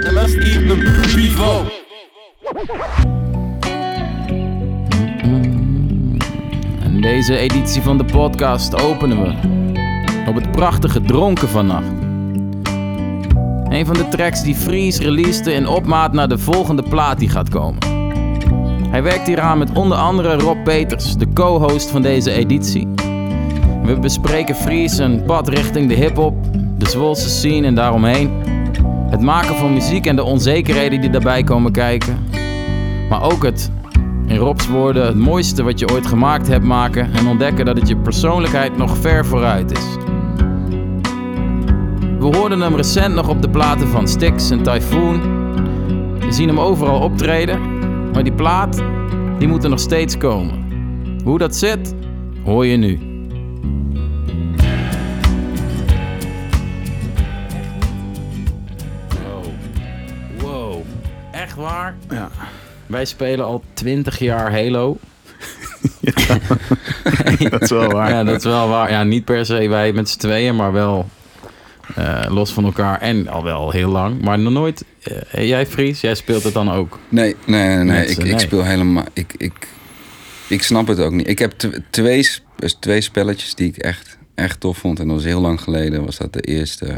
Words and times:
de 0.00 0.10
rest 0.10 0.36
even 0.36 0.78
pivot. 1.14 1.82
En 6.82 7.00
deze 7.00 7.36
editie 7.36 7.82
van 7.82 7.98
de 7.98 8.04
podcast 8.04 8.82
openen 8.82 9.22
we 9.22 9.32
op 10.28 10.34
het 10.34 10.50
prachtige 10.50 11.00
Dronken 11.00 11.48
vannacht. 11.48 11.92
Een 13.68 13.86
van 13.86 13.94
de 13.94 14.08
tracks 14.08 14.42
die 14.42 14.54
Fries 14.54 14.98
releaste 14.98 15.52
in 15.52 15.66
opmaat 15.66 16.12
naar 16.12 16.28
de 16.28 16.38
volgende 16.38 16.82
plaat 16.82 17.18
die 17.18 17.28
gaat 17.28 17.48
komen. 17.48 17.78
Hij 18.90 19.02
werkt 19.02 19.26
hieraan 19.26 19.58
met 19.58 19.72
onder 19.72 19.98
andere 19.98 20.34
Rob 20.34 20.64
Peters, 20.64 21.16
de 21.16 21.32
co-host 21.32 21.90
van 21.90 22.02
deze 22.02 22.32
editie. 22.32 22.88
We 23.82 23.98
bespreken 23.98 24.54
Fries 24.54 24.98
een 24.98 25.22
pad 25.24 25.48
richting 25.48 25.88
de 25.88 25.94
hip-hop, 25.94 26.34
de 26.78 26.88
Zwolse 26.88 27.28
scene 27.28 27.66
en 27.66 27.74
daaromheen. 27.74 28.30
Het 29.14 29.22
maken 29.22 29.56
van 29.56 29.72
muziek 29.72 30.06
en 30.06 30.16
de 30.16 30.22
onzekerheden 30.22 31.00
die 31.00 31.10
daarbij 31.10 31.42
komen 31.42 31.72
kijken. 31.72 32.18
Maar 33.08 33.22
ook 33.22 33.42
het, 33.42 33.70
in 34.26 34.36
Rob's 34.36 34.68
woorden, 34.68 35.06
het 35.06 35.16
mooiste 35.16 35.62
wat 35.62 35.78
je 35.78 35.92
ooit 35.92 36.06
gemaakt 36.06 36.48
hebt 36.48 36.64
maken 36.64 37.12
en 37.12 37.26
ontdekken 37.26 37.64
dat 37.64 37.76
het 37.76 37.88
je 37.88 37.96
persoonlijkheid 37.96 38.76
nog 38.76 38.96
ver 38.96 39.26
vooruit 39.26 39.72
is. 39.72 39.96
We 42.18 42.36
hoorden 42.36 42.60
hem 42.60 42.76
recent 42.76 43.14
nog 43.14 43.28
op 43.28 43.42
de 43.42 43.50
platen 43.50 43.88
van 43.88 44.08
Styx 44.08 44.50
en 44.50 44.62
Typhoon. 44.62 45.20
We 46.18 46.32
zien 46.32 46.48
hem 46.48 46.60
overal 46.60 47.00
optreden, 47.00 47.60
maar 48.12 48.22
die 48.24 48.32
plaat, 48.32 48.82
die 49.38 49.48
moet 49.48 49.64
er 49.64 49.70
nog 49.70 49.80
steeds 49.80 50.18
komen. 50.18 50.64
Hoe 51.24 51.38
dat 51.38 51.56
zit, 51.56 51.94
hoor 52.44 52.66
je 52.66 52.76
nu. 52.76 53.13
Echt 61.56 61.66
waar? 61.66 61.94
Ja. 62.10 62.30
Wij 62.86 63.04
spelen 63.04 63.44
al 63.44 63.62
20 63.74 64.18
jaar 64.18 64.52
Halo. 64.52 64.98
Dat 67.50 67.62
is 67.62 67.70
wel 67.70 67.88
waar. 67.90 68.10
Ja, 68.10 68.24
dat 68.24 68.36
is 68.36 68.44
wel 68.44 68.68
waar. 68.68 68.90
Ja, 68.90 69.02
niet 69.04 69.24
per 69.24 69.46
se 69.46 69.68
wij 69.68 69.92
met 69.92 70.08
z'n 70.08 70.18
tweeën, 70.18 70.56
maar 70.56 70.72
wel 70.72 71.08
eh, 71.94 72.24
los 72.28 72.52
van 72.52 72.64
elkaar 72.64 73.00
en 73.00 73.28
al 73.28 73.42
wel 73.44 73.70
heel 73.70 73.90
lang. 73.90 74.20
Maar 74.20 74.38
nog 74.38 74.52
nooit. 74.52 74.84
eh, 75.30 75.48
jij, 75.48 75.66
Fries, 75.66 76.00
jij 76.00 76.14
speelt 76.14 76.42
het 76.42 76.54
dan 76.54 76.70
ook. 76.70 76.98
Nee, 77.08 77.36
nee, 77.46 77.66
nee. 77.68 77.76
nee. 77.76 77.84
Met 77.98 78.10
Ik, 78.18 78.24
ik 78.24 78.38
speel 78.38 78.64
helemaal... 78.64 79.04
Ik, 79.12 79.34
ik, 79.36 79.68
ik 80.48 80.62
snap 80.62 80.86
het 80.86 80.98
ook 81.00 81.12
niet. 81.12 81.28
Ik 81.28 81.38
heb 81.38 81.50
tw- 81.52 81.76
twee, 81.90 82.28
dus 82.56 82.74
twee 82.80 83.00
spelletjes 83.00 83.54
die 83.54 83.68
ik 83.68 83.76
echt, 83.76 84.18
echt 84.34 84.60
tof 84.60 84.78
vond. 84.78 85.00
En 85.00 85.06
dat 85.06 85.16
was 85.16 85.24
heel 85.24 85.40
lang 85.40 85.60
geleden. 85.60 86.04
Was 86.04 86.16
dat 86.16 86.32
de 86.32 86.40
eerste 86.40 86.96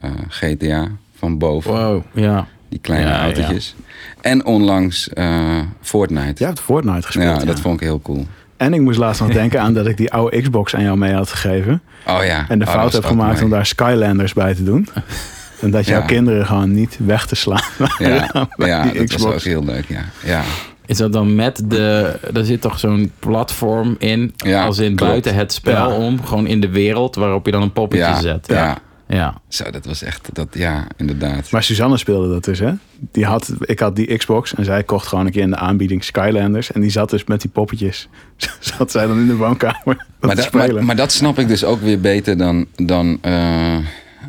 eh, 0.00 0.10
GTA 0.28 0.88
van 1.16 1.38
boven. 1.38 1.70
Wow, 1.72 2.02
ja. 2.14 2.46
Die 2.70 2.78
kleine 2.80 3.08
Ja, 3.10 3.20
autootjes. 3.22 3.74
En 4.20 4.44
onlangs 4.44 5.08
eh, 5.08 5.58
Fortnite. 5.80 6.32
Jij 6.36 6.46
hebt 6.48 6.60
Fortnite 6.60 7.06
gespeeld. 7.06 7.26
ja, 7.34 7.38
Ja, 7.40 7.44
dat 7.44 7.60
vond 7.60 7.74
ik 7.80 7.86
heel 7.86 8.00
cool. 8.00 8.26
En 8.56 8.74
ik 8.74 8.80
moest 8.80 8.98
laatst 8.98 9.20
nog 9.20 9.30
denken 9.30 9.60
aan 9.60 9.74
dat 9.74 9.86
ik 9.86 9.96
die 9.96 10.12
oude 10.12 10.40
Xbox 10.42 10.74
aan 10.74 10.82
jou 10.82 10.96
mee 10.98 11.12
had 11.12 11.30
gegeven. 11.30 11.82
Oh 12.06 12.24
ja. 12.24 12.44
En 12.48 12.58
de 12.58 12.64
Oh, 12.64 12.70
fout 12.72 12.92
heb 12.92 13.02
was 13.02 13.10
gemaakt 13.10 13.42
om 13.42 13.50
daar 13.50 13.66
Skylanders 13.66 14.32
bij 14.32 14.54
te 14.54 14.64
doen. 14.64 14.88
En 15.60 15.70
dat 15.70 15.86
jouw 15.86 16.00
Ja. 16.00 16.06
kinderen 16.06 16.46
gewoon 16.46 16.74
niet 16.74 16.98
weg 17.04 17.26
te 17.26 17.34
slaan. 17.34 17.62
Ja, 17.98 18.48
ja 18.56 18.82
die 18.82 18.92
dat 18.92 19.00
was 19.10 19.14
Xbox. 19.16 19.34
ook 19.34 19.40
heel 19.42 19.64
leuk, 19.64 19.84
ja. 19.88 20.04
ja. 20.24 20.42
Is 20.86 20.96
dat 20.96 21.12
dan 21.12 21.34
met 21.34 21.62
de. 21.70 22.14
Er 22.34 22.44
zit 22.44 22.60
toch 22.60 22.78
zo'n 22.78 23.12
platform 23.18 23.94
in. 23.98 24.32
Ja, 24.36 24.64
als 24.64 24.78
in 24.78 24.94
klopt. 24.94 25.10
buiten 25.10 25.34
het 25.34 25.52
spel 25.52 25.90
Ja. 25.90 25.96
om. 25.96 26.24
Gewoon 26.24 26.46
in 26.46 26.60
de 26.60 26.68
wereld 26.68 27.14
waarop 27.14 27.46
je 27.46 27.52
dan 27.52 27.62
een 27.62 27.72
poppetje 27.72 28.04
Ja, 28.04 28.20
zet. 28.20 28.46
ja. 28.46 28.78
Ja. 29.14 29.40
Zo, 29.48 29.70
dat 29.70 29.84
was 29.84 30.02
echt... 30.02 30.28
Dat, 30.32 30.48
ja, 30.52 30.86
inderdaad. 30.96 31.50
Maar 31.50 31.62
Suzanne 31.62 31.96
speelde 31.96 32.28
dat 32.28 32.44
dus, 32.44 32.58
hè? 32.58 32.72
Die 33.12 33.24
had, 33.24 33.52
ik 33.60 33.78
had 33.78 33.96
die 33.96 34.16
Xbox 34.16 34.54
en 34.54 34.64
zij 34.64 34.82
kocht 34.82 35.06
gewoon 35.06 35.26
een 35.26 35.32
keer 35.32 35.42
in 35.42 35.50
de 35.50 35.56
aanbieding 35.56 36.04
Skylanders. 36.04 36.72
En 36.72 36.80
die 36.80 36.90
zat 36.90 37.10
dus 37.10 37.24
met 37.24 37.40
die 37.40 37.50
poppetjes. 37.50 38.08
zat 38.60 38.90
zij 38.90 39.06
dan 39.06 39.18
in 39.18 39.26
de 39.26 39.36
woonkamer 39.36 39.84
dat 39.84 40.06
maar, 40.20 40.30
te 40.30 40.36
dat, 40.36 40.44
spelen. 40.44 40.74
maar, 40.74 40.84
maar 40.84 40.96
dat 40.96 41.12
snap 41.12 41.38
ik 41.38 41.48
dus 41.48 41.64
ook 41.64 41.80
weer 41.80 42.00
beter 42.00 42.36
dan, 42.36 42.66
dan 42.76 43.18
eh, 43.20 43.74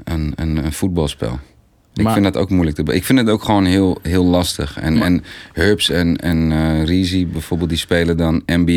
een, 0.03 0.33
een, 0.35 0.65
een 0.65 0.73
voetbalspel. 0.73 1.39
Ik 1.93 2.03
Maar- 2.03 2.13
vind 2.13 2.25
dat 2.25 2.37
ook 2.37 2.49
moeilijk 2.49 2.75
te 2.75 2.93
Ik 2.93 3.05
vind 3.05 3.19
het 3.19 3.29
ook 3.29 3.43
gewoon 3.43 3.65
heel, 3.65 3.99
heel 4.01 4.25
lastig. 4.25 4.77
En, 4.79 5.01
en 5.01 5.23
Herbs 5.53 5.89
en, 5.89 6.17
en 6.17 6.51
eh 6.51 6.83
Reezy 6.85 7.27
bijvoorbeeld, 7.27 7.69
die 7.69 7.77
spelen 7.77 8.17
dan 8.17 8.41
NBA. 8.45 8.71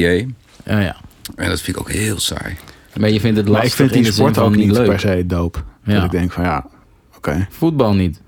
Ja, 0.65 0.81
ja. 0.81 0.97
En 1.37 1.49
dat 1.49 1.61
vind 1.61 1.77
ik 1.77 1.83
ook 1.83 1.91
heel 1.91 2.19
saai. 2.21 2.55
Maar 2.97 3.11
je 3.11 3.21
vindt 3.21 3.37
het 3.37 3.49
maar 3.49 3.55
lastig 3.61 3.73
ik 3.73 3.77
vind 3.79 3.93
in 3.97 4.03
die 4.03 4.13
sport 4.13 4.39
ook 4.39 4.57
niet 4.57 4.71
leuk. 4.71 4.87
per 4.89 5.01
se 5.01 5.25
Ja. 5.85 5.95
Dat 5.95 6.05
ik 6.05 6.11
denk 6.11 6.33
van 6.33 6.45
ja, 6.45 6.67
oké. 7.17 7.47
Voetbal 7.51 7.95
niet. 7.95 8.23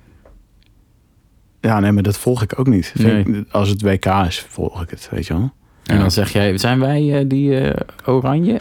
Ja, 1.60 1.80
nee, 1.80 1.92
maar 1.92 2.02
dat 2.02 2.18
volg 2.18 2.42
ik 2.42 2.58
ook 2.58 2.66
niet. 2.66 2.92
Nee. 2.98 3.24
ik- 3.24 3.44
als 3.50 3.68
het 3.68 3.82
WK 3.82 4.04
is, 4.06 4.46
volg 4.48 4.82
ik 4.82 4.90
het, 4.90 5.08
weet 5.10 5.26
je 5.26 5.32
wel. 5.32 5.52
En 5.84 5.94
Ja. 5.94 6.00
dan 6.00 6.10
zeg 6.10 6.32
jij, 6.32 6.58
zijn 6.58 6.78
wij 6.80 7.18
eh, 7.18 7.24
die 7.28 7.60
eh, 7.60 7.80
oranje? 8.04 8.60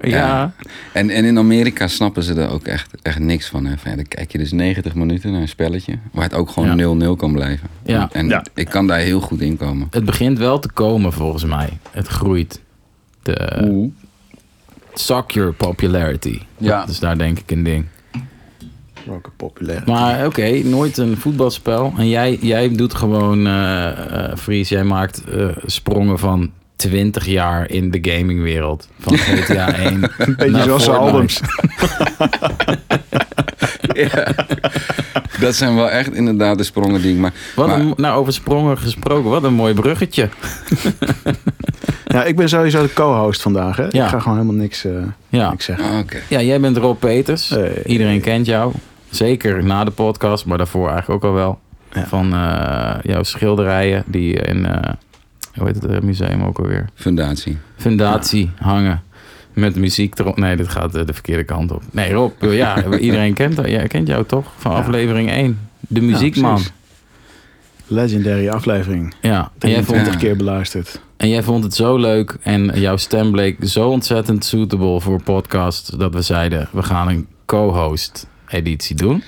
ja. 0.00 0.08
Ja. 0.16 0.52
En, 0.92 1.10
en 1.10 1.24
in 1.24 1.38
Amerika 1.38 1.86
snappen 1.88 2.22
ze 2.22 2.34
er 2.34 2.48
ook 2.50 2.66
echt, 2.66 3.02
echt 3.02 3.18
niks 3.18 3.48
van. 3.48 3.64
Hè. 3.64 3.78
Van, 3.78 3.96
Dan 3.96 4.06
kijk 4.08 4.32
je 4.32 4.38
dus 4.38 4.52
90 4.52 4.94
minuten 4.94 5.32
naar 5.32 5.40
een 5.40 5.48
spelletje... 5.48 5.98
waar 6.12 6.22
het 6.24 6.34
ook 6.34 6.50
gewoon 6.50 7.02
0-0 7.02 7.16
kan 7.16 7.32
blijven. 7.32 7.68
Ja. 7.84 8.08
En 8.12 8.28
Ja. 8.28 8.44
ik 8.54 8.68
kan 8.68 8.86
daar 8.86 8.98
heel 8.98 9.20
goed 9.20 9.40
in 9.40 9.56
komen. 9.56 9.86
Het 9.90 10.04
begint 10.04 10.38
wel 10.38 10.58
te 10.58 10.70
komen 10.72 11.12
volgens 11.12 11.44
mij. 11.44 11.78
Het 11.90 12.06
groeit. 12.06 12.60
De 13.22 13.90
soccer 14.94 15.52
popularity. 15.52 16.40
Ja. 16.58 16.80
Dat 16.80 16.88
is 16.88 16.98
daar 16.98 17.18
denk 17.18 17.38
ik 17.38 17.50
een 17.50 17.62
ding. 17.62 17.86
Welke 19.06 19.30
populair. 19.36 19.82
Maar 19.86 20.26
oké, 20.26 20.62
nooit 20.64 20.98
een 20.98 21.16
voetbalspel. 21.16 21.92
En 21.96 22.08
jij, 22.08 22.38
jij 22.40 22.68
doet 22.68 22.94
gewoon, 22.94 23.46
eh 23.46 24.30
eh, 24.30 24.36
Fries, 24.36 24.68
jij 24.68 24.84
maakt 24.84 25.24
eh, 25.24 25.48
sprongen 25.66 26.18
van 26.18 26.50
20 26.76 27.26
jaar 27.26 27.70
in 27.70 27.90
de 27.90 27.98
gamingwereld. 28.10 28.88
Van 28.98 29.16
GTA 29.16 29.74
1 29.74 30.00
Beetje 30.36 30.50
naar 30.50 30.62
zoals 30.62 30.84
zijn 30.84 30.96
albums. 30.96 31.40
Ja. 33.92 34.34
Dat 35.42 35.54
zijn 35.54 35.74
wel 35.74 35.90
echt 35.90 36.12
inderdaad 36.14 36.58
de 36.58 36.64
sprongen 36.64 37.02
die 37.02 37.12
ik 37.14 37.18
maak. 37.20 37.34
Wat 37.56 37.66
Maar- 37.66 37.80
een, 37.80 37.94
nou, 37.96 38.18
over 38.18 38.32
sprongen 38.32 38.78
gesproken, 38.78 39.30
wat 39.30 39.42
een 39.42 39.54
mooi 39.54 39.74
bruggetje. 39.74 40.28
Ja, 42.04 42.24
ik 42.24 42.36
ben 42.36 42.48
sowieso 42.48 42.82
de 42.82 42.92
co-host 42.92 43.42
vandaag. 43.42 43.76
Hè? 43.76 43.86
Ja. 43.90 44.04
Ik 44.04 44.10
ga 44.10 44.18
gewoon 44.18 44.38
helemaal 44.38 44.60
niks, 44.60 44.84
eh, 44.84 44.92
Ja. 45.28 45.50
niks 45.50 45.64
zeggen. 45.64 45.84
Ah, 45.90 45.98
Oké. 45.98 46.16
ja, 46.28 46.40
jij 46.42 46.60
bent 46.60 46.76
Rob 46.76 46.98
Peters. 46.98 47.48
Hey. 47.48 47.82
Iedereen 47.84 48.20
kent 48.20 48.46
jou. 48.46 48.72
Zeker 49.10 49.64
na 49.64 49.84
de 49.84 49.90
podcast, 49.90 50.44
maar 50.44 50.58
daarvoor 50.58 50.88
eigenlijk 50.90 51.24
ook 51.24 51.30
al 51.30 51.36
wel. 51.36 51.58
Ja. 51.92 52.06
Van 52.06 52.32
eh, 52.34 52.94
jouw 53.02 53.22
schilderijen 53.22 54.02
die 54.06 54.32
in, 54.34 54.66
eh, 54.66 54.92
hoe 55.54 55.66
heet 55.66 55.82
het 55.82 56.02
museum 56.02 56.42
ook 56.42 56.58
alweer? 56.58 56.88
Fundatie. 56.94 57.58
Fundatie 57.76 58.50
hangen. 58.60 59.02
Met 59.54 59.76
muziek 59.76 60.18
erop. 60.18 60.36
Nee, 60.36 60.56
dit 60.56 60.68
gaat 60.68 60.94
eh, 60.94 61.06
de 61.06 61.12
verkeerde 61.12 61.44
kant 61.44 61.72
op. 61.72 61.82
Nee, 61.90 62.12
Rob, 62.12 62.32
ja, 62.40 62.84
iedereen 62.98 63.34
kent, 63.34 63.68
ja, 63.68 63.86
kent 63.86 64.08
jou 64.08 64.24
toch? 64.26 64.46
Van 64.56 64.72
Ja. 64.72 64.78
aflevering 64.78 65.30
1. 65.30 65.58
De 65.80 66.00
muziekman. 66.00 66.60
Legendary 67.86 68.48
aflevering. 68.48 69.14
Ja, 69.20 69.50
en 69.58 69.70
jij, 69.70 69.82
23 69.82 69.86
vond, 69.86 70.12
Ja. 70.12 70.18
keer 70.28 70.36
beluisterd. 70.36 71.00
en 71.16 71.28
jij 71.28 71.42
vond 71.42 71.64
het 71.64 71.74
zo 71.74 71.96
leuk 71.96 72.36
en 72.42 72.80
jouw 72.80 72.96
stem 72.96 73.30
bleek 73.30 73.56
zo 73.68 73.88
ontzettend 73.88 74.44
suitable 74.44 75.00
voor 75.00 75.22
podcast 75.22 75.98
dat 75.98 76.14
we 76.14 76.22
zeiden, 76.22 76.68
we 76.72 76.82
gaan 76.82 77.08
een 77.08 77.26
co-host 77.46 78.26
editie 78.48 78.96
doen. 78.96 79.22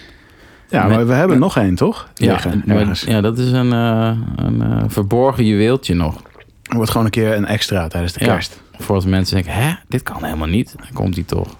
Ja, 0.69 0.87
maar 0.87 1.07
we 1.07 1.13
hebben 1.13 1.39
nog 1.39 1.57
één, 1.57 1.75
toch? 1.75 2.09
Ja, 2.15 2.41
maar- 2.65 3.03
ja 3.07 3.21
dat 3.21 3.39
is 3.39 3.51
een, 3.51 3.73
eh, 3.73 4.17
een 4.37 4.63
eh, 4.63 4.83
verborgen 4.87 5.45
juweeltje 5.45 5.95
nog. 5.95 6.17
Er 6.63 6.77
wordt 6.77 6.91
gewoon 6.91 7.07
een 7.07 7.13
keer 7.13 7.33
een 7.37 7.47
extra 7.47 7.89
tijdens 7.89 8.13
de 8.13 8.25
Ja. 8.25 8.33
kerst. 8.33 8.63
Voor 8.79 8.95
als 8.95 9.05
mensen 9.05 9.35
denken, 9.35 9.53
hè, 9.53 9.75
dit 9.89 10.03
kan 10.03 10.25
helemaal 10.25 10.49
niet. 10.49 10.75
Dan 10.77 10.93
komt 10.93 11.15
hij 11.15 11.25
toch. 11.25 11.57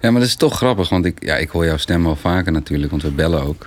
Ja, 0.00 0.10
maar 0.10 0.20
dat 0.20 0.30
is 0.30 0.36
toch 0.36 0.56
grappig, 0.56 0.88
want 0.88 1.04
ik, 1.04 1.24
ja, 1.24 1.36
ik 1.36 1.48
hoor 1.48 1.64
jouw 1.64 1.76
stem 1.76 2.06
al 2.06 2.16
vaker 2.16 2.52
natuurlijk, 2.52 2.90
want 2.90 3.02
we 3.02 3.10
bellen 3.10 3.42
ook. 3.42 3.66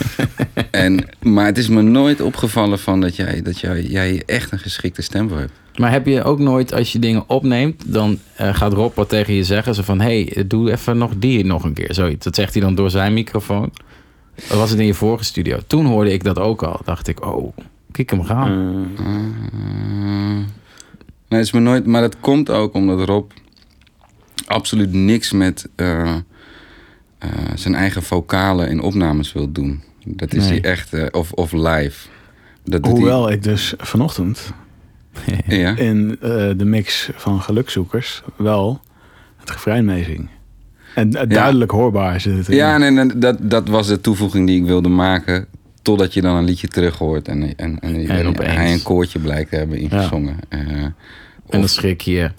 en, 0.70 1.08
maar 1.22 1.46
het 1.46 1.58
is 1.58 1.68
me 1.68 1.82
nooit 1.82 2.20
opgevallen 2.20 2.78
van 2.78 3.00
dat 3.00 3.16
jij, 3.16 3.42
dat 3.42 3.60
jij, 3.60 3.82
jij 3.82 4.22
echt 4.26 4.52
een 4.52 4.58
geschikte 4.58 5.02
stem 5.02 5.28
voor 5.28 5.38
hebt. 5.38 5.52
Maar 5.76 5.90
heb 5.90 6.06
je 6.06 6.22
ook 6.22 6.38
nooit, 6.38 6.72
als 6.72 6.92
je 6.92 6.98
dingen 6.98 7.24
opneemt, 7.26 7.92
dan 7.92 8.18
eh, 8.36 8.54
gaat 8.54 8.72
Rob 8.72 8.94
wat 8.94 9.08
tegen 9.08 9.34
je 9.34 9.44
zeggen. 9.44 9.74
Zo 9.74 9.82
van, 9.82 10.00
hé, 10.00 10.24
hey, 10.24 10.46
doe 10.46 10.70
even 10.72 10.98
nog 10.98 11.12
die 11.18 11.44
nog 11.44 11.64
een 11.64 11.72
keer. 11.72 11.94
Zoiets. 11.94 12.24
Dat 12.24 12.34
zegt 12.34 12.52
hij 12.52 12.62
dan 12.62 12.74
door 12.74 12.90
zijn 12.90 13.14
microfoon. 13.14 13.72
Dat 14.48 14.58
was 14.58 14.70
het 14.70 14.78
in 14.78 14.86
je 14.86 14.94
vorige 14.94 15.24
studio. 15.24 15.58
Toen 15.66 15.86
hoorde 15.86 16.12
ik 16.12 16.24
dat 16.24 16.38
ook 16.38 16.62
al. 16.62 16.80
Dacht 16.84 17.08
ik, 17.08 17.26
oh, 17.26 17.56
kijk 17.92 18.10
hem 18.10 18.24
gaan. 18.24 18.50
Uh, 19.00 20.44
nee, 21.28 21.38
het 21.38 21.48
is 21.48 21.52
me 21.52 21.60
nooit, 21.60 21.86
maar 21.86 22.00
dat 22.00 22.20
komt 22.20 22.50
ook 22.50 22.74
omdat 22.74 23.08
Rob 23.08 23.30
absoluut 24.46 24.92
niks 24.92 25.32
met 25.32 25.68
eh, 25.74 26.14
eh, 27.18 27.28
zijn 27.54 27.74
eigen 27.74 28.02
vocalen 28.02 28.68
in 28.68 28.80
opnames 28.80 29.32
wil 29.32 29.52
doen. 29.52 29.82
Dat 30.04 30.34
is 30.34 30.48
Nee. 30.48 30.60
hij 30.60 30.70
echt, 30.70 30.92
eh, 30.92 31.06
of, 31.10 31.32
of 31.32 31.52
live. 31.52 32.08
Dat 32.64 32.86
hoewel 32.86 33.30
ik 33.30 33.42
dus 33.42 33.74
vanochtend 33.76 34.52
ja? 35.46 35.76
in 35.76 36.16
eh, 36.20 36.28
de 36.56 36.64
mix 36.64 37.10
van 37.14 37.40
gelukzoekers 37.40 38.22
wel 38.36 38.80
het 39.36 39.50
refrein 39.50 39.84
meezing. 39.84 40.28
En 40.94 41.10
duidelijk 41.10 41.70
hoorbaar 41.70 42.20
zit 42.20 42.36
het 42.36 42.46
erin. 42.48 42.58
Ja, 42.58 42.74
en, 42.80 42.98
en 42.98 43.20
dat, 43.20 43.36
dat 43.40 43.68
was 43.68 43.86
de 43.86 44.00
toevoeging 44.00 44.46
die 44.46 44.60
ik 44.60 44.66
wilde 44.66 44.88
maken. 44.88 45.46
Totdat 45.86 46.14
je 46.14 46.20
dan 46.20 46.36
een 46.36 46.44
liedje 46.44 46.68
terug 46.68 46.98
hoort 46.98 47.28
en, 47.28 47.56
en, 47.56 47.78
en, 47.80 48.06
hij 48.46 48.72
een 48.72 48.82
koortje 48.82 49.18
blijkt 49.18 49.50
te 49.50 49.56
hebben 49.56 49.78
ingezongen. 49.78 50.36
Eh, 50.48 50.58
En 50.58 50.94
dan 51.60 51.68
schrik 51.68 52.00
je 52.00 52.30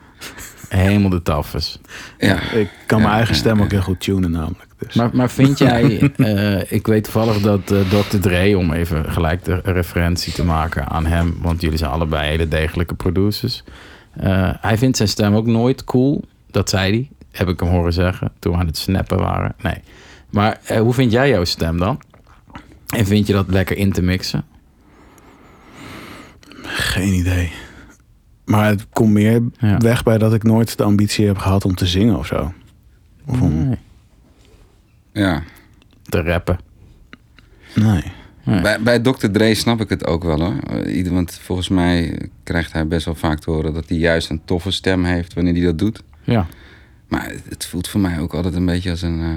helemaal 0.69 1.09
de 1.09 1.21
taffes. 1.21 1.79
ja. 2.17 2.51
Ik 2.51 2.69
kan 2.85 2.97
mijn 2.99 3.09
Ja, 3.11 3.15
eigen 3.17 3.33
ja, 3.33 3.39
stem 3.39 3.57
ja. 3.57 3.63
ook 3.63 3.71
heel 3.71 3.81
goed 3.81 3.99
tunen 3.99 4.31
namelijk. 4.31 4.65
Dus. 4.77 4.93
Maar, 4.93 5.09
maar 5.13 5.29
vind 5.29 5.57
jij, 5.57 6.11
eh, 6.17 6.71
ik 6.71 6.87
weet 6.87 7.03
toevallig 7.03 7.41
dat 7.41 7.71
eh, 7.71 7.79
Dr. 7.89 8.17
Dre, 8.17 8.57
om 8.57 8.73
even 8.73 9.11
gelijk 9.11 9.43
de 9.43 9.59
referentie 9.63 10.33
te 10.33 10.43
maken 10.43 10.87
aan 10.87 11.05
hem, 11.05 11.37
want 11.41 11.61
jullie 11.61 11.77
zijn 11.77 11.91
allebei 11.91 12.29
hele 12.29 12.47
degelijke 12.47 12.95
producers. 12.95 13.63
eh, 14.13 14.49
hij 14.61 14.77
vindt 14.77 14.97
zijn 14.97 15.09
stem 15.09 15.35
ook 15.35 15.45
nooit 15.45 15.83
cool. 15.83 16.23
Dat 16.51 16.69
zei 16.69 16.91
hij, 16.91 17.09
heb 17.31 17.47
ik 17.47 17.59
hem 17.59 17.69
horen 17.69 17.93
zeggen 17.93 18.31
toen 18.39 18.53
we 18.53 18.59
aan 18.59 18.65
het 18.67 18.77
snappen 18.77 19.17
waren. 19.17 19.53
Nee. 19.61 19.77
Maar 20.29 20.59
hoe 20.79 20.93
vind 20.93 21.11
jij 21.11 21.29
jouw 21.29 21.43
stem 21.43 21.77
dan? 21.77 21.99
En 22.95 23.05
vind 23.05 23.27
je 23.27 23.33
dat 23.33 23.47
lekker 23.47 23.77
in 23.77 23.91
te 23.91 24.01
mixen? 24.01 24.45
Geen 26.63 27.13
idee. 27.13 27.51
Maar 28.45 28.67
het 28.69 28.87
komt 28.89 29.11
meer 29.13 29.41
Ja. 29.59 29.77
weg 29.77 30.03
bij 30.03 30.17
dat 30.17 30.33
ik 30.33 30.43
nooit 30.43 30.77
de 30.77 30.83
ambitie 30.83 31.25
heb 31.27 31.37
gehad 31.37 31.65
om 31.65 31.75
te 31.75 31.85
zingen 31.85 32.17
of 32.17 32.25
zo. 32.27 32.53
Of 33.25 33.41
om... 33.41 33.67
Nee. 33.67 33.77
ja. 35.13 35.43
Te 36.03 36.21
rappen. 36.21 36.59
Nee. 37.75 38.03
Nee. 38.43 38.61
Bij, 38.61 38.81
bij 38.81 38.99
Dr. 38.99 39.27
Dre 39.31 39.55
snap 39.55 39.81
ik 39.81 39.89
het 39.89 40.05
ook 40.05 40.23
wel 40.23 40.41
hoor. 40.43 40.85
Ieder- 40.85 41.13
Want 41.13 41.33
volgens 41.41 41.69
mij 41.69 42.19
krijgt 42.43 42.73
hij 42.73 42.87
best 42.87 43.05
wel 43.05 43.15
vaak 43.15 43.39
te 43.39 43.51
horen 43.51 43.73
dat 43.73 43.89
hij 43.89 43.97
juist 43.97 44.29
een 44.29 44.41
toffe 44.45 44.71
stem 44.71 45.03
heeft 45.03 45.33
wanneer 45.33 45.53
hij 45.53 45.63
dat 45.63 45.77
doet. 45.79 46.03
Ja. 46.23 46.47
Maar 47.07 47.25
het- 47.25 47.43
het 47.49 47.65
voelt 47.65 47.87
voor 47.87 47.99
mij 48.01 48.19
ook 48.19 48.33
altijd 48.33 48.55
een 48.55 48.65
beetje 48.65 48.89
als 48.89 49.01
een 49.01 49.21
eh, 49.21 49.29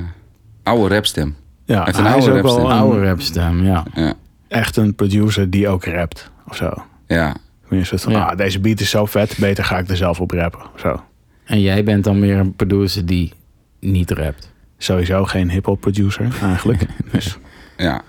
oude 0.62 0.94
rapstem. 0.94 1.36
Ja, 1.74 1.84
heeft 1.84 1.98
een 1.98 2.04
hij 2.04 2.18
is 2.18 2.24
oude 2.24 2.38
ook 2.38 2.44
wel 2.44 2.58
een- 2.70 2.76
Oude 2.76 3.04
rapstem, 3.04 3.64
ja. 3.64 3.84
Ja. 3.94 4.14
echt 4.48 4.76
een 4.76 4.94
producer 4.94 5.50
die 5.50 5.68
ook 5.68 5.84
rapt 5.84 6.30
of 6.48 6.56
zo. 6.56 6.72
Ja. 7.06 7.36
Van, 7.68 8.12
Ja. 8.12 8.24
ah, 8.24 8.36
deze 8.36 8.60
beat 8.60 8.80
is 8.80 8.90
zo 8.90 9.04
vet, 9.06 9.36
beter 9.38 9.64
ga 9.64 9.78
ik 9.78 9.88
er 9.88 9.96
zelf 9.96 10.20
op 10.20 10.30
rappen. 10.30 10.60
of 10.74 10.80
Zo. 10.80 11.02
En 11.44 11.60
jij 11.60 11.84
bent 11.84 12.04
dan 12.04 12.18
meer 12.18 12.36
een 12.38 12.54
producer 12.54 13.06
die 13.06 13.32
niet 13.80 14.10
rapt. 14.10 14.52
Sowieso 14.78 15.24
geen 15.24 15.50
hip-hop 15.50 15.80
producer 15.80 16.28
eigenlijk. 16.42 16.86
dus, 17.12 17.38
ja. 17.76 18.02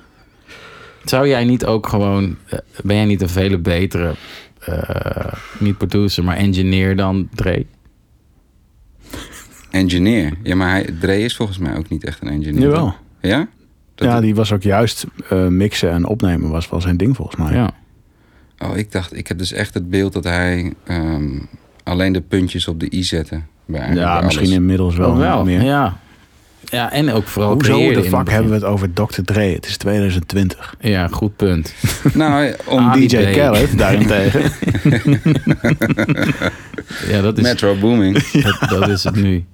Zou 1.04 1.28
jij 1.28 1.44
niet 1.44 1.66
ook 1.66 1.88
gewoon, 1.88 2.38
eh, 2.50 2.60
ben 2.84 2.96
jij 2.96 3.06
niet 3.06 3.22
een 3.22 3.30
vele 3.30 3.58
betere, 3.58 4.14
eh, 4.60 5.34
niet 5.60 5.78
producer, 5.78 6.24
maar 6.24 6.36
engineer 6.38 6.96
dan 6.96 7.30
Dre? 7.36 7.66
Engineer. 9.72 10.34
Ja, 10.44 10.56
maar 10.56 10.70
hij, 10.70 10.90
Dre 11.00 11.20
is 11.20 11.36
volgens 11.36 11.58
mij 11.58 11.78
ook 11.78 11.90
niet 11.90 12.04
echt 12.04 12.22
een 12.22 12.28
engineer. 12.30 12.62
Jawel. 12.62 12.94
Ja? 13.22 13.48
Dat- 13.96 14.08
ja, 14.08 14.20
die 14.22 14.36
was 14.36 14.52
ook 14.52 14.64
juist 14.64 15.06
eh, 15.30 15.48
mixen 15.48 15.92
en 15.92 16.06
opnemen 16.06 16.50
was 16.50 16.70
wel 16.70 16.82
zijn 16.82 16.98
ding 16.98 17.16
volgens 17.16 17.38
mij. 17.38 17.54
Ja. 17.54 17.72
Oh, 18.60 18.78
ik 18.78 18.92
dacht, 18.92 19.18
ik 19.18 19.28
heb 19.28 19.38
dus 19.38 19.52
echt 19.52 19.74
het 19.74 19.90
beeld 19.90 20.14
dat 20.14 20.24
hij 20.24 20.74
ehm, 20.84 21.30
alleen 21.84 22.14
de 22.14 22.22
puntjes 22.22 22.68
op 22.68 22.80
de 22.80 22.94
i 22.94 23.04
zette. 23.04 23.42
Bij, 23.66 23.94
Ja, 23.94 24.14
bij 24.16 24.24
misschien 24.26 24.46
alles. 24.46 24.58
inmiddels 24.58 24.96
wel, 24.96 25.10
Oh, 25.12 25.18
wel. 25.18 25.44
meer. 25.44 25.62
Ja. 25.64 25.98
ja, 26.64 26.92
en 26.92 27.12
ook 27.12 27.28
vooral 27.28 27.52
Hoezo 27.54 27.92
de 27.94 28.04
fuck 28.04 28.30
hebben 28.30 28.50
we 28.50 28.56
het 28.56 28.64
over 28.64 28.94
Dr. 28.94 29.22
Dre? 29.22 29.42
Het 29.54 29.66
is 29.66 29.78
2020. 29.78 30.76
Ja, 30.80 31.08
goed 31.08 31.36
punt. 31.36 31.74
Nou, 32.14 32.54
om 32.66 32.78
Ah, 32.88 32.94
DJ. 32.94 33.32
Khaled 33.32 33.78
daarentegen. 33.78 34.42
Ja, 37.10 37.22
dat 37.22 37.38
is, 37.38 37.44
Metro 37.44 37.76
Booming. 37.76 38.24
dat, 38.44 38.70
dat 38.70 38.88
is 38.90 39.04
het 39.04 39.16
nu. 39.16 39.46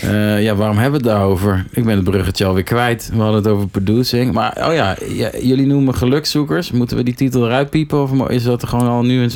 Eh, 0.00 0.42
ja, 0.42 0.54
waarom 0.54 0.76
hebben 0.78 1.00
we 1.00 1.06
het 1.08 1.16
daarover? 1.16 1.66
Ik 1.70 1.84
ben 1.84 1.96
het 1.96 2.04
bruggetje 2.04 2.44
alweer 2.44 2.62
kwijt. 2.62 3.10
We 3.12 3.16
hadden 3.20 3.42
het 3.42 3.46
over 3.46 3.68
producing. 3.68 4.32
Maar, 4.32 4.68
oh 4.68 4.74
ja, 4.74 4.96
ja, 5.08 5.30
jullie 5.42 5.66
noemen 5.66 5.94
gelukzoekers. 5.94 6.70
Moeten 6.70 6.96
we 6.96 7.02
die 7.02 7.14
titel 7.14 7.46
eruit 7.46 7.70
piepen? 7.70 8.02
Of 8.02 8.28
is 8.28 8.42
dat 8.42 8.62
er 8.62 8.68
gewoon 8.68 8.88
al 8.88 9.02
nu... 9.02 9.22
Een... 9.22 9.30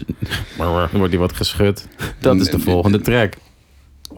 Wordt 0.92 1.10
die 1.10 1.18
wat 1.18 1.32
geschud? 1.32 1.88
Dat 2.20 2.36
is 2.40 2.46
de 2.50 2.56
Nee, 2.56 2.64
volgende 2.66 3.00
track. 3.00 3.32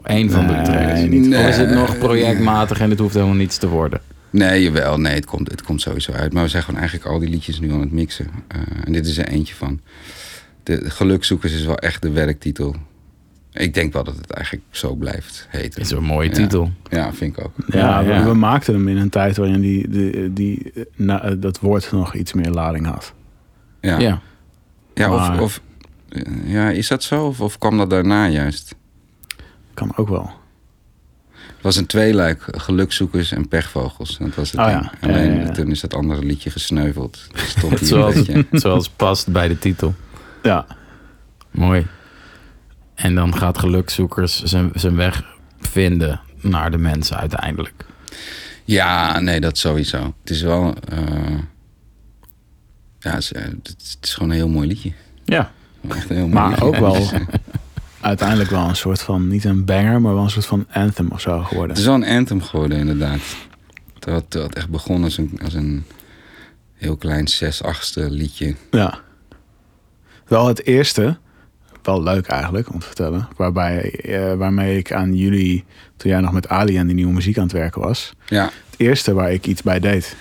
Eén 0.03 0.31
van 0.31 0.47
de 0.47 0.53
Nee, 0.53 0.63
tracks. 0.63 0.99
niet 1.01 1.35
Of 1.35 1.47
is 1.47 1.57
het 1.57 1.67
Nee. 1.69 1.75
nog 1.77 1.97
projectmatig 1.97 2.79
en 2.79 2.89
het 2.89 2.99
hoeft 2.99 3.13
helemaal 3.13 3.35
niets 3.35 3.57
te 3.57 3.67
worden? 3.67 4.01
Nee, 4.29 4.63
jawel. 4.63 4.99
Nee, 4.99 5.13
het 5.13 5.25
komt, 5.25 5.51
het 5.51 5.61
komt 5.63 5.81
sowieso 5.81 6.11
uit. 6.11 6.33
Maar 6.33 6.43
we 6.43 6.49
zijn 6.49 6.63
gewoon 6.63 6.79
eigenlijk 6.79 7.09
al 7.09 7.19
die 7.19 7.29
liedjes 7.29 7.59
nu 7.59 7.71
aan 7.71 7.79
het 7.79 7.91
mixen. 7.91 8.27
Eh, 8.47 8.59
en 8.85 8.91
dit 8.93 9.07
is 9.07 9.17
er 9.17 9.27
eentje 9.27 9.55
van. 9.55 9.79
De 10.63 10.89
Gelukzoekers 10.89 11.53
is 11.53 11.65
wel 11.65 11.77
echt 11.77 12.01
de 12.01 12.09
werktitel. 12.11 12.75
Ik 13.53 13.73
denk 13.73 13.93
wel 13.93 14.03
dat 14.03 14.15
het 14.17 14.29
eigenlijk 14.31 14.65
zo 14.69 14.95
blijft 14.95 15.47
heten. 15.49 15.81
Is 15.81 15.91
een 15.91 16.03
mooie 16.03 16.27
Ja. 16.29 16.33
titel. 16.35 16.71
Ja, 16.89 17.13
vind 17.13 17.37
ik 17.37 17.43
ook. 17.45 17.51
Ja, 17.67 17.79
Ja, 17.79 18.03
we, 18.05 18.13
ja. 18.13 18.23
we 18.23 18.33
maakten 18.33 18.73
hem 18.73 18.87
in 18.87 18.97
een 18.97 19.09
tijd 19.09 19.37
waarin 19.37 19.61
die, 19.61 19.89
die, 19.89 20.33
die, 20.33 20.71
eh, 20.75 20.83
na- 20.95 21.21
eh, 21.23 21.31
dat 21.37 21.59
woord 21.59 21.91
nog 21.91 22.15
iets 22.15 22.33
meer 22.33 22.49
lading 22.51 22.85
had. 22.85 23.13
Ja, 23.81 23.99
Ja. 23.99 24.21
ja. 24.93 25.07
Maar- 25.09 25.31
of, 25.33 25.39
of 25.41 25.61
ja, 26.45 26.69
is 26.69 26.87
dat 26.87 27.03
zo? 27.03 27.25
Of, 27.25 27.41
of 27.41 27.57
kwam 27.57 27.77
dat 27.77 27.89
daarna 27.89 28.27
juist? 28.27 28.75
Kan 29.73 29.91
ook 29.97 30.09
wel. 30.09 30.31
Het 31.31 31.69
was 31.69 31.75
een 31.75 31.85
tweeluik, 31.85 32.45
gelukzoekers 32.51 33.31
en 33.31 33.47
pechvogels. 33.47 34.17
Dat 34.17 34.35
was 34.35 34.51
het 34.51 34.59
Oh 34.61 34.67
ja. 34.67 34.91
Alleen 35.01 35.31
Ja, 35.31 35.33
ja, 35.39 35.41
ja. 35.41 35.51
toen 35.51 35.71
is 35.71 35.79
dat 35.79 35.93
andere 35.93 36.23
liedje 36.25 36.49
gesneuveld. 36.49 37.27
Stond 37.57 37.71
hier 37.79 37.81
een 37.81 37.85
Zoals, 37.87 38.13
beetje. 38.15 38.45
zoals 38.51 38.89
past 38.89 39.31
bij 39.31 39.47
de 39.47 39.59
titel. 39.59 39.95
Ja, 40.43 40.65
Mooi. 41.51 41.87
En 43.01 43.15
dan 43.15 43.35
gaat 43.37 43.57
gelukzoekers 43.57 44.43
zijn, 44.43 44.71
zijn 44.73 44.95
weg 44.95 45.23
vinden 45.59 46.21
naar 46.41 46.71
de 46.71 46.77
mensen 46.77 47.17
uiteindelijk. 47.17 47.85
Ja, 48.65 49.19
nee, 49.19 49.39
dat 49.39 49.57
sowieso. 49.57 50.13
Het 50.21 50.29
is 50.29 50.41
wel... 50.41 50.75
eh, 50.89 51.37
ja, 52.99 53.11
het 53.11 53.19
is, 53.19 53.31
eh, 53.33 53.43
het 53.43 53.97
is 54.01 54.13
gewoon 54.13 54.29
een 54.29 54.35
heel 54.35 54.49
mooi 54.49 54.67
liedje. 54.67 54.91
Ja. 55.23 55.51
Echt 55.89 56.09
heel 56.09 56.17
mooi 56.17 56.33
maar 56.33 56.49
liedje. 56.49 56.65
ook 56.65 56.75
wel 56.75 57.09
uiteindelijk 58.01 58.49
wel 58.49 58.69
een 58.69 58.75
soort 58.75 59.01
van, 59.01 59.27
niet 59.27 59.43
een 59.43 59.65
banger, 59.65 60.01
maar 60.01 60.13
wel 60.13 60.23
een 60.23 60.29
soort 60.29 60.45
van 60.45 60.65
anthem 60.71 61.07
of 61.11 61.21
zo 61.21 61.43
geworden. 61.43 61.69
Het 61.69 61.77
is 61.77 61.85
wel 61.85 61.95
een 61.95 62.17
anthem 62.17 62.41
geworden, 62.41 62.77
inderdaad. 62.77 63.19
Het, 63.93 64.01
terwijl 64.29 64.47
het 64.47 64.55
echt 64.55 64.69
begon 64.69 65.03
als 65.03 65.17
een, 65.17 65.39
als 65.43 65.53
een 65.53 65.85
heel 66.73 66.97
klein 66.97 67.27
zes 67.27 67.63
achtste 67.63 68.09
liedje. 68.11 68.55
Ja. 68.71 68.99
Wel 70.27 70.47
het 70.47 70.65
eerste, 70.65 71.17
wel 71.83 72.03
leuk 72.03 72.27
eigenlijk 72.27 72.73
om 72.73 72.79
te 72.79 72.85
vertellen, 72.85 73.27
waarbij, 73.37 73.91
eh, 73.91 74.33
waarmee 74.33 74.77
ik 74.77 74.91
aan 74.91 75.15
jullie, 75.15 75.63
toen 75.97 76.11
jij 76.11 76.19
nog 76.19 76.31
met 76.31 76.49
Ali 76.49 76.75
aan 76.75 76.85
die 76.85 76.95
nieuwe 76.95 77.13
muziek 77.13 77.37
aan 77.37 77.43
het 77.43 77.51
werken 77.51 77.81
was, 77.81 78.13
Ja, 78.27 78.43
het 78.69 78.79
eerste 78.79 79.13
waar 79.13 79.31
ik 79.31 79.47
iets 79.47 79.61
bij 79.63 79.79
deed. 79.79 80.15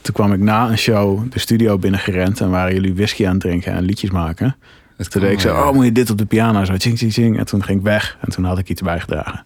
Toen 0.00 0.14
kwam 0.14 0.32
ik 0.32 0.40
na 0.40 0.68
een 0.70 0.78
show 0.78 1.32
de 1.32 1.38
studio 1.38 1.78
binnengerend 1.78 2.40
en 2.40 2.50
waren 2.50 2.74
jullie 2.74 2.94
whisky 2.94 3.26
aan 3.26 3.32
het 3.32 3.40
drinken 3.40 3.72
en 3.72 3.82
liedjes 3.84 4.10
maken. 4.10 4.56
dat 4.96 5.10
Toen 5.10 5.20
kan 5.20 5.30
deed 5.30 5.38
ik 5.38 5.40
zo, 5.48 5.54
ja. 5.54 5.68
oh 5.68 5.74
moet 5.74 5.84
je 5.84 5.92
dit 5.92 6.10
op 6.10 6.18
de 6.18 6.26
piano, 6.26 6.64
zo 6.64 6.74
ching 6.76 6.98
ching 6.98 7.12
ching. 7.12 7.38
En 7.38 7.46
toen 7.46 7.64
ging 7.64 7.78
ik 7.78 7.84
weg 7.84 8.16
en 8.20 8.30
toen 8.30 8.44
had 8.44 8.58
ik 8.58 8.68
iets 8.68 8.82
bijgedragen. 8.82 9.44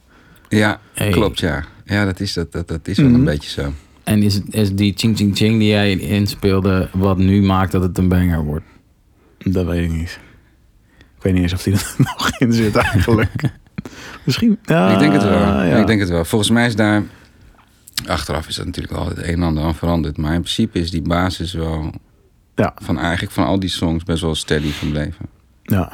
Ja, 0.48 0.80
Hey. 0.94 1.10
klopt, 1.10 1.38
ja. 1.40 1.64
Ja, 1.84 2.04
dat 2.04 2.20
is, 2.20 2.32
dat, 2.32 2.52
dat, 2.52 2.68
dat 2.68 2.88
is 2.88 2.96
wel 2.98 3.06
Mhm. 3.06 3.14
een 3.18 3.24
beetje 3.24 3.50
zo. 3.50 3.72
En 4.04 4.22
is, 4.22 4.34
het- 4.34 4.54
is 4.54 4.74
die 4.74 4.92
ching 4.96 5.16
ching 5.16 5.36
ching 5.36 5.58
die 5.58 5.68
jij 5.68 5.98
inspeelde, 5.98 6.88
wat 6.92 7.18
nu 7.18 7.42
maakt 7.42 7.72
dat 7.72 7.82
het 7.82 7.98
een 7.98 8.08
banger 8.08 8.44
wordt? 8.44 8.64
Dat 9.38 9.66
weet 9.66 9.84
ik 9.90 9.96
niet. 9.96 10.18
Ik 11.20 11.26
weet 11.26 11.32
niet 11.34 11.42
eens 11.42 11.52
of 11.52 11.62
die 11.62 11.72
er 11.78 11.94
nog 11.98 12.30
in 12.38 12.52
zit 12.52 12.76
eigenlijk. 12.76 13.42
Misschien. 14.24 14.58
Ja, 14.64 14.92
ik 14.92 14.98
denk 14.98 15.12
het 15.12 15.22
wel. 15.22 15.32
ja. 15.38 15.76
Ik 15.76 15.86
denk 15.86 16.00
het 16.00 16.08
wel. 16.08 16.24
Volgens 16.24 16.50
mij 16.50 16.66
is 16.66 16.76
daar... 16.76 17.02
Achteraf 18.06 18.48
is 18.48 18.56
dat 18.56 18.66
natuurlijk 18.66 18.94
al 18.96 19.08
het 19.08 19.18
een 19.18 19.24
en 19.24 19.42
ander 19.42 19.64
aan 19.64 19.74
veranderd. 19.74 20.16
Maar 20.16 20.34
in 20.34 20.40
principe 20.40 20.78
is 20.78 20.90
die 20.90 21.02
basis 21.02 21.52
wel... 21.52 21.92
Ja. 22.54 22.74
Van 22.82 22.98
eigenlijk 22.98 23.32
van 23.32 23.44
al 23.44 23.60
die 23.60 23.68
songs 23.68 24.04
best 24.04 24.22
wel 24.22 24.34
steady 24.34 24.70
gebleven. 24.70 25.26
Ja. 25.62 25.92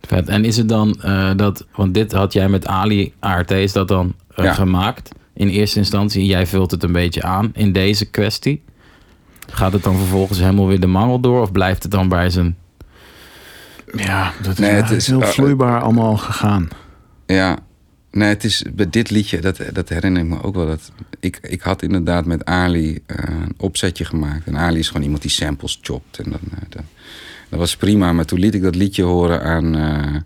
Vet. 0.00 0.28
En 0.28 0.44
is 0.44 0.56
het 0.56 0.68
dan 0.68 1.02
eh, 1.02 1.30
dat, 1.36 1.66
want 1.74 1.94
dit 1.94 2.12
had 2.12 2.32
jij 2.32 2.48
met 2.48 2.66
Ali 2.66 3.12
ART, 3.18 3.50
is 3.50 3.72
dat 3.72 3.88
dan 3.88 4.14
eh, 4.34 4.44
Ja. 4.44 4.52
gemaakt 4.52 5.10
in 5.34 5.48
eerste 5.48 5.78
instantie? 5.78 6.24
Jij 6.26 6.46
vult 6.46 6.70
het 6.70 6.82
een 6.82 6.92
beetje 6.92 7.22
aan 7.22 7.50
in 7.54 7.72
deze 7.72 8.04
kwestie. 8.04 8.62
Gaat 9.50 9.72
het 9.72 9.82
dan 9.82 9.96
vervolgens 9.96 10.38
helemaal 10.38 10.66
weer 10.66 10.80
de 10.80 10.86
mangel 10.86 11.20
door? 11.20 11.40
Of 11.42 11.52
blijft 11.52 11.82
het 11.82 11.92
dan 11.92 12.08
bij 12.08 12.30
zijn... 12.30 12.56
Ja, 13.96 14.32
dat 14.42 14.52
is, 14.52 14.58
Nee, 14.58 14.70
het 14.70 14.90
is- 14.90 15.06
heel 15.06 15.22
uh, 15.22 15.26
vloeibaar 15.28 15.80
allemaal 15.82 16.16
gegaan. 16.16 16.68
Ja, 17.26 17.58
nee, 18.10 18.28
het 18.28 18.44
is 18.44 18.64
bij 18.74 18.90
dit 18.90 19.10
liedje, 19.10 19.40
dat, 19.40 19.60
dat 19.72 19.88
herinner 19.88 20.22
ik 20.22 20.28
me 20.28 20.42
ook 20.42 20.54
wel. 20.54 20.66
Dat 20.66 20.92
ik, 21.20 21.38
ik 21.42 21.60
had 21.60 21.82
inderdaad 21.82 22.24
met 22.26 22.44
Ali 22.44 22.98
eh, 23.06 23.16
een 23.28 23.54
opzetje 23.56 24.04
gemaakt. 24.04 24.46
En 24.46 24.56
Ali 24.56 24.78
is 24.78 24.86
gewoon 24.88 25.02
iemand 25.02 25.22
die 25.22 25.30
samples 25.30 25.78
chopt. 25.82 26.18
En 26.18 26.30
dan, 26.30 26.40
eh, 26.50 26.58
dat, 26.68 26.82
dat 27.48 27.58
was 27.58 27.76
prima. 27.76 28.12
Maar 28.12 28.24
toen 28.24 28.38
liet 28.38 28.54
ik 28.54 28.62
dat 28.62 28.74
liedje 28.74 29.02
horen 29.02 29.42
aan, 29.42 29.76
eh, 29.76 30.20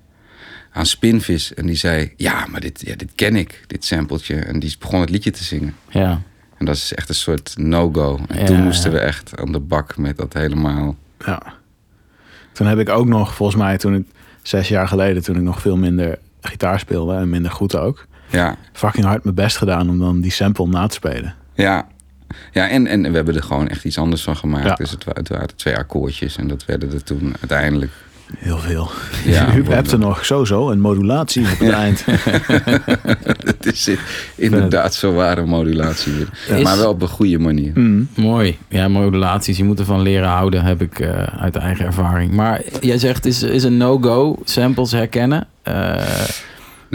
aan 0.73 0.87
Spinvis. 0.87 1.54
En 1.54 1.66
die 1.66 1.76
zei, 1.76 2.12
ja, 2.16 2.47
maar 2.50 2.61
dit, 2.61 2.83
ja, 2.87 2.97
dit 2.97 3.11
ken 3.14 3.37
ik, 3.37 3.64
dit 3.66 3.85
sampletje. 3.85 4.35
En 4.35 4.59
die 4.61 4.76
begon 4.78 5.00
het 5.00 5.11
liedje 5.11 5.31
te 5.31 5.45
zingen. 5.45 5.75
Ja, 5.88 6.21
En 6.59 6.64
dat 6.66 6.76
is 6.76 6.95
echt 6.95 7.09
een 7.09 7.14
soort 7.14 7.52
no-go. 7.57 8.21
En 8.28 8.38
Ja, 8.38 8.45
toen 8.45 8.57
ja. 8.57 8.62
moesten 8.62 8.92
we 8.92 8.99
echt 8.99 9.38
aan 9.40 9.52
de 9.52 9.61
bak 9.61 9.97
met 9.97 10.16
dat 10.16 10.33
helemaal... 10.33 10.97
Ja. 11.26 11.61
Toen 12.52 12.66
heb 12.66 12.78
ik 12.78 12.88
ook 12.88 13.06
nog, 13.06 13.35
volgens 13.35 13.59
mij, 13.59 13.78
toen 13.78 13.94
ik 13.94 14.06
zes 14.42 14.68
jaar 14.68 14.88
geleden, 14.88 15.23
toen 15.23 15.37
ik 15.37 15.42
nog 15.42 15.61
veel 15.61 15.76
minder 15.76 16.18
gitaar 16.40 16.78
speelde 16.78 17.14
en 17.14 17.30
minder 17.30 17.50
goed 17.50 17.76
ook, 17.76 18.06
Ja, 18.30 18.56
fucking 18.73 19.04
hard 19.06 19.25
mijn 19.25 19.35
best 19.37 19.56
gedaan 19.56 19.88
om 19.88 19.99
dan 19.99 20.21
die 20.21 20.30
sample 20.30 20.66
na 20.66 20.87
te 20.87 20.94
spelen. 20.94 21.35
ja. 21.54 21.90
Ja, 22.52 22.68
en, 22.68 22.87
en 22.87 23.02
we 23.02 23.16
hebben 23.16 23.35
er 23.35 23.42
gewoon 23.42 23.68
echt 23.68 23.85
iets 23.85 23.99
anders 23.99 24.23
van 24.23 24.37
gemaakt. 24.37 24.66
Ja. 24.66 24.75
Dus 24.75 24.90
het, 24.90 25.04
het 25.04 25.28
waren 25.28 25.56
twee 25.56 25.76
akkoordjes 25.76 26.37
en 26.37 26.49
dat 26.49 26.64
werden 26.64 26.92
er 26.92 27.02
toen 27.02 27.35
uiteindelijk. 27.40 27.90
Heel 28.39 28.59
veel. 28.59 28.91
Ja, 29.25 29.55
U 29.57 29.65
hebt 29.69 29.93
er 29.93 29.99
nog 29.99 30.25
sowieso 30.25 30.71
een 30.71 30.81
modulatie 30.81 31.43
op 31.53 31.59
het 31.59 31.71
eind. 31.71 32.05
Het 33.53 33.67
is 33.67 33.91
inderdaad 34.35 34.95
zo 34.95 35.12
ware 35.12 35.45
modulatie 35.45 36.12
weer. 36.12 36.62
Maar 36.62 36.77
wel 36.77 36.91
op 36.91 37.03
een 37.03 37.09
goede 37.09 37.39
manier. 37.39 37.73
Mm. 37.75 38.09
Mooi. 38.15 38.59
Ja, 38.69 38.89
modulaties. 38.89 39.57
Je 39.57 39.65
moet 39.65 39.79
ervan 39.79 40.03
leren 40.03 40.29
houden, 40.29 40.65
heb 40.65 40.83
ik 40.83 40.99
eh, 40.99 41.23
uit 41.23 41.57
eigen 41.57 41.85
ervaring. 41.85 42.33
Maar 42.33 42.62
jij 42.81 42.99
zegt, 42.99 43.27
is, 43.27 43.43
is 43.43 43.65
een 43.65 43.77
no-go 43.77 44.39
samples 44.45 44.93
herkennen? 44.93 45.47
Eh, 45.62 45.95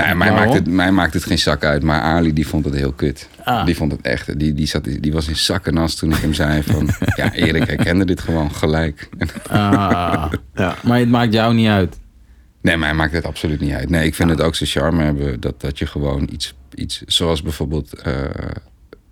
Nee, 0.06 0.16
mij 0.16 0.30
Waarom? 0.30 0.48
maakt, 0.48 0.54
het, 0.60 0.74
mij 0.74 0.92
maakt 0.92 1.14
het 1.14 1.24
geen 1.24 1.40
zak 1.40 1.64
uit. 1.64 1.84
Maar 1.84 2.02
Ali 2.02 2.34
die 2.34 2.48
vond 2.48 2.66
het 2.66 2.74
heel 2.74 2.92
kut. 2.92 3.30
Ah. 3.44 3.66
Die 3.66 3.76
vond 3.76 3.92
het 3.92 4.02
echt. 4.02 4.40
Die, 4.40 4.54
die, 4.54 4.66
zat, 4.68 4.84
die 4.84 5.14
was 5.14 5.28
in 5.28 5.36
zakkenas 5.36 5.96
toen 5.96 6.12
ik 6.12 6.18
hem 6.18 6.34
zei 6.34 6.64
van... 6.64 6.90
ja, 7.16 7.34
Erik 7.34 7.68
herkende 7.68 8.06
dit 8.06 8.22
gewoon 8.22 8.52
gelijk. 8.52 9.10
ah, 9.50 10.32
Ja. 10.56 10.76
maar 10.84 11.00
het 11.00 11.10
maakt 11.10 11.34
jou 11.34 11.54
niet 11.54 11.68
uit. 11.68 12.00
Nee, 12.62 12.78
mij 12.78 12.94
maakt 12.94 13.14
het 13.14 13.26
absoluut 13.26 13.60
niet 13.60 13.74
uit. 13.74 13.90
Nee, 13.90 14.06
ik 14.06 14.16
vind 14.16 14.30
het 14.30 14.42
ook 14.42 14.56
zijn 14.56 14.70
charme 14.70 15.04
hebben 15.04 15.40
dat, 15.40 15.62
dat 15.62 15.80
je 15.80 15.86
gewoon 15.86 16.30
iets, 16.32 16.56
iets... 16.74 17.02
Zoals 17.06 17.42
bijvoorbeeld 17.42 17.94
eh, 17.94 18.24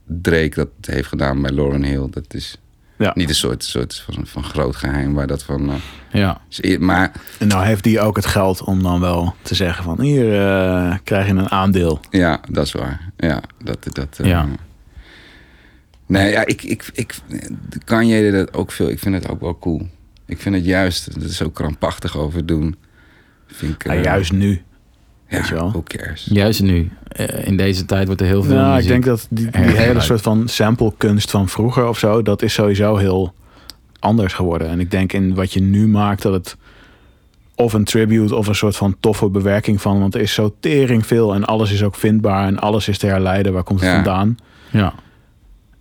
Drake 0.08 0.56
dat 0.56 0.70
heeft 0.82 1.08
gedaan 1.08 1.42
bij 1.42 1.52
Lauren 1.52 1.84
Hill. 1.84 2.08
Dat 2.10 2.34
is 2.34 2.58
Ja. 2.98 3.12
niet 3.16 3.30
een 3.30 3.36
soort, 3.36 3.64
soort 3.64 4.04
van, 4.10 4.26
van 4.28 4.44
groot 4.44 4.76
geheim 4.76 5.14
waar 5.14 5.28
dat 5.28 5.44
van... 5.44 5.70
eh, 5.70 5.76
Ja. 6.12 6.42
is 6.50 6.78
maar 6.78 7.12
En 7.40 7.48
nou 7.48 7.66
heeft 7.66 7.84
die 7.84 8.00
ook 8.00 8.16
het 8.16 8.26
geld 8.26 8.62
om 8.64 8.84
dan 8.84 9.00
wel 9.00 9.36
te 9.42 9.56
zeggen 9.56 9.84
van 9.84 10.02
hier 10.02 10.42
eh, 10.42 10.96
krijg 11.04 11.26
je 11.28 11.32
een 11.34 11.52
aandeel. 11.52 12.00
Ja, 12.10 12.40
dat 12.50 12.66
is 12.66 12.72
waar. 12.72 13.12
Ja, 13.18 13.42
dat... 13.64 13.78
dat 13.96 14.20
eh, 14.20 14.28
Ja. 14.28 14.48
Nee, 16.08 16.32
ja, 16.32 16.46
ik, 16.46 16.64
ik, 16.64 16.90
ik 16.94 17.16
kan 17.84 18.08
je 18.08 18.32
dat 18.32 18.54
ook 18.54 18.72
veel... 18.72 18.90
Ik 18.90 19.00
vind 19.00 19.16
het 19.16 19.30
ook 19.30 19.42
wel 19.42 19.60
cool. 19.60 19.88
Ik 20.26 20.42
vind 20.42 20.56
het 20.56 20.66
juist, 20.66 21.08
er 21.08 21.30
zo 21.30 21.50
krampachtig 21.50 22.18
over 22.18 22.46
doen. 22.46 22.76
Vind 23.48 23.74
ik... 23.74 23.84
Ja, 23.84 23.94
juist 24.02 24.32
nu. 24.32 24.62
Ja, 25.30 25.38
weet 25.38 25.48
je 25.48 25.54
wel. 25.54 25.70
who 25.72 25.84
cares? 25.84 26.28
Juist 26.32 26.62
nu. 26.62 26.92
Eh, 27.08 27.48
in 27.48 27.58
deze 27.58 27.86
tijd 27.86 28.06
wordt 28.06 28.22
er 28.22 28.28
heel 28.28 28.44
veel 28.44 28.56
Nou, 28.56 28.80
ik 28.80 28.88
denk 28.88 29.06
dat 29.06 29.28
die, 29.30 29.50
die 29.52 29.62
hele 29.62 30.02
soort 30.02 30.22
van 30.22 30.48
samplekunst 30.48 31.32
van 31.32 31.50
vroeger 31.50 31.88
of 31.88 32.00
zo, 32.00 32.22
dat 32.22 32.42
is 32.42 32.54
sowieso 32.54 32.96
heel 32.96 33.34
anders 34.00 34.34
geworden. 34.34 34.68
En 34.70 34.80
ik 34.80 34.92
denk 34.92 35.14
in 35.14 35.34
wat 35.36 35.54
je 35.54 35.62
nu 35.62 35.88
maakt 35.88 36.22
dat 36.22 36.34
het 36.34 36.58
of 37.56 37.74
een 37.74 37.84
tribute 37.84 38.36
of 38.36 38.48
een 38.48 38.56
soort 38.56 38.76
van 38.76 38.96
toffe 39.00 39.30
bewerking 39.30 39.82
van, 39.82 40.00
want 40.00 40.16
er 40.16 40.22
is 40.22 40.34
zo 40.34 40.56
tering 40.60 41.06
veel 41.06 41.34
en 41.34 41.46
alles 41.46 41.72
is 41.72 41.84
ook 41.84 41.96
vindbaar 41.96 42.48
en 42.48 42.60
alles 42.60 42.88
is 42.88 42.98
te 42.98 43.08
herleiden. 43.08 43.54
Waar 43.54 43.64
komt 43.64 43.80
het 43.80 43.90
Ja. 43.90 43.96
vandaan? 43.96 44.38
Ja. 44.72 44.94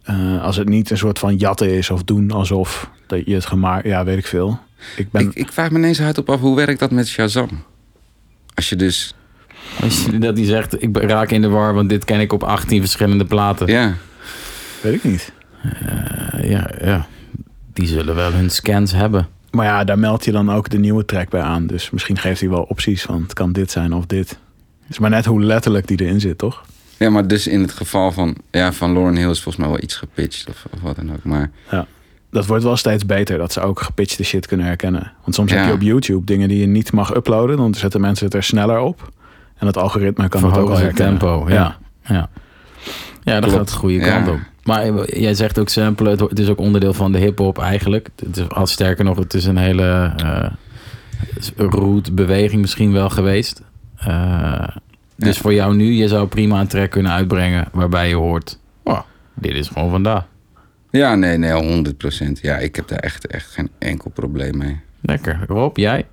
Eh, 0.02 0.42
als 0.42 0.56
het 0.56 0.68
niet 0.68 0.90
een 0.90 0.98
soort 0.98 1.18
van 1.18 1.36
jatten 1.36 1.70
is 1.70 1.90
of 1.90 2.02
doen 2.02 2.30
alsof 2.30 2.90
dat 3.06 3.26
je 3.26 3.34
het 3.34 3.46
gemaakt, 3.46 3.84
ja, 3.86 4.04
weet 4.04 4.18
ik 4.18 4.26
veel. 4.26 4.58
Ik 4.96 5.10
ben, 5.10 5.22
Ik, 5.22 5.34
ik 5.34 5.52
vraag 5.52 5.70
me 5.70 5.78
ineens 5.78 5.98
hard 5.98 6.18
op 6.18 6.30
af, 6.30 6.40
hoe 6.40 6.56
werkt 6.56 6.78
dat 6.80 6.90
met 6.90 7.08
Shazam? 7.08 7.48
Als 8.54 8.68
je 8.68 8.76
dus... 8.76 9.14
Als 9.82 10.04
je 10.04 10.18
dat 10.18 10.36
die 10.36 10.46
zegt, 10.46 10.82
ik 10.82 10.96
raak 10.96 11.30
in 11.30 11.42
de 11.42 11.48
war, 11.48 11.74
want 11.74 11.88
dit 11.88 12.04
ken 12.04 12.20
ik 12.20 12.32
op 12.32 12.42
18 12.42 12.80
verschillende 12.80 13.24
platen. 13.24 13.66
Ja, 13.66 13.94
weet 14.80 14.94
ik 14.94 15.04
niet. 15.04 15.32
Eh, 15.62 16.50
ja, 16.50 16.70
ja. 16.84 17.06
Die 17.72 17.86
zullen 17.86 18.14
wel 18.14 18.32
hun 18.32 18.50
scans 18.50 18.92
hebben. 18.92 19.28
Maar 19.50 19.66
ja, 19.66 19.84
daar 19.84 19.98
meld 19.98 20.24
je 20.24 20.32
dan 20.32 20.52
ook 20.52 20.68
de 20.68 20.78
nieuwe 20.78 21.04
track 21.04 21.28
bij 21.28 21.40
aan. 21.42 21.66
Dus 21.66 21.90
misschien 21.90 22.18
geeft 22.18 22.40
hij 22.40 22.48
wel 22.48 22.62
opties 22.62 23.02
van 23.02 23.22
het 23.22 23.32
kan 23.32 23.52
dit 23.52 23.70
zijn 23.70 23.92
of 23.92 24.06
dit. 24.06 24.28
Het 24.28 24.38
is 24.90 24.98
maar 24.98 25.10
net 25.10 25.24
hoe 25.24 25.42
letterlijk 25.42 25.86
die 25.86 26.00
erin 26.00 26.20
zit, 26.20 26.38
toch? 26.38 26.64
ja, 26.98 27.10
maar 27.10 27.26
dus 27.28 27.46
in 27.46 27.60
het 27.60 27.72
geval 27.72 28.12
van... 28.12 28.36
Ja, 28.50 28.72
van 28.72 28.92
Lauren 28.92 29.16
Hill 29.16 29.30
is 29.30 29.42
volgens 29.42 29.64
mij 29.64 29.72
wel 29.74 29.82
iets 29.82 29.96
gepitcht 29.96 30.48
of, 30.48 30.64
of 30.70 30.80
wat 30.80 30.96
dan 30.96 31.12
ook. 31.12 31.24
Maar 31.24 31.50
Dat 32.30 32.46
wordt 32.46 32.64
wel 32.64 32.76
steeds 32.76 33.06
beter, 33.06 33.38
dat 33.38 33.52
ze 33.52 33.60
ook 33.60 33.80
gepitchte 33.80 34.24
shit 34.24 34.46
kunnen 34.46 34.66
herkennen. 34.66 35.12
Want 35.22 35.34
soms 35.34 35.52
Ja. 35.52 35.56
heb 35.58 35.66
je 35.66 35.72
op 35.72 35.80
YouTube 35.82 36.24
dingen 36.26 36.48
die 36.48 36.58
je 36.58 36.66
niet 36.66 36.92
mag 36.92 37.14
uploaden. 37.14 37.56
Dan 37.56 37.74
zetten 37.74 38.00
mensen 38.00 38.24
het 38.26 38.34
er 38.34 38.42
sneller 38.42 38.78
op. 38.78 39.12
En 39.64 39.70
het 39.70 39.82
algoritme 39.82 40.28
kan 40.28 40.44
het 40.44 40.56
ook 40.56 40.68
al 40.70 40.78
herkennen. 40.78 41.18
tempo. 41.18 41.44
Ja, 41.48 41.76
ja. 42.02 42.28
ja 43.22 43.40
dat 43.40 43.50
Klopt. 43.50 43.56
gaat 43.56 43.68
de 43.68 43.74
goede 43.74 43.94
Ja. 43.94 44.04
kant 44.08 44.28
op. 44.28 44.38
Maar 44.64 45.10
jij 45.18 45.34
zegt 45.34 45.58
ook 45.58 45.68
samplen, 45.68 46.18
het, 46.18 46.38
is 46.38 46.48
ook 46.48 46.58
onderdeel 46.58 46.92
van 46.92 47.12
de 47.12 47.18
hip-hop 47.18 47.58
eigenlijk. 47.58 48.08
Het 48.26 48.36
is, 48.36 48.48
als 48.48 48.72
sterker 48.72 49.04
nog, 49.04 49.18
het 49.18 49.34
is 49.34 49.44
een 49.44 49.56
hele 49.56 50.12
eh 50.16 50.50
route 51.56 52.12
beweging 52.12 52.60
misschien 52.60 52.92
wel 52.92 53.10
geweest. 53.10 53.62
Eh, 53.96 54.68
dus 55.16 55.34
Ja. 55.36 55.42
voor 55.42 55.54
jou 55.54 55.76
nu, 55.76 55.92
je 55.92 56.08
zou 56.08 56.26
prima 56.26 56.60
een 56.60 56.66
track 56.66 56.90
kunnen 56.90 57.12
uitbrengen 57.12 57.68
waarbij 57.72 58.08
je 58.08 58.14
hoort, 58.14 58.58
oh, 58.82 59.00
dit 59.34 59.54
is 59.54 59.68
gewoon 59.68 59.90
vandaag. 59.90 60.26
ja, 60.90 61.14
nee, 61.14 61.38
nee, 61.38 61.52
100 61.52 61.96
procent. 61.96 62.38
Ja, 62.42 62.56
ik 62.56 62.76
heb 62.76 62.88
daar 62.88 62.98
echt, 62.98 63.26
echt 63.26 63.50
geen 63.50 63.70
enkel 63.78 64.10
probleem 64.10 64.56
mee. 64.58 64.80
Lekker. 65.00 65.44
Rob, 65.48 65.76
jij? 65.76 66.06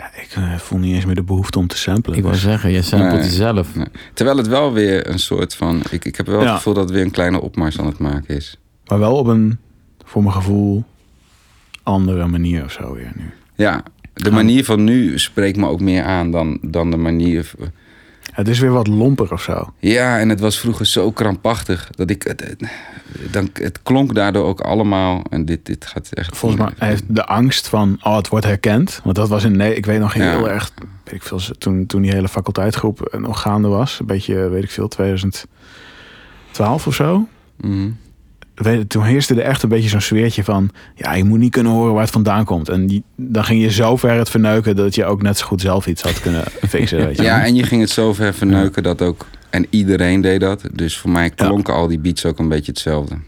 Ja, 0.00 0.10
ik 0.22 0.28
eh, 0.34 0.56
voel 0.58 0.78
niet 0.78 0.94
eens 0.94 1.04
meer 1.04 1.14
de 1.14 1.22
behoefte 1.22 1.58
om 1.58 1.66
te 1.66 1.76
samplen. 1.76 2.16
Ik 2.16 2.22
wil 2.22 2.30
Dus- 2.32 2.40
zeggen, 2.40 2.70
je 2.70 2.82
samplet 2.82 3.12
Nee. 3.12 3.22
jezelf. 3.22 3.74
Nee. 3.74 3.86
Terwijl 4.14 4.36
het 4.36 4.46
wel 4.46 4.72
weer 4.72 5.08
een 5.10 5.18
soort 5.18 5.54
van... 5.54 5.82
Ik, 5.90 6.04
ik 6.04 6.16
heb 6.16 6.26
wel 6.26 6.40
Ja. 6.40 6.46
het 6.46 6.56
gevoel 6.56 6.74
dat 6.74 6.82
het 6.84 6.92
weer 6.92 7.04
een 7.04 7.10
kleine 7.10 7.40
opmars 7.40 7.78
aan 7.78 7.86
het 7.86 7.98
maken 7.98 8.36
is. 8.36 8.56
Maar 8.86 8.98
wel 8.98 9.16
op 9.16 9.26
een, 9.26 9.58
voor 10.04 10.22
mijn 10.22 10.34
gevoel, 10.34 10.84
andere 11.82 12.26
manier 12.26 12.64
of 12.64 12.72
zo 12.72 12.94
weer 12.94 13.12
nu. 13.16 13.30
Ja, 13.54 13.82
de 14.14 14.30
manier 14.30 14.64
van 14.64 14.84
nu 14.84 15.18
spreekt 15.18 15.56
me 15.56 15.66
ook 15.66 15.80
meer 15.80 16.04
aan 16.04 16.30
dan, 16.30 16.58
dan 16.62 16.90
de 16.90 16.96
manier... 16.96 17.50
Het 18.40 18.48
is 18.48 18.58
weer 18.58 18.70
wat 18.72 18.86
lomper 18.86 19.32
of 19.32 19.42
zo. 19.42 19.72
Ja, 19.78 20.18
en 20.18 20.28
het 20.28 20.40
was 20.40 20.58
vroeger 20.58 20.86
zo 20.86 21.10
krampachtig 21.10 21.88
dat 21.90 22.10
ik... 22.10 22.22
Het, 22.22 22.56
dan, 23.30 23.50
het 23.52 23.82
klonk 23.82 24.14
daardoor 24.14 24.44
ook 24.44 24.60
allemaal... 24.60 25.22
En 25.30 25.44
dit, 25.44 25.66
dit 25.66 25.86
gaat 25.86 26.08
echt... 26.12 26.36
Volgens 26.36 26.60
mij 26.60 26.88
heeft 26.88 27.04
de 27.08 27.26
angst 27.26 27.68
van, 27.68 27.98
oh, 28.02 28.16
het 28.16 28.28
wordt 28.28 28.46
herkend. 28.46 29.00
Want 29.04 29.16
dat 29.16 29.28
was 29.28 29.44
in, 29.44 29.56
nee, 29.56 29.74
ik 29.74 29.86
weet 29.86 30.00
nog 30.00 30.12
heel 30.12 30.46
Ja. 30.46 30.52
erg, 30.52 30.70
weet 31.04 31.14
ik 31.14 31.22
veel, 31.22 31.40
toen, 31.58 31.86
toen 31.86 32.02
die 32.02 32.12
hele 32.12 32.28
faculteitgroep 32.28 33.16
nog 33.18 33.40
gaande 33.40 33.68
was. 33.68 34.00
Een 34.00 34.06
beetje, 34.06 34.48
weet 34.48 34.62
ik 34.62 34.70
veel, 34.70 34.88
2012 34.88 35.46
of 36.86 36.94
zo. 36.94 37.28
Mhm. 37.60 37.90
Weet, 38.60 38.88
toen 38.88 39.04
heerste 39.04 39.34
er 39.34 39.40
echt 39.40 39.62
een 39.62 39.68
beetje 39.68 39.88
zo'n 39.88 40.00
sfeertje 40.00 40.44
van, 40.44 40.70
ja, 40.94 41.14
je 41.14 41.24
moet 41.24 41.38
niet 41.38 41.50
kunnen 41.50 41.72
horen 41.72 41.92
waar 41.92 42.02
het 42.02 42.10
vandaan 42.10 42.44
komt. 42.44 42.68
En 42.68 42.86
die, 42.86 43.02
dan 43.16 43.44
ging 43.44 43.62
je 43.62 43.70
zo 43.70 43.96
ver 43.96 44.14
het 44.14 44.30
verneuken 44.30 44.76
dat 44.76 44.94
je 44.94 45.04
ook 45.04 45.22
net 45.22 45.38
zo 45.38 45.46
goed 45.46 45.60
zelf 45.60 45.86
iets 45.86 46.02
had 46.02 46.20
kunnen 46.20 46.44
fixen. 46.68 46.98
Weet 47.06 47.16
je. 47.16 47.22
Ja, 47.22 47.44
en 47.44 47.54
je 47.54 47.62
ging 47.62 47.80
het 47.80 47.90
zo 47.90 48.12
ver 48.12 48.34
verneuken 48.34 48.82
dat 48.82 49.02
ook... 49.02 49.26
En 49.50 49.66
iedereen 49.70 50.20
deed 50.20 50.40
dat. 50.40 50.62
Dus 50.72 50.98
voor 50.98 51.10
mij 51.10 51.30
klonken 51.30 51.74
al 51.74 51.86
die 51.86 51.98
beats 51.98 52.24
ook 52.24 52.38
een 52.38 52.48
beetje 52.48 52.72
hetzelfde. 52.72 53.18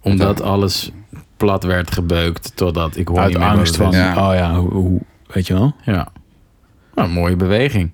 Omdat 0.00 0.42
alles 0.42 0.90
plat 1.36 1.64
werd 1.64 1.92
gebeukt 1.92 2.52
totdat 2.54 2.96
ik 2.96 3.08
hoor 3.08 3.18
Uit 3.18 3.28
niet 3.28 3.38
meer 3.38 3.46
angst 3.46 3.76
van. 3.76 3.90
Ja. 3.90 4.28
oh 4.28 4.34
ja, 4.34 4.54
hoe, 4.54 4.70
hoe, 4.70 5.00
weet 5.26 5.46
je 5.46 5.54
wel? 5.54 5.74
Ja. 5.84 6.08
Nou, 6.94 7.08
mooie 7.08 7.36
beweging. 7.36 7.90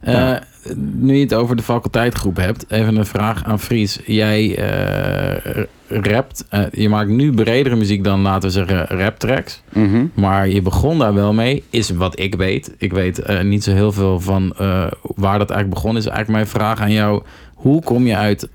Eh, 0.00 0.12
Ja. 0.14 0.42
Nu 0.76 1.14
je 1.14 1.22
het 1.22 1.34
over 1.34 1.56
de 1.56 1.62
faculteitgroep 1.62 2.36
hebt, 2.36 2.64
even 2.68 2.96
een 2.96 3.06
vraag 3.06 3.44
aan 3.44 3.60
Fries. 3.60 3.98
Jij 4.06 4.56
eh, 4.56 5.64
rapt, 5.88 6.44
eh, 6.48 6.62
je 6.72 6.88
maakt 6.88 7.08
nu 7.08 7.32
bredere 7.32 7.76
muziek 7.76 8.04
dan, 8.04 8.20
laten 8.20 8.48
we 8.48 8.54
zeggen, 8.54 8.86
raptracks. 8.86 9.62
Mhm. 9.72 10.06
Maar 10.14 10.48
je 10.48 10.62
begon 10.62 10.98
daar 10.98 11.14
wel 11.14 11.32
mee, 11.32 11.64
is 11.70 11.90
wat 11.90 12.18
ik 12.18 12.34
weet. 12.34 12.74
Ik 12.78 12.92
weet 12.92 13.18
eh, 13.18 13.40
niet 13.40 13.64
zo 13.64 13.72
heel 13.72 13.92
veel 13.92 14.20
van 14.20 14.54
waar 15.02 15.38
dat 15.38 15.50
eigenlijk 15.50 15.70
begonnen 15.70 16.02
is. 16.02 16.08
Eigenlijk 16.08 16.38
mijn 16.38 16.46
vraag 16.46 16.80
aan 16.80 16.92
jou, 16.92 17.22
hoe 17.54 17.82
kom 17.82 18.06
je 18.06 18.16
uit 18.16 18.48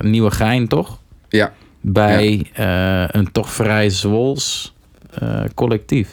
Nieuwe 0.00 0.30
Gein, 0.30 0.68
toch? 0.68 0.98
Ja. 1.28 1.52
Bij 1.80 2.46
een 3.08 3.32
toch 3.32 3.50
vrij 3.50 3.90
Zwols 3.90 4.74
collectief. 5.54 6.12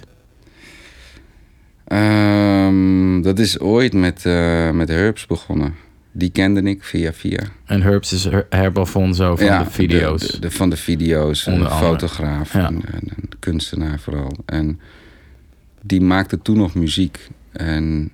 Ehm, 1.91 3.21
dat 3.21 3.39
is 3.39 3.59
ooit 3.59 3.93
met, 3.93 4.25
eh, 4.25 4.71
met 4.71 4.89
Herbs 4.89 5.25
begonnen. 5.25 5.75
Die 6.11 6.29
kende 6.29 6.61
ik 6.61 6.83
via 6.83 7.13
via. 7.13 7.39
En 7.65 7.81
Herbs 7.81 8.13
is 8.13 8.23
Her- 8.23 8.47
Herb 8.49 8.77
Alfonso 8.77 9.35
van 9.35 9.63
de 9.63 9.69
video's. 9.69 10.27
de- 10.27 10.39
de- 10.39 10.51
van 10.51 10.69
de 10.69 10.77
video's. 10.77 11.47
Onder 11.47 11.69
fotograaf 11.69 12.53
Ja. 12.53 12.65
en, 12.67 12.81
kunstenaar 13.39 13.99
vooral. 13.99 14.31
En 14.45 14.79
die 15.81 16.01
maakte 16.01 16.41
toen 16.41 16.57
nog 16.57 16.75
muziek. 16.75 17.29
En 17.51 18.11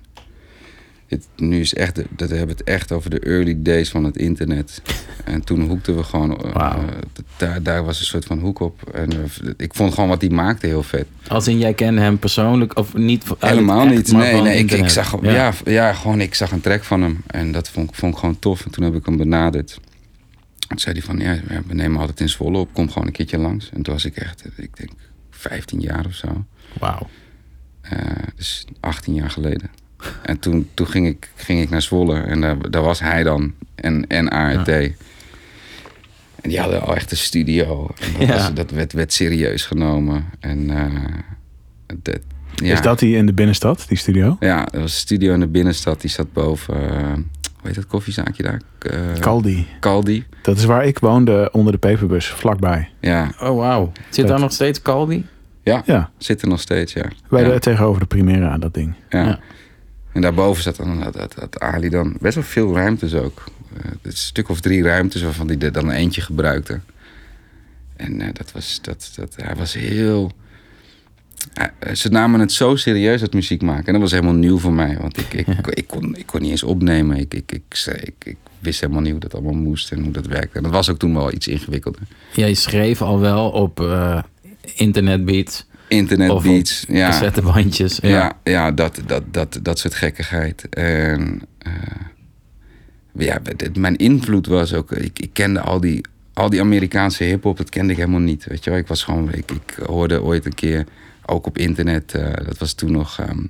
het, 1.08 1.26
nu 1.36 1.60
is 1.60 1.74
echt, 1.74 2.02
dat 2.10 2.28
we 2.30 2.36
hebben 2.36 2.56
het 2.56 2.66
echt 2.66 2.92
over 2.92 3.10
de 3.10 3.20
early 3.20 3.62
days 3.62 3.88
van 3.90 4.04
het 4.04 4.16
internet. 4.16 4.82
En 5.24 5.44
toen 5.44 5.60
hoekten 5.68 5.96
we 5.96 6.02
gewoon, 6.02 6.40
eh, 6.44 6.52
Wauw. 6.52 6.78
eh, 6.88 6.94
daar, 7.36 7.62
daar 7.62 7.84
was 7.84 7.98
een 7.98 8.04
soort 8.04 8.24
van 8.24 8.38
hoek 8.38 8.60
op. 8.60 8.88
En 8.94 9.12
eh, 9.12 9.50
ik 9.56 9.74
vond 9.74 9.94
gewoon 9.94 10.08
wat 10.08 10.20
hij 10.20 10.30
maakte 10.30 10.66
heel 10.66 10.82
vet. 10.82 11.06
Als 11.26 11.48
in 11.48 11.58
jij 11.58 11.74
kende 11.74 12.00
hem 12.00 12.18
persoonlijk 12.18 12.76
of 12.78 12.94
niet? 12.94 13.24
Helemaal 13.38 13.86
echt, 13.86 13.94
niet. 13.94 14.12
Nee, 14.12 14.40
nee 14.42 14.58
ik, 14.58 14.70
ik 14.70 14.88
zag, 14.88 15.22
ja. 15.22 15.52
Ja, 15.64 15.92
gewoon, 15.92 16.20
ik 16.20 16.34
zag 16.34 16.50
een 16.52 16.60
track 16.60 16.84
van 16.84 17.02
hem. 17.02 17.20
En 17.26 17.52
dat 17.52 17.68
vond, 17.70 17.88
ik- 17.90 17.94
vond 17.96 18.12
ik 18.12 18.18
gewoon 18.18 18.38
tof. 18.38 18.64
En 18.64 18.70
toen 18.70 18.84
heb 18.84 18.94
ik 18.94 19.06
hem 19.06 19.16
benaderd. 19.16 19.78
Toen 20.68 20.78
zei 20.78 20.94
hij 20.98 21.02
van, 21.04 21.18
ja, 21.18 21.38
we 21.66 21.74
nemen 21.74 22.00
altijd 22.00 22.20
in 22.20 22.28
Zwolle 22.28 22.58
op. 22.58 22.72
Kom 22.72 22.88
gewoon 22.90 23.06
een 23.06 23.12
keertje 23.12 23.38
langs. 23.38 23.70
En 23.74 23.82
toen 23.82 23.92
was 23.94 24.04
ik 24.04 24.16
echt, 24.16 24.44
ik 24.56 24.76
denk, 24.76 24.90
15 25.30 25.80
jaar 25.80 26.06
of 26.06 26.14
zo. 26.14 26.44
Wauw. 26.78 27.06
Dus 28.36 28.64
18 28.80 29.14
jaar 29.14 29.30
geleden. 29.30 29.70
En 30.22 30.38
toen, 30.38 30.68
toen 30.74 30.86
ging, 30.86 31.06
ik, 31.06 31.30
ging 31.34 31.60
ik 31.60 31.70
naar 31.70 31.82
Zwolle 31.82 32.20
en 32.20 32.40
daar, 32.40 32.70
daar 32.70 32.82
was 32.82 33.00
hij 33.00 33.22
dan 33.22 33.52
en, 33.74 34.06
en 34.06 34.28
ART. 34.28 34.68
En 34.68 36.50
die 36.50 36.60
hadden 36.60 36.82
al 36.82 36.94
echt 36.96 37.10
een 37.10 37.16
studio. 37.16 37.88
En 38.00 38.12
dat, 38.18 38.28
Ja. 38.28 38.34
was- 38.34 38.54
dat 38.54 38.70
werd, 38.70 38.92
werd 38.92 39.12
serieus 39.12 39.64
genomen. 39.64 40.24
En, 40.40 40.70
eh, 40.70 41.94
dat- 42.02 42.18
ja. 42.54 42.72
Is 42.72 42.80
dat 42.80 42.98
die 42.98 43.16
in 43.16 43.26
de 43.26 43.32
binnenstad, 43.32 43.84
die 43.88 43.96
studio? 43.98 44.36
Ja, 44.40 44.64
dat 44.64 44.72
was 44.80 44.82
een 44.82 44.88
studio 44.98 45.34
in 45.34 45.40
de 45.40 45.46
binnenstad. 45.46 46.00
Die 46.00 46.10
zat 46.10 46.32
boven, 46.32 46.74
eh, 46.90 47.12
hoe 47.12 47.22
heet 47.62 47.74
dat 47.74 47.86
koffiezaakje 47.86 48.42
daar? 48.42 48.60
Eh, 48.78 49.12
Caldi. 49.20 49.66
Caldi. 49.80 50.24
Dat 50.42 50.56
is 50.58 50.64
waar 50.64 50.84
ik 50.86 50.98
woonde 50.98 51.48
onder 51.52 51.72
de 51.72 51.78
peperbus, 51.78 52.26
vlakbij. 52.26 52.88
Ja, 53.00 53.32
Oh, 53.40 53.56
wauw. 53.58 53.92
Zit 54.10 54.26
daar 54.28 54.40
nog 54.40 54.52
steeds 54.52 54.82
Caldi? 54.82 55.26
ja, 55.62 55.82
Ja, 55.86 56.10
zit 56.18 56.42
er 56.42 56.48
nog 56.48 56.60
steeds, 56.60 56.92
ja. 56.92 57.04
bij 57.28 57.42
ja. 57.42 57.48
de, 57.52 57.58
tegenover 57.58 58.00
de 58.00 58.06
Primera, 58.06 58.58
dat 58.58 58.74
ding. 58.74 58.94
Ja. 59.08 59.24
Ja. 59.24 59.38
En 60.18 60.24
daarboven 60.24 60.62
zat 60.62 60.76
dan 60.76 61.00
dat, 61.00 61.12
dat, 61.12 61.34
dat 61.34 61.60
Ali 61.60 61.88
dan 61.88 62.16
best 62.20 62.34
wel 62.34 62.44
veel 62.44 62.74
ruimtes 62.74 63.14
ook. 63.14 63.44
Eh, 63.76 63.90
een 64.02 64.12
stuk 64.12 64.48
of 64.48 64.60
drie 64.60 64.82
ruimtes 64.82 65.22
waarvan 65.22 65.46
hij 65.46 65.58
er 65.58 65.72
dan 65.72 65.90
eentje 65.90 66.20
gebruikte. 66.20 66.80
En 67.96 68.20
eh, 68.20 68.28
dat 68.32 68.52
was, 68.52 68.78
dat, 68.82 69.12
dat, 69.16 69.36
hij 69.36 69.54
was 69.54 69.74
heel... 69.74 70.32
eh, 71.52 71.94
ze 71.94 72.08
namen 72.08 72.40
het 72.40 72.52
zo 72.52 72.76
serieus, 72.76 73.20
het 73.20 73.34
muziek 73.34 73.62
maken. 73.62 73.86
En 73.86 73.92
dat 73.92 74.02
was 74.02 74.10
helemaal 74.10 74.34
nieuw 74.34 74.58
voor 74.58 74.72
mij. 74.72 74.96
Want 75.00 75.18
ik, 75.18 75.32
ik, 75.32 75.46
ik, 75.66 75.86
kon, 75.86 76.16
ik 76.16 76.26
kon 76.26 76.40
niet 76.40 76.50
eens 76.50 76.62
opnemen. 76.62 77.16
Ik, 77.16 77.34
ik, 77.34 77.52
ik, 77.52 77.62
zei- 77.68 77.96
ik, 77.96 78.14
ik 78.24 78.36
wist 78.58 78.80
helemaal 78.80 79.02
niet 79.02 79.10
hoe 79.12 79.20
dat 79.20 79.34
allemaal 79.34 79.52
moest 79.52 79.92
en 79.92 80.02
hoe 80.02 80.12
dat 80.12 80.26
werkte. 80.26 80.56
En 80.56 80.62
dat 80.62 80.72
was 80.72 80.90
ook 80.90 80.98
toen 80.98 81.14
wel 81.14 81.32
iets 81.32 81.48
ingewikkelder. 81.48 82.02
Jij 82.34 82.54
schreef 82.54 83.02
al 83.02 83.20
wel 83.20 83.50
op 83.50 83.80
internetbeats 84.74 85.66
Internetbeats, 85.88 86.84
ja. 86.88 87.08
cassettebandjes. 87.08 87.98
Ja, 88.02 88.38
ja, 88.44 88.72
dat, 88.72 89.00
dat, 89.06 89.22
dat, 89.30 89.58
dat 89.62 89.78
soort 89.78 89.94
gekkigheid. 89.94 90.68
En 90.68 91.40
eh, 91.58 91.72
ja, 93.12 93.38
dit- 93.56 93.76
mijn 93.76 93.96
invloed 93.96 94.46
was 94.46 94.74
ook... 94.74 94.92
Ik, 94.92 95.18
ik 95.18 95.30
kende 95.32 95.60
al 95.60 95.80
die, 95.80 96.04
al 96.32 96.50
die 96.50 96.60
Amerikaanse 96.60 97.24
hiphop, 97.24 97.56
dat 97.56 97.68
kende 97.68 97.92
ik 97.92 97.98
helemaal 97.98 98.20
niet. 98.20 98.44
Weet 98.44 98.64
je 98.64 98.70
wel? 98.70 98.78
Ik 98.78 98.86
was 98.86 99.02
gewoon... 99.02 99.32
Ik, 99.32 99.50
ik 99.50 99.78
hoorde 99.86 100.22
ooit 100.22 100.46
een 100.46 100.54
keer, 100.54 100.84
ook 101.26 101.46
op 101.46 101.58
internet... 101.58 102.14
eh, 102.14 102.44
dat 102.46 102.58
was 102.58 102.72
toen 102.72 102.92
nog... 102.92 103.18
ehm, 103.18 103.44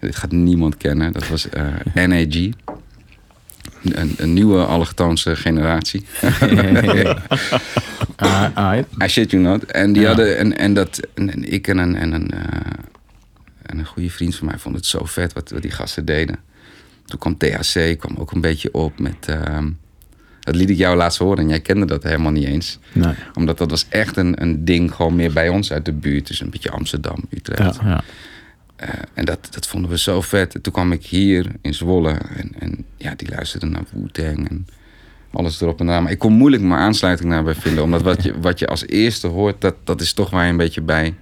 dit 0.00 0.16
gaat 0.16 0.32
niemand 0.32 0.76
kennen. 0.76 1.12
Dat 1.12 1.28
was 1.28 1.48
eh, 1.48 1.66
NAG. 1.94 2.48
Een, 3.84 4.14
een 4.16 4.32
nieuwe 4.32 4.64
allochtoonse 4.64 5.36
generatie. 5.36 6.04
Ah, 8.16 8.46
ah, 8.54 8.78
I 9.04 9.08
shit 9.08 9.30
you 9.30 9.42
not. 9.42 9.64
En 9.64 9.92
die 9.92 10.02
Ja. 10.02 10.08
hadden, 10.08 10.38
en, 10.38 10.56
en 10.58 10.74
dat, 10.74 11.00
en, 11.14 11.32
en 11.32 11.52
ik 11.52 11.68
en 11.68 11.78
een, 11.78 11.94
en, 11.96 12.12
een, 12.12 12.30
eh, 12.30 12.40
en 13.62 13.78
een 13.78 13.84
goede 13.86 14.10
vriend 14.10 14.36
van 14.36 14.46
mij 14.46 14.58
vonden 14.58 14.80
het 14.80 14.90
zo 14.90 15.04
vet 15.04 15.32
wat, 15.32 15.50
wat 15.50 15.62
die 15.62 15.70
gasten 15.70 16.04
deden. 16.04 16.36
Toen 17.04 17.18
kwam 17.18 17.36
THC, 17.36 17.98
kwam 17.98 18.16
ook 18.16 18.32
een 18.32 18.40
beetje 18.40 18.74
op 18.74 18.98
met, 18.98 19.26
ehm, 19.26 19.68
dat 20.40 20.54
liet 20.56 20.70
ik 20.70 20.76
jou 20.76 20.96
laatst 20.96 21.18
horen 21.18 21.38
en 21.38 21.48
jij 21.48 21.60
kende 21.60 21.86
dat 21.86 22.02
helemaal 22.02 22.32
niet 22.32 22.44
eens. 22.46 22.78
Nee. 22.92 23.14
Omdat 23.34 23.58
dat 23.58 23.70
was 23.70 23.86
echt 23.88 24.16
een, 24.16 24.42
een 24.42 24.64
ding 24.64 24.94
gewoon 24.94 25.16
meer 25.16 25.32
bij 25.32 25.48
ons 25.48 25.72
uit 25.72 25.84
de 25.84 25.92
buurt. 25.92 26.26
Dus 26.26 26.40
een 26.40 26.50
beetje 26.50 26.70
Amsterdam, 26.70 27.24
Utrecht. 27.30 27.76
Ja. 27.82 27.88
ja. 27.88 28.02
Eh, 28.82 28.88
en 29.14 29.24
dat, 29.24 29.48
dat 29.50 29.66
vonden 29.66 29.90
we 29.90 29.98
zo 29.98 30.20
vet. 30.20 30.54
En 30.54 30.60
toen 30.60 30.72
kwam 30.72 30.92
ik 30.92 31.06
hier 31.06 31.46
in 31.60 31.74
Zwolle 31.74 32.10
en, 32.10 32.52
en 32.58 32.84
ja, 32.96 33.14
die 33.16 33.28
luisterden 33.30 33.70
naar 33.70 33.82
Wu-Tang 33.92 34.48
en 34.48 34.66
alles 35.32 35.60
erop 35.60 35.80
en 35.80 35.88
eraan. 35.88 36.02
Maar 36.02 36.12
ik 36.12 36.18
kon 36.18 36.32
moeilijk 36.32 36.62
mijn 36.62 36.80
aansluiting 36.80 37.30
daarbij 37.30 37.54
vinden. 37.54 37.84
Omdat 37.84 38.02
wat 38.02 38.22
je, 38.22 38.34
wat 38.40 38.58
je 38.58 38.66
als 38.66 38.86
eerste 38.86 39.26
hoort, 39.26 39.60
dat, 39.60 39.74
dat 39.84 40.00
is 40.00 40.12
toch 40.12 40.30
waar 40.30 40.44
je 40.44 40.50
een 40.50 40.56
beetje 40.56 40.80
bij, 40.80 41.14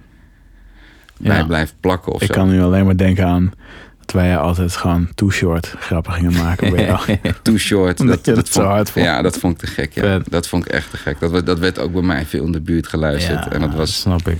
bij 1.17 1.37
Ja. 1.37 1.45
blijft 1.45 1.73
plakken 1.79 2.11
of 2.13 2.21
Ik 2.21 2.27
zo. 2.27 2.33
kan 2.33 2.49
nu 2.49 2.61
alleen 2.61 2.85
maar 2.85 2.97
denken 2.97 3.25
aan 3.25 3.51
dat 3.99 4.11
wij 4.11 4.37
altijd 4.37 4.75
gewoon 4.75 5.09
too 5.15 5.29
short 5.29 5.67
grappen 5.67 6.13
gingen 6.13 6.33
maken. 6.33 6.99
Too 7.41 7.57
short. 7.57 7.99
Omdat 7.99 8.25
je 8.25 8.33
dat 8.33 8.47
zo 8.47 8.53
vond, 8.61 8.73
hard 8.73 8.89
vond. 8.89 9.05
Ja, 9.05 9.21
dat 9.21 9.37
vond 9.37 9.53
ik 9.53 9.59
te 9.59 9.67
gek. 9.73 9.93
Ja. 9.93 10.01
Vet. 10.01 10.29
Dat 10.31 10.47
vond 10.47 10.65
ik 10.65 10.71
echt 10.71 10.89
te 10.91 10.97
gek. 10.97 11.19
Dat, 11.19 11.31
werd- 11.31 11.45
dat 11.45 11.59
werd 11.59 11.79
ook 11.79 11.93
bij 11.93 12.01
mij 12.01 12.25
veel 12.25 12.45
in 12.45 12.51
de 12.51 12.61
buurt 12.61 12.87
geluisterd. 12.87 13.47
en 13.47 13.59
dat 13.61 13.73
was, 13.73 13.99
snap 13.99 14.27
ik. 14.27 14.37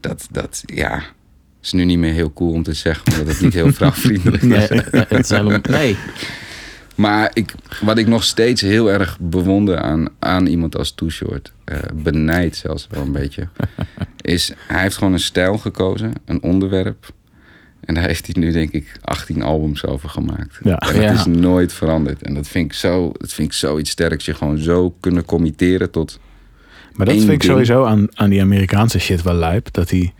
dat, 0.00 0.26
dat, 0.30 0.62
ja, 0.66 1.02
is 1.64 1.72
nu 1.72 1.84
niet 1.84 1.98
meer 1.98 2.12
heel 2.12 2.32
cool 2.32 2.52
om 2.52 2.62
te 2.62 2.72
zeggen. 2.72 3.12
Omdat 3.12 3.26
het 3.34 3.40
niet 3.40 3.54
heel 3.54 3.72
vrouwvriendelijk 3.80 4.42
is. 4.42 4.48
Nee, 4.48 4.82
het 5.08 5.68
nee. 5.68 5.96
Maar 6.94 7.30
ik, 7.32 7.54
wat 7.82 7.98
ik 7.98 8.06
nog 8.06 8.24
steeds 8.24 8.60
heel 8.60 8.90
erg 8.90 9.18
bewonder 9.20 9.78
aan, 9.78 10.08
aan 10.18 10.46
iemand 10.46 10.76
als 10.76 10.92
Too 10.92 11.08
Short, 11.08 11.52
eh, 11.64 11.78
benijd 11.94 12.56
zelfs 12.56 12.86
wel 12.90 13.02
een 13.02 13.12
beetje, 13.12 13.48
is 14.20 14.52
hij 14.66 14.82
heeft 14.82 14.96
gewoon 14.96 15.12
een 15.12 15.20
stijl 15.20 15.58
gekozen, 15.58 16.12
een 16.24 16.42
onderwerp. 16.42 17.12
En 17.80 17.94
daar 17.94 18.06
heeft 18.06 18.26
hij 18.26 18.42
nu 18.42 18.52
denk 18.52 18.70
ik 18.70 18.92
18 19.00 19.42
albums 19.42 19.84
over 19.84 20.08
gemaakt. 20.08 20.58
Ja. 20.62 20.76
En 20.78 20.92
dat 20.94 21.02
Ja. 21.02 21.12
is 21.12 21.24
nooit 21.24 21.72
veranderd. 21.72 22.22
En 22.22 22.34
dat 22.34 22.48
vind 22.48 22.64
ik 22.64 22.72
zo, 22.72 23.12
dat 23.18 23.32
vind 23.32 23.48
ik 23.48 23.54
zoiets 23.54 23.90
sterks. 23.90 24.24
Je 24.24 24.34
gewoon 24.34 24.58
zo 24.58 24.94
kunnen 25.00 25.24
committeren 25.24 25.90
tot. 25.90 26.18
Maar 26.92 27.06
dat 27.06 27.16
vind 27.16 27.28
ik 27.30 27.42
sowieso 27.42 27.84
aan, 27.84 28.06
aan 28.14 28.30
die 28.30 28.40
Amerikaanse 28.40 28.98
shit 28.98 29.22
wel 29.22 29.34
lijp. 29.34 29.68
Dat 29.72 29.88
die... 29.88 30.12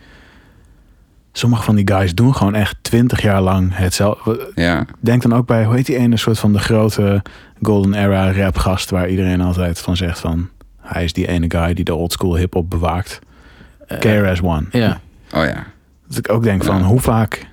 Sommige 1.37 1.63
van 1.63 1.75
die 1.75 1.89
guys 1.89 2.15
doen 2.15 2.35
gewoon 2.35 2.55
echt 2.55 2.77
twintig 2.83 3.23
jaar 3.23 3.41
lang 3.41 3.71
hetzelfde. 3.77 4.51
Ja, 4.55 4.87
Denk 5.01 5.23
dan 5.23 5.35
ook 5.35 5.47
bij, 5.47 5.65
hoe 5.65 5.75
heet 5.75 5.87
die 5.87 5.97
ene 5.97 6.17
soort 6.17 6.39
van 6.39 6.53
de 6.53 6.59
grote 6.59 7.23
Golden 7.63 7.95
Era 7.95 8.33
rap 8.33 8.57
gast... 8.57 8.91
waar 8.91 9.09
iedereen 9.09 9.41
altijd 9.41 9.79
van 9.79 9.97
zegt 9.97 10.19
van... 10.19 10.49
Hij 10.81 11.05
is 11.05 11.13
die 11.13 11.29
ene 11.29 11.45
guy 11.51 11.75
die 11.75 11.85
de 11.85 11.95
old 11.95 12.13
school 12.13 12.37
hip-hop 12.37 12.71
bewaakt. 12.71 13.19
Eh, 13.87 13.99
KRS 13.99 14.41
One. 14.43 14.65
Ja. 14.71 15.01
oh 15.35 15.45
ja. 15.45 15.67
Dat 16.09 16.19
ik 16.19 16.33
ook 16.33 16.43
denk 16.43 16.65
van, 16.65 16.79
Ja. 16.79 16.85
hoe 16.85 17.01
vaak 17.01 17.47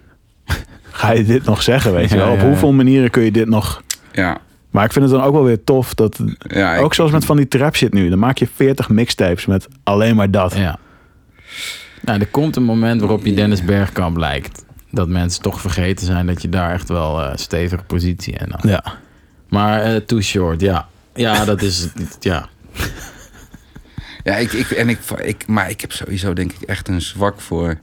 ga 0.92 1.12
je 1.12 1.24
dit 1.24 1.44
nog 1.46 1.62
zeggen, 1.62 1.94
weet 1.94 2.10
je 2.10 2.16
wel? 2.18 2.30
Op 2.32 2.36
ja, 2.36 2.42
ja. 2.42 2.48
hoeveel 2.48 2.72
manieren 2.72 3.10
kun 3.10 3.24
je 3.24 3.32
dit 3.32 3.48
nog... 3.48 3.82
Ja, 4.12 4.38
Maar 4.70 4.86
ik 4.86 4.92
vind 4.94 5.06
het 5.06 5.14
dan 5.14 5.24
ook 5.24 5.34
wel 5.34 5.44
weer 5.44 5.64
tof 5.64 5.94
dat... 5.94 6.20
ja 6.40 6.74
ik- 6.76 6.82
ook 6.82 6.94
zoals 6.94 7.12
met 7.12 7.26
van 7.26 7.38
die 7.38 7.48
trap 7.48 7.76
shit 7.76 7.94
nu. 7.94 8.10
Dan 8.10 8.20
maak 8.20 8.38
je 8.38 8.48
40 8.56 8.90
mixtapes 8.90 9.46
met 9.46 9.68
alleen 9.84 10.16
maar 10.16 10.32
dat. 10.32 10.56
Ja. 10.58 10.78
Nou, 12.02 12.20
er 12.20 12.28
komt 12.28 12.56
een 12.56 12.64
moment 12.64 13.00
waarop 13.00 13.26
je 13.26 13.34
Dennis 13.34 13.66
Bergkamp 13.66 14.18
lijkt. 14.18 14.66
Dat 14.92 15.08
mensen 15.08 15.42
toch 15.42 15.62
vergeten 15.62 16.06
zijn 16.06 16.26
dat 16.28 16.42
je 16.42 16.50
daar 16.50 16.74
echt 16.74 16.90
wel 16.90 17.22
eh 17.22 17.36
stevige 17.36 17.84
positie 17.84 18.34
in 18.34 18.52
had. 18.52 18.64
Ja. 18.64 18.84
Maar 19.50 19.82
eh, 19.82 19.96
too 19.96 20.22
short, 20.22 20.62
ja. 20.62 20.88
Ja, 21.14 21.46
dat 21.46 21.62
is... 21.62 21.88
Ja. 22.20 22.50
Ja, 24.24 24.36
ik, 24.36 24.52
ik, 24.52 24.72
en 24.72 24.90
ik, 24.90 25.00
ik, 25.24 25.48
maar 25.48 25.70
ik 25.70 25.82
heb 25.82 25.92
sowieso 25.92 26.34
denk 26.34 26.52
ik 26.52 26.62
echt 26.62 26.88
een 26.88 27.02
zwak 27.02 27.42
voor 27.42 27.80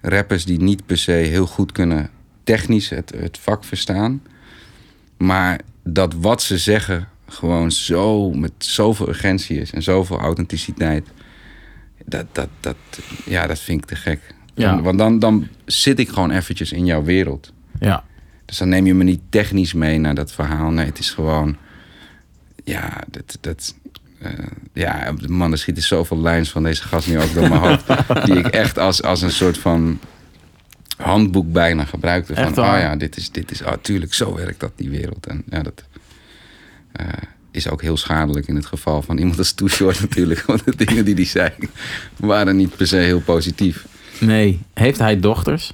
rappers 0.00 0.44
die 0.44 0.60
niet 0.62 0.86
per 0.86 0.98
se 0.98 1.12
heel 1.12 1.46
goed 1.46 1.72
kunnen 1.72 2.10
technisch 2.44 2.88
het, 2.88 3.12
het 3.16 3.38
vak 3.38 3.64
verstaan. 3.64 4.22
Maar 5.16 5.60
dat 5.82 6.14
wat 6.14 6.42
ze 6.42 6.58
zeggen 6.58 7.08
gewoon 7.28 7.70
zo 7.72 8.30
met 8.30 8.52
zoveel 8.58 9.08
urgentie 9.08 9.60
is 9.60 9.72
en 9.72 9.82
zoveel 9.82 10.18
authenticiteit. 10.18 11.08
Dat, 12.08 12.26
dat, 12.32 12.48
dat, 12.60 12.76
ja, 13.24 13.46
dat 13.46 13.58
vind 13.58 13.82
ik 13.82 13.88
te 13.88 13.96
gek. 13.96 14.20
Ja. 14.54 14.80
Want 14.80 14.98
dan, 14.98 15.18
dan 15.18 15.48
zit 15.64 15.98
ik 15.98 16.08
gewoon 16.08 16.30
eventjes 16.30 16.72
in 16.72 16.84
jouw 16.84 17.02
wereld. 17.02 17.52
Ja. 17.80 18.04
Dus 18.44 18.58
dan 18.58 18.68
neem 18.68 18.86
je 18.86 18.94
me 18.94 19.04
niet 19.04 19.20
technisch 19.28 19.72
mee 19.72 19.98
naar 19.98 20.14
dat 20.14 20.32
verhaal. 20.32 20.70
Nee, 20.70 20.86
het 20.86 20.98
is 20.98 21.10
gewoon. 21.10 21.56
Ja, 22.64 23.04
dat. 23.10 23.38
dat 23.40 23.74
eh, 24.18 24.32
ja, 24.72 25.14
man, 25.26 25.52
er 25.52 25.58
schieten 25.58 25.82
zoveel 25.82 26.20
lijns 26.20 26.50
van 26.50 26.62
deze 26.62 26.82
gast 26.82 27.08
nu 27.08 27.20
ook 27.20 27.34
door 27.34 27.48
mijn 27.48 27.60
hoofd. 27.60 27.86
die 28.26 28.36
ik 28.36 28.46
echt 28.46 28.78
als, 28.78 29.02
als 29.02 29.22
een 29.22 29.30
soort 29.30 29.58
van 29.58 29.98
handboek 30.96 31.52
bijna 31.52 31.84
gebruikte. 31.84 32.34
Van, 32.34 32.48
oh 32.48 32.54
ja, 32.54 32.96
dit 32.96 33.16
is, 33.16 33.30
dit 33.30 33.50
is, 33.50 33.62
oh, 33.62 33.72
tuurlijk, 33.82 34.14
zo 34.14 34.34
werkt 34.34 34.60
dat, 34.60 34.72
die 34.76 34.90
wereld. 34.90 35.26
En 35.26 35.42
ja, 35.50 35.62
dat 35.62 35.84
eh, 36.92 37.06
is 37.58 37.70
ook 37.70 37.82
heel 37.82 37.96
schadelijk 37.96 38.46
in 38.46 38.56
het 38.56 38.66
geval 38.66 39.02
van 39.02 39.18
iemand 39.18 39.38
als 39.38 39.52
Too 39.52 39.68
Short 39.68 40.00
natuurlijk. 40.08 40.42
Want 40.46 40.64
de 40.64 40.84
dingen 40.84 41.04
die 41.04 41.14
hij 41.14 41.24
zei 41.24 41.50
waren 42.16 42.56
niet 42.56 42.76
per 42.76 42.86
se 42.86 42.96
heel 42.96 43.20
positief. 43.20 43.86
Nee. 44.20 44.60
Heeft 44.74 44.98
hij 44.98 45.20
dochters? 45.20 45.72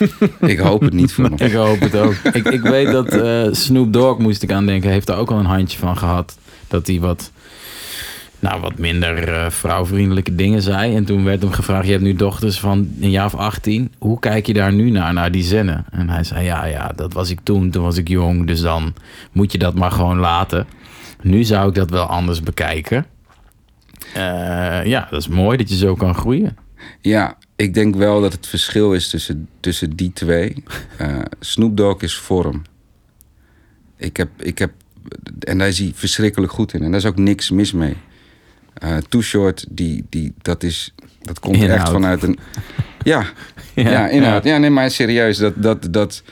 Ik 0.40 0.58
hoop 0.58 0.80
het 0.80 0.92
niet 0.92 1.12
voor 1.12 1.24
hem. 1.30 1.46
Ik 1.46 1.52
hoop 1.52 1.80
het 1.80 1.96
ook. 1.96 2.14
ik, 2.32 2.46
ik 2.46 2.60
weet 2.60 2.92
dat 2.92 3.08
eh, 3.08 3.46
Snoop 3.50 3.92
Dogg, 3.92 4.18
moest 4.18 4.42
ik 4.42 4.52
aan 4.52 4.66
denken, 4.66 4.90
heeft 4.90 5.08
er 5.08 5.16
ook 5.16 5.30
al 5.30 5.38
een 5.38 5.44
handje 5.44 5.78
van 5.78 5.96
gehad. 5.98 6.38
Dat 6.68 6.86
hij 6.86 7.00
wat, 7.00 7.30
nou, 8.38 8.60
wat 8.60 8.78
minder 8.78 9.28
eh, 9.28 9.50
vrouwvriendelijke 9.50 10.34
dingen 10.34 10.62
zei. 10.62 10.94
En 10.94 11.04
toen 11.04 11.24
werd 11.24 11.42
hem 11.42 11.50
gevraagd, 11.52 11.84
je 11.84 11.90
hebt 11.90 12.04
nu 12.04 12.14
dochters 12.14 12.60
van 12.60 12.88
een 13.00 13.10
jaar 13.10 13.26
of 13.26 13.34
18. 13.34 13.92
Hoe 13.98 14.18
kijk 14.18 14.46
je 14.46 14.52
daar 14.52 14.72
nu 14.72 14.90
naar, 14.90 15.12
naar 15.12 15.30
die 15.30 15.44
zinnen? 15.44 15.84
En 15.90 16.08
hij 16.08 16.24
zei, 16.24 16.44
ja, 16.44 16.64
ja, 16.64 16.92
dat 16.96 17.12
was 17.12 17.30
ik 17.30 17.38
toen. 17.42 17.70
Toen 17.70 17.82
was 17.82 17.96
ik 17.96 18.08
jong, 18.08 18.46
dus 18.46 18.60
dan 18.60 18.94
moet 19.32 19.52
je 19.52 19.58
dat 19.58 19.74
maar 19.74 19.92
gewoon 19.92 20.18
laten. 20.18 20.66
Nu 21.22 21.44
zou 21.44 21.68
ik 21.68 21.74
dat 21.74 21.90
wel 21.90 22.04
anders 22.06 22.40
bekijken. 22.40 23.06
Eh, 24.14 24.84
ja, 24.84 25.06
dat 25.10 25.20
is 25.20 25.28
mooi 25.28 25.56
dat 25.56 25.68
je 25.68 25.76
zo 25.76 25.94
kan 25.94 26.14
groeien. 26.14 26.56
Ja, 27.00 27.36
ik 27.56 27.74
denk 27.74 27.94
wel 27.96 28.20
dat 28.20 28.32
het 28.32 28.46
verschil 28.46 28.92
is 28.94 29.08
tussen, 29.08 29.48
tussen 29.60 29.96
die 29.96 30.12
twee. 30.12 30.62
Eh 30.96 31.18
Snoop 31.40 31.76
Dogg 31.76 32.02
is 32.02 32.14
vorm. 32.16 32.62
Ik 33.96 34.16
heb, 34.16 34.28
ik 34.42 34.58
heb, 34.58 34.72
en 35.38 35.58
daar 35.58 35.68
is 35.68 35.78
hij 35.78 35.92
verschrikkelijk 35.94 36.52
goed 36.52 36.72
in. 36.74 36.82
En 36.82 36.90
daar 36.90 37.00
is 37.00 37.06
ook 37.06 37.18
niks 37.18 37.50
mis 37.50 37.72
mee. 37.72 37.96
Eh 38.74 38.96
Too 39.08 39.20
Short, 39.22 39.66
die, 39.70 40.04
die, 40.08 40.32
dat, 40.42 40.62
is, 40.62 40.94
dat 41.22 41.38
komt 41.38 41.56
Inhoud. 41.56 41.78
echt 41.78 41.88
vanuit 41.88 42.22
een... 42.22 42.38
Ja, 43.02 43.26
ja, 43.74 44.08
inhoud. 44.08 44.44
Ja, 44.44 44.58
nee, 44.58 44.70
maar 44.70 44.90
serieus. 44.90 45.38
Dat, 45.38 45.62
dat, 45.62 45.88
dat, 45.90 46.22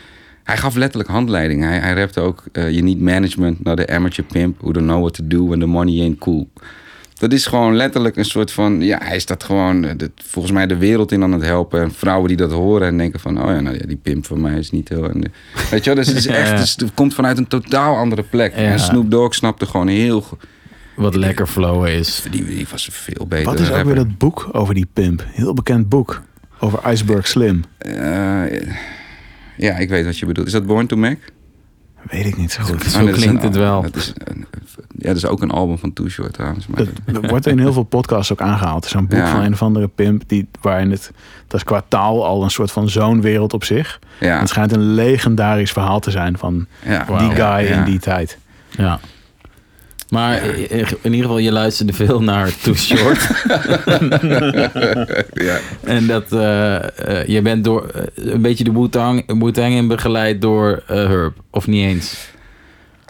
Hij 0.45 0.57
gaf 0.57 0.75
letterlijk 0.75 1.11
handleiding. 1.11 1.63
Hij, 1.63 1.79
hij 1.79 1.93
rapte 1.95 2.21
ook... 2.21 2.43
eh, 2.53 2.71
you 2.71 2.83
need 2.83 3.01
management, 3.01 3.65
not 3.65 3.77
the 3.77 3.87
amateur 3.89 4.25
pimp... 4.25 4.61
who 4.61 4.73
don't 4.73 4.87
know 4.87 5.01
what 5.01 5.15
to 5.15 5.23
do 5.27 5.47
when 5.47 5.61
the 5.61 5.67
money 5.67 6.01
ain't 6.01 6.19
cool. 6.19 6.49
Dat 7.19 7.33
is 7.33 7.47
gewoon 7.47 7.77
letterlijk 7.77 8.17
een 8.17 8.25
soort 8.25 8.53
van... 8.53 8.81
Ja, 8.81 8.99
hij 9.03 9.17
is 9.17 9.27
dat 9.27 9.45
gewoon 9.45 9.85
eh, 9.85 9.91
de- 9.97 10.11
volgens 10.25 10.55
mij 10.55 10.67
de 10.67 10.77
wereld 10.77 11.13
in 11.13 11.23
aan 11.23 11.33
het 11.33 11.43
helpen. 11.43 11.81
En 11.83 11.93
vrouwen 11.93 12.29
die 12.29 12.37
dat 12.37 12.53
horen 12.53 12.87
en 12.89 12.97
denken 12.99 13.21
van... 13.21 13.43
Oh 13.43 13.51
ja, 13.51 13.61
nou 13.61 13.77
ja, 13.79 13.87
die 13.87 13.97
pimp 13.97 14.27
van 14.27 14.41
mij 14.41 14.59
is 14.59 14.71
niet 14.71 14.89
heel... 14.89 15.11
en, 15.11 15.23
eh, 15.25 15.31
weet 15.71 15.85
je 15.85 15.95
wel, 15.95 16.05
dus 16.05 16.07
het 16.07 16.17
is 16.17 16.27
echt... 16.43 16.57
Dus 16.59 16.77
het 16.79 16.95
komt 16.95 17.15
vanuit 17.15 17.39
een 17.39 17.49
totaal 17.49 17.97
andere 17.97 18.23
plek. 18.23 18.53
Ja. 18.57 18.59
En 18.63 18.79
Snoop 18.81 19.11
Dogg 19.11 19.35
snapte 19.35 19.67
gewoon 19.67 19.89
heel... 19.89 20.21
go- 20.21 20.39
Wat 20.97 21.15
lekker 21.15 21.47
flowen 21.47 21.91
is. 21.93 22.23
Die, 22.31 22.45
die 22.45 22.67
was 22.71 22.89
veel 22.93 23.27
beter 23.27 23.45
Wat 23.47 23.61
is 23.61 23.71
ook 23.71 23.85
weer 23.85 23.95
dat 23.95 24.19
boek 24.19 24.49
over 24.53 24.75
die 24.75 24.87
pimp? 24.93 25.25
Heel 25.29 25.55
bekend 25.55 25.89
boek. 25.89 26.23
Over 26.61 26.91
Iceberg 26.91 27.27
Slim. 27.27 27.65
Ja, 29.57 29.77
ik 29.77 29.89
weet 29.89 30.05
wat 30.05 30.19
je 30.19 30.27
bedoelt. 30.27 30.47
Is 30.47 30.53
dat 30.53 30.67
Born 30.67 30.87
to 30.87 30.97
Mac? 30.97 31.17
Weet 32.11 32.27
ik 32.27 32.37
niet 32.37 32.53
zo 32.53 32.63
goed. 32.63 32.83
Zo 32.83 32.99
Oh, 33.01 33.07
dat 33.07 33.17
is 33.17 33.23
klinkt 33.23 33.43
een- 33.43 33.49
het 33.49 33.59
wel. 33.59 33.83
Dat 33.83 33.97
is, 33.97 34.13
een- 34.25 34.47
ja, 34.99 35.07
dat 35.09 35.17
is 35.17 35.27
ook 35.27 35.43
een 35.43 35.51
album 35.51 35.79
van 35.79 35.93
Too 35.93 36.09
Short 36.09 36.33
trouwens. 36.33 36.67
Maar 36.67 36.79
Dat, 36.79 36.89
dat 37.23 37.31
wordt 37.31 37.47
in 37.47 37.59
heel 37.59 37.73
veel 37.73 37.83
podcasts 37.83 38.33
ook 38.33 38.41
aangehaald. 38.41 38.85
Er 38.85 38.91
is 38.91 38.97
een 38.97 39.07
boek 39.07 39.19
Ja. 39.19 39.31
van 39.31 39.41
een 39.43 39.53
of 39.53 39.63
andere 39.63 39.89
pimp. 39.89 40.23
Die, 40.27 40.47
waarin 40.61 40.91
het, 40.91 41.11
dat 41.47 41.61
is 41.61 41.65
qua 41.65 41.83
taal 41.89 42.25
al 42.27 42.43
een 42.43 42.51
soort 42.51 42.73
van 42.73 42.89
zo'n 42.89 43.21
wereld 43.21 43.53
op 43.53 43.65
zich. 43.65 43.99
ja, 44.21 44.39
Het 44.39 44.49
schijnt 44.49 44.73
een 44.73 44.95
legendarisch 44.95 45.73
verhaal 45.73 46.01
te 46.01 46.11
zijn 46.11 46.39
van 46.39 46.67
ja, 46.83 47.05
die 47.19 47.31
guy 47.31 47.37
ja, 47.41 47.59
in 47.59 47.85
die 47.85 47.99
tijd. 47.99 48.39
Ja. 48.71 49.01
Maar 50.15 50.45
in 50.45 51.13
ieder 51.13 51.23
geval, 51.23 51.39
je 51.39 51.53
luisterde 51.53 51.93
veel 51.93 52.23
naar 52.23 52.57
Too 52.57 52.75
Short. 52.89 53.29
Ja. 55.33 55.61
en 55.85 56.07
dat 56.07 56.33
eh, 56.33 57.21
eh, 57.21 57.29
je 57.29 57.43
bent 57.43 57.65
door 57.65 57.89
eh, 57.89 58.03
een 58.15 58.43
beetje 58.43 58.65
de 58.65 58.73
Wu-Tang 58.73 59.75
in 59.77 59.89
begeleid 59.89 60.41
door 60.41 60.83
Herb. 60.87 61.37
Of 61.51 61.67
niet 61.67 61.85
eens? 61.85 62.29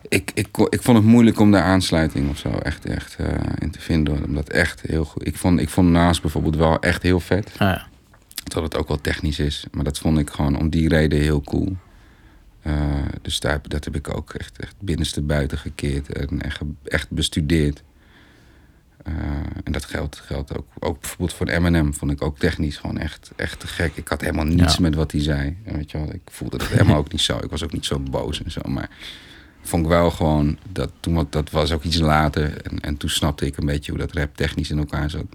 Ik, 0.08 0.30
ik, 0.34 0.48
ik 0.68 0.82
vond 0.82 0.96
het 0.96 1.06
moeilijk 1.06 1.40
om 1.40 1.50
daar 1.50 1.62
aansluiting 1.62 2.30
of 2.30 2.38
zo 2.38 2.48
echt, 2.48 2.84
echt 2.84 3.16
in 3.58 3.70
te 3.70 3.80
vinden. 3.80 4.24
Omdat 4.24 4.48
echt 4.48 4.82
heel 4.86 5.04
goed. 5.04 5.26
Ik 5.26 5.36
vond, 5.36 5.60
ik 5.60 5.68
vond 5.68 5.90
Naast 5.90 6.22
bijvoorbeeld 6.22 6.56
wel 6.56 6.78
echt 6.80 7.02
heel 7.02 7.20
vet. 7.20 7.50
Ah, 7.52 7.58
ja. 7.58 7.86
Dat 8.44 8.62
het 8.62 8.76
ook 8.76 8.88
wel 8.88 9.00
technisch 9.00 9.38
is. 9.38 9.66
Maar 9.72 9.84
dat 9.84 9.98
vond 9.98 10.18
ik 10.18 10.30
gewoon 10.30 10.58
om 10.58 10.68
die 10.68 10.88
reden 10.88 11.20
heel 11.20 11.40
cool. 11.40 11.76
Eh, 12.64 13.02
dus 13.22 13.40
daar, 13.40 13.60
dat 13.68 13.84
heb 13.84 13.96
ik 13.96 14.16
ook 14.16 14.34
echt, 14.34 14.58
echt 14.58 14.74
binnenste 14.80 15.22
buiten 15.22 15.58
gekeerd. 15.58 16.12
En 16.12 16.42
echt, 16.42 16.60
echt 16.84 17.10
bestudeerd. 17.10 17.82
Eh, 19.02 19.14
en 19.64 19.72
dat 19.72 19.84
geldt, 19.84 20.16
geldt 20.16 20.56
ook, 20.58 20.66
ook 20.78 21.00
bijvoorbeeld 21.00 21.32
voor 21.32 21.48
Eminem. 21.48 21.94
Vond 21.94 22.10
ik 22.10 22.22
ook 22.22 22.38
technisch 22.38 22.76
gewoon 22.76 22.98
echt, 22.98 23.30
echt 23.36 23.60
te 23.60 23.66
gek. 23.66 23.96
Ik 23.96 24.08
had 24.08 24.20
helemaal 24.20 24.44
niets 24.44 24.74
Ja. 24.74 24.80
met 24.80 24.94
wat 24.94 25.12
hij 25.12 25.22
zei. 25.22 25.56
En 25.64 25.76
weet 25.76 25.90
je 25.90 25.98
wel, 25.98 26.12
ik 26.12 26.20
voelde 26.24 26.58
dat 26.58 26.66
helemaal 26.66 26.96
ook 26.96 27.12
niet 27.12 27.20
zo. 27.20 27.38
Ik 27.38 27.50
was 27.50 27.64
ook 27.64 27.72
niet 27.72 27.84
zo 27.84 27.98
boos 27.98 28.42
en 28.42 28.50
zo. 28.50 28.60
Maar 28.68 28.90
vond 29.62 29.82
ik 29.82 29.88
wel 29.88 30.10
gewoon 30.10 30.58
dat 30.72 30.92
toen 31.00 31.26
dat 31.30 31.50
was 31.50 31.72
ook 31.72 31.82
iets 31.82 31.98
later 31.98 32.62
en, 32.62 32.80
en 32.80 32.96
toen 32.96 33.10
snapte 33.10 33.46
ik 33.46 33.56
een 33.56 33.66
beetje 33.66 33.90
hoe 33.90 34.00
dat 34.00 34.12
rap 34.12 34.36
technisch 34.36 34.70
in 34.70 34.78
elkaar 34.78 35.10
zat. 35.10 35.26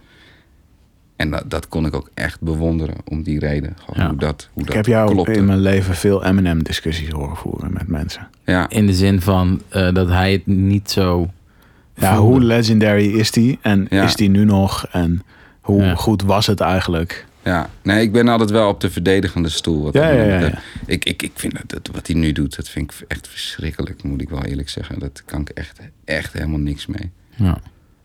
En 1.20 1.30
dat, 1.32 1.44
dat 1.48 1.68
kon 1.68 1.86
ik 1.86 1.94
ook 1.94 2.10
echt 2.14 2.42
bewonderen 2.42 2.96
om 3.06 3.24
die 3.24 3.40
reden. 3.40 3.76
Ja. 3.94 4.08
hoe 4.10 4.18
dat, 4.18 4.50
hoe 4.54 4.62
Ik 4.62 4.68
dat 4.68 4.76
heb 4.76 4.86
jou 4.86 5.12
klopte. 5.12 5.32
in 5.32 5.46
mijn 5.46 5.60
leven 5.60 5.96
veel 5.96 6.26
Eminem 6.26 6.64
discussies 6.64 7.10
horen 7.10 7.36
voeren 7.36 7.74
met 7.74 7.88
mensen. 7.88 8.28
Ja, 8.46 8.70
In 8.70 8.86
de 8.86 8.94
zin 8.94 9.22
van 9.22 9.62
eh, 9.70 9.94
dat 9.94 10.08
hij 10.08 10.32
het 10.32 10.46
niet 10.48 10.92
zo. 10.92 11.30
Ja, 11.96 12.16
voelde. 12.16 12.32
hoe 12.32 12.42
legendary 12.42 13.06
is 13.14 13.32
die? 13.32 13.58
En 13.62 13.88
Ja. 13.90 14.04
is 14.04 14.16
die 14.16 14.30
nu 14.30 14.46
nog? 14.46 14.86
En 14.92 15.24
hoe 15.62 15.82
Ja. 15.84 15.96
goed 15.96 16.22
was 16.22 16.48
het 16.48 16.60
eigenlijk? 16.60 17.26
ja. 17.44 17.70
Nee, 17.82 18.02
ik 18.02 18.12
ben 18.12 18.28
altijd 18.28 18.50
wel 18.50 18.70
op 18.70 18.82
de 18.82 18.90
verdedigende 18.92 19.50
stoel. 19.50 19.84
Wat 19.84 19.94
Ja, 19.94 20.10
ja, 20.10 20.40
ja. 20.40 20.60
Ik, 20.86 21.06
ik, 21.06 21.22
ik 21.24 21.32
vind 21.36 21.54
dat, 21.54 21.70
dat 21.70 21.96
wat 21.96 22.08
hij 22.08 22.16
nu 22.16 22.32
doet, 22.32 22.56
dat 22.56 22.70
vind 22.70 22.92
ik 22.92 23.06
echt 23.08 23.28
verschrikkelijk, 23.28 24.04
moet 24.04 24.22
ik 24.22 24.30
wel 24.30 24.44
eerlijk 24.44 24.70
zeggen. 24.70 25.00
Dat 25.00 25.24
kan 25.26 25.42
ik 25.42 25.50
echt, 25.50 25.80
echt 26.06 26.34
helemaal 26.34 26.60
niks 26.60 26.86
mee. 26.86 27.12
Ja. 27.36 27.58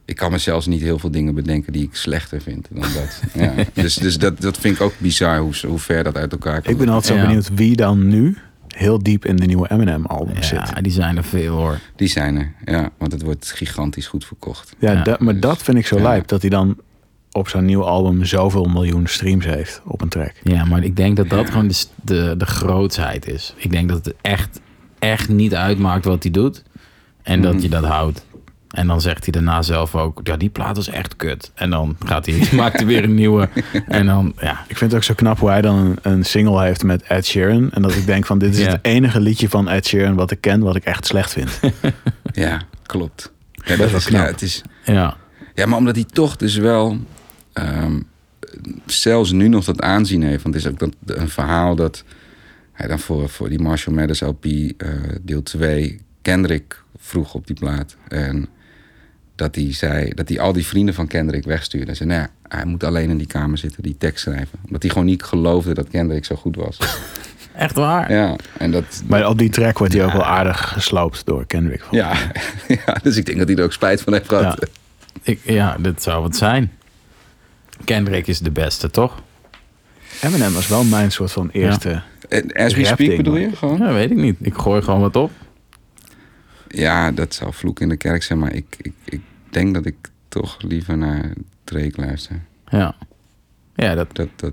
Ik 0.04 0.16
kan 0.16 0.30
me 0.30 0.38
zelfs 0.38 0.66
niet 0.66 0.80
heel 0.80 0.98
veel 0.98 1.10
dingen 1.10 1.34
bedenken 1.34 1.72
die 1.72 1.82
ik 1.82 1.94
slechter 1.94 2.40
vind 2.40 2.68
dan 2.70 2.82
dat. 2.82 3.22
ja. 3.42 3.52
Dus, 3.72 3.94
dus 3.94 4.18
dat, 4.18 4.40
dat 4.40 4.58
vind 4.58 4.74
ik 4.74 4.80
ook 4.80 4.92
bizar 4.98 5.38
hoe, 5.38 5.52
hoe 5.66 5.78
ver 5.78 6.04
dat 6.04 6.16
uit 6.16 6.32
elkaar 6.32 6.62
kan. 6.62 6.72
Ik 6.72 6.78
ben 6.78 6.88
altijd 6.88 7.06
zo 7.12 7.14
Ja. 7.20 7.26
benieuwd 7.26 7.48
wie 7.54 7.76
dan 7.76 8.08
nu 8.08 8.36
heel 8.68 9.02
diep 9.02 9.24
in 9.24 9.36
de 9.36 9.46
nieuwe 9.46 9.70
Eminem 9.70 10.06
album 10.06 10.42
zit. 10.42 10.68
ja, 10.74 10.80
die 10.80 10.92
zijn 10.92 11.16
er 11.16 11.24
veel 11.24 11.56
hoor. 11.56 11.78
Die 11.96 12.08
zijn 12.08 12.36
er, 12.36 12.52
ja. 12.64 12.90
Want 12.98 13.12
het 13.12 13.22
wordt 13.22 13.52
gigantisch 13.54 14.06
goed 14.06 14.24
verkocht. 14.24 14.74
Ja, 14.78 14.92
Ja, 14.92 15.02
dat, 15.02 15.20
maar 15.20 15.32
dus- 15.32 15.42
dat 15.42 15.62
vind 15.62 15.78
ik 15.78 15.86
zo 15.86 15.96
ja. 15.96 16.02
lijp. 16.02 16.28
Dat 16.28 16.40
hij 16.40 16.50
dan 16.50 16.76
op 17.32 17.48
zo'n 17.48 17.64
nieuw 17.64 17.82
album 17.84 18.24
zoveel 18.24 18.64
miljoen 18.64 19.06
streams 19.06 19.44
heeft 19.44 19.80
op 19.84 20.00
een 20.00 20.08
track. 20.08 20.32
Ja, 20.42 20.64
maar 20.64 20.82
ik 20.84 20.96
denk 20.96 21.16
dat 21.16 21.28
dat 21.28 21.50
gewoon 21.50 21.68
de, 21.68 21.84
de, 22.02 22.34
de 22.38 22.46
grootsheid 22.46 23.26
is. 23.28 23.54
Ik 23.56 23.70
denk 23.70 23.88
dat 23.88 24.04
het 24.04 24.14
echt, 24.20 24.60
echt 24.98 25.28
niet 25.28 25.54
uitmaakt 25.54 26.04
wat 26.04 26.22
hij 26.22 26.32
doet. 26.32 26.62
En 27.22 27.42
dat 27.42 27.52
Mhm. 27.54 27.62
je 27.62 27.68
dat 27.68 27.84
houdt. 27.84 28.24
En 28.74 28.86
dan 28.86 29.00
zegt 29.00 29.22
hij 29.24 29.32
daarna 29.32 29.62
zelf 29.62 29.94
ook, 29.94 30.20
ja, 30.24 30.36
die 30.36 30.48
plaat 30.48 30.76
was 30.76 30.88
echt 30.88 31.16
kut. 31.16 31.50
En 31.54 31.70
dan 31.70 31.96
gaat 32.04 32.26
hij, 32.26 32.48
maakt 32.60 32.76
hij 32.76 32.86
weer 32.86 33.04
een 33.04 33.14
nieuwe. 33.14 33.48
En 33.88 34.06
dan, 34.06 34.32
ja, 34.40 34.64
Ik 34.68 34.76
vind 34.76 34.90
het 34.90 34.94
ook 34.94 35.02
zo 35.06 35.14
knap 35.14 35.38
hoe 35.38 35.48
hij 35.48 35.60
dan 35.60 35.76
een, 35.76 35.98
een 36.02 36.24
single 36.24 36.62
heeft 36.64 36.82
met 36.82 37.02
Ed 37.02 37.26
Sheeran. 37.26 37.70
En 37.70 37.82
dat 37.82 37.94
ik 37.94 38.06
denk 38.06 38.26
van 38.26 38.38
dit 38.38 38.54
is 38.54 38.64
Ja. 38.64 38.70
het 38.70 38.78
enige 38.82 39.20
liedje 39.20 39.48
van 39.48 39.68
Ed 39.68 39.86
Sheeran 39.86 40.14
wat 40.14 40.30
ik 40.30 40.40
ken 40.40 40.60
wat 40.60 40.76
ik 40.76 40.84
echt 40.84 41.06
slecht 41.06 41.32
vind. 41.32 41.60
Ja, 42.32 42.60
klopt. 42.86 43.32
Ja, 43.52 43.76
dat 43.76 43.90
wel 43.90 43.98
is, 43.98 44.04
knap. 44.04 44.20
ja, 44.20 44.26
het 44.26 44.42
is, 44.42 44.62
ja, 44.84 45.16
ja, 45.54 45.66
maar 45.66 45.78
omdat 45.78 45.94
hij 45.94 46.04
toch 46.04 46.36
dus 46.36 46.56
wel... 46.56 46.98
ehm, 47.52 48.00
zelfs 48.86 49.32
nu 49.32 49.48
nog 49.48 49.64
dat 49.64 49.80
aanzien 49.80 50.22
heeft. 50.22 50.42
Want 50.42 50.54
het 50.54 50.64
is 50.64 50.70
ook 50.70 50.78
dat, 50.78 51.18
een 51.18 51.28
verhaal 51.28 51.74
dat 51.76 52.04
hij 52.72 52.88
dan 52.88 52.98
voor, 52.98 53.28
voor 53.28 53.48
die 53.48 53.58
Marshall 53.62 53.94
Mathers 53.96 54.20
LP 54.20 54.44
eh, 54.44 54.88
deel 55.22 55.42
2... 55.42 56.00
Kendrick 56.22 56.82
vroeg 56.98 57.34
op 57.34 57.46
die 57.46 57.56
plaat. 57.56 57.96
En 58.08 58.46
dat 59.34 59.54
hij 59.54 59.72
zei 59.72 60.10
dat 60.14 60.28
hij 60.28 60.40
al 60.40 60.52
die 60.52 60.66
vrienden 60.66 60.94
van 60.94 61.06
Kendrick 61.06 61.44
wegstuurde. 61.44 61.86
Hij 61.86 61.94
zei, 61.94 62.08
nou 62.08 62.20
ja, 62.20 62.56
hij 62.56 62.64
moet 62.64 62.84
alleen 62.84 63.10
in 63.10 63.18
die 63.18 63.26
kamer 63.26 63.58
zitten, 63.58 63.82
die 63.82 63.96
tekst 63.98 64.22
schrijven. 64.22 64.58
Omdat 64.66 64.82
hij 64.82 64.90
gewoon 64.90 65.06
niet 65.06 65.22
geloofde 65.22 65.74
dat 65.74 65.88
Kendrick 65.88 66.24
zo 66.24 66.36
goed 66.36 66.56
was. 66.56 66.78
echt 67.54 67.76
waar. 67.76 68.12
ja, 68.12 68.36
en 68.58 68.70
dat, 68.70 69.02
Maar 69.06 69.28
op 69.28 69.38
die 69.38 69.50
track 69.50 69.78
wordt 69.78 69.92
hij 69.92 70.04
ook 70.04 70.12
wel 70.12 70.24
aardig 70.24 70.68
gesloopt 70.68 71.26
door 71.26 71.46
Kendrick. 71.46 71.82
Ja, 71.90 72.16
ja, 72.86 72.98
dus 73.02 73.16
ik 73.16 73.26
denk 73.26 73.38
dat 73.38 73.48
hij 73.48 73.56
er 73.56 73.64
ook 73.64 73.72
spijt 73.72 74.02
van 74.02 74.12
heeft 74.12 74.28
gehad. 74.28 74.56
Ja. 74.60 74.66
Ik, 75.22 75.40
ja, 75.42 75.76
dit 75.78 76.02
zou 76.02 76.24
het 76.24 76.36
zijn. 76.36 76.72
Kendrick 77.84 78.26
is 78.26 78.38
de 78.38 78.50
beste, 78.50 78.90
toch? 78.90 79.22
Eminem 80.20 80.52
was 80.52 80.68
wel 80.68 80.84
mijn 80.84 81.12
soort 81.12 81.32
van 81.32 81.48
eerste... 81.52 82.02
En 82.28 82.52
As 82.52 82.74
we 82.74 82.84
speak 82.84 83.16
bedoel 83.16 83.36
je 83.36 83.56
gewoon? 83.56 83.78
Ja, 83.78 83.92
weet 83.92 84.10
ik 84.10 84.16
niet. 84.16 84.36
Ik 84.40 84.54
gooi 84.54 84.82
gewoon 84.82 85.00
wat 85.00 85.16
op. 85.16 85.30
Ja, 86.74 87.10
dat 87.12 87.34
zou 87.34 87.52
vloek 87.52 87.80
in 87.80 87.88
de 87.88 87.96
kerk 87.96 88.22
zijn, 88.22 88.38
maar 88.38 88.52
ik, 88.52 88.76
ik, 88.82 88.92
ik 89.04 89.20
denk 89.50 89.74
dat 89.74 89.86
ik 89.86 89.94
toch 90.28 90.56
liever 90.62 90.96
naar 90.98 91.32
Drake 91.64 91.92
luister. 92.00 92.40
Ja. 92.68 92.94
Ja, 93.74 93.94
dat, 93.94 94.16
Dat, 94.16 94.28
dat, 94.36 94.52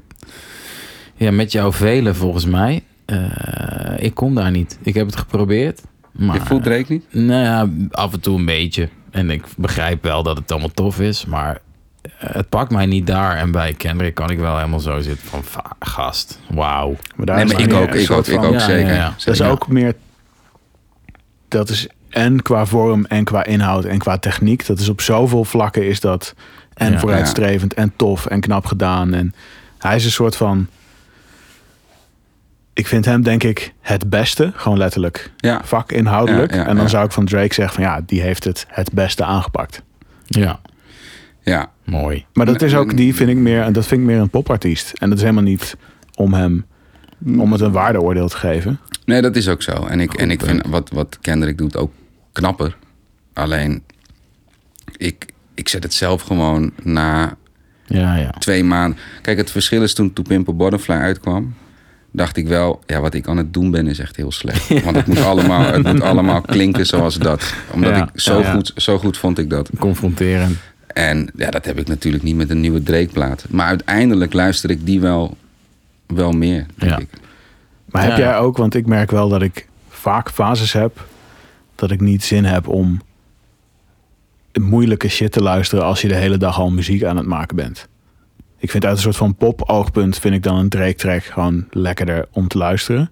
ja 1.16 1.32
met 1.32 1.52
jouw 1.52 1.72
velen 1.72 2.16
volgens 2.16 2.46
mij. 2.46 2.84
Eh, 3.06 3.94
ik 4.04 4.14
kom 4.14 4.36
daar 4.36 4.52
niet. 4.52 4.78
Ik 4.82 4.94
heb 4.94 5.06
het 5.06 5.16
geprobeerd. 5.16 5.82
Maar, 6.12 6.36
je 6.36 6.46
voelt 6.46 6.64
Drake 6.64 6.86
niet? 6.94 7.14
Nou 7.14 7.44
ja, 7.44 7.70
af 7.92 8.14
en 8.14 8.20
toe 8.20 8.38
een 8.40 8.46
beetje. 8.46 8.90
En 9.12 9.30
ik 9.30 9.44
begrijp 9.58 10.04
wel 10.04 10.24
dat 10.24 10.38
het 10.38 10.52
allemaal 10.52 10.72
tof 10.72 11.00
is, 11.00 11.26
maar 11.26 11.60
eh, 12.02 12.12
het 12.18 12.50
pakt 12.50 12.72
mij 12.72 12.86
niet 12.86 13.08
daar. 13.08 13.38
En 13.38 13.52
bij 13.52 13.74
Kendrick 13.74 14.14
kan 14.14 14.30
ik 14.30 14.40
wel 14.40 14.56
helemaal 14.58 14.80
zo 14.80 15.00
zitten 15.02 15.28
van, 15.28 15.44
"Va- 15.44 15.76
gast, 15.80 16.40
wauw. 16.50 16.96
Maar 17.16 17.26
daar 17.26 17.36
Nee, 17.36 17.46
maar 17.46 17.62
ik 17.62 17.74
ook, 17.74 17.94
ik 17.94 18.12
ook, 18.12 18.28
ik 18.28 18.44
ook 18.44 18.54
Ja, 18.54 18.60
zeker. 18.60 18.94
ja. 18.94 19.14
Dat 19.26 19.34
is 19.34 19.42
ook 19.42 19.68
meer... 19.68 19.96
Dat 21.48 21.70
is 21.70 21.88
en 22.12 22.42
qua 22.42 22.66
vorm 22.66 23.06
en 23.06 23.24
qua 23.24 23.46
inhoud 23.46 23.86
en 23.86 23.98
qua 23.98 24.18
techniek. 24.18 24.66
Dat 24.66 24.80
is 24.80 24.90
op 24.90 25.02
zoveel 25.02 25.44
vlakken 25.44 25.86
is 25.88 26.00
dat 26.00 26.36
en 26.74 26.92
Ja. 26.92 27.00
vooruitstrevend 27.00 27.74
en 27.74 27.94
tof 27.96 28.26
en 28.26 28.40
knap 28.42 28.66
gedaan. 28.66 29.14
En 29.14 29.34
hij 29.78 29.96
is 29.96 30.06
een 30.06 30.12
soort 30.12 30.36
van... 30.36 30.68
Ik 32.74 32.88
vind 32.88 33.06
hem 33.06 33.22
denk 33.22 33.44
ik 33.44 33.74
het 33.82 34.10
beste. 34.10 34.52
Gewoon 34.56 34.78
letterlijk 34.78 35.32
Ja, 35.38 35.62
vakinhoudelijk. 35.64 36.52
Ja, 36.54 36.58
ja, 36.58 36.66
en 36.68 36.76
dan 36.76 36.90
zou 36.90 37.06
ik 37.06 37.12
van 37.12 37.26
Drake 37.26 37.54
zeggen 37.54 37.76
van 37.76 37.84
ja, 37.84 38.02
die 38.06 38.22
heeft 38.22 38.44
het 38.44 38.66
het 38.68 38.92
beste 38.94 39.24
aangepakt. 39.24 39.82
Ja, 40.26 40.60
ja, 41.42 41.70
mooi. 41.84 42.26
Maar 42.34 42.46
dat 42.46 42.62
is 42.62 42.76
ook, 42.76 42.98
die 42.98 43.16
vind 43.16 43.30
ik 43.30 43.36
meer, 43.38 43.74
dat 43.74 43.86
vind 43.88 44.02
ik 44.02 44.08
meer 44.08 44.20
een 44.20 44.30
popartiest. 44.30 44.92
En 44.98 45.10
dat 45.10 45.18
is 45.18 45.24
helemaal 45.24 45.44
niet 45.44 45.78
om 46.16 46.34
hem, 46.34 46.66
om 47.38 47.52
het 47.52 47.62
een 47.62 47.72
waardeoordeel 47.72 48.28
te 48.28 48.38
geven. 48.38 48.80
nee, 49.06 49.22
dat 49.22 49.36
is 49.36 49.48
ook 49.48 49.62
zo. 49.62 49.72
En 49.86 50.00
ik, 50.00 50.14
en 50.14 50.32
ik 50.32 50.42
vind 50.42 50.62
wat, 50.68 50.90
wat 50.90 51.18
Kendrick 51.22 51.58
doet 51.58 51.78
ook 51.78 51.92
knapper. 52.32 52.78
Alleen, 53.34 53.84
ik, 54.98 55.26
ik 55.54 55.70
zet 55.70 55.84
het 55.84 55.94
zelf 55.94 56.22
gewoon 56.22 56.72
na 56.84 57.36
Ja, 57.86 58.16
ja. 58.16 58.30
twee 58.30 58.64
maanden. 58.64 58.98
Kijk, 59.22 59.38
het 59.38 59.52
verschil 59.52 59.84
is 59.84 59.94
toen 59.94 60.14
To 60.14 60.22
Pimp 60.24 60.50
a 60.50 60.54
Butterfly 60.54 60.96
uitkwam. 60.96 61.54
Dacht 62.14 62.38
ik 62.38 62.48
wel, 62.48 62.82
ja, 62.86 63.00
wat 63.00 63.14
ik 63.14 63.28
aan 63.28 63.38
het 63.38 63.54
doen 63.54 63.72
ben 63.72 63.88
is 63.88 64.00
echt 64.00 64.16
heel 64.16 64.32
slecht. 64.32 64.68
Want 64.84 64.96
het 64.96 65.08
moet 65.08 65.22
allemaal, 65.22 65.62
het 65.74 65.84
moet 65.84 66.02
allemaal 66.02 66.42
klinken 66.42 66.86
zoals 66.86 67.16
dat. 67.18 67.54
Omdat 67.74 67.96
Ja, 67.96 68.04
ik 68.04 68.20
zo, 68.20 68.40
ja. 68.40 68.54
goed, 68.54 68.72
zo 68.76 68.98
goed 68.98 69.18
vond 69.18 69.38
ik 69.38 69.50
dat. 69.50 69.70
Confronterend. 69.80 70.58
En 70.88 71.32
ja, 71.36 71.50
dat 71.50 71.66
heb 71.66 71.80
ik 71.80 71.88
natuurlijk 71.88 72.24
niet 72.24 72.36
met 72.36 72.50
een 72.50 72.60
nieuwe 72.60 72.84
Drake-plaat. 72.84 73.46
Maar 73.50 73.68
uiteindelijk 73.68 74.34
luister 74.34 74.70
ik 74.70 74.86
die 74.86 75.00
wel, 75.02 75.38
wel 76.08 76.32
meer, 76.32 76.66
denk 76.76 76.92
Ja. 76.92 76.98
ik. 77.00 77.10
Maar 77.86 78.04
heb 78.04 78.18
jij 78.18 78.38
ook, 78.38 78.58
want 78.58 78.76
ik 78.76 78.86
merk 78.86 79.12
wel 79.12 79.30
dat 79.30 79.42
ik 79.42 79.68
vaak 79.90 80.30
fases 80.32 80.74
heb 80.74 81.08
dat 81.82 81.92
ik 81.92 82.02
niet 82.02 82.24
zin 82.24 82.46
heb 82.46 82.68
om 82.68 83.02
moeilijke 84.62 85.08
shit 85.08 85.32
te 85.32 85.42
luisteren 85.42 85.86
als 85.86 86.02
je 86.02 86.08
de 86.08 86.16
hele 86.16 86.38
dag 86.38 86.60
al 86.60 86.72
muziek 86.72 87.04
aan 87.04 87.18
het 87.18 87.26
maken 87.26 87.56
bent. 87.56 87.88
Ik 88.58 88.72
vind 88.72 88.86
uit 88.86 88.96
een 88.96 89.02
soort 89.02 89.16
van 89.16 89.36
pop-oogpunt 89.36 90.18
vind 90.20 90.36
ik 90.36 90.44
dan 90.44 90.58
een 90.58 90.70
Drake-track 90.70 91.24
gewoon 91.24 91.68
lekkerder 91.72 92.28
om 92.32 92.48
te 92.48 92.58
luisteren. 92.58 93.12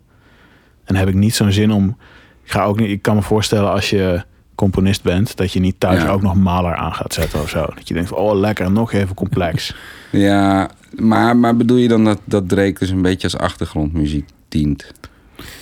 En 0.84 0.96
heb 0.96 1.08
ik 1.08 1.14
niet 1.16 1.36
zo'n 1.36 1.52
zin 1.52 1.72
om. 1.72 1.98
Ik, 2.44 2.52
ga 2.52 2.64
ook 2.64 2.80
niet, 2.80 2.90
ik 2.90 3.02
kan 3.02 3.16
me 3.16 3.22
voorstellen 3.22 3.72
als 3.72 3.90
je 3.90 4.24
componist 4.56 5.04
bent, 5.04 5.38
dat 5.38 5.54
je 5.54 5.60
niet 5.60 5.80
thuis 5.80 6.02
Ja. 6.02 6.10
ook 6.10 6.22
nog 6.22 6.36
Maler 6.36 6.76
aan 6.76 6.94
gaat 6.94 7.14
zetten 7.14 7.42
of 7.42 7.50
zo. 7.50 7.66
Dat 7.76 7.88
je 7.88 7.94
denkt 7.94 8.10
van, 8.10 8.18
oh 8.18 8.40
lekker, 8.40 8.72
nog 8.72 8.92
even 8.92 9.16
complex. 9.16 9.74
Ja, 10.12 10.70
maar, 11.00 11.38
maar 11.38 11.56
bedoel 11.56 11.78
je 11.78 11.88
dan 11.88 12.04
dat, 12.06 12.20
dat 12.26 12.50
Drake 12.50 12.76
dus 12.80 12.90
een 12.90 13.02
beetje 13.02 13.28
als 13.32 13.38
achtergrondmuziek 13.38 14.30
dient? 14.48 14.92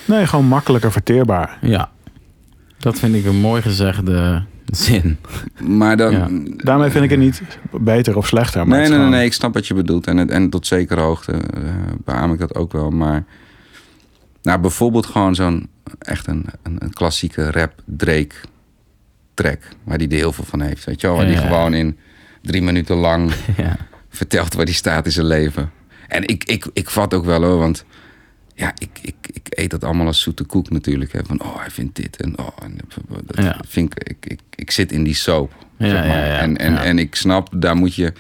Nee, 0.06 0.28
gewoon 0.28 0.46
makkelijker 0.46 0.92
verteerbaar. 0.92 1.58
Ja. 1.62 1.90
Dat 2.78 3.00
vind 3.00 3.16
ik 3.16 3.26
een 3.26 3.40
mooi 3.40 3.62
gezegde 3.62 4.44
zin. 4.66 5.18
Maar 5.62 5.98
dan... 5.98 6.12
Ja. 6.12 6.28
Daarmee 6.64 6.90
vind 6.90 7.04
ik 7.04 7.10
het 7.10 7.20
niet 7.20 7.42
beter 7.72 8.18
of 8.18 8.28
slechter. 8.28 8.68
Maar 8.68 8.80
Nee, 8.80 8.90
nee, 9.00 9.08
nee, 9.10 9.26
ik 9.26 9.34
snap 9.34 9.54
wat 9.54 9.68
je 9.68 9.74
bedoelt. 9.74 10.08
En, 10.08 10.18
het- 10.18 10.30
en 10.32 10.50
tot 10.50 10.68
zekere 10.68 11.02
hoogte 11.02 11.32
eh 11.32 11.62
beaam 12.06 12.34
ik 12.34 12.40
dat 12.40 12.56
ook 12.56 12.72
wel. 12.72 12.90
Maar 12.90 13.24
nou, 14.42 14.60
bijvoorbeeld 14.60 15.06
gewoon 15.06 15.36
zo'n 15.36 15.70
echt 16.00 16.28
een, 16.28 16.46
een, 16.64 16.76
een 16.80 16.94
klassieke 16.94 17.52
rap 17.52 17.74
Drake 17.86 18.36
track. 19.34 19.60
Waar 19.84 19.98
die 19.98 20.08
er 20.10 20.16
heel 20.16 20.32
veel 20.34 20.46
van 20.46 20.62
heeft. 20.62 20.84
Weet 20.86 21.02
je 21.02 21.08
wel? 21.08 21.16
Waar 21.16 21.26
die 21.26 21.36
Ja. 21.36 21.42
gewoon 21.42 21.74
in 21.74 21.98
drie 22.42 22.62
minuten 22.62 22.96
lang 22.96 23.32
ja. 23.58 23.78
vertelt 24.10 24.54
waar 24.54 24.66
die 24.66 24.74
staat 24.76 25.06
in 25.06 25.12
zijn 25.12 25.26
leven. 25.28 25.72
En 26.08 26.28
ik, 26.28 26.44
ik, 26.44 26.68
ik 26.74 26.90
vat 26.90 27.14
ook 27.14 27.26
wel 27.26 27.44
hoor, 27.44 27.58
want 27.58 27.86
ja, 28.58 28.72
ik, 28.78 28.90
ik, 29.02 29.16
ik 29.34 29.48
eet 29.50 29.70
dat 29.70 29.84
allemaal 29.84 30.06
als 30.06 30.22
zoete 30.22 30.44
koek 30.44 30.70
natuurlijk. 30.70 31.12
Hè. 31.14 31.20
Van, 31.26 31.42
oh, 31.42 31.60
hij 31.60 31.70
vindt 31.70 31.96
dit 31.96 32.22
en 32.22 32.40
oh, 32.40 32.48
en 32.64 32.78
dat 33.26 33.44
Ja. 33.44 33.60
vind 33.68 33.92
ik, 34.00 34.10
ik, 34.10 34.32
ik, 34.32 34.40
ik 34.56 34.72
zit 34.72 34.92
in 34.92 35.04
die 35.04 35.16
soap. 35.16 35.52
Ja, 35.78 35.90
zeg 35.90 36.00
maar. 36.08 36.18
ja, 36.18 36.26
ja. 36.26 36.38
En, 36.40 36.58
en, 36.58 36.72
Ja. 36.74 36.84
en 36.84 37.00
ik 37.00 37.16
snap, 37.16 37.50
daar 37.56 37.76
moet 37.76 37.96
je 37.96 38.14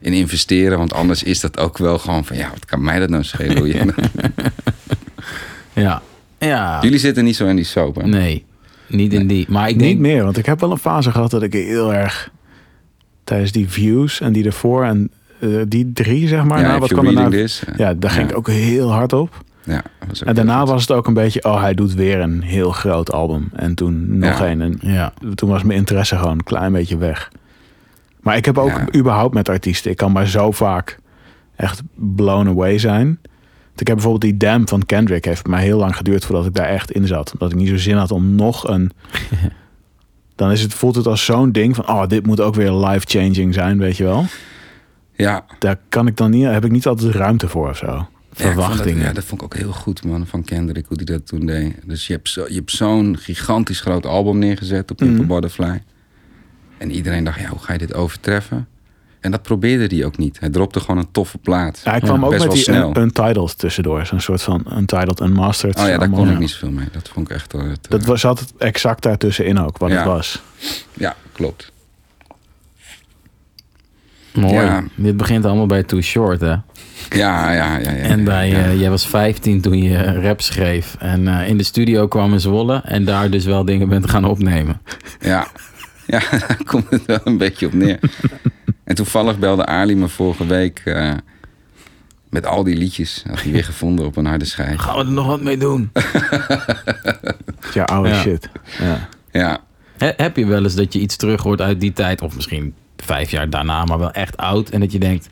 in 0.00 0.12
investeren, 0.12 0.78
want 0.78 0.92
anders 0.92 1.22
is 1.22 1.40
dat 1.40 1.58
ook 1.58 1.78
wel 1.78 1.98
gewoon 1.98 2.24
van, 2.24 2.36
ja, 2.36 2.50
wat 2.50 2.64
kan 2.64 2.82
mij 2.84 2.98
dat 2.98 3.08
nou 3.10 3.24
schelen? 3.24 3.56
hoe 3.62 3.66
je- 3.68 3.94
Ja. 5.74 6.02
Ja. 6.38 6.78
Jullie 6.82 6.98
zitten 6.98 7.24
niet 7.24 7.36
zo 7.36 7.46
in 7.46 7.56
die 7.56 7.64
soap, 7.64 7.96
hè? 7.96 8.06
Nee, 8.06 8.44
niet 8.86 9.12
in 9.12 9.26
die. 9.26 9.46
Maar 9.48 9.68
ik 9.68 9.76
Niet 9.76 9.84
denk... 9.84 9.98
meer, 9.98 10.24
want 10.24 10.36
ik 10.36 10.46
heb 10.46 10.60
wel 10.60 10.70
een 10.70 10.78
fase 10.78 11.10
gehad 11.10 11.30
dat 11.30 11.42
ik 11.42 11.52
heel 11.52 11.94
erg 11.94 12.30
tijdens 13.24 13.52
die 13.52 13.68
views 13.68 14.20
en 14.20 14.32
die 14.32 14.44
ervoor 14.44 14.84
en 14.84 15.10
eh, 15.40 15.48
die 15.68 15.92
drie, 15.92 16.28
zeg 16.28 16.44
maar. 16.44 16.60
ja, 16.60 16.66
nou, 16.66 16.80
wat 16.80 16.92
kwam 16.92 17.04
daarna? 17.04 17.20
reading 17.20 17.42
this. 17.42 17.62
Ja, 17.76 17.94
daar 17.94 18.10
ging 18.10 18.24
Ja. 18.24 18.30
ik 18.30 18.36
ook 18.38 18.48
heel 18.48 18.90
hard 18.92 19.12
op. 19.12 19.44
Ja, 19.64 19.82
dat 19.98 20.08
was 20.08 20.22
ook 20.22 20.28
En 20.28 20.34
daarna 20.34 20.66
was 20.66 20.80
het 20.80 20.90
ook 20.90 21.06
een 21.06 21.14
beetje, 21.14 21.44
oh, 21.44 21.60
hij 21.60 21.74
doet 21.74 21.94
weer 21.94 22.20
een 22.20 22.42
heel 22.42 22.70
groot 22.70 23.12
album. 23.12 23.48
En 23.52 23.74
toen 23.74 24.18
nog 24.18 24.38
Ja. 24.38 24.46
een. 24.50 24.60
En 24.60 24.78
Ja. 24.80 25.12
toen 25.34 25.48
was 25.48 25.62
mijn 25.62 25.78
interesse 25.78 26.16
gewoon 26.16 26.32
een 26.32 26.42
klein 26.44 26.72
beetje 26.72 26.96
weg. 26.98 27.30
Maar 28.20 28.36
ik 28.36 28.44
heb 28.44 28.58
ook 28.58 28.68
Ja. 28.68 28.86
überhaupt 28.96 29.34
met 29.34 29.48
artiesten, 29.48 29.90
ik 29.90 29.96
kan 29.96 30.12
maar 30.12 30.26
zo 30.26 30.50
vaak 30.50 30.98
echt 31.56 31.82
blown 31.94 32.48
away 32.48 32.78
zijn. 32.78 33.18
Ik 33.76 33.86
heb 33.86 33.96
bijvoorbeeld 33.96 34.22
die 34.32 34.36
Damn 34.48 34.68
van 34.68 34.86
Kendrick, 34.86 35.24
heeft 35.24 35.46
mij 35.46 35.62
heel 35.62 35.78
lang 35.78 35.96
geduurd 35.96 36.24
voordat 36.24 36.46
ik 36.46 36.54
daar 36.54 36.66
echt 36.66 36.90
in 36.90 37.06
zat. 37.06 37.32
Omdat 37.32 37.50
ik 37.52 37.56
niet 37.56 37.68
zo 37.68 37.76
zin 37.76 37.96
had 37.96 38.10
om 38.10 38.34
nog 38.34 38.68
een... 38.68 38.90
Dan 40.36 40.50
is 40.50 40.62
het, 40.62 40.74
voelt 40.74 40.94
het 40.96 41.06
als 41.06 41.24
zo'n 41.24 41.52
ding 41.52 41.74
van, 41.76 41.88
oh, 41.88 42.06
dit 42.06 42.26
moet 42.26 42.40
ook 42.40 42.54
weer 42.54 42.72
life-changing 42.72 43.54
zijn, 43.54 43.78
weet 43.78 43.96
je 43.96 44.04
wel. 44.04 44.24
Ja, 45.12 45.44
Daar 45.58 45.76
kan 45.88 46.06
ik 46.06 46.16
dan 46.16 46.30
niet, 46.30 46.44
heb 46.44 46.64
ik 46.64 46.70
niet 46.70 46.86
altijd 46.86 47.14
ruimte 47.14 47.48
voor 47.48 47.68
of 47.68 47.76
zo. 47.76 48.06
Ja, 48.36 48.36
ik 48.46 48.52
vond 48.52 48.56
dat- 48.56 48.64
Verwachtingen. 48.66 49.06
ja, 49.06 49.12
dat 49.12 49.24
vond 49.24 49.40
ik 49.40 49.46
ook 49.46 49.56
heel 49.60 49.72
goed, 49.72 50.04
man, 50.04 50.26
van 50.26 50.44
Kendrick, 50.44 50.86
hoe 50.88 50.96
hij 50.96 51.06
dat 51.06 51.26
toen 51.26 51.46
deed. 51.46 51.74
Dus 51.84 52.06
je 52.06 52.12
hebt, 52.12 52.28
zo, 52.28 52.44
je 52.48 52.54
hebt 52.54 52.70
zo'n 52.70 53.16
gigantisch 53.18 53.80
groot 53.80 54.06
album 54.06 54.38
neergezet 54.38 54.90
op 54.90 54.96
Pimple 54.96 55.18
Mhm. 55.24 55.26
Butterfly. 55.26 55.82
En 56.78 56.90
iedereen 56.90 57.24
dacht, 57.24 57.40
ja, 57.40 57.48
hoe 57.48 57.58
ga 57.58 57.72
je 57.72 57.78
dit 57.78 57.94
overtreffen? 57.94 58.68
En 59.20 59.30
dat 59.30 59.42
probeerde 59.42 59.96
hij 59.96 60.04
ook 60.04 60.16
niet. 60.18 60.40
Hij 60.40 60.48
dropte 60.50 60.80
gewoon 60.80 60.98
een 60.98 61.10
toffe 61.12 61.38
plaat. 61.38 61.80
Ja, 61.84 61.90
hij 61.90 62.00
kwam 62.00 62.18
Ja, 62.20 62.24
ook 62.24 62.30
best 62.30 62.44
met 62.44 62.54
wel 62.54 62.64
die 62.64 62.74
snel. 62.74 62.88
un- 62.96 63.02
Untitled 63.02 63.58
tussendoor. 63.58 64.06
Zo'n 64.06 64.20
soort 64.20 64.42
van 64.42 64.66
Untitled 64.76 65.20
Unmastered. 65.20 65.78
Oh 65.78 65.86
ja, 65.86 65.98
daar 65.98 66.10
kon 66.10 66.26
ik 66.26 66.32
ja. 66.32 66.38
niet 66.38 66.50
zoveel 66.50 66.70
mee. 66.70 66.86
Dat 66.92 67.08
vond 67.08 67.30
ik 67.30 67.36
echt... 67.36 67.54
eh, 67.54 67.62
Dat 67.80 68.04
was, 68.04 68.20
zat 68.20 68.40
het 68.40 68.52
exact 68.58 69.02
daartussenin 69.02 69.58
ook, 69.58 69.78
wat 69.78 69.90
Ja. 69.90 69.96
het 69.96 70.04
was. 70.06 70.42
Ja, 70.94 71.16
klopt. 71.32 71.72
Mooi. 74.34 74.54
Ja. 74.54 74.84
Dit 74.94 75.16
begint 75.16 75.44
allemaal 75.44 75.66
bij 75.66 75.82
Too 75.82 76.00
Short, 76.00 76.40
hè? 76.40 76.54
Ja, 77.08 77.52
ja, 77.52 77.76
ja. 77.78 77.90
ja 77.90 77.96
En 77.96 78.24
bij, 78.24 78.48
ja. 78.48 78.56
eh, 78.58 78.80
jij 78.80 78.90
was 78.90 79.06
15 79.06 79.60
toen 79.60 79.82
je 79.82 80.20
rap 80.20 80.40
schreef. 80.40 80.96
En 80.98 81.28
eh, 81.28 81.48
in 81.48 81.56
de 81.56 81.62
studio 81.64 82.08
kwam 82.08 82.32
in 82.32 82.40
Zwolle. 82.40 82.80
En 82.84 83.04
daar 83.04 83.30
dus 83.30 83.44
wel 83.44 83.64
dingen 83.64 83.88
bent 83.88 84.10
gaan 84.10 84.24
opnemen. 84.24 84.80
Ja, 85.20 85.46
ja 86.06 86.20
daar 86.30 86.58
komt 86.70 86.90
het 86.90 87.06
wel 87.06 87.20
een 87.24 87.38
beetje 87.38 87.66
op 87.66 87.72
neer. 87.72 87.98
en 88.84 88.94
toevallig 88.94 89.38
belde 89.38 89.66
Ali 89.66 89.94
me 89.96 90.08
vorige 90.08 90.46
week... 90.46 90.80
eh, 90.84 91.12
met 92.30 92.46
al 92.46 92.64
die 92.64 92.76
liedjes. 92.76 93.24
Had 93.28 93.42
hij 93.42 93.52
weer 93.52 93.64
gevonden 93.64 94.06
op 94.06 94.16
een 94.16 94.26
harde 94.26 94.44
schijf. 94.44 94.80
Gaan 94.80 94.96
we 94.98 95.04
er 95.04 95.10
nog 95.10 95.26
wat 95.26 95.42
mee 95.42 95.56
doen? 95.56 95.90
Ja, 97.74 97.82
oude 97.84 98.08
Ja. 98.08 98.14
shit. 98.20 98.48
Ja. 98.80 99.08
Ja, 99.32 99.58
He- 99.98 100.12
heb 100.16 100.36
je 100.36 100.46
wel 100.46 100.62
eens 100.62 100.74
dat 100.74 100.92
je 100.92 100.98
iets 101.00 101.16
terug 101.16 101.42
hoort 101.42 101.60
uit 101.60 101.80
die 101.80 101.92
tijd? 101.92 102.22
Of 102.22 102.34
misschien 102.34 102.74
vijf 102.96 103.30
jaar 103.30 103.50
daarna, 103.50 103.84
maar 103.84 103.98
wel 103.98 104.10
echt 104.10 104.36
oud. 104.36 104.68
En 104.70 104.80
dat 104.80 104.92
je 104.92 104.98
denkt... 104.98 105.28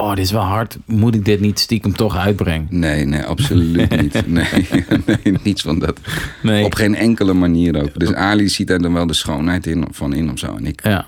Oh, 0.00 0.08
dit 0.14 0.24
is 0.24 0.30
wel 0.30 0.42
hard. 0.42 0.78
Moet 0.86 1.14
ik 1.14 1.24
dit 1.24 1.40
niet 1.40 1.58
stiekem 1.58 1.92
toch 1.92 2.16
uitbrengen? 2.16 2.66
Nee, 2.70 3.04
nee, 3.04 3.22
absoluut 3.24 4.00
niet. 4.00 4.26
Nee, 4.26 4.66
nee, 5.06 5.34
niets 5.42 5.62
van 5.62 5.78
dat. 5.78 6.00
Nee. 6.42 6.64
Op 6.64 6.74
geen 6.74 6.94
enkele 6.94 7.32
manier 7.32 7.82
ook. 7.82 7.98
Dus 7.98 8.14
Ali 8.14 8.48
ziet 8.48 8.66
daar 8.68 8.78
dan 8.78 8.92
wel 8.92 9.06
de 9.06 9.14
schoonheid 9.14 9.66
in, 9.66 9.84
van 9.90 10.12
in 10.14 10.30
of 10.30 10.38
zo. 10.38 10.56
En 10.56 10.66
ik 10.66 10.80
Ja. 10.84 11.06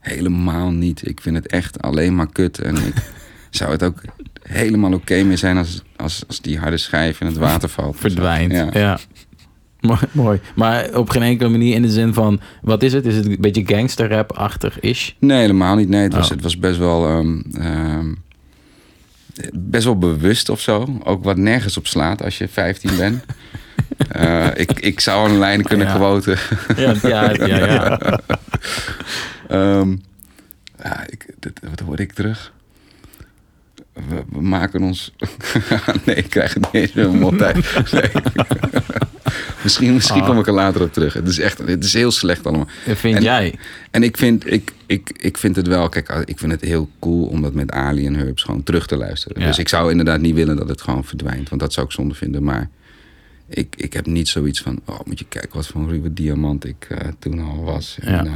helemaal 0.00 0.70
niet. 0.70 1.08
Ik 1.08 1.20
vind 1.20 1.36
het 1.36 1.46
echt 1.46 1.82
alleen 1.82 2.14
maar 2.14 2.32
kut. 2.32 2.58
En 2.58 2.76
ik 2.76 2.94
zou 3.50 3.70
het 3.70 3.82
ook 3.82 4.02
helemaal 4.42 4.92
oké 4.92 5.22
mee 5.22 5.36
zijn 5.36 5.56
als, 5.56 5.82
als, 5.96 6.24
als 6.26 6.40
die 6.40 6.58
harde 6.58 6.76
schijf 6.76 7.20
in 7.20 7.26
het 7.26 7.36
water 7.36 7.68
valt. 7.68 7.96
verdwijnt. 8.06 8.52
Ja. 8.52 8.68
Ja. 8.72 8.98
Mooi. 10.12 10.40
Maar 10.54 10.88
op 10.94 11.08
geen 11.10 11.22
enkele 11.22 11.48
manier 11.48 11.74
in 11.74 11.82
de 11.82 11.90
zin 11.90 12.14
van... 12.14 12.40
Wat 12.62 12.82
is 12.82 12.92
het? 12.92 13.06
Is 13.06 13.16
het 13.16 13.26
een 13.26 13.36
beetje 13.40 13.62
gangsterrap-achtig 13.66 14.80
is? 14.80 15.16
Nee, 15.20 15.40
helemaal 15.40 15.76
niet. 15.76 15.88
Nee, 15.88 16.02
het 16.02 16.14
was, 16.14 16.24
Oh. 16.24 16.30
het 16.30 16.42
was 16.42 16.58
best 16.58 16.78
wel... 16.78 17.06
ehm, 17.08 17.40
ehm, 17.60 18.12
best 19.52 19.84
wel 19.84 19.98
bewust 19.98 20.48
of 20.48 20.60
zo. 20.60 20.98
Ook 21.04 21.24
wat 21.24 21.36
nergens 21.36 21.76
op 21.76 21.86
slaat 21.86 22.22
als 22.22 22.38
je 22.38 22.48
15 22.48 22.96
bent. 22.96 23.24
Eh, 24.08 24.46
ik, 24.54 24.80
ik 24.80 25.00
zou 25.00 25.30
een 25.30 25.38
lijn 25.38 25.62
kunnen 25.62 25.86
Ja. 25.86 25.94
quoten. 25.94 26.38
Ja, 26.76 26.94
ja, 27.02 27.32
ja. 27.46 27.56
ja. 27.56 27.98
Ehm, 29.48 29.96
ja, 30.82 31.06
ik, 31.06 31.26
dit, 31.38 31.60
wat 31.70 31.80
hoor 31.80 32.00
ik 32.00 32.12
terug? 32.12 32.52
We, 33.92 34.24
we 34.30 34.40
maken 34.42 34.82
ons... 34.82 35.12
nee, 36.04 36.16
ik 36.16 36.30
krijg 36.30 36.54
het 36.54 36.72
niet 36.72 36.82
eens 36.82 36.92
meer. 36.92 37.08
Nee. 37.10 38.10
misschien 39.62 39.94
misschien 39.94 40.20
Ah. 40.20 40.26
kom 40.28 40.38
ik 40.38 40.46
er 40.46 40.52
later 40.52 40.82
op 40.82 40.92
terug. 40.92 41.12
Het 41.12 41.28
is 41.28 41.38
echt 41.38 41.58
het 41.58 41.84
is 41.84 41.92
heel 41.92 42.10
slecht 42.10 42.46
allemaal. 42.46 42.66
Dat 42.86 42.98
vind 42.98 43.16
En- 43.16 43.22
jij? 43.22 43.54
En 43.90 44.02
ik 44.02 44.16
vind, 44.16 44.52
ik, 44.52 44.72
ik, 44.86 45.10
ik 45.16 45.38
vind 45.38 45.56
het 45.56 45.66
wel... 45.66 45.88
Kijk, 45.88 46.08
ik 46.24 46.38
vind 46.38 46.52
het 46.52 46.60
heel 46.60 46.88
cool 47.00 47.24
om 47.26 47.42
dat 47.42 47.54
met 47.54 47.70
Ali 47.72 48.06
en 48.06 48.14
Herbs 48.14 48.42
gewoon 48.42 48.62
terug 48.62 48.86
te 48.86 48.96
luisteren. 48.96 49.40
Ja. 49.40 49.46
Dus 49.46 49.58
ik 49.58 49.68
zou 49.68 49.90
inderdaad 49.90 50.20
niet 50.20 50.34
willen 50.34 50.56
dat 50.56 50.68
het 50.68 50.80
gewoon 50.82 51.04
verdwijnt. 51.04 51.48
Want 51.48 51.60
dat 51.60 51.72
zou 51.72 51.86
ik 51.86 51.92
zonde 51.92 52.14
vinden. 52.14 52.42
Maar 52.44 52.68
ik, 53.48 53.74
ik 53.76 53.92
heb 53.92 54.06
niet 54.06 54.28
zoiets 54.28 54.60
van... 54.60 54.80
Oh, 54.84 55.00
moet 55.04 55.18
je 55.18 55.26
kijken 55.28 55.50
wat 55.56 55.66
voor 55.66 55.80
een 55.80 55.88
ruwe 55.88 56.12
diamant 56.12 56.64
ik 56.64 56.86
eh, 56.88 57.08
toen 57.18 57.38
al 57.40 57.62
was. 57.62 57.98
Ja. 58.02 58.18
En, 58.18 58.26
eh, 58.26 58.32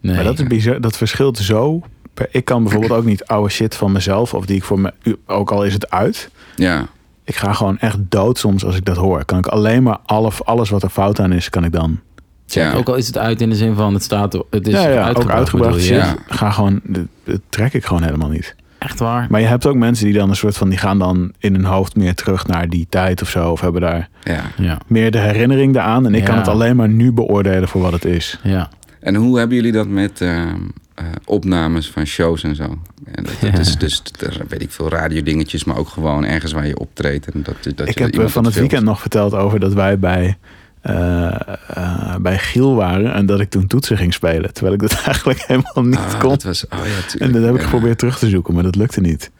Nee. 0.00 0.14
Maar 0.14 0.24
dat, 0.24 0.38
is 0.38 0.46
bizar, 0.46 0.80
dat 0.80 0.96
verschilt 0.96 1.38
zo. 1.38 1.82
Ik 2.30 2.44
kan 2.44 2.62
bijvoorbeeld 2.62 2.92
ook 2.92 3.04
niet 3.04 3.24
oude 3.24 3.50
shit 3.50 3.74
van 3.74 3.92
mezelf, 3.92 4.34
of 4.34 4.46
die 4.46 4.56
ik 4.56 4.64
voor 4.64 4.80
me, 4.80 4.92
ook 5.26 5.50
al 5.50 5.64
is 5.64 5.72
het 5.72 5.90
uit. 5.90 6.30
ja. 6.56 6.88
Ik 7.24 7.36
ga 7.36 7.52
gewoon 7.52 7.78
echt 7.78 7.98
dood 8.08 8.38
soms 8.38 8.64
als 8.64 8.76
ik 8.76 8.84
dat 8.84 8.96
hoor. 8.96 9.24
Kan 9.24 9.38
ik 9.38 9.46
alleen 9.46 9.82
maar 9.82 9.98
alles, 10.04 10.44
alles 10.44 10.70
wat 10.70 10.82
er 10.82 10.88
fout 10.88 11.20
aan 11.20 11.32
is, 11.32 11.50
kan 11.50 11.64
ik 11.64 11.72
dan. 11.72 12.00
Ja. 12.46 12.72
Ook 12.72 12.88
al 12.88 12.94
is 12.94 13.06
het 13.06 13.18
uit 13.18 13.40
in 13.40 13.50
de 13.50 13.56
zin 13.56 13.74
van 13.74 13.94
het 13.94 14.02
staat... 14.02 14.32
Het 14.50 14.66
is 14.66 14.74
ja, 14.74 14.88
ja, 14.88 15.02
uitgebracht, 15.02 15.18
ook 15.18 15.30
uitgebracht 15.30 15.70
bedoel 15.70 15.86
shit. 15.86 15.96
je? 15.96 16.02
Ja. 16.02 16.16
Ga 16.26 16.50
gewoon, 16.50 16.80
dat, 16.82 17.04
dat 17.24 17.40
trek 17.48 17.72
ik 17.72 17.84
gewoon 17.84 18.02
helemaal 18.02 18.28
niet. 18.28 18.54
Echt 18.78 18.98
waar? 18.98 19.26
Maar 19.30 19.40
je 19.40 19.46
hebt 19.46 19.66
ook 19.66 19.74
mensen 19.74 20.04
die 20.04 20.14
dan 20.14 20.28
een 20.28 20.36
soort 20.36 20.56
van, 20.56 20.68
die 20.68 20.78
gaan 20.78 20.98
dan 20.98 21.32
in 21.38 21.54
hun 21.54 21.64
hoofd 21.64 21.96
meer 21.96 22.14
terug 22.14 22.46
naar 22.46 22.68
die 22.68 22.86
tijd 22.88 23.22
of 23.22 23.28
zo. 23.28 23.50
Of 23.50 23.60
hebben 23.60 23.80
daar 23.80 24.08
ja. 24.22 24.40
Ja. 24.56 24.78
meer 24.86 25.10
de 25.10 25.18
herinnering 25.18 25.74
eraan. 25.74 26.06
En 26.06 26.14
ik 26.14 26.24
kan 26.24 26.36
het 26.36 26.48
alleen 26.48 26.76
maar 26.76 26.88
nu 26.88 27.12
beoordelen 27.12 27.68
voor 27.68 27.80
wat 27.80 27.92
het 27.92 28.04
is. 28.04 28.40
Ja. 28.42 28.68
En 29.04 29.14
hoe 29.14 29.38
hebben 29.38 29.56
jullie 29.56 29.72
dat 29.72 29.88
met 29.88 30.20
ehm, 30.20 30.56
eh, 30.94 31.04
opnames 31.24 31.90
van 31.90 32.04
shows 32.06 32.42
en 32.42 32.54
zo? 32.56 32.62
En 33.04 33.24
dat, 33.24 33.32
dat 33.40 33.50
Ja. 33.52 33.58
is 33.58 33.76
dus, 33.76 34.02
weet 34.48 34.62
ik 34.62 34.70
veel, 34.70 34.88
radiodingetjes, 34.88 35.64
maar 35.64 35.76
ook 35.76 35.88
gewoon 35.88 36.24
ergens 36.24 36.52
waar 36.52 36.66
je 36.66 36.78
optreedt. 36.78 37.26
En 37.30 37.42
dat, 37.42 37.76
dat 37.76 37.88
ik 37.88 37.98
je 37.98 38.04
heb 38.20 38.30
van 38.30 38.44
het 38.44 38.54
weekend 38.54 38.84
nog 38.84 39.00
verteld 39.00 39.34
over 39.34 39.60
dat 39.60 39.72
wij 39.72 39.98
bij, 39.98 40.36
eh, 40.80 41.34
eh, 41.68 42.16
bij 42.20 42.38
Giel 42.38 42.74
waren. 42.74 43.12
En 43.14 43.26
dat 43.26 43.40
ik 43.40 43.50
toen 43.50 43.66
toetsen 43.66 43.96
ging 43.96 44.14
spelen. 44.14 44.52
Terwijl 44.52 44.74
ik 44.74 44.80
dat 44.80 45.02
eigenlijk 45.06 45.40
helemaal 45.46 45.84
niet 45.84 45.96
Ah, 45.96 46.20
kon. 46.20 46.28
dat 46.28 46.42
was, 46.42 46.64
oh 46.68 46.78
ja, 46.78 46.84
tuurlijk. 46.84 47.20
En 47.20 47.32
dat 47.32 47.42
heb 47.42 47.54
ik 47.54 47.60
Ja. 47.60 47.64
geprobeerd 47.66 47.98
terug 47.98 48.18
te 48.18 48.28
zoeken, 48.28 48.54
maar 48.54 48.62
dat 48.62 48.76
lukte 48.76 49.00
niet. 49.00 49.30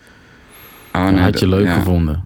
Oh, 0.93 1.05
Dat 1.05 1.13
nee, 1.13 1.23
had 1.23 1.39
je 1.39 1.49
leuk 1.49 1.65
ja. 1.67 1.75
gevonden. 1.75 2.25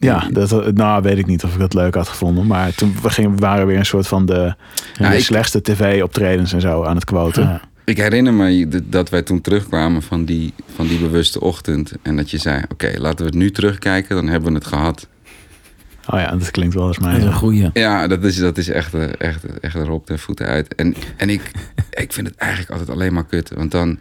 Ja, 0.00 0.28
dat, 0.30 0.74
nou 0.74 1.02
weet 1.02 1.18
ik 1.18 1.26
niet 1.26 1.44
of 1.44 1.52
ik 1.54 1.58
dat 1.60 1.74
leuk 1.74 1.94
had 1.94 2.08
gevonden. 2.08 2.46
Maar 2.46 2.74
toen 2.74 2.94
we 3.02 3.10
gingen, 3.10 3.30
we 3.30 3.36
waren 3.40 3.66
weer 3.66 3.78
een 3.78 3.86
soort 3.86 4.06
van 4.08 4.26
de, 4.26 4.54
de 4.98 5.04
ik- 5.16 5.20
slechtste 5.24 5.62
tv-optredens 5.62 6.52
en 6.52 6.60
zo 6.60 6.84
aan 6.84 6.94
het 6.94 7.04
quoten. 7.04 7.42
Ja. 7.42 7.60
Ik 7.84 7.96
herinner 7.96 8.34
me 8.34 8.68
dat 8.84 9.08
wij 9.10 9.22
toen 9.22 9.40
terugkwamen 9.40 10.02
van 10.02 10.24
die, 10.24 10.52
van 10.74 10.86
die 10.86 10.98
bewuste 10.98 11.40
ochtend. 11.40 11.92
En 12.02 12.16
dat 12.16 12.30
je 12.30 12.38
zei, 12.38 12.62
oké, 12.68 12.92
laten 12.98 13.18
we 13.18 13.24
het 13.24 13.34
nu 13.34 13.50
terugkijken, 13.50 14.16
dan 14.16 14.26
hebben 14.28 14.48
we 14.48 14.54
het 14.58 14.66
gehad. 14.66 15.08
Oh 16.06 16.20
ja, 16.20 16.36
dat 16.36 16.50
klinkt 16.50 16.74
wel 16.74 16.86
eens 16.86 16.96
Dat 16.98 17.06
mij. 17.06 17.16
is 17.18 17.24
een 17.24 17.32
goeie. 17.32 17.70
Ja, 17.72 18.06
dat 18.06 18.24
is, 18.24 18.36
dat 18.36 18.58
is 18.58 18.68
echt, 18.68 18.94
eh, 18.94 19.08
echt, 19.18 19.60
echt 19.60 19.74
erop 19.74 20.06
ten 20.06 20.18
voeten 20.18 20.46
uit. 20.46 20.74
En, 20.74 20.94
en 21.16 21.30
ik, 21.30 21.50
ik 22.04 22.12
vind 22.12 22.26
het 22.26 22.36
eigenlijk 22.36 22.70
altijd 22.70 22.90
alleen 22.90 23.12
maar 23.12 23.26
kut. 23.26 23.50
Want 23.54 23.70
dan, 23.70 23.98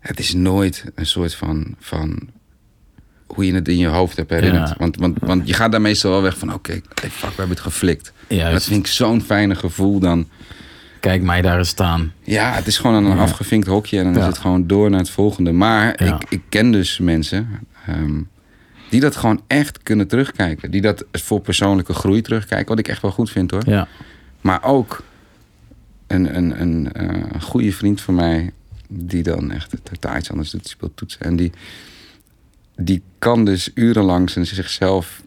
het 0.00 0.18
is 0.18 0.34
nooit 0.34 0.84
een 0.94 1.06
soort 1.06 1.34
van, 1.34 1.74
van 1.78 2.18
hoe 3.34 3.46
je 3.46 3.54
het 3.54 3.68
in 3.68 3.78
je 3.78 3.86
hoofd 3.86 4.16
hebt 4.16 4.30
herinnerd. 4.30 4.68
Ja. 4.68 4.74
Want, 4.78 4.96
want, 4.96 5.18
want 5.20 5.48
je 5.48 5.54
gaat 5.54 5.70
daar 5.72 5.80
meestal 5.80 6.10
wel 6.10 6.22
weg 6.22 6.38
van, 6.38 6.52
oké, 6.54 6.72
fuck, 6.94 7.10
we 7.20 7.26
hebben 7.26 7.48
het 7.48 7.60
geflikt. 7.60 8.12
Dat 8.28 8.64
vind 8.64 8.86
ik 8.86 8.92
zo'n 8.92 9.22
fijne 9.22 9.54
gevoel 9.54 9.98
dan. 9.98 10.28
Kijk 11.00 11.22
mij 11.22 11.42
daar 11.42 11.58
eens 11.58 11.68
staan. 11.68 12.12
Ja, 12.22 12.52
het 12.52 12.66
is 12.66 12.78
gewoon 12.78 13.04
een 13.04 13.16
Ja. 13.16 13.22
afgevinkt 13.22 13.66
hokje 13.66 13.98
en 13.98 14.04
dan 14.04 14.12
Ja. 14.14 14.20
is 14.20 14.26
het 14.26 14.38
gewoon 14.38 14.66
door 14.66 14.90
naar 14.90 14.98
het 15.00 15.10
volgende. 15.10 15.52
Maar 15.52 16.02
ik, 16.02 16.14
ik 16.28 16.40
ken 16.48 16.70
dus 16.70 16.98
mensen 16.98 17.48
ehm, 17.86 18.20
die 18.90 19.00
dat 19.00 19.16
gewoon 19.16 19.40
echt 19.46 19.82
kunnen 19.82 20.08
terugkijken. 20.08 20.70
Die 20.70 20.80
dat 20.80 21.04
voor 21.12 21.40
persoonlijke 21.40 21.92
groei 21.92 22.20
terugkijken, 22.20 22.68
wat 22.68 22.78
ik 22.78 22.88
echt 22.88 23.02
wel 23.02 23.10
goed 23.10 23.30
vind 23.30 23.50
hoor. 23.50 23.62
Ja. 23.66 23.88
Maar 24.40 24.62
ook 24.64 25.02
een, 26.06 26.36
een, 26.36 26.60
een, 26.60 26.92
eh, 26.92 27.08
een 27.32 27.42
goede 27.42 27.72
vriend 27.72 28.00
van 28.00 28.14
mij, 28.14 28.52
die 28.88 29.22
dan 29.22 29.50
echt 29.50 29.74
totaal 29.82 30.16
iets 30.16 30.30
anders 30.30 30.50
doet, 30.50 30.62
die 30.62 30.70
speelt 30.70 30.96
toetsen. 30.96 31.20
En 31.20 31.36
die, 31.36 31.52
die 32.76 33.02
kan 33.18 33.44
dus 33.44 33.70
urenlang 33.74 34.30
zijn- 34.30 34.46
zichzelf 34.46 35.22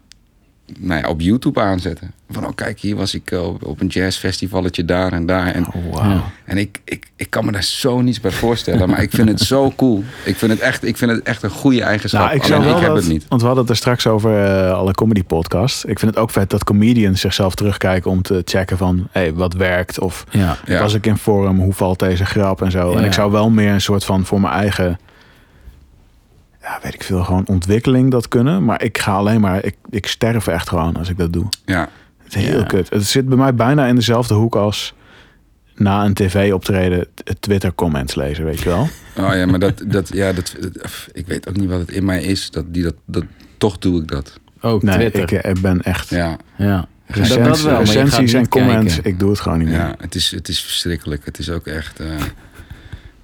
nou 0.80 1.02
ja, 1.02 1.10
op 1.10 1.22
YouTube 1.22 1.62
aanzetten. 1.62 2.12
Van, 2.30 2.46
oh 2.46 2.52
kijk, 2.56 2.80
hier 2.80 2.96
was 2.96 3.14
ik 3.14 3.32
eh, 3.32 3.48
op, 3.48 3.64
op 3.66 3.82
een 3.82 3.88
jazzfestivalletje 3.88 4.86
daar 4.86 5.14
en 5.14 5.26
daar. 5.26 5.48
En, 5.54 5.66
Oh. 5.74 5.94
Ja. 5.94 6.24
en 6.46 6.58
ik, 6.58 6.80
ik, 6.84 7.08
ik 7.16 7.30
kan 7.30 7.46
me 7.46 7.52
daar 7.52 7.64
zo 7.64 8.02
niets 8.02 8.20
bij 8.20 8.32
voorstellen. 8.32 8.90
maar 8.90 9.02
ik 9.02 9.12
vind 9.12 9.30
het 9.30 9.40
zo 9.40 9.72
cool. 9.76 10.04
Ik 10.26 10.36
vind 10.36 10.52
het 10.52 10.62
echt, 10.62 10.86
ik 10.86 10.98
vind 10.98 11.12
het 11.12 11.24
echt 11.24 11.44
een 11.44 11.50
goede 11.50 11.82
eigenschap. 11.84 12.22
Nou, 12.22 12.36
ik 12.36 12.44
zou 12.44 12.54
Alleen 12.54 12.68
wel 12.68 12.76
ik 12.78 12.84
heb 12.84 12.94
dat, 12.94 13.04
het 13.04 13.12
niet. 13.12 13.26
Want 13.28 13.42
we 13.42 13.48
hadden 13.48 13.64
het 13.66 13.74
er 13.74 13.80
straks 13.80 14.08
over 14.08 14.46
eh, 14.46 14.72
alle 14.74 14.94
comedy 14.94 15.24
podcasts. 15.24 15.86
Ik 15.86 16.00
vind 16.00 16.12
het 16.12 16.20
ook 16.20 16.30
vet 16.30 16.50
dat 16.50 16.64
comedians 16.64 17.22
zichzelf 17.22 17.56
terugkijken 17.56 18.12
om 18.12 18.22
te 18.22 18.42
checken 18.46 18.78
van 18.78 19.08
hey, 19.12 19.34
wat 19.34 19.54
werkt 19.54 20.00
of 20.00 20.26
Ja. 20.30 20.58
Ja. 20.66 20.80
was 20.80 20.94
ik 20.94 21.06
in 21.06 21.18
vorm, 21.18 21.60
hoe 21.60 21.74
valt 21.74 22.00
deze 22.00 22.26
grap 22.26 22.62
en 22.62 22.72
zo. 22.72 22.92
En 22.94 23.04
ik 23.04 23.14
zou 23.14 23.32
wel 23.32 23.50
meer 23.50 23.72
een 23.72 23.82
soort 23.82 24.06
van 24.06 24.26
voor 24.26 24.42
mijn 24.42 24.54
eigen 24.54 25.00
ja, 26.69 26.80
weet 26.84 26.93
ik 26.93 27.03
veel, 27.03 27.23
gewoon 27.23 27.47
ontwikkeling 27.47 28.12
dat 28.12 28.27
kunnen. 28.27 28.65
Maar 28.65 28.84
ik 28.84 28.97
ga 28.97 29.12
alleen 29.13 29.41
maar, 29.41 29.65
ik, 29.65 29.75
ik 29.89 30.08
sterf 30.08 30.47
echt 30.47 30.69
gewoon 30.69 30.95
als 30.95 31.10
ik 31.10 31.17
dat 31.17 31.34
doe. 31.34 31.45
Ja, 31.65 31.89
Het 32.23 32.36
is 32.36 32.43
heel 32.45 32.60
Ja. 32.60 32.65
kut. 32.65 32.89
Het 32.89 33.06
zit 33.06 33.25
bij 33.27 33.38
mij 33.38 33.56
bijna 33.56 33.86
in 33.86 33.95
dezelfde 33.95 34.34
hoek 34.34 34.56
als 34.56 34.93
na 35.75 36.06
een 36.06 36.13
tv-optreden 36.13 37.08
Twitter 37.39 37.75
comments 37.75 38.15
lezen, 38.15 38.45
weet 38.45 38.60
je 38.60 38.69
wel. 38.69 38.82
oh 39.27 39.36
ja, 39.36 39.45
maar 39.45 39.60
dat, 39.60 39.84
dat, 39.88 40.10
ja, 40.13 40.34
dat, 40.34 40.56
dat- 40.60 41.08
ik 41.13 41.27
weet 41.27 41.49
ook 41.49 41.56
niet 41.58 41.69
wat 41.69 41.80
het 41.80 41.91
in 41.91 42.06
mij 42.06 42.23
is. 42.23 42.51
Dat, 42.51 42.65
die, 42.73 42.84
dat, 42.84 42.95
dat, 43.06 43.23
toch 43.58 43.77
doe 43.77 44.01
ik 44.01 44.08
dat. 44.08 44.39
Ook 44.62 44.84
Nee, 44.84 44.95
Twitter. 45.10 45.21
ik, 45.21 45.32
eh, 45.32 45.51
ik 45.51 45.62
ben 45.62 45.82
echt 45.82 46.10
Ja, 46.10 46.38
ja. 46.58 46.88
recensies, 47.06 47.43
dat 47.45 47.62
wel, 47.62 47.80
recensies 47.80 48.34
en 48.34 48.47
comments. 48.47 48.93
kijken. 48.93 49.12
Ik 49.12 49.19
doe 49.19 49.30
het 49.30 49.39
gewoon 49.39 49.58
niet 49.58 49.67
meer. 49.67 49.77
ja 49.77 49.95
het, 49.99 50.15
is, 50.15 50.32
het 50.32 50.47
is 50.47 50.62
verschrikkelijk. 50.62 51.25
Het 51.25 51.39
is 51.39 51.49
ook 51.49 51.67
echt... 51.67 51.99
eh, 51.99 52.08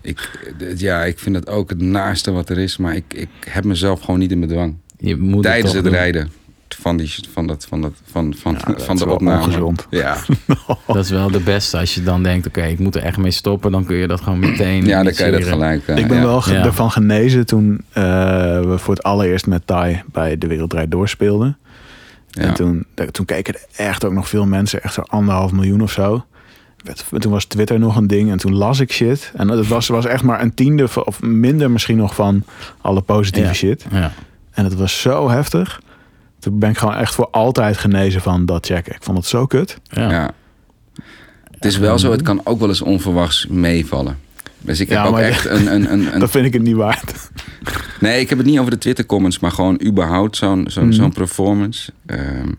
ik, 0.04 0.30
ja, 0.76 1.04
ik 1.04 1.20
vind 1.20 1.36
het 1.36 1.48
ook 1.50 1.70
het 1.70 1.82
naaste 1.82 2.32
wat 2.32 2.50
er 2.50 2.58
is. 2.58 2.78
Maar 2.78 2.96
ik, 2.96 3.04
ik 3.14 3.30
heb 3.50 3.64
mezelf 3.64 4.02
gewoon 4.02 4.20
niet 4.20 4.32
in 4.32 4.40
bedwang. 4.40 4.76
Je 4.98 5.18
moet 5.18 5.44
Tijdens 5.44 5.74
het 5.74 5.88
rijden 5.88 6.32
van, 6.70 6.98
die, 6.98 7.14
van, 7.34 7.48
dat, 7.48 7.66
van, 7.70 7.82
dat, 7.82 7.94
van, 8.12 8.34
van, 8.38 8.54
Ja, 8.60 8.66
dat 8.74 8.84
van 8.84 8.94
is 8.94 9.00
de 9.00 9.06
wel 9.06 9.16
opname. 9.16 9.42
ongezond. 9.44 9.88
Ja, 9.90 10.18
Dat 10.88 10.96
is 10.96 11.10
wel 11.10 11.32
de 11.32 11.40
beste. 11.40 11.78
Als 11.78 11.94
je 11.96 12.04
dan 12.04 12.24
denkt, 12.24 12.48
oké, 12.48 12.64
ik 12.64 12.80
moet 12.80 12.96
er 12.96 13.04
echt 13.04 13.18
mee 13.18 13.32
stoppen. 13.32 13.72
Dan 13.72 13.86
kun 13.86 13.96
je 13.96 14.08
dat 14.08 14.22
gewoon 14.22 14.40
meteen 14.40 14.86
ja 14.86 15.04
dan 15.04 15.14
kan 15.14 15.26
je 15.26 15.32
dat 15.32 15.44
gelijk... 15.48 15.88
eh, 15.88 15.98
Ik 15.98 16.08
ben 16.08 16.18
ja. 16.18 16.24
wel 16.24 16.42
ge- 16.42 16.54
Ja. 16.54 16.64
ervan 16.66 16.92
genezen 16.92 17.46
toen 17.46 17.82
eh, 17.92 18.04
we 18.62 18.76
voor 18.78 18.94
het 18.94 19.04
allereerst 19.04 19.48
met 19.48 19.68
Thai 19.68 20.02
bij 20.12 20.38
De 20.38 20.48
Wereld 20.48 20.70
Draait 20.70 20.92
Door 20.92 21.10
speelden. 21.10 21.58
Ja. 22.30 22.42
En 22.42 22.54
toen, 22.54 22.86
toen 23.12 23.26
keken 23.26 23.54
er 23.54 23.62
echt 23.86 24.06
ook 24.06 24.14
nog 24.14 24.30
veel 24.30 24.46
mensen, 24.46 24.84
echt 24.84 24.94
zo 24.94 25.02
anderhalf 25.02 25.52
miljoen 25.52 25.82
of 25.82 25.92
zo. 25.92 26.26
Werd- 26.84 27.06
Toen 27.20 27.32
was 27.32 27.46
Twitter 27.46 27.80
nog 27.80 27.96
een 27.96 28.08
ding 28.08 28.32
en 28.32 28.38
toen 28.38 28.54
las 28.56 28.80
ik 28.80 28.92
shit. 28.92 29.32
En 29.36 29.48
dat 29.48 29.68
was, 29.68 29.88
was 29.88 30.06
echt 30.06 30.24
maar 30.24 30.42
een 30.42 30.54
tiende 30.54 30.88
of 31.06 31.22
minder 31.22 31.72
misschien 31.72 31.98
nog 31.98 32.16
van 32.16 32.44
alle 32.82 33.02
positieve 33.02 33.48
Ja. 33.48 33.54
shit. 33.54 33.86
Ja. 33.92 34.12
En 34.52 34.64
het 34.64 34.76
was 34.76 35.02
zo 35.02 35.30
heftig. 35.30 35.82
Toen 36.40 36.60
ben 36.60 36.70
ik 36.70 36.78
gewoon 36.78 36.96
echt 36.96 37.14
voor 37.16 37.28
altijd 37.32 37.78
genezen 37.78 38.22
van 38.22 38.46
dat 38.46 38.66
checken. 38.66 38.96
Ik 38.96 39.04
vond 39.04 39.18
het 39.18 39.28
zo 39.28 39.46
kut. 39.46 39.78
Ja. 39.84 40.12
Ja. 40.12 40.32
Het 41.52 41.66
is 41.66 41.78
wel 41.78 42.00
zo, 42.00 42.12
het 42.12 42.22
kan 42.22 42.42
ook 42.44 42.60
wel 42.60 42.68
eens 42.70 42.82
onverwachts 42.82 43.48
meevallen. 43.48 44.18
Dus 44.60 44.80
ik 44.80 44.90
heb 44.90 44.98
Ja, 44.98 45.06
ook 45.06 45.12
maar 45.12 45.22
echt 45.24 45.46
een, 45.46 45.74
een, 45.74 45.92
een, 45.94 46.08
een- 46.14 46.20
Dat 46.20 46.30
vind 46.32 46.46
ik 46.46 46.54
het 46.54 46.62
niet 46.62 46.76
waard. 46.76 47.30
Nee, 48.00 48.20
ik 48.20 48.30
heb 48.30 48.38
het 48.38 48.48
niet 48.48 48.60
over 48.60 48.72
de 48.72 48.78
Twitter 48.78 49.06
comments, 49.06 49.40
maar 49.40 49.52
gewoon 49.52 49.82
überhaupt 49.86 50.36
zo'n 50.38 50.66
zo'n 50.68 50.84
Mhm. 50.84 50.94
zo'n 50.94 51.14
performance. 51.14 51.92
Ehm, 52.06 52.52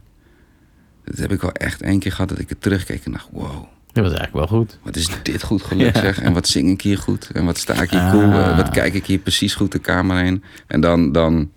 dat 1.05 1.17
heb 1.19 1.33
ik 1.33 1.41
wel 1.41 1.53
echt 1.53 1.83
één 1.83 1.99
keer 1.99 2.13
gehad 2.13 2.29
dat 2.29 2.39
ik 2.39 2.49
het 2.49 2.61
terugkeek 2.61 3.05
en 3.05 3.13
dacht, 3.13 3.29
wow, 3.33 3.65
Dat 3.95 4.05
was 4.05 4.13
eigenlijk 4.15 4.51
wel 4.51 4.59
goed. 4.61 4.79
wat 4.83 4.97
is 4.97 5.09
dit 5.23 5.43
goed 5.43 5.63
gelukt 5.63 5.95
Ja. 5.97 6.01
zeg. 6.03 6.21
En 6.21 6.33
wat 6.33 6.49
zing 6.49 6.71
ik 6.71 6.81
hier 6.81 6.99
goed. 6.99 7.31
En 7.33 7.45
wat 7.45 7.57
sta 7.59 7.83
ik 7.83 7.91
hier 7.91 8.01
Ah. 8.01 8.11
cool. 8.11 8.23
eh, 8.33 8.57
wat 8.57 8.71
kijk 8.71 8.95
ik 8.95 9.07
hier 9.07 9.19
precies 9.19 9.55
goed 9.55 9.73
de 9.73 9.79
kamer 9.79 10.25
in. 10.25 10.43
En 10.67 10.81
dan, 10.81 11.13
dan 11.13 11.51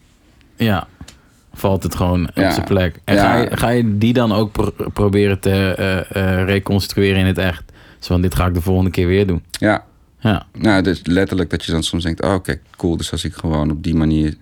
Ja. 0.55 0.87
Valt 1.53 1.83
het 1.83 1.95
gewoon 1.95 2.29
Ja. 2.33 2.45
op 2.47 2.51
zijn 2.53 2.65
plek. 2.65 2.99
En 3.03 3.15
Ja. 3.15 3.21
ga, 3.31 3.37
je, 3.41 3.57
ga 3.57 3.69
je 3.69 3.97
die 3.97 4.13
dan 4.13 4.31
ook 4.31 4.51
pro- 4.51 4.73
proberen 4.93 5.39
te 5.39 5.51
eh, 5.51 5.99
eh, 6.39 6.45
reconstrueren 6.45 7.19
in 7.19 7.25
het 7.25 7.37
echt? 7.37 7.63
Zo 7.99 8.07
van, 8.13 8.21
dit 8.21 8.35
ga 8.35 8.45
ik 8.47 8.53
de 8.53 8.61
volgende 8.61 8.91
keer 8.91 9.07
weer 9.07 9.27
doen. 9.27 9.43
ja, 9.51 9.83
Ja. 10.19 10.45
nou, 10.57 10.81
dus 10.81 11.01
letterlijk 11.03 11.49
dat 11.49 11.65
je 11.65 11.71
dan 11.71 11.83
soms 11.83 12.03
denkt, 12.03 12.21
oh 12.23 12.43
kijk, 12.43 12.61
cool. 12.75 12.97
Dus 12.97 13.11
als 13.11 13.23
ik 13.23 13.33
gewoon 13.33 13.71
op 13.71 13.83
die 13.83 13.95
manier 13.95 14.35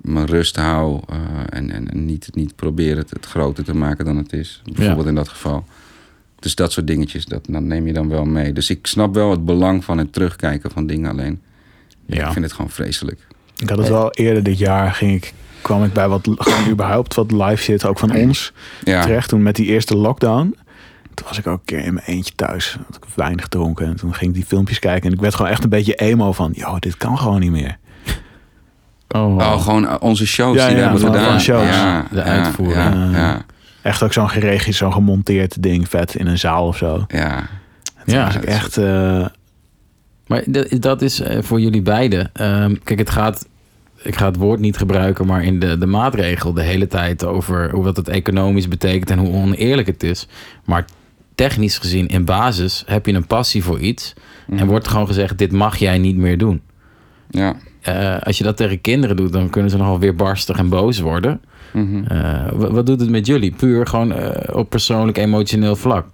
mijn 0.00 0.26
rust 0.26 0.56
hou 0.56 1.00
eh, 1.08 1.16
en, 1.48 1.70
en, 1.70 1.90
en 1.90 2.04
niet, 2.04 2.28
niet 2.34 2.56
probeer 2.56 2.96
het, 2.96 3.10
het 3.10 3.26
groter 3.26 3.64
te 3.64 3.74
maken 3.76 4.04
dan 4.04 4.16
het 4.16 4.32
is. 4.32 4.62
Bijvoorbeeld 4.72 5.06
in 5.06 5.14
dat 5.14 5.28
geval. 5.28 5.64
Dus 6.44 6.54
dat 6.54 6.72
soort 6.72 6.86
dingetjes, 6.86 7.24
dat, 7.24 7.46
dat 7.48 7.62
neem 7.62 7.86
je 7.86 7.92
dan 7.92 8.08
wel 8.08 8.24
mee. 8.24 8.52
Dus 8.52 8.70
ik 8.70 8.86
snap 8.86 9.14
wel 9.14 9.30
het 9.30 9.44
belang 9.44 9.84
van 9.84 9.98
het 9.98 10.12
terugkijken 10.12 10.70
van 10.70 10.86
dingen 10.86 11.10
alleen. 11.10 11.40
Ja. 12.06 12.26
Ik 12.26 12.32
vind 12.32 12.44
het 12.44 12.54
gewoon 12.54 12.70
vreselijk. 12.70 13.26
Ik 13.56 13.68
had 13.68 13.78
het 13.78 13.88
wel 13.88 14.10
eerder 14.10 14.42
dit 14.42 14.58
jaar 14.58 14.92
ging 14.92 15.12
ik, 15.14 15.32
kwam 15.62 15.84
ik 15.84 15.92
bij 15.92 16.08
wat 16.08 16.28
gewoon 16.34 16.68
überhaupt 16.68 17.14
wat 17.14 17.32
live 17.32 17.56
shit, 17.62 17.84
ook 17.86 17.98
van 17.98 18.14
ons, 18.14 18.52
Ja, 18.84 19.02
terecht. 19.02 19.28
Toen 19.28 19.42
met 19.42 19.56
die 19.56 19.66
eerste 19.66 19.96
lockdown. 19.96 20.56
Toen 21.14 21.26
was 21.28 21.38
ik 21.38 21.46
ook 21.46 21.58
een 21.58 21.64
keer 21.64 21.84
in 21.84 21.94
mijn 21.94 22.06
eentje 22.06 22.34
thuis. 22.34 22.76
Had 22.86 22.96
ik 22.96 23.04
weinig 23.14 23.48
dronken. 23.48 23.86
En 23.86 23.96
toen 23.96 24.14
ging 24.14 24.30
ik 24.30 24.36
die 24.36 24.44
filmpjes 24.46 24.78
kijken. 24.78 25.06
En 25.08 25.14
ik 25.14 25.20
werd 25.20 25.34
gewoon 25.34 25.50
echt 25.50 25.62
een 25.64 25.70
beetje 25.70 25.94
emo 25.94 26.32
van... 26.32 26.50
Yo, 26.54 26.78
dit 26.78 26.96
kan 26.96 27.18
gewoon 27.18 27.40
niet 27.40 27.50
meer. 27.50 27.78
Oh, 29.08 29.36
oh, 29.36 29.62
gewoon 29.62 30.00
onze 30.00 30.26
shows 30.26 30.56
Ja, 30.56 30.66
die 30.66 30.74
we 30.74 30.80
ja, 30.80 30.88
hebben 30.88 31.00
van- 31.06 31.12
gedaan. 31.14 31.30
van 31.30 31.40
shows. 31.40 31.66
Ja, 31.66 32.06
De 32.10 32.16
ja, 32.16 32.22
uitvoering. 32.22 32.94
Ja, 32.94 33.10
ja, 33.10 33.44
Echt 33.84 34.02
ook 34.02 34.12
zo'n 34.12 34.28
geregisseerd, 34.30 34.76
zo'n 34.76 34.92
gemonteerd 34.92 35.62
ding. 35.62 35.88
Vet 35.88 36.14
in 36.14 36.26
een 36.26 36.38
zaal 36.38 36.66
of 36.66 36.76
zo. 36.76 37.04
ja. 37.08 37.48
Ja, 38.06 38.28
is- 38.28 38.44
echt... 38.44 38.76
eh, 38.76 39.26
Maar 40.26 40.42
dat, 40.46 40.66
dat 40.80 41.02
is 41.02 41.20
eh, 41.20 41.42
voor 41.42 41.60
jullie 41.60 41.82
beiden. 41.82 42.30
Ehm, 42.32 42.74
kijk, 42.84 42.98
het 42.98 43.10
gaat. 43.10 43.46
Ik 44.02 44.16
ga 44.16 44.26
het 44.26 44.36
woord 44.36 44.60
niet 44.60 44.76
gebruiken, 44.76 45.26
maar 45.26 45.44
in 45.44 45.58
de, 45.60 45.78
de 45.78 45.86
maatregel 45.86 46.52
de 46.52 46.62
hele 46.62 46.86
tijd 46.86 47.24
over 47.24 47.70
hoe 47.70 47.84
wat 47.84 47.96
het 47.96 48.08
economisch 48.08 48.68
betekent 48.68 49.10
en 49.10 49.18
hoe 49.18 49.32
oneerlijk 49.32 49.86
het 49.86 50.02
is. 50.02 50.28
Maar 50.64 50.84
technisch 51.34 51.78
gezien, 51.78 52.06
in 52.06 52.24
basis, 52.24 52.82
heb 52.86 53.06
je 53.06 53.12
een 53.12 53.26
passie 53.26 53.64
voor 53.64 53.78
iets. 53.80 54.12
En 54.50 54.66
wordt 54.66 54.88
gewoon 54.88 55.06
gezegd: 55.06 55.38
dit 55.38 55.52
mag 55.52 55.76
jij 55.76 55.98
niet 55.98 56.16
meer 56.16 56.38
doen. 56.38 56.60
ja. 57.30 57.56
Eh, 57.82 58.16
als 58.20 58.38
je 58.38 58.44
dat 58.44 58.56
tegen 58.56 58.80
kinderen 58.80 59.16
doet, 59.16 59.32
dan 59.32 59.50
kunnen 59.50 59.70
ze 59.70 59.76
nogal 59.76 59.98
weer 59.98 60.14
barstig 60.14 60.56
en 60.58 60.68
boos 60.68 60.98
worden. 61.00 61.40
Mhm. 61.74 62.04
Eh, 62.04 62.50
wa- 62.52 62.70
wat, 62.70 62.86
doet 62.86 63.00
het 63.00 63.10
met 63.10 63.26
jullie? 63.26 63.50
Puur 63.52 63.86
gewoon 63.86 64.12
eh, 64.12 64.56
op 64.56 64.70
persoonlijk 64.70 65.18
emotioneel 65.18 65.76
vlak. 65.76 66.06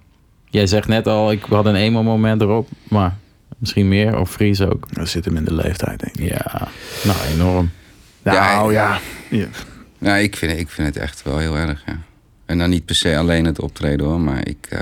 Jij 0.49 0.67
zegt 0.67 0.87
net 0.87 1.07
al, 1.07 1.31
ik 1.31 1.43
had 1.43 1.65
een 1.65 1.75
emo-moment 1.75 2.41
erop, 2.41 2.69
maar 2.89 3.15
misschien 3.57 3.87
meer, 3.87 4.19
of 4.19 4.31
Fries 4.31 4.61
ook. 4.61 4.93
dat 4.93 5.07
zit 5.09 5.25
hem 5.25 5.35
in 5.37 5.45
de 5.45 5.53
leeftijd, 5.53 5.99
denk 5.99 6.15
ik. 6.15 6.29
Ja, 6.29 6.67
nou 7.03 7.17
enorm. 7.33 7.69
Nou 8.23 8.73
ja. 8.73 8.99
ja. 9.29 9.47
Ja, 9.99 10.15
ik 10.15 10.35
vind, 10.35 10.59
ik 10.59 10.69
vind 10.69 10.87
het 10.87 10.97
echt 10.97 11.23
wel 11.23 11.37
heel 11.37 11.55
erg, 11.57 11.83
ja. 11.85 11.97
En 12.45 12.57
dan 12.57 12.69
niet 12.69 12.85
per 12.85 12.95
se 12.95 13.17
alleen 13.17 13.45
het 13.45 13.59
optreden 13.61 14.05
hoor, 14.05 14.19
maar 14.21 14.47
ik... 14.47 14.67
eh, 14.69 14.79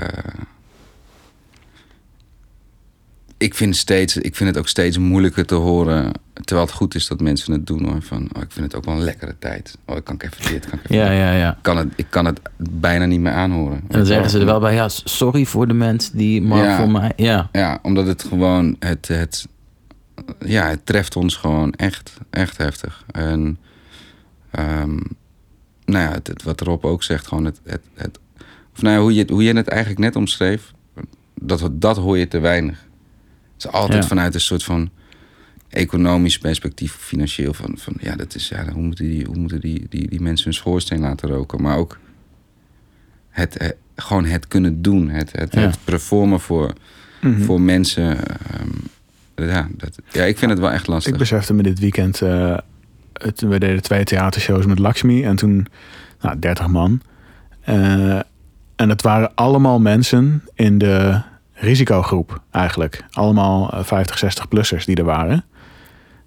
ik, 3.40 3.54
vind 3.54 3.76
steeds, 3.76 4.16
ik 4.16 4.36
vind 4.36 4.48
het 4.50 4.58
ook 4.58 4.68
steeds 4.68 4.98
moeilijker 4.98 5.46
te 5.46 5.54
horen, 5.54 6.12
terwijl 6.44 6.66
het 6.66 6.76
goed 6.76 6.94
is 6.94 7.06
dat 7.06 7.20
mensen 7.20 7.52
het 7.52 7.66
doen 7.66 7.84
hoor. 7.88 8.02
Van, 8.02 8.28
oh, 8.36 8.42
ik 8.42 8.52
vind 8.52 8.66
het 8.66 8.74
ook 8.74 8.84
wel 8.84 8.94
een 8.94 9.02
lekkere 9.02 9.36
tijd. 9.38 9.78
Oh, 9.86 9.96
ik 9.96 10.04
kan 10.04 10.14
ik 10.14 10.22
even 10.22 10.52
dit, 10.52 10.66
kan 10.66 10.78
ik 10.78 10.90
even 10.90 11.04
Ja, 11.04 11.10
ja, 11.12 11.32
ja. 11.34 11.58
Kan 11.62 11.76
het, 11.76 11.88
ik 11.96 12.06
kan 12.08 12.24
het 12.24 12.40
bijna 12.56 13.04
niet 13.04 13.20
meer 13.20 13.32
aanhoren. 13.32 13.76
En 13.76 13.84
dan 13.88 14.06
zeggen 14.06 14.30
ze 14.30 14.38
er 14.38 14.44
wel 14.44 14.60
bij, 14.60 14.74
ja, 14.74 14.88
sorry 14.88 15.44
voor 15.44 15.66
de 15.68 15.74
mensen 15.74 16.16
die, 16.16 16.42
maar 16.42 16.64
Ja. 16.64 16.76
voor 16.78 16.90
mij, 16.90 17.12
ja. 17.16 17.48
Ja, 17.52 17.78
omdat 17.82 18.06
het 18.06 18.22
gewoon, 18.22 18.76
het, 18.78 19.08
het, 19.08 19.46
ja, 20.46 20.68
het 20.68 20.86
treft 20.86 21.16
ons 21.16 21.36
gewoon 21.36 21.72
echt, 21.72 22.12
echt 22.30 22.56
heftig. 22.56 23.04
En 23.10 23.58
ehm, 24.50 24.96
nou 25.84 26.04
ja, 26.04 26.10
het, 26.12 26.26
het- 26.26 26.42
wat 26.42 26.60
Rob 26.60 26.84
ook 26.84 27.02
zegt, 27.02 27.26
gewoon 27.26 27.44
het, 27.44 27.60
het, 27.64 27.80
het 27.94 28.18
of 28.74 28.82
nou 28.82 28.94
ja, 28.96 29.00
hoe 29.02 29.12
je, 29.14 29.20
het- 29.20 29.30
hoe 29.30 29.42
je 29.44 29.54
het 29.54 29.68
eigenlijk 29.68 30.00
net 30.00 30.16
omschreef, 30.16 30.72
dat, 31.34 31.68
dat 31.72 31.96
hoor 31.96 32.18
je 32.18 32.28
te 32.28 32.38
weinig. 32.38 32.88
Het 33.62 33.72
is 33.72 33.80
altijd 33.80 34.02
Ja. 34.02 34.08
vanuit 34.08 34.34
een 34.34 34.40
soort 34.40 34.62
van 34.64 34.90
economisch 35.68 36.38
perspectief, 36.38 36.92
financieel 36.96 37.54
van, 37.54 37.72
van 37.76 37.94
ja, 38.00 38.16
dat 38.16 38.34
is 38.34 38.48
ja, 38.48 38.70
hoe 38.72 38.82
moeten 38.82 39.04
die, 39.04 39.24
hoe 39.24 39.36
moeten 39.36 39.60
die, 39.60 39.86
die, 39.88 40.08
die 40.08 40.20
mensen 40.20 40.44
hun 40.44 40.54
schoorsteen 40.54 41.00
laten 41.00 41.28
roken, 41.28 41.62
maar 41.62 41.76
ook 41.76 41.98
het, 43.30 43.56
eh, 43.56 43.68
gewoon 43.96 44.24
het 44.24 44.48
kunnen 44.48 44.82
doen, 44.82 45.08
het, 45.08 45.32
het, 45.32 45.54
Ja. 45.54 45.60
het 45.60 45.78
performen 45.84 46.40
voor, 46.40 46.72
Mhm. 47.20 47.42
voor 47.42 47.60
mensen. 47.60 48.18
ehm, 48.28 49.48
ja, 49.48 49.68
dat, 49.76 49.98
ja, 50.12 50.24
ik 50.24 50.38
vind 50.38 50.50
het 50.50 50.60
wel 50.60 50.70
echt 50.70 50.86
lastig. 50.86 51.12
Ik 51.12 51.18
besefte 51.18 51.54
me 51.54 51.62
dit 51.62 51.78
weekend. 51.78 52.20
eh, 52.22 52.58
het, 53.12 53.40
we 53.40 53.58
deden 53.58 53.82
twee 53.82 54.04
theatershows 54.04 54.66
met 54.66 54.78
Lakshmi. 54.78 55.24
En 55.24 55.36
toen, 55.36 55.66
nou, 56.20 56.38
30 56.38 56.66
man. 56.68 57.00
Eh, 57.60 58.18
en 58.76 58.88
het 58.88 59.02
waren 59.02 59.34
allemaal 59.34 59.80
mensen 59.80 60.44
in 60.54 60.78
de 60.78 61.22
risicogroep 61.60 62.40
eigenlijk. 62.50 63.04
Allemaal 63.10 63.70
eh, 63.72 63.84
50, 63.84 64.22
60-plussers 64.24 64.84
die 64.84 64.96
er 64.96 65.04
waren. 65.04 65.44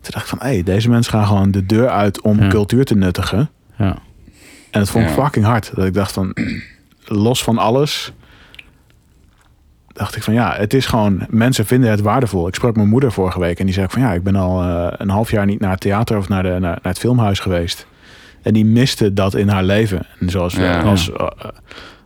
Toen 0.02 0.12
dacht 0.12 0.24
ik 0.24 0.30
van, 0.30 0.48
hé, 0.48 0.54
hey, 0.54 0.64
deze 0.64 0.90
mensen 0.90 1.14
gaan 1.14 1.28
gewoon 1.28 1.52
de 1.52 1.66
deur 1.66 1.90
uit 1.90 2.22
om 2.22 2.40
Ja. 2.42 2.48
cultuur 2.48 2.86
te 2.86 2.96
nuttigen. 2.96 3.50
Ja. 3.78 3.98
En 4.72 4.80
het 4.80 4.90
vond 4.90 5.04
ik 5.10 5.16
Ja. 5.16 5.24
fucking 5.24 5.46
hard. 5.46 5.72
Dat 5.76 5.86
ik 5.86 5.94
dacht 5.94 6.12
van, 6.12 6.36
los 7.06 7.44
van 7.44 7.58
alles... 7.58 8.14
dacht 9.88 10.16
ik 10.16 10.24
van 10.24 10.34
ja, 10.34 10.54
het 10.56 10.74
is 10.74 10.86
gewoon... 10.86 11.26
Mensen 11.30 11.66
vinden 11.66 11.90
het 11.90 12.02
waardevol. 12.02 12.48
Ik 12.48 12.56
sprak 12.56 12.76
mijn 12.76 12.88
moeder 12.90 13.12
vorige 13.12 13.40
week 13.40 13.60
en 13.60 13.66
die 13.66 13.74
zei 13.74 13.88
van... 13.90 14.02
ja, 14.02 14.14
ik 14.14 14.24
ben 14.24 14.36
al 14.36 14.62
eh, 14.64 14.88
een 14.98 15.10
half 15.10 15.32
jaar 15.32 15.46
niet 15.46 15.60
naar 15.60 15.72
het 15.72 15.80
theater 15.80 16.18
of 16.18 16.28
naar, 16.30 16.44
de, 16.44 16.50
naar, 16.50 16.60
naar 16.60 16.80
het 16.82 17.00
filmhuis 17.00 17.40
geweest. 17.40 17.88
En 18.42 18.54
die 18.54 18.66
miste 18.66 19.14
dat 19.14 19.34
in 19.36 19.48
haar 19.50 19.64
leven. 19.64 20.06
En 20.20 20.30
zoals 20.30 20.54
Ja. 20.54 20.82
als, 20.82 21.12
eh, 21.12 21.28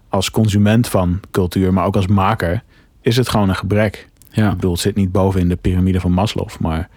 als 0.09 0.31
consument 0.31 0.87
van 0.87 1.19
cultuur, 1.31 1.73
maar 1.73 1.85
ook 1.85 1.95
als 1.95 2.07
maker... 2.07 2.63
is 3.07 3.17
het 3.17 3.29
gewoon 3.29 3.49
een 3.49 3.55
gebrek. 3.55 4.07
Ja. 4.31 4.49
Ik 4.49 4.55
bedoel, 4.55 4.71
het 4.71 4.81
zit 4.81 4.95
niet 4.95 5.11
boven 5.11 5.39
in 5.39 5.49
de 5.49 5.55
piramide 5.55 5.99
van 5.99 6.11
Maslow, 6.11 6.49
maar... 6.59 6.89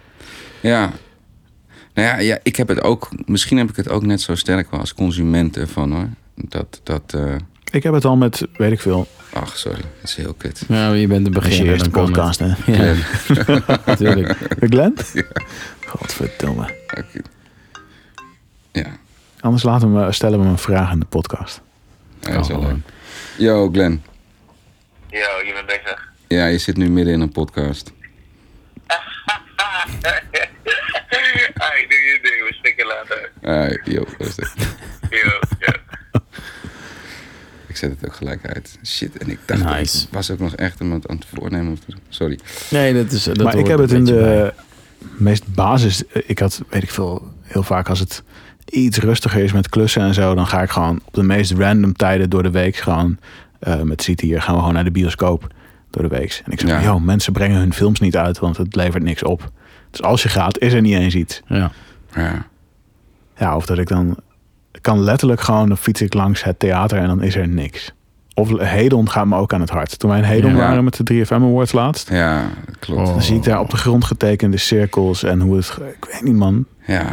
Ja. 0.61 0.91
Nou 1.93 2.07
ja, 2.07 2.19
ja, 2.19 2.39
ik 2.43 2.55
heb 2.55 2.67
het 2.67 2.81
ook. 2.81 3.09
Misschien 3.25 3.57
heb 3.57 3.69
ik 3.69 3.75
het 3.75 3.89
ook 3.89 4.05
net 4.05 4.21
zo 4.21 4.35
sterk 4.35 4.71
wel 4.71 4.79
als 4.79 4.93
consument 4.93 5.57
ervan 5.57 5.91
hoor. 5.91 6.07
Dat, 6.35 6.81
dat. 6.83 7.13
eh, 7.13 7.35
Ik 7.71 7.83
heb 7.83 7.93
het 7.93 8.05
al 8.05 8.15
met, 8.15 8.47
weet 8.57 8.71
ik 8.71 8.79
veel, 8.81 9.07
ach, 9.33 9.57
sorry, 9.57 9.81
dat 9.81 10.09
is 10.09 10.15
heel 10.15 10.33
kut. 10.33 10.63
Ja, 10.67 10.91
je 10.93 11.07
bent 11.07 11.27
een 11.27 11.35
als 11.35 11.43
je 11.43 11.49
beginner. 11.49 11.73
eerste 11.73 11.89
dan 11.89 12.11
kan 12.13 12.25
het. 12.29 12.37
podcast, 12.37 12.39
hè? 12.65 12.71
Ja, 12.71 12.95
natuurlijk. 13.85 14.37
Glenn? 14.59 14.93
Godverdomme. 15.87 16.63
Oké. 16.87 17.21
Ja, 18.71 18.85
Anders 19.39 19.63
laten 19.63 20.05
we, 20.05 20.11
stellen 20.11 20.37
we 20.37 20.43
hem 20.43 20.53
een 20.53 20.57
vraag 20.59 20.91
in 20.91 20.99
de 20.99 21.05
podcast. 21.05 21.61
ja, 22.21 22.31
dat 22.31 22.41
is 22.41 22.47
wel 22.47 22.57
Oh, 22.59 22.65
leuk. 22.67 22.75
Yo, 23.37 23.69
Glenn. 23.71 24.01
Yo, 25.11 25.45
je 25.45 25.51
bent 25.53 25.65
bezig. 25.65 26.09
Ja, 26.27 26.45
je 26.45 26.57
zit 26.57 26.77
nu 26.77 26.89
midden 26.89 27.13
in 27.13 27.21
een 27.21 27.31
podcast. 27.31 27.91
Hey, 31.53 31.85
doe 31.89 31.97
je 31.99 32.19
ding, 32.21 32.47
we 32.49 32.53
stikken 32.53 32.85
later. 32.85 33.31
Ah, 33.41 33.85
yo, 33.93 34.03
rustig. 34.17 34.53
Yo, 35.09 35.39
yo. 35.59 35.73
Ik 37.67 37.75
zet 37.77 37.89
het 37.91 38.05
ook 38.05 38.15
gelijk 38.15 38.45
uit. 38.53 38.77
Shit, 38.85 39.17
en 39.17 39.29
ik 39.29 39.39
dacht, 39.45 39.63
dat 39.63 39.73
Nice. 39.73 40.03
ik 40.03 40.07
was 40.13 40.31
ook 40.31 40.39
nog 40.39 40.55
echt 40.55 40.79
het 40.79 41.07
aan 41.07 41.15
het 41.15 41.25
voornemen. 41.35 41.77
doen. 41.87 41.99
Sorry. 42.09 42.39
Nee, 42.69 42.93
dat 42.93 43.11
is. 43.11 43.23
Dat 43.23 43.37
maar 43.37 43.57
ik 43.57 43.67
hoort 43.67 43.67
heb 43.67 43.77
een 43.77 43.83
het 43.83 43.91
in 43.91 44.03
beetje 44.03 44.19
bij. 44.21 44.35
de 44.35 44.53
meest 45.23 45.53
basis. 45.53 46.03
Ik 46.25 46.39
had, 46.39 46.61
weet 46.69 46.83
ik 46.83 46.91
veel, 46.91 47.33
heel 47.43 47.63
vaak 47.63 47.89
als 47.89 47.99
het 47.99 48.23
iets 48.65 48.97
rustiger 48.97 49.43
is 49.43 49.51
met 49.51 49.69
klussen 49.69 50.01
en 50.01 50.13
zo, 50.13 50.35
dan 50.35 50.47
ga 50.47 50.61
ik 50.61 50.69
gewoon 50.69 51.01
op 51.05 51.13
de 51.13 51.23
meest 51.23 51.51
random 51.51 51.93
tijden 51.93 52.29
door 52.29 52.43
de 52.43 52.51
week 52.51 52.75
gewoon 52.75 53.17
eh, 53.61 53.81
met 53.81 54.01
City 54.01 54.25
hier 54.25 54.41
gaan 54.41 54.53
we 54.53 54.59
gewoon 54.59 54.73
naar 54.75 54.83
de 54.83 54.91
bioscoop 54.91 55.47
door 55.89 56.01
de 56.03 56.09
week. 56.09 56.41
En 56.45 56.51
ik 56.51 56.59
zeg, 56.59 56.69
Ja. 56.69 56.81
joh, 56.81 57.01
mensen 57.03 57.33
brengen 57.33 57.57
hun 57.59 57.73
films 57.73 57.99
niet 57.99 58.17
uit, 58.17 58.39
want 58.39 58.57
het 58.57 58.75
levert 58.75 59.03
niks 59.03 59.23
op. 59.23 59.51
Dus 59.91 60.01
als 60.01 60.23
je 60.23 60.29
gaat, 60.29 60.59
is 60.59 60.73
er 60.73 60.81
niet 60.81 60.93
eens 60.95 61.15
iets. 61.15 61.41
Ja. 61.47 61.71
Ja. 62.15 62.45
Ja, 63.37 63.55
of 63.55 63.65
dat 63.65 63.77
ik 63.77 63.87
dan 63.87 64.17
ik 64.73 64.81
kan 64.81 64.99
letterlijk 64.99 65.41
gewoon, 65.41 65.67
dan 65.67 65.77
fiets 65.77 66.01
ik 66.01 66.13
langs 66.13 66.43
het 66.43 66.59
theater 66.59 66.97
en 66.97 67.07
dan 67.07 67.21
is 67.23 67.35
er 67.35 67.47
niks. 67.47 67.91
Of 68.33 68.59
Hedon 68.59 69.09
gaat 69.09 69.25
me 69.25 69.35
ook 69.37 69.53
aan 69.53 69.61
het 69.61 69.69
hart. 69.69 69.99
Toen 69.99 70.09
wij 70.09 70.19
in 70.19 70.25
Hedon 70.25 70.51
Ja. 70.51 70.57
waren 70.57 70.83
met 70.83 70.95
de 70.95 71.03
3FM 71.03 71.33
Awards 71.33 71.71
laatst, 71.71 72.09
Ja, 72.09 72.49
klopt. 72.79 73.07
Dan 73.07 73.21
zie 73.21 73.35
ik 73.35 73.43
daar 73.43 73.59
op 73.59 73.69
de 73.69 73.77
grond 73.77 74.05
getekende 74.05 74.57
cirkels 74.57 75.23
en 75.23 75.39
hoe 75.39 75.55
het, 75.55 75.77
ik 75.99 76.05
weet 76.11 76.21
niet 76.23 76.35
man. 76.35 76.65
Ja. 76.87 77.05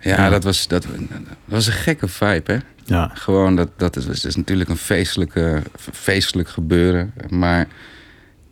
Ja, 0.00 0.28
Dat, 0.28 0.44
was, 0.44 0.68
dat, 0.68 0.82
dat 0.82 1.18
was 1.44 1.66
een 1.66 1.72
gekke 1.72 2.08
vibe, 2.08 2.52
hè? 2.52 2.58
Ja, 2.90 3.10
Gewoon, 3.14 3.56
dat, 3.56 3.70
dat 3.76 3.96
is, 3.96 4.36
natuurlijk 4.36 4.70
een 4.70 4.76
feestelijke, 4.76 5.62
feestelijk 5.76 6.48
gebeuren. 6.48 7.12
Maar 7.28 7.68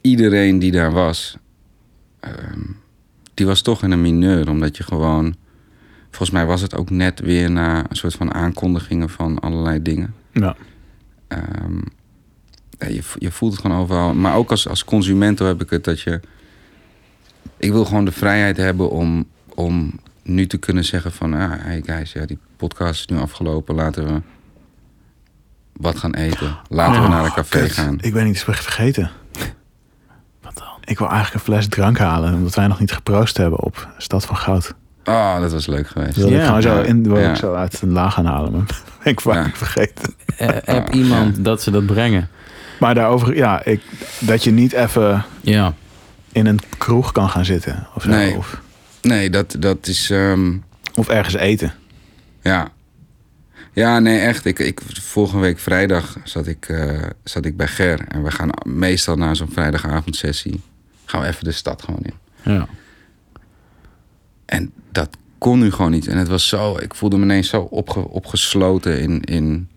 iedereen 0.00 0.58
die 0.58 0.70
daar 0.70 0.92
was, 0.92 1.36
ehm, 2.20 2.60
die 3.34 3.46
was 3.46 3.62
toch 3.62 3.82
in 3.82 3.90
een 3.90 4.00
mineur. 4.00 4.50
Omdat 4.50 4.76
je 4.76 4.82
gewoon... 4.82 5.34
Volgens 6.10 6.30
mij 6.30 6.46
was 6.46 6.60
het 6.60 6.76
ook 6.76 6.90
net 6.90 7.20
weer 7.20 7.50
na 7.50 7.78
een 7.88 7.96
soort 7.96 8.14
van 8.14 8.34
aankondigingen 8.34 9.08
van 9.08 9.38
allerlei 9.38 9.82
dingen. 9.82 10.14
ja. 10.32 10.56
Ehm, 11.28 11.78
ja, 12.78 12.86
je, 12.88 13.02
je 13.18 13.30
voelt 13.30 13.52
het 13.52 13.60
gewoon 13.60 13.80
overal. 13.80 14.14
Maar 14.14 14.34
ook 14.34 14.50
als, 14.50 14.68
als 14.68 14.84
consument 14.84 15.38
heb 15.38 15.62
ik 15.62 15.70
het 15.70 15.84
dat 15.84 16.00
je... 16.00 16.20
Ik 17.56 17.72
wil 17.72 17.84
gewoon 17.84 18.04
de 18.04 18.12
vrijheid 18.12 18.56
hebben 18.56 18.90
om, 18.90 19.26
om 19.54 20.00
nu 20.28 20.46
te 20.46 20.56
kunnen 20.58 20.84
zeggen 20.84 21.12
van... 21.12 21.34
Ah, 21.34 21.50
hey 21.56 21.82
guys, 21.86 22.12
ja, 22.12 22.26
die 22.26 22.38
podcast 22.56 23.00
is 23.00 23.06
nu 23.06 23.18
afgelopen. 23.22 23.74
Laten 23.74 24.06
we 24.06 24.20
wat 25.72 25.98
gaan 25.98 26.14
eten. 26.14 26.56
Laten 26.68 27.02
we 27.02 27.08
naar 27.08 27.24
een 27.24 27.32
café 27.32 27.58
Kut, 27.58 27.72
gaan. 27.72 27.98
Ik 28.00 28.12
ben 28.12 28.26
iets 28.26 28.42
ver- 28.42 28.54
vergeten. 28.54 29.10
Wat 30.42 30.56
dan? 30.56 30.66
Ik 30.84 30.98
wil 30.98 31.08
eigenlijk 31.08 31.34
een 31.34 31.52
fles 31.52 31.68
drank 31.68 31.98
halen, 31.98 32.34
omdat 32.34 32.54
wij 32.54 32.66
nog 32.66 32.80
niet 32.80 32.92
geproost 32.92 33.36
hebben 33.36 33.58
op 33.60 33.88
Stad 33.98 34.24
van 34.26 34.36
Goud. 34.36 34.74
Oh, 35.04 35.40
dat 35.40 35.52
was 35.52 35.66
leuk 35.66 35.88
geweest. 35.88 36.14
Dat 36.14 36.24
wil 36.24 36.32
Ja. 36.32 36.38
ik 36.40 36.46
gewoon 36.46 36.62
zo, 36.62 36.80
in, 36.80 37.02
wil 37.02 37.18
Ja. 37.18 37.30
ik 37.30 37.36
zo 37.36 37.54
uit 37.54 37.82
een 37.82 37.92
laag 37.92 38.14
gaan 38.14 38.26
halen. 38.26 38.52
Maar 38.52 38.66
ik 39.04 39.20
vaak 39.20 39.46
Ja. 39.46 39.52
vergeten. 39.56 40.14
Eh, 40.36 40.48
heb 40.64 40.90
iemand 40.94 41.44
dat 41.44 41.62
ze 41.62 41.70
dat 41.70 41.86
brengen? 41.86 42.28
Maar 42.80 42.94
daarover, 42.94 43.36
ja, 43.36 43.64
ik, 43.64 43.82
dat 44.20 44.44
je 44.44 44.50
niet 44.50 44.72
even 44.72 45.24
Ja. 45.40 45.74
in 46.32 46.46
een 46.46 46.58
kroeg 46.78 47.12
kan 47.12 47.28
gaan 47.28 47.44
zitten. 47.44 47.86
Of, 47.94 48.02
zo, 48.02 48.08
Nee. 48.08 48.36
of, 48.36 48.60
Nee, 49.02 49.30
dat, 49.30 49.56
dat 49.58 49.86
is... 49.86 50.10
ehm, 50.10 50.56
of 50.94 51.08
ergens 51.08 51.34
eten. 51.34 51.72
Ja. 52.42 52.72
Ja, 53.72 53.98
nee, 53.98 54.18
echt. 54.20 54.44
Ik, 54.44 54.58
ik, 54.58 54.80
vorige 55.00 55.38
week 55.38 55.58
vrijdag 55.58 56.16
zat 56.24 56.46
ik, 56.46 56.68
eh, 56.68 57.02
zat 57.24 57.44
ik 57.44 57.56
bij 57.56 57.66
Ger. 57.68 58.04
En 58.08 58.22
we 58.22 58.30
gaan 58.30 58.50
meestal 58.64 59.16
na 59.16 59.34
zo'n 59.34 59.50
vrijdagavondsessie... 59.50 60.60
gaan 61.04 61.20
we 61.20 61.26
even 61.26 61.44
de 61.44 61.52
stad 61.52 61.82
gewoon 61.82 62.00
in. 62.02 62.14
Ja. 62.52 62.68
En 64.44 64.72
dat 64.92 65.16
kon 65.38 65.58
nu 65.58 65.70
gewoon 65.70 65.90
niet. 65.90 66.06
En 66.06 66.16
het 66.18 66.28
was 66.28 66.48
zo... 66.48 66.78
Ik 66.78 66.94
voelde 66.94 67.16
me 67.16 67.22
ineens 67.24 67.48
zo 67.48 67.60
opge, 67.60 68.08
opgesloten 68.08 69.00
in, 69.00 69.20
in, 69.24 69.68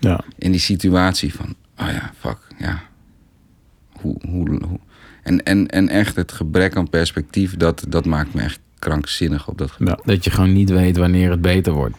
Ja. 0.00 0.20
in 0.38 0.50
die 0.50 0.60
situatie 0.60 1.34
van... 1.34 1.54
Oh 1.78 1.86
ja, 1.90 2.12
fuck, 2.18 2.38
ja. 2.58 2.82
Hoe, 3.92 4.16
hoe, 4.28 4.48
hoe. 4.64 4.78
En, 5.26 5.42
en, 5.42 5.68
en 5.68 5.88
echt 5.88 6.16
het 6.16 6.32
gebrek 6.32 6.76
aan 6.76 6.88
perspectief... 6.90 7.56
dat, 7.56 7.84
dat 7.88 8.04
maakt 8.04 8.34
me 8.34 8.42
echt 8.42 8.58
krankzinnig 8.78 9.48
op 9.48 9.58
dat 9.58 9.70
gebied. 9.70 9.88
ja. 9.88 9.98
Dat 10.04 10.24
je 10.24 10.30
gewoon 10.30 10.52
niet 10.52 10.70
weet 10.70 10.96
wanneer 10.96 11.30
het 11.30 11.40
beter 11.40 11.72
wordt. 11.72 11.96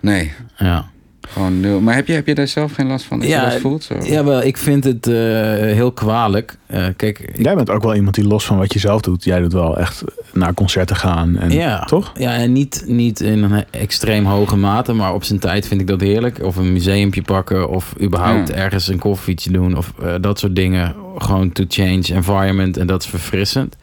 Nee, 0.00 0.32
Ja. 0.56 0.92
Gewoon 1.28 1.60
nul. 1.60 1.80
Maar 1.80 1.94
heb 1.94 2.06
je, 2.06 2.12
heb 2.12 2.26
je 2.26 2.34
daar 2.34 2.48
zelf 2.48 2.72
geen 2.72 2.86
last 2.86 3.04
van? 3.04 3.18
Dat 3.18 3.28
je 3.28 3.34
dat 3.50 3.54
voelt 3.60 3.84
zo? 3.84 3.94
ja, 4.02 4.24
wel, 4.24 4.42
ik 4.42 4.56
vind 4.56 4.84
het 4.84 5.06
eh, 5.06 5.14
heel 5.54 5.92
kwalijk. 5.92 6.56
Eh, 6.66 6.86
kijk, 6.96 7.18
ik- 7.18 7.42
Jij 7.42 7.54
bent 7.54 7.70
ook 7.70 7.82
wel 7.82 7.94
iemand 7.94 8.14
die 8.14 8.26
los 8.26 8.44
van 8.46 8.58
wat 8.58 8.72
je 8.72 8.78
zelf 8.78 9.00
doet. 9.00 9.24
Jij 9.24 9.40
doet 9.40 9.52
wel 9.52 9.78
echt 9.78 10.02
naar 10.32 10.54
concerten 10.54 10.96
gaan. 10.96 11.36
En, 11.38 11.50
ja, 11.50 11.84
Toch? 11.84 12.12
Ja, 12.18 12.34
en 12.34 12.52
niet, 12.52 12.84
niet 12.86 13.20
in 13.20 13.42
een 13.42 13.64
extreem 13.70 14.24
hoge 14.24 14.56
mate, 14.56 14.92
maar 14.92 15.14
op 15.14 15.24
zijn 15.24 15.38
tijd 15.38 15.66
vind 15.68 15.80
ik 15.80 15.86
dat 15.86 16.00
heerlijk. 16.00 16.42
Of 16.42 16.56
een 16.56 16.72
museumpje 16.72 17.22
pakken, 17.22 17.68
of 17.68 17.94
überhaupt 18.02 18.48
Ja. 18.48 18.54
ergens 18.54 18.88
een 18.88 18.98
koffietje 18.98 19.50
doen, 19.50 19.76
of 19.76 19.92
eh, 20.02 20.14
dat 20.20 20.38
soort 20.38 20.56
dingen. 20.56 20.94
Gewoon 21.18 21.52
to 21.52 21.64
change 21.68 22.02
environment 22.14 22.76
en 22.76 22.86
dat 22.86 23.02
is 23.02 23.08
verfrissend. 23.08 23.76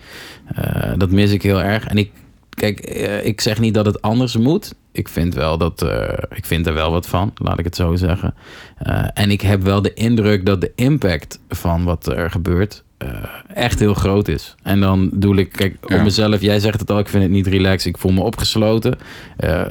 Eh, 0.56 0.92
dat 0.98 1.12
mis 1.12 1.32
ik 1.32 1.42
heel 1.42 1.62
erg. 1.62 1.86
En 1.86 1.98
ik, 1.98 2.12
kijk, 2.50 2.80
eh, 2.80 3.26
ik 3.26 3.42
zeg 3.42 3.60
niet 3.60 3.74
dat 3.74 3.86
het 3.86 4.02
anders 4.02 4.38
moet. 4.38 4.74
Ik 4.92 5.08
vind 5.08 5.34
wel 5.34 5.58
dat, 5.58 5.82
eh, 5.82 6.18
ik 6.30 6.46
vind 6.46 6.68
er 6.68 6.74
wel 6.74 6.92
wat 6.92 7.08
van, 7.08 7.32
laat 7.36 7.60
ik 7.60 7.66
het 7.66 7.76
zo 7.76 7.96
zeggen. 7.96 8.34
Eh, 8.78 9.06
en 9.14 9.32
ik 9.32 9.42
heb 9.42 9.64
wel 9.64 9.82
de 9.82 9.94
indruk 9.94 10.46
dat 10.46 10.62
de 10.62 10.72
impact 10.76 11.39
van 11.50 11.84
wat 11.84 12.08
er 12.08 12.32
gebeurt 12.32 12.84
eh, 12.98 13.08
echt 13.54 13.80
heel 13.80 13.94
groot 13.94 14.28
is. 14.28 14.56
En 14.64 14.80
dan 14.80 15.10
doe 15.14 15.36
ik, 15.36 15.52
kijk, 15.52 15.78
Ja. 15.88 15.98
op 15.98 16.04
mezelf, 16.04 16.42
jij 16.42 16.60
zegt 16.60 16.80
het 16.80 16.92
al, 16.92 17.00
ik 17.00 17.08
vind 17.10 17.24
het 17.24 17.32
niet 17.32 17.48
relaxed, 17.48 17.86
ik 17.86 17.98
voel 17.98 18.12
me 18.12 18.22
opgesloten. 18.22 18.98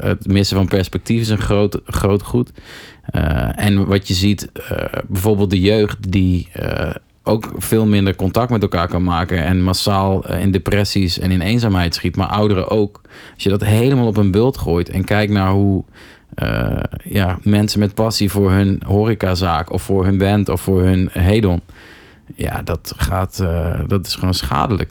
Het 0.01 0.27
missen 0.27 0.57
van 0.57 0.67
perspectief 0.69 1.21
is 1.21 1.29
een 1.29 1.39
groot, 1.39 1.81
groot 1.85 2.23
goed. 2.23 2.51
En 3.55 3.87
wat 3.87 4.09
je 4.09 4.15
ziet, 4.15 4.49
bijvoorbeeld 5.09 5.51
de 5.51 5.61
jeugd 5.61 6.13
die 6.13 6.49
ook 7.23 7.51
veel 7.57 7.87
minder 7.87 8.17
contact 8.17 8.51
met 8.51 8.63
elkaar 8.63 8.89
kan 8.89 9.03
maken 9.03 9.45
en 9.45 9.63
massaal 9.63 10.25
eh, 10.25 10.41
in 10.41 10.51
depressies 10.51 11.19
en 11.19 11.31
in 11.31 11.41
eenzaamheid 11.41 11.95
schiet, 11.95 12.17
maar 12.17 12.27
ouderen 12.27 12.69
ook. 12.69 13.01
Als 13.35 13.43
je 13.43 13.49
dat 13.49 13.65
helemaal 13.65 14.07
op 14.07 14.17
een 14.17 14.31
bult 14.31 14.59
gooit 14.59 14.89
en 14.89 15.05
kijkt 15.05 15.33
naar 15.33 15.51
hoe 15.51 15.85
eh, 16.35 16.83
ja, 17.05 17.39
mensen 17.43 17.81
met 17.81 17.95
passie 17.95 18.31
voor 18.31 18.51
hun 18.51 18.83
horecazaak 18.87 19.73
of 19.73 19.83
voor 19.83 20.05
hun 20.05 20.19
band 20.19 20.49
of 20.49 20.61
voor 20.61 20.83
hun 20.83 21.09
hedon. 21.13 21.61
Ja, 22.35 22.63
dat, 22.63 22.95
gaat, 22.97 23.41
eh, 23.41 23.81
dat 23.87 24.07
is 24.07 24.15
gewoon 24.15 24.35
schadelijk. 24.35 24.91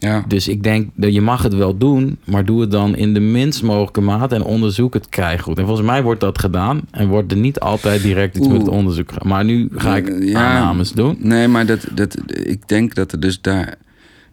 Ja. 0.00 0.24
Dus 0.28 0.48
ik 0.48 0.62
denk 0.62 0.90
dat 0.94 1.12
je 1.14 1.20
mag 1.20 1.42
het 1.42 1.54
wel 1.54 1.76
doen, 1.76 2.18
maar 2.24 2.44
doe 2.44 2.60
het 2.60 2.70
dan 2.70 2.96
in 2.96 3.14
de 3.14 3.20
minst 3.20 3.62
mogelijke 3.62 4.00
mate 4.00 4.34
en 4.34 4.42
onderzoek 4.42 4.94
het 4.94 5.08
krijggoed. 5.08 5.58
En 5.58 5.64
volgens 5.66 5.86
mij 5.86 6.02
wordt 6.02 6.20
dat 6.20 6.38
gedaan 6.38 6.80
en 6.90 7.08
wordt 7.08 7.32
er 7.32 7.38
niet 7.38 7.60
altijd 7.60 8.02
direct 8.02 8.36
iets 8.36 8.48
met 8.48 8.58
het 8.60 8.68
onderzoek 8.68 9.12
gedaan. 9.12 9.28
Maar 9.28 9.44
nu 9.44 9.68
ga 9.74 9.96
ik 9.96 10.22
Ja. 10.22 10.40
aannames 10.46 10.92
doen. 10.92 11.16
Nee, 11.18 11.48
maar 11.48 11.66
dat, 11.66 11.86
dat, 11.94 12.16
ik 12.26 12.68
denk 12.68 12.94
dat 12.94 13.12
er 13.12 13.20
dus 13.20 13.40
daar... 13.40 13.74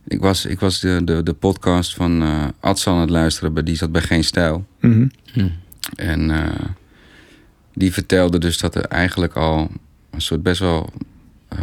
Ik 0.08 0.20
was, 0.20 0.46
ik 0.46 0.60
was 0.60 0.80
de, 0.80 1.02
de, 1.04 1.24
de 1.24 1.34
podcast 1.34 1.96
van 1.96 2.22
eh 2.22 2.44
Adsan 2.60 2.94
aan 2.96 3.02
het 3.02 3.10
luisteren, 3.10 3.54
bij- 3.54 3.64
die 3.64 3.76
zat 3.76 3.92
bij 3.92 4.02
Geen 4.02 4.24
Stijl. 4.24 4.66
Mhm. 4.82 5.08
En 5.96 6.32
eh, 6.32 6.66
die 7.74 7.94
vertelde 7.94 8.38
dus 8.40 8.58
dat 8.58 8.76
er 8.76 8.86
eigenlijk 8.86 9.34
al 9.36 9.70
een 10.12 10.22
soort 10.22 10.44
best 10.44 10.60
wel 10.60 10.90
eh, 11.48 11.60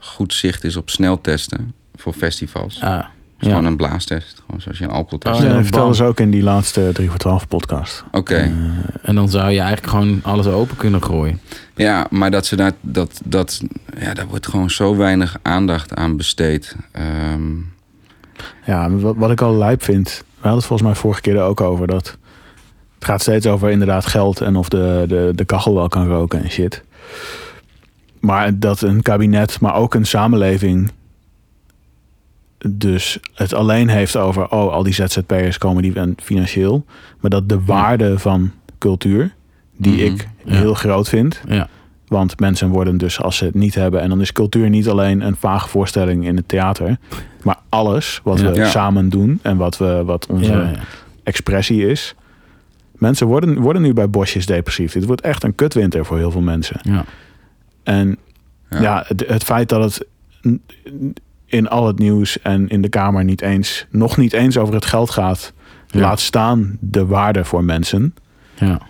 goed 0.00 0.34
zicht 0.34 0.64
is 0.64 0.76
op 0.76 0.90
sneltesten 0.90 1.74
voor 1.94 2.12
festivals. 2.12 2.80
Ah, 2.80 3.04
Het 3.36 3.44
is 3.46 3.48
Gewoon 3.52 3.62
ja. 3.64 3.70
een 3.70 3.76
blaastest, 3.76 4.42
gewoon 4.46 4.60
zoals 4.60 4.78
je 4.78 4.84
een 4.84 4.90
alcoholtest 4.90 5.34
Oh, 5.40 5.46
Ja, 5.46 5.58
ja, 5.58 5.70
bam. 5.70 5.94
ze 5.94 6.04
ook 6.04 6.20
in 6.20 6.30
die 6.30 6.42
laatste 6.42 6.90
3 6.92 7.08
voor 7.10 7.18
12 7.18 7.48
podcast. 7.48 8.04
Oké, 8.12 8.52
En 9.02 9.14
dan 9.14 9.28
zou 9.28 9.50
je 9.50 9.58
eigenlijk 9.60 9.88
gewoon 9.88 10.20
alles 10.22 10.46
open 10.46 10.76
kunnen 10.76 11.02
gooien. 11.02 11.40
ja, 11.74 12.06
maar 12.10 12.30
dat 12.30 12.46
ze 12.46 12.56
daar, 12.56 12.72
dat, 12.80 13.20
dat, 13.24 13.60
ja, 13.98 14.14
daar 14.14 14.26
wordt 14.26 14.48
gewoon 14.48 14.70
zo 14.70 14.96
weinig 14.96 15.36
aandacht 15.42 15.94
aan 15.94 16.16
besteed. 16.16 16.76
Ehm, 16.92 17.50
Ja, 18.64 18.90
wat, 18.90 19.16
wat 19.16 19.30
ik 19.30 19.40
al 19.40 19.56
lijp 19.56 19.82
vind. 19.82 20.08
We 20.26 20.32
hadden 20.42 20.58
het 20.58 20.66
volgens 20.66 20.88
mij 20.88 20.98
vorige 20.98 21.20
keer 21.20 21.36
er 21.36 21.42
ook 21.42 21.60
over. 21.60 21.86
Dat 21.86 22.16
het 22.94 23.04
gaat 23.04 23.20
steeds 23.20 23.46
over 23.46 23.70
inderdaad 23.70 24.06
geld 24.06 24.40
en 24.40 24.56
of 24.56 24.68
de, 24.68 25.04
de, 25.08 25.32
de 25.34 25.44
kachel 25.44 25.74
wel 25.74 25.88
kan 25.88 26.06
roken 26.08 26.42
en 26.42 26.50
shit. 26.50 26.82
Maar 28.20 28.58
dat 28.58 28.80
een 28.80 29.02
kabinet, 29.02 29.60
maar 29.60 29.74
ook 29.74 29.94
een 29.94 30.06
samenleving. 30.06 30.90
Dus 32.70 33.18
het 33.34 33.54
alleen 33.54 33.88
heeft 33.88 34.16
over, 34.16 34.48
oh, 34.50 34.72
al 34.72 34.82
die 34.82 34.92
ZZP'ers 34.94 35.58
komen 35.58 35.82
die 35.82 35.94
en 35.94 36.14
financieel. 36.22 36.84
Maar 37.20 37.30
dat 37.30 37.48
de 37.48 37.64
waarde 37.64 38.18
van 38.18 38.50
cultuur, 38.78 39.34
die 39.76 39.92
Mhm. 39.92 40.02
ik 40.14 40.28
Ja. 40.44 40.54
heel 40.54 40.74
groot 40.74 41.08
vind. 41.08 41.40
Ja, 41.48 41.68
Want 42.08 42.40
mensen 42.40 42.68
worden 42.68 42.98
dus 42.98 43.20
als 43.20 43.36
ze 43.36 43.44
het 43.44 43.54
niet 43.54 43.74
hebben. 43.74 44.00
En 44.00 44.08
dan 44.08 44.20
is 44.20 44.32
cultuur 44.32 44.68
niet 44.68 44.88
alleen 44.88 45.20
een 45.20 45.36
vage 45.36 45.68
voorstelling 45.68 46.26
in 46.26 46.36
het 46.36 46.48
theater. 46.48 46.96
Maar 47.42 47.56
alles 47.68 48.20
wat 48.24 48.40
Ja. 48.40 48.50
we 48.50 48.56
Ja. 48.58 48.68
samen 48.68 49.08
doen. 49.08 49.38
En 49.42 49.56
wat, 49.56 49.76
we, 49.78 50.02
wat 50.04 50.26
onze 50.26 50.52
ja, 50.52 50.60
ja. 50.70 50.78
expressie 51.22 51.86
is. 51.88 52.14
Mensen 52.92 53.26
worden, 53.26 53.58
worden 53.60 53.82
nu 53.82 53.92
bij 53.92 54.10
bosjes 54.10 54.46
depressief. 54.46 54.92
Dit 54.92 55.04
wordt 55.04 55.20
echt 55.20 55.42
een 55.44 55.54
kutwinter 55.54 56.04
voor 56.04 56.16
heel 56.18 56.30
veel 56.30 56.40
mensen. 56.40 56.80
ja. 56.82 57.04
En 57.82 58.16
Ja. 58.70 58.80
ja, 58.80 59.04
het, 59.06 59.24
het 59.28 59.44
feit 59.44 59.68
dat 59.68 59.82
het 59.82 60.06
in 61.46 61.68
al 61.68 61.86
het 61.86 61.98
nieuws 61.98 62.42
en 62.42 62.68
in 62.68 62.82
de 62.82 62.88
Kamer 62.88 63.24
niet 63.24 63.40
eens, 63.42 63.86
nog 63.90 64.16
niet 64.16 64.32
eens 64.32 64.56
over 64.58 64.74
het 64.74 64.84
geld 64.84 65.10
gaat. 65.10 65.52
Ja. 65.86 66.00
Laat 66.00 66.20
staan 66.20 66.76
de 66.80 67.06
waarde 67.06 67.44
voor 67.44 67.64
mensen. 67.64 68.14
ja. 68.54 68.80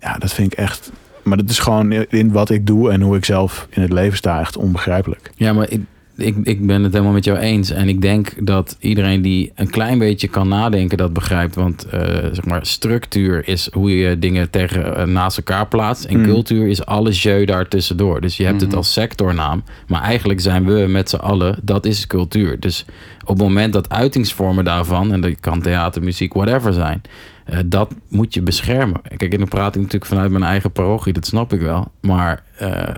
Ja, 0.00 0.18
dat 0.18 0.32
vind 0.32 0.52
ik 0.52 0.58
echt. 0.58 0.92
Maar 1.22 1.36
dat 1.36 1.50
is 1.50 1.58
gewoon 1.58 1.92
in 1.92 2.32
wat 2.32 2.50
ik 2.50 2.66
doe 2.66 2.90
en 2.90 3.00
hoe 3.00 3.16
ik 3.16 3.24
zelf 3.24 3.66
in 3.70 3.82
het 3.82 3.92
leven 3.92 4.16
sta 4.16 4.40
echt 4.40 4.56
onbegrijpelijk. 4.56 5.30
Ja, 5.34 5.52
maar 5.52 5.70
ik, 5.70 5.80
ik, 6.16 6.36
ik 6.42 6.66
ben 6.66 6.82
het 6.82 6.92
helemaal 6.92 7.12
met 7.14 7.24
jou 7.24 7.38
eens. 7.38 7.70
En 7.70 7.88
ik 7.88 8.00
denk 8.00 8.46
dat 8.46 8.76
iedereen 8.80 9.22
die 9.22 9.52
een 9.54 9.70
klein 9.70 9.98
beetje 9.98 10.28
kan 10.28 10.48
nadenken 10.48 10.96
dat 10.98 11.12
begrijpt. 11.12 11.54
Want 11.54 11.84
eh, 11.84 12.00
zeg 12.32 12.44
maar, 12.44 12.66
structuur 12.66 13.48
is 13.48 13.68
hoe 13.72 13.96
je 13.96 14.18
dingen 14.18 14.50
tegen, 14.50 14.96
eh, 14.96 15.04
naast 15.06 15.36
elkaar 15.36 15.66
plaatst. 15.68 16.04
En 16.04 16.18
Mm. 16.18 16.24
cultuur 16.24 16.66
is 16.68 16.86
alles 16.86 17.22
jeu 17.22 17.44
daar 17.44 17.68
tussendoor. 17.68 18.20
Dus 18.20 18.36
je 18.36 18.44
hebt 18.44 18.60
het 18.60 18.68
Mhm. 18.68 18.78
als 18.78 18.92
sectornaam. 18.92 19.62
Maar 19.86 20.02
eigenlijk 20.02 20.40
zijn 20.40 20.64
we 20.64 20.86
met 20.88 21.10
z'n 21.10 21.16
allen, 21.16 21.58
dat 21.62 21.86
is 21.86 22.06
cultuur. 22.06 22.60
Dus 22.60 22.84
op 23.22 23.28
het 23.28 23.38
moment 23.38 23.72
dat 23.72 23.88
uitingsvormen 23.88 24.64
daarvan, 24.64 25.12
en 25.12 25.20
dat 25.20 25.40
kan 25.40 25.60
theater, 25.62 26.02
muziek, 26.02 26.32
whatever 26.32 26.72
zijn, 26.72 27.00
eh, 27.44 27.58
dat 27.66 27.94
moet 28.08 28.34
je 28.34 28.42
beschermen. 28.42 29.00
Kijk, 29.16 29.32
en 29.32 29.38
dan 29.38 29.48
praat 29.48 29.74
ik 29.74 29.80
natuurlijk 29.80 30.10
vanuit 30.10 30.30
mijn 30.30 30.44
eigen 30.44 30.72
parochie, 30.72 31.12
dat 31.12 31.26
snap 31.26 31.52
ik 31.52 31.60
wel. 31.60 31.92
Maar 32.00 32.42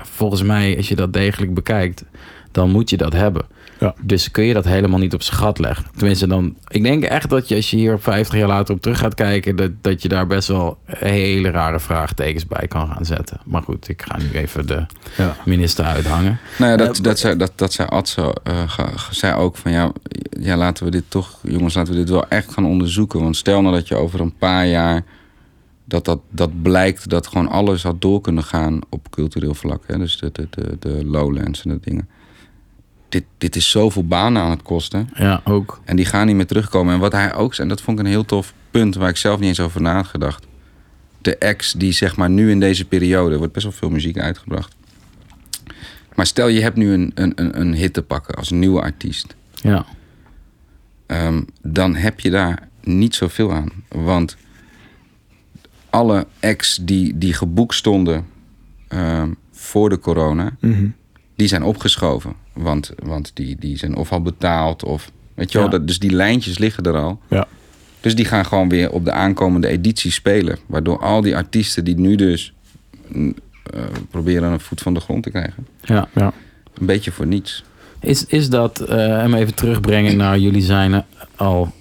volgens 0.02 0.42
mij, 0.42 0.76
als 0.76 0.88
je 0.88 0.94
dat 0.94 1.12
degelijk 1.12 1.54
bekijkt, 1.54 2.04
dan 2.56 2.70
moet 2.70 2.90
je 2.90 2.96
dat 2.96 3.12
hebben. 3.12 3.44
Ja. 3.80 3.94
Dus 4.00 4.30
kun 4.30 4.44
je 4.44 4.54
dat 4.54 4.64
helemaal 4.64 4.98
niet 4.98 5.14
op 5.14 5.22
zijn 5.22 5.36
gat 5.38 5.58
leggen. 5.58 5.84
Tenminste, 5.96 6.26
dan. 6.26 6.56
Ik 6.68 6.82
denk 6.82 7.04
echt 7.04 7.30
dat 7.30 7.48
je 7.48 7.54
als 7.54 7.70
je 7.70 7.76
hier 7.76 7.94
op 7.94 8.02
50 8.02 8.38
jaar 8.38 8.48
later 8.48 8.74
op 8.74 8.80
terug 8.82 8.98
gaat 8.98 9.14
kijken, 9.14 9.56
dat, 9.56 9.70
dat 9.80 10.02
je 10.02 10.08
daar 10.08 10.26
best 10.26 10.48
wel 10.48 10.78
hele 10.84 11.50
rare 11.50 11.80
vraagtekens 11.80 12.46
bij 12.46 12.68
kan 12.68 12.88
gaan 12.92 13.04
zetten. 13.04 13.40
Maar 13.44 13.62
goed, 13.62 13.88
ik 13.88 14.02
ga 14.02 14.18
nu 14.18 14.30
even 14.32 14.66
de 14.66 14.86
Ja. 15.16 15.36
minister 15.44 15.84
uithangen. 15.84 16.38
Nou 16.58 16.70
ja, 16.70 16.76
dat, 16.76 16.98
dat, 17.02 17.18
zei, 17.18 17.36
dat, 17.36 17.52
dat 17.54 17.72
zei 17.72 17.88
Adso, 17.88 18.32
eh, 18.42 18.78
zei 19.10 19.34
ook 19.34 19.56
van 19.56 19.72
ja, 19.72 19.92
ja, 20.40 20.56
laten 20.56 20.84
we 20.84 20.90
dit 20.90 21.04
toch, 21.08 21.38
jongens, 21.42 21.74
laten 21.74 21.92
we 21.92 21.98
dit 21.98 22.10
wel 22.10 22.28
echt 22.28 22.52
gaan 22.52 22.66
onderzoeken. 22.66 23.22
Want 23.22 23.36
stel 23.36 23.62
nou 23.62 23.74
dat 23.74 23.88
je 23.88 23.94
over 23.94 24.20
een 24.20 24.36
paar 24.38 24.66
jaar, 24.66 25.04
dat, 25.84 26.04
dat, 26.04 26.20
dat 26.30 26.62
blijkt 26.62 27.08
dat 27.08 27.26
gewoon 27.26 27.48
alles 27.48 27.82
had 27.82 28.00
door 28.00 28.20
kunnen 28.20 28.44
gaan 28.44 28.78
op 28.88 29.10
cultureel 29.10 29.54
vlak. 29.54 29.82
Hè? 29.86 29.98
Dus 29.98 30.18
de, 30.18 30.30
de, 30.32 30.46
de, 30.50 30.76
de 30.78 31.04
lowlands 31.04 31.64
en 31.64 31.70
dat 31.70 31.84
dingen. 31.84 32.08
Dit, 33.08 33.24
dit 33.38 33.56
is 33.56 33.70
zoveel 33.70 34.06
banen 34.06 34.42
aan 34.42 34.50
het 34.50 34.62
kosten. 34.62 35.10
Ja, 35.14 35.40
ook. 35.44 35.80
En 35.84 35.96
die 35.96 36.04
gaan 36.04 36.26
niet 36.26 36.36
meer 36.36 36.46
terugkomen. 36.46 36.94
En 36.94 37.00
wat 37.00 37.12
hij 37.12 37.34
ook 37.34 37.54
zei, 37.54 37.68
en 37.68 37.74
dat 37.74 37.84
vond 37.84 37.98
ik 37.98 38.04
een 38.04 38.10
heel 38.10 38.24
tof 38.24 38.52
punt 38.70 38.94
waar 38.94 39.08
ik 39.08 39.16
zelf 39.16 39.38
niet 39.40 39.48
eens 39.48 39.60
over 39.60 39.80
na 39.82 39.94
had 39.94 40.06
gedacht. 40.06 40.46
De 41.22 41.40
acts 41.40 41.72
die 41.72 41.92
zeg 41.92 42.16
maar 42.16 42.30
nu 42.30 42.50
in 42.50 42.60
deze 42.60 42.84
periode, 42.84 43.32
er 43.32 43.38
wordt 43.38 43.52
best 43.52 43.64
wel 43.64 43.74
veel 43.74 43.90
muziek 43.90 44.18
uitgebracht. 44.18 44.74
Maar 46.14 46.26
stel 46.26 46.48
je 46.48 46.60
hebt 46.60 46.76
nu 46.76 46.92
een, 46.92 47.12
een, 47.14 47.32
een, 47.36 47.60
een 47.60 47.74
hit 47.74 47.92
te 47.92 48.02
pakken 48.02 48.34
als 48.34 48.50
een 48.50 48.58
nieuwe 48.58 48.80
artiest. 48.80 49.36
Ja, 49.54 49.84
Ehm, 51.06 51.42
dan 51.62 51.94
heb 51.94 52.20
je 52.20 52.30
daar 52.30 52.68
niet 52.82 53.14
zoveel 53.14 53.52
aan. 53.52 53.68
Want 53.88 54.36
alle 55.90 56.26
acts 56.40 56.78
die, 56.82 57.18
die 57.18 57.32
geboekt 57.32 57.74
stonden 57.74 58.26
ehm, 58.88 59.30
voor 59.52 59.88
de 59.88 59.98
corona, 59.98 60.56
Mhm. 60.60 60.86
die 61.36 61.48
zijn 61.48 61.62
opgeschoven. 61.62 62.32
Want, 62.56 62.92
want 63.02 63.30
die, 63.34 63.56
die 63.58 63.78
zijn 63.78 63.96
of 63.96 64.12
al 64.12 64.22
betaald 64.22 64.84
of... 64.84 65.10
Weet 65.34 65.52
je 65.52 65.58
wel, 65.58 65.68
dat, 65.68 65.86
dus 65.86 65.98
die 65.98 66.10
lijntjes 66.10 66.58
liggen 66.58 66.84
er 66.84 66.96
al. 66.96 67.20
Ja. 67.28 67.46
Dus 68.00 68.14
die 68.14 68.24
gaan 68.24 68.46
gewoon 68.46 68.68
weer 68.68 68.90
op 68.90 69.04
de 69.04 69.12
aankomende 69.12 69.68
editie 69.68 70.10
spelen. 70.10 70.58
Waardoor 70.66 70.98
al 70.98 71.20
die 71.20 71.36
artiesten 71.36 71.84
die 71.84 71.98
nu 71.98 72.14
dus 72.14 72.52
mm, 73.08 73.34
eh, 73.72 73.80
proberen 74.10 74.52
een 74.52 74.60
voet 74.60 74.80
van 74.80 74.94
de 74.94 75.00
grond 75.00 75.22
te 75.22 75.30
krijgen. 75.30 75.66
ja. 75.82 76.08
Ja. 76.14 76.32
Een 76.78 76.86
beetje 76.86 77.12
voor 77.12 77.26
niets. 77.26 77.64
Is, 78.00 78.24
is 78.26 78.48
dat, 78.48 78.80
eh 78.80 78.96
hem 78.96 79.34
even 79.34 79.54
terugbrengen 79.54 80.16
naar 80.16 80.38
jullie 80.38 80.62
zijn 80.62 80.94
eh, 80.94 81.00
al 81.36 81.72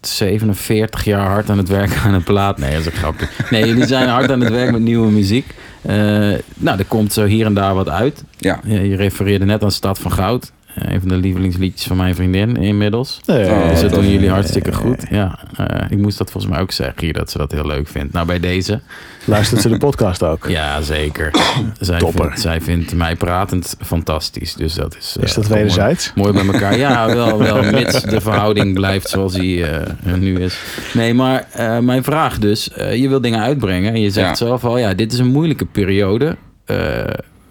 47 0.00 1.04
jaar 1.04 1.26
hard 1.26 1.50
aan 1.50 1.58
het 1.58 1.68
werken 1.68 2.00
aan 2.00 2.14
een 2.14 2.22
plaat. 2.22 2.58
Nee, 2.58 2.70
dat 2.70 2.80
is 2.80 2.86
een 2.86 2.92
grapje. 2.92 3.28
Nee, 3.50 3.66
jullie 3.66 3.86
zijn 3.86 4.08
hard 4.08 4.30
aan 4.30 4.40
het 4.40 4.50
werk 4.50 4.70
met 4.72 4.80
nieuwe 4.80 5.10
muziek. 5.10 5.54
Eh, 5.82 6.38
nou, 6.56 6.78
er 6.78 6.84
komt 6.88 7.12
zo 7.12 7.24
hier 7.24 7.46
en 7.46 7.54
daar 7.54 7.74
wat 7.74 7.88
uit. 7.88 8.24
Ja, 8.38 8.60
Ja, 8.64 8.80
je 8.80 8.96
refereerde 8.96 9.44
net 9.44 9.62
aan 9.62 9.70
Stad 9.70 9.98
van 9.98 10.12
Goud. 10.12 10.52
Eh, 10.74 10.92
een 10.92 11.00
van 11.00 11.08
de 11.08 11.16
lievelingsliedjes 11.16 11.86
van 11.86 11.96
mijn 11.96 12.14
vriendin 12.14 12.56
inmiddels. 12.56 13.20
Nee, 13.26 13.50
Oh, 13.50 13.68
dus 13.68 13.80
dat 13.80 13.90
tof. 13.92 14.02
doen 14.02 14.12
jullie 14.12 14.30
hartstikke 14.30 14.72
goed. 14.72 15.04
Ja, 15.10 15.38
eh, 15.56 15.90
ik 15.90 15.98
moest 15.98 16.18
dat 16.18 16.30
volgens 16.30 16.52
mij 16.52 16.62
ook 16.62 16.72
zeggen 16.72 16.94
hier, 17.04 17.12
dat 17.12 17.30
ze 17.30 17.38
dat 17.38 17.52
heel 17.52 17.66
leuk 17.66 17.88
vindt. 17.88 18.12
Nou, 18.12 18.26
bij 18.26 18.40
deze. 18.40 18.80
Luistert 19.24 19.60
ze 19.60 19.68
de 19.68 19.76
podcast 19.78 20.22
ook? 20.22 20.46
Ja, 20.48 20.80
zeker. 20.80 21.30
zij, 21.80 21.98
Topper. 21.98 22.24
vindt, 22.24 22.40
zij 22.40 22.60
vindt 22.60 22.94
mij 22.94 23.16
pratend 23.16 23.76
fantastisch. 23.80 24.54
Dus 24.54 24.74
dat 24.74 24.96
is... 24.96 25.16
eh, 25.18 25.22
Is 25.24 25.34
dat 25.34 25.44
mooi. 25.44 25.54
wederzijds? 25.56 26.12
Mooi 26.14 26.32
bij 26.32 26.46
elkaar. 26.46 26.78
Ja, 26.78 27.14
wel, 27.14 27.38
wel 27.38 27.62
mits 27.62 28.02
de 28.02 28.20
verhouding 28.20 28.74
blijft 28.74 29.08
zoals 29.08 29.32
die 29.32 29.66
eh, 29.66 30.14
nu 30.14 30.40
is. 30.40 30.58
Nee, 30.94 31.14
maar 31.14 31.46
eh, 31.52 31.78
mijn 31.78 32.02
vraag 32.04 32.38
dus. 32.38 32.72
eh, 32.72 32.94
je 32.96 33.08
wil 33.08 33.20
dingen 33.20 33.40
uitbrengen 33.40 33.92
en 33.92 34.00
je 34.00 34.10
zegt 34.10 34.28
Ja. 34.28 34.34
zelf 34.46 34.64
al... 34.64 34.78
ja, 34.78 34.94
dit 34.94 35.12
is 35.12 35.18
een 35.18 35.26
moeilijke 35.32 35.64
periode. 35.64 36.36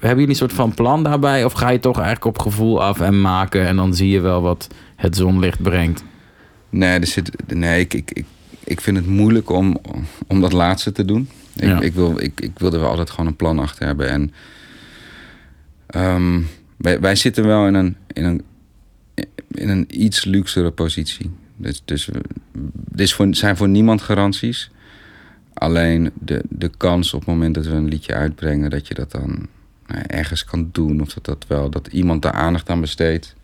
Hebben 0.01 0.19
jullie 0.19 0.29
een 0.29 0.47
soort 0.47 0.53
van 0.53 0.73
plan 0.73 1.03
daarbij? 1.03 1.45
Of 1.45 1.53
ga 1.53 1.69
je 1.69 1.79
toch 1.79 1.95
eigenlijk 1.95 2.25
op 2.25 2.39
gevoel 2.39 2.83
af 2.83 2.99
en 2.99 3.21
maken... 3.21 3.67
en 3.67 3.75
dan 3.75 3.93
zie 3.93 4.09
je 4.09 4.19
wel 4.19 4.41
wat 4.41 4.67
het 4.95 5.15
zonlicht 5.15 5.61
brengt? 5.61 6.03
nee, 6.69 6.99
er 6.99 7.07
zit, 7.07 7.53
nee 7.53 7.79
ik, 7.79 7.93
ik, 7.93 8.11
ik, 8.11 8.25
ik 8.63 8.81
vind 8.81 8.97
het 8.97 9.05
moeilijk 9.05 9.49
om, 9.49 9.77
om 10.27 10.41
dat 10.41 10.53
laatste 10.53 10.91
te 10.91 11.05
doen. 11.05 11.29
Ik, 11.55 11.63
Ja. 11.63 11.81
ik, 11.81 11.93
wil, 11.93 12.19
ik, 12.21 12.41
ik 12.41 12.59
wil 12.59 12.73
er 12.73 12.79
wel 12.79 12.89
altijd 12.89 13.09
gewoon 13.09 13.27
een 13.27 13.35
plan 13.35 13.59
achter 13.59 13.85
hebben. 13.85 14.09
En 14.09 14.33
ehm, 15.87 16.41
wij, 16.77 16.99
wij 16.99 17.15
zitten 17.15 17.45
wel 17.45 17.67
in 17.67 17.73
een, 17.73 17.95
in 18.13 18.23
een, 18.23 18.41
in 19.51 19.69
een 19.69 19.85
iets 20.03 20.25
luxere 20.25 20.71
positie. 20.71 21.31
Dus, 21.57 21.81
dus 22.91 23.13
voor, 23.13 23.27
zijn 23.35 23.57
voor 23.57 23.69
niemand 23.69 24.01
garanties. 24.01 24.71
Alleen 25.53 26.11
de, 26.19 26.43
de 26.49 26.71
kans 26.77 27.13
op 27.13 27.19
het 27.19 27.29
moment 27.29 27.55
dat 27.55 27.65
we 27.65 27.73
een 27.73 27.87
liedje 27.87 28.13
uitbrengen, 28.13 28.69
dat 28.69 28.87
je 28.87 28.93
dat 28.93 29.11
dan 29.11 29.47
ergens 30.07 30.43
kan 30.45 30.69
doen. 30.71 31.01
Of 31.01 31.13
dat, 31.13 31.25
dat 31.25 31.45
wel, 31.47 31.69
dat 31.69 31.87
iemand 31.87 32.21
daar 32.21 32.31
aandacht 32.31 32.69
aan 32.69 32.81
besteedt. 32.81 33.35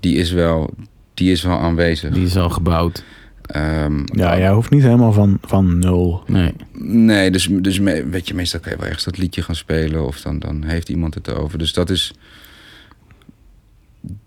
Die 0.00 0.16
is 0.16 0.30
wel, 0.32 0.74
die 1.14 1.30
is 1.32 1.42
wel 1.42 1.58
aanwezig. 1.58 2.10
Die 2.14 2.24
is 2.26 2.36
al 2.36 2.50
gebouwd. 2.50 3.04
Ehm, 3.46 3.98
Ja, 4.04 4.38
jij 4.38 4.50
hoeft 4.52 4.70
niet 4.70 4.82
helemaal 4.82 5.12
van, 5.12 5.38
van 5.42 5.78
nul. 5.78 6.22
Nee. 6.26 6.52
Nee, 6.82 7.30
dus, 7.30 7.48
dus 7.50 7.80
me- 7.80 8.06
weet 8.08 8.28
je, 8.28 8.34
meestal 8.34 8.60
kan 8.60 8.70
je 8.72 8.76
wel 8.78 8.86
ergens 8.86 9.04
dat 9.04 9.18
liedje 9.18 9.42
gaan 9.42 9.54
spelen 9.54 10.06
of 10.06 10.20
dan, 10.20 10.38
dan 10.38 10.64
heeft 10.64 10.88
iemand 10.88 11.14
het 11.14 11.28
erover. 11.28 11.58
Dus 11.58 11.72
dat 11.72 11.90
is. 11.90 12.12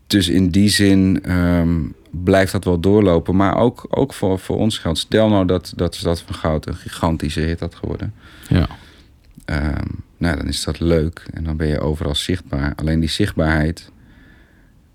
Dus 0.08 0.30
in 0.30 0.50
die 0.50 0.70
zin 0.70 1.20
ehm, 1.24 1.80
blijft 2.12 2.52
dat 2.52 2.64
wel 2.64 2.80
doorlopen. 2.80 3.36
Maar 3.36 3.56
ook, 3.58 3.86
ook 3.90 4.14
voor, 4.14 4.40
voor 4.40 4.58
ons 4.58 4.78
geldt. 4.78 4.98
Stel 5.00 5.30
nou 5.30 5.46
dat, 5.46 5.74
dat 5.76 5.96
Stad 5.96 6.22
van 6.22 6.36
Goud 6.36 6.68
een 6.68 6.76
gigantische 6.76 7.40
hit 7.40 7.60
had 7.60 7.76
geworden. 7.76 8.14
Ja. 8.48 8.68
Ehm, 9.50 9.86
nou, 10.18 10.38
dan 10.38 10.47
is 10.47 10.64
dat 10.64 10.80
leuk 10.80 11.24
en 11.34 11.43
dan 11.43 11.58
ben 11.58 11.68
je 11.68 11.80
overal 11.80 12.16
zichtbaar. 12.16 12.74
Alleen 12.76 13.00
die 13.00 13.10
zichtbaarheid. 13.10 13.91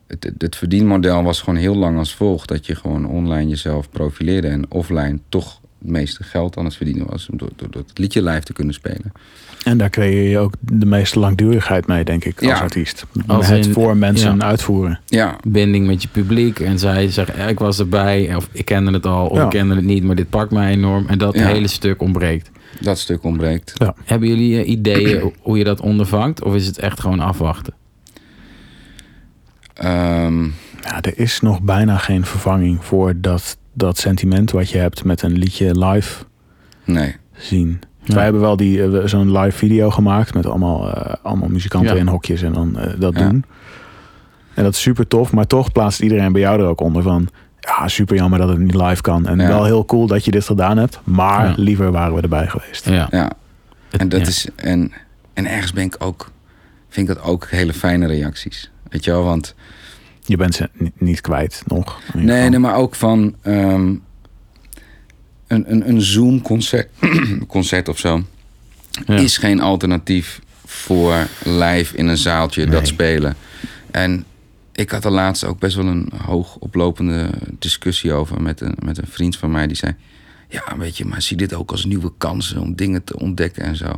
Het, 0.07 0.24
het, 0.24 0.42
het 0.42 0.57
verdienmodel 0.57 1.22
was 1.22 1.40
gewoon 1.40 1.59
heel 1.59 1.76
lang 1.76 1.98
als 1.98 2.14
volgt: 2.14 2.48
dat 2.48 2.66
je 2.66 2.74
gewoon 2.74 3.07
online 3.07 3.48
jezelf 3.48 3.90
profileerde 3.90 4.48
en 4.48 4.70
offline 4.70 5.18
toch 5.28 5.61
het 5.78 5.90
meeste 5.90 6.22
geld 6.22 6.57
aan 6.57 6.64
het 6.64 6.76
verdienen 6.76 7.07
was. 7.07 7.28
Om 7.30 7.38
door, 7.38 7.50
door, 7.57 7.70
door 7.70 7.82
het 7.86 7.98
liedje 7.98 8.22
live 8.22 8.40
te 8.42 8.52
kunnen 8.52 8.74
spelen. 8.74 9.12
En 9.64 9.78
daar 9.78 9.90
creëer 9.90 10.28
je 10.30 10.38
ook 10.38 10.52
de 10.61 10.86
meeste 10.86 11.18
langdurigheid 11.18 11.86
mee, 11.86 12.05
denk 12.05 12.24
ik, 12.24 12.36
als 12.38 12.46
Ja. 12.46 12.59
artiest. 12.59 13.05
Als 13.26 13.48
het 13.48 13.66
in- 13.66 13.72
voor 13.72 13.96
mensen 13.96 14.36
ja. 14.36 14.44
uitvoeren. 14.44 15.00
Ja, 15.07 15.36
Binding 15.46 15.86
met 15.86 16.02
je 16.02 16.09
publiek. 16.09 16.61
En 16.61 16.78
zij 16.78 17.11
zeggen, 17.11 17.48
ik 17.48 17.59
was 17.59 17.78
erbij. 17.78 18.34
Of 18.36 18.48
ik 18.52 18.64
kende 18.64 18.90
het 18.92 19.07
al. 19.07 19.26
Of 19.26 19.36
Ja. 19.36 19.44
ik 19.44 19.50
kende 19.50 19.74
het 19.74 19.84
niet. 19.84 20.05
Maar 20.05 20.16
dit 20.16 20.28
pakt 20.30 20.50
mij 20.50 20.70
enorm. 20.72 21.07
En 21.07 21.18
dat 21.18 21.34
Ja. 21.34 21.46
hele 21.46 21.68
stuk 21.68 22.00
ontbreekt. 22.02 22.50
Dat 22.81 22.99
stuk 22.99 23.22
ontbreekt. 23.25 23.75
Hebben 24.05 24.29
jullie 24.29 24.61
eh, 24.62 24.68
ideeën 24.68 25.33
hoe 25.41 25.59
je 25.59 25.64
dat 25.64 25.81
ondervangt? 25.81 26.43
Of 26.43 26.55
is 26.55 26.66
het 26.66 26.79
echt 26.79 27.01
gewoon 27.01 27.20
afwachten? 27.20 27.75
Ja, 29.75 30.25
Ehm, 30.25 30.41
Nou, 30.83 30.97
er 31.01 31.18
is 31.18 31.41
nog 31.41 31.62
bijna 31.62 31.97
geen 31.99 32.25
vervanging 32.25 32.85
voor 32.85 33.14
dat, 33.20 33.59
dat 33.72 33.99
sentiment 33.99 34.51
wat 34.51 34.70
je 34.70 34.79
hebt 34.79 35.05
met 35.05 35.22
een 35.22 35.33
liedje 35.33 35.79
live 35.85 36.25
nee. 36.85 37.16
zien. 37.37 37.81
Ja. 38.03 38.14
Wij 38.14 38.22
hebben 38.25 38.41
wel 38.41 38.57
die, 38.57 38.83
eh, 38.83 39.07
zo'n 39.07 39.39
live 39.39 39.57
video 39.59 39.91
gemaakt 39.91 40.35
met 40.35 40.47
allemaal, 40.47 40.91
eh, 40.95 41.14
allemaal 41.22 41.49
muzikanten 41.49 41.95
Ja. 41.95 42.01
in 42.01 42.07
hokjes 42.07 42.43
en 42.43 42.53
dan 42.53 42.79
dat 42.99 43.18
Ja. 43.18 43.29
doen. 43.29 43.45
En 44.55 44.64
dat 44.64 44.72
is 44.72 44.81
super 44.81 45.07
tof, 45.09 45.33
maar 45.33 45.47
toch 45.47 45.72
plaatst 45.72 46.01
iedereen 46.01 46.33
bij 46.33 46.41
jou 46.41 46.61
er 46.61 46.66
ook 46.66 46.81
onder 46.81 47.03
van... 47.03 47.29
Ja, 47.66 47.88
super 47.88 48.16
jammer 48.16 48.38
dat 48.38 48.48
het 48.48 48.58
niet 48.58 48.74
live 48.74 49.02
kan. 49.02 49.26
En 49.26 49.38
Ja. 49.38 49.46
wel 49.48 49.64
heel 49.64 49.84
cool 49.84 50.06
dat 50.06 50.24
je 50.24 50.30
dit 50.30 50.44
gedaan 50.44 50.76
hebt. 50.76 51.00
Maar 51.04 51.46
Ja. 51.46 51.54
liever 51.56 51.90
waren 51.92 52.14
we 52.14 52.20
erbij 52.20 52.46
geweest. 52.46 52.88
Ja. 52.88 53.08
Ja. 53.10 53.32
En, 53.90 54.08
dat 54.08 54.20
Ja. 54.20 54.26
is, 54.26 54.48
en, 54.56 54.92
en 55.34 55.46
ergens 55.46 55.72
ben 55.72 55.84
ik 55.84 55.96
ook, 55.98 56.30
vind 56.88 57.08
ik 57.08 57.14
dat 57.14 57.24
ook 57.24 57.46
hele 57.50 57.72
fijne 57.72 58.06
reacties. 58.06 58.70
Weet 58.88 59.04
je 59.04 59.10
wel, 59.10 59.24
want 59.24 59.54
Je 60.26 60.36
bent 60.36 60.54
ze 60.54 60.68
ni- 60.72 60.92
niet 60.98 61.20
kwijt 61.20 61.62
nog. 61.66 61.98
Nee, 62.14 62.48
nee, 62.48 62.58
maar 62.58 62.74
ook 62.74 62.94
van 62.94 63.34
ehm, 63.42 63.94
een, 65.46 65.64
een, 65.72 65.88
een 65.88 66.00
Zoom-concert 66.02 66.88
concert 67.46 67.88
of 67.88 67.98
zo 67.98 68.22
Ja. 69.06 69.14
is 69.14 69.38
geen 69.38 69.60
alternatief 69.60 70.40
voor 70.64 71.14
live 71.44 71.96
in 71.96 72.06
een 72.06 72.16
zaaltje 72.16 72.62
Nee. 72.62 72.70
dat 72.70 72.86
spelen. 72.86 73.36
En 73.90 74.24
ik 74.75 74.91
had 74.91 75.05
er 75.05 75.11
laatst 75.11 75.45
ook 75.45 75.59
best 75.59 75.77
wel 75.77 75.87
een 75.87 76.12
hoog 76.25 76.57
oplopende 76.57 77.31
discussie 77.59 78.12
over 78.12 78.43
met 78.43 78.61
een, 78.61 78.75
met 78.85 78.99
een 78.99 79.07
vriend 79.09 79.37
van 79.37 79.51
mij 79.51 79.66
die 79.66 79.77
zei: 79.77 79.95
Ja, 80.49 80.62
weet 80.79 80.97
je, 80.97 81.05
maar 81.05 81.22
zie 81.22 81.37
dit 81.37 81.55
ook 81.55 81.70
als 81.70 81.85
nieuwe 81.85 82.12
kansen 82.18 82.61
om 82.61 82.75
dingen 82.75 83.05
te 83.05 83.18
ontdekken 83.18 83.62
en 83.62 83.77
zo. 83.77 83.89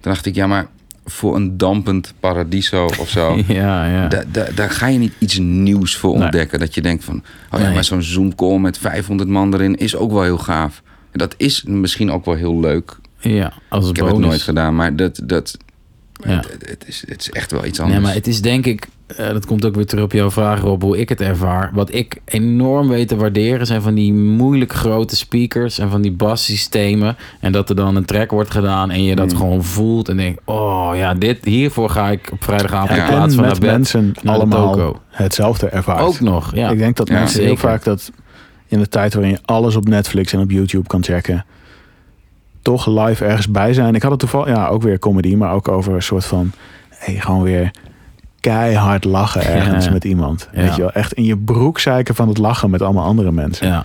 Toen 0.00 0.12
dacht 0.14 0.26
ik, 0.26 0.34
ja, 0.34 0.46
maar 0.46 0.66
voor 1.04 1.36
een 1.36 1.56
dampend 1.56 2.14
paradiso 2.20 2.84
of 2.98 3.08
zo. 3.08 3.36
Ja, 3.46 3.86
ja. 3.90 4.08
Da- 4.08 4.24
da- 4.32 4.48
daar 4.54 4.70
ga 4.70 4.86
je 4.86 4.98
niet 4.98 5.12
iets 5.18 5.38
nieuws 5.38 5.96
voor 5.96 6.14
Nee. 6.14 6.22
ontdekken. 6.22 6.58
Dat 6.58 6.74
je 6.74 6.80
denkt 6.82 7.04
van, 7.04 7.22
oh 7.50 7.60
ja, 7.60 7.64
Nee. 7.66 7.74
maar 7.74 7.84
zo'n 7.84 8.02
Zoom-call 8.02 8.58
met 8.58 8.78
500 8.78 9.28
man 9.28 9.54
erin 9.54 9.76
is 9.76 9.96
ook 9.96 10.12
wel 10.12 10.22
heel 10.22 10.38
gaaf. 10.38 10.82
En 11.10 11.18
dat 11.18 11.34
is 11.36 11.62
misschien 11.62 12.10
ook 12.10 12.24
wel 12.24 12.34
heel 12.34 12.60
leuk. 12.60 12.96
ja, 13.18 13.52
als 13.68 13.88
Ik 13.90 13.96
heb 13.96 14.06
het 14.06 14.18
nooit 14.18 14.42
gedaan, 14.42 14.74
maar 14.74 14.96
dat, 14.96 15.20
dat, 15.24 15.56
Ja. 16.24 16.30
het, 16.36 16.68
het 16.68 16.84
is, 16.86 17.04
het 17.08 17.20
is 17.20 17.30
echt 17.30 17.50
wel 17.50 17.64
iets 17.64 17.80
anders. 17.80 17.96
Nee, 17.98 18.06
maar 18.06 18.16
het 18.16 18.26
is 18.26 18.40
denk 18.42 18.66
ik, 18.66 18.86
eh, 19.06 19.26
dat 19.28 19.46
komt 19.46 19.64
ook 19.64 19.74
weer 19.74 19.86
terug 19.86 20.04
op 20.04 20.12
jouw 20.12 20.30
vraag 20.30 20.62
op 20.64 20.82
hoe 20.82 20.98
ik 20.98 21.08
het 21.08 21.20
ervaar. 21.20 21.70
Wat 21.74 21.94
ik 21.94 22.20
enorm 22.24 22.88
weet 22.88 23.08
te 23.08 23.16
waarderen 23.16 23.66
zijn 23.66 23.82
van 23.82 23.94
die 23.94 24.12
moeilijk 24.12 24.72
grote 24.72 25.16
speakers 25.16 25.78
en 25.78 25.90
van 25.90 26.02
die 26.02 26.12
bassystemen. 26.12 27.16
En 27.40 27.52
dat 27.52 27.68
er 27.68 27.76
dan 27.76 27.96
een 27.96 28.04
track 28.04 28.30
wordt 28.30 28.50
gedaan 28.50 28.90
en 28.90 29.02
je 29.02 29.16
dat 29.16 29.30
Mm. 29.32 29.36
gewoon 29.36 29.64
voelt 29.64 30.08
en 30.08 30.16
denkt, 30.16 30.40
oh 30.44 30.90
ja, 30.94 31.14
dit, 31.14 31.44
hiervoor 31.44 31.90
ga 31.90 32.10
ik 32.10 32.28
op 32.32 32.44
vrijdagavond 32.44 32.90
Ja. 32.98 33.04
in 33.04 33.10
plaats 33.14 33.32
en 33.34 33.38
van 33.38 33.48
met 33.48 33.60
mensen 33.60 34.14
allemaal 34.24 35.00
hetzelfde 35.10 35.66
ervaart. 35.68 36.00
Ook 36.00 36.20
nog, 36.20 36.54
ja. 36.54 36.70
Ik 36.70 36.78
denk 36.78 36.96
dat 36.96 37.08
Ja, 37.08 37.14
mensen 37.18 37.42
heel 37.44 37.56
vaak 37.56 37.84
dat 37.84 38.10
in 38.68 38.78
de 38.78 38.88
tijd 38.88 39.14
waarin 39.14 39.32
je 39.32 39.38
alles 39.44 39.76
op 39.76 39.88
Netflix 39.88 40.32
en 40.32 40.40
op 40.40 40.50
YouTube 40.50 40.86
kan 40.88 41.02
checken, 41.02 41.44
toch 42.62 42.86
live 42.86 43.24
ergens 43.24 43.50
bij 43.50 43.72
zijn. 43.72 43.94
Ik 43.94 44.02
had 44.02 44.10
het 44.10 44.20
toevallig, 44.20 44.48
ja, 44.48 44.66
ook 44.68 44.82
weer 44.82 44.98
comedy, 44.98 45.34
maar 45.34 45.52
ook 45.52 45.68
over 45.68 45.94
een 45.94 46.02
soort 46.02 46.24
van, 46.24 46.50
hey, 46.88 47.14
gewoon 47.14 47.42
weer 47.42 47.70
keihard 48.40 49.04
lachen 49.04 49.44
ergens 49.44 49.84
Ja. 49.84 49.90
met 49.92 50.04
iemand. 50.04 50.48
Ja. 50.52 50.60
Weet 50.62 50.74
je 50.74 50.80
wel, 50.80 50.92
echt 50.92 51.12
in 51.12 51.24
je 51.24 51.36
broek 51.36 51.78
zeiken 51.78 52.14
van 52.14 52.28
het 52.28 52.38
lachen 52.38 52.70
met 52.70 52.82
allemaal 52.82 53.04
andere 53.04 53.32
mensen. 53.32 53.66
Ja, 53.66 53.84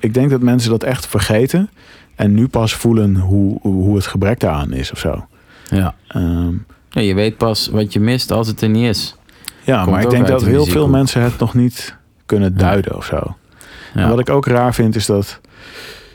Ik 0.00 0.14
denk 0.14 0.30
dat 0.30 0.40
mensen 0.40 0.70
dat 0.70 0.82
echt 0.82 1.06
vergeten 1.06 1.70
en 2.14 2.34
nu 2.34 2.48
pas 2.48 2.74
voelen 2.74 3.16
hoe, 3.16 3.58
hoe 3.62 3.96
het 3.96 4.06
gebrek 4.06 4.40
daaraan 4.40 4.72
is 4.72 4.92
of 4.92 4.98
zo. 4.98 5.26
ja. 5.68 5.94
Ja, 6.92 7.00
je 7.00 7.14
weet 7.14 7.36
pas 7.36 7.68
wat 7.72 7.92
je 7.92 8.00
mist 8.00 8.30
als 8.30 8.46
het 8.46 8.60
er 8.60 8.68
niet 8.68 8.86
is. 8.88 9.16
ja, 9.64 9.78
Komt 9.82 9.90
maar 9.94 10.02
ik 10.02 10.10
denk 10.10 10.26
dat 10.26 10.40
de 10.40 10.46
heel 10.46 10.66
veel 10.66 10.88
mensen 10.88 11.22
het 11.22 11.38
nog 11.38 11.54
niet 11.54 11.96
kunnen 12.26 12.56
duiden 12.56 12.96
of 12.96 13.04
zo. 13.04 13.36
Ja. 13.94 14.00
En 14.02 14.08
wat 14.08 14.18
ik 14.18 14.30
ook 14.30 14.46
raar 14.46 14.74
vind 14.74 14.96
is 14.96 15.06
dat 15.06 15.40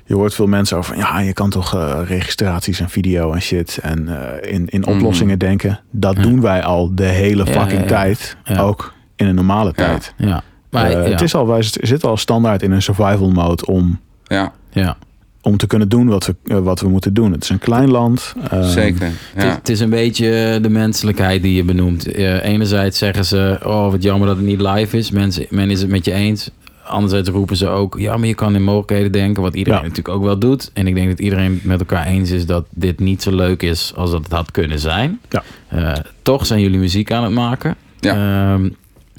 je 0.05 0.13
hoort 0.15 0.33
veel 0.33 0.47
mensen 0.47 0.77
over 0.77 0.93
van 0.93 1.03
ja, 1.03 1.19
je 1.19 1.33
kan 1.33 1.49
toch 1.49 1.75
eh, 1.75 1.99
registraties 2.07 2.79
en 2.79 2.89
video 2.89 3.31
en 3.33 3.41
shit 3.41 3.77
en 3.81 4.07
eh, 4.41 4.53
in, 4.53 4.67
in 4.69 4.85
oplossingen 4.87 5.39
denken. 5.39 5.79
Dat 5.91 6.13
Mhm. 6.15 6.23
Ja. 6.23 6.29
doen 6.29 6.41
wij 6.41 6.63
al 6.63 6.91
de 6.95 7.03
hele 7.05 7.45
fucking 7.45 7.71
ja, 7.71 7.79
ja. 7.79 7.85
tijd, 7.85 8.37
Ja. 8.43 8.59
ook 8.61 8.93
in 9.15 9.27
een 9.27 9.35
normale 9.35 9.73
tijd. 9.73 10.13
ja. 10.17 10.43
Maar 10.71 10.85
Eh, 10.85 10.91
ja, 10.91 11.11
Het 11.11 11.21
is 11.21 11.35
al, 11.35 11.47
wij 11.47 11.61
zitten 11.61 12.09
al 12.09 12.17
standaard 12.17 12.61
in 12.63 12.71
een 12.71 12.81
survival 12.81 13.31
mode 13.31 13.65
om, 13.65 13.99
Ja, 14.23 14.51
ja. 14.71 14.97
om 15.41 15.57
te 15.57 15.67
kunnen 15.67 15.89
doen 15.89 16.07
wat 16.07 16.25
we, 16.43 16.61
wat 16.61 16.79
we 16.79 16.87
moeten 16.89 17.13
doen. 17.13 17.31
Het 17.31 17.43
is 17.43 17.49
een 17.49 17.59
klein 17.59 17.91
land. 17.91 18.33
ehm, 18.51 18.63
zeker. 18.63 19.11
Het, 19.33 19.43
is, 19.43 19.53
het 19.53 19.69
is 19.69 19.79
een 19.79 19.89
beetje 19.89 20.59
de 20.61 20.69
menselijkheid 20.69 21.41
die 21.41 21.55
je 21.55 21.63
benoemt. 21.63 22.11
Eh, 22.11 22.43
enerzijds 22.43 22.97
zeggen 22.97 23.25
ze, 23.25 23.59
oh 23.63 23.91
wat 23.91 24.03
jammer 24.03 24.27
dat 24.27 24.37
het 24.37 24.45
niet 24.45 24.61
live 24.61 24.97
is. 24.97 25.11
Mensen, 25.11 25.45
men 25.49 25.69
is 25.69 25.81
het 25.81 25.89
met 25.89 26.05
je 26.05 26.11
eens. 26.13 26.49
Anderzijds 26.87 27.29
roepen 27.29 27.57
ze 27.57 27.67
ook, 27.67 27.99
ja, 27.99 28.17
maar 28.17 28.27
je 28.27 28.33
kan 28.33 28.55
in 28.55 28.63
mogelijkheden 28.63 29.11
denken, 29.11 29.43
wat 29.43 29.55
iedereen 29.55 29.79
Ja. 29.79 29.87
natuurlijk 29.87 30.15
ook 30.15 30.23
wel 30.23 30.39
doet. 30.39 30.71
En 30.73 30.87
ik 30.87 30.95
denk 30.95 31.07
dat 31.09 31.19
iedereen 31.19 31.59
met 31.63 31.79
elkaar 31.79 32.05
eens 32.05 32.31
is 32.31 32.45
dat 32.45 32.65
dit 32.69 32.99
niet 32.99 33.21
zo 33.21 33.35
leuk 33.35 33.63
is 33.63 33.93
als 33.95 34.11
dat 34.11 34.23
het 34.23 34.31
had 34.31 34.51
kunnen 34.51 34.79
zijn. 34.79 35.19
Ja. 35.29 35.43
Eh, 35.67 35.93
toch 36.21 36.45
zijn 36.45 36.61
jullie 36.61 36.79
muziek 36.79 37.11
aan 37.11 37.23
het 37.23 37.33
maken. 37.33 37.75
Ehm, 37.99 38.69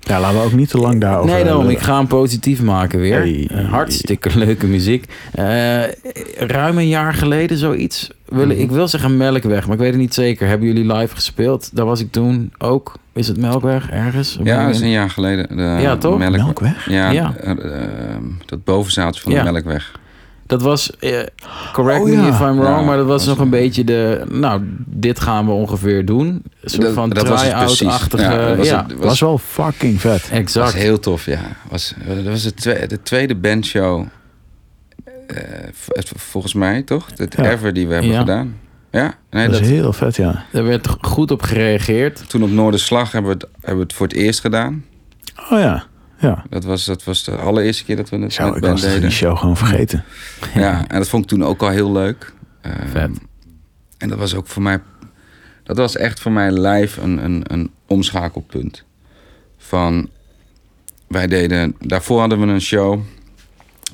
Ja, 0.07 0.21
laten 0.21 0.39
we 0.39 0.45
ook 0.45 0.53
niet 0.53 0.69
te 0.69 0.79
lang 0.79 1.01
daarover 1.01 1.35
nee, 1.35 1.45
daarom. 1.45 1.69
Ik 1.69 1.79
ga 1.79 1.97
hem 1.97 2.07
positief 2.07 2.63
maken 2.63 2.99
weer. 3.01 3.19
Hey. 3.19 3.49
Hartstikke 3.71 4.39
leuke 4.39 4.67
muziek. 4.67 5.05
Eh, 5.35 5.83
ruim 6.39 6.79
een 6.79 6.89
jaar 6.89 7.15
geleden 7.15 7.57
zoiets. 7.59 8.11
Wil, 8.29 8.47
Mhm. 8.47 8.59
Ik 8.61 8.71
wil 8.71 8.89
zeggen 8.89 9.17
Melkweg, 9.17 9.65
maar 9.65 9.75
ik 9.75 9.81
weet 9.81 9.91
het 9.93 10.01
niet 10.01 10.15
zeker. 10.15 10.49
Hebben 10.49 10.67
jullie 10.67 10.93
live 10.93 11.15
gespeeld? 11.15 11.71
Daar 11.77 11.87
was 11.87 12.01
ik 12.01 12.13
toen 12.13 12.53
ook. 12.59 12.95
Is 13.13 13.29
het 13.29 13.37
Melkweg 13.37 13.91
ergens? 13.91 14.39
ja, 14.43 14.67
dat 14.67 14.75
is 14.75 14.81
een 14.81 14.91
jaar 14.91 15.11
geleden. 15.11 15.57
De 15.57 15.63
Ja, 15.83 15.97
toch? 15.97 16.19
Melk- 16.19 16.37
Melkweg? 16.37 16.89
Ja, 16.91 17.11
Ja. 17.11 17.35
eh, 17.37 17.51
eh, 17.51 17.59
dat 18.47 18.65
bovenzaaltje 18.65 19.21
van 19.23 19.33
Ja. 19.33 19.43
de 19.45 19.53
Melkweg. 19.53 19.99
Dat 20.47 20.63
was, 20.63 20.97
eh, 20.99 21.19
correct 21.73 22.01
Oh, 22.01 22.05
me 22.07 22.13
ja. 22.13 22.29
if 22.29 22.41
I'm 22.41 22.57
wrong, 22.59 22.79
Ja, 22.79 22.81
maar 22.83 22.97
dat 22.97 23.07
was 23.07 23.27
was 23.27 23.35
nog 23.37 23.45
een- 23.45 23.51
beetje 23.51 23.85
de... 23.85 24.25
Nou, 24.31 24.63
dit 24.87 25.21
gaan 25.21 25.47
we 25.47 25.53
ongeveer 25.53 26.05
doen. 26.05 26.27
Een 26.29 26.43
soort 26.71 26.83
Dat- 26.83 26.93
van 26.95 27.09
dat 27.11 27.29
was 27.29 27.43
het 27.43 27.53
precies. 27.55 27.77
try-out-achtige... 27.79 28.23
Ja, 28.33 28.47
dat 28.49 28.57
was 28.57 28.67
Ja, 28.69 28.87
het- 28.89 28.99
was 28.99 29.21
wel 29.21 29.39
fucking 29.39 30.01
vet. 30.01 30.29
exact. 30.31 30.73
was 30.73 30.83
heel 30.83 30.99
tof, 30.99 31.25
ja. 31.27 31.41
Was, 31.71 31.95
dat 32.07 32.25
was 32.25 32.43
de, 32.43 32.55
tweede, 32.55 32.87
de 32.87 33.03
tweede 33.03 33.35
bandshow, 33.35 34.05
eh, 35.27 35.37
volgens 36.17 36.55
mij, 36.55 36.83
toch? 36.83 37.07
Het 37.17 37.35
Ja. 37.39 37.51
ever 37.51 37.73
die 37.73 37.87
we 37.87 37.93
hebben 37.93 38.13
Ja. 38.13 38.19
gedaan. 38.19 38.57
Ja, 38.91 39.15
nee, 39.31 39.47
dat 39.47 39.55
is 39.55 39.61
dat, 39.61 39.69
heel 39.69 39.93
vet, 39.93 40.17
ja. 40.17 40.45
Daar 40.53 40.65
werd 40.65 40.89
goed 41.01 41.31
op 41.31 41.43
gereageerd. 41.43 42.29
toen 42.29 42.43
op 42.43 42.51
Noorderslag 42.51 43.13
hebben 43.13 43.31
we, 43.31 43.37
het, 43.41 43.49
hebben 43.61 43.77
we 43.77 43.83
het 43.83 43.93
voor 43.93 44.07
het 44.07 44.17
eerst 44.17 44.41
gedaan. 44.41 44.85
Oh 45.51 45.59
ja, 45.59 45.85
ja. 46.19 46.45
Dat 46.51 46.65
was, 46.65 46.85
dat 46.85 47.05
was 47.05 47.25
de 47.25 47.37
allereerste 47.37 47.85
keer 47.85 47.97
dat 47.97 48.09
we 48.09 48.17
het 48.17 48.33
Zo, 48.33 48.47
met 48.47 48.57
ik 48.57 48.63
was 48.63 48.81
die 48.81 49.11
show 49.11 49.37
gewoon 49.37 49.57
vergeten. 49.57 50.05
Ja, 50.55 50.85
en 50.89 50.99
dat 50.99 51.09
vond 51.09 51.23
ik 51.23 51.29
toen 51.29 51.45
ook 51.45 51.63
al 51.63 51.69
heel 51.69 51.93
leuk. 51.93 52.33
Ehm, 52.61 52.89
Vet. 52.89 53.11
En 53.99 54.09
dat 54.09 54.19
was 54.19 54.35
ook 54.35 54.47
voor 54.47 54.63
mij... 54.63 54.81
Dat 55.63 55.77
was 55.77 55.97
echt 55.97 56.21
voor 56.21 56.33
mij 56.33 56.51
live 56.53 57.01
een, 57.01 57.25
een, 57.25 57.43
een 57.47 57.71
omschakelpunt. 57.87 58.85
Van... 59.59 60.09
Wij 61.07 61.27
deden... 61.27 61.77
Daarvoor 61.81 62.21
hadden 62.21 62.41
we 62.41 62.47
een 62.47 62.61
show. 62.61 63.01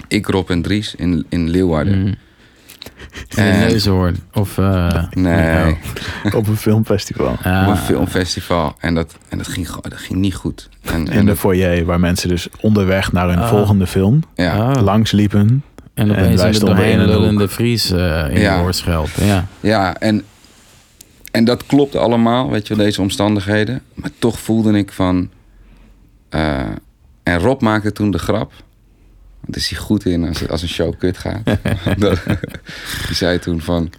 Ik, 0.08 0.26
Rob 0.26 0.50
en 0.50 0.62
Dries 0.62 0.94
in, 0.94 1.26
in 1.28 1.50
Leeuwarden. 1.50 2.02
Mhm. 2.02 2.12
In 3.28 3.42
En- 3.42 3.58
Neuzenhoorn. 3.58 4.16
Of... 4.32 4.58
eh, 4.58 5.02
Nee, 5.10 5.72
oh. 6.24 6.34
Op 6.38 6.46
een 6.48 6.56
filmfestival. 6.56 7.36
Ah, 7.42 7.62
op 7.66 7.68
een 7.72 7.76
filmfestival. 7.76 8.74
En 8.78 8.94
dat, 8.94 9.16
en 9.28 9.38
dat, 9.38 9.48
ging, 9.48 9.68
dat 9.80 9.98
ging 9.98 10.18
niet 10.18 10.34
goed. 10.34 10.68
En, 10.82 10.92
In 11.00 11.08
en 11.10 11.18
de 11.20 11.24
dat, 11.24 11.38
foyer, 11.38 11.84
waar 11.84 12.00
mensen 12.00 12.28
dus 12.28 12.48
onderweg 12.60 13.12
naar 13.12 13.28
hun 13.28 13.38
Ah. 13.38 13.48
volgende 13.48 13.86
film 13.86 14.22
ja, 14.34 14.52
Ah. 14.72 14.82
langs 14.82 15.10
liepen. 15.12 15.40
En 15.94 16.10
En 16.10 16.10
opeens 16.10 16.40
wij 16.40 16.48
een 16.48 16.54
stonden 16.54 16.76
doorheen 16.76 16.94
in 16.94 17.00
een 17.00 17.08
lullende 17.08 17.48
Fries 17.48 17.90
eh, 17.90 18.24
in 18.30 18.40
Ja. 18.40 18.64
Ja. 19.20 19.46
ja 19.60 19.96
en, 19.98 20.24
en 21.30 21.44
dat 21.44 21.66
klopte 21.66 21.98
allemaal, 21.98 22.50
weet 22.50 22.66
je 22.68 22.74
wel, 22.76 22.84
deze 22.84 23.00
omstandigheden. 23.00 23.82
Maar 23.94 24.10
toch 24.18 24.38
voelde 24.38 24.72
ik 24.78 24.92
van... 24.92 25.30
eh, 26.28 26.60
en 27.22 27.38
Rob 27.38 27.60
maakte 27.60 27.92
toen 27.92 28.10
de 28.10 28.18
grap. 28.18 28.52
Want 29.44 29.56
is 29.56 29.68
hij 29.68 29.78
goed 29.78 30.04
in 30.06 30.24
als, 30.28 30.48
als 30.48 30.62
een 30.62 30.68
show 30.68 30.98
kut 30.98 31.18
gaat. 31.18 31.40
Die 33.06 33.14
zei 33.16 33.38
toen 33.38 33.60
van... 33.60 33.92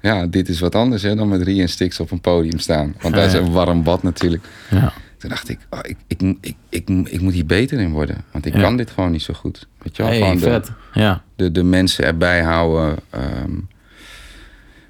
Ja, 0.00 0.26
dit 0.26 0.48
is 0.48 0.60
wat 0.60 0.74
anders 0.74 1.02
hè, 1.02 1.14
dan 1.14 1.28
met 1.28 1.42
Rie 1.42 1.60
en 1.60 1.68
Stix 1.68 2.00
op 2.00 2.10
een 2.10 2.20
podium 2.20 2.58
staan. 2.58 2.94
Want 3.00 3.14
daar 3.14 3.26
is 3.26 3.32
een 3.32 3.52
warm 3.52 3.82
bad 3.82 4.02
natuurlijk. 4.02 4.44
Ja. 4.70 4.92
Toen 5.18 5.30
dacht 5.30 5.48
ik, 5.48 5.58
oh, 5.70 5.78
ik, 5.82 5.96
ik, 6.06 6.36
ik, 6.40 6.54
ik, 6.68 6.88
ik 7.10 7.20
moet 7.20 7.32
hier 7.32 7.46
beter 7.46 7.78
in 7.80 7.90
worden. 7.90 8.24
Want 8.32 8.46
ik 8.46 8.54
Ja. 8.54 8.60
kan 8.60 8.76
dit 8.76 8.90
gewoon 8.90 9.10
niet 9.10 9.22
zo 9.22 9.34
goed. 9.34 9.66
Weet 9.82 9.96
je 9.96 10.02
wel? 10.02 10.12
Hey, 10.12 10.20
gewoon 10.20 10.38
de. 10.38 10.62
Ja. 10.92 11.22
de, 11.36 11.52
de 11.52 11.62
mensen 11.62 12.04
erbij 12.04 12.42
houden. 12.42 12.96
ehm, 13.10 13.52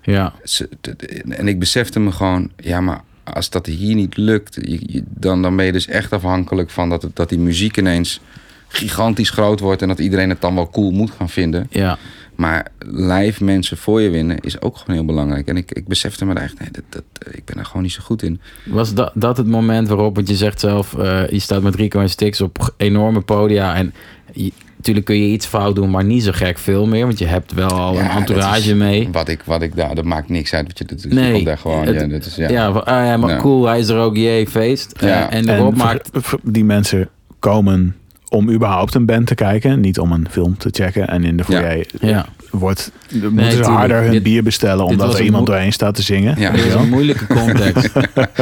Ja. 0.03 0.33
ze- 0.45 0.69
de- 0.81 0.95
de- 0.97 1.07
en 1.35 1.49
ik 1.49 1.59
besefte 1.59 2.01
me 2.01 2.13
gewoon, 2.13 2.51
ja, 2.57 2.81
maar 2.81 3.01
als 3.25 3.51
dat 3.51 3.67
hier 3.67 3.95
niet 3.95 4.17
lukt, 4.17 4.55
je- 4.55 4.93
je- 4.93 5.05
dan, 5.07 5.43
dan 5.43 5.57
ben 5.57 5.65
je 5.65 5.73
dus 5.73 5.87
echt 5.87 6.13
afhankelijk 6.13 6.71
van 6.71 6.89
dat, 6.89 7.07
dat 7.15 7.29
die 7.29 7.39
muziek 7.39 7.77
ineens 7.77 8.21
gigantisch 8.69 9.31
groot 9.31 9.61
wordt 9.61 9.83
en 9.83 9.89
dat 9.89 9.99
iedereen 9.99 10.29
het 10.29 10.41
dan 10.41 10.55
wel 10.55 10.71
cool 10.71 10.91
moet 10.91 11.11
gaan 11.11 11.29
vinden. 11.29 11.67
Ja. 11.71 11.99
Maar 12.35 12.67
live 12.87 13.45
mensen 13.45 13.77
voor 13.77 14.01
je 14.01 14.11
winnen 14.11 14.39
is 14.41 14.61
ook 14.61 14.77
gewoon 14.77 14.97
heel 14.97 15.05
belangrijk. 15.07 15.47
En 15.49 15.57
ik, 15.57 15.73
ik 15.73 15.87
besefte 15.89 16.25
me 16.25 16.35
echt, 16.35 16.59
nee, 16.59 16.69
dat, 16.73 16.83
dat, 16.89 17.03
ik 17.35 17.45
ben 17.45 17.57
daar 17.57 17.65
gewoon 17.65 17.83
niet 17.83 17.93
zo 17.93 18.01
goed 18.05 18.23
in. 18.23 18.41
Was 18.65 18.95
dat, 18.95 19.11
dat 19.15 19.37
het 19.37 19.47
moment 19.47 19.89
waarop, 19.89 20.15
want 20.15 20.29
je 20.29 20.35
zegt 20.37 20.61
zelf, 20.61 20.95
eh, 20.99 21.29
je 21.29 21.39
staat 21.39 21.63
met 21.63 21.75
Rico 21.75 22.01
en 22.01 22.11
Stix 22.11 22.41
op 22.41 22.75
enorme 22.77 23.21
podia 23.21 23.75
en 23.75 23.95
je- 24.33 24.53
natuurlijk 24.77 25.07
kun 25.07 25.17
je 25.21 25.33
iets 25.33 25.47
fout 25.47 25.75
doen, 25.75 25.91
maar 25.91 26.05
niet 26.05 26.23
zo 26.23 26.31
gek 26.35 26.59
veel 26.59 26.87
meer, 26.87 27.07
want 27.07 27.19
je 27.19 27.27
hebt 27.27 27.53
wel 27.53 27.71
al 27.71 27.95
Ja, 27.95 28.01
een 28.01 28.07
dat 28.09 28.17
entourage 28.17 28.69
is 28.71 28.75
mee. 28.75 29.09
Wat 29.13 29.29
ik, 29.29 29.43
wat 29.45 29.63
ik 29.63 29.77
daar, 29.77 29.95
dat 29.95 30.05
maakt 30.05 30.29
niks 30.29 30.53
uit 30.55 30.67
wat 30.67 30.79
je 30.79 30.85
doet. 30.85 31.13
Nee, 31.13 31.27
je 31.27 31.33
komt 31.33 31.45
daar 31.45 31.59
gewoon, 31.59 31.87
het- 31.87 31.95
ja, 32.01 32.07
dat 32.07 32.27
is, 32.27 32.37
ja. 32.37 32.49
Ja, 32.49 32.73
van, 32.73 32.85
ah 32.85 33.07
ja, 33.07 33.17
maar 33.17 33.31
Ja. 33.31 33.37
cool, 33.41 33.67
hij 33.67 33.79
is 33.79 33.89
er 33.89 33.99
ook, 33.99 34.17
jee, 34.17 34.47
feest. 34.49 34.93
Eh, 34.93 35.33
en 35.35 35.49
En 35.49 35.75
maakt... 35.77 36.11
die 36.43 36.65
mensen 36.65 37.09
komen 37.39 37.97
om 38.29 38.51
überhaupt 38.51 38.95
een 38.95 39.07
band 39.07 39.27
te 39.27 39.35
kijken, 39.35 39.81
niet 39.81 39.99
om 39.99 40.13
een 40.13 40.27
film 40.31 40.57
te 40.59 40.69
checken. 40.73 41.09
En 41.09 41.25
in 41.25 41.37
de 41.37 41.45
foyer 41.45 41.87
Ja. 42.01 42.27
wordt, 42.51 42.93
moeten 43.13 43.45
ze 43.45 43.49
tuurlijk. 43.51 43.67
harder 43.67 44.03
hun 44.03 44.11
Dit- 44.11 44.23
bier 44.23 44.43
bestellen 44.43 44.85
omdat 44.85 45.15
er 45.19 45.25
iemand 45.25 45.47
doorheen 45.47 45.73
staat 45.73 45.95
te 45.95 46.03
zingen. 46.03 46.41
Ja. 46.41 46.51
Dat 46.51 46.61
is 46.61 46.75
een 46.75 46.89
moeilijke 46.89 47.27
context. 47.27 47.93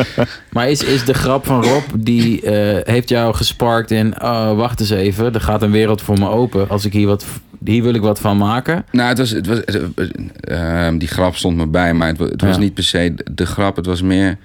maar 0.52 0.70
is, 0.70 0.82
is 0.84 1.04
de 1.04 1.14
grap 1.14 1.46
van 1.46 1.64
Rob, 1.64 1.82
die 1.98 2.40
eh, 2.42 2.92
heeft 2.92 3.08
jou 3.08 3.34
gesparkt 3.34 3.90
in... 3.90 4.22
Oh, 4.22 4.56
wacht 4.56 4.80
eens 4.80 4.90
even, 4.90 5.34
er 5.34 5.40
gaat 5.40 5.62
een 5.62 5.70
wereld 5.70 6.02
voor 6.02 6.18
me 6.18 6.28
open. 6.28 6.68
Als 6.68 6.84
ik 6.84 6.92
hier 6.92 7.06
wat... 7.06 7.24
Hier 7.64 7.82
wil 7.82 7.94
ik 7.94 8.00
wat 8.00 8.20
van 8.20 8.36
maken. 8.36 8.84
Nou, 8.92 9.08
het 9.08 9.18
was, 9.18 9.30
het 9.30 9.46
was, 9.46 9.64
eh, 9.64 9.82
eh, 10.40 10.86
eh, 10.88 10.94
die 10.98 11.08
grap 11.08 11.36
stond 11.36 11.56
me 11.56 11.66
bij, 11.66 11.94
maar 11.94 12.08
het, 12.08 12.18
het 12.18 12.40
was 12.40 12.54
Ja. 12.54 12.60
niet 12.60 12.74
per 12.74 12.84
se 12.84 13.12
de, 13.16 13.26
de 13.34 13.46
grap. 13.46 13.76
Het 13.76 13.86
was 13.86 14.02
meer 14.02 14.38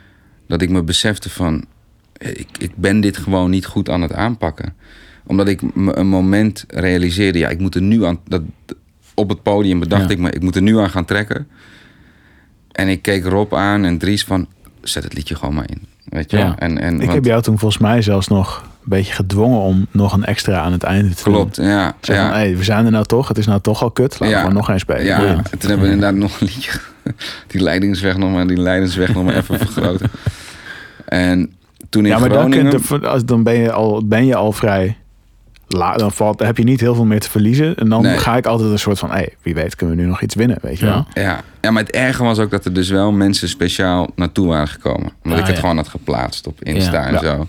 dat 0.47 0.61
ik 0.61 0.69
me 0.69 0.83
besefte 0.83 1.29
van, 1.29 1.65
eh, 2.13 2.29
ik, 2.29 2.47
ik 2.59 2.71
ben 2.75 3.01
dit 3.01 3.17
gewoon 3.17 3.49
niet 3.49 3.65
goed 3.65 3.89
aan 3.89 4.01
het 4.01 4.13
aanpakken. 4.13 4.73
Omdat 5.30 5.47
ik 5.47 5.75
me 5.75 5.95
een 5.97 6.07
moment 6.07 6.65
realiseerde, 6.67 7.39
ja, 7.39 7.49
ik 7.49 7.59
moet 7.59 7.75
er 7.75 7.82
nu 7.82 8.05
aan, 8.05 8.19
dat, 8.27 8.41
op 9.13 9.30
het 9.30 9.43
podium 9.43 9.80
bedacht 9.80 10.03
Ja. 10.03 10.09
ik 10.09 10.19
me, 10.19 10.32
ik 10.32 10.41
moet 10.41 10.55
er 10.55 10.61
nu 10.61 10.77
aan 10.80 10.89
gaan 10.89 11.05
trekken. 11.05 11.47
En 12.71 12.88
ik 12.88 13.01
keek 13.01 13.23
Rob 13.25 13.53
aan 13.53 13.84
en 13.86 13.97
Dries 13.97 14.23
van, 14.23 14.47
zet 14.82 15.03
het 15.03 15.13
liedje 15.13 15.36
gewoon 15.36 15.53
maar 15.55 15.69
in. 15.69 15.82
Weet 16.05 16.32
je? 16.32 16.38
Ja. 16.38 16.55
En, 16.57 16.77
en, 16.77 16.93
Ik 16.93 16.99
want- 17.01 17.13
heb 17.13 17.25
jou 17.25 17.41
toen 17.41 17.59
volgens 17.59 17.82
mij 17.82 18.01
zelfs 18.01 18.27
nog 18.27 18.61
een 18.63 18.89
beetje 18.89 19.13
gedwongen 19.13 19.59
om 19.59 19.88
nog 19.91 20.13
een 20.13 20.25
extra 20.25 20.59
aan 20.59 20.71
het 20.71 20.84
einde 20.84 21.13
te 21.15 21.23
doen. 21.23 21.34
Klopt, 21.34 21.55
ja. 21.55 21.95
Van, 22.01 22.15
ja. 22.15 22.32
hey, 22.32 22.57
we 22.57 22.63
zijn 22.63 22.86
er 22.86 22.91
nou 22.91 23.05
toch, 23.05 23.27
het 23.27 23.38
is 23.38 23.45
nou 23.45 23.61
toch 23.61 23.82
al 23.84 23.91
kut, 23.91 24.19
laten 24.19 24.47
we 24.47 24.53
nog 24.53 24.69
eens 24.69 24.82
spelen. 24.82 25.05
Ja, 25.05 25.19
en 25.51 25.59
toen 25.59 25.69
hebben 25.69 25.88
we 25.88 25.93
inderdaad 25.93 26.15
nog 26.19 26.41
een 26.41 26.47
liedje. 26.47 26.71
Die 27.47 27.61
leidingsweg 27.61 28.17
nog 28.17 28.32
maar, 28.32 28.47
die 28.47 28.57
leidingsweg 28.57 29.13
nog 29.13 29.23
maar 29.23 29.36
even 29.36 29.57
vergroten. 29.67 30.09
En 31.05 31.53
toen 31.89 32.03
in 32.05 32.09
Ja, 32.11 32.19
maar 32.19 32.30
dan, 32.30 32.38
Groningen... 32.38 32.82
kun 32.82 32.99
je- 33.17 33.25
dan 33.25 33.43
ben, 33.43 33.53
je 33.55 33.71
al, 33.71 34.05
ben 34.07 34.25
je 34.25 34.36
al 34.36 34.51
vrij 34.51 34.97
Dan 35.70 36.11
valt, 36.11 36.39
heb 36.39 36.57
je 36.57 36.63
niet 36.63 36.80
heel 36.80 36.95
veel 36.95 37.05
meer 37.05 37.20
te 37.20 37.30
verliezen. 37.30 37.76
En 37.76 37.89
dan 37.89 38.01
Nee. 38.01 38.17
ga 38.17 38.38
ik 38.38 38.45
altijd 38.45 38.72
een 38.72 38.80
soort 38.80 38.99
van, 38.99 39.11
hey, 39.11 39.34
wie 39.41 39.53
weet 39.53 39.76
kunnen 39.76 39.95
we 39.95 40.01
nu 40.01 40.07
nog 40.07 40.22
iets 40.22 40.36
winnen, 40.36 40.57
weet 40.61 40.80
je 40.80 40.86
Ja. 40.86 40.91
wel. 40.91 41.24
ja, 41.24 41.41
ja, 41.61 41.72
maar 41.72 41.84
het 41.84 41.91
erge 41.91 42.24
was 42.24 42.39
ook 42.39 42.51
dat 42.51 42.65
er 42.65 42.74
dus 42.74 42.89
wel 42.89 43.11
mensen 43.11 43.49
speciaal 43.49 44.09
naartoe 44.15 44.47
waren 44.47 44.67
gekomen. 44.67 45.11
Omdat 45.24 45.32
Ah, 45.32 45.39
ik 45.39 45.45
het 45.45 45.55
ja. 45.55 45.59
gewoon 45.61 45.76
had 45.78 45.88
geplaatst 45.88 46.47
op 46.47 46.63
Insta 46.63 46.91
Ja. 47.01 47.05
en 47.05 47.13
Ja. 47.13 47.20
zo. 47.20 47.47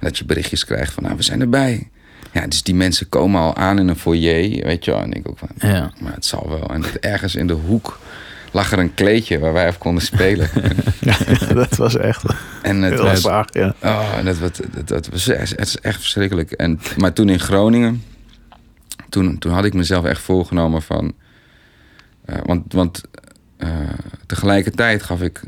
Dat 0.00 0.18
je 0.18 0.24
berichtjes 0.24 0.64
krijgt 0.64 0.92
van, 0.92 1.02
nou, 1.02 1.16
we 1.16 1.22
zijn 1.22 1.40
erbij. 1.40 1.88
Ja, 2.32 2.46
dus 2.46 2.62
die 2.62 2.74
mensen 2.74 3.08
komen 3.08 3.40
al 3.40 3.56
aan 3.56 3.78
in 3.78 3.88
een 3.88 3.96
foyer, 3.96 4.64
weet 4.66 4.84
je 4.84 4.90
wel. 4.90 5.00
En 5.00 5.12
ik 5.12 5.28
ook 5.28 5.38
van, 5.38 5.48
Ja. 5.70 5.90
maar 6.00 6.14
het 6.14 6.24
zal 6.24 6.46
wel. 6.48 6.70
En 6.74 6.80
dat 6.80 6.94
ergens 6.94 7.34
in 7.34 7.46
de 7.46 7.52
hoek 7.52 7.98
lag 8.50 8.72
er 8.72 8.78
een 8.78 8.94
kleedje 8.94 9.38
waar 9.38 9.52
wij 9.52 9.66
even 9.66 9.78
konden 9.78 10.02
spelen. 10.02 10.48
Ja, 11.00 11.16
dat 11.54 11.76
was 11.76 11.96
echt 11.96 12.22
en 12.62 12.82
het 12.82 12.92
heel 12.92 13.02
was, 13.02 13.20
zwaar. 13.20 13.48
Ja. 13.52 13.74
Oh, 13.82 14.24
dat, 14.24 14.38
wat, 14.38 14.60
dat, 14.74 14.88
dat 14.88 15.08
was 15.08 15.28
echt, 15.28 15.50
het 15.50 15.66
is 15.66 15.78
echt 15.78 16.00
verschrikkelijk. 16.00 16.50
En, 16.50 16.80
maar 16.96 17.12
toen 17.12 17.28
in 17.28 17.40
Groningen, 17.40 18.02
toen, 19.08 19.38
toen 19.38 19.52
had 19.52 19.64
ik 19.64 19.74
mezelf 19.74 20.04
echt 20.04 20.20
voorgenomen 20.20 20.82
van. 20.82 21.12
eh, 22.24 22.36
want 22.44 22.72
want 22.72 23.00
eh, 23.56 23.68
tegelijkertijd 24.26 25.02
gaf 25.02 25.20
ik, 25.22 25.40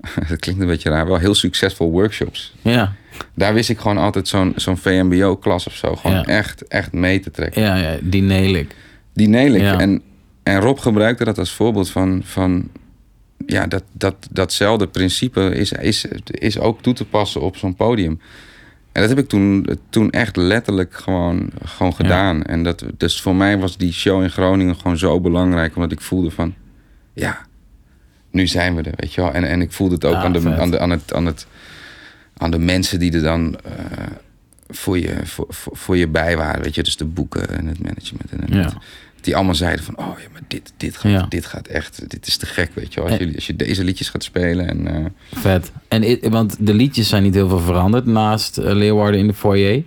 dat 0.28 0.38
klinkt 0.38 0.60
een 0.60 0.66
beetje 0.66 0.90
raar, 0.90 1.06
wel 1.06 1.18
heel 1.18 1.34
succesvol 1.34 1.90
workshops. 1.90 2.54
Ja, 2.62 2.92
Daar 3.34 3.54
wist 3.54 3.68
ik 3.70 3.78
gewoon 3.78 3.98
altijd 3.98 4.28
zo'n 4.28 4.52
zo'n 4.56 4.76
VMBO-klas 4.78 5.66
of 5.66 5.74
zo, 5.74 5.96
gewoon 5.96 6.16
Ja. 6.16 6.24
echt, 6.24 6.68
echt 6.68 6.92
mee 6.92 7.20
te 7.20 7.30
trekken. 7.30 7.62
ja, 7.62 7.76
ja 7.76 7.96
die 8.02 8.22
nail 8.22 8.54
ik. 8.54 8.74
Die 9.14 9.28
neel 9.28 9.52
ik. 9.52 9.60
Ja. 9.60 9.78
En, 9.80 10.02
en 10.42 10.60
Rob 10.60 10.78
gebruikte 10.78 11.24
dat 11.24 11.38
als 11.38 11.52
voorbeeld 11.52 11.90
van, 11.90 12.20
van 12.24 12.70
ja, 13.46 13.66
dat, 13.66 13.84
dat, 13.92 14.28
datzelfde 14.30 14.86
principe 14.86 15.54
is, 15.54 15.72
is, 15.72 16.04
is 16.24 16.58
ook 16.58 16.82
toe 16.82 16.94
te 16.94 17.04
passen 17.04 17.40
op 17.40 17.56
zo'n 17.56 17.74
podium. 17.74 18.20
En 18.92 19.00
dat 19.00 19.10
heb 19.10 19.18
ik 19.18 19.28
toen, 19.28 19.66
toen 19.90 20.10
echt 20.10 20.36
letterlijk 20.36 20.94
gewoon, 20.94 21.50
gewoon 21.64 21.94
gedaan. 21.94 22.42
En 22.42 22.62
dat, 22.62 22.84
dus 22.96 23.20
voor 23.20 23.36
mij 23.36 23.58
was 23.58 23.76
die 23.76 23.92
show 23.92 24.22
in 24.22 24.30
Groningen 24.30 24.76
gewoon 24.76 24.98
zo 24.98 25.20
belangrijk, 25.20 25.74
omdat 25.76 25.92
ik 25.92 26.00
voelde 26.00 26.30
van, 26.30 26.54
ja, 27.12 27.46
nu 28.30 28.46
zijn 28.46 28.74
we 28.74 28.82
er, 28.82 28.92
weet 28.96 29.14
je 29.14 29.20
wel. 29.20 29.32
En, 29.32 29.44
en 29.44 29.60
ik 29.60 29.72
voelde 29.72 29.94
het 29.94 30.04
ook 30.04 30.14
aan, 30.14 30.32
de, 30.32 30.40
vet. 30.40 30.58
aan, 30.58 30.70
de, 30.70 30.78
aan, 30.78 30.90
het, 30.90 31.12
aan, 31.12 31.26
het, 31.26 31.46
aan 32.36 32.50
de 32.50 32.58
mensen 32.58 32.98
die 32.98 33.12
er 33.12 33.22
dan 33.22 33.56
eh, 33.64 33.72
voor, 34.68 34.98
je, 34.98 35.16
voor, 35.24 35.46
voor, 35.48 35.76
voor 35.76 35.96
je 35.96 36.08
bij 36.08 36.36
waren, 36.36 36.62
weet 36.62 36.74
je. 36.74 36.82
Dus 36.82 36.96
de 36.96 37.04
boeken 37.04 37.48
en 37.48 37.66
het 37.66 37.82
management 37.82 38.30
en 38.30 38.40
het, 38.40 38.52
Ja. 38.52 38.82
Die 39.24 39.36
allemaal 39.36 39.54
zeiden 39.54 39.84
van, 39.84 39.98
oh 39.98 40.06
ja, 40.18 40.28
maar 40.32 40.40
dit, 40.48 40.72
dit, 40.76 40.96
gaat, 40.96 41.12
Ja. 41.12 41.26
dit 41.28 41.46
gaat 41.46 41.66
echt, 41.66 42.10
dit 42.10 42.26
is 42.26 42.36
te 42.36 42.46
gek, 42.46 42.70
weet 42.74 42.94
je 42.94 43.00
wel. 43.00 43.04
Als, 43.08 43.12
En- 43.12 43.18
jullie, 43.18 43.34
als 43.36 43.46
je 43.46 43.56
deze 43.56 43.84
liedjes 43.84 44.08
gaat 44.08 44.24
spelen 44.24 44.68
en... 44.68 44.86
eh, 44.86 45.04
Vet. 45.40 45.72
En 45.88 46.30
want 46.30 46.56
de 46.58 46.74
liedjes 46.74 47.08
zijn 47.08 47.22
niet 47.22 47.34
heel 47.34 47.48
veel 47.48 47.58
veranderd 47.60 48.06
naast 48.06 48.58
eh, 48.58 48.72
Leeuwarden 48.74 49.20
in 49.20 49.26
de 49.26 49.34
foyer. 49.34 49.82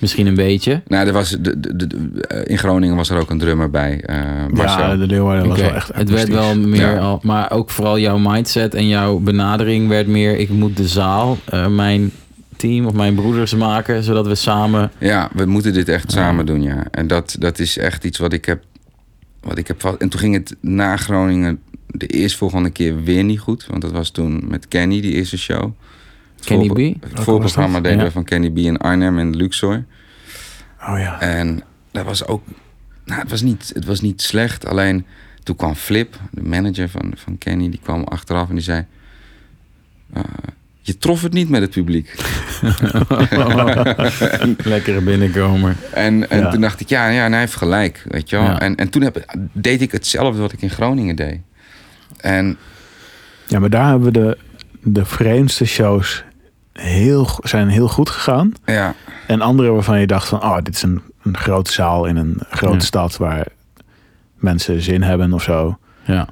Misschien 0.00 0.26
een 0.26 0.34
beetje. 0.34 0.82
nou, 0.86 1.06
er 1.06 1.12
was, 1.12 1.30
de, 1.30 1.60
de, 1.60 1.76
de- 1.76 2.20
eh, 2.20 2.50
in 2.50 2.58
Groningen 2.58 2.96
was 2.96 3.10
er 3.10 3.18
ook 3.20 3.30
een 3.30 3.38
drummer 3.38 3.70
bij, 3.70 4.00
eh 4.00 4.18
Marcel. 4.52 4.78
Ja, 4.78 4.96
de 4.96 5.06
Leeuwarden 5.06 5.48
was 5.48 5.60
wel 5.60 5.74
echt 5.74 5.90
Het 5.94 6.10
werd 6.10 6.28
wel 6.28 6.58
meer 6.58 6.80
Ja. 6.80 6.98
al, 6.98 7.20
maar 7.22 7.50
ook 7.50 7.70
vooral 7.70 7.98
jouw 7.98 8.18
mindset 8.18 8.74
en 8.74 8.88
jouw 8.88 9.18
benadering 9.18 9.88
werd 9.88 10.06
meer: 10.06 10.36
ik 10.38 10.48
moet 10.48 10.76
de 10.76 10.88
zaal, 10.88 11.38
eh, 11.44 11.66
mijn 11.66 12.10
team 12.56 12.86
of 12.86 12.92
mijn 12.92 13.14
broeders 13.14 13.54
maken, 13.54 14.02
zodat 14.02 14.26
we 14.26 14.34
samen. 14.34 14.90
Ja, 14.98 15.28
we 15.32 15.44
moeten 15.44 15.72
dit 15.72 15.88
echt 15.88 16.12
samen 16.12 16.46
doen, 16.46 16.62
ja. 16.62 16.84
En 16.90 17.06
dat, 17.06 17.36
dat 17.38 17.58
is 17.58 17.78
echt 17.78 18.04
iets 18.04 18.18
wat 18.18 18.32
ik 18.32 18.44
heb... 18.44 18.62
Wat 19.44 19.58
ik 19.58 19.66
heb 19.66 19.82
en 19.98 20.08
toen 20.08 20.20
ging 20.20 20.34
het 20.34 20.56
na 20.60 20.96
Groningen 20.96 21.62
de 21.86 22.06
eerstvolgende 22.06 22.70
keer 22.70 23.02
weer 23.02 23.24
niet 23.24 23.40
goed. 23.40 23.66
Want 23.66 23.82
dat 23.82 23.90
was 23.92 24.10
toen 24.10 24.44
met 24.48 24.68
Kenny, 24.68 25.00
die 25.00 25.12
eerste 25.12 25.38
show. 25.38 25.72
Het 26.36 26.44
Kenny 26.44 26.68
B? 26.96 27.02
Het 27.04 27.20
voorprogramma 27.20 27.80
deden 27.80 27.98
Ja. 27.98 28.04
we 28.04 28.10
van 28.10 28.24
Kenny 28.24 28.50
B 28.50 28.58
in 28.58 28.76
Arnhem 28.78 29.18
en 29.18 29.36
Luxor. 29.36 29.84
Oh 30.88 30.98
ja. 30.98 31.20
En 31.20 31.62
dat 31.90 32.04
was 32.04 32.26
ook... 32.26 32.42
Nou, 33.04 33.20
het 33.20 33.30
was 33.30 33.42
niet, 33.42 33.70
het 33.74 33.84
was 33.84 34.00
niet 34.00 34.22
slecht. 34.22 34.66
Alleen 34.66 35.06
toen 35.42 35.56
kwam 35.56 35.74
Flip, 35.74 36.16
de 36.30 36.42
manager 36.42 36.88
van, 36.88 37.12
van 37.16 37.38
Kenny, 37.38 37.70
die 37.70 37.80
kwam 37.82 38.04
achteraf 38.04 38.48
en 38.48 38.54
die 38.54 38.64
zei... 38.64 38.86
eh, 40.12 40.22
je 40.86 40.98
trof 40.98 41.22
het 41.22 41.32
niet 41.32 41.48
met 41.48 41.60
het 41.60 41.70
publiek. 41.70 42.14
Lekkere 44.64 45.00
binnenkomer. 45.00 45.76
En, 45.92 46.30
en 46.30 46.38
Ja. 46.40 46.50
toen 46.50 46.60
dacht 46.60 46.80
ik, 46.80 46.88
ja, 46.88 47.08
ja 47.08 47.24
en 47.24 47.30
hij 47.30 47.40
heeft 47.40 47.54
gelijk, 47.56 48.04
weet 48.08 48.30
je 48.30 48.36
wel. 48.36 48.44
Ja. 48.44 48.60
En, 48.60 48.76
en 48.76 48.88
toen 48.90 49.02
heb, 49.02 49.36
deed 49.52 49.80
ik 49.82 49.92
hetzelfde 49.92 50.40
wat 50.40 50.52
ik 50.52 50.62
in 50.62 50.70
Groningen 50.70 51.16
deed. 51.16 51.40
En 52.20 52.56
Ja, 53.46 53.58
maar 53.58 53.70
daar 53.70 53.88
hebben 53.88 54.12
we 54.12 54.18
de, 54.20 54.38
de 54.82 55.04
vreemdste 55.04 55.64
shows 55.64 56.24
heel, 56.72 57.28
zijn 57.42 57.68
heel 57.68 57.88
goed 57.88 58.10
gegaan. 58.10 58.52
ja, 58.64 58.94
En 59.26 59.40
andere 59.40 59.70
waarvan 59.70 60.00
je 60.00 60.06
dacht 60.06 60.28
van, 60.28 60.42
oh, 60.42 60.56
dit 60.62 60.74
is 60.74 60.82
een, 60.82 61.02
een 61.22 61.36
grote 61.36 61.72
zaal 61.72 62.04
in 62.04 62.16
een 62.16 62.40
grote 62.50 62.74
Ja. 62.74 62.80
stad 62.80 63.16
waar 63.16 63.46
mensen 64.36 64.80
zin 64.80 65.02
hebben 65.02 65.32
of 65.32 65.42
zo. 65.42 65.78
Ja. 66.04 66.28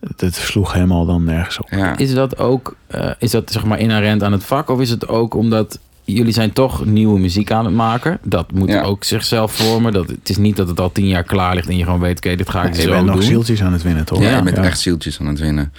Het, 0.00 0.20
het 0.20 0.34
sloeg 0.34 0.72
helemaal 0.72 1.06
dan 1.06 1.24
nergens 1.24 1.58
op. 1.58 1.68
Ja. 1.70 1.96
Is 1.96 2.14
dat 2.14 2.38
ook, 2.38 2.76
eh, 2.86 3.10
is 3.18 3.30
dat 3.30 3.50
zeg 3.52 3.64
maar 3.64 3.78
inherent 3.78 4.22
aan 4.22 4.32
het 4.32 4.44
vak? 4.44 4.68
Of 4.68 4.80
is 4.80 4.90
het 4.90 5.08
ook 5.08 5.34
omdat 5.34 5.78
jullie 6.04 6.32
zijn 6.32 6.52
toch 6.52 6.84
nieuwe 6.84 7.18
muziek 7.18 7.50
aan 7.50 7.64
het 7.64 7.74
maken? 7.74 8.18
Dat 8.22 8.52
moet 8.52 8.68
Ja. 8.68 8.82
ook 8.82 9.04
zichzelf 9.04 9.52
vormen. 9.52 9.92
Dat, 9.92 10.08
het 10.08 10.28
is 10.28 10.36
niet 10.36 10.56
dat 10.56 10.68
het 10.68 10.80
al 10.80 10.92
tien 10.92 11.06
jaar 11.08 11.22
klaar 11.24 11.54
ligt 11.54 11.68
en 11.68 11.76
je 11.76 11.84
gewoon 11.84 12.00
weet, 12.00 12.16
oké, 12.16 12.36
dit 12.36 12.50
ga 12.50 12.62
ik 12.64 12.74
je 12.74 12.82
zo 12.82 12.90
bent 12.90 13.04
nog 13.06 13.14
doen. 13.14 13.24
zieltjes 13.24 13.62
aan 13.62 13.72
het 13.72 13.82
winnen, 13.82 14.04
toch? 14.04 14.22
Ja, 14.22 14.36
je 14.36 14.42
bent 14.42 14.56
Ja. 14.56 14.62
echt 14.62 14.80
zieltjes 14.80 15.20
aan 15.20 15.26
het 15.26 15.38
winnen. 15.38 15.72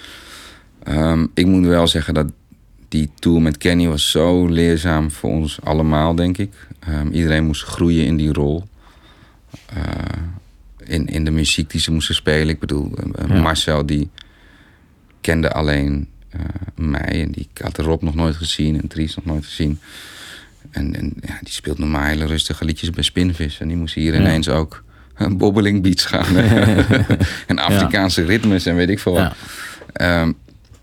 Ehm, 0.82 1.26
ik 1.34 1.46
moet 1.46 1.66
wel 1.66 1.86
zeggen 1.86 2.14
dat 2.14 2.26
die 2.88 3.10
tour 3.18 3.42
met 3.42 3.58
Kenny 3.58 3.88
was 3.88 4.10
zo 4.10 4.46
leerzaam 4.46 5.10
voor 5.10 5.30
ons 5.30 5.58
allemaal, 5.64 6.14
denk 6.14 6.38
ik. 6.38 6.52
Ehm, 6.80 7.06
iedereen 7.08 7.44
moest 7.44 7.62
groeien 7.62 8.06
in 8.06 8.16
die 8.16 8.32
rol. 8.32 8.64
Eh, 9.66 9.76
in, 10.84 11.06
in 11.06 11.24
de 11.24 11.30
muziek 11.30 11.70
die 11.70 11.80
ze 11.80 11.92
moesten 11.92 12.14
spelen. 12.14 12.48
Ik 12.48 12.58
bedoel, 12.60 12.92
eh, 12.96 13.28
Ja. 13.28 13.40
Marcel 13.40 13.86
die 13.86 14.10
kende 15.20 15.52
alleen 15.52 16.08
eh, 16.30 16.40
mij. 16.76 17.22
En 17.22 17.30
die 17.32 17.48
had 17.60 17.78
Rob 17.78 18.02
nog 18.02 18.14
nooit 18.14 18.36
gezien 18.36 18.80
en 18.80 18.88
Dries 18.88 19.14
nog 19.16 19.24
nooit 19.24 19.44
gezien. 19.44 19.78
En, 20.70 20.94
en 20.96 21.12
ja, 21.20 21.38
die 21.42 21.52
speelt 21.52 21.78
normaal 21.78 22.04
hele 22.04 22.26
rustige 22.26 22.64
liedjes 22.64 22.90
bij 22.90 23.02
Spinvis. 23.04 23.60
En 23.60 23.68
die 23.68 23.76
moest 23.76 23.94
hier 23.94 24.14
Ja. 24.14 24.20
ineens 24.20 24.48
ook 24.48 24.84
een 25.14 25.36
bobbeling 25.36 25.82
beats 25.82 26.04
gaan. 26.04 26.36
en 27.46 27.58
Afrikaanse 27.58 28.24
ritmes 28.24 28.66
en 28.66 28.74
weet 28.76 28.88
ik 28.88 28.98
veel 28.98 29.12
wat. 29.12 29.34
Ehm, 29.92 30.32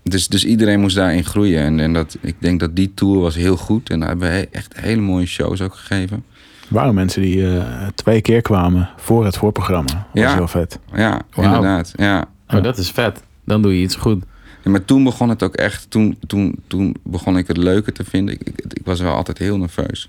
dus, 0.02 0.28
dus 0.28 0.44
iedereen 0.44 0.80
moest 0.80 0.96
daarin 0.96 1.24
groeien. 1.24 1.62
En, 1.62 1.80
en 1.80 1.92
dat, 1.92 2.16
ik 2.20 2.34
denk 2.38 2.60
dat 2.60 2.76
die 2.76 2.92
tour 2.94 3.18
was 3.20 3.34
heel 3.34 3.56
goed. 3.56 3.90
En 3.90 3.98
daar 4.00 4.08
hebben 4.08 4.28
we 4.28 4.34
he- 4.34 4.46
echt 4.50 4.80
hele 4.80 5.00
mooie 5.00 5.26
shows 5.26 5.60
ook 5.60 5.74
gegeven. 5.74 6.24
Er 6.70 6.76
waren 6.76 6.94
mensen 6.94 7.22
die 7.22 7.56
eh, 7.58 7.86
twee 7.94 8.20
keer 8.20 8.42
kwamen 8.42 8.88
voor 8.96 9.24
het 9.24 9.36
voorprogramma. 9.36 9.88
Dat 9.92 10.04
was 10.12 10.22
Ja. 10.22 10.34
heel 10.34 10.48
vet. 10.48 10.78
Ja, 10.94 11.20
inderdaad. 11.36 11.92
Ja. 11.96 12.24
Oh, 12.48 12.62
dat 12.62 12.78
is 12.78 12.90
vet. 12.90 13.22
Dan 13.44 13.62
doe 13.62 13.76
je 13.76 13.82
iets 13.82 13.94
goed. 13.96 14.24
Ja, 14.64 14.70
maar 14.70 14.84
toen 14.84 15.04
begon 15.04 15.28
het 15.28 15.42
ook 15.42 15.54
echt, 15.54 15.90
toen, 15.90 16.18
toen, 16.26 16.62
toen 16.66 16.96
begon 17.02 17.36
ik 17.38 17.46
het 17.46 17.56
leuker 17.56 17.92
te 17.92 18.04
vinden. 18.04 18.34
Ik, 18.34 18.40
ik, 18.48 18.72
ik 18.72 18.84
was 18.84 19.00
wel 19.00 19.14
altijd 19.14 19.38
heel 19.38 19.58
nerveus. 19.58 20.08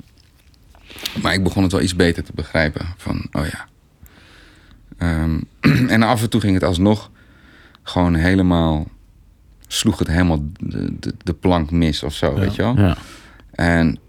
Maar 1.21 1.33
ik 1.33 1.43
begon 1.43 1.63
het 1.63 1.71
wel 1.71 1.81
iets 1.81 1.95
beter 1.95 2.23
te 2.23 2.31
begrijpen. 2.35 2.85
Van, 2.97 3.27
oh 3.31 3.45
ja. 3.45 3.65
Ehm, 4.97 5.39
en 5.93 6.03
af 6.03 6.21
en 6.21 6.29
toe 6.29 6.41
ging 6.41 6.53
het 6.53 6.63
alsnog 6.63 7.09
gewoon 7.83 8.13
helemaal, 8.15 8.87
sloeg 9.67 9.99
het 9.99 10.07
helemaal 10.07 10.39
de, 10.59 10.99
de, 10.99 11.13
de 11.23 11.33
plank 11.33 11.71
mis 11.71 12.03
of 12.03 12.13
zo, 12.13 12.33
weet 12.33 12.55
je 12.55 12.61
wel. 12.61 12.77
Ja. 12.77 12.97
En 13.51 13.99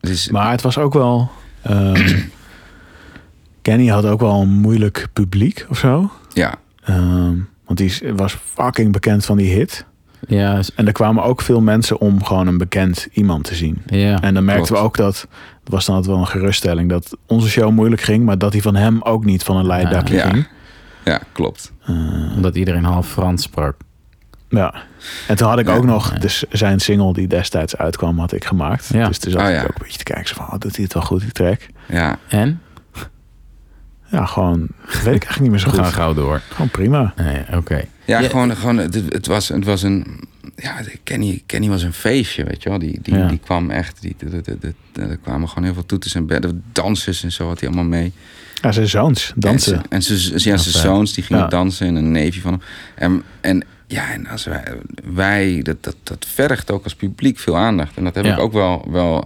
dus, 0.00 0.28
Maar 0.30 0.50
het 0.50 0.62
was 0.62 0.78
ook 0.78 0.92
wel... 0.92 1.30
ehm, 1.62 2.18
Kenny 3.62 3.86
had 3.86 4.04
ook 4.04 4.20
wel 4.20 4.40
een 4.40 4.48
moeilijk 4.60 5.06
publiek 5.12 5.66
of 5.68 5.78
zo. 5.78 6.10
ja, 6.32 6.54
Ehm, 6.84 7.34
want 7.64 7.78
die 7.78 7.86
is- 7.86 8.02
was 8.16 8.36
fucking 8.44 8.92
bekend 8.92 9.24
van 9.24 9.36
die 9.36 9.52
hit. 9.54 9.86
Ja, 10.28 10.60
En 10.74 10.86
er 10.86 10.92
kwamen 10.92 11.22
ook 11.24 11.42
veel 11.42 11.60
mensen 11.60 11.98
om 12.00 12.24
gewoon 12.24 12.46
een 12.46 12.58
bekend 12.58 13.08
iemand 13.12 13.44
te 13.44 13.54
zien. 13.54 13.82
ja. 13.86 14.20
En 14.22 14.34
dan 14.34 14.44
merkten 14.44 14.66
Klopt. 14.66 14.80
we 14.80 14.86
ook 14.86 14.96
dat, 14.96 15.26
dat 15.64 15.72
was 15.72 15.84
dan 15.86 15.94
altijd 15.94 16.12
wel 16.14 16.22
een 16.24 16.30
geruststelling, 16.30 16.88
dat 16.90 17.16
onze 17.26 17.48
show 17.48 17.70
moeilijk 17.70 18.02
ging, 18.02 18.24
maar 18.24 18.38
dat 18.38 18.52
die 18.52 18.62
van 18.62 18.74
hem 18.76 19.02
ook 19.02 19.24
niet 19.24 19.42
van 19.42 19.56
een 19.56 19.66
leidakje 19.66 20.14
Ja. 20.14 20.28
ging. 20.30 20.48
ja, 21.04 21.20
klopt. 21.32 21.72
Omdat 22.36 22.56
iedereen 22.56 22.84
half 22.84 23.08
Frans 23.08 23.42
sprak. 23.42 23.76
Ja. 24.48 24.74
En 25.28 25.36
toen 25.36 25.48
had 25.48 25.58
ik 25.58 25.66
Ja. 25.66 25.74
ook 25.74 25.84
nog 25.84 26.12
Ja. 26.12 26.18
dus 26.18 26.44
zijn 26.50 26.78
single 26.80 27.12
die 27.12 27.26
destijds 27.26 27.76
uitkwam, 27.76 28.18
had 28.18 28.32
ik 28.32 28.44
gemaakt. 28.44 28.88
Ja. 28.92 29.08
Dus 29.08 29.18
toen 29.18 29.32
zat 29.32 29.42
Oh, 29.42 29.48
ik 29.50 29.58
ook 29.62 29.68
een 29.68 29.74
beetje 29.82 29.98
te 29.98 30.04
kijken, 30.04 30.28
zo 30.28 30.34
van, 30.34 30.44
oh, 30.46 30.58
doet 30.58 30.74
hij 30.74 30.84
het 30.84 30.94
wel 30.94 31.02
goed, 31.02 31.20
die 31.20 31.32
track? 31.32 31.60
Ja, 31.88 32.18
En? 32.28 32.60
Ja, 34.10 34.24
gewoon, 34.24 34.58
weet 34.86 34.94
ik 34.94 35.04
eigenlijk 35.04 35.40
niet 35.40 35.50
meer 35.50 35.58
zo 35.58 35.70
We 35.70 35.74
gaan 35.76 35.84
goed. 35.84 35.94
gauw 35.94 36.14
door. 36.14 36.40
Gewoon 36.48 36.68
prima. 36.70 37.12
Nee, 37.16 37.42
Oké. 37.56 37.84
ja, 38.04 38.18
Ja. 38.20 38.28
gewoon, 38.28 38.56
gewoon 38.56 38.76
het, 38.76 38.94
het, 38.94 39.26
was, 39.26 39.48
het 39.48 39.64
was 39.64 39.82
een... 39.82 40.26
Ja, 40.56 40.74
Kenny, 41.04 41.42
Kenny 41.46 41.68
was 41.68 41.82
een 41.82 41.92
feestje, 41.92 42.44
weet 42.44 42.62
je 42.62 42.68
wel. 42.68 42.78
Die, 42.78 42.98
die, 43.02 43.14
Ja. 43.16 43.28
die 43.28 43.38
kwam 43.38 43.70
echt... 43.70 44.00
Die, 44.00 44.14
de, 44.18 44.28
de, 44.42 44.58
de, 44.58 44.74
de- 44.92 45.02
er 45.02 45.16
kwamen 45.16 45.48
gewoon 45.48 45.64
heel 45.64 45.72
veel 45.74 45.86
toeters 45.86 46.14
en 46.14 46.26
bedden. 46.26 46.62
Dansers 46.72 47.22
en 47.22 47.32
zo 47.32 47.46
had 47.46 47.60
hij 47.60 47.68
allemaal 47.68 47.88
mee. 47.88 48.12
Ja, 48.62 48.72
zijn 48.72 48.88
zoons 48.88 49.32
dansen. 49.36 49.76
En, 49.76 49.84
en 49.88 50.00
ja, 50.34 50.56
zijn 50.56 50.58
zoons 50.58 51.12
die 51.12 51.24
gingen 51.24 51.42
Ja. 51.42 51.48
dansen 51.48 51.86
en 51.86 51.94
een 51.94 52.10
neefje 52.12 52.40
van 52.40 52.52
hem. 52.52 52.62
En, 52.94 53.22
en 53.40 53.64
ja, 53.88 54.12
en 54.12 54.26
als 54.26 54.44
wij, 54.44 54.64
wij 55.14 55.60
dat, 55.62 55.76
dat, 55.80 55.96
dat 56.02 56.26
vergt 56.34 56.70
ook 56.70 56.84
als 56.84 56.94
publiek 56.94 57.38
veel 57.38 57.56
aandacht. 57.56 57.96
En 57.96 58.04
dat 58.04 58.14
heb 58.14 58.24
Ja. 58.24 58.32
ik 58.32 58.38
ook 58.38 58.52
wel, 58.52 58.86
wel 58.90 59.24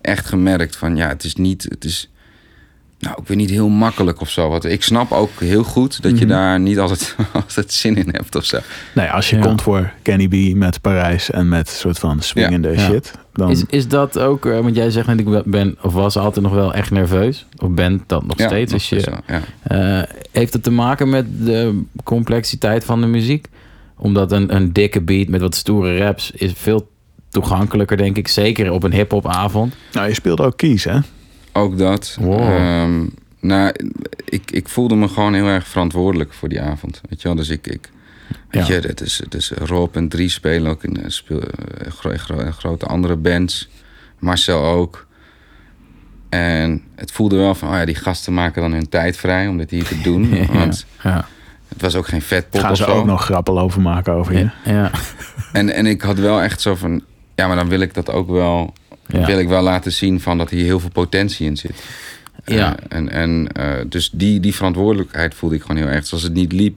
echt 0.00 0.26
gemerkt 0.26 0.76
van 0.76 0.96
ja, 0.96 1.08
het 1.08 1.24
is 1.24 1.34
niet, 1.34 1.66
het 1.68 1.84
is 1.84 2.08
nou, 2.98 3.16
ik 3.20 3.28
weet 3.28 3.36
niet 3.36 3.50
heel 3.50 3.68
makkelijk 3.68 4.20
of 4.20 4.30
zo. 4.30 4.48
Want 4.48 4.64
ik 4.64 4.82
snap 4.82 5.12
ook 5.12 5.40
heel 5.40 5.64
goed 5.64 6.02
dat 6.02 6.18
je 6.18 6.24
Mhm. 6.24 6.34
daar 6.34 6.60
niet 6.60 6.78
altijd, 6.78 7.16
altijd 7.32 7.72
zin 7.72 7.96
in 7.96 8.08
hebt 8.12 8.34
of 8.36 8.44
zo. 8.44 8.58
Nee, 8.94 9.08
als 9.10 9.30
je 9.30 9.36
Ja. 9.36 9.42
komt 9.42 9.62
voor 9.62 9.92
Kenny 10.02 10.28
B 10.52 10.56
met 10.56 10.80
Parijs 10.80 11.30
en 11.30 11.48
met 11.48 11.68
een 11.68 11.74
soort 11.74 11.98
van 11.98 12.20
swingende 12.22 12.70
Ja. 12.70 12.78
shit, 12.78 13.12
dan... 13.32 13.50
Is, 13.50 13.64
is 13.68 13.88
dat 13.88 14.18
ook, 14.18 14.46
eh, 14.46 14.58
want 14.60 14.76
jij 14.76 14.90
zegt 14.90 15.06
net, 15.06 15.20
ik 15.20 15.42
ben 15.44 15.76
of 15.82 15.92
was 15.92 16.16
altijd 16.16 16.44
nog 16.44 16.54
wel 16.54 16.74
echt 16.74 16.90
nerveus. 16.90 17.46
Of 17.58 17.68
ben 17.70 18.02
dat 18.06 18.26
nog 18.26 18.38
Ja, 18.38 18.46
steeds. 18.46 18.72
nog 18.72 18.80
Als 18.80 18.88
je. 18.88 19.40
Eh, 19.62 20.02
heeft 20.32 20.52
het 20.52 20.62
te 20.62 20.70
maken 20.70 21.08
met 21.08 21.26
de 21.46 21.82
complexiteit 22.04 22.84
van 22.84 23.00
de 23.00 23.06
muziek? 23.06 23.46
Omdat 23.96 24.32
een, 24.32 24.54
een 24.54 24.72
dikke 24.72 25.00
beat 25.00 25.28
met 25.28 25.40
wat 25.40 25.54
stoere 25.54 25.96
raps 25.98 26.30
is 26.30 26.52
veel 26.56 26.90
toegankelijker, 27.28 27.96
denk 27.96 28.16
ik. 28.16 28.28
Zeker 28.28 28.72
op 28.72 28.82
een 28.82 28.92
hip-hop 28.92 29.26
avond. 29.28 29.74
Nou, 29.92 30.08
je 30.08 30.14
speelde 30.14 30.42
ook 30.42 30.56
Kies, 30.56 30.84
hè? 30.84 30.98
Ook 31.52 31.78
dat. 31.78 32.16
Wow. 32.20 32.40
Ehm, 32.40 33.06
nou, 33.40 33.72
ik, 34.24 34.50
ik 34.50 34.68
voelde 34.68 34.94
me 34.94 35.08
gewoon 35.08 35.34
heel 35.34 35.46
erg 35.46 35.66
verantwoordelijk 35.68 36.32
voor 36.32 36.48
die 36.48 36.60
avond. 36.60 37.00
Weet 37.08 37.22
je 37.22 37.28
wel, 37.28 37.36
dus 37.36 37.48
ik... 37.48 37.66
ik 37.66 37.90
weet 38.50 38.66
Ja. 38.66 38.74
je, 38.74 38.80
het 38.80 39.00
is, 39.00 39.18
het 39.18 39.34
is 39.34 39.50
Rob 39.50 39.96
en 39.96 40.08
Drie 40.08 40.28
spelen 40.28 40.70
ook 40.70 40.84
in 40.84 40.96
eh, 40.96 41.04
speel, 41.08 41.40
eh, 41.42 41.90
gro- 41.92 42.16
gro- 42.16 42.50
grote 42.50 42.86
andere 42.86 43.16
bands. 43.16 43.68
Marcel 44.18 44.64
ook. 44.64 45.06
En 46.28 46.82
het 46.94 47.12
voelde 47.12 47.36
wel 47.36 47.54
van, 47.54 47.68
oh 47.68 47.74
ja, 47.74 47.84
die 47.84 47.94
gasten 47.94 48.34
maken 48.34 48.62
dan 48.62 48.72
hun 48.72 48.88
tijd 48.88 49.16
vrij 49.16 49.46
om 49.48 49.58
dit 49.58 49.70
hier 49.70 49.84
te 49.84 50.00
doen. 50.00 50.28
Ja, 50.34 50.46
Want 50.52 50.86
ja, 51.02 51.28
het 51.74 51.82
was 51.82 51.94
ook 51.94 52.06
geen 52.06 52.22
vetpot 52.22 52.60
Gaan 52.60 52.70
of 52.70 52.76
ze 52.76 52.82
zo. 52.82 52.90
ook 52.90 53.04
nog 53.06 53.24
grappel 53.24 53.58
over 53.60 53.80
maken 53.80 54.12
over 54.12 54.32
je? 54.38 54.38
ja, 54.64 54.72
ja, 54.72 54.90
En, 55.52 55.70
en 55.70 55.86
ik 55.86 56.00
had 56.02 56.18
wel 56.18 56.42
echt 56.42 56.60
zo 56.60 56.74
van, 56.74 57.02
ja, 57.34 57.46
maar 57.46 57.56
dan 57.56 57.68
wil 57.68 57.80
ik 57.80 57.94
dat 57.94 58.10
ook 58.10 58.28
wel... 58.30 58.72
ja. 59.06 59.26
wil 59.26 59.38
ik 59.38 59.48
wel 59.48 59.62
laten 59.62 59.92
zien 59.92 60.20
van 60.20 60.38
dat 60.38 60.50
hier 60.50 60.64
heel 60.64 60.80
veel 60.80 60.90
potentie 60.90 61.46
in 61.46 61.56
zit. 61.56 61.82
Ja. 62.44 62.76
Eh, 62.76 62.98
en 62.98 63.08
en 63.10 63.48
eh, 63.52 63.84
dus 63.88 64.10
die, 64.12 64.40
die 64.40 64.54
verantwoordelijkheid 64.54 65.34
voelde 65.34 65.54
ik 65.54 65.62
gewoon 65.62 65.76
heel 65.76 65.86
erg. 65.86 66.00
Dus 66.00 66.12
als 66.12 66.22
het 66.22 66.32
niet 66.34 66.52
liep, 66.52 66.76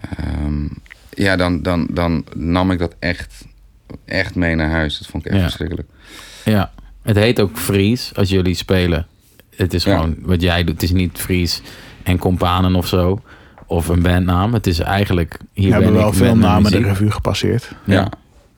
ehm, 0.00 0.66
ja, 1.10 1.36
dan, 1.36 1.62
dan, 1.62 1.86
dan 1.90 2.24
nam 2.34 2.70
ik 2.70 2.78
dat 2.78 2.94
echt, 2.98 3.44
echt 4.04 4.34
mee 4.34 4.54
naar 4.54 4.70
huis. 4.70 4.98
Dat 4.98 5.08
vond 5.08 5.24
ik 5.26 5.30
echt 5.30 5.40
Ja. 5.40 5.46
verschrikkelijk. 5.46 5.88
Ja, 6.44 6.72
het 7.02 7.16
heet 7.16 7.40
ook 7.40 7.56
Fries 7.58 8.12
als 8.14 8.28
jullie 8.28 8.54
spelen. 8.54 9.06
Het 9.56 9.74
is 9.74 9.84
Ja. 9.84 9.94
gewoon 9.96 10.16
wat 10.22 10.42
jij 10.42 10.64
doet. 10.64 10.74
Het 10.74 10.82
is 10.82 10.92
niet 10.92 11.18
Fries 11.18 11.62
en 12.02 12.18
Companen 12.18 12.74
of 12.74 12.86
zo. 12.86 13.22
Of 13.66 13.88
een 13.88 14.02
bandnaam. 14.02 14.54
Het 14.54 14.66
is 14.66 14.78
eigenlijk... 14.80 15.36
Hier 15.52 15.66
We 15.66 15.72
hebben 15.72 15.92
ben 15.92 16.00
wel 16.00 16.10
ik 16.10 16.16
veel 16.16 16.36
namen 16.36 16.70
de 16.70 16.78
revue 16.78 17.10
gepasseerd. 17.10 17.70
Ja. 17.84 17.94
Ja, 17.94 18.08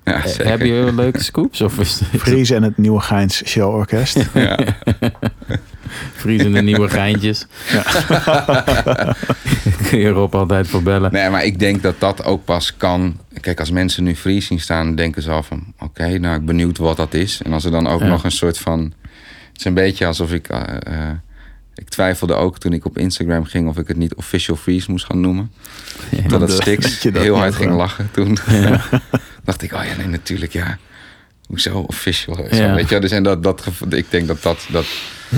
ja 0.04 0.12
Eh, 0.14 0.26
zeker. 0.26 0.48
Heb 0.48 0.60
je 0.60 0.92
leuke 0.94 1.22
scoops? 1.22 1.60
Of 1.60 1.78
is 1.78 2.00
het 2.00 2.20
Fries 2.22 2.50
en 2.50 2.62
het 2.62 2.78
Nieuwe 2.78 3.00
Geins 3.00 3.42
Show 3.46 3.74
Orkest. 3.74 4.26
Ja. 4.34 4.58
Fries 6.16 6.44
en 6.44 6.52
de 6.52 6.62
nieuwe 6.62 6.88
geintjes? 6.88 7.46
Kun 9.88 9.98
je 9.98 10.08
Rob 10.08 10.34
altijd 10.34 10.68
voor 10.68 10.82
bellen. 10.82 11.12
Nee, 11.12 11.30
maar 11.30 11.44
ik 11.44 11.58
denk 11.58 11.82
dat 11.82 12.00
dat 12.00 12.24
ook 12.24 12.44
pas 12.44 12.76
kan. 12.76 13.16
Kijk, 13.40 13.60
als 13.60 13.70
mensen 13.70 14.04
nu 14.04 14.16
Fries 14.16 14.46
zien 14.46 14.60
staan, 14.60 14.94
denken 14.94 15.22
ze 15.22 15.30
al 15.30 15.42
van... 15.42 15.64
Oké, 15.78 16.02
nou, 16.18 16.20
ik 16.20 16.20
ben 16.20 16.44
benieuwd 16.44 16.78
wat 16.78 16.96
dat 16.96 17.14
is. 17.14 17.40
En 17.44 17.52
als 17.52 17.64
er 17.64 17.70
dan 17.70 17.86
ook 17.86 18.00
Ja. 18.00 18.06
nog 18.06 18.24
een 18.24 18.30
soort 18.30 18.58
van... 18.58 18.80
Het 19.48 19.58
is 19.58 19.64
een 19.64 19.74
beetje 19.74 20.06
alsof 20.06 20.32
ik... 20.32 20.48
eh, 20.48 20.60
eh, 20.60 21.16
ik 21.76 21.88
twijfelde 21.88 22.34
ook 22.34 22.58
toen 22.58 22.72
ik 22.72 22.84
op 22.84 22.98
Instagram 22.98 23.44
ging... 23.44 23.68
of 23.68 23.78
ik 23.78 23.88
het 23.88 23.96
niet 23.96 24.14
Official 24.14 24.56
Freeze 24.56 24.90
moest 24.90 25.04
gaan 25.04 25.20
noemen. 25.20 25.52
Totdat 26.22 26.40
dat- 26.40 26.52
Stix 26.52 27.02
dat 27.02 27.12
heel 27.22 27.36
hard 27.36 27.54
ging 27.54 27.72
lachen 27.74 28.08
toen. 28.12 28.38
dacht 29.44 29.62
ik, 29.62 29.72
oh 29.72 29.84
ja, 29.84 29.96
nee, 29.96 30.06
natuurlijk, 30.06 30.52
ja. 30.52 30.78
Hoezo 31.46 31.78
official? 31.78 32.34
Zo, 32.34 32.56
Ja. 32.56 32.74
Weet 32.74 32.88
je, 32.88 32.98
dus 33.00 33.10
en 33.10 33.22
dat, 33.22 33.42
dat, 33.42 33.64
ik 33.90 34.10
denk 34.10 34.26
dat 34.26 34.42
dat, 34.42 34.66
dat... 34.70 34.86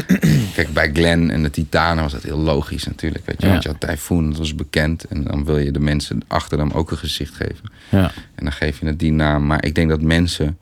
Kijk, 0.55 0.73
bij 0.73 0.91
Glenn 0.93 1.31
en 1.31 1.43
de 1.43 1.51
Titanen 1.51 2.03
was 2.03 2.13
dat 2.13 2.23
heel 2.23 2.39
logisch 2.39 2.85
natuurlijk. 2.85 3.27
Weet 3.27 3.37
je, 3.41 3.47
Ja. 3.47 3.53
want 3.53 3.63
je 3.63 3.69
had 3.69 3.81
Typhoon, 3.81 4.29
dat 4.29 4.39
was 4.39 4.55
bekend. 4.55 5.05
En 5.05 5.25
dan 5.25 5.45
wil 5.45 5.59
je 5.59 5.71
de 5.71 5.81
mensen 5.81 6.21
achter 6.27 6.59
hem 6.59 6.71
ook 6.71 6.91
een 6.91 6.97
gezicht 6.99 7.35
geven. 7.35 7.71
Ja. 7.89 8.13
En 8.35 8.45
dan 8.45 8.53
geef 8.53 8.81
je 8.81 8.87
het 8.87 8.99
die 8.99 9.13
naam. 9.13 9.47
Maar 9.47 9.65
ik 9.65 9.75
denk 9.75 9.89
dat 9.89 10.01
mensen, 10.03 10.59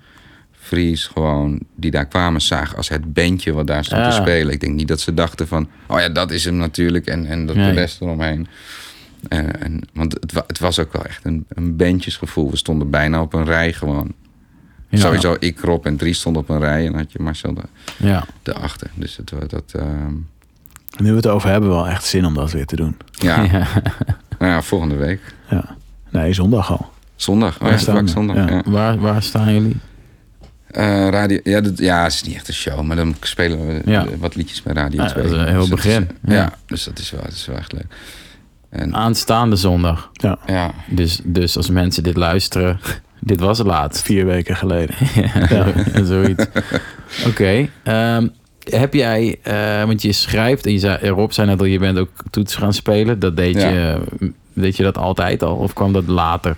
Fries 0.67 1.07
gewoon, 1.07 1.61
die 1.75 1.91
daar 1.91 2.07
kwamen, 2.07 2.41
zagen 2.41 2.77
als 2.77 2.89
het 2.89 3.13
bandje 3.13 3.53
wat 3.53 3.67
daar 3.67 3.85
stond 3.85 4.01
Ja. 4.03 4.09
te 4.11 4.17
spelen. 4.17 4.53
Ik 4.53 4.61
denk 4.61 4.75
niet 4.75 4.89
dat 4.89 5.01
ze 5.01 5.15
dachten 5.15 5.49
van, 5.49 5.69
oh 5.87 6.01
ja, 6.01 6.09
dat 6.09 6.31
is 6.31 6.45
hem 6.45 6.57
natuurlijk. 6.57 7.07
En, 7.07 7.27
en 7.27 7.47
dat 7.47 7.57
Nee. 7.57 7.73
de 7.73 7.81
rest 7.81 8.01
eromheen. 8.01 8.47
Eh, 9.29 9.39
en, 9.39 9.81
want 9.93 10.13
het, 10.21 10.33
wa- 10.33 10.45
het 10.47 10.59
was 10.59 10.79
ook 10.79 10.93
wel 10.93 11.05
echt 11.05 11.25
een, 11.25 11.45
een 11.49 11.77
bandjesgevoel. 11.77 12.51
We 12.51 12.57
stonden 12.57 12.91
bijna 12.91 13.21
op 13.21 13.33
een 13.35 13.45
rij 13.45 13.73
gewoon. 13.73 14.13
Ja. 14.89 14.99
Sowieso 14.99 15.37
ik, 15.39 15.61
Rob 15.61 15.87
en 15.87 15.97
Drie 15.97 16.15
stonden 16.15 16.43
op 16.43 16.49
een 16.49 16.59
rij. 16.59 16.85
En 16.87 16.91
dan 16.93 17.01
had 17.01 17.13
je 17.13 17.19
Marcel 17.23 17.55
de, 17.55 17.63
Ja. 17.97 18.25
Dus 18.95 19.17
het, 19.17 19.33
dat, 19.51 19.73
ehm, 19.73 20.13
Nu 20.99 21.11
we 21.11 21.17
het 21.17 21.27
over 21.27 21.49
hebben, 21.51 21.69
wel 21.71 21.89
echt 21.89 22.05
zin 22.05 22.25
om 22.27 22.35
dat 22.35 22.53
weer 22.53 22.67
te 22.67 22.77
doen. 22.77 22.97
Ja, 23.11 23.43
Ja. 23.43 23.67
Nou 24.39 24.53
ja 24.53 24.63
volgende 24.63 24.95
week. 24.97 25.21
Ja. 25.51 25.77
Nee, 26.11 26.33
zondag 26.33 26.71
al. 26.71 26.91
Zondag. 27.17 27.55
Oh, 27.55 27.61
Waar 27.61 27.71
ja, 27.71 27.79
staan 27.79 28.09
zondag. 28.09 28.63
Waar, 28.65 28.99
waar 28.99 29.23
staan 29.23 29.53
jullie? 29.55 29.77
Eh, 30.77 31.09
radio, 31.09 31.39
ja, 31.45 31.61
dat, 31.61 31.79
ja, 31.79 32.03
het 32.03 32.13
is 32.13 32.23
niet 32.23 32.35
echt 32.35 32.49
een 32.49 32.55
show, 32.55 32.83
maar 32.83 32.97
dan 32.97 33.15
spelen 33.21 33.67
we 33.67 33.91
Ja. 33.91 34.07
eh, 34.07 34.13
wat 34.19 34.35
liedjes 34.35 34.63
bij 34.63 34.75
Radio 34.75 35.03
Ja, 35.03 35.09
2. 35.09 35.23
dat 35.23 35.33
is 35.33 35.39
een 35.39 35.49
heel 35.49 35.61
Dus 35.61 35.69
begin. 35.69 36.03
is- 36.03 36.09
Ja. 36.33 36.35
ja. 36.35 36.53
dus 36.67 36.85
dat 36.85 36.99
is 36.99 37.11
wel, 37.11 37.23
dat 37.23 37.33
is 37.33 37.47
wel 37.47 37.57
echt 37.57 37.73
leuk. 37.73 37.87
En, 38.71 38.95
Aanstaande 38.95 39.57
zondag. 39.57 40.11
Ja, 40.13 40.39
ja, 40.47 40.75
Dus, 40.89 41.21
dus 41.25 41.57
als 41.57 41.71
mensen 41.71 42.03
dit 42.03 42.17
luisteren, 42.17 42.81
dit 43.21 43.41
was 43.41 43.59
het 43.59 43.67
laatst. 43.67 44.03
vier 44.03 44.27
weken 44.27 44.57
geleden. 44.57 44.95
ja, 45.49 45.73
zoiets. 46.05 46.45
Oké. 47.27 47.69
ehm, 47.83 48.29
heb 48.71 48.95
jij, 48.95 49.39
eh, 49.43 49.85
want 49.85 50.03
je 50.03 50.13
schrijft 50.13 50.67
en 50.67 50.73
je 50.73 50.79
zei, 50.79 51.09
Rob 51.09 51.31
zei 51.31 51.47
net 51.49 51.61
al, 51.61 51.65
je 51.67 51.79
bent 51.79 51.99
ook 51.99 52.11
toets 52.31 52.55
gaan 52.55 52.73
spelen. 52.73 53.19
Dat 53.19 53.37
deed, 53.37 53.55
Ja. 53.61 53.69
je, 53.69 54.01
deed 54.53 54.77
je 54.77 54.83
dat 54.83 54.99
altijd 54.99 55.43
al 55.43 55.57
of 55.57 55.73
kwam 55.73 55.93
dat 55.93 56.07
later? 56.07 56.55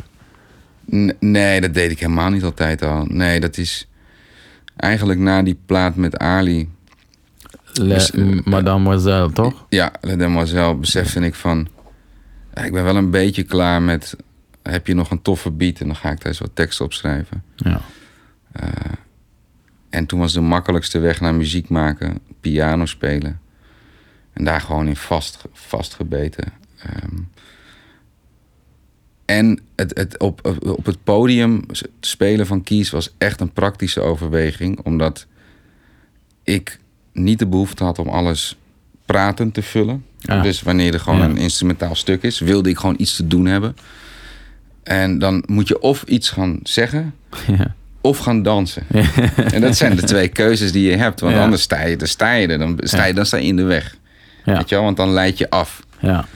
N- 0.94 1.16
nee, 1.20 1.60
dat 1.60 1.74
deed 1.74 1.90
ik 1.90 1.98
helemaal 2.00 2.30
niet 2.30 2.44
altijd 2.44 2.82
al. 2.82 3.04
Nee, 3.08 3.40
dat 3.40 3.56
is 3.58 3.88
eigenlijk 4.81 5.20
na 5.20 5.43
die 5.43 5.59
plaat 5.66 5.97
met 5.97 6.16
Ali. 6.16 6.68
Le, 7.72 7.95
eh, 7.95 8.24
m- 8.24 8.41
Mademoiselle, 8.45 9.33
toch? 9.33 9.66
Ja, 9.68 9.93
Le 10.01 10.16
Demoiselle 10.16 10.74
besefte 10.74 11.20
ik 11.20 11.35
van... 11.35 11.68
ik 12.55 12.72
ben 12.72 12.85
wel 12.85 12.97
een 12.97 13.11
beetje 13.11 13.43
klaar 13.43 13.83
met... 13.83 14.16
Heb 14.62 14.87
je 14.87 14.95
nog 14.95 15.11
een 15.11 15.22
toffe 15.22 15.51
beat? 15.51 15.81
En 15.81 15.87
dan 15.87 15.97
ga 15.97 16.11
ik 16.11 16.16
daar 16.18 16.26
eens 16.26 16.39
wat 16.39 16.51
tekst 16.55 16.81
op 16.81 16.93
schrijven. 16.93 17.43
Ja. 17.57 17.81
En 19.91 20.07
toen 20.07 20.18
was 20.18 20.33
de 20.33 20.41
makkelijkste 20.41 20.99
weg 20.99 21.20
naar 21.20 21.35
muziek 21.35 21.68
maken, 21.68 22.18
piano 22.41 22.87
spelen. 22.87 23.41
En 24.33 24.45
daar 24.45 24.61
gewoon 24.61 24.87
in 24.89 24.97
vast, 24.97 25.45
vastgebeten. 25.53 26.53
Ehm, 26.79 27.16
en 29.29 29.61
het, 29.76 29.97
het, 29.99 30.18
op, 30.18 30.57
op- 30.66 30.87
het 30.87 31.05
podium 31.05 31.64
spelen 32.01 32.47
van 32.47 32.62
Kies 32.62 32.91
was 32.91 33.14
echt 33.18 33.41
een 33.41 33.53
praktische 33.53 34.01
overweging. 34.01 34.81
Omdat 34.85 35.26
ik 36.43 36.79
niet 37.12 37.39
de 37.39 37.47
behoefte 37.47 37.85
had 37.85 37.99
om 37.99 38.09
alles 38.09 38.57
pratend 39.07 39.55
te 39.55 39.62
vullen. 39.62 40.05
Ah. 40.24 40.43
Dus 40.43 40.62
wanneer 40.62 40.95
er 40.95 41.01
gewoon 41.01 41.18
Ja. 41.18 41.24
een 41.24 41.37
instrumentaal 41.37 41.95
stuk 41.95 42.22
is, 42.22 42.39
wilde 42.39 42.68
ik 42.70 42.79
gewoon 42.79 42.95
iets 42.99 43.16
te 43.16 43.26
doen 43.26 43.47
hebben. 43.47 43.76
En 44.83 45.18
dan 45.18 45.43
moet 45.47 45.68
je 45.68 45.81
of 45.81 46.03
iets 46.03 46.31
gaan 46.31 46.59
zeggen, 46.62 47.14
Ja. 47.59 47.74
of 48.01 48.18
gaan 48.18 48.43
dansen. 48.43 48.83
En 49.55 49.61
dat 49.61 49.76
zijn 49.76 49.97
de 49.97 50.03
twee 50.03 50.29
keuzes 50.29 50.72
die 50.72 50.91
je 50.91 50.97
hebt. 50.97 51.20
Want 51.20 51.37
anders 51.37 51.62
sta 51.62 51.85
je, 51.85 51.97
dan 51.97 52.09
sta 52.09 52.33
je 52.33 52.47
er. 52.49 52.59
Dan 52.59 52.79
sta 52.83 53.05
je, 53.05 53.14
dan 53.14 53.26
sta 53.26 53.37
je 53.37 53.47
in 53.47 53.57
de 53.57 53.62
weg. 53.62 53.97
Ja. 54.45 54.57
Weet 54.57 54.68
je 54.68 54.74
wel? 54.74 54.85
Want 54.85 54.97
dan 54.97 55.11
leid 55.11 55.39
je 55.39 55.51
af. 55.51 55.83
Ja. 56.01 56.26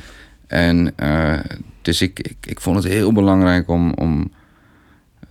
En 0.47 0.93
eh, 0.97 1.39
dus 1.83 2.01
ik, 2.03 2.19
ik, 2.21 2.37
ik 2.47 2.61
vond 2.61 2.77
het 2.77 2.93
heel 2.93 3.13
belangrijk 3.13 3.69
om, 3.69 3.93
om 3.93 4.33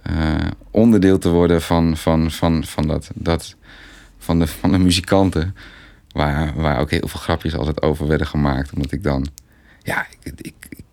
eh, 0.02 0.36
onderdeel 0.72 1.18
te 1.18 1.30
worden 1.30 1.62
van, 1.62 1.98
van, 1.98 2.32
van, 2.32 2.64
van, 2.66 2.88
dat, 2.88 3.10
dat, 3.14 3.56
van, 4.18 4.40
de, 4.40 4.48
van 4.48 4.72
de 4.72 4.78
muzikanten. 4.78 5.56
Waar, 6.12 6.54
waar 6.56 6.80
ook 6.80 6.92
heel 6.92 7.08
veel 7.08 7.20
grapjes 7.20 7.56
altijd 7.56 7.82
over 7.82 8.08
werden 8.08 8.28
gemaakt. 8.28 8.74
Omdat 8.74 8.92
ik 8.92 9.04
dan... 9.04 9.28
Ja, 9.84 10.06
ik, 10.24 10.34
ik, 10.42 10.54
ik 10.70 10.84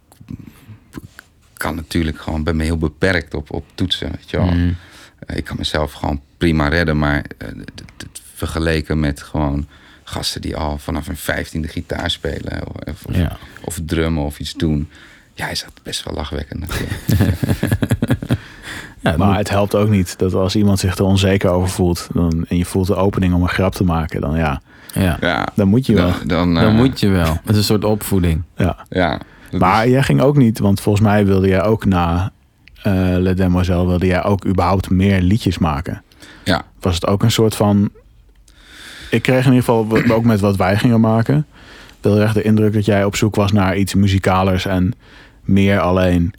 kan 1.57 1.75
natuurlijk 1.75 2.21
gewoon... 2.21 2.45
ben 2.45 2.57
me 2.57 2.65
heel 2.65 2.79
beperkt 2.79 3.35
op, 3.35 3.53
op 3.53 3.65
toetsen. 3.75 4.11
Weet 4.11 4.31
je 4.31 4.37
wel. 4.37 4.47
Mhm. 4.47 4.73
Eh, 5.27 5.37
Ik 5.37 5.45
kan 5.45 5.57
mezelf 5.59 5.93
gewoon 5.93 6.21
prima 6.37 6.69
redden, 6.69 6.99
maar 6.99 7.23
d- 7.97 8.21
vergeleken 8.35 9.01
met 9.01 9.23
gewoon 9.23 9.67
gasten 10.05 10.41
die 10.41 10.57
al 10.57 10.79
vanaf 10.79 11.07
hun 11.07 11.17
vijftiende 11.17 11.69
gitaar 11.69 12.11
spelen 12.11 12.67
of, 12.89 13.05
of, 13.05 13.15
Ja. 13.17 13.37
of 13.65 13.79
drummen 13.87 14.23
of 14.25 14.39
iets 14.39 14.55
doen. 14.55 14.89
Ja, 15.39 15.49
is 15.49 15.61
dat 15.65 15.73
best 15.83 16.05
wel 16.05 16.15
lachwekkend 16.15 16.61
natuurlijk. 16.61 16.93
Ja, 19.01 19.17
Maar 19.17 19.37
het 19.37 19.51
helpt 19.51 19.75
ook 19.75 19.89
niet 19.89 20.19
dat 20.19 20.35
als 20.35 20.57
iemand 20.57 20.79
zich 20.79 20.97
er 20.97 21.05
onzeker 21.05 21.51
over 21.51 21.69
voelt... 21.69 22.09
Dan, 22.13 22.45
en 22.49 22.57
je 22.57 22.65
voelt 22.65 22.87
de 22.87 22.95
opening 22.95 23.35
om 23.35 23.43
een 23.43 23.49
grap 23.49 23.75
te 23.75 23.85
maken... 23.85 24.21
dan 24.21 24.37
ja, 24.37 24.61
ja. 24.95 25.17
ja, 25.21 25.49
dan 25.55 25.69
moet 25.69 25.87
je 25.87 25.95
wel. 25.95 26.11
dan, 26.11 26.27
dan, 26.29 26.55
Dan 26.55 26.65
eh, 26.65 26.75
moet 26.75 27.01
je 27.01 27.09
wel. 27.09 27.33
Het 27.33 27.51
is 27.51 27.57
een 27.57 27.63
soort 27.65 27.85
opvoeding. 27.85 28.43
Ja. 28.57 28.77
Ja, 28.89 29.21
Maar 29.59 29.85
is- 29.85 29.91
jij 29.93 30.03
ging 30.03 30.21
ook 30.21 30.37
niet, 30.37 30.59
want 30.59 30.81
volgens 30.81 31.05
mij 31.05 31.27
wilde 31.27 31.49
jij 31.49 31.63
ook 31.63 31.85
na 31.85 32.33
eh 32.83 32.93
Le 33.17 33.35
Demoiselle... 33.35 33.87
wilde 33.87 34.07
jij 34.07 34.25
ook 34.25 34.47
überhaupt 34.47 34.91
meer 34.91 35.21
liedjes 35.21 35.59
maken. 35.59 36.03
ja, 36.45 36.63
Was 36.81 36.95
het 36.95 37.07
ook 37.07 37.23
een 37.23 37.31
soort 37.31 37.55
van... 37.57 37.91
Ik 39.11 39.23
kreeg 39.23 39.45
in 39.47 39.53
ieder 39.53 39.65
geval, 39.65 39.87
ook 40.17 40.25
met 40.25 40.41
wat 40.41 40.57
wij 40.57 40.77
gingen 40.77 41.01
maken... 41.01 41.47
heel 42.01 42.21
erg 42.21 42.33
de 42.33 42.43
indruk 42.43 42.73
dat 42.73 42.85
jij 42.85 43.05
op 43.05 43.17
zoek 43.17 43.35
was 43.35 43.53
naar 43.53 43.77
iets 43.77 43.95
muzikalers... 43.95 44.67
en 44.67 44.95
meer 45.49 45.81
alleen 45.81 46.33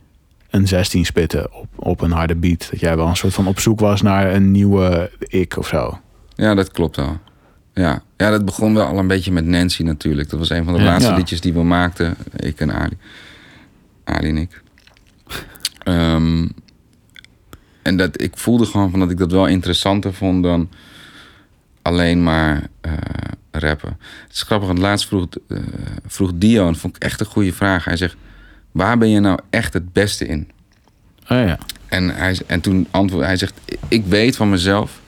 een 0.49 0.68
16 0.68 1.05
spitten 1.05 1.53
op, 1.53 1.68
op 1.76 2.01
een 2.01 2.12
harde 2.12 2.36
beat. 2.36 2.68
Dat 2.72 2.80
jij 2.80 2.95
wel 2.95 3.07
een 3.07 3.16
soort 3.16 3.34
van 3.34 3.47
op 3.47 3.60
zoek 3.60 3.80
was 3.80 4.01
naar 4.01 4.34
een 4.34 4.51
nieuwe 4.51 5.12
ik 5.20 5.57
of 5.57 5.68
zo. 5.68 5.99
ja, 6.36 6.53
dat 6.55 6.72
klopt 6.72 6.97
al. 6.97 7.18
Ja. 7.74 8.01
ja, 8.18 8.30
dat 8.30 8.45
begon 8.45 8.74
wel 8.74 8.86
al 8.86 8.97
een 8.97 9.07
beetje 9.07 9.32
met 9.32 9.45
Nancy 9.45 9.84
natuurlijk. 9.84 10.30
Dat 10.30 10.39
was 10.39 10.49
een 10.49 10.64
van 10.64 10.74
de 10.74 10.80
Ja. 10.80 10.86
laatste 10.86 11.10
Ja. 11.12 11.18
liedjes 11.18 11.41
die 11.41 11.53
we 11.53 11.64
maakten. 11.64 12.16
Ik 12.36 12.60
en 12.60 12.74
Ali. 12.74 12.97
Ali 14.03 14.30
en 14.30 14.38
ik. 14.38 14.62
Ehm, 15.84 16.47
en 17.82 17.97
dat, 17.97 18.22
ik 18.22 18.38
voelde 18.38 18.66
gewoon 18.66 18.89
van 18.91 18.99
dat 18.99 19.12
ik 19.12 19.18
dat 19.18 19.32
wel 19.32 19.47
interessanter 19.47 20.14
vond 20.14 20.43
dan 20.43 20.70
alleen 21.82 22.24
maar 22.24 22.68
eh, 22.82 22.91
rappen. 23.51 23.97
Het 24.24 24.34
is 24.34 24.41
grappig, 24.41 24.68
want 24.68 24.80
laatst 24.80 25.07
vroeg, 25.07 25.28
eh, 25.47 25.57
vroeg 26.05 26.32
Dio, 26.36 26.66
en 26.66 26.72
dat 26.72 26.82
vond 26.82 26.95
ik 26.95 27.03
echt 27.03 27.20
een 27.20 27.26
goede 27.26 27.53
vraag. 27.53 27.86
Hij 27.86 27.97
zegt, 27.97 28.16
waar 28.72 28.97
ben 28.97 29.09
je 29.09 29.20
nou 29.20 29.39
echt 29.49 29.74
het 29.74 29.93
beste 29.93 30.26
in? 30.28 30.49
Oh 31.24 31.38
ja. 31.45 31.57
En, 31.88 32.09
hij, 32.15 32.38
en 32.47 32.61
toen 32.61 32.88
antwoordde 32.91 33.28
hij 33.28 33.38
zegt, 33.38 33.53
ik 33.88 34.05
weet 34.05 34.36
van 34.36 34.49
mezelf, 34.49 35.01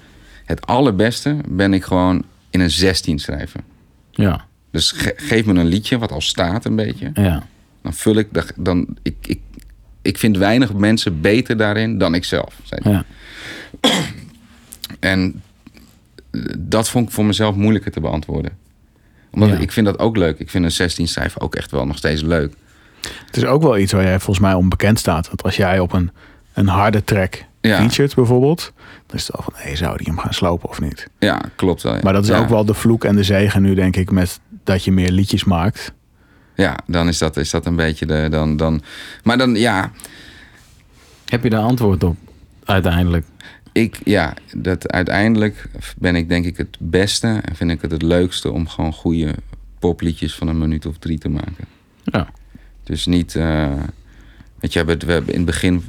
het 0.46 0.66
allerbeste 0.68 1.36
ben 1.48 1.74
ik 1.74 1.84
gewoon 1.84 2.24
in 2.50 2.60
een 2.60 2.70
16 2.72 3.20
schrijven. 3.20 3.62
Ja. 4.12 4.46
Dus 4.72 4.92
ge- 4.92 5.14
geef 5.16 5.46
me 5.46 5.54
een 5.60 5.66
liedje 5.68 5.98
wat 5.98 6.12
al 6.12 6.22
staat 6.22 6.66
een 6.66 6.76
beetje. 6.76 7.12
Ja. 7.14 7.44
Dan 7.82 7.94
vul 7.94 8.16
ik, 8.16 8.28
dan, 8.56 8.98
ik, 9.02 9.16
ik, 9.22 9.40
ik 10.02 10.18
vind 10.18 10.38
weinig 10.38 10.74
mensen 10.74 11.22
beter 11.22 11.58
daarin 11.58 11.98
dan 11.98 12.14
ik 12.16 12.24
zelf. 12.26 12.60
zei 12.64 12.82
hij. 12.84 12.92
Ja. 12.92 13.06
En 15.00 15.42
dat 16.58 16.90
vond 16.90 17.08
ik 17.08 17.14
voor 17.14 17.26
mezelf 17.26 17.56
moeilijker 17.56 17.92
te 17.92 18.00
beantwoorden. 18.00 18.52
Omdat 19.32 19.50
Ja. 19.50 19.58
ik 19.58 19.72
vind 19.72 19.86
dat 19.86 20.00
ook 20.00 20.18
leuk. 20.18 20.40
Ik 20.40 20.50
vind 20.50 20.64
een 20.64 20.72
16 20.72 21.08
cijfer 21.08 21.42
ook 21.42 21.56
echt 21.56 21.72
wel 21.72 21.86
nog 21.86 21.98
steeds 21.98 22.22
leuk. 22.22 22.54
Het 23.26 23.38
is 23.38 23.46
ook 23.46 23.62
wel 23.62 23.78
iets 23.78 23.92
waar 23.92 24.04
jij 24.04 24.18
volgens 24.20 24.40
mij 24.40 24.54
onbekend 24.54 25.00
staat. 25.00 25.28
Want 25.28 25.44
als 25.44 25.56
jij 25.56 25.80
op 25.80 25.94
een, 25.94 26.12
een 26.54 26.68
harde 26.68 27.04
track 27.04 27.44
Ja. 27.62 27.78
featured 27.78 28.16
bijvoorbeeld... 28.16 28.74
dan 29.08 29.18
is 29.18 29.28
het 29.28 29.36
al 29.36 29.44
van, 29.44 29.54
hé, 29.56 29.76
zou 29.76 29.98
die 29.98 30.08
hem 30.08 30.18
gaan 30.20 30.34
slopen 30.34 30.70
of 30.70 30.82
niet? 30.82 31.08
Ja, 31.20 31.42
klopt 31.56 31.82
wel. 31.82 31.94
ja. 31.94 32.00
Maar 32.04 32.14
dat 32.14 32.24
is 32.24 32.30
Ja. 32.30 32.38
ook 32.40 32.50
wel 32.50 32.66
de 32.66 32.74
vloek 32.74 33.04
en 33.04 33.16
de 33.16 33.24
zegen 33.24 33.62
nu, 33.62 33.74
denk 33.76 33.96
ik, 33.96 34.12
met 34.12 34.40
dat 34.64 34.84
je 34.84 34.92
meer 34.92 35.12
liedjes 35.12 35.44
maakt. 35.44 35.94
Ja, 36.56 36.78
dan 36.88 37.08
is 37.08 37.18
dat, 37.18 37.38
is 37.38 37.50
dat 37.50 37.66
een 37.66 37.76
beetje 37.76 38.06
de... 38.06 38.28
Dan, 38.32 38.58
dan, 38.58 38.82
maar 39.24 39.38
dan, 39.38 39.56
ja, 39.56 39.92
Heb 41.26 41.44
je 41.44 41.50
daar 41.50 41.62
antwoord 41.62 42.04
op? 42.04 42.16
Uiteindelijk. 42.66 43.26
ik, 43.72 44.00
ja, 44.04 44.34
dat 44.56 44.92
uiteindelijk 44.92 45.70
ben 45.98 46.16
ik 46.16 46.30
denk 46.30 46.46
ik 46.46 46.58
het 46.58 46.78
beste 46.80 47.28
en 47.46 47.56
vind 47.56 47.72
ik 47.72 47.82
het 47.82 47.92
het 47.92 48.02
leukste 48.02 48.52
om 48.52 48.68
gewoon 48.68 48.94
goede 48.94 49.36
popliedjes 49.80 50.36
van 50.36 50.48
een 50.48 50.58
minuut 50.58 50.86
of 50.86 50.98
drie 50.98 51.18
te 51.18 51.30
maken. 51.30 51.66
Ja. 52.04 52.28
Dus 52.92 53.06
niet, 53.06 53.36
eh 53.36 53.74
weet 54.60 54.74
je, 54.74 54.86
we 54.86 54.92
hebben, 54.92 55.28
in 55.28 55.36
het 55.36 55.46
begin, 55.46 55.84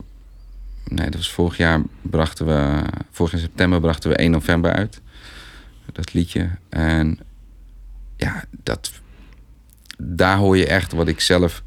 nee, 0.85 1.05
dat 1.07 1.15
was 1.15 1.31
vorig 1.31 1.57
jaar, 1.57 1.83
brachten 2.03 2.47
we, 2.47 2.83
vorig 3.11 3.39
september 3.41 3.81
brachten 3.81 4.11
we 4.11 4.17
1 4.17 4.31
november 4.31 4.73
uit. 4.73 5.01
Dat 5.93 6.13
liedje. 6.13 6.51
En 6.69 7.19
ja, 8.17 8.45
dat, 8.63 8.91
daar 9.99 10.37
hoor 10.37 10.57
je 10.57 10.67
echt 10.67 10.93
wat 10.93 11.09
ik 11.09 11.21
zelf 11.21 11.63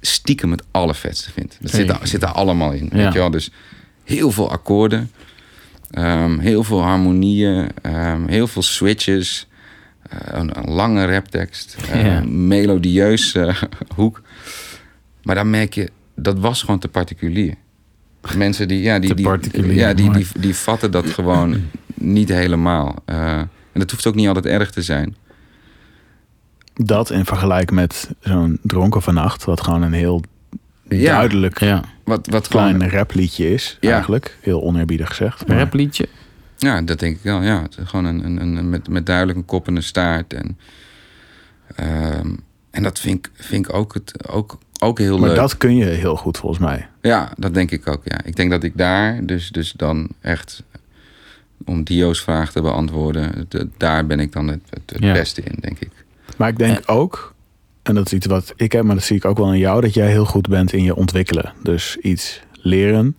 stiekem 0.00 0.50
het 0.50 0.62
allervetste 0.70 1.30
vind. 1.32 1.56
Dat 1.60 1.70
zit, 1.70 1.88
daar- 1.88 2.06
zit 2.06 2.20
daar 2.20 2.32
allemaal 2.32 2.72
in. 2.72 2.88
Ja. 2.92 2.96
Weet 3.04 3.12
je 3.12 3.18
wel? 3.18 3.30
Dus 3.30 3.50
heel 4.04 4.30
veel 4.30 4.50
akkoorden, 4.50 5.10
ehm, 5.90 6.38
heel 6.38 6.64
veel 6.64 6.82
harmonieën, 6.82 7.68
ehm, 7.82 8.26
heel 8.28 8.46
veel 8.46 8.62
switches, 8.62 9.46
eh, 10.10 10.18
een, 10.26 10.58
een 10.58 10.70
lange 10.70 11.04
raptekst, 11.06 11.76
Ja. 11.92 12.20
melodieus 12.24 13.34
eh, 13.34 13.62
hoek. 13.94 14.22
Maar 15.28 15.36
dan 15.36 15.50
merk 15.50 15.74
je, 15.74 15.90
dat 16.14 16.38
was 16.38 16.62
gewoon 16.62 16.78
te 16.78 16.88
particulier. 16.88 17.54
Mensen 18.36 18.68
die, 18.68 18.82
ja, 18.82 18.98
die, 18.98 19.08
Te 19.08 19.14
die, 19.14 19.24
particulier, 19.24 19.74
ja, 19.74 19.94
die, 19.94 20.12
die, 20.12 20.26
die 20.38 20.54
vatten 20.54 20.90
dat 20.90 21.06
gewoon 21.10 21.56
niet 21.94 22.28
helemaal. 22.28 22.96
Eh, 23.04 23.38
en 23.38 23.48
dat 23.72 23.90
hoeft 23.90 24.06
ook 24.06 24.14
niet 24.14 24.26
altijd 24.28 24.46
erg 24.46 24.70
te 24.70 24.82
zijn. 24.82 25.16
Dat 26.74 27.10
in 27.10 27.24
vergelijking 27.24 27.78
met 27.80 28.10
zo'n 28.20 28.58
Dronken 28.62 29.02
vannacht... 29.02 29.44
wat 29.44 29.60
gewoon 29.60 29.82
een 29.82 29.92
heel 29.92 30.22
Ja. 30.88 31.12
duidelijk 31.12 31.60
Ja. 31.60 31.82
Wat, 32.04 32.26
wat 32.26 32.48
klein 32.48 32.74
gewoon, 32.74 32.88
rapliedje 32.90 33.52
is, 33.52 33.76
Ja. 33.80 33.92
eigenlijk. 33.92 34.38
Heel 34.40 34.62
oneerbiedig 34.62 35.08
gezegd. 35.08 35.40
Een 35.40 35.46
maar- 35.48 35.56
rapliedje? 35.58 36.08
ja, 36.56 36.82
dat 36.82 36.98
denk 36.98 37.16
ik 37.16 37.22
wel. 37.22 37.42
Ja, 37.42 37.62
het 37.62 37.76
is 37.78 37.88
gewoon 37.88 38.04
een, 38.04 38.24
een, 38.24 38.56
een, 38.56 38.70
met, 38.70 38.88
met 38.88 39.06
duidelijk 39.06 39.38
een 39.38 39.44
kop 39.44 39.66
en 39.66 39.76
een 39.76 39.82
staart. 39.82 40.32
En, 40.32 40.58
Ehm, 41.76 42.30
en 42.70 42.82
dat 42.82 42.98
vind 42.98 43.26
ik, 43.26 43.30
vind 43.34 43.68
ik 43.68 43.74
ook, 43.74 43.94
het, 43.94 44.28
ook, 44.28 44.58
ook 44.80 44.98
heel 44.98 45.18
Maar 45.18 45.28
leuk. 45.28 45.36
dat 45.38 45.56
kun 45.56 45.76
je 45.76 45.84
heel 45.84 46.16
goed 46.16 46.36
volgens 46.38 46.60
mij. 46.60 46.88
Ja, 47.02 47.32
dat 47.36 47.54
denk 47.54 47.70
ik 47.70 47.86
ook. 47.88 48.00
Ja. 48.04 48.24
Ik 48.24 48.36
denk 48.36 48.50
dat 48.50 48.62
ik 48.62 48.76
daar 48.76 49.26
dus, 49.26 49.50
dus 49.50 49.72
dan 49.72 50.08
echt, 50.20 50.62
om 51.64 51.82
Dio's 51.82 52.22
vraag 52.22 52.52
te 52.52 52.60
beantwoorden, 52.62 53.46
de- 53.48 53.68
daar 53.76 54.06
ben 54.06 54.20
ik 54.20 54.32
dan 54.32 54.48
het, 54.48 54.60
het, 54.70 54.90
het 54.90 55.02
Ja. 55.02 55.12
beste 55.12 55.42
in, 55.42 55.56
denk 55.60 55.78
ik. 55.78 55.90
Maar 56.36 56.48
ik 56.48 56.58
denk 56.58 56.80
ook, 56.86 57.34
en 57.82 57.94
dat 57.94 58.06
is 58.06 58.12
iets 58.12 58.26
wat 58.26 58.52
ik 58.56 58.72
heb, 58.72 58.84
maar 58.84 58.94
dat 58.94 59.04
zie 59.04 59.16
ik 59.16 59.24
ook 59.24 59.36
wel 59.38 59.52
in 59.52 59.58
jou, 59.58 59.80
dat 59.80 59.94
jij 59.94 60.10
heel 60.10 60.24
goed 60.24 60.48
bent 60.48 60.72
in 60.72 60.82
je 60.82 60.94
ontwikkelen. 60.94 61.52
Dus 61.62 61.96
iets 61.96 62.40
leren. 62.52 63.16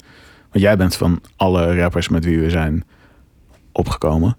Want 0.51 0.63
jij 0.63 0.77
bent 0.77 0.95
van 0.95 1.21
alle 1.35 1.75
rappers 1.75 2.09
met 2.09 2.25
wie 2.25 2.39
we 2.39 2.49
zijn 2.49 2.83
opgekomen, 3.71 4.37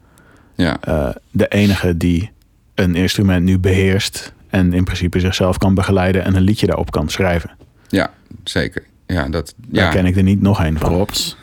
Ja, 0.54 0.80
eh, 0.80 1.08
de 1.30 1.48
enige 1.48 1.96
die 1.96 2.30
een 2.74 2.94
instrument 2.94 3.44
nu 3.44 3.58
beheerst 3.58 4.32
en 4.50 4.72
in 4.72 4.84
principe 4.84 5.20
zichzelf 5.20 5.58
kan 5.58 5.74
begeleiden 5.74 6.24
en 6.24 6.34
een 6.36 6.42
liedje 6.42 6.66
daarop 6.66 6.90
kan 6.90 7.08
schrijven. 7.08 7.50
ja 7.88 8.10
zeker. 8.44 8.82
Ja, 9.06 9.28
dat, 9.28 9.54
Daar 9.56 9.84
ja. 9.84 9.90
ken 9.90 10.06
ik 10.06 10.16
er 10.16 10.22
niet 10.22 10.42
nog 10.42 10.64
een 10.64 10.78
van. 10.78 10.90
Props. 10.90 11.36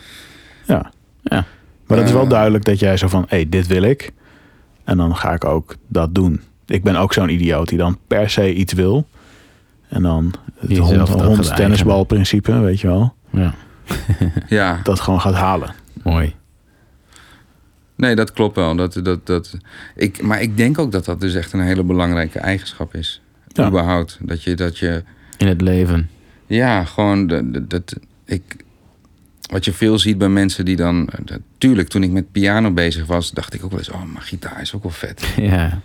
Ja. 0.66 0.92
Ja. 1.24 1.46
Maar 1.88 1.98
dat 1.98 2.06
is 2.08 2.12
wel 2.14 2.24
Eh. 2.24 2.30
duidelijk 2.30 2.64
dat 2.66 2.80
jij 2.80 2.98
zo 2.98 3.08
van, 3.08 3.22
hé, 3.22 3.36
hey, 3.36 3.50
dit 3.50 3.68
wil 3.68 3.82
ik. 3.84 4.12
En 4.84 4.98
dan 4.98 5.16
ga 5.16 5.32
ik 5.34 5.46
ook 5.46 5.76
dat 5.88 6.16
doen. 6.16 6.42
Ik 6.66 6.84
ben 6.84 6.96
ook 6.96 7.14
zo'n 7.14 7.30
idioot 7.30 7.68
die 7.70 7.78
dan 7.78 7.98
per 8.08 8.30
se 8.30 8.54
iets 8.54 8.74
wil. 8.74 9.08
En 9.90 10.02
dan 10.02 10.34
het 10.60 10.78
hond, 10.78 11.08
hond 11.08 11.20
eigenen. 11.22 11.56
tennisbal 11.56 12.04
principe, 12.04 12.60
weet 12.60 12.80
je 12.80 12.88
wel. 12.88 13.16
Ja, 13.30 13.54
ja, 14.48 14.80
Dat 14.84 15.00
gewoon 15.00 15.22
gaat 15.22 15.34
halen. 15.34 15.74
mooi. 16.04 16.36
Nee, 17.98 18.16
dat 18.16 18.32
klopt 18.34 18.56
wel. 18.56 18.76
Dat, 18.76 19.00
dat, 19.04 19.26
dat, 19.26 19.58
ik, 19.96 20.22
maar 20.22 20.42
ik 20.42 20.58
denk 20.58 20.80
ook 20.80 20.92
dat 20.92 21.06
dat 21.06 21.22
dus 21.22 21.36
echt 21.36 21.54
een 21.54 21.60
hele 21.62 21.84
belangrijke 21.84 22.40
eigenschap 22.40 22.96
is. 22.96 23.22
Ja. 23.48 23.68
Überhaupt. 23.68 24.18
Dat 24.22 24.44
je, 24.44 24.56
dat 24.56 24.78
je, 24.78 25.04
In 25.38 25.48
het 25.48 25.62
leven. 25.62 26.10
Ja, 26.48 26.84
gewoon 26.86 27.28
dat, 27.28 27.54
dat, 27.54 27.70
dat- 27.70 27.96
ik, 28.26 28.42
wat 29.52 29.66
je 29.66 29.74
veel 29.74 30.00
ziet 30.00 30.18
bij 30.18 30.30
mensen 30.30 30.66
die 30.66 30.76
dan. 30.76 31.10
dat- 31.26 31.40
Tuurlijk, 31.58 31.88
toen 31.90 32.04
ik 32.04 32.12
met 32.12 32.32
piano 32.32 32.72
bezig 32.72 33.06
was, 33.06 33.32
dacht 33.32 33.54
ik 33.54 33.64
ook 33.64 33.70
wel 33.70 33.80
eens: 33.80 33.90
oh, 33.92 34.04
maar 34.14 34.22
gitaar 34.22 34.62
is 34.62 34.74
ook 34.76 34.84
wel 34.84 34.92
vet. 34.92 35.34
Ja, 35.38 35.82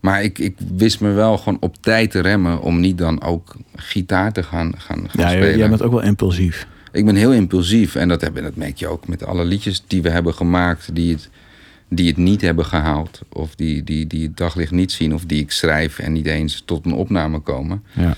Maar 0.00 0.22
ik, 0.22 0.38
ik 0.38 0.56
wist 0.76 1.00
me 1.00 1.10
wel 1.12 1.38
gewoon 1.38 1.56
op 1.60 1.76
tijd 1.80 2.10
te 2.10 2.20
remmen 2.20 2.60
om 2.60 2.80
niet 2.80 2.98
dan 2.98 3.22
ook 3.22 3.54
gitaar 3.76 4.32
te 4.32 4.42
gaan, 4.42 4.74
gaan, 4.78 4.98
gaan 4.98 5.08
Ja, 5.12 5.30
jij, 5.30 5.36
spelen. 5.40 5.58
jij 5.58 5.68
bent 5.68 5.82
ook 5.82 5.92
wel 5.92 6.02
impulsief. 6.02 6.66
Ik 6.92 7.04
ben 7.04 7.14
heel 7.16 7.32
impulsief 7.32 7.94
en 7.94 8.08
dat, 8.08 8.20
heb, 8.20 8.34
dat 8.42 8.56
merk 8.56 8.76
je 8.76 8.86
ook 8.88 9.08
met 9.08 9.24
alle 9.24 9.44
liedjes 9.44 9.84
die 9.86 10.02
we 10.02 10.10
hebben 10.10 10.34
gemaakt, 10.34 10.94
die 10.94 11.12
het, 11.12 11.30
die 11.94 12.08
het 12.08 12.16
niet 12.16 12.40
hebben 12.40 12.64
gehaald, 12.66 13.20
of 13.28 13.54
die, 13.54 13.84
die, 13.84 14.06
die 14.06 14.22
het 14.26 14.36
daglicht 14.36 14.70
niet 14.72 14.92
zien, 14.92 15.14
of 15.14 15.24
die 15.24 15.40
ik 15.42 15.50
schrijf 15.50 15.98
en 15.98 16.12
niet 16.12 16.26
eens 16.26 16.62
tot 16.64 16.84
een 16.86 16.92
opname 16.94 17.38
komen. 17.38 17.82
ja. 17.92 18.16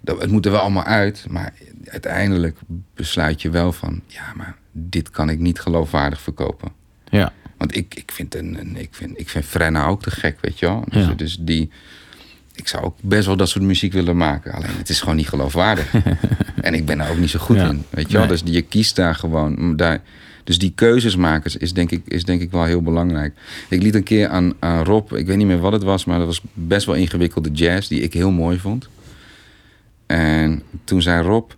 Dat, 0.00 0.20
het 0.20 0.30
moet 0.30 0.44
er 0.46 0.50
wel 0.52 0.60
allemaal 0.60 0.84
uit, 0.84 1.26
maar 1.30 1.52
uiteindelijk 1.84 2.58
besluit 2.94 3.42
je 3.42 3.50
wel 3.50 3.72
van, 3.72 4.00
ja, 4.06 4.32
maar 4.36 4.56
dit 4.72 5.10
kan 5.10 5.28
ik 5.30 5.38
niet 5.38 5.60
geloofwaardig 5.60 6.20
verkopen. 6.20 6.72
ja. 7.08 7.32
Want 7.58 7.76
ik, 7.76 7.94
ik, 7.94 8.12
vind 8.12 8.34
een, 8.34 8.56
een- 8.60 8.76
ik, 8.76 8.88
vind, 8.90 9.18
ik 9.20 9.28
vind 9.28 9.44
Frenna 9.44 9.86
ook 9.86 10.02
te 10.02 10.10
gek, 10.10 10.38
weet 10.40 10.58
je 10.58 10.66
wel. 10.66 10.84
Dus, 10.88 11.04
Ja. 11.06 11.12
dus 11.12 11.36
die, 11.40 11.70
ik 12.54 12.68
zou 12.68 12.84
ook 12.84 12.96
best 13.00 13.26
wel 13.26 13.36
dat 13.36 13.48
soort 13.48 13.64
muziek 13.64 13.92
willen 13.92 14.16
maken. 14.16 14.52
Alleen 14.52 14.76
het 14.76 14.88
is 14.88 15.00
gewoon 15.00 15.16
niet 15.16 15.28
geloofwaardig. 15.28 15.94
en 16.60 16.74
ik 16.74 16.86
ben 16.86 17.00
er 17.00 17.10
ook 17.10 17.18
niet 17.18 17.30
zo 17.30 17.38
goed 17.38 17.56
Ja. 17.56 17.68
in, 17.68 17.84
weet 17.90 18.06
je 18.06 18.12
wel. 18.12 18.20
Nee. 18.20 18.30
Dus 18.30 18.42
die, 18.42 18.54
je 18.54 18.62
kiest 18.62 18.96
daar 18.96 19.14
gewoon. 19.14 19.76
Daar, 19.76 20.00
dus 20.44 20.58
die 20.58 20.72
keuzes 20.74 21.16
maken 21.16 21.60
is 21.60 21.72
denk, 21.72 21.90
ik, 21.90 22.02
is 22.06 22.24
denk 22.24 22.40
ik 22.40 22.50
wel 22.50 22.64
heel 22.64 22.82
belangrijk. 22.82 23.34
Ik 23.68 23.82
liet 23.82 23.94
een 23.94 24.02
keer 24.02 24.28
aan, 24.28 24.52
aan 24.58 24.84
Rob, 24.84 25.12
ik 25.12 25.26
weet 25.26 25.36
niet 25.36 25.46
meer 25.46 25.60
wat 25.60 25.72
het 25.72 25.82
was... 25.82 26.04
maar 26.04 26.18
dat 26.18 26.26
was 26.26 26.40
best 26.52 26.86
wel 26.86 26.94
ingewikkelde 26.94 27.50
jazz 27.50 27.88
die 27.88 28.00
ik 28.00 28.12
heel 28.12 28.30
mooi 28.30 28.58
vond. 28.58 28.88
En 30.06 30.62
toen 30.84 31.02
zei 31.02 31.22
Rob... 31.22 31.50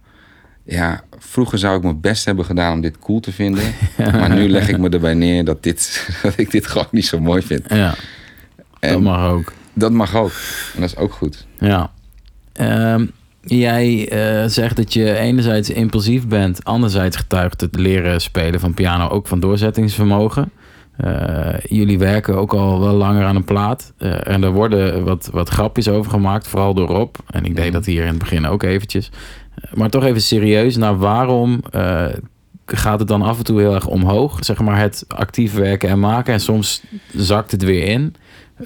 Ja, 0.68 1.05
vroeger 1.18 1.59
zou 1.59 1.76
ik 1.76 1.82
mijn 1.82 2.01
best 2.01 2.24
hebben 2.24 2.45
gedaan 2.45 2.72
om 2.72 2.80
dit 2.80 2.99
cool 2.99 3.20
te 3.20 3.32
vinden. 3.32 3.64
Maar 4.12 4.34
nu 4.34 4.49
leg 4.49 4.68
ik 4.68 4.78
me 4.78 4.89
erbij 4.89 5.14
neer 5.14 5.45
dat, 5.45 5.62
dit, 5.62 6.07
dat 6.22 6.39
ik 6.39 6.51
dit 6.51 6.66
gewoon 6.66 6.87
niet 6.91 7.07
zo 7.07 7.20
mooi 7.20 7.43
vind. 7.43 7.64
ja. 7.68 7.95
En 8.80 8.93
dat 8.93 9.01
mag 9.01 9.30
ook. 9.30 9.53
dat 9.72 9.93
mag 9.93 10.14
ook. 10.14 10.32
En 10.74 10.80
dat 10.80 10.91
is 10.91 10.97
ook 10.97 11.12
goed. 11.12 11.47
Ja. 11.59 11.93
Ehm, 12.53 13.07
jij 13.47 14.09
eh, 14.09 14.49
zegt 14.49 14.76
dat 14.76 14.92
je 14.92 15.16
enerzijds 15.18 15.70
impulsief 15.70 16.26
bent, 16.26 16.64
anderzijds 16.64 17.16
getuigt 17.16 17.61
het 17.61 17.76
leren 17.76 18.20
spelen 18.20 18.61
van 18.61 18.74
piano 18.74 19.09
ook 19.09 19.26
van 19.26 19.40
doorzettingsvermogen. 19.40 20.51
Eh, 20.97 21.55
jullie 21.68 21.99
werken 21.99 22.36
ook 22.36 22.55
al 22.55 22.80
wel 22.80 22.94
langer 22.94 23.24
aan 23.24 23.36
een 23.36 23.44
plaat. 23.44 23.92
Eh, 23.99 24.26
en 24.26 24.42
er 24.42 24.53
worden 24.53 25.05
wat, 25.05 25.28
wat 25.32 25.49
grapjes 25.49 25.88
over 25.88 26.11
gemaakt, 26.11 26.49
vooral 26.49 26.74
door 26.74 26.88
Rob. 26.88 27.14
En 27.30 27.44
ik 27.44 27.57
deed 27.57 27.72
dat 27.72 27.84
hier 27.84 28.03
in 28.03 28.09
het 28.09 28.18
begin 28.18 28.47
ook 28.47 28.62
eventjes. 28.62 29.11
Maar 29.74 29.90
toch 29.90 30.05
even 30.05 30.20
serieus, 30.20 30.76
nou 30.76 30.97
waarom 30.97 31.62
gaat 32.66 32.99
het 32.99 33.09
dan 33.09 33.22
af 33.22 33.38
en 33.38 33.44
toe 33.44 33.61
heel 33.61 33.74
erg 33.74 33.86
omhoog? 33.86 34.44
Zeg 34.44 34.61
maar 34.61 34.80
het 34.80 35.05
actief 35.09 35.55
werken 35.55 35.88
en 35.88 36.01
maken 36.01 36.32
en 36.32 36.40
soms 36.40 36.82
zakt 37.14 37.51
het 37.51 37.62
weer 37.62 37.84
in. 37.84 38.14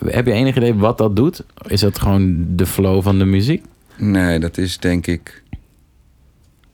Heb 0.04 0.26
je 0.26 0.32
enig 0.32 0.56
idee 0.56 0.74
wat 0.74 0.98
dat 0.98 1.16
doet? 1.16 1.44
Is 1.66 1.80
dat 1.80 1.98
gewoon 1.98 2.46
de 2.48 2.66
flow 2.66 3.02
van 3.02 3.18
de 3.18 3.24
muziek? 3.24 3.64
Nee, 4.00 4.38
dat 4.38 4.58
is 4.58 4.78
denk 4.78 5.06
ik 5.06 5.42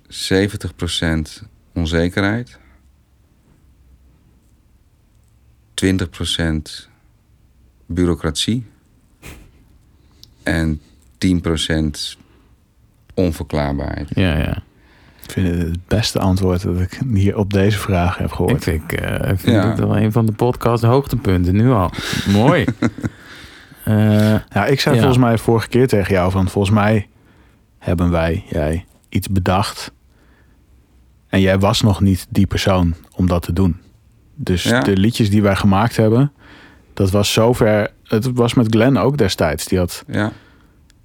70% 0.09 1.43
onzekerheid. 1.75 2.59
20% 5.75 6.89
bureaucratie. 7.87 8.67
En 10.43 10.81
10% 11.19 12.19
onverklaarbaarheid. 13.15 14.09
Ja, 14.15 14.37
ja. 14.39 14.57
Ik 15.23 15.31
vind 15.33 15.49
het 15.49 15.59
het 15.69 15.87
beste 15.87 16.19
antwoord 16.19 16.63
dat 16.63 16.81
ik 16.81 16.99
hier 17.15 17.37
op 17.37 17.53
deze 17.53 17.79
vraag 17.79 18.17
heb 18.19 18.27
Ik 18.27 18.33
gehoord. 18.33 18.63
vind, 18.63 18.93
eh, 18.93 19.31
ik 19.33 19.41
vind 19.41 19.57
Ja. 19.57 19.69
het 19.69 19.79
wel 19.79 19.97
een 19.97 20.13
van 20.13 20.27
de 20.27 20.33
podcast 20.33 20.83
hoogtepunten 20.83 21.55
nu 21.55 21.71
al. 21.71 21.91
Mooi. 22.29 22.65
Eh, 23.85 23.95
Ja, 24.49 24.67
ik 24.67 24.81
zei 24.81 24.95
Ja. 24.95 25.01
volgens 25.01 25.23
mij 25.25 25.39
vorige 25.39 25.69
keer 25.69 25.87
tegen 25.89 26.13
jou 26.15 26.31
van 26.31 26.49
volgens 26.49 26.75
mij 26.75 27.09
hebben 27.87 28.11
wij, 28.11 28.45
jij, 28.49 28.85
iets 29.09 29.29
bedacht. 29.29 29.93
En 31.29 31.41
jij 31.41 31.59
was 31.59 31.81
nog 31.83 32.01
niet 32.01 32.27
die 32.31 32.47
persoon 32.47 32.95
om 33.15 33.27
dat 33.27 33.43
te 33.43 33.53
doen. 33.53 33.77
Dus 34.35 34.63
Ja. 34.63 34.81
de 34.81 34.97
liedjes 34.97 35.31
die 35.31 35.43
wij 35.43 35.57
gemaakt 35.57 35.97
hebben, 35.97 36.33
dat 36.95 37.11
was 37.11 37.33
zover. 37.33 37.91
Het 38.05 38.33
was 38.33 38.55
met 38.55 38.67
Glenn 38.71 38.97
ook 38.99 39.17
destijds. 39.19 39.65
Die, 39.65 39.79
had, 39.79 40.05
Ja, 40.07 40.33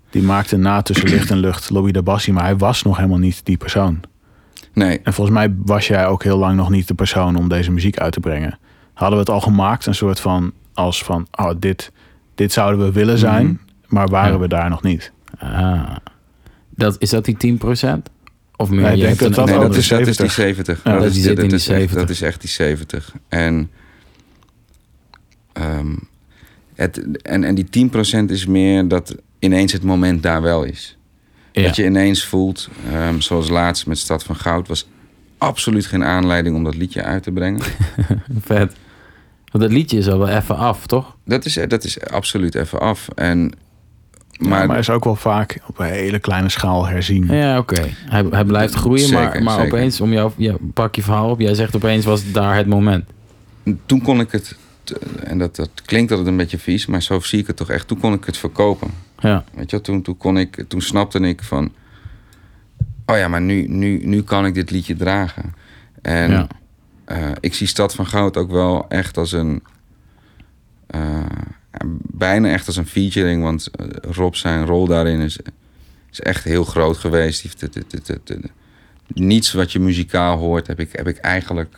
die 0.09 0.21
maakte 0.23 0.57
na 0.57 0.81
tussen 0.81 1.09
licht 1.09 1.29
en 1.31 1.37
lucht 1.37 1.69
Lobby 1.69 1.91
de 1.91 2.01
Bassie, 2.03 2.33
maar 2.33 2.43
hij 2.43 2.57
was 2.57 2.83
nog 2.83 2.95
helemaal 2.97 3.17
niet 3.17 3.45
die 3.45 3.57
persoon. 3.57 3.99
nee, 4.73 4.99
En 5.03 5.13
volgens 5.13 5.37
mij 5.37 5.55
was 5.57 5.87
jij 5.87 6.07
ook 6.07 6.23
heel 6.23 6.37
lang 6.37 6.55
nog 6.55 6.69
niet 6.69 6.87
de 6.87 6.93
persoon 6.93 7.35
om 7.35 7.47
deze 7.49 7.71
muziek 7.71 7.97
uit 7.99 8.13
te 8.13 8.19
brengen. 8.19 8.59
Hadden 8.93 9.17
we 9.17 9.23
het 9.23 9.33
al 9.33 9.41
gemaakt, 9.41 9.85
een 9.85 9.95
soort 9.95 10.19
van 10.19 10.51
als 10.73 11.03
van, 11.03 11.27
oh, 11.31 11.51
dit, 11.59 11.91
dit 12.35 12.51
zouden 12.51 12.85
we 12.85 12.91
willen 12.91 13.17
zijn, 13.17 13.45
Mhm. 13.45 13.55
maar 13.95 14.07
waren 14.07 14.33
Ja. 14.33 14.39
we 14.39 14.47
daar 14.47 14.69
nog 14.69 14.81
niet. 14.83 15.11
ah. 15.39 15.95
Dat, 16.75 16.95
is 16.99 17.09
dat 17.09 17.25
die 17.25 17.59
10%? 17.59 17.61
Of 18.55 18.69
meer? 18.69 18.81
Nee, 18.81 19.15
dat 19.15 19.45
nee 19.45 19.69
is, 19.77 19.87
dat 19.87 20.07
is 20.07 20.17
die 20.17 20.29
70. 20.29 20.31
70. 20.31 20.83
Ja, 20.83 20.91
dat, 20.91 21.01
dat 21.01 21.09
is, 21.09 21.13
die 21.13 21.23
zit 21.23 21.35
dat 21.35 21.43
in 21.43 21.49
die 21.49 21.59
is 21.59 21.67
echt, 21.67 21.79
70. 21.79 21.99
dat 21.99 22.09
is 22.09 22.21
echt 22.21 22.41
die 22.41 22.49
70. 22.49 23.15
En, 23.27 23.69
ehm, 25.53 25.95
het, 26.75 27.21
en, 27.21 27.43
en 27.43 27.55
die 27.55 27.89
10% 28.25 28.25
is 28.25 28.45
meer 28.45 28.87
dat 28.87 29.15
ineens 29.39 29.71
het 29.71 29.83
moment 29.83 30.23
daar 30.23 30.41
wel 30.41 30.63
is. 30.63 30.97
Ja. 31.51 31.63
Dat 31.63 31.75
je 31.75 31.85
ineens 31.85 32.25
voelt, 32.25 32.69
ehm, 32.91 33.19
zoals 33.19 33.49
laatst 33.49 33.87
met 33.87 33.97
Stad 33.97 34.23
van 34.23 34.35
Goud, 34.35 34.67
was 34.67 34.87
absoluut 35.37 35.85
geen 35.85 36.03
aanleiding 36.03 36.55
om 36.55 36.63
dat 36.63 36.75
liedje 36.75 37.03
uit 37.03 37.23
te 37.23 37.31
brengen. 37.31 37.61
Vet. 38.41 38.73
Want 39.51 39.63
dat 39.63 39.71
liedje 39.71 39.97
is 39.97 40.07
al 40.07 40.17
wel 40.17 40.27
even 40.27 40.57
af, 40.57 40.87
toch? 40.87 41.15
dat, 41.25 41.45
is, 41.45 41.59
dat 41.67 41.83
is 41.83 42.01
absoluut 42.01 42.55
even 42.55 42.79
af. 42.79 43.07
En, 43.15 43.51
Maar, 44.49 44.77
is 44.77 44.89
ook 44.89 45.03
wel 45.03 45.15
vaak 45.15 45.59
op 45.67 45.79
een 45.79 45.85
hele 45.85 46.19
kleine 46.19 46.49
schaal 46.49 46.87
herzien. 46.87 47.25
Ja, 47.25 47.57
oké. 47.57 47.81
Hij, 48.05 48.25
hij 48.29 48.43
blijft 48.45 48.73
groeien, 48.73 49.13
maar, 49.13 49.23
Zeker, 49.25 49.43
maar 49.43 49.59
zeker. 49.59 49.73
opeens, 49.73 50.01
om 50.01 50.11
jou, 50.11 50.31
ja, 50.35 50.55
pak 50.73 50.95
je 50.95 51.01
verhaal 51.03 51.29
op. 51.29 51.39
Jij 51.39 51.53
zegt 51.53 51.75
opeens 51.75 52.05
was 52.05 52.31
daar 52.31 52.55
het 52.55 52.67
moment. 52.67 53.09
toen 53.85 54.01
kon 54.01 54.19
ik 54.19 54.31
het, 54.31 54.57
en 55.23 55.37
dat, 55.37 55.55
dat 55.55 55.69
klinkt 55.85 56.11
altijd 56.11 56.29
een 56.29 56.37
beetje 56.37 56.57
vies, 56.59 56.85
maar 56.85 57.01
zo 57.01 57.19
zie 57.19 57.39
ik 57.39 57.47
het 57.47 57.55
toch 57.55 57.69
echt. 57.69 57.87
Toen 57.87 57.99
kon 57.99 58.13
ik 58.13 58.25
het 58.25 58.37
verkopen. 58.37 58.89
Ja, 59.19 59.43
Weet 59.53 59.71
je, 59.71 59.81
toen, 59.81 60.01
toen, 60.01 60.17
kon 60.17 60.37
ik, 60.37 60.63
toen 60.67 60.81
snapte 60.81 61.19
ik 61.19 61.43
van... 61.43 61.71
Oh 63.05 63.17
ja, 63.17 63.27
maar 63.27 63.41
nu, 63.41 63.67
nu, 63.67 64.05
nu 64.05 64.21
kan 64.23 64.45
ik 64.45 64.53
dit 64.53 64.71
liedje 64.71 64.95
dragen. 64.95 65.53
En 66.01 66.31
Ja. 66.31 66.47
eh, 67.05 67.29
ik 67.39 67.53
zie 67.53 67.67
Stad 67.67 67.95
van 67.95 68.05
Goud 68.07 68.37
ook 68.37 68.51
wel 68.51 68.85
echt 68.89 69.17
als 69.17 69.31
een... 69.31 69.63
eh, 70.87 71.19
bijna 72.01 72.49
echt 72.49 72.67
als 72.67 72.75
een 72.75 72.87
featuring. 72.87 73.43
Want 73.43 73.67
eh, 73.71 73.85
Rob 74.01 74.33
zijn 74.33 74.65
rol 74.65 74.87
daarin 74.87 75.19
is, 75.19 75.37
is 76.11 76.19
echt 76.19 76.43
heel 76.43 76.63
groot 76.63 76.97
geweest. 76.97 77.41
Die 77.41 77.51
heeft 77.59 78.07
het- 78.07 78.51
niets 79.13 79.51
wat 79.53 79.71
je 79.71 79.79
muzikaal 79.79 80.37
hoort 80.37 80.67
heb 80.67 80.79
ik, 80.79 80.89
heb 80.91 81.07
ik 81.07 81.17
eigenlijk 81.17 81.77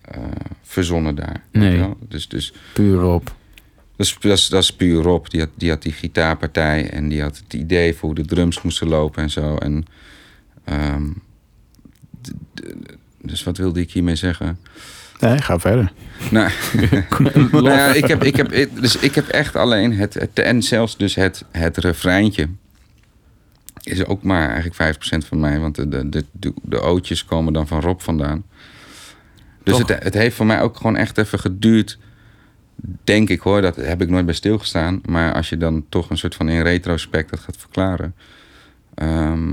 eh, 0.00 0.22
verzonnen 0.62 1.14
daar. 1.14 1.44
Nee. 1.52 1.78
Dus, 2.08 2.28
dus 2.28 2.52
puur 2.72 2.98
is, 3.96 4.16
dat, 4.20 4.32
is, 4.38 4.48
dat 4.48 4.62
is 4.62 4.72
puur 4.76 5.02
Rob. 5.02 5.26
Die 5.28 5.40
had, 5.40 5.48
die 5.54 5.70
had 5.70 5.82
die 5.82 5.92
gitaarpartij 5.92 6.90
en 6.90 7.08
die 7.08 7.22
had 7.22 7.36
het 7.38 7.54
idee 7.54 7.94
voor 7.94 8.08
hoe 8.08 8.14
de 8.14 8.24
drums 8.24 8.62
moesten 8.62 8.88
lopen 8.88 9.22
en 9.22 9.30
zo. 9.30 9.56
En, 9.56 9.84
ehm, 10.64 11.06
dus 13.22 13.42
wat 13.44 13.56
wilde 13.56 13.80
ik 13.80 13.92
hiermee 13.92 14.16
zeggen? 14.16 14.58
Nee, 15.24 15.42
ga 15.42 15.58
verder. 15.58 15.92
Nou, 16.30 16.50
nou 17.52 17.70
ja, 17.70 17.86
ik 17.86 18.06
heb, 18.06 18.24
ik 18.24 18.36
heb, 18.36 18.68
dus 18.80 18.96
ik 18.96 19.14
heb 19.14 19.28
echt 19.28 19.56
alleen 19.56 19.92
het, 19.92 20.14
het 20.14 20.38
en 20.38 20.62
zelfs 20.62 20.96
dus 20.96 21.14
het, 21.14 21.44
het 21.50 21.76
refreintje 21.76 22.48
is 23.82 24.04
ook 24.04 24.22
maar 24.22 24.48
eigenlijk 24.48 24.96
5% 24.96 25.28
van 25.28 25.40
mij, 25.40 25.58
want 25.58 25.74
de, 25.74 25.88
de, 25.88 26.24
de, 26.32 26.52
de, 26.62 26.80
ootjes 26.80 27.24
komen 27.24 27.52
dan 27.52 27.66
van 27.66 27.80
Rob 27.80 28.00
vandaan. 28.00 28.44
Dus 29.62 29.76
Toch? 29.76 29.88
het, 29.88 30.02
het 30.02 30.14
heeft 30.14 30.36
voor 30.36 30.46
mij 30.46 30.60
ook 30.60 30.76
gewoon 30.76 30.96
echt 30.96 31.18
even 31.18 31.38
geduurd, 31.38 31.98
denk 33.04 33.28
ik 33.28 33.40
hoor, 33.40 33.60
dat 33.60 33.76
heb 33.76 34.02
ik 34.02 34.08
nooit 34.08 34.24
bij 34.24 34.34
stilgestaan. 34.34 35.00
Maar 35.04 35.34
als 35.34 35.48
je 35.48 35.56
dan 35.56 35.84
toch 35.88 36.10
een 36.10 36.18
soort 36.18 36.34
van 36.34 36.48
in 36.48 36.62
retrospect 36.62 37.30
dat 37.30 37.40
gaat 37.40 37.56
verklaren, 37.56 38.14
ehm, 38.94 39.52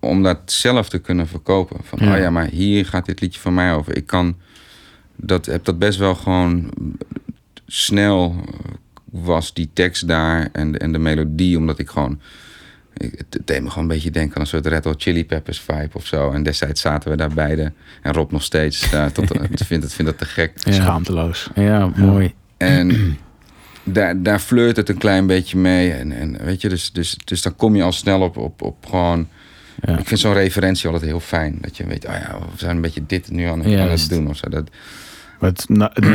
om 0.00 0.22
dat 0.22 0.38
zelf 0.44 0.88
te 0.88 0.98
kunnen 0.98 1.26
verkopen. 1.26 1.76
Van, 1.82 1.98
Ja. 2.02 2.14
oh 2.14 2.18
ja, 2.18 2.30
maar 2.30 2.46
hier 2.46 2.86
gaat 2.86 3.06
dit 3.06 3.20
liedje 3.20 3.40
van 3.40 3.54
mij 3.54 3.74
over. 3.74 3.96
Ik 3.96 4.06
kan 4.06 4.36
dat 5.16 5.46
heb 5.46 5.64
dat 5.64 5.78
best 5.78 5.98
wel 5.98 6.14
gewoon 6.14 6.70
snel 7.66 8.34
eh, 8.48 8.72
was 9.04 9.54
die 9.54 9.70
tekst 9.72 10.08
daar 10.08 10.48
en 10.52 10.72
de, 10.72 10.78
en 10.78 10.92
de 10.92 10.98
melodie, 10.98 11.58
omdat 11.58 11.78
ik 11.78 11.88
gewoon. 11.88 12.20
Ik, 12.96 13.24
het, 13.30 13.46
deed 13.46 13.62
me 13.62 13.68
gewoon 13.68 13.84
een 13.84 13.94
beetje 13.94 14.10
denken 14.10 14.34
aan 14.34 14.40
een 14.40 14.46
soort 14.46 14.66
Red 14.66 14.84
Hot 14.84 15.02
Chili 15.02 15.26
Peppers 15.26 15.60
vibe 15.60 15.90
of 15.92 16.06
zo. 16.06 16.30
En 16.30 16.42
destijds 16.42 16.80
zaten 16.80 17.10
we 17.10 17.16
daar 17.16 17.34
beide. 17.34 17.72
En 18.02 18.12
Rob 18.12 18.30
nog 18.32 18.42
steeds. 18.42 18.92
eh, 18.92 19.06
tot, 19.14 19.26
vindt, 19.26 19.84
het, 19.84 19.94
vindt 19.94 20.10
dat 20.10 20.18
te 20.18 20.24
gek. 20.24 20.52
Ja, 20.54 20.72
Schaamteloos. 20.72 21.50
ja 21.54 21.92
mooi. 21.96 22.34
En 22.56 23.16
daar, 23.84 24.22
daar 24.22 24.38
flirt 24.38 24.76
het 24.76 24.88
een 24.88 24.98
klein 24.98 25.26
beetje 25.26 25.58
mee. 25.58 25.92
En, 25.92 26.12
en 26.12 26.44
weet 26.44 26.60
je, 26.60 26.68
dus, 26.68 26.92
dus, 26.92 27.16
dus 27.24 27.42
dan 27.42 27.56
kom 27.56 27.76
je 27.76 27.82
al 27.82 27.92
snel 27.92 28.20
op, 28.20 28.36
op, 28.36 28.62
op 28.62 28.86
gewoon. 28.86 29.28
Ja. 29.82 29.98
Ik 29.98 30.06
vind 30.06 30.20
zo'n 30.20 30.32
referentie 30.32 30.86
altijd 30.86 31.10
heel 31.10 31.20
fijn. 31.20 31.58
Dat 31.60 31.76
je 31.76 31.86
weet, 31.86 32.06
oh 32.06 32.12
ja, 32.12 32.38
we 32.38 32.58
zijn 32.58 32.76
een 32.76 32.82
beetje 32.82 33.06
dit 33.06 33.30
nu 33.30 33.44
aan, 33.44 33.64
aan 33.64 33.70
het 33.70 34.08
doen 34.08 34.28
of 34.28 34.36
zo. 34.36 34.48
Dat, 34.48 34.70
Wat, 35.44 35.66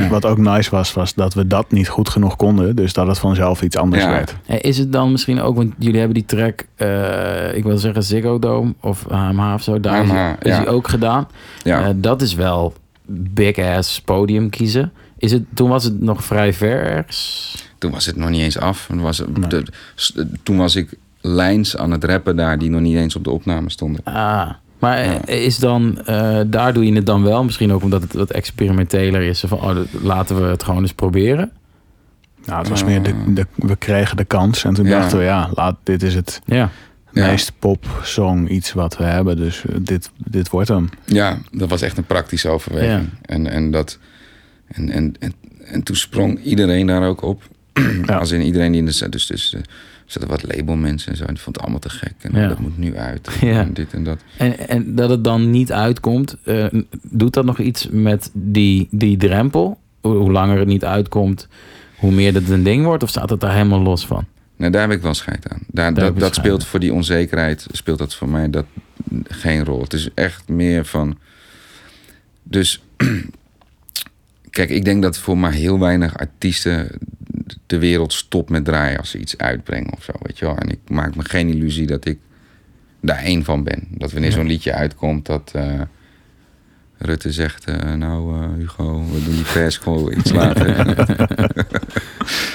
wat 0.10 0.26
ook 0.26 0.38
nice 0.38 0.70
was, 0.72 0.94
was 0.94 1.14
dat 1.14 1.34
we 1.34 1.48
dat 1.48 1.72
niet 1.72 1.88
goed 1.90 2.10
genoeg 2.10 2.36
konden. 2.36 2.76
Dus 2.76 2.94
dat 2.94 3.08
het 3.08 3.20
vanzelf 3.20 3.62
iets 3.62 3.78
anders 3.78 4.04
Ja. 4.04 4.10
werd. 4.10 4.36
Is 4.64 4.78
het 4.78 4.92
dan 4.94 5.12
misschien 5.12 5.42
ook, 5.42 5.56
want 5.56 5.74
jullie 5.78 5.98
hebben 5.98 6.16
die 6.18 6.26
track, 6.26 6.66
eh, 6.76 7.56
ik 7.56 7.64
wil 7.64 7.78
zeggen 7.78 8.04
Ziggo 8.04 8.40
Dome 8.40 8.74
of 8.82 9.06
HMH 9.10 9.54
of 9.54 9.62
zo, 9.64 9.80
daar 9.80 10.04
is, 10.04 10.10
HMH, 10.10 10.34
is 10.42 10.52
ja. 10.52 10.60
die 10.60 10.68
ook 10.68 10.88
gedaan. 10.88 11.28
ja. 11.64 11.82
Eh, 11.84 11.90
dat 11.96 12.22
is 12.22 12.34
wel 12.34 12.74
big 13.12 13.58
ass 13.58 14.02
podium 14.02 14.50
kiezen. 14.50 14.92
Is 15.18 15.32
het, 15.32 15.44
toen 15.54 15.70
was 15.70 15.84
het 15.84 16.02
nog 16.02 16.24
vrij 16.24 16.54
ver 16.54 16.84
ergens. 16.84 17.56
Toen 17.78 17.92
was 17.92 18.06
het 18.06 18.16
nog 18.16 18.30
niet 18.30 18.42
eens 18.42 18.60
af. 18.60 18.86
Toen 18.90 19.02
was, 19.02 19.18
het- 19.18 19.38
Nee. 19.38 19.50
de- 19.50 19.66
s- 19.96 20.14
toen 20.44 20.58
was 20.58 20.76
ik 20.76 20.94
lijns 21.22 21.78
aan 21.78 21.92
het 21.92 22.04
rappen 22.04 22.36
daar 22.36 22.58
die 22.60 22.70
nog 22.70 22.82
niet 22.82 22.96
eens 22.96 23.16
op 23.16 23.24
de 23.24 23.30
opname 23.32 23.70
stonden. 23.70 24.02
Ah, 24.04 24.50
maar 24.80 25.06
Ja. 25.06 25.26
is 25.26 25.58
dan, 25.58 26.02
eh, 26.06 26.40
daar 26.48 26.74
doe 26.74 26.86
je 26.86 26.94
het 26.94 27.06
dan 27.06 27.24
wel, 27.24 27.44
misschien 27.44 27.72
ook 27.72 27.84
omdat 27.84 28.02
het 28.02 28.14
wat 28.14 28.32
experimenteler 28.32 29.22
is. 29.22 29.44
Van, 29.48 29.62
oh, 29.62 29.78
laten 30.02 30.42
we 30.42 30.48
het 30.48 30.64
gewoon 30.64 30.82
eens 30.82 30.94
proberen. 30.94 31.52
Nou, 32.46 32.60
het 32.60 32.70
was 32.70 32.84
meer, 32.84 33.04
de, 33.04 33.14
de, 33.34 33.46
we 33.56 33.76
kregen 33.76 34.18
de 34.18 34.26
kans. 34.26 34.64
En 34.64 34.74
toen 34.74 34.86
Ja. 34.86 35.00
dachten 35.00 35.18
we, 35.18 35.24
ja, 35.24 35.50
laat, 35.54 35.76
dit 35.84 36.04
is 36.04 36.16
het 36.16 36.42
Ja, 36.46 36.70
Ja. 37.14 37.28
meest 37.28 37.52
pop-song 37.60 38.48
iets 38.48 38.74
wat 38.74 38.98
we 38.98 39.04
hebben. 39.04 39.38
Dus 39.38 39.66
eh, 39.66 39.76
dit, 39.82 40.12
dit 40.18 40.50
wordt 40.50 40.68
hem. 40.70 40.90
Ja, 41.06 41.38
dat 41.52 41.70
was 41.70 41.82
echt 41.82 41.98
een 41.98 42.04
praktische 42.06 42.50
overweging. 42.50 43.10
En, 43.22 43.48
en, 43.48 43.72
dat, 43.72 44.00
en, 44.68 44.90
en, 44.90 45.16
en, 45.20 45.34
en 45.66 45.84
toen 45.84 45.96
sprong 45.96 46.44
iedereen 46.44 46.88
daar 46.88 47.04
ook 47.08 47.22
op. 47.22 47.44
Ja. 48.06 48.16
Als 48.18 48.32
in 48.32 48.42
iedereen 48.42 48.72
die 48.72 48.80
in 48.80 48.86
de 48.86 48.92
set. 48.92 49.12
Dus, 49.12 49.26
dus 49.26 49.54
eh, 49.54 49.62
zaten 50.12 50.30
wat 50.30 50.56
labelmensen 50.56 51.12
en 51.12 51.18
zo. 51.18 51.26
Die 51.26 51.38
vond 51.40 51.56
het 51.56 51.60
allemaal 51.66 51.80
te 51.82 51.90
gek. 51.90 52.14
En 52.22 52.40
Ja. 52.42 52.48
dat 52.48 52.60
moet 52.60 52.78
nu 52.78 52.98
uit. 52.98 53.30
Ja. 53.42 53.60
En 53.62 53.74
dit 53.74 53.94
en 53.94 54.04
dat. 54.04 54.18
en, 54.38 54.68
en 54.70 54.96
dat 54.96 55.10
het 55.10 55.24
dan 55.24 55.50
niet 55.50 55.72
uitkomt, 55.72 56.36
eh, 56.44 56.66
doet 57.02 57.34
dat 57.34 57.46
nog 57.46 57.60
iets 57.60 57.88
met 57.92 58.30
die, 58.34 58.88
die 58.92 59.18
drempel? 59.18 59.80
Hoe, 60.02 60.16
hoe 60.16 60.32
langer 60.32 60.58
het 60.60 60.68
niet 60.68 60.86
uitkomt, 60.86 61.48
hoe 61.96 62.12
meer 62.12 62.34
dat 62.34 62.50
een 62.50 62.64
ding 62.64 62.84
wordt? 62.86 63.04
Of 63.04 63.10
staat 63.10 63.30
het 63.30 63.40
daar 63.40 63.54
helemaal 63.54 63.82
los 63.82 64.06
van? 64.06 64.26
Nou, 64.56 64.72
daar 64.72 64.82
heb 64.82 64.92
ik 64.98 65.02
wel 65.02 65.14
scheid 65.14 65.50
aan. 65.50 65.62
Daar, 65.68 65.94
dat 65.94 66.20
dat 66.20 66.36
speelt 66.36 66.66
voor 66.66 66.80
die 66.80 66.94
onzekerheid, 66.94 67.68
speelt 67.72 67.98
dat 68.00 68.16
voor 68.16 68.30
mij 68.30 68.50
dat 68.50 68.66
geen 69.28 69.64
rol. 69.66 69.82
Het 69.82 69.94
is 69.94 70.10
echt 70.14 70.48
meer 70.50 70.86
van. 70.86 71.18
Dus. 72.44 72.84
Kijk, 74.50 74.70
ik 74.70 74.86
denk 74.86 75.02
dat 75.02 75.18
voor 75.18 75.38
maar 75.38 75.52
heel 75.52 75.80
weinig 75.80 76.18
artiesten 76.18 76.90
de 77.66 77.80
wereld 77.80 78.14
stopt 78.14 78.50
met 78.50 78.66
draaien 78.66 78.98
als 79.00 79.10
ze 79.10 79.18
iets 79.20 79.38
uitbrengen 79.38 79.94
of 79.94 80.04
zo, 80.04 80.12
weet 80.22 80.40
je 80.40 80.46
wel. 80.46 80.58
En 80.58 80.70
ik 80.70 80.80
maak 80.88 81.16
me 81.16 81.24
geen 81.26 81.50
illusie 81.50 81.88
dat 81.88 82.06
ik 82.06 82.20
daar 83.02 83.18
één 83.24 83.44
van 83.44 83.64
ben. 83.64 83.88
Dat 83.90 84.12
wanneer 84.12 84.30
Ja. 84.30 84.36
zo'n 84.36 84.48
liedje 84.48 84.74
uitkomt, 84.74 85.26
dat 85.26 85.52
eh, 85.56 85.82
Rutte 86.98 87.32
zegt, 87.32 87.66
eh, 87.66 87.94
nou 87.94 88.42
eh, 88.44 88.50
Hugo, 88.58 89.04
we 89.12 89.24
doen 89.24 89.34
die 89.36 89.44
persco 89.54 90.12
iets 90.12 90.32
later. 90.32 90.68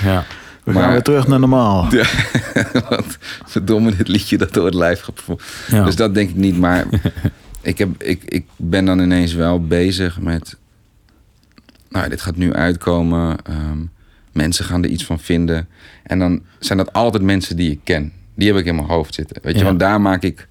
Ja, 0.03 0.25
We 0.65 0.73
Maar- 0.73 0.83
gaan 0.83 0.93
weer 0.93 1.03
terug 1.03 1.27
naar 1.27 1.39
normaal. 1.41 1.87
Ja, 1.95 2.05
wat 2.89 3.19
verdomme 3.45 3.97
dit 3.97 4.09
liedje 4.09 4.39
dat 4.39 4.53
door 4.55 4.65
het 4.65 4.75
lijf 4.75 5.09
ja. 5.69 5.85
Dus 5.85 5.97
dat 5.97 6.15
denk 6.15 6.31
ik 6.31 6.37
niet, 6.37 6.59
maar 6.59 6.87
ik, 7.63 7.79
heb, 7.79 8.03
ik, 8.03 8.23
ik 8.25 8.47
ben 8.57 8.85
dan 8.85 8.99
ineens 9.01 9.33
wel 9.35 9.67
bezig 9.67 10.21
met... 10.21 10.57
Nou, 11.89 12.09
dit 12.09 12.21
gaat 12.21 12.37
nu 12.37 12.53
uitkomen. 12.53 13.37
ehm, 13.45 13.79
mensen 14.35 14.65
gaan 14.65 14.83
er 14.85 14.91
iets 14.91 15.05
van 15.05 15.19
vinden. 15.21 15.69
En 16.03 16.19
dan 16.19 16.43
zijn 16.59 16.79
dat 16.79 16.93
altijd 16.93 17.23
mensen 17.23 17.57
die 17.57 17.71
ik 17.71 17.81
ken. 17.85 18.13
Die 18.35 18.49
heb 18.49 18.57
ik 18.57 18.67
in 18.67 18.75
mijn 18.75 18.89
hoofd 18.89 19.15
zitten. 19.15 19.37
Weet 19.43 19.53
je, 19.55 19.59
Ja. 19.59 19.65
want 19.65 19.79
daar 19.81 20.01
maak 20.01 20.23
ik... 20.23 20.47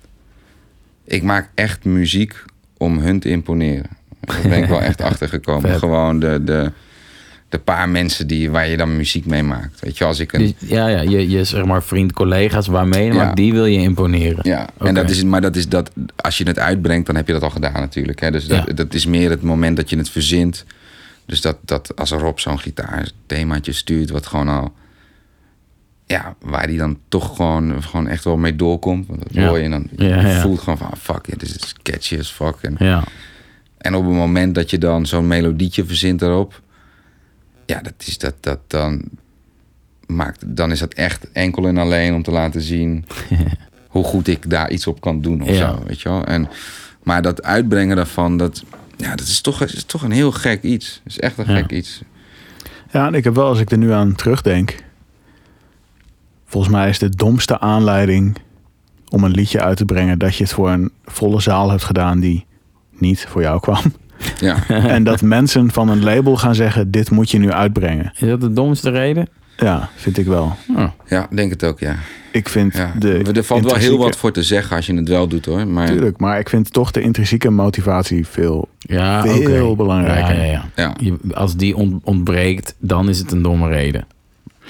Ik 1.05 1.23
maak 1.23 1.49
echt 1.55 1.85
muziek 1.85 2.43
om 2.77 2.99
hun 2.99 3.19
te 3.19 3.29
imponeren. 3.29 3.89
Daar 4.19 4.41
ben 4.49 4.63
ik 4.63 4.69
wel 4.69 4.81
echt 4.81 5.01
achter 5.11 5.29
gekomen. 5.29 5.77
Gewoon 5.79 6.19
de, 6.19 6.43
de, 6.43 6.71
de 7.49 7.59
paar 7.59 7.89
mensen 7.89 8.27
die, 8.27 8.51
waar 8.51 8.67
je 8.69 8.77
dan 8.77 8.95
muziek 8.97 9.25
mee 9.25 9.43
maakt. 9.43 9.79
Weet 9.79 9.97
je, 9.97 10.03
als 10.05 10.19
ik 10.19 10.33
een... 10.33 10.39
Dus, 10.41 10.69
ja, 10.69 10.87
ja 10.87 11.01
je, 11.01 11.29
je 11.29 11.43
zeg 11.43 11.65
maar 11.65 11.83
vriend, 11.83 12.13
collega's 12.13 12.67
waarmee, 12.67 13.05
Ja. 13.05 13.13
maakt, 13.13 13.35
die 13.35 13.53
wil 13.53 13.65
je 13.65 13.79
imponeren. 13.79 14.39
Ja, 14.49 14.69
en 14.79 14.93
dat 14.93 15.09
is, 15.09 15.23
maar 15.23 15.41
dat 15.41 15.55
is 15.55 15.69
dat, 15.69 15.91
als 16.15 16.37
je 16.37 16.43
het 16.43 16.59
uitbrengt, 16.59 17.05
dan 17.05 17.15
heb 17.15 17.27
je 17.27 17.33
dat 17.33 17.43
al 17.43 17.49
gedaan 17.49 17.73
natuurlijk. 17.73 18.19
Hè? 18.19 18.31
Dus 18.31 18.47
dat, 18.47 18.63
Ja. 18.67 18.73
dat 18.73 18.93
is 18.93 19.05
meer 19.05 19.29
het 19.29 19.41
moment 19.41 19.77
dat 19.77 19.89
je 19.89 19.97
het 19.97 20.09
verzint. 20.09 20.65
Dus 21.25 21.41
dat, 21.41 21.57
dat 21.61 21.95
als 21.95 22.11
Rob 22.11 22.37
zo'n 22.37 22.59
gitaarthemaatje 22.59 23.71
stuurt, 23.71 24.09
wat 24.09 24.25
gewoon 24.27 24.47
al. 24.47 24.73
Ja, 26.05 26.35
waar 26.41 26.67
die 26.67 26.77
dan 26.77 26.99
toch 27.07 27.35
gewoon, 27.35 27.83
gewoon 27.83 28.07
echt 28.07 28.23
wel 28.23 28.37
mee 28.37 28.55
doorkomt. 28.55 29.07
Want 29.07 29.19
dat 29.23 29.33
Ja. 29.33 29.47
hoor 29.47 29.57
je 29.57 29.63
en 29.63 29.71
dan. 29.71 29.87
Je 29.95 30.05
Ja, 30.07 30.21
ja. 30.27 30.41
voelt 30.41 30.59
gewoon 30.59 30.77
van, 30.77 30.87
ah, 30.91 30.97
fuck, 30.99 31.27
it, 31.27 31.39
dit 31.39 31.55
is 31.55 31.73
catchy 31.81 32.17
as 32.19 32.31
fuck. 32.31 32.55
En, 32.61 32.77
en 33.77 33.95
op 33.95 34.05
het 34.05 34.13
moment 34.13 34.55
dat 34.55 34.69
je 34.69 34.77
dan 34.77 35.05
zo'n 35.05 35.27
melodietje 35.27 35.85
verzint 35.85 36.21
erop. 36.21 36.61
Ja, 37.65 37.81
dat 37.81 37.93
is 37.97 38.17
dat, 38.17 38.35
dat 38.39 38.59
dan. 38.67 39.01
Maakt, 40.07 40.43
dan 40.57 40.71
is 40.71 40.79
dat 40.79 40.93
echt 40.93 41.31
enkel 41.31 41.67
en 41.67 41.77
alleen 41.77 42.13
om 42.13 42.23
te 42.23 42.31
laten 42.31 42.61
zien 42.61 43.05
hoe 43.87 44.03
goed 44.03 44.27
ik 44.27 44.49
daar 44.49 44.71
iets 44.71 44.87
op 44.87 45.01
kan 45.01 45.21
doen 45.21 45.41
of 45.41 45.55
zo, 45.55 45.83
weet 45.87 46.01
je 46.01 46.09
wel. 46.09 46.23
En, 46.25 46.47
maar 47.03 47.21
dat 47.21 47.43
uitbrengen 47.43 47.95
daarvan, 47.95 48.37
dat, 48.37 48.63
ja, 49.03 49.15
dat 49.15 49.27
is, 49.27 49.41
toch, 49.41 49.61
is 49.61 49.83
toch 49.83 50.01
een 50.01 50.11
heel 50.11 50.31
gek 50.31 50.63
iets. 50.63 51.01
Dat 51.03 51.13
is 51.13 51.19
echt 51.19 51.37
een 51.37 51.45
Ja. 51.47 51.55
gek 51.57 51.71
iets. 51.71 52.01
Ja, 52.91 53.07
en 53.07 53.13
ik 53.13 53.23
heb 53.23 53.35
wel, 53.35 53.45
als 53.47 53.59
ik 53.59 53.71
er 53.71 53.77
nu 53.77 53.91
aan 53.91 54.15
terugdenk. 54.15 54.83
Volgens 56.45 56.73
mij 56.73 56.89
is 56.89 56.99
de 56.99 57.09
domste 57.09 57.59
aanleiding 57.59 58.37
om 59.09 59.23
een 59.23 59.31
liedje 59.31 59.61
uit 59.61 59.77
te 59.77 59.85
brengen 59.85 60.19
dat 60.19 60.35
je 60.35 60.43
het 60.43 60.53
voor 60.53 60.69
een 60.71 60.91
volle 61.05 61.41
zaal 61.41 61.69
hebt 61.69 61.83
gedaan 61.83 62.19
die 62.19 62.45
niet 62.91 63.25
voor 63.29 63.41
jou 63.41 63.59
kwam. 63.59 63.81
Ja, 64.39 64.67
en 64.95 65.03
dat 65.03 65.21
mensen 65.21 65.71
van 65.71 65.89
een 65.89 66.03
label 66.03 66.37
gaan 66.37 66.55
zeggen: 66.55 66.91
dit 66.91 67.11
moet 67.11 67.31
je 67.31 67.37
nu 67.37 67.51
uitbrengen. 67.51 68.11
is 68.15 68.27
dat 68.29 68.41
de 68.41 68.53
domste 68.53 68.89
reden? 68.89 69.27
Ja, 69.63 69.89
vind 69.95 70.17
ik 70.17 70.25
wel. 70.25 70.55
Oh. 70.75 70.83
ja 71.07 71.27
denk 71.31 71.51
het 71.51 71.63
ook, 71.63 71.79
ja. 71.79 71.95
Ik 72.31 72.49
vind 72.49 72.73
ja. 72.73 72.93
de 72.99 73.21
er 73.33 73.43
valt 73.43 73.63
wel 73.63 73.75
heel 73.75 73.97
wat 73.97 74.17
voor 74.17 74.31
te 74.31 74.43
zeggen 74.43 74.75
als 74.75 74.85
je 74.85 74.93
het 74.95 75.07
wel 75.07 75.27
doet 75.27 75.45
hoor. 75.45 75.67
Maar 75.67 75.87
Tuurlijk, 75.87 76.19
maar 76.19 76.39
ik 76.39 76.49
vind 76.49 76.73
toch 76.73 76.91
de 76.91 77.01
intrinsieke 77.01 77.49
motivatie 77.49 78.27
veel. 78.27 78.67
Ja, 78.79 79.21
Veel 79.21 79.65
oké. 79.69 79.75
belangrijker. 79.75 80.35
Ja, 80.35 80.43
ja, 80.43 80.51
ja. 80.51 80.65
ja, 80.75 80.93
Je- 80.99 81.33
als 81.33 81.55
die 81.55 81.75
ont- 81.75 82.03
ontbreekt, 82.03 82.75
dan 82.79 83.09
is 83.09 83.19
het 83.19 83.31
een 83.31 83.41
domme 83.41 83.67
reden. 83.67 84.05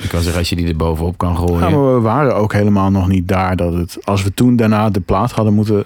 Ik 0.01 0.09
kan 0.09 0.21
zeggen, 0.21 0.39
als 0.39 0.49
je 0.49 0.55
die 0.55 0.67
er 0.67 0.75
bovenop 0.75 1.17
kan 1.17 1.37
gooien. 1.37 1.59
Ja, 1.59 1.69
maar 1.69 1.93
we 1.93 1.99
waren 2.01 2.35
ook 2.35 2.53
helemaal 2.53 2.91
nog 2.91 3.07
niet 3.07 3.27
daar 3.27 3.55
dat 3.55 3.73
het. 3.73 3.97
Als 4.03 4.23
we 4.23 4.33
toen 4.33 4.55
daarna 4.55 4.89
de 4.89 4.99
plaat 4.99 5.31
hadden 5.31 5.53
moeten 5.53 5.83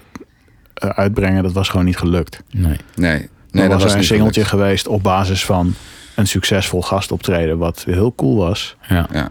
eh, 0.73 0.89
uitbrengen, 0.89 1.43
dat 1.43 1.51
was 1.53 1.69
gewoon 1.69 1.85
niet 1.85 1.97
gelukt. 1.97 2.43
Nee. 2.51 2.77
nee. 2.95 3.11
Nee, 3.17 3.27
Nee, 3.51 3.67
was 3.77 3.91
er 3.91 3.97
een 3.97 4.03
singeltje 4.03 4.45
gelukt. 4.45 4.63
geweest 4.63 4.87
op 4.87 5.03
basis 5.03 5.45
van 5.45 5.73
een 6.17 6.27
succesvol 6.27 6.81
gastoptreden, 6.81 7.57
wat 7.57 7.83
heel 7.85 8.13
cool 8.15 8.35
was. 8.35 8.75
Ja. 8.87 9.07
Ja. 9.11 9.29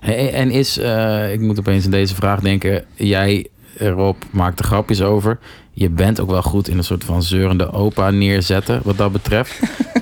Hey, 0.00 0.32
en 0.32 0.50
is, 0.50 0.78
eh, 0.78 1.32
ik 1.32 1.40
moet 1.40 1.58
opeens 1.58 1.84
aan 1.84 1.90
deze 1.90 2.14
vraag 2.14 2.40
denken. 2.40 2.84
Jij 2.94 3.48
Rob 3.78 4.16
maakt 4.30 4.58
er 4.58 4.64
grapjes 4.64 5.02
over. 5.02 5.38
Je 5.72 5.90
bent 5.90 6.20
ook 6.20 6.30
wel 6.30 6.42
goed 6.42 6.68
in 6.68 6.78
een 6.78 6.84
soort 6.84 7.04
van 7.04 7.22
zeurende 7.22 7.72
opa 7.72 8.10
neerzetten, 8.10 8.80
wat 8.84 8.96
dat 8.96 9.12
betreft. 9.12 9.60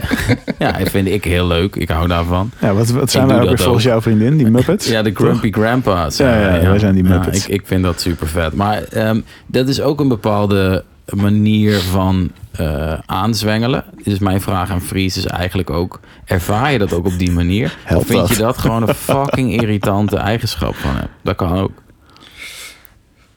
ja, 0.59 0.72
dat 0.72 0.90
vind 0.90 1.09
ik 1.09 1.24
heel 1.24 1.47
leuk. 1.47 1.76
Ik 1.76 1.89
hou 1.89 2.09
daarvan. 2.09 2.51
Ja, 2.60 2.74
wat, 2.74 2.90
wat 2.90 3.10
zijn 3.10 3.26
wij 3.26 3.34
doe 3.34 3.44
ook 3.44 3.56
weer 3.56 3.64
volgens 3.64 3.84
jouw 3.84 4.01
vriendin, 4.01 4.36
die 4.36 4.51
Muppets? 4.51 4.89
Ja, 4.89 5.02
de 5.02 5.14
Grumpy 5.14 5.52
Grandpa's. 5.52 6.16
Ja, 6.16 6.40
ja, 6.40 6.55
ja, 6.55 6.68
wij 6.68 6.78
zijn 6.78 6.94
die 6.94 7.05
Muppets. 7.05 7.47
ik, 7.47 7.55
ik 7.55 7.66
vind 7.66 7.82
dat 7.82 8.01
super 8.01 8.28
vet. 8.28 8.55
Maar 8.55 8.82
ehm, 8.82 9.20
dat 9.47 9.68
is 9.68 9.80
ook 9.80 10.01
een 10.01 10.09
bepaalde 10.09 10.84
manier 11.14 11.78
van 11.78 12.30
eh, 12.53 12.99
aanzwengelen. 13.07 13.85
Dus 14.05 14.19
mijn 14.19 14.41
vraag 14.41 14.70
aan 14.70 14.81
Fries 14.83 15.16
is 15.16 15.27
eigenlijk 15.27 15.70
ook... 15.70 16.01
ervaar 16.24 16.73
je 16.73 16.79
dat 16.79 16.93
ook 16.93 17.07
op 17.07 17.19
die 17.19 17.31
manier? 17.31 17.77
Of 17.97 18.07
vind 18.07 18.19
dat? 18.20 18.29
je 18.29 18.37
dat 18.37 18.59
gewoon 18.59 18.89
een 18.89 18.95
fucking 18.95 19.53
irritante 19.62 20.16
eigenschap 20.16 20.74
van 20.74 20.97
hebt? 20.97 21.11
Dat 21.23 21.37
kan 21.37 21.53
ook. 21.59 21.83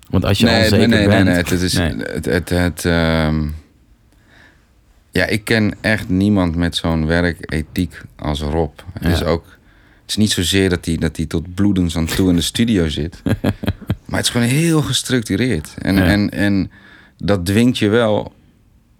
Want 0.10 0.26
als 0.26 0.38
je 0.40 0.46
nee, 0.46 0.64
onzeker 0.64 0.88
nee, 0.88 0.98
nee, 1.00 1.08
bent... 1.08 1.26
nee, 1.26 1.36
Het, 1.36 1.50
het 1.50 1.62
is, 1.62 1.74
Nee. 1.74 1.96
Het, 1.98 2.26
het, 2.26 2.50
het, 2.50 2.86
ehm, 2.86 3.48
ja, 5.12 5.26
ik 5.26 5.44
ken 5.46 5.76
echt 5.82 6.10
niemand 6.10 6.56
met 6.56 6.76
zo'n 6.76 7.06
werkethiek 7.06 8.02
als 8.20 8.42
Rob. 8.42 8.72
Het 8.94 9.04
Ja. 9.04 9.10
is 9.10 9.24
ook... 9.24 9.46
Het 10.02 10.10
is 10.10 10.16
niet 10.16 10.32
zozeer 10.32 10.70
dat 10.70 10.86
hij, 10.86 10.98
dat 10.98 11.18
hij 11.18 11.26
tot 11.26 11.54
bloedens 11.56 11.98
aan 11.98 12.06
toe 12.06 12.30
in 12.30 12.36
de 12.36 12.42
studio 12.42 12.88
zit. 12.90 13.22
maar 14.06 14.18
het 14.18 14.26
is 14.26 14.30
gewoon 14.30 14.48
heel 14.48 14.82
gestructureerd. 14.82 15.74
En, 15.82 15.96
Ja. 15.96 16.06
en, 16.06 16.30
en 16.30 16.72
dat 17.18 17.46
dwingt 17.46 17.78
je 17.78 17.90
wel 17.90 18.34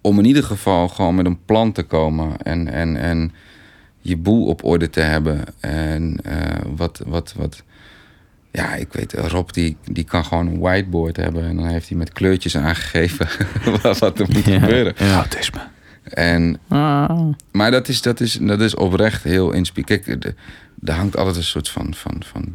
om 0.06 0.20
in 0.20 0.26
ieder 0.26 0.44
geval 0.44 0.88
gewoon 0.88 1.16
met 1.16 1.26
een 1.26 1.40
plan 1.46 1.72
te 1.72 1.84
komen. 1.84 2.38
En, 2.42 2.68
en, 2.72 2.98
en 2.98 3.32
je 4.02 4.18
boel 4.18 4.46
op 4.46 4.64
orde 4.64 4.90
te 4.90 5.00
hebben. 5.00 5.44
En 5.60 6.18
eh, 6.24 6.38
wat, 6.76 7.02
wat, 7.06 7.34
wat... 7.38 7.64
Ja, 8.52 8.76
ik 8.76 8.88
weet, 8.94 9.14
Rob 9.14 9.50
die, 9.52 9.78
die 9.92 10.04
kan 10.04 10.26
gewoon 10.26 10.48
een 10.48 10.60
whiteboard 10.60 11.16
hebben. 11.18 11.44
En 11.46 11.56
dan 11.56 11.66
heeft 11.68 11.90
hij 11.90 11.98
met 11.98 12.14
kleurtjes 12.14 12.58
aangegeven 12.58 13.28
wat, 13.82 13.98
wat 14.00 14.20
er 14.20 14.28
moet 14.32 14.46
Ja. 14.46 14.60
gebeuren. 14.60 14.94
Ja. 14.98 15.16
Autisme. 15.16 15.60
En, 16.04 16.60
Ah, 16.68 17.30
maar 17.52 17.72
dat 17.72 17.88
is, 17.88 18.02
dat, 18.02 18.20
is, 18.20 18.34
dat 18.42 18.62
is 18.62 18.76
oprecht 18.76 19.24
heel 19.24 19.52
inspirerend. 19.52 20.06
Kijk, 20.06 20.22
de- 20.22 20.36
er 20.84 20.94
hangt 20.98 21.18
altijd 21.18 21.36
een 21.36 21.44
soort 21.44 21.70
van, 21.70 21.94
van, 21.94 22.16
van 22.26 22.54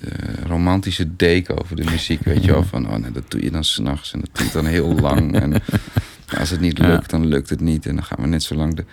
eh, 0.00 0.44
romantische 0.46 1.16
deken 1.16 1.58
over 1.60 1.76
de 1.76 1.84
muziek. 1.90 2.22
Weet 2.24 2.44
je 2.44 2.50
wel, 2.52 2.64
van 2.64 2.88
oh, 2.90 2.96
nee, 2.96 3.12
dat 3.12 3.30
doe 3.30 3.42
je 3.42 3.50
dan 3.50 3.64
s'nachts 3.64 4.12
en 4.12 4.20
dat 4.20 4.28
duurt 4.32 4.52
dan 4.52 4.66
heel 4.66 4.94
lang. 4.94 5.34
En 5.40 5.52
als 6.38 6.50
het 6.50 6.60
niet 6.60 6.78
Ja. 6.78 6.86
lukt, 6.86 7.10
dan 7.10 7.26
lukt 7.26 7.50
het 7.50 7.60
niet. 7.60 7.86
En 7.86 7.94
dan 7.94 8.04
gaan 8.04 8.18
we 8.20 8.26
net 8.26 8.42
zo 8.42 8.54
lang... 8.54 8.74
De... 8.74 8.84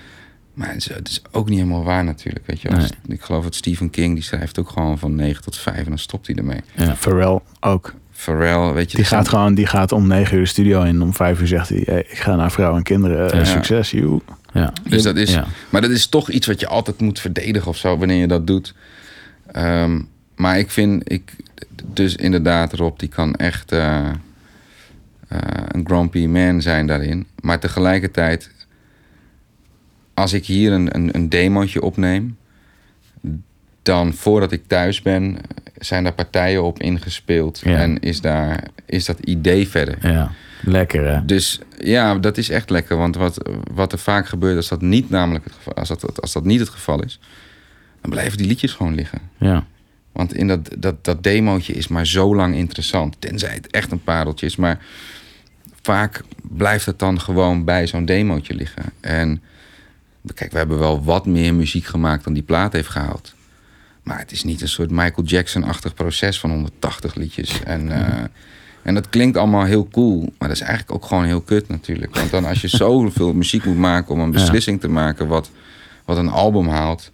Maar 0.54 0.68
het 0.68 0.78
is, 0.78 0.90
het 0.94 1.08
is 1.10 1.22
ook 1.32 1.50
niet 1.50 1.58
helemaal 1.58 1.84
waar 1.84 2.04
natuurlijk. 2.04 2.46
Weet 2.48 2.62
je. 2.62 2.70
Nee. 2.70 2.88
Ik 3.08 3.22
geloof 3.22 3.44
dat 3.44 3.56
Stephen 3.56 3.90
King, 3.90 4.14
die 4.14 4.24
schrijft 4.24 4.60
ook 4.60 4.70
gewoon 4.70 4.98
van 5.00 5.16
9 5.16 5.44
tot 5.44 5.58
5 5.58 5.78
en 5.78 5.86
dan 5.86 5.98
stopt 5.98 6.28
hij 6.28 6.36
ermee. 6.36 6.62
ja. 6.76 6.96
Pharrell 6.96 7.40
ook. 7.60 7.94
Pharrell, 8.12 8.74
weet 8.74 8.92
je... 8.92 8.98
Die 8.98 9.06
zijn- 9.06 9.20
gaat 9.20 9.30
gewoon, 9.30 9.54
die 9.54 9.66
gaat 9.68 9.92
om 9.92 10.08
negen 10.08 10.36
uur 10.38 10.44
de 10.44 10.50
studio 10.50 10.82
in. 10.84 11.02
Om 11.02 11.14
vijf 11.14 11.40
uur 11.42 11.48
zegt 11.48 11.70
hij, 11.70 11.82
hey, 11.86 12.00
ik 12.10 12.18
ga 12.18 12.36
naar 12.36 12.52
vrouw 12.52 12.76
en 12.76 12.84
kinderen. 12.84 13.32
eh, 13.32 13.40
Ja. 13.40 13.46
Succes, 13.46 13.92
joe. 13.92 14.22
Ja. 14.54 14.74
Dus 14.90 15.04
dat 15.04 15.16
is, 15.16 15.34
Ja. 15.34 15.46
Maar 15.70 15.82
dat 15.82 15.92
is 15.92 16.08
toch 16.08 16.30
iets 16.30 16.48
wat 16.48 16.60
je 16.60 16.68
altijd 16.68 17.00
moet 17.02 17.20
verdedigen 17.20 17.68
of 17.68 17.78
zo, 17.78 17.98
wanneer 17.98 18.18
je 18.20 18.28
dat 18.28 18.48
doet. 18.48 18.74
Ehm, 19.52 20.02
maar 20.36 20.60
ik 20.60 20.72
vind, 20.72 21.12
ik, 21.12 21.36
dus 21.94 22.16
inderdaad, 22.16 22.74
Rob, 22.74 23.00
die 23.00 23.10
kan 23.10 23.36
echt 23.36 23.72
eh, 23.72 24.10
een 25.68 25.86
grumpy 25.86 26.26
man 26.26 26.62
zijn 26.62 26.88
daarin. 26.88 27.28
Maar 27.42 27.60
tegelijkertijd, 27.60 28.52
als 30.14 30.34
ik 30.34 30.46
hier 30.46 30.72
een, 30.72 30.96
een, 30.96 31.16
een 31.16 31.30
demootje 31.30 31.82
opneem, 31.82 32.38
dan 33.82 34.14
voordat 34.14 34.52
ik 34.52 34.64
thuis 34.68 35.02
ben, 35.02 35.38
zijn 35.80 36.04
daar 36.04 36.14
partijen 36.14 36.64
op 36.64 36.80
ingespeeld. 36.80 37.62
Ja. 37.64 37.78
En 37.78 38.00
is, 38.00 38.22
daar, 38.22 38.64
is 38.86 39.06
dat 39.06 39.20
idee 39.20 39.68
verder. 39.68 40.12
ja. 40.12 40.32
Lekker, 40.62 41.08
hè? 41.08 41.26
Dus 41.26 41.60
ja, 41.80 42.16
dat 42.16 42.38
is 42.38 42.50
echt 42.50 42.70
lekker. 42.70 42.98
Want 42.98 43.16
wat, 43.16 43.50
wat 43.74 43.92
er 43.92 44.00
vaak 44.00 44.28
gebeurt 44.28 44.56
als 44.56 44.68
dat 44.68 44.82
niet 44.82 45.10
namelijk 45.10 45.44
het 45.44 45.54
geval, 45.54 45.74
als 45.74 45.88
dat, 45.88 46.22
als 46.22 46.34
dat 46.34 46.44
niet 46.44 46.60
het 46.60 46.70
geval 46.70 47.04
is, 47.04 47.20
dan 48.02 48.10
blijven 48.10 48.38
die 48.38 48.48
liedjes 48.48 48.74
gewoon 48.74 48.96
liggen. 48.96 49.20
Ja. 49.38 49.66
Want 50.12 50.34
in 50.34 50.48
dat, 50.48 50.70
dat, 50.78 51.06
dat 51.06 51.24
demootje 51.24 51.74
is 51.74 51.88
maar 51.88 52.08
zo 52.08 52.36
lang 52.36 52.56
interessant. 52.56 53.16
Tenzij 53.20 53.54
het 53.54 53.68
echt 53.68 53.92
een 53.92 54.04
pareltje 54.04 54.46
is. 54.46 54.56
Maar 54.56 54.80
vaak 55.88 56.22
blijft 56.42 56.86
het 56.86 57.00
dan 57.00 57.20
gewoon 57.20 57.64
bij 57.64 57.88
zo'n 57.88 58.06
demootje 58.06 58.56
liggen. 58.56 58.84
En 59.00 59.42
kijk, 60.34 60.52
we 60.52 60.58
hebben 60.58 60.80
wel 60.80 61.04
wat 61.04 61.26
meer 61.26 61.56
muziek 61.56 61.86
gemaakt 61.86 62.24
dan 62.24 62.34
die 62.34 62.44
plaat 62.44 62.74
heeft 62.74 62.90
gehaald. 62.90 63.36
Maar 64.04 64.20
het 64.20 64.32
is 64.32 64.44
niet 64.44 64.62
een 64.62 64.68
soort 64.68 64.92
Michael 64.92 65.28
Jackson-achtig 65.28 65.94
proces 65.94 66.40
van 66.40 66.50
180 66.50 67.16
liedjes. 67.16 67.64
En, 67.64 67.92
eh, 67.92 68.24
en 68.82 68.94
dat 68.94 69.10
klinkt 69.10 69.38
allemaal 69.38 69.64
heel 69.66 69.88
cool. 69.88 70.20
Maar 70.20 70.48
dat 70.48 70.58
is 70.58 70.62
eigenlijk 70.62 70.92
ook 70.92 71.06
gewoon 71.06 71.26
heel 71.26 71.42
kut 71.42 71.68
natuurlijk. 71.68 72.16
Want 72.16 72.32
dan 72.32 72.46
als 72.46 72.62
je 72.62 72.68
zoveel 72.86 73.34
muziek 73.34 73.66
moet 73.66 73.78
maken 73.78 74.14
om 74.14 74.20
een 74.20 74.32
beslissing 74.32 74.82
te 74.82 74.90
maken 74.90 75.28
wat, 75.28 75.52
wat 76.06 76.18
een 76.18 76.30
album 76.30 76.68
haalt. 76.68 77.12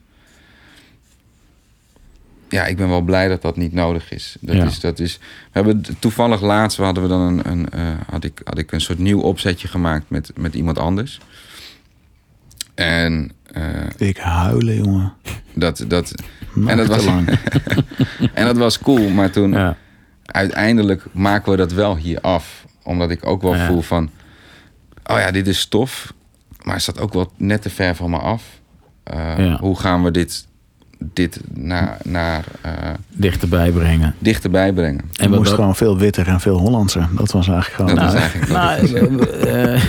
Ja, 2.53 2.65
ik 2.65 2.77
ben 2.77 2.89
wel 2.89 3.01
blij 3.01 3.27
dat 3.27 3.41
dat 3.41 3.57
niet 3.57 3.73
nodig 3.73 4.11
is. 4.11 4.35
Dat 4.41 4.55
Ja. 4.55 4.63
is, 4.65 4.80
dat 4.80 4.99
is 4.99 5.17
we 5.17 5.23
hebben 5.51 5.85
toevallig 5.99 6.41
laatst 6.41 6.77
hadden 6.77 7.03
we 7.03 7.09
dan 7.09 7.21
een, 7.21 7.41
een 7.51 7.69
eh, 7.69 7.88
had, 8.11 8.23
ik, 8.23 8.41
had 8.43 8.57
ik 8.57 8.71
een 8.71 8.81
soort 8.81 8.99
nieuw 8.99 9.19
opzetje 9.21 9.67
gemaakt 9.67 10.09
met, 10.09 10.31
met 10.38 10.53
iemand 10.55 10.77
anders. 10.80 11.19
En 12.75 13.31
eh, 13.51 13.63
Ik 13.97 14.17
huilen, 14.17 14.75
jongen. 14.75 15.13
dat, 15.53 15.85
dat, 15.88 16.13
En 16.67 16.77
dat 16.77 16.88
was- 16.88 17.05
en 18.34 18.45
dat 18.45 18.57
was 18.57 18.80
cool, 18.80 19.09
maar 19.09 19.31
toen 19.31 19.51
Ja. 19.51 19.77
uiteindelijk 20.25 21.05
maken 21.11 21.51
we 21.51 21.57
dat 21.57 21.71
wel 21.71 21.97
hier 21.97 22.21
af. 22.21 22.65
Omdat 22.84 23.11
ik 23.11 23.25
ook 23.25 23.41
wel 23.41 23.55
Ja. 23.55 23.65
voel 23.67 23.81
van, 23.81 24.09
oh 25.05 25.17
ja, 25.17 25.31
dit 25.31 25.47
is 25.47 25.59
stof, 25.59 26.13
maar 26.63 26.73
het 26.73 26.84
staat 26.84 26.99
ook 26.99 27.13
wel 27.13 27.31
net 27.38 27.61
te 27.61 27.69
ver 27.69 27.95
van 27.95 28.09
me 28.09 28.17
af. 28.17 28.43
Eh. 29.03 29.55
Hoe 29.59 29.80
gaan 29.80 30.03
we 30.03 30.11
dit, 30.11 30.47
dit 31.13 31.39
naar, 31.53 31.97
naar 32.03 32.43
eh, 32.61 32.71
Dichterbij 33.07 33.71
brengen. 33.71 34.15
dichterbij 34.19 34.73
brengen? 34.73 35.01
En 35.15 35.30
wat 35.30 35.38
moest 35.38 35.49
dat- 35.49 35.59
gewoon 35.59 35.75
veel 35.75 35.97
witter 35.97 36.27
en 36.27 36.39
veel 36.39 36.57
Hollandser. 36.57 37.07
Dat 37.15 37.31
was 37.31 37.47
eigenlijk 37.47 37.75
gewoon... 37.75 37.95
Dat 37.95 38.13
Nou, 38.13 38.17
eigenlijk 38.17 38.51
nou, 39.11 39.27
eh, 39.30 39.73
eh, 39.75 39.81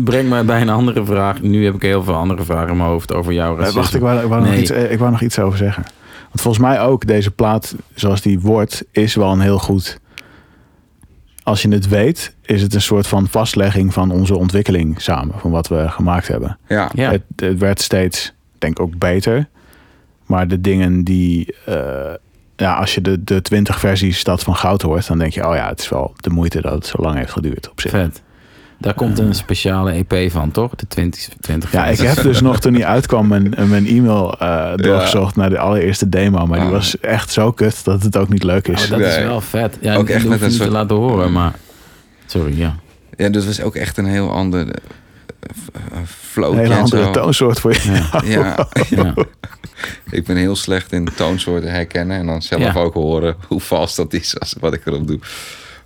breng 0.04 0.28
mij 0.28 0.44
bij 0.44 0.60
een 0.60 0.68
andere 0.68 1.04
vraag. 1.04 1.42
Nu 1.42 1.64
heb 1.64 1.74
ik 1.74 1.82
heel 1.82 2.02
veel 2.02 2.14
andere 2.14 2.44
vragen 2.44 2.68
in 2.70 2.76
mijn 2.76 2.88
hoofd 2.88 3.12
over 3.12 3.32
jouw 3.32 3.56
racisme. 3.56 3.80
wacht, 3.80 3.94
ik 3.94 4.00
wou, 4.00 4.22
ik, 4.22 4.28
wou 4.28 4.42
nog 4.44 4.54
iets, 4.54 4.70
ik 4.70 4.98
wou 4.98 5.10
nog 5.10 5.20
iets 5.22 5.38
over 5.38 5.58
zeggen. 5.58 5.82
Want 6.28 6.40
volgens 6.40 6.64
mij 6.64 6.80
ook 6.80 7.06
deze 7.06 7.30
plaat, 7.30 7.74
zoals 7.94 8.20
die 8.20 8.40
wordt, 8.40 8.84
is 8.92 9.14
wel 9.14 9.32
een 9.32 9.40
heel 9.40 9.58
goed... 9.58 9.98
Als 11.42 11.62
je 11.62 11.68
het 11.68 11.88
weet, 11.88 12.34
is 12.42 12.62
het 12.62 12.74
een 12.74 12.80
soort 12.82 13.06
van 13.06 13.28
vastlegging 13.28 13.92
van 13.92 14.10
onze 14.10 14.36
ontwikkeling 14.36 15.00
samen. 15.02 15.34
Van 15.38 15.50
wat 15.50 15.68
we 15.68 15.84
gemaakt 15.88 16.28
hebben. 16.28 16.58
Ja, 16.68 16.90
Ja. 16.94 17.10
Het, 17.10 17.22
het 17.36 17.58
werd 17.58 17.80
steeds, 17.80 18.32
denk 18.58 18.78
ik, 18.78 18.84
ook 18.84 18.98
beter. 18.98 19.48
Maar 20.28 20.48
de 20.48 20.60
dingen 20.60 21.04
die... 21.04 21.54
eh, 21.64 21.74
ja, 22.56 22.74
als 22.74 22.94
je 22.94 23.00
de, 23.00 23.24
de 23.24 23.42
20 23.42 23.78
versies 23.80 24.18
Stad 24.18 24.42
van 24.42 24.56
Goud 24.56 24.82
hoort... 24.82 25.06
dan 25.06 25.18
denk 25.18 25.32
je, 25.32 25.48
oh 25.48 25.54
ja, 25.54 25.68
het 25.68 25.80
is 25.80 25.88
wel 25.88 26.12
de 26.16 26.30
moeite 26.30 26.60
dat 26.60 26.72
het 26.72 26.86
zo 26.86 27.02
lang 27.02 27.16
heeft 27.16 27.32
geduurd 27.32 27.70
op 27.70 27.80
zich. 27.80 27.90
Vet. 27.90 28.22
Daar 28.80 28.94
komt 28.94 29.18
een 29.18 29.34
speciale 29.34 30.04
EP 30.06 30.30
van, 30.30 30.50
toch? 30.50 30.74
De 30.74 30.86
20, 30.86 31.28
20 31.40 31.72
Ja, 31.72 31.86
ik 31.86 31.98
heb 31.98 32.22
dus 32.22 32.40
nog 32.40 32.60
toen 32.60 32.72
die 32.72 32.86
uitkwam 32.86 33.26
mijn, 33.28 33.54
mijn 33.68 33.86
e-mail 33.86 34.38
eh, 34.38 34.72
doorgezocht 34.76 35.36
naar 35.36 35.50
de 35.50 35.58
allereerste 35.58 36.08
demo. 36.08 36.46
Maar 36.46 36.58
die 36.58 36.66
Ah. 36.68 36.72
was 36.74 37.00
echt 37.00 37.30
zo 37.30 37.52
kut 37.52 37.84
dat 37.84 38.02
het 38.02 38.16
ook 38.16 38.28
niet 38.28 38.42
leuk 38.42 38.68
is. 38.68 38.84
Oh, 38.84 38.90
dat 38.90 39.00
is 39.00 39.18
wel 39.18 39.40
vet. 39.40 39.78
Ja, 39.80 39.94
Ook 39.96 40.08
echt 40.08 40.26
met 40.28 40.42
een 40.42 40.50
soort- 40.50 40.68
te 40.68 40.74
laten 40.74 40.96
horen, 40.96 41.32
maar... 41.32 41.52
Sorry, 42.26 42.58
ja. 42.58 42.76
ja 43.16 43.28
dat 43.28 43.44
was 43.44 43.60
ook 43.60 43.74
echt 43.76 43.96
een 43.98 44.06
heel 44.06 44.30
ander 44.30 44.60
eh, 44.60 44.68
eh, 44.68 44.74
flow. 46.06 46.52
een 46.52 46.58
hele 46.58 46.74
andere 46.74 47.10
toonsoort 47.10 47.60
voor 47.60 47.72
je. 47.72 47.80
Ja. 47.90 48.22
Ja, 48.24 48.68
ja. 48.88 49.14
ik 50.10 50.24
ben 50.24 50.36
heel 50.36 50.56
slecht 50.56 50.92
in 50.92 51.08
toonsoorten 51.16 51.70
herkennen 51.70 52.16
en 52.18 52.26
dan 52.26 52.42
zelf 52.42 52.62
Ja. 52.62 52.72
ook 52.74 52.94
horen 52.94 53.36
hoe 53.46 53.60
vals 53.60 53.94
dat 53.94 54.12
is 54.12 54.40
als 54.40 54.54
wat 54.60 54.74
ik 54.74 54.86
erop 54.86 55.06
doe. 55.06 55.18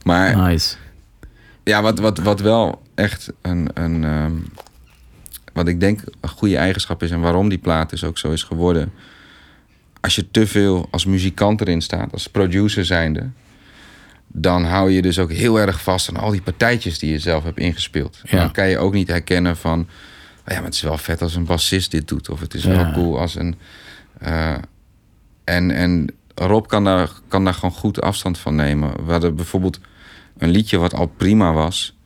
Maar 0.03 0.37
Nice. 0.37 0.75
Ja, 1.65 1.83
wat, 1.83 1.99
wat, 1.99 2.19
wat 2.19 2.41
wel 2.41 2.83
echt 2.95 3.33
een, 3.43 3.71
een 3.75 4.05
ehm, 4.05 4.33
wat 5.53 5.69
ik 5.69 5.81
denk 5.81 6.01
een 6.21 6.29
goede 6.29 6.57
eigenschap 6.57 7.03
is 7.03 7.11
en 7.11 7.21
waarom 7.21 7.49
die 7.49 7.59
plaat 7.59 7.91
dus 7.91 8.05
ook 8.05 8.19
zo 8.19 8.31
is 8.33 8.43
geworden. 8.43 8.93
Als 10.01 10.15
je 10.15 10.31
te 10.31 10.47
veel 10.47 10.89
als 10.91 11.05
muzikant 11.05 11.61
erin 11.61 11.81
staat, 11.81 12.13
als 12.13 12.27
producer 12.27 12.85
zijnde, 12.85 13.31
dan 14.33 14.65
hou 14.65 14.91
je 14.91 15.03
dus 15.03 15.19
ook 15.19 15.33
heel 15.33 15.61
erg 15.61 15.83
vast 15.83 16.09
aan 16.09 16.17
al 16.17 16.31
die 16.31 16.43
partijtjes 16.43 16.99
die 16.99 17.11
je 17.13 17.19
zelf 17.19 17.45
hebt 17.45 17.59
ingespeeld. 17.59 18.21
Ja. 18.25 18.39
Dan 18.39 18.53
kan 18.53 18.69
je 18.69 18.79
ook 18.79 18.93
niet 18.93 19.09
herkennen 19.09 19.57
van, 19.57 19.81
"Oh 19.81 19.87
ja, 20.47 20.55
maar 20.55 20.65
het 20.65 20.75
is 20.75 20.81
wel 20.81 20.99
vet 20.99 21.23
als 21.23 21.35
een 21.35 21.45
bassist 21.45 21.91
dit 21.91 22.09
doet, 22.09 22.29
of 22.29 22.41
het 22.41 22.55
is 22.55 22.65
wel 22.65 22.93
cool 22.93 23.19
als 23.19 23.35
een. 23.35 23.57
eh, 24.19 24.55
en, 25.45 25.71
en 25.71 26.09
Rob 26.35 26.67
kan 26.67 26.85
daar, 26.85 27.11
kan 27.29 27.45
daar 27.45 27.55
gewoon 27.55 27.71
goed 27.75 28.01
afstand 28.01 28.39
van 28.39 28.55
nemen. 28.55 29.05
We 29.07 29.13
hadden 29.13 29.35
bijvoorbeeld 29.35 29.79
een 30.39 30.51
liedje 30.51 30.79
wat 30.79 30.95
al 30.95 31.07
prima 31.07 31.53
was. 31.53 31.97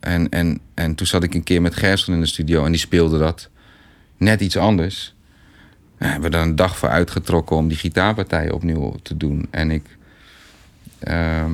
En, 0.00 0.28
en, 0.28 0.60
en 0.74 0.94
toen 0.94 1.06
zat 1.06 1.22
ik 1.22 1.34
een 1.34 1.42
keer 1.42 1.62
met 1.62 1.76
Gerson 1.76 2.14
in 2.14 2.20
de 2.20 2.26
studio 2.26 2.64
en 2.64 2.70
die 2.70 2.80
speelde 2.80 3.18
dat 3.18 3.50
net 4.16 4.40
iets 4.40 4.56
anders. 4.56 5.14
We 5.98 6.06
hebben 6.06 6.30
er 6.30 6.40
een 6.40 6.56
dag 6.56 6.76
voor 6.78 6.88
uitgetrokken 6.88 7.56
om 7.56 7.68
die 7.68 7.76
gitaarpartijen 7.76 8.52
opnieuw 8.54 8.94
te 9.02 9.16
doen. 9.16 9.46
En 9.50 9.70
ik. 9.70 9.96
Ehm, 11.04 11.52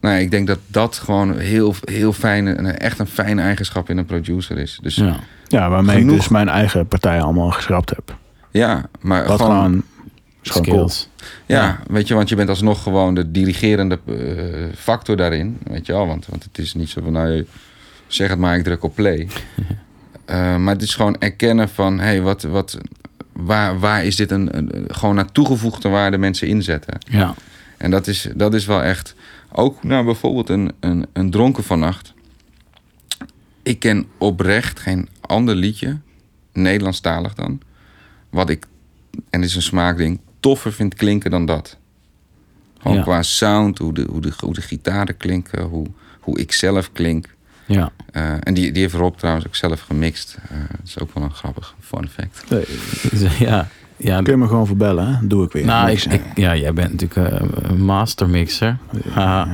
nee, 0.00 0.22
ik 0.22 0.30
denk 0.30 0.46
dat 0.46 0.58
dat 0.66 0.96
gewoon 0.96 1.38
heel, 1.38 1.74
heel 1.84 2.12
fijne, 2.12 2.52
en 2.52 2.80
echt 2.80 2.98
een 2.98 3.06
fijne 3.06 3.42
eigenschap 3.42 3.90
in 3.90 3.98
een 3.98 4.06
producer 4.06 4.58
is. 4.58 4.78
Dus 4.82 4.94
ja, 4.94 5.04
Ja. 5.04 5.16
Ja, 5.48 5.70
waarmee 5.70 5.96
Genoeg. 5.96 6.12
ik 6.12 6.18
dus 6.18 6.28
mijn 6.28 6.48
eigen 6.48 6.86
partij 6.86 7.20
allemaal 7.20 7.50
geschrapt 7.50 7.90
heb. 7.90 8.16
maar 9.00 9.26
Wat 9.26 9.40
gewoon, 9.40 9.56
gewoon, 9.56 9.82
is 10.42 10.50
gewoon 10.50 10.66
cool. 10.66 10.88
Skills. 10.88 11.08
ja, 11.46 11.80
weet 11.86 12.08
je, 12.08 12.14
want 12.14 12.28
je 12.28 12.36
bent 12.36 12.48
alsnog 12.48 12.82
gewoon 12.82 13.14
de 13.14 13.30
dirigerende 13.30 13.98
eh, 14.06 14.14
factor 14.76 15.16
daarin, 15.16 15.58
weet 15.62 15.86
je 15.86 15.92
wel. 15.92 16.06
Want, 16.06 16.26
want 16.26 16.44
het 16.44 16.58
is 16.58 16.74
niet 16.74 16.88
zo 16.88 17.00
van, 17.02 17.12
nou, 17.12 17.46
zeg 18.06 18.28
het 18.28 18.38
maar, 18.38 18.56
ik 18.56 18.64
druk 18.64 18.82
op 18.82 18.94
play. 18.94 19.28
Eh, 20.24 20.56
maar 20.56 20.74
het 20.74 20.82
is 20.82 20.94
gewoon 20.94 21.16
erkennen 21.18 21.68
van, 21.68 21.98
hé, 21.98 22.04
hey, 22.04 22.20
wat, 22.22 22.42
wat, 22.42 22.78
waar, 23.32 23.78
waar 23.78 24.04
is 24.04 24.16
dit 24.16 24.30
een, 24.30 24.56
een, 24.56 24.84
gewoon 24.88 25.14
naar 25.14 25.32
toegevoegde 25.32 25.88
waarde 25.88 26.18
mensen 26.18 26.48
inzetten? 26.48 26.98
Ja. 27.10 27.34
En 27.78 27.90
dat 27.90 28.06
is, 28.06 28.28
dat 28.34 28.54
is 28.54 28.66
wel 28.66 28.82
echt. 28.82 29.14
Ook 29.52 29.82
nou, 29.84 30.04
bijvoorbeeld 30.04 30.48
een, 30.48 30.72
een, 30.80 31.06
een 31.12 31.30
dronken 31.30 31.64
vannacht. 31.64 32.12
Ik 33.62 33.78
ken 33.78 34.06
oprecht 34.18 34.80
geen 34.80 35.08
ander 35.20 35.54
liedje, 35.54 35.98
Nederlandstalig 36.52 37.34
dan, 37.34 37.60
wat 38.30 38.50
ik, 38.50 38.66
en 39.30 39.40
dit 39.40 39.48
is 39.50 39.56
een 39.56 39.62
smaakding, 39.62 40.20
toffer 40.40 40.72
vind 40.72 40.94
klinken 40.94 41.30
dan 41.30 41.46
dat. 41.46 41.76
Gewoon 42.78 42.96
Ja. 42.96 43.02
qua 43.02 43.22
sound, 43.22 43.78
hoe 43.78 43.94
de, 43.94 44.06
hoe, 44.10 44.20
de, 44.20 44.32
hoe 44.38 44.54
de 44.54 44.60
gitaren 44.62 45.16
klinken, 45.16 45.62
hoe, 45.62 45.86
hoe 46.20 46.38
ik 46.38 46.52
zelf 46.52 46.92
klink. 46.92 47.34
Ja. 47.66 47.92
Eh, 48.12 48.34
en 48.40 48.54
die, 48.54 48.72
die 48.72 48.82
heeft 48.82 48.94
Rob 48.94 49.16
trouwens 49.16 49.46
ook 49.46 49.54
zelf 49.56 49.80
gemixt. 49.80 50.38
Eh, 50.48 50.58
dat 50.70 50.80
is 50.86 50.98
ook 50.98 51.14
wel 51.14 51.22
een 51.22 51.34
grappig 51.34 51.74
fun 51.80 52.08
fact. 52.08 52.44
Ja. 53.38 53.68
Ja. 53.98 54.22
kun 54.22 54.32
je 54.32 54.38
me 54.38 54.46
gewoon 54.46 54.66
verbellen, 54.66 55.06
hè? 55.06 55.26
Doe 55.26 55.44
ik 55.44 55.52
weer. 55.52 55.64
Nou, 55.64 55.90
ik, 55.90 56.22
ja, 56.34 56.56
jij 56.56 56.72
bent 56.72 56.92
natuurlijk 56.92 57.32
eh, 57.32 57.48
een 57.62 57.84
mastermixer. 57.84 58.76
Haha. 59.10 59.48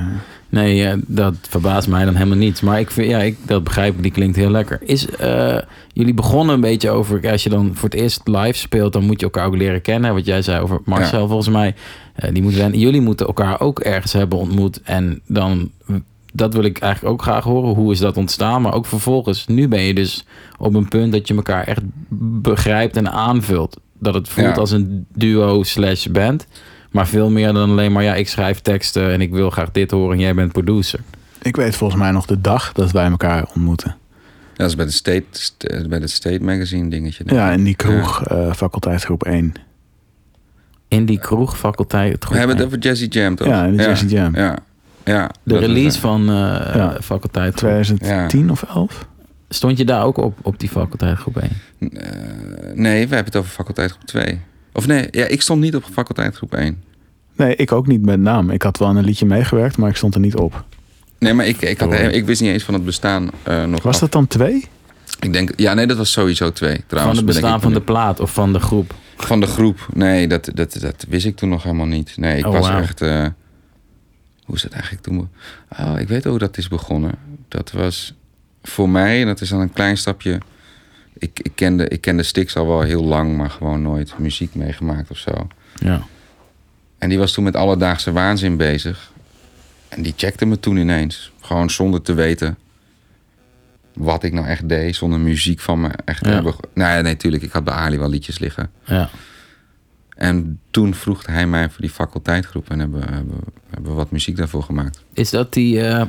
Nee, 0.49 0.87
eh, 0.87 0.99
dat 1.07 1.35
verbaast 1.49 1.89
mij 1.89 2.05
dan 2.05 2.15
helemaal 2.15 2.39
niet. 2.39 2.63
Maar 2.63 2.81
ik 2.81 2.91
vind, 2.91 3.11
ja, 3.11 3.19
ik, 3.19 3.37
dat 3.47 3.65
begrijp 3.65 3.95
ik, 3.97 4.03
die 4.03 4.13
klinkt 4.13 4.37
heel 4.37 4.51
lekker. 4.51 4.79
Is, 4.83 5.11
eh, 5.11 5.59
jullie 5.93 6.15
begonnen 6.15 6.55
een 6.55 6.61
beetje 6.61 6.91
over, 6.91 7.31
als 7.31 7.43
je 7.43 7.51
dan 7.51 7.71
voor 7.75 7.89
het 7.89 7.99
eerst 7.99 8.21
live 8.25 8.59
speelt, 8.59 8.93
dan 8.93 9.05
moet 9.05 9.21
je 9.21 9.27
elkaar 9.27 9.47
ook 9.47 9.57
leren 9.57 9.81
kennen. 9.81 10.15
Wat 10.15 10.25
jij 10.27 10.43
zei 10.43 10.61
over 10.61 10.81
Marcel, 10.85 11.21
Ja. 11.21 11.27
volgens 11.27 11.49
mij. 11.49 11.75
die 12.33 12.43
moeten 12.43 12.79
jullie 12.79 13.01
moeten 13.01 13.27
elkaar 13.27 13.61
ook 13.61 13.81
ergens 13.81 14.13
hebben 14.13 14.39
ontmoet. 14.39 14.81
En 14.83 15.21
dan, 15.27 15.71
dat 16.33 16.55
wil 16.55 16.65
ik 16.65 16.79
eigenlijk 16.79 17.15
ook 17.15 17.23
graag 17.23 17.45
horen. 17.45 17.75
Hoe 17.75 17.93
is 17.93 17.99
dat 17.99 18.17
ontstaan? 18.17 18.63
Maar 18.63 18.75
ook 18.75 18.87
vervolgens, 18.87 19.47
nu 19.47 19.69
ben 19.69 19.81
je 19.81 19.95
dus 19.95 20.25
op 20.59 20.75
een 20.75 20.89
punt 20.89 21.13
dat 21.13 21.29
je 21.29 21.35
elkaar 21.35 21.65
echt 21.65 21.83
begrijpt 22.43 22.97
en 22.97 23.11
aanvult. 23.13 23.81
Dat 24.05 24.15
het 24.15 24.29
voelt 24.29 24.47
Ja. 24.47 24.53
als 24.55 24.71
een 24.71 25.07
duo 25.15 25.63
slash 25.63 26.07
band. 26.07 26.47
Maar 26.91 27.07
veel 27.07 27.31
meer 27.31 27.53
dan 27.53 27.71
alleen 27.71 27.93
maar, 27.93 28.03
ja, 28.03 28.15
ik 28.15 28.29
schrijf 28.29 28.61
teksten 28.61 29.11
en 29.13 29.21
ik 29.21 29.31
wil 29.33 29.51
graag 29.51 29.71
dit 29.71 29.91
horen 29.91 30.13
en 30.17 30.21
jij 30.21 30.35
bent 30.35 30.53
producer. 30.53 31.01
Ik 31.43 31.57
weet 31.57 31.77
volgens 31.77 32.01
mij 32.01 32.11
nog 32.11 32.27
de 32.27 32.41
dag 32.41 32.73
dat 32.73 32.91
wij 32.91 33.11
elkaar 33.11 33.45
ontmoeten. 33.55 33.97
Ja, 34.31 34.55
dat 34.57 34.69
is 34.69 34.77
bij, 34.77 34.85
de 34.85 34.93
State, 34.93 35.25
st- 35.31 35.89
bij 35.89 35.99
het 35.99 36.11
State 36.11 36.45
Magazine 36.45 36.91
dingetje. 36.91 37.25
denk 37.25 37.39
Ja, 37.39 37.51
in 37.51 37.65
die 37.65 37.75
kroeg, 37.77 38.25
eh 38.27 38.53
faculteitsgroep 38.53 39.25
1. 39.25 39.53
In 40.89 41.05
die 41.07 41.19
kroeg, 41.19 41.59
faculteit, 41.59 42.13
het 42.13 42.21
We 42.21 42.27
goed. 42.27 42.37
hebben 42.39 42.57
het 42.57 42.67
over 42.67 42.79
Jazzy 42.79 43.07
Jam, 43.11 43.35
toch? 43.35 43.47
Ja, 43.47 43.65
in 43.65 43.77
de 43.77 43.83
Jazzy 43.83 44.07
Jam. 44.07 44.35
Ja, 44.37 44.57
ja. 45.05 45.31
de 45.43 45.59
release 45.59 45.97
eh, 45.97 46.03
van 46.03 46.21
eh 46.21 46.75
Ja. 46.75 46.97
faculteit. 47.03 47.57
2010 47.57 48.51
of 48.51 48.63
11? 48.63 49.07
Stond 49.55 49.79
je 49.79 49.85
daar 49.85 50.05
ook 50.05 50.17
op, 50.17 50.39
op 50.43 50.59
die 50.59 50.69
faculteit 50.69 51.19
groep 51.19 51.37
1? 51.37 51.51
eh, 51.79 51.89
nee, 52.75 53.09
we 53.09 53.15
hebben 53.15 53.33
het 53.33 53.37
over 53.37 53.51
faculteit 53.51 53.91
groep 53.91 54.05
2. 54.05 54.41
Of 54.73 54.87
nee, 54.87 55.09
ja, 55.11 55.27
ik 55.27 55.43
stond 55.43 55.61
niet 55.61 55.75
op 55.77 55.85
faculteit 55.93 56.37
groep 56.37 56.55
1. 56.55 56.83
Nee, 57.37 57.57
ik 57.57 57.73
ook 57.73 57.87
niet 57.87 58.03
met 58.05 58.21
naam. 58.21 58.51
Ik 58.51 58.63
had 58.63 58.79
wel 58.79 58.89
aan 58.89 58.97
een 58.97 59.05
liedje 59.05 59.27
meegewerkt, 59.27 59.77
maar 59.77 59.91
ik 59.91 59.97
stond 59.97 60.15
er 60.15 60.21
niet 60.21 60.37
op. 60.37 60.65
Nee, 61.19 61.35
maar 61.35 61.47
ik, 61.47 61.61
ik, 61.61 61.81
had, 61.81 61.93
ik 61.93 62.25
wist 62.27 62.41
niet 62.41 62.51
eens 62.51 62.63
van 62.63 62.75
het 62.75 62.85
bestaan 62.85 63.31
eh, 63.43 63.65
nog. 63.65 63.83
Was 63.83 63.95
af. 63.95 64.01
dat 64.01 64.13
dan 64.13 64.27
twee? 64.27 64.65
Ik 65.21 65.33
denk, 65.33 65.53
ja, 65.57 65.75
nee, 65.75 65.87
dat 65.87 65.97
was 65.97 66.13
sowieso 66.13 66.53
2. 66.53 66.75
Van 66.75 66.83
Trouwens, 66.87 67.17
het 67.17 67.27
bedenk 67.27 67.45
bestaan 67.45 67.61
van 67.63 67.73
de 67.73 67.81
plaat 67.81 68.21
of 68.21 68.33
van 68.33 68.53
de 68.53 68.61
groep? 68.61 68.95
van 69.17 69.41
de 69.41 69.47
groep. 69.47 69.87
Nee, 69.95 70.29
dat, 70.29 70.51
dat, 70.55 70.77
dat 70.81 71.07
wist 71.09 71.27
ik 71.27 71.37
toen 71.37 71.49
nog 71.49 71.63
helemaal 71.63 71.87
niet. 71.87 72.17
Nee, 72.17 72.39
ik 72.39 72.47
Oh, 72.47 72.53
was 72.53 72.69
echt. 72.69 73.01
eh, 73.01 73.27
hoe 74.45 74.55
is 74.57 74.63
het 74.63 74.73
eigenlijk 74.73 75.03
toen? 75.03 75.29
Oh, 75.79 75.95
ik 76.01 76.09
weet 76.09 76.25
hoe 76.25 76.39
dat 76.39 76.57
is 76.59 76.69
begonnen. 76.69 77.13
Dat 77.49 77.73
was 77.73 78.15
voor 78.67 78.89
mij, 78.89 79.21
en 79.21 79.27
dat 79.27 79.41
is 79.41 79.49
dan 79.49 79.61
een 79.61 79.73
klein 79.73 79.97
stapje. 79.97 80.39
Ik, 81.19 81.41
ik, 81.43 81.53
kende, 81.55 81.89
ik 81.89 82.01
kende 82.01 82.23
Stix 82.23 82.57
al 82.57 82.67
wel 82.67 82.81
heel 82.83 83.05
lang, 83.05 83.37
maar 83.37 83.51
gewoon 83.51 83.83
nooit 83.83 84.19
muziek 84.19 84.55
meegemaakt 84.55 85.11
of 85.11 85.17
zo. 85.19 85.47
Ja. 85.75 86.03
En 86.99 87.09
die 87.09 87.19
was 87.19 87.33
toen 87.33 87.45
met 87.45 87.57
alledaagse 87.57 88.13
waanzin 88.13 88.57
bezig. 88.57 89.13
En 89.89 90.03
die 90.03 90.15
checkte 90.17 90.47
me 90.47 90.61
toen 90.61 90.77
ineens. 90.77 91.33
Gewoon 91.41 91.71
zonder 91.71 92.03
te 92.03 92.15
weten 92.15 92.57
wat 93.93 94.23
ik 94.23 94.33
nou 94.33 94.47
echt 94.47 94.69
deed. 94.69 94.97
Zonder 94.97 95.21
muziek 95.21 95.61
van 95.61 95.81
me 95.81 95.89
echt 96.05 96.23
te 96.23 96.29
Ja. 96.29 96.35
hebben. 96.35 96.55
Nee, 96.75 97.03
nee, 97.03 97.17
tuurlijk. 97.17 97.43
Ik 97.43 97.53
had 97.53 97.65
bij 97.65 97.75
Ali 97.75 97.99
wel 97.99 98.09
liedjes 98.09 98.39
liggen. 98.39 98.71
ja. 98.85 99.11
En 100.15 100.61
toen 100.71 100.95
vroeg 100.95 101.27
hij 101.27 101.47
mij 101.47 101.71
voor 101.71 101.81
die 101.81 101.91
faculteitgroep. 101.91 102.71
En 102.71 102.79
hebben, 102.79 103.01
hebben, 103.15 103.39
hebben 103.71 103.91
we 103.91 103.97
wat 103.97 104.11
muziek 104.11 104.37
daarvoor 104.37 104.63
gemaakt. 104.63 105.03
Is 105.13 105.31
dat 105.31 105.53
die... 105.53 105.81
eh, 105.87 106.07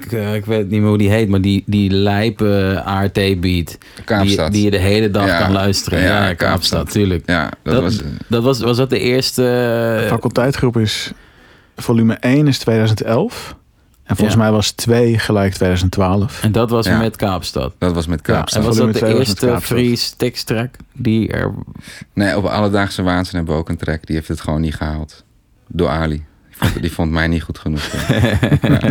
ik, 0.00 0.12
eh, 0.12 0.34
ik 0.34 0.44
weet 0.44 0.70
niet 0.70 0.80
meer 0.80 0.88
hoe 0.88 0.98
die 0.98 1.10
heet, 1.10 1.28
maar 1.28 1.40
die, 1.40 1.62
die 1.66 1.90
lijpe 1.90 2.82
ART-beat. 2.84 3.40
Die, 3.40 3.78
Kaapstad. 4.04 4.52
die 4.52 4.64
je 4.64 4.70
de 4.70 4.78
hele 4.78 5.10
dag 5.10 5.26
Ja. 5.26 5.38
kan 5.38 5.52
luisteren. 5.52 6.00
Ja, 6.02 6.18
Kaapstad. 6.18 6.36
Kaapstad, 6.48 6.90
tuurlijk. 6.90 7.22
Ja, 7.26 7.50
dat, 7.62 7.74
Dat, 7.74 7.82
was... 7.82 8.00
dat, 8.28 8.42
was, 8.42 8.60
was 8.60 8.76
dat 8.76 8.90
de 8.90 8.98
eerste... 8.98 9.42
eh, 10.02 10.08
faculteitgroep 10.08 10.76
is... 10.76 11.12
Volume 11.76 12.14
1 12.14 12.46
is 12.46 12.58
2011. 12.58 13.56
En 14.04 14.16
volgens 14.16 14.36
Ja. 14.36 14.42
mij 14.42 14.52
was 14.52 14.70
2 14.70 15.18
gelijk 15.18 15.52
2012. 15.54 16.42
en 16.42 16.52
dat 16.52 16.70
was 16.70 16.86
Ja. 16.86 16.98
met 16.98 17.16
Kaapstad. 17.16 17.72
Dat 17.78 17.94
was 17.94 18.06
met 18.06 18.20
Kaapstad. 18.22 18.60
En 18.62 18.66
was 18.68 18.76
volume 18.76 18.92
dat 18.98 19.08
de 19.08 19.18
eerste. 19.18 19.56
Freeze 19.60 20.16
teksttrack 20.16 20.74
die 20.92 21.28
er... 21.28 21.52
Nee, 22.12 22.36
op 22.36 22.44
Alledaagse 22.44 23.02
Waanzin 23.02 23.36
hebben 23.36 23.54
we 23.54 23.60
ook 23.60 23.68
een 23.68 23.76
track. 23.76 24.06
Die 24.06 24.16
heeft 24.16 24.28
het 24.28 24.40
gewoon 24.40 24.60
niet 24.60 24.74
gehaald. 24.74 25.24
Door 25.68 25.88
Ali. 25.88 26.24
Die 26.60 26.68
vond, 26.68 26.82
die 26.82 26.92
vond 26.92 27.10
mij 27.10 27.26
niet 27.26 27.42
goed 27.42 27.58
genoeg. 27.58 27.80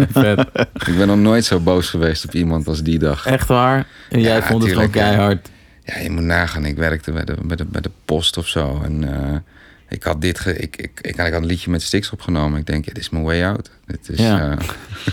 Vet. 0.10 0.40
ik 0.88 0.98
ben 0.98 1.08
nog 1.08 1.18
nooit 1.18 1.46
zo 1.46 1.60
boos 1.60 1.90
geweest 1.90 2.26
op 2.26 2.34
iemand 2.34 2.68
als 2.68 2.84
die 2.84 3.00
dag. 3.00 3.26
Echt 3.26 3.48
waar? 3.48 3.88
En 4.10 4.20
jij 4.22 4.36
Ja, 4.36 4.42
vond 4.44 4.64
het 4.64 4.72
gewoon 4.72 4.90
keihard. 4.90 5.50
Ja, 5.84 5.98
je 6.00 6.10
moet 6.10 6.24
nagaan. 6.24 6.66
Ik 6.66 6.76
werkte 6.78 7.12
bij 7.12 7.26
de, 7.26 7.36
bij 7.44 7.56
de, 7.56 7.66
bij 7.66 7.82
de 7.82 7.92
post 8.06 8.38
of 8.38 8.48
zo. 8.48 8.82
En 8.84 9.14
eh, 9.14 9.36
ik 9.90 10.04
had 10.04 10.22
dit... 10.22 10.40
Ge, 10.40 10.58
ik, 10.58 10.76
ik, 10.78 11.00
ik, 11.02 11.16
had 11.18 11.32
een 11.32 11.46
liedje 11.46 11.72
met 11.72 11.82
Stix 11.82 12.10
opgenomen. 12.10 12.60
Ik 12.60 12.66
denk, 12.66 12.86
ja, 12.86 12.94
dit 12.94 13.04
is 13.04 13.10
mijn 13.10 13.24
way 13.24 13.44
out. 13.44 13.70
Dit 13.86 14.10
is, 14.10 14.20
Ja. 14.20 14.58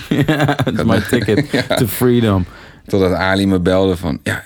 eh, 0.08 0.18
ja, 0.26 0.56
het 0.64 0.78
is 0.78 0.84
my 0.84 1.00
ticket 1.10 1.76
to 1.76 1.86
freedom. 1.86 2.44
totdat 2.86 3.12
Ali 3.12 3.46
me 3.46 3.60
belde 3.60 3.96
van... 3.96 4.20
Ja, 4.22 4.44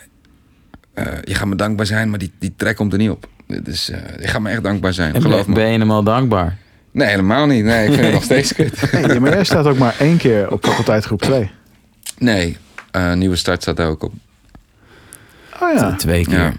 eh, 0.94 1.06
je 1.24 1.34
gaat 1.34 1.46
me 1.48 1.56
dankbaar 1.56 1.86
zijn, 1.86 2.10
maar 2.10 2.18
die, 2.18 2.32
die 2.38 2.54
track 2.56 2.76
komt 2.76 2.92
er 2.92 2.98
niet 2.98 3.10
op. 3.10 3.28
Dit 3.46 3.68
is, 3.68 3.90
eh, 3.90 3.98
je 4.20 4.28
gaat 4.28 4.40
me 4.40 4.50
echt 4.50 4.62
dankbaar 4.62 4.92
zijn. 4.92 5.14
En 5.14 5.22
Geloof 5.22 5.40
ben, 5.40 5.48
me. 5.48 5.54
ben 5.54 5.72
je 5.72 5.78
hem 5.78 5.90
al 5.90 6.02
dankbaar? 6.04 6.56
Nee, 6.94 7.08
helemaal 7.08 7.46
niet. 7.46 7.64
Nee, 7.64 7.86
ik 7.86 7.92
vind 7.92 8.04
het 8.04 8.14
nog 8.20 8.22
steeds 8.24 8.54
kut. 8.54 8.92
Maar 9.20 9.32
jij 9.32 9.44
staat 9.44 9.66
ook 9.66 9.78
maar 9.78 9.94
één 9.98 10.16
keer 10.16 10.50
op 10.52 10.64
faculteitgroep 10.66 11.22
2. 11.22 11.50
Nee, 12.18 12.56
eh, 12.90 13.12
Nieuwe 13.12 13.36
Start 13.36 13.62
staat 13.62 13.76
daar 13.76 13.88
ook 13.88 14.02
op. 14.02 14.12
Oh 15.60 15.72
ja. 15.74 15.94
Twee 15.94 16.24
keer. 16.24 16.38
Ja. 16.38 16.52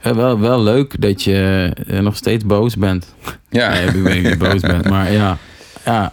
Ja, 0.00 0.14
wel, 0.14 0.40
wel 0.40 0.62
leuk 0.62 1.00
dat 1.00 1.22
je 1.22 1.70
eh, 1.86 1.98
nog 1.98 2.16
steeds 2.16 2.44
boos 2.46 2.76
bent. 2.76 3.14
Ja, 3.48 3.68
Nee, 3.70 3.84
ik 3.86 3.92
weet 3.92 4.14
niet 4.14 4.24
of 4.24 4.30
je 4.30 4.36
boos 4.36 4.60
bent, 4.60 4.88
maar 4.88 5.12
ja. 5.12 5.38
ja. 5.84 6.12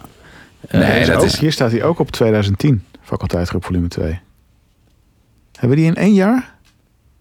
Eh, 0.68 0.80
Nee, 0.80 1.06
dat 1.06 1.16
ook- 1.16 1.24
is- 1.24 1.38
Hier 1.38 1.52
staat 1.52 1.70
hij 1.70 1.82
ook 1.82 1.98
op 1.98 2.10
2010. 2.10 2.84
Faculteitgroep 3.02 3.64
volume 3.64 3.88
2. 3.88 4.20
Hebben 5.58 5.76
die 5.76 5.86
in 5.86 5.94
één 5.94 6.14
jaar? 6.14 6.52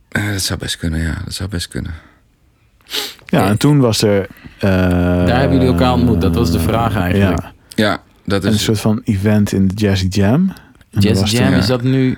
Dat 0.09 0.41
zou 0.41 0.59
best 0.59 0.77
kunnen, 0.77 0.99
ja. 1.01 1.17
Dat 1.25 1.33
zou 1.33 1.49
best 1.49 1.67
kunnen. 1.67 1.93
Ja, 3.25 3.47
en 3.47 3.57
toen 3.57 3.79
was 3.79 4.01
er... 4.01 4.27
eh, 4.59 4.69
Daar 4.69 5.39
hebben 5.39 5.57
jullie 5.57 5.71
elkaar 5.73 5.93
ontmoet, 5.93 6.21
dat 6.21 6.35
was 6.35 6.51
de 6.51 6.59
vraag 6.59 6.95
eigenlijk. 6.95 7.41
Ja, 7.41 7.51
Ja, 7.75 8.01
dat 8.25 8.43
een 8.43 8.53
is... 8.53 8.63
soort 8.63 8.79
van 8.79 9.01
event 9.03 9.51
in 9.51 9.67
de 9.67 9.73
Jazzy 9.73 10.07
Jam. 10.09 10.53
En 10.91 11.01
Jazz 11.01 11.21
was 11.21 11.31
Jam, 11.31 11.45
toen- 11.49 11.55
is 11.57 11.65
dat 11.67 11.81
nu 11.83 12.17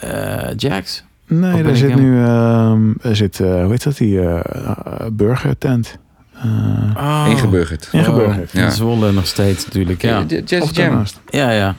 eh, 0.00 0.48
Jax? 0.56 1.04
Of 1.30 1.36
Nee, 1.36 1.62
daar 1.62 1.76
zit 1.76 1.90
hem- 1.90 2.00
nu... 2.00 2.22
ehm, 2.24 3.08
er 3.08 3.16
zit, 3.16 3.40
eh, 3.40 3.46
hoe 3.62 3.70
heet 3.70 3.82
dat, 3.84 3.96
die 3.96 4.20
eh, 4.20 4.38
eh, 4.38 5.06
burgertent. 5.12 5.98
Eh 6.34 6.46
Oh, 6.96 7.26
Ingeburgerd. 7.30 7.88
Ingeburgerd. 7.92 8.48
Oh, 8.48 8.54
Ja. 8.54 8.64
in 8.64 8.72
Zwolle 8.72 9.12
nog 9.12 9.26
steeds 9.26 9.64
natuurlijk, 9.64 10.02
ja. 10.02 10.24
Ja. 10.28 10.38
Jazz 10.44 10.62
of 10.64 10.76
Jam. 10.76 11.02
Ja, 11.30 11.50
ja. 11.50 11.74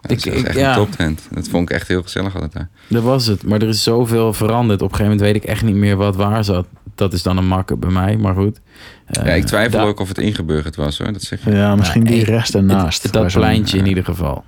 Dat 0.00 0.10
Ik- 0.10 0.16
is 0.26 0.40
ik- 0.40 0.46
echt 0.46 0.56
ja. 0.56 0.68
een 0.70 0.76
toptent. 0.76 1.28
Dat 1.30 1.48
vond 1.48 1.70
ik 1.70 1.76
echt 1.76 1.88
heel 1.88 2.02
gezellig 2.02 2.34
altijd 2.34 2.52
daar. 2.52 2.68
Dat 2.88 3.02
was 3.02 3.26
het. 3.26 3.42
Maar 3.44 3.62
er 3.62 3.68
is 3.68 3.82
zoveel 3.82 4.32
veranderd. 4.32 4.82
Op 4.82 4.90
een 4.90 4.96
gegeven 4.96 5.16
moment 5.16 5.32
weet 5.32 5.42
ik 5.42 5.48
echt 5.50 5.62
niet 5.62 5.74
meer 5.74 5.96
wat 5.96 6.16
waar 6.16 6.44
zat. 6.44 6.66
Dat 6.96 7.12
is 7.12 7.22
dan 7.22 7.36
een 7.36 7.46
makke 7.46 7.76
bij 7.76 7.90
mij, 7.90 8.16
maar 8.16 8.34
goed. 8.34 8.60
Eh, 9.06 9.24
Ja, 9.24 9.32
ik 9.32 9.44
twijfel 9.44 9.78
daar- 9.78 9.88
ook 9.88 10.00
of 10.00 10.08
het 10.08 10.18
ingeburgerd 10.18 10.76
was 10.76 10.98
hoor. 10.98 11.12
Dat 11.12 11.22
zeg 11.22 11.44
je. 11.44 11.50
Ja, 11.50 11.74
misschien 11.76 12.04
Ja, 12.04 12.10
die 12.10 12.20
ik- 12.20 12.26
rest 12.26 12.54
ernaast. 12.54 13.02
het- 13.02 13.12
dat 13.12 13.32
pleintje 13.32 13.78
in 13.78 13.86
ieder 13.86 14.04
geval. 14.04 14.44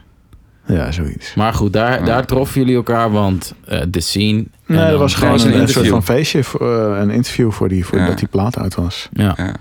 Ja, 0.67 0.91
zoiets. 0.93 1.35
Maar 1.35 1.55
goed, 1.55 1.73
daar, 1.73 1.99
Ja. 1.99 2.05
daar 2.05 2.27
troffen 2.27 2.61
jullie 2.61 2.77
elkaar, 2.77 3.11
want 3.11 3.55
eh, 3.67 3.81
de 3.89 4.01
scene. 4.01 4.45
Nee, 4.67 4.79
en 4.79 4.91
dat 4.91 4.99
was 4.99 5.15
gewoon 5.15 5.31
was 5.33 5.43
een, 5.45 5.51
soort 5.51 5.61
interview. 5.61 5.91
van 5.93 6.05
feestje, 6.05 6.45
voor, 6.45 6.91
eh, 6.93 7.01
een 7.01 7.11
interview 7.11 7.51
voor 7.53 7.69
die, 7.69 7.85
voordat 7.87 8.09
Ja. 8.09 8.15
die 8.15 8.29
plaat 8.29 8.59
uit 8.59 8.75
was. 8.75 9.09
Ja. 9.13 9.35
Ja. 9.37 9.47
En 9.47 9.55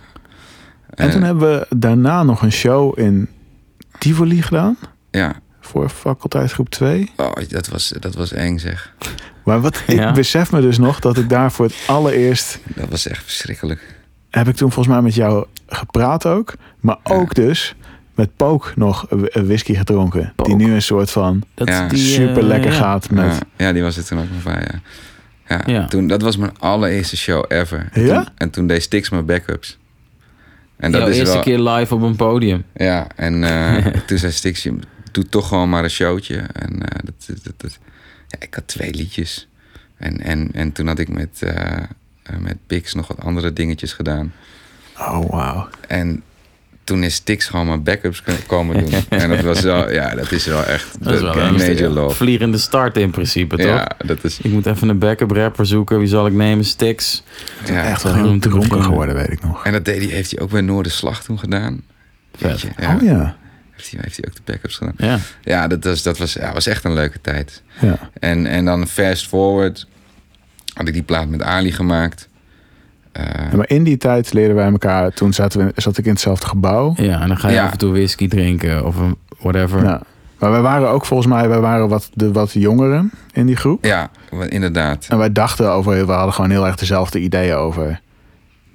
Eh, 1.07 1.09
toen 1.11 1.21
hebben 1.23 1.49
we 1.49 1.65
daarna 1.77 2.23
nog 2.23 2.41
een 2.41 2.51
show 2.51 2.99
in 2.99 3.29
Tivoli 3.99 4.41
gedaan. 4.41 4.77
Ja. 5.11 5.35
Voor 5.59 5.89
faculteit 5.89 6.51
groep 6.51 6.69
2. 6.69 7.11
Oh, 7.17 7.31
dat 7.49 7.67
was, 7.67 7.93
dat 7.99 8.15
was 8.15 8.31
eng 8.33 8.57
zeg. 8.57 8.93
Maar 9.47 9.61
wat, 9.61 9.83
Ja. 9.87 10.07
ik 10.09 10.13
besef 10.13 10.51
me 10.51 10.61
dus 10.61 10.77
nog 10.77 10.99
dat 10.99 11.17
ik 11.17 11.29
daar 11.29 11.51
voor 11.51 11.65
het 11.65 11.75
allereerst... 11.85 12.59
Dat 12.75 12.89
was 12.89 13.07
echt 13.07 13.23
verschrikkelijk. 13.23 13.95
Heb 14.29 14.47
ik 14.47 14.55
toen 14.55 14.71
volgens 14.71 14.95
mij 14.95 15.03
met 15.03 15.15
jou 15.15 15.45
gepraat 15.67 16.25
ook. 16.25 16.53
Maar 16.79 16.97
ook 17.03 17.33
dus 17.35 17.75
met 18.15 18.35
Pook 18.35 18.73
nog 18.75 19.05
whisky 19.31 19.75
gedronken. 19.75 20.33
Die 20.35 20.55
nu 20.55 20.73
een 20.73 20.81
soort 20.81 21.11
van 21.11 21.43
Dat 21.53 21.67
Ja. 21.67 21.89
eh, 21.89 21.97
super 21.97 22.43
lekker 22.43 22.71
ja. 22.71 22.77
gaat 22.77 23.09
met... 23.09 23.25
Ja, 23.25 23.65
ja, 23.65 23.73
die 23.73 23.81
was 23.81 23.97
er 23.97 24.05
toen 24.05 24.19
ook 24.19 24.31
nog 24.33 24.43
bij, 24.43 24.67
ja. 24.71 24.79
Ja, 25.47 25.73
Ja. 25.73 25.87
Toen, 25.87 26.07
dat 26.07 26.21
was 26.21 26.37
mijn 26.37 26.59
allereerste 26.59 27.17
show 27.17 27.45
ever. 27.47 27.89
En 27.91 28.05
Ja? 28.05 28.23
Toen, 28.23 28.33
en 28.37 28.49
toen 28.49 28.67
deed 28.67 28.83
Stix 28.83 29.09
mijn 29.09 29.25
backups. 29.25 29.77
En 30.77 30.91
dat 30.91 31.01
Jouw 31.01 31.09
is 31.09 31.17
eerste 31.17 31.33
wel, 31.33 31.43
keer 31.43 31.59
live 31.59 31.95
op 31.95 32.01
een 32.01 32.15
podium. 32.15 32.63
Ja, 32.73 33.07
en 33.15 33.43
eh, 33.43 33.85
toen 34.07 34.17
zei 34.17 34.31
Stix, 34.31 34.63
je 34.63 34.75
doet 35.11 35.31
toch 35.31 35.47
gewoon 35.47 35.69
maar 35.69 35.83
een 35.83 35.89
showtje. 35.89 36.37
En 36.37 36.81
eh, 36.81 36.99
dat, 37.03 37.43
dat, 37.43 37.53
dat, 37.57 37.77
ik 38.39 38.53
had 38.53 38.67
twee 38.67 38.93
liedjes. 38.93 39.47
En, 39.97 40.21
en, 40.21 40.49
en 40.53 40.71
toen 40.71 40.87
had 40.87 40.99
ik 40.99 41.09
met, 41.09 41.41
eh, 41.41 41.77
eh, 42.23 42.37
met 42.39 42.57
Pix 42.67 42.93
nog 42.93 43.07
wat 43.07 43.19
andere 43.19 43.53
dingetjes 43.53 43.93
gedaan. 43.93 44.33
Oh, 44.97 45.29
wauw. 45.29 45.67
En 45.87 46.23
toen 46.83 47.03
is 47.03 47.15
Stix 47.15 47.45
gewoon 47.47 47.67
mijn 47.67 47.83
backups 47.83 48.23
komen 48.47 48.77
doen. 48.79 48.93
en 49.21 49.29
dat 49.29 49.41
was 49.41 49.61
wel, 49.61 49.91
ja, 49.91 50.15
dat 50.15 50.31
is 50.31 50.45
wel 50.45 50.65
echt 50.65 51.03
Dat 51.03 51.13
is 51.13 51.21
wel 51.21 51.37
een 51.37 51.53
major 51.55 51.89
love. 51.89 52.15
vliegende 52.15 52.57
start 52.57 52.97
in 52.97 53.11
principe, 53.11 53.57
toch? 53.57 53.65
Ja, 53.65 53.91
dat 54.05 54.23
is, 54.23 54.39
Ik 54.41 54.51
moet 54.51 54.65
even 54.65 54.89
een 54.89 54.99
backup 54.99 55.31
rapper 55.31 55.65
zoeken. 55.65 55.99
Wie 55.99 56.07
zal 56.07 56.27
ik 56.27 56.33
nemen? 56.33 56.65
Stix. 56.65 57.23
ja. 57.65 57.83
Echt 57.83 58.03
wel 58.03 58.13
heel 58.13 58.39
dronken 58.39 58.83
geworden, 58.83 59.15
weet 59.15 59.31
ik 59.31 59.43
nog. 59.43 59.65
En 59.65 59.71
dat 59.71 59.85
deed 59.85 60.01
hij, 60.03 60.11
heeft 60.11 60.31
hij 60.31 60.39
ook 60.39 60.49
bij 60.49 60.61
Noorderslag 60.61 61.23
toen 61.23 61.39
gedaan. 61.39 61.81
Vet. 62.35 62.67
Ja, 62.77 62.95
Oh 62.95 63.01
ja. 63.01 63.37
Heeft, 63.77 63.91
hij, 63.91 63.99
heeft 64.03 64.17
hij 64.17 64.25
ook 64.29 64.35
de 64.35 64.41
backups 64.51 64.75
gedaan. 64.75 64.93
Ja. 64.97 65.17
Ja, 65.41 65.67
dat 65.67 65.83
was, 65.83 66.03
dat 66.03 66.17
was, 66.17 66.33
ja, 66.33 66.53
was 66.53 66.67
echt 66.67 66.83
een 66.83 66.93
leuke 66.93 67.21
tijd. 67.21 67.63
ja. 67.79 67.97
En, 68.19 68.45
en 68.45 68.65
dan 68.65 68.87
fast 68.87 69.27
forward 69.27 69.87
had 70.73 70.87
ik 70.87 70.93
die 70.93 71.03
plaat 71.03 71.27
met 71.27 71.41
Ali 71.41 71.71
gemaakt. 71.71 72.29
Eh, 73.11 73.23
Ja, 73.51 73.55
maar 73.57 73.69
in 73.69 73.83
die 73.83 73.97
tijd 73.97 74.33
leerden 74.33 74.55
wij 74.55 74.69
elkaar. 74.71 75.11
Toen 75.13 75.33
zaten 75.33 75.65
we, 75.65 75.71
zat 75.81 75.97
ik 75.97 76.05
in 76.05 76.11
hetzelfde 76.11 76.47
gebouw. 76.47 76.93
ja, 76.97 77.21
en 77.21 77.27
dan 77.27 77.37
ga 77.37 77.47
je 77.47 77.53
Ja. 77.53 77.65
af 77.65 77.71
en 77.71 77.77
toe 77.77 77.91
whisky 77.91 78.27
drinken 78.27 78.85
of 78.85 78.95
whatever. 79.39 79.83
Ja. 79.83 80.01
Maar 80.39 80.51
wij 80.51 80.61
waren 80.61 80.89
ook 80.89 81.05
volgens 81.05 81.27
mij, 81.29 81.49
wij 81.49 81.59
waren 81.59 81.87
wat, 81.89 82.09
de 82.13 82.31
wat 82.31 82.51
jongeren 82.51 83.11
in 83.33 83.45
die 83.45 83.55
groep. 83.55 83.85
ja, 83.85 84.09
inderdaad. 84.49 85.05
En 85.09 85.17
wij 85.17 85.31
dachten 85.31 85.71
over, 85.71 86.05
we 86.05 86.11
hadden 86.11 86.33
gewoon 86.33 86.49
heel 86.49 86.65
erg 86.65 86.75
dezelfde 86.75 87.19
ideeën 87.19 87.55
over 87.55 87.99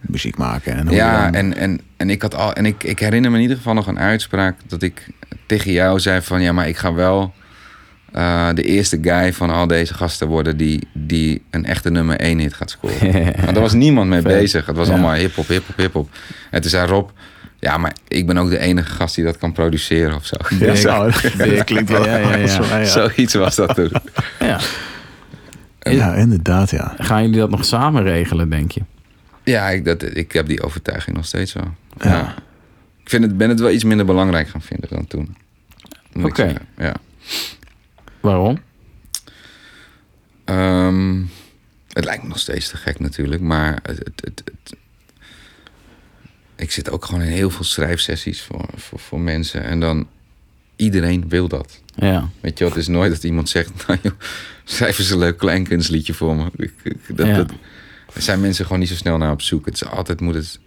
muziek 0.06 0.36
maken. 0.36 0.76
En 0.76 0.88
Ja, 0.90 1.22
dan- 1.24 1.34
en, 1.34 1.56
en, 1.56 1.80
en, 1.96 2.10
ik, 2.10 2.22
had 2.22 2.34
al, 2.34 2.52
en 2.52 2.66
ik, 2.66 2.84
ik 2.84 2.98
herinner 2.98 3.30
me 3.30 3.36
in 3.36 3.42
ieder 3.42 3.56
geval 3.56 3.74
nog 3.74 3.86
een 3.86 3.98
uitspraak 3.98 4.56
dat 4.66 4.82
ik 4.82 5.06
tegen 5.46 5.72
jou 5.72 6.00
zei 6.00 6.20
van 6.20 6.42
ja, 6.42 6.52
maar 6.52 6.68
ik 6.68 6.76
ga 6.76 6.92
wel 6.92 7.32
eh, 8.12 8.48
de 8.54 8.62
eerste 8.62 8.98
guy 9.02 9.32
van 9.32 9.50
al 9.50 9.66
deze 9.66 9.94
gasten 9.94 10.26
worden 10.28 10.56
die, 10.56 10.88
die 10.92 11.42
een 11.50 11.64
echte 11.64 11.90
nummer 11.90 12.16
1 12.16 12.38
hit 12.38 12.54
gaat 12.54 12.70
scoren. 12.70 13.12
Want 13.24 13.52
daar 13.52 13.60
was 13.60 13.72
niemand 13.72 14.08
mee 14.08 14.20
Vet. 14.20 14.32
bezig. 14.32 14.66
Het 14.66 14.76
was 14.76 14.86
Ja. 14.86 14.92
allemaal 14.92 15.14
hip-hop, 15.14 15.46
hip-hop, 15.48 15.76
hip-hop. 15.76 16.08
En 16.50 16.60
toen 16.60 16.70
zei 16.70 16.86
Rob, 16.88 17.08
ja, 17.58 17.78
maar 17.78 17.92
ik 18.08 18.26
ben 18.26 18.38
ook 18.38 18.50
de 18.50 18.58
enige 18.58 18.90
gast 18.90 19.14
die 19.14 19.24
dat 19.24 19.38
kan 19.38 19.52
produceren 19.52 20.14
of 20.14 20.26
zo. 20.26 20.36
Ja, 20.58 20.74
Zo- 20.74 21.10
zo. 21.10 21.44
dat 21.54 21.64
klinkt 21.64 21.90
wel. 21.90 22.06
Ja, 22.06 22.16
ja, 22.16 22.36
ja. 22.36 22.46
Zo, 22.46 22.62
ja. 22.64 22.84
Zoiets 22.84 23.34
was 23.34 23.54
dat 23.56 23.74
toen. 23.74 23.90
Ja. 24.40 24.58
Ja, 25.80 26.14
inderdaad, 26.14 26.70
ja. 26.70 26.94
Gaan 26.98 27.22
jullie 27.22 27.38
dat 27.38 27.50
nog 27.50 27.64
samen 27.64 28.02
regelen, 28.02 28.50
denk 28.50 28.70
je? 28.70 28.80
Ja, 29.44 29.68
ik, 29.70 29.84
dat, 29.84 30.02
ik 30.16 30.32
heb 30.32 30.46
die 30.46 30.62
overtuiging 30.62 31.16
nog 31.16 31.26
steeds 31.26 31.52
wel. 31.52 31.74
Ja. 31.98 32.10
Ja. 32.10 32.34
Ik 33.02 33.08
vind 33.10 33.24
het, 33.24 33.36
ben 33.36 33.48
het 33.48 33.60
wel 33.60 33.70
iets 33.70 33.84
minder 33.84 34.06
belangrijk 34.06 34.48
gaan 34.48 34.62
vinden 34.62 34.88
dan 34.88 35.06
toen. 35.06 35.36
Oké. 36.22 36.54
Ja. 36.76 36.94
Waarom? 38.20 38.58
Ehm, 40.44 41.20
het 41.92 42.04
lijkt 42.04 42.22
me 42.22 42.28
nog 42.28 42.38
steeds 42.38 42.68
te 42.68 42.76
gek 42.76 42.98
natuurlijk, 43.00 43.42
maar 43.42 43.78
het, 43.82 43.98
het, 43.98 44.12
het, 44.24 44.42
het- 44.44 44.76
ik 46.56 46.70
zit 46.70 46.90
ook 46.90 47.04
gewoon 47.04 47.22
in 47.22 47.28
heel 47.32 47.50
veel 47.50 47.64
schrijfsessies 47.64 48.42
voor, 48.42 48.68
voor, 48.74 48.98
voor 48.98 49.20
mensen. 49.20 49.62
En 49.64 49.80
dan, 49.80 50.08
iedereen 50.76 51.28
wil 51.28 51.48
dat. 51.48 51.80
Ja. 51.94 52.28
Weet 52.40 52.58
je 52.58 52.64
het 52.64 52.76
is 52.76 52.86
nooit 52.88 53.12
dat 53.12 53.24
iemand 53.24 53.48
zegt, 53.48 53.70
nou 53.86 53.98
joh, 54.02 54.12
schrijf 54.64 54.98
eens 54.98 55.10
een 55.10 55.18
leuk 55.18 55.38
kleinkunstliedje 55.38 56.14
voor 56.14 56.36
me. 56.36 56.70
Dat, 57.08 57.26
Ja. 57.26 57.36
dat, 57.36 57.52
daar 58.12 58.22
zijn 58.22 58.40
mensen 58.40 58.64
gewoon 58.64 58.80
niet 58.80 58.88
zo 58.88 58.94
snel 58.94 59.16
naar 59.18 59.32
op 59.32 59.42
zoek. 59.42 59.64
Het 59.66 59.74
is 59.74 59.84
altijd 59.84 60.20
moet 60.20 60.34
het, 60.34 60.60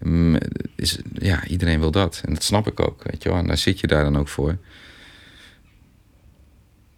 mm, 0.00 0.36
is, 0.76 0.98
ja, 1.12 1.46
iedereen 1.46 1.80
wil 1.80 1.90
dat. 1.90 2.20
En 2.24 2.34
dat 2.34 2.42
snap 2.42 2.66
ik 2.66 2.80
ook, 2.80 3.02
weet 3.10 3.22
je 3.22 3.28
wel. 3.28 3.38
En 3.38 3.46
daar 3.46 3.58
zit 3.58 3.80
je 3.80 3.86
daar 3.86 4.04
dan 4.04 4.16
ook 4.18 4.28
voor. 4.28 4.56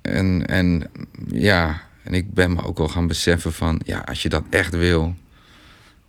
En, 0.03 0.47
en 0.47 0.91
ja, 1.29 1.83
en 2.03 2.15
ik 2.15 2.35
ben 2.35 2.53
me 2.53 2.63
ook 2.65 2.79
wel 2.79 2.89
gaan 2.89 3.07
beseffen 3.07 3.53
van, 3.53 3.81
ja, 3.85 3.99
als 3.99 4.23
je 4.23 4.29
dat 4.29 4.43
echt 4.51 4.75
wil, 4.77 5.15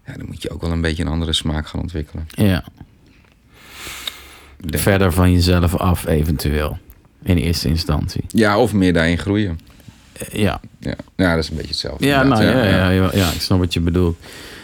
ja, 0.06 0.14
dan 0.14 0.26
moet 0.26 0.42
je 0.42 0.50
ook 0.50 0.62
wel 0.62 0.72
een 0.72 0.82
beetje 0.82 1.04
een 1.04 1.10
andere 1.10 1.34
smaak 1.34 1.68
gaan 1.68 1.82
ontwikkelen. 1.82 2.28
ja. 2.30 2.64
Denk- 4.58 4.84
Verder 4.84 5.14
van 5.14 5.32
jezelf 5.32 5.76
af, 5.76 6.06
eventueel. 6.06 6.78
In 7.24 7.38
eerste 7.38 7.68
instantie. 7.68 8.24
Ja, 8.28 8.60
of 8.60 8.74
meer 8.74 8.94
daarin 8.94 9.18
groeien. 9.18 9.60
Eh, 10.20 10.40
Ja, 10.42 10.60
Ja, 10.80 10.94
ja 11.16 11.36
dat 11.36 11.44
is 11.44 11.50
een 11.50 11.56
beetje 11.56 11.72
hetzelfde. 11.72 12.06
ja, 12.08 12.24
nou, 12.24 12.44
ja, 12.44 12.64
ja, 12.64 12.90
ja, 12.90 13.10
ja, 13.14 13.28
ik 13.32 13.42
snap 13.42 13.60
wat 13.60 13.74
je 13.74 13.80
bedoelt. 13.80 14.18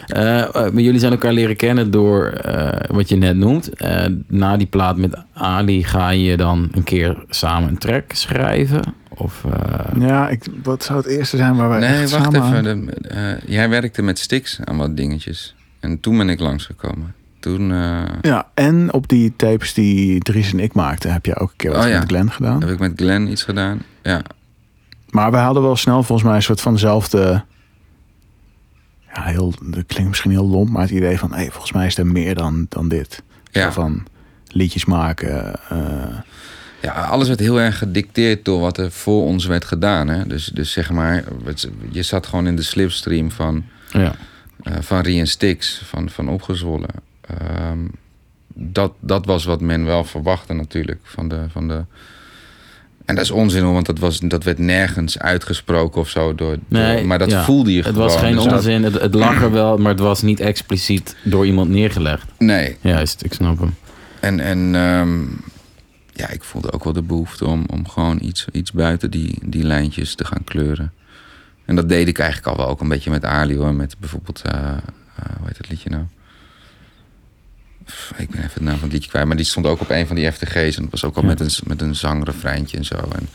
Eh, 0.06 0.40
eh, 0.40 0.52
maar 0.54 0.80
jullie 0.82 1.00
zijn 1.00 1.12
elkaar 1.12 1.32
leren 1.32 1.56
kennen 1.56 1.90
door 1.90 2.26
eh, 2.26 2.90
wat 2.90 3.08
je 3.08 3.16
net 3.16 3.36
noemt. 3.36 3.68
Eh, 3.74 4.04
na 4.28 4.56
die 4.56 4.66
plaat 4.66 4.96
met 4.96 5.16
Ali 5.32 5.84
ga 5.84 6.10
je 6.10 6.36
dan 6.36 6.68
een 6.72 6.82
keer 6.84 7.24
samen 7.28 7.68
een 7.68 7.78
track 7.78 8.04
schrijven? 8.12 8.80
Of, 9.08 9.44
eh, 9.52 10.00
Ja, 10.02 10.28
ik, 10.28 10.44
wat 10.62 10.84
zou 10.84 10.98
het 10.98 11.06
eerste 11.08 11.36
zijn 11.36 11.56
waar 11.56 11.68
wij 11.68 11.78
Nee, 11.78 12.00
echt 12.02 12.10
wacht 12.10 12.32
samen 12.32 12.58
even. 12.58 12.86
De, 12.86 13.08
eh, 13.08 13.20
jij 13.46 13.68
werkte 13.68 14.02
met 14.02 14.18
Stix 14.18 14.58
aan 14.64 14.76
wat 14.76 14.96
dingetjes. 14.96 15.54
En 15.80 16.00
toen 16.00 16.16
ben 16.16 16.28
ik 16.28 16.40
langsgekomen. 16.40 17.14
Toen 17.40 17.72
eh, 17.72 18.02
Ja, 18.22 18.46
en 18.54 18.92
op 18.92 19.08
die 19.08 19.32
tapes 19.36 19.74
die 19.74 20.20
Dries 20.20 20.52
en 20.52 20.60
ik 20.60 20.72
maakten, 20.74 21.12
heb 21.12 21.26
je 21.26 21.36
ook 21.36 21.50
een 21.50 21.56
keer 21.56 21.70
wat 21.70 21.84
Oh, 21.84 21.90
ja. 21.90 21.98
met 21.98 22.08
Glenn 22.08 22.30
gedaan. 22.30 22.60
heb 22.60 22.70
ik 22.70 22.78
met 22.78 22.92
Glenn 22.96 23.30
iets 23.30 23.42
gedaan. 23.42 23.82
Ja, 24.02 24.22
Maar 25.12 25.30
wij 25.30 25.42
hadden 25.42 25.62
wel 25.62 25.76
snel 25.76 26.02
volgens 26.02 26.28
mij 26.28 26.36
een 26.36 26.42
soort 26.42 26.60
van 26.60 26.72
dezelfde... 26.72 27.44
Ja, 29.14 29.22
heel, 29.22 29.52
dat 29.62 29.86
klinkt 29.86 30.08
misschien 30.08 30.30
heel 30.30 30.48
lomp, 30.48 30.68
maar 30.70 30.82
het 30.82 30.90
idee 30.90 31.18
van... 31.18 31.32
Hey, 31.34 31.50
volgens 31.50 31.72
mij 31.72 31.86
is 31.86 31.98
er 31.98 32.06
meer 32.06 32.34
dan, 32.34 32.66
dan 32.68 32.88
dit. 32.88 33.22
Zo 33.50 33.60
Ja. 33.60 33.72
van 33.72 34.06
liedjes 34.46 34.84
maken. 34.84 35.54
eh, 35.68 36.18
ja, 36.82 36.92
alles 36.92 37.28
werd 37.28 37.40
heel 37.40 37.60
erg 37.60 37.78
gedicteerd 37.78 38.44
door 38.44 38.60
wat 38.60 38.78
er 38.78 38.90
voor 38.90 39.24
ons 39.24 39.46
werd 39.46 39.64
gedaan. 39.64 40.08
Hè? 40.08 40.26
Dus, 40.26 40.46
dus 40.46 40.72
zeg 40.72 40.90
maar, 40.90 41.24
je 41.90 42.02
zat 42.02 42.26
gewoon 42.26 42.46
in 42.46 42.56
de 42.56 42.62
slipstream 42.62 43.30
van, 43.30 43.64
ja. 43.90 44.14
eh 44.62 44.74
van 44.80 45.00
Rien 45.00 45.26
Stix, 45.26 45.82
van, 45.84 46.10
van 46.10 46.28
Opgezwollen. 46.28 46.90
Ehm, 47.20 47.78
dat, 48.54 48.92
dat 49.00 49.26
was 49.26 49.44
wat 49.44 49.60
men 49.60 49.84
wel 49.84 50.04
verwachtte 50.04 50.52
natuurlijk. 50.52 51.00
Van 51.02 51.28
de, 51.28 51.44
van 51.48 51.68
de... 51.68 51.84
En 53.12 53.18
dat 53.18 53.26
is 53.26 53.30
onzin 53.30 53.62
hoor, 53.62 53.72
want 53.72 53.86
dat, 53.86 53.98
was, 53.98 54.18
dat 54.20 54.44
werd 54.44 54.58
nergens 54.58 55.18
uitgesproken 55.18 56.00
of 56.00 56.08
zo. 56.08 56.34
Door, 56.34 56.56
Nee, 56.68 56.96
door- 56.96 57.06
maar 57.06 57.18
dat 57.18 57.30
ja. 57.30 57.44
voelde 57.44 57.70
je 57.70 57.76
Het 57.82 57.86
gewoon. 57.86 58.02
was 58.06 58.16
geen 58.16 58.34
Dus 58.34 58.44
dat- 58.44 58.52
onzin, 58.52 58.82
het, 58.84 59.00
het 59.00 59.14
lag 59.14 59.42
er 59.42 59.52
wel, 59.52 59.78
maar 59.78 59.90
het 59.90 60.00
was 60.00 60.22
niet 60.22 60.40
expliciet 60.40 61.16
door 61.24 61.46
iemand 61.46 61.70
neergelegd. 61.70 62.26
nee, 62.38 62.76
Juist, 62.80 63.24
ik 63.24 63.32
snap 63.32 63.58
hem. 63.58 63.74
En, 64.20 64.40
en 64.40 64.74
ehm, 64.74 65.20
ja, 66.12 66.28
ik 66.30 66.42
voelde 66.44 66.72
ook 66.72 66.84
wel 66.84 66.92
de 66.92 67.02
behoefte 67.02 67.46
om, 67.46 67.64
om 67.72 67.88
gewoon 67.88 68.18
iets, 68.22 68.46
iets 68.52 68.72
buiten 68.72 69.10
die, 69.10 69.38
die 69.44 69.62
lijntjes 69.64 70.14
te 70.14 70.24
gaan 70.24 70.44
kleuren. 70.44 70.92
En 71.64 71.76
dat 71.76 71.88
deed 71.88 72.08
ik 72.08 72.18
eigenlijk 72.18 72.48
al 72.50 72.56
wel 72.64 72.72
ook 72.72 72.80
een 72.80 72.88
beetje 72.88 73.10
met 73.10 73.24
Ali 73.24 73.56
hoor. 73.56 73.74
Met 73.74 73.96
bijvoorbeeld, 73.98 74.42
eh, 74.44 74.52
eh, 74.52 74.66
hoe 75.38 75.46
heet 75.46 75.56
het 75.58 75.68
liedje 75.68 75.90
nou? 75.90 76.02
Ik 78.16 78.30
ben 78.30 78.38
even 78.44 78.54
de 78.58 78.62
naam 78.64 78.74
van 78.74 78.82
het 78.84 78.92
liedje 78.92 79.10
kwijt. 79.10 79.26
Maar 79.26 79.36
die 79.36 79.46
stond 79.46 79.66
ook 79.66 79.80
op 79.80 79.90
een 79.90 80.06
van 80.06 80.16
die 80.16 80.32
FTG's. 80.32 80.76
En 80.76 80.82
dat 80.82 80.90
was 80.90 81.04
ook 81.04 81.16
al 81.16 81.22
Ja. 81.22 81.28
met, 81.28 81.40
een, 81.40 81.50
met 81.66 81.80
een 81.80 81.94
zangrefreintje 81.94 82.76
en 82.76 82.84
zo. 82.84 82.94
En, 82.96 83.28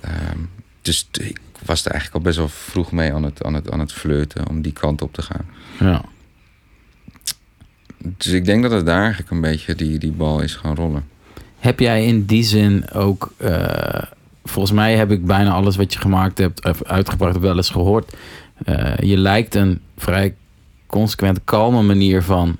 ehm, 0.00 0.38
dus 0.82 1.08
ik 1.20 1.38
was 1.64 1.84
er 1.84 1.90
eigenlijk 1.90 2.14
al 2.20 2.30
best 2.30 2.38
wel 2.38 2.48
vroeg 2.48 2.92
mee 2.92 3.12
aan 3.12 3.22
het, 3.22 3.44
aan, 3.44 3.54
het, 3.54 3.70
aan 3.70 3.80
het 3.80 3.92
flirten. 3.92 4.48
Om 4.48 4.62
die 4.62 4.72
kant 4.72 5.02
op 5.02 5.12
te 5.14 5.22
gaan. 5.22 5.46
Ja. 5.78 6.02
Dus 7.98 8.26
ik 8.32 8.44
denk 8.44 8.62
dat 8.62 8.72
het 8.72 8.86
daar 8.86 9.00
eigenlijk 9.02 9.30
een 9.30 9.40
beetje 9.40 9.74
die, 9.74 9.98
die 9.98 10.10
bal 10.12 10.40
is 10.40 10.54
gaan 10.54 10.74
rollen. 10.74 11.04
Heb 11.58 11.80
jij 11.80 12.04
in 12.06 12.24
die 12.24 12.42
zin 12.42 12.90
ook... 12.90 13.32
eh, 13.36 14.02
volgens 14.44 14.74
mij 14.74 14.96
heb 14.96 15.10
ik 15.10 15.24
bijna 15.26 15.50
alles 15.50 15.76
wat 15.76 15.92
je 15.92 15.98
gemaakt 15.98 16.38
hebt, 16.38 16.64
of 16.64 16.82
uitgebracht, 16.84 17.38
wel 17.38 17.56
eens 17.56 17.70
gehoord. 17.70 18.12
Eh, 18.64 18.96
je 18.96 19.16
lijkt 19.16 19.54
een 19.54 19.80
vrij 19.96 20.34
consequent 20.86 21.40
kalme 21.44 21.82
manier 21.82 22.22
van 22.22 22.56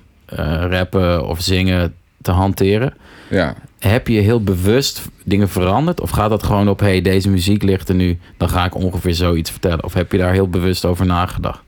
rappen 0.69 1.27
of 1.27 1.41
zingen 1.41 1.95
te 2.23 2.31
hanteren. 2.31 2.95
Ja, 3.31 3.55
Heb 3.79 4.09
je 4.09 4.21
heel 4.21 4.43
bewust 4.43 5.03
dingen 5.25 5.49
veranderd? 5.49 6.01
Of 6.01 6.11
gaat 6.11 6.31
dat 6.31 6.43
gewoon 6.43 6.69
op, 6.69 6.81
hey, 6.81 7.01
deze 7.03 7.29
muziek 7.31 7.63
ligt 7.63 7.89
er 7.89 7.95
nu, 7.95 8.19
dan 8.37 8.49
ga 8.49 8.65
ik 8.65 8.75
ongeveer 8.75 9.15
zoiets 9.15 9.51
vertellen? 9.51 9.85
Of 9.85 9.95
heb 9.95 10.13
je 10.13 10.19
daar 10.19 10.33
heel 10.33 10.49
bewust 10.49 10.85
over 10.85 11.07
nagedacht? 11.07 11.61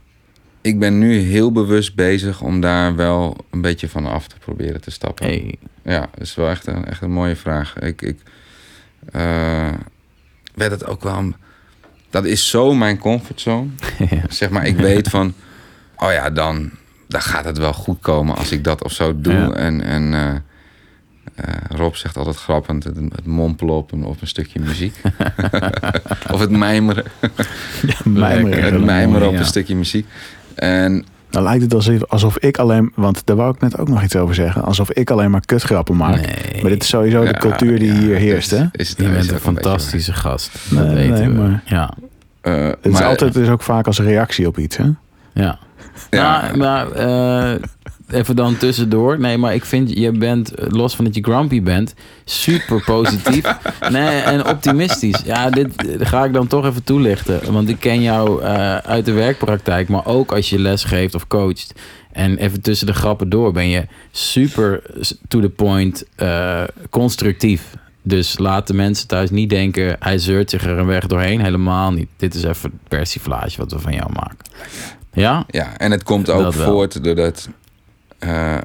ik 0.60 0.78
ben 0.78 0.98
nu 0.98 1.18
heel 1.18 1.52
bewust 1.52 1.94
bezig 1.94 2.40
om 2.40 2.60
daar 2.60 2.97
wel 2.97 3.36
een 3.51 3.60
beetje 3.60 3.89
van 3.89 4.06
af 4.06 4.26
te 4.28 4.36
proberen 4.39 4.80
te 4.80 4.90
stappen. 4.90 5.26
Hey. 5.26 5.55
Ja, 5.84 6.01
dat 6.01 6.20
is 6.20 6.34
wel 6.34 6.48
echt 6.48 6.66
een, 6.66 6.84
echt 6.84 7.02
een 7.02 7.12
mooie 7.12 7.36
vraag. 7.36 7.78
Ik, 7.78 8.02
ik 8.02 8.18
eh, 9.12 9.68
werd 10.55 10.70
het 10.70 10.86
ook 10.86 11.02
wel. 11.02 11.16
een- 11.16 11.34
Dat 12.10 12.24
is 12.24 12.48
zo 12.51 12.74
mijn 12.74 12.98
comfortzone. 12.98 13.68
Zeg 14.28 14.51
maar, 14.51 14.66
ik 14.66 14.76
weet 14.76 15.09
van. 15.09 15.34
Oh 15.97 16.12
ja, 16.12 16.30
dan, 16.30 16.70
dan 17.12 17.20
gaat 17.22 17.44
het 17.44 17.59
wel 17.59 17.72
goed 17.72 17.98
komen 18.01 18.36
als 18.36 18.52
ik 18.52 18.64
dat 18.64 18.84
of 18.84 18.93
zo 18.93 19.20
doe. 19.20 19.32
Ja. 19.32 19.51
En, 19.51 19.80
en 19.82 20.14
eh, 20.14 20.34
eh, 21.34 21.55
Rob 21.68 21.94
zegt 21.94 22.16
altijd 22.16 22.36
grappend: 22.36 22.84
het, 22.84 22.97
het 22.97 23.26
mompelen 23.26 23.74
op 23.74 23.93
een, 23.93 24.05
op 24.05 24.20
een 24.20 24.26
stukje 24.26 24.60
muziek. 24.60 25.01
of 26.32 26.40
het 26.40 26.51
mijmeren. 26.51 27.05
Mijmeren. 28.05 28.62
Het 28.74 28.84
mijmeren 28.84 29.26
op 29.28 29.32
ja. 29.34 29.39
een 29.39 29.44
stukje 29.47 29.76
muziek. 29.76 30.06
En 30.55 31.05
Dan 31.30 31.43
lijkt 31.43 31.62
het 31.62 31.74
alsof, 31.74 32.05
alsof 32.09 32.39
ik 32.39 32.56
alleen, 32.59 32.93
want 32.94 33.26
daar 33.26 33.36
wou 33.36 33.55
ik 33.55 33.60
net 33.60 33.78
ook 33.78 33.89
nog 33.89 34.02
iets 34.02 34.16
over 34.16 34.34
zeggen, 34.34 34.62
alsof 34.64 34.90
ik 34.90 35.10
alleen 35.10 35.30
maar 35.30 35.44
kutgrappen 35.47 35.97
maak. 35.97 36.14
Nee. 36.26 36.62
Maar 36.62 36.70
dit 36.70 36.82
is 36.82 36.89
sowieso 36.89 37.24
de 37.24 37.39
cultuur 37.39 37.78
die 37.78 37.93
ja, 37.93 37.98
hier 37.98 38.16
heerst, 38.16 38.52
is- 38.52 38.59
hè? 38.59 38.64
Is, 38.72 38.94
Je 38.97 39.05
is 39.05 39.10
bent 39.10 39.24
ook 39.24 39.30
een 39.30 39.40
fantastische 39.40 40.12
gast. 40.12 40.51
Dat 40.70 40.86
Nee, 40.86 40.94
weten 40.94 41.14
nee, 41.14 41.28
we. 41.28 41.48
maar- 41.48 41.62
Ja, 41.64 41.94
Eh, 42.40 42.64
Het 42.66 42.76
is 42.82 42.93
maar- 42.93 43.05
altijd 43.05 43.32
dus 43.34 43.48
ook 43.48 43.62
vaak 43.62 43.86
als 43.86 43.98
reactie 44.01 44.47
op 44.47 44.59
iets, 44.59 44.76
hè? 44.76 44.84
ja. 45.32 45.59
Ja. 46.10 46.40
Nou, 46.40 46.56
maar 46.56 46.90
eh, 46.93 47.60
even 48.10 48.36
dan 48.36 48.56
tussendoor. 48.56 49.20
Nee, 49.20 49.39
maar 49.39 49.55
ik 49.55 49.64
vind, 49.64 49.98
je 49.98 50.12
bent, 50.12 50.52
los 50.56 50.97
van 50.97 51.05
dat 51.05 51.14
je 51.14 51.23
grumpy 51.23 51.62
bent, 51.62 51.94
super 52.24 52.82
positief 52.85 53.44
nee, 53.90 54.20
en 54.20 54.47
optimistisch. 54.47 55.20
Ja, 55.24 55.51
dit 55.51 55.97
ga 55.98 56.24
ik 56.24 56.32
dan 56.32 56.47
toch 56.47 56.66
even 56.66 56.85
toelichten. 56.85 57.52
Want 57.52 57.69
ik 57.69 57.81
ken 57.81 58.02
jou 58.02 58.43
eh, 58.43 58.77
uit 58.77 59.05
de 59.05 59.12
werkpraktijk, 59.12 59.89
maar 59.89 60.06
ook 60.06 60.32
als 60.32 60.51
je 60.51 60.59
les 60.59 60.85
geeft 60.85 61.14
of 61.14 61.27
coacht. 61.27 61.73
En 62.12 62.36
even 62.36 62.60
tussen 62.60 62.86
de 62.86 62.94
grappen 62.94 63.28
door 63.28 63.52
ben 63.52 63.69
je 63.69 63.86
super 64.10 64.82
to 65.28 65.40
the 65.40 65.48
point 65.48 66.05
eh, 66.16 66.62
constructief. 66.90 67.74
Dus 68.02 68.39
laat 68.39 68.66
de 68.66 68.74
mensen 68.74 69.09
thuis 69.09 69.31
niet 69.31 69.51
denken, 69.51 69.97
hij 69.98 70.19
zeurt 70.19 70.51
zich 70.51 70.64
er 70.64 70.78
een 70.78 70.86
weg 70.86 71.06
doorheen. 71.06 71.40
Helemaal 71.40 71.93
niet. 71.93 72.09
Dit 72.16 72.35
is 72.35 72.43
even 72.43 72.81
persiflage 72.89 73.56
wat 73.56 73.73
we 73.73 73.78
van 73.78 73.93
jou 73.93 74.12
maken. 74.12 74.39
Ja? 75.12 75.44
Ja, 75.48 75.76
en 75.76 75.90
het 75.90 76.02
komt 76.02 76.30
ook 76.30 76.52
voort 76.52 77.05
doordat 77.05 77.48
eh, 78.18 78.56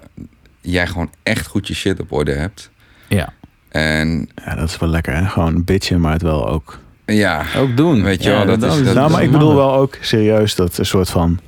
jij 0.61 0.87
gewoon 0.87 1.09
echt 1.23 1.47
goed 1.47 1.67
je 1.67 1.73
shit 1.75 1.99
op 1.99 2.11
orde 2.11 2.33
hebt. 2.33 2.69
Ja. 3.07 3.29
En 3.69 4.29
Ja, 4.45 4.55
dat 4.55 4.69
is 4.69 4.77
wel 4.77 4.89
lekker, 4.89 5.15
hè? 5.15 5.25
Gewoon 5.25 5.63
bitchen, 5.63 5.99
maar 6.01 6.13
het 6.13 6.21
wel 6.21 6.47
ook. 6.49 6.79
ja, 7.05 7.43
Ook 7.57 7.77
doen. 7.77 8.03
Weet 8.03 8.23
je 8.23 8.29
wel, 8.29 8.45
dat 8.45 8.63
is- 8.63 8.83
dat- 8.83 8.95
nou, 8.95 9.11
maar 9.11 9.23
ik 9.23 9.31
bedoel 9.31 9.55
wel 9.55 9.73
ook 9.73 9.97
serieus 10.01 10.55
dat 10.55 10.77
een 10.77 10.85
soort 10.85 11.09
van... 11.09 11.39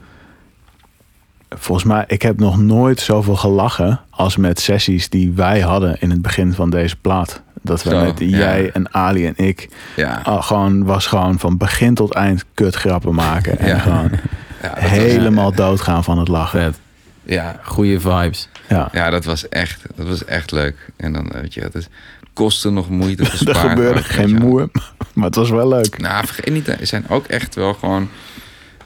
Volgens 1.49 1.87
mij, 1.87 2.03
ik 2.07 2.21
heb 2.21 2.39
nog 2.39 2.57
nooit 2.59 2.99
zoveel 2.99 3.35
gelachen 3.35 3.99
als 4.09 4.37
met 4.37 4.59
sessies 4.59 5.09
die 5.09 5.31
wij 5.31 5.59
hadden 5.59 5.99
in 6.01 6.09
het 6.09 6.21
begin 6.21 6.53
van 6.53 6.69
deze 6.69 6.95
plaat. 6.95 7.41
Dat 7.61 7.83
we 7.83 7.89
Zo, 7.89 8.03
met 8.03 8.19
ja. 8.19 8.25
jij 8.25 8.69
en 8.71 8.93
Ali 8.93 9.25
en 9.25 9.33
ik 9.37 9.69
ja, 9.95 10.21
ah, 10.23 10.43
gewoon 10.43 10.83
was 10.85 11.07
gewoon 11.07 11.39
van 11.39 11.57
begin 11.57 11.93
tot 11.93 12.13
eind 12.13 12.45
kutgrappen 12.53 13.15
maken. 13.15 13.59
En 13.59 13.67
Ja. 13.67 13.79
gewoon 13.79 14.09
ja, 14.61 14.73
dat 14.73 14.81
was- 14.81 14.89
helemaal 14.91 15.51
doodgaan 15.51 16.03
van 16.03 16.17
het 16.19 16.27
lachen. 16.27 16.61
Vet. 16.61 16.79
ja, 17.23 17.59
Goeie 17.63 17.99
vibes. 17.99 18.47
Ja. 18.69 18.89
ja, 18.91 19.09
dat 19.09 19.25
was 19.25 19.49
echt, 19.49 19.81
dat 19.95 20.07
was 20.07 20.25
echt 20.25 20.51
leuk. 20.51 20.75
En 20.97 21.13
dan, 21.13 21.29
weet 21.33 21.53
je, 21.53 21.61
het 21.61 21.75
is, 21.75 21.87
kostte 22.33 22.69
nog 22.69 22.89
moeite 22.89 23.25
gespaard. 23.25 23.57
Er 23.63 23.69
gebeurde 23.69 24.03
geen 24.03 24.35
moer, 24.35 24.69
maar 25.13 25.25
het 25.25 25.35
was 25.35 25.49
wel 25.49 25.67
leuk. 25.67 25.97
Nou, 25.97 26.25
vergeet 26.25 26.53
niet, 26.53 26.67
er 26.67 26.87
zijn 26.87 27.09
ook 27.09 27.25
echt 27.25 27.55
wel 27.55 27.73
gewoon 27.73 28.09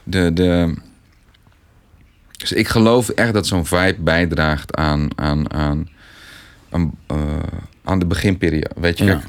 de. 0.03 0.33
de 0.33 0.73
dus 2.37 2.51
ik 2.51 2.67
geloof 2.67 3.09
echt 3.09 3.33
dat 3.33 3.47
zo'n 3.47 3.65
vibe 3.65 3.95
bijdraagt 3.99 4.75
aan, 4.75 5.07
aan, 5.15 5.53
aan, 5.53 5.87
aan, 6.69 6.91
eh, 7.07 7.17
aan 7.83 7.99
de 7.99 8.05
beginperiode. 8.05 8.69
Weet 8.75 8.97
je, 8.97 9.03
Ja. 9.03 9.11
kijk, 9.13 9.25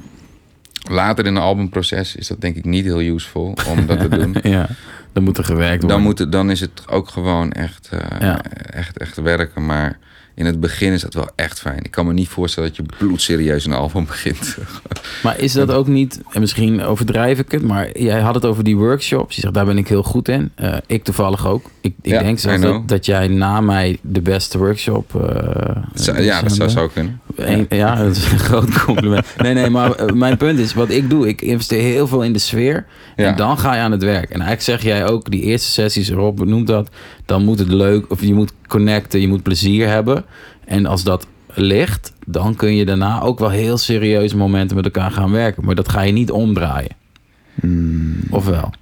later 0.90 1.26
in 1.26 1.36
een 1.36 1.42
albumproces 1.42 2.16
is 2.16 2.26
dat 2.26 2.40
denk 2.40 2.56
ik 2.56 2.64
niet 2.64 2.84
heel 2.84 3.00
useful 3.00 3.56
om 3.68 3.86
dat 3.86 4.00
te 4.00 4.08
doen. 4.18 4.36
Ja, 4.42 4.68
dan 5.14 5.22
moet 5.22 5.38
er 5.38 5.44
gewerkt 5.44 5.70
worden. 5.82 5.88
Dan, 5.88 6.00
moet 6.02 6.18
het, 6.18 6.32
dan 6.32 6.50
is 6.50 6.60
het 6.60 6.82
ook 6.88 7.08
gewoon 7.08 7.52
echt, 7.52 7.88
eh, 7.90 8.20
Ja. 8.20 8.42
echt, 8.70 8.98
echt 8.98 9.16
werken. 9.16 9.66
Maar 9.66 9.98
in 10.34 10.46
het 10.46 10.60
begin 10.60 10.92
is 10.92 11.00
dat 11.02 11.14
wel 11.14 11.28
echt 11.36 11.60
fijn. 11.60 11.78
Ik 11.82 11.90
kan 11.90 12.06
me 12.06 12.12
niet 12.12 12.28
voorstellen 12.28 12.68
dat 12.68 12.76
je 12.78 12.84
bloedserieus 12.98 13.64
een 13.66 13.72
album 13.72 14.04
begint. 14.06 14.56
Maar 15.22 15.38
is 15.38 15.52
dat 15.52 15.70
ook 15.70 15.86
niet, 15.86 16.20
en 16.32 16.40
misschien 16.40 16.82
overdrijf 16.82 17.38
ik 17.38 17.50
het, 17.50 17.62
maar 17.62 17.98
jij 17.98 18.20
had 18.20 18.34
het 18.34 18.44
over 18.44 18.64
die 18.64 18.76
workshops. 18.76 19.34
Je 19.34 19.40
zegt, 19.40 19.54
daar 19.54 19.64
ben 19.64 19.78
ik 19.78 19.88
heel 19.88 20.02
goed 20.02 20.28
in. 20.28 20.50
Eh, 20.54 20.76
ik 20.86 21.04
toevallig 21.04 21.46
ook. 21.46 21.70
Ik, 21.80 21.94
ik 22.02 22.10
Ja, 22.12 22.22
denk 22.22 22.38
zelfs 22.38 22.62
dat, 22.62 22.88
dat 22.88 23.06
jij 23.06 23.28
na 23.28 23.60
mij 23.60 23.98
de 24.02 24.20
beste 24.20 24.58
workshop... 24.58 25.12
Zou- 25.94 26.20
ja, 26.22 26.42
dat 26.42 26.52
zou 26.52 26.68
eh, 26.68 26.74
zo 26.76 26.88
kunnen. 26.88 27.20
Eén- 27.36 27.66
ja, 27.68 27.94
dat 27.94 28.16
is 28.16 28.30
een 28.32 28.38
groot 28.48 28.82
compliment. 28.84 29.26
Nee, 29.42 29.54
nee, 29.54 29.70
maar 29.70 29.92
eh, 29.94 30.14
mijn 30.14 30.36
punt 30.36 30.58
is, 30.58 30.74
wat 30.74 30.90
ik 30.90 31.10
doe, 31.10 31.28
ik 31.28 31.40
investeer 31.42 31.82
heel 31.82 32.06
veel 32.06 32.22
in 32.22 32.32
de 32.32 32.38
sfeer. 32.38 32.86
Ja. 33.16 33.24
En 33.30 33.36
dan 33.36 33.58
ga 33.58 33.74
je 33.74 33.80
aan 33.80 33.92
het 33.92 34.02
werk. 34.02 34.30
En 34.30 34.40
eigenlijk 34.40 34.62
zeg 34.62 34.82
jij 34.82 35.06
ook, 35.06 35.30
die 35.30 35.42
eerste 35.42 35.70
sessies, 35.70 36.10
Rob 36.10 36.40
noemt 36.40 36.66
dat, 36.66 36.88
dan 37.26 37.44
moet 37.44 37.58
het 37.58 37.68
leuk, 37.68 38.10
of 38.10 38.20
je 38.20 38.34
moet 38.34 38.52
connecten, 38.78 39.20
je 39.20 39.28
moet 39.28 39.42
plezier 39.42 39.88
hebben. 39.88 40.24
En 40.64 40.86
als 40.86 41.02
dat 41.02 41.26
ligt, 41.54 42.12
dan 42.26 42.54
kun 42.54 42.74
je 42.76 42.84
daarna 42.84 43.20
ook 43.22 43.38
wel 43.38 43.50
heel 43.50 43.76
serieuze 43.78 44.36
momenten 44.36 44.76
met 44.76 44.84
elkaar 44.84 45.10
gaan 45.10 45.30
werken. 45.30 45.64
Maar 45.64 45.74
dat 45.74 45.88
ga 45.88 46.00
je 46.00 46.12
niet 46.12 46.30
omdraaien. 46.30 46.96
Hmm. 47.60 48.16
Of 48.30 48.46
wel? 48.46 48.72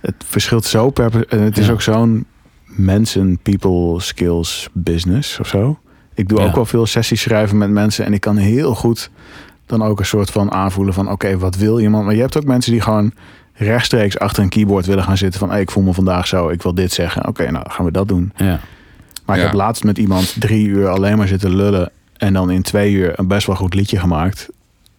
Het 0.00 0.14
verschilt 0.24 0.64
zo 0.64 0.90
per... 0.90 1.26
en 1.28 1.40
Het 1.42 1.58
is 1.58 1.66
Ja. 1.66 1.72
ook 1.72 1.82
zo'n 1.82 2.24
mensen, 2.64 3.38
people, 3.42 4.00
skills, 4.00 4.68
business 4.72 5.40
of 5.40 5.46
zo. 5.48 5.78
Ik 6.14 6.28
doe 6.28 6.40
Ja. 6.40 6.46
ook 6.46 6.54
wel 6.54 6.64
veel 6.66 6.86
sessies 6.86 7.20
schrijven 7.20 7.58
met 7.58 7.70
mensen. 7.70 8.04
En 8.04 8.12
ik 8.12 8.20
kan 8.20 8.36
heel 8.36 8.74
goed 8.74 9.10
dan 9.66 9.82
ook 9.82 9.98
een 9.98 10.06
soort 10.06 10.30
van 10.30 10.52
aanvoelen 10.52 10.94
van... 10.94 11.10
Oké, 11.10 11.38
wat 11.38 11.56
wil 11.56 11.80
iemand? 11.80 12.04
Maar 12.04 12.14
je 12.14 12.20
hebt 12.20 12.36
ook 12.36 12.44
mensen 12.44 12.72
die 12.72 12.80
gewoon 12.80 13.12
rechtstreeks 13.54 14.18
achter 14.18 14.42
een 14.42 14.48
keyboard 14.48 14.86
willen 14.86 15.04
gaan 15.04 15.16
zitten. 15.16 15.40
Van, 15.40 15.50
hey, 15.50 15.60
ik 15.60 15.70
voel 15.70 15.82
me 15.84 15.92
vandaag 15.92 16.26
zo, 16.26 16.48
ik 16.48 16.62
wil 16.62 16.74
dit 16.74 16.92
zeggen. 16.92 17.28
Oké, 17.28 17.50
nou 17.50 17.70
gaan 17.70 17.84
we 17.84 17.90
dat 17.92 18.08
doen. 18.08 18.32
Ja. 18.36 18.60
Maar 19.24 19.36
ik 19.36 19.42
Ja. 19.42 19.48
heb 19.48 19.56
laatst 19.58 19.84
met 19.84 19.98
iemand 19.98 20.34
drie 20.40 20.66
uur 20.66 20.88
alleen 20.88 21.16
maar 21.16 21.28
zitten 21.28 21.56
lullen. 21.56 21.90
En 22.16 22.32
dan 22.32 22.50
in 22.50 22.62
twee 22.62 22.92
uur 22.92 23.12
een 23.18 23.26
best 23.28 23.46
wel 23.46 23.56
goed 23.56 23.74
liedje 23.74 23.98
gemaakt. 23.98 24.48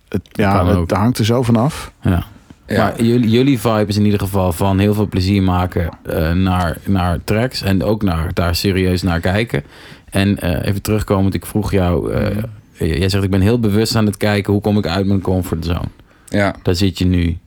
Het, 0.09 0.21
ja, 0.31 0.79
het, 0.79 0.91
hangt 0.91 1.17
er 1.17 1.25
zo 1.25 1.41
vanaf. 1.43 1.91
ja. 2.01 2.23
Ja. 2.67 2.77
Maar 2.83 3.03
jullie, 3.03 3.29
jullie 3.29 3.59
vibe 3.59 3.85
is 3.87 3.97
in 3.97 4.05
ieder 4.05 4.19
geval 4.19 4.51
van 4.51 4.79
heel 4.79 4.93
veel 4.93 5.07
plezier 5.07 5.43
maken 5.43 5.89
eh, 6.05 6.31
naar, 6.31 6.77
naar 6.85 7.19
tracks. 7.23 7.61
En 7.61 7.83
ook 7.83 8.03
naar, 8.03 8.33
daar 8.33 8.55
serieus 8.55 9.01
naar 9.01 9.19
kijken. 9.19 9.63
En 10.09 10.39
eh, 10.39 10.67
even 10.67 10.81
terugkomend, 10.81 11.33
ik 11.33 11.45
vroeg 11.45 11.71
jou... 11.71 12.11
eh, 12.13 12.37
Jij 12.77 13.09
zegt, 13.09 13.23
ik 13.23 13.29
ben 13.29 13.41
heel 13.41 13.59
bewust 13.59 13.95
aan 13.95 14.05
het 14.05 14.17
kijken... 14.17 14.53
hoe 14.53 14.61
kom 14.61 14.77
ik 14.77 14.87
uit 14.87 15.05
mijn 15.05 15.21
comfortzone? 15.21 15.87
ja. 16.29 16.55
Daar 16.63 16.75
zit 16.75 16.97
je 16.97 17.05
nu. 17.05 17.37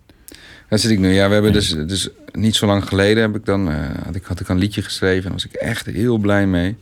Daar 0.68 0.78
zit 0.78 0.90
ik 0.90 0.98
nu. 0.98 1.12
Ja, 1.12 1.26
we 1.26 1.32
hebben 1.32 1.52
dus, 1.52 1.68
dus 1.86 2.08
niet 2.32 2.56
zo 2.56 2.66
lang 2.66 2.84
geleden 2.88 3.22
heb 3.22 3.36
ik 3.36 3.44
dan, 3.44 3.70
eh, 3.70 3.76
had, 4.04 4.14
ik, 4.14 4.24
had 4.24 4.40
ik 4.40 4.48
een 4.48 4.58
liedje 4.58 4.82
geschreven 4.82 5.26
en 5.26 5.32
was 5.32 5.44
ik 5.46 5.52
echt 5.52 5.86
heel 5.86 6.18
blij 6.18 6.46
mee. 6.46 6.76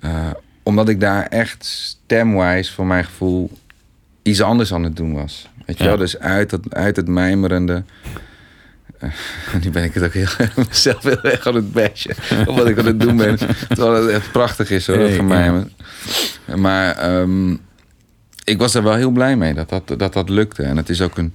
Eh, 0.00 0.30
omdat 0.62 0.88
ik 0.88 1.00
daar 1.00 1.26
echt 1.26 1.64
stemwise 1.64 2.72
voor 2.72 2.86
mijn 2.86 3.04
gevoel 3.04 3.50
iets 4.22 4.40
anders 4.42 4.72
aan 4.74 4.82
het 4.84 4.96
doen 4.96 5.12
was. 5.14 5.48
Weet 5.66 5.78
je 5.78 5.82
Ja. 5.84 5.88
wel? 5.90 5.98
Dus 5.98 6.18
uit 6.18 6.50
het, 6.50 6.74
uit 6.74 6.96
het 6.96 7.08
mijmerende. 7.08 7.82
eh, 8.98 9.10
nu 9.62 9.70
ben 9.70 9.84
ik 9.84 9.94
het 9.94 10.04
ook 10.04 10.12
heel 10.12 10.28
mezelf 10.68 11.02
heel 11.02 11.22
erg 11.22 11.46
aan 11.46 11.54
het 11.54 11.72
bashen. 11.72 12.14
Of 12.48 12.56
wat 12.56 12.68
ik 12.68 12.78
aan 12.78 12.86
het 12.86 13.00
doen 13.00 13.16
ben. 13.16 13.36
Terwijl 13.68 14.02
het 14.04 14.10
echt 14.14 14.32
prachtig 14.32 14.70
is 14.70 14.86
hoor, 14.86 14.96
dat 14.96 15.06
Hey, 15.06 15.16
gemijmer. 15.16 15.68
Maar 16.56 16.96
ehm, 16.96 17.50
ik 18.44 18.58
was 18.58 18.74
er 18.74 18.82
wel 18.82 18.94
heel 18.94 19.10
blij 19.10 19.36
mee 19.36 19.54
dat 19.54 19.68
dat, 19.68 19.98
dat, 19.98 20.12
dat 20.12 20.28
lukte. 20.28 20.62
En 20.62 20.76
het 20.76 20.88
is 20.88 21.00
ook 21.02 21.18
een, 21.18 21.34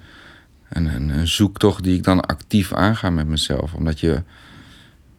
een, 0.69 0.85
een, 0.95 1.09
een 1.09 1.27
zoektocht 1.27 1.83
die 1.83 1.97
ik 1.97 2.03
dan 2.03 2.21
actief 2.21 2.73
aanga 2.73 3.09
met 3.09 3.27
mezelf. 3.27 3.73
Omdat 3.73 3.99
je, 3.99 4.23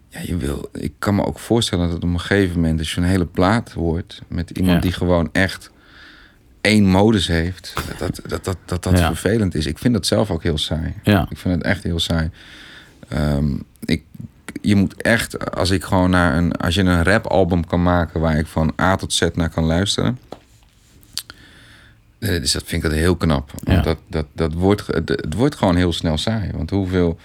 ja, 0.09 0.20
je 0.23 0.36
wil, 0.36 0.68
ik 0.73 0.93
kan 0.98 1.14
me 1.14 1.24
ook 1.24 1.39
voorstellen 1.39 1.89
dat 1.89 1.97
op 1.97 2.02
een 2.02 2.20
gegeven 2.20 2.55
moment, 2.60 2.78
als 2.78 2.94
je 2.94 3.01
een 3.01 3.06
hele 3.06 3.27
plaat 3.27 3.73
hoort 3.73 4.23
met 4.28 4.51
iemand 4.51 4.74
Ja. 4.74 4.81
die 4.81 4.93
gewoon 4.93 5.28
echt 5.32 5.70
één 6.60 6.85
modus 6.86 7.27
heeft, 7.27 7.73
dat 7.98 7.98
dat, 8.28 8.44
dat, 8.44 8.56
dat, 8.64 8.82
dat, 8.82 8.98
Ja. 8.98 9.06
vervelend 9.06 9.55
is. 9.55 9.66
Ik 9.66 9.78
vind 9.78 9.94
dat 9.94 10.06
zelf 10.06 10.31
ook 10.31 10.43
heel 10.43 10.59
saai. 10.59 10.94
Ja. 11.02 11.27
Ik 11.31 11.39
vind 11.39 11.55
het 11.55 11.62
echt 11.64 11.82
heel 11.82 12.01
saai. 12.01 12.31
Ehm, 13.09 13.47
ik, 13.85 14.02
je 14.62 14.74
moet 14.77 15.02
echt, 15.02 15.55
als 15.55 15.70
ik 15.70 15.85
gewoon 15.85 16.10
naar 16.10 16.36
een, 16.36 16.52
als 16.52 16.74
je 16.74 16.82
een 16.82 17.02
rapalbum 17.02 17.66
kan 17.66 17.82
maken 17.82 18.20
waar 18.20 18.39
ik 18.39 18.47
van 18.47 18.73
A 18.81 18.97
tot 18.97 19.12
Z 19.12 19.28
naar 19.35 19.51
kan 19.51 19.64
luisteren. 19.64 20.18
Dus 22.18 22.52
dat 22.52 22.62
vind 22.66 22.84
ik 22.84 22.90
dat 22.90 22.98
heel 22.98 23.16
knap. 23.16 23.51
Want 23.64 23.76
Ja. 23.76 23.82
dat, 23.82 23.98
dat, 24.09 24.26
dat 24.32 24.52
wordt, 24.52 24.86
het, 24.86 25.09
het 25.09 25.34
wordt 25.34 25.55
gewoon 25.55 25.76
heel 25.76 25.93
snel 25.93 26.16
saai. 26.18 26.51
Want 26.55 26.70
hoeveel 26.70 27.18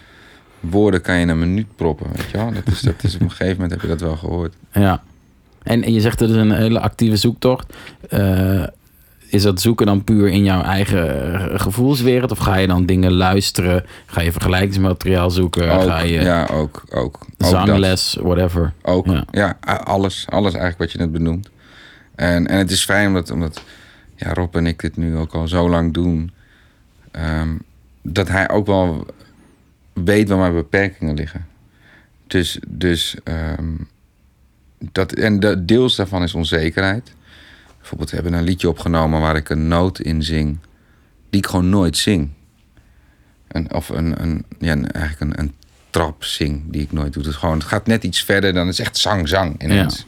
woorden 0.59 1.01
kan 1.01 1.15
je 1.15 1.21
in 1.21 1.29
een 1.29 1.39
minuut 1.39 1.75
proppen? 1.75 2.07
Weet 2.15 2.29
je 2.31 2.37
wel? 2.37 2.51
Dat 2.53 2.67
is, 2.73 2.81
dat 2.81 3.03
is 3.03 3.15
op 3.15 3.21
een 3.21 3.29
gegeven 3.29 3.53
moment 3.53 3.71
heb 3.71 3.81
je 3.81 3.87
dat 3.87 4.01
wel 4.01 4.15
gehoord. 4.17 4.53
Ja. 4.73 5.03
En, 5.63 5.83
en 5.83 5.93
je 5.93 6.01
zegt 6.01 6.19
het 6.19 6.29
is 6.29 6.35
een 6.35 6.51
hele 6.51 6.79
actieve 6.79 7.15
zoektocht. 7.15 7.73
Eh, 8.09 8.63
is 9.27 9.41
dat 9.41 9.61
zoeken 9.61 9.85
dan 9.85 10.03
puur 10.03 10.27
in 10.27 10.43
jouw 10.43 10.61
eigen 10.61 11.33
eh, 11.51 11.59
gevoelswereld? 11.59 12.31
Of 12.31 12.37
ga 12.37 12.55
je 12.55 12.67
dan 12.67 12.85
dingen 12.85 13.11
luisteren? 13.11 13.85
Ga 14.05 14.21
je 14.21 14.31
vergelijkingsmateriaal 14.31 15.29
zoeken? 15.31 15.71
Ook, 15.71 15.81
ga 15.81 15.99
je 16.01 16.21
ja, 16.21 16.45
ook. 16.45 16.83
ook, 16.89 16.95
ook 16.95 17.19
dat. 17.37 17.49
zangles, 17.49 18.17
whatever? 18.21 18.73
Ook, 18.81 19.05
Ja. 19.05 19.25
ja. 19.31 19.57
alles. 19.83 20.25
Alles 20.29 20.53
eigenlijk 20.53 20.77
wat 20.81 20.91
je 20.91 20.97
net 20.97 21.11
benoemt. 21.11 21.49
En, 22.15 22.47
en 22.47 22.57
het 22.57 22.71
is 22.71 22.83
fijn 22.83 23.07
omdat, 23.07 23.31
omdat 23.31 23.61
ja, 24.21 24.33
Rob 24.33 24.55
en 24.55 24.65
ik 24.65 24.79
dit 24.79 24.97
nu 24.97 25.17
ook 25.17 25.33
al 25.33 25.47
zo 25.47 25.69
lang 25.69 25.93
doen. 25.93 26.31
ehm, 27.11 27.55
dat 28.01 28.27
hij 28.27 28.49
ook 28.49 28.65
wel 28.65 29.05
weet 29.93 30.29
waar 30.29 30.37
mijn 30.37 30.53
beperkingen 30.53 31.15
liggen. 31.15 31.47
Dus, 32.27 32.59
dus 32.67 33.15
ehm, 33.23 33.75
dat, 34.77 35.13
en 35.13 35.39
de, 35.39 35.65
deels 35.65 35.95
daarvan 35.95 36.23
is 36.23 36.33
onzekerheid. 36.33 37.13
Bijvoorbeeld, 37.77 38.09
we 38.09 38.15
hebben 38.15 38.33
een 38.33 38.43
liedje 38.43 38.69
opgenomen 38.69 39.19
waar 39.21 39.35
ik 39.35 39.49
een 39.49 39.67
noot 39.67 39.99
in 39.99 40.23
zing, 40.23 40.57
die 41.29 41.41
ik 41.41 41.47
gewoon 41.47 41.69
nooit 41.69 41.97
zing. 41.97 42.29
Een, 43.47 43.73
of 43.73 43.89
een, 43.89 44.21
een, 44.21 44.45
ja, 44.59 44.75
eigenlijk 44.81 45.19
een, 45.19 45.39
een 45.39 45.53
trap 45.89 46.23
zing 46.23 46.63
die 46.71 46.81
ik 46.81 46.91
nooit 46.91 47.13
doe. 47.13 47.23
Het, 47.23 47.31
is 47.31 47.37
gewoon, 47.37 47.57
het 47.57 47.67
gaat 47.67 47.87
net 47.87 48.03
iets 48.03 48.23
verder 48.23 48.53
dan 48.53 48.67
het 48.67 48.79
is 48.79 48.85
echt 48.85 48.97
zang, 48.97 49.27
zang 49.29 49.63
ineens. 49.63 50.05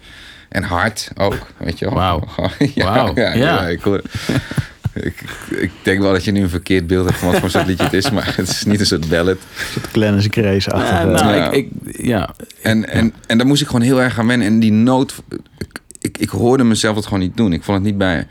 En 0.53 0.63
hard 0.63 1.11
ook, 1.17 1.47
weet 1.57 1.79
je 1.79 1.85
wel. 1.85 1.93
Wauw. 1.93 2.23
ja, 2.75 2.83
Wauw, 2.93 3.11
ja, 3.15 3.33
ja. 3.33 3.35
ja, 3.35 3.67
ik, 3.67 3.81
hoor- 3.81 4.01
ik, 4.93 5.23
ik 5.49 5.71
denk 5.83 6.01
wel 6.01 6.11
dat 6.11 6.23
je 6.23 6.31
nu 6.31 6.41
een 6.41 6.49
verkeerd 6.49 6.87
beeld 6.87 7.05
hebt 7.05 7.17
van 7.17 7.31
wat 7.31 7.39
voor 7.39 7.49
soort 7.49 7.67
liedje 7.67 7.83
het 7.83 7.93
is, 7.93 8.09
maar 8.09 8.33
het 8.37 8.47
is 8.49 8.63
niet 8.63 8.79
een 8.79 8.85
soort 8.85 9.09
ballad. 9.09 9.37
Glennis 9.91 10.27
Grace 10.29 10.71
achter. 10.71 10.95
Ja, 10.95 11.03
nou, 11.03 11.35
Ja. 11.35 11.51
ik, 11.51 11.69
ik, 11.83 12.05
ja. 12.05 12.35
En, 12.61 12.89
en, 12.89 13.13
en 13.27 13.37
daar 13.37 13.47
moest 13.47 13.61
ik 13.61 13.67
gewoon 13.67 13.81
heel 13.81 14.01
erg 14.01 14.19
aan 14.19 14.27
wennen. 14.27 14.47
En 14.47 14.59
die 14.59 14.71
noot, 14.71 15.21
ik, 15.57 15.79
ik, 15.99 16.17
ik 16.17 16.29
hoorde 16.29 16.63
mezelf 16.63 16.95
het 16.95 17.05
gewoon 17.05 17.19
niet 17.19 17.37
doen. 17.37 17.53
Ik 17.53 17.63
vond 17.63 17.77
het 17.77 17.85
niet 17.85 17.97
bij. 17.97 18.27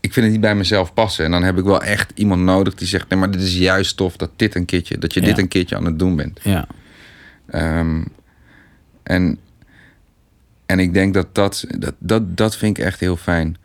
Ik 0.00 0.12
vind 0.12 0.24
het 0.24 0.34
niet 0.34 0.40
bij 0.44 0.54
mezelf 0.54 0.94
passen. 0.94 1.24
En 1.24 1.30
dan 1.30 1.42
heb 1.42 1.58
ik 1.58 1.64
wel 1.64 1.82
echt 1.82 2.12
iemand 2.14 2.42
nodig 2.42 2.74
die 2.74 2.88
zegt: 2.88 3.08
nee, 3.08 3.18
maar 3.18 3.30
dit 3.30 3.40
is 3.42 3.56
juist 3.58 3.96
tof 3.96 4.16
dat 4.16 4.30
dit 4.36 4.54
een 4.54 4.64
keertje, 4.64 4.98
dat 4.98 5.14
je 5.14 5.20
dit 5.20 5.38
een 5.38 5.48
keertje 5.48 5.76
aan 5.76 5.84
het 5.84 5.98
doen 5.98 6.16
bent. 6.16 6.40
ja. 6.42 6.66
Ehm, 7.50 8.02
en, 9.02 9.38
en 10.68 10.78
ik 10.78 10.94
denk 10.94 11.14
dat 11.14 11.34
dat, 11.34 11.64
dat, 11.78 11.94
dat 11.98 12.36
dat 12.36 12.56
vind 12.56 12.78
ik 12.78 12.84
echt 12.84 13.00
heel 13.00 13.16
fijn. 13.16 13.56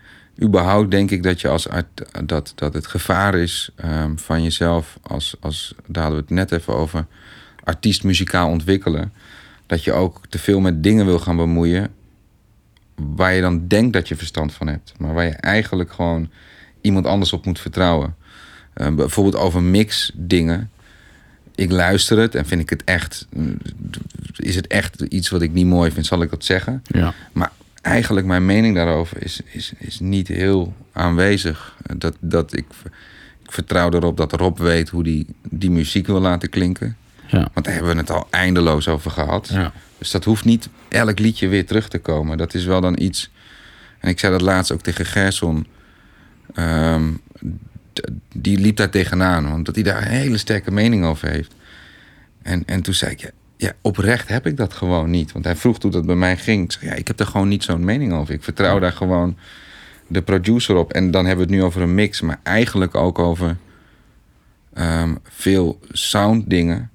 Überhaupt 0.42 0.92
denk 0.92 1.12
ik 1.12 1.24
dat 1.24 1.42
je 1.42 1.48
als 1.48 1.70
art, 1.70 2.04
dat, 2.24 2.54
dat 2.56 2.74
het 2.74 2.88
gevaar 2.88 3.36
is 3.36 3.70
ehm, 3.76 4.16
van 4.16 4.44
jezelf, 4.44 4.98
als, 5.02 5.36
als, 5.40 5.76
daar 5.88 6.04
hadden 6.04 6.22
we 6.22 6.26
het 6.28 6.50
net 6.50 6.60
even 6.60 6.76
over, 6.76 7.06
artiest 7.64 8.04
muzikaal 8.04 8.50
ontwikkelen. 8.50 9.14
Dat 9.66 9.84
je 9.84 9.94
ook 9.94 10.22
te 10.30 10.40
veel 10.40 10.60
met 10.60 10.84
dingen 10.84 11.06
wil 11.06 11.20
gaan 11.20 11.36
bemoeien 11.36 11.92
waar 12.96 13.34
je 13.34 13.42
dan 13.42 13.68
denkt 13.68 13.94
dat 13.94 14.08
je 14.08 14.16
verstand 14.16 14.54
van 14.54 14.68
hebt. 14.68 14.94
Maar 14.98 15.14
waar 15.14 15.26
je 15.26 15.32
eigenlijk 15.32 15.92
gewoon 15.92 16.30
iemand 16.82 17.06
anders 17.06 17.34
op 17.34 17.46
moet 17.46 17.60
vertrouwen. 17.60 18.16
Eh, 18.74 18.96
bijvoorbeeld 18.96 19.44
over 19.44 19.64
mix 19.64 20.12
dingen. 20.14 20.72
Ik 21.56 21.72
luister 21.72 22.18
het 22.18 22.36
en 22.36 22.46
vind 22.46 22.62
ik 22.62 22.70
het 22.70 22.84
echt... 22.84 23.28
Is 24.36 24.56
het 24.56 24.68
echt 24.68 25.02
iets 25.02 25.30
wat 25.30 25.42
ik 25.42 25.54
niet 25.54 25.66
mooi 25.66 25.92
vind, 25.92 26.06
zal 26.06 26.22
ik 26.22 26.30
dat 26.30 26.46
zeggen. 26.46 26.84
ja. 26.88 27.14
Maar 27.32 27.52
eigenlijk 27.82 28.26
mijn 28.26 28.46
mening 28.46 28.76
daarover 28.76 29.24
is, 29.24 29.42
is, 29.52 29.74
is 29.78 30.00
niet 30.00 30.28
heel 30.28 30.74
aanwezig. 30.92 31.76
Dat, 31.98 32.16
dat 32.20 32.58
ik, 32.58 32.66
ik 33.44 33.52
vertrouw 33.52 33.92
erop 33.92 34.18
dat 34.18 34.34
Rob 34.34 34.58
weet 34.58 34.90
hoe 34.90 35.04
die, 35.04 35.26
die 35.50 35.72
muziek 35.72 36.08
wil 36.08 36.20
laten 36.20 36.50
klinken. 36.50 36.98
Ja. 37.28 37.50
Want 37.54 37.66
daar 37.66 37.74
hebben 37.74 37.94
we 37.94 38.00
het 38.00 38.10
al 38.10 38.28
eindeloos 38.30 38.88
over 38.88 39.12
gehad. 39.12 39.48
Ja. 39.48 39.72
Dus 39.98 40.12
dat 40.12 40.24
hoeft 40.24 40.46
niet 40.46 40.70
elk 40.88 41.20
liedje 41.20 41.48
weer 41.48 41.66
terug 41.66 41.88
te 41.88 42.00
komen. 42.00 42.38
Dat 42.38 42.54
is 42.54 42.66
wel 42.66 42.82
dan 42.82 43.00
iets. 43.00 43.32
En 44.00 44.10
ik 44.10 44.20
zei 44.20 44.32
dat 44.32 44.42
laatst 44.42 44.72
ook 44.72 44.82
tegen 44.82 45.06
Gerson. 45.06 45.68
Ehm, 46.54 47.12
die 48.36 48.60
liep 48.60 48.76
daar 48.76 48.90
tegenaan, 48.90 49.54
omdat 49.54 49.76
hij 49.76 49.84
daar 49.84 50.02
een 50.02 50.08
hele 50.08 50.38
sterke 50.38 50.72
mening 50.72 51.06
over 51.06 51.30
heeft. 51.30 51.56
En, 52.42 52.64
en 52.66 52.82
toen 52.82 52.94
zei 52.94 53.12
ik, 53.12 53.32
ja, 53.58 53.74
oprecht 53.82 54.28
heb 54.28 54.48
ik 54.48 54.58
dat 54.58 54.74
gewoon 54.74 55.10
niet. 55.10 55.32
Want 55.32 55.46
hij 55.46 55.56
vroeg 55.56 55.82
hoe 55.82 55.92
dat 55.92 56.06
bij 56.06 56.16
mij 56.16 56.38
ging. 56.38 56.64
Ik 56.64 56.72
zei, 56.72 56.86
ja, 56.86 56.94
ik 56.96 57.08
heb 57.08 57.20
er 57.20 57.26
gewoon 57.26 57.48
niet 57.48 57.64
zo'n 57.64 57.86
mening 57.86 58.14
over. 58.14 58.34
Ik 58.34 58.44
vertrouw 58.44 58.80
daar 58.80 58.92
gewoon 58.92 59.38
de 60.08 60.22
producer 60.22 60.76
op. 60.76 60.94
En 60.94 61.12
dan 61.12 61.26
hebben 61.26 61.46
we 61.46 61.52
het 61.52 61.62
nu 61.62 61.68
over 61.68 61.82
een 61.82 61.96
mix, 61.96 62.22
maar 62.22 62.40
eigenlijk 62.44 62.96
ook 62.96 63.20
over 63.20 63.58
ehm, 64.74 65.16
veel 65.24 65.80
sound 65.92 66.50
dingen 66.50 66.92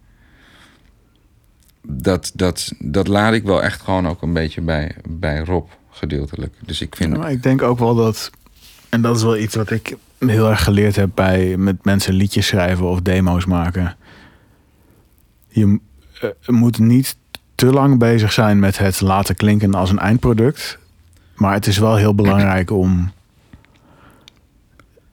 dat, 1.82 2.32
dat, 2.34 2.72
dat 2.78 3.08
laat 3.08 3.34
ik 3.34 3.42
wel 3.42 3.62
echt 3.62 3.82
gewoon 3.82 4.08
ook 4.08 4.22
een 4.22 4.32
beetje 4.32 4.60
bij, 4.60 4.96
bij 5.08 5.38
Rob 5.38 5.68
gedeeltelijk. 5.90 6.54
Dus 6.64 6.80
ik 6.80 6.96
vind... 6.96 7.16
Maar 7.16 7.30
ik 7.30 7.42
denk 7.42 7.62
ook 7.62 7.78
wel 7.78 7.94
dat, 7.94 8.30
en 8.88 9.02
dat 9.02 9.16
is 9.16 9.22
wel 9.22 9.36
iets 9.36 9.54
wat 9.54 9.70
ik 9.70 9.96
heel 10.18 10.50
erg 10.50 10.64
geleerd 10.64 10.96
heb 10.96 11.10
bij 11.14 11.56
met 11.56 11.84
mensen 11.84 12.14
liedjes 12.14 12.46
schrijven 12.46 12.86
of 12.86 13.00
demo's 13.00 13.44
maken. 13.44 13.96
Je 15.48 15.80
eh, 16.20 16.28
moet 16.46 16.78
niet 16.78 17.16
te 17.54 17.66
lang 17.66 17.98
bezig 17.98 18.32
zijn 18.32 18.58
met 18.58 18.78
het 18.78 19.00
laten 19.00 19.34
klinken 19.34 19.74
als 19.74 19.90
een 19.90 19.98
eindproduct. 19.98 20.78
Maar 21.34 21.52
het 21.52 21.66
is 21.66 21.78
wel 21.78 21.96
heel 21.96 22.14
belangrijk 22.14 22.70
om 22.70 23.12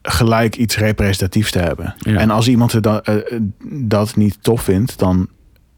gelijk 0.02 0.56
iets 0.56 0.76
representatiefs 0.76 1.50
te 1.50 1.58
hebben. 1.58 1.94
Ja. 1.98 2.18
En 2.18 2.30
als 2.30 2.48
iemand 2.48 2.82
dan, 2.82 3.00
eh, 3.02 3.16
eh, 3.16 3.40
dat 3.70 4.16
niet 4.16 4.38
tof 4.40 4.62
vindt, 4.62 4.98
dan 4.98 5.28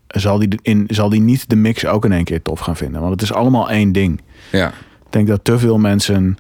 zal 0.07 0.39
die, 0.39 0.59
in, 0.63 0.85
zal 0.89 1.09
die 1.09 1.21
niet 1.21 1.49
de 1.49 1.57
mix 1.57 1.87
ook 1.87 2.05
in 2.05 2.13
één 2.13 2.25
keer 2.25 2.43
tof 2.43 2.61
gaan 2.61 2.77
vinden. 2.77 3.01
Want 3.01 3.13
het 3.13 3.23
is 3.23 3.33
allemaal 3.33 3.71
één 3.71 3.93
ding. 3.93 4.21
Ja, 4.53 4.69
Ik 4.69 5.13
denk 5.13 5.27
dat 5.29 5.45
te 5.45 5.59
veel 5.59 5.79
mensen. 5.79 6.37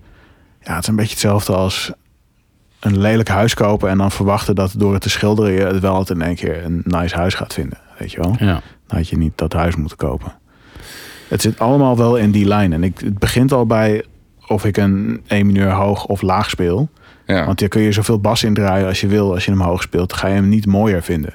Ja, 0.62 0.74
het 0.74 0.82
is 0.82 0.88
een 0.88 0.96
beetje 0.96 1.10
hetzelfde 1.10 1.54
als 1.54 1.92
een 2.80 2.98
lelijk 2.98 3.28
huis 3.28 3.54
kopen 3.54 3.88
en 3.88 3.98
dan 3.98 4.10
verwachten 4.10 4.54
dat 4.54 4.74
door 4.76 4.92
het 4.92 5.02
te 5.02 5.10
schilderen 5.10 5.52
je 5.52 5.60
het 5.60 5.80
wel 5.80 5.94
altijd 5.94 6.18
in 6.18 6.24
één 6.24 6.34
keer 6.34 6.64
een 6.64 6.82
nice 6.84 7.16
huis 7.16 7.34
gaat 7.34 7.54
vinden. 7.54 7.78
Weet 7.98 8.12
je 8.12 8.20
wel? 8.20 8.36
Ja. 8.38 8.60
Dan 8.86 8.96
had 8.96 9.08
je 9.08 9.16
niet 9.16 9.32
dat 9.34 9.52
huis 9.52 9.76
moeten 9.76 9.96
kopen. 9.96 10.32
Het 11.28 11.42
zit 11.42 11.58
allemaal 11.58 11.96
wel 11.96 12.16
in 12.16 12.30
die 12.30 12.46
lijn. 12.46 12.72
En 12.72 12.82
ik, 12.82 12.98
het 13.00 13.18
begint 13.18 13.52
al 13.52 13.66
bij 13.66 14.04
of 14.46 14.64
ik 14.64 14.76
een 14.76 15.22
E 15.26 15.42
mineur 15.42 15.72
hoog 15.72 16.04
of 16.06 16.22
laag 16.22 16.50
speel. 16.50 16.88
ja. 17.26 17.46
Want 17.46 17.58
daar 17.58 17.68
kun 17.68 17.82
je 17.82 17.92
zoveel 17.92 18.20
bas 18.20 18.42
in 18.42 18.54
draaien 18.54 18.86
als 18.86 19.00
je 19.00 19.06
wil. 19.06 19.34
Als 19.34 19.44
je 19.44 19.50
hem 19.50 19.60
hoog 19.60 19.82
speelt, 19.82 20.12
ga 20.12 20.28
je 20.28 20.34
hem 20.34 20.48
niet 20.48 20.66
mooier 20.66 21.02
vinden. 21.02 21.34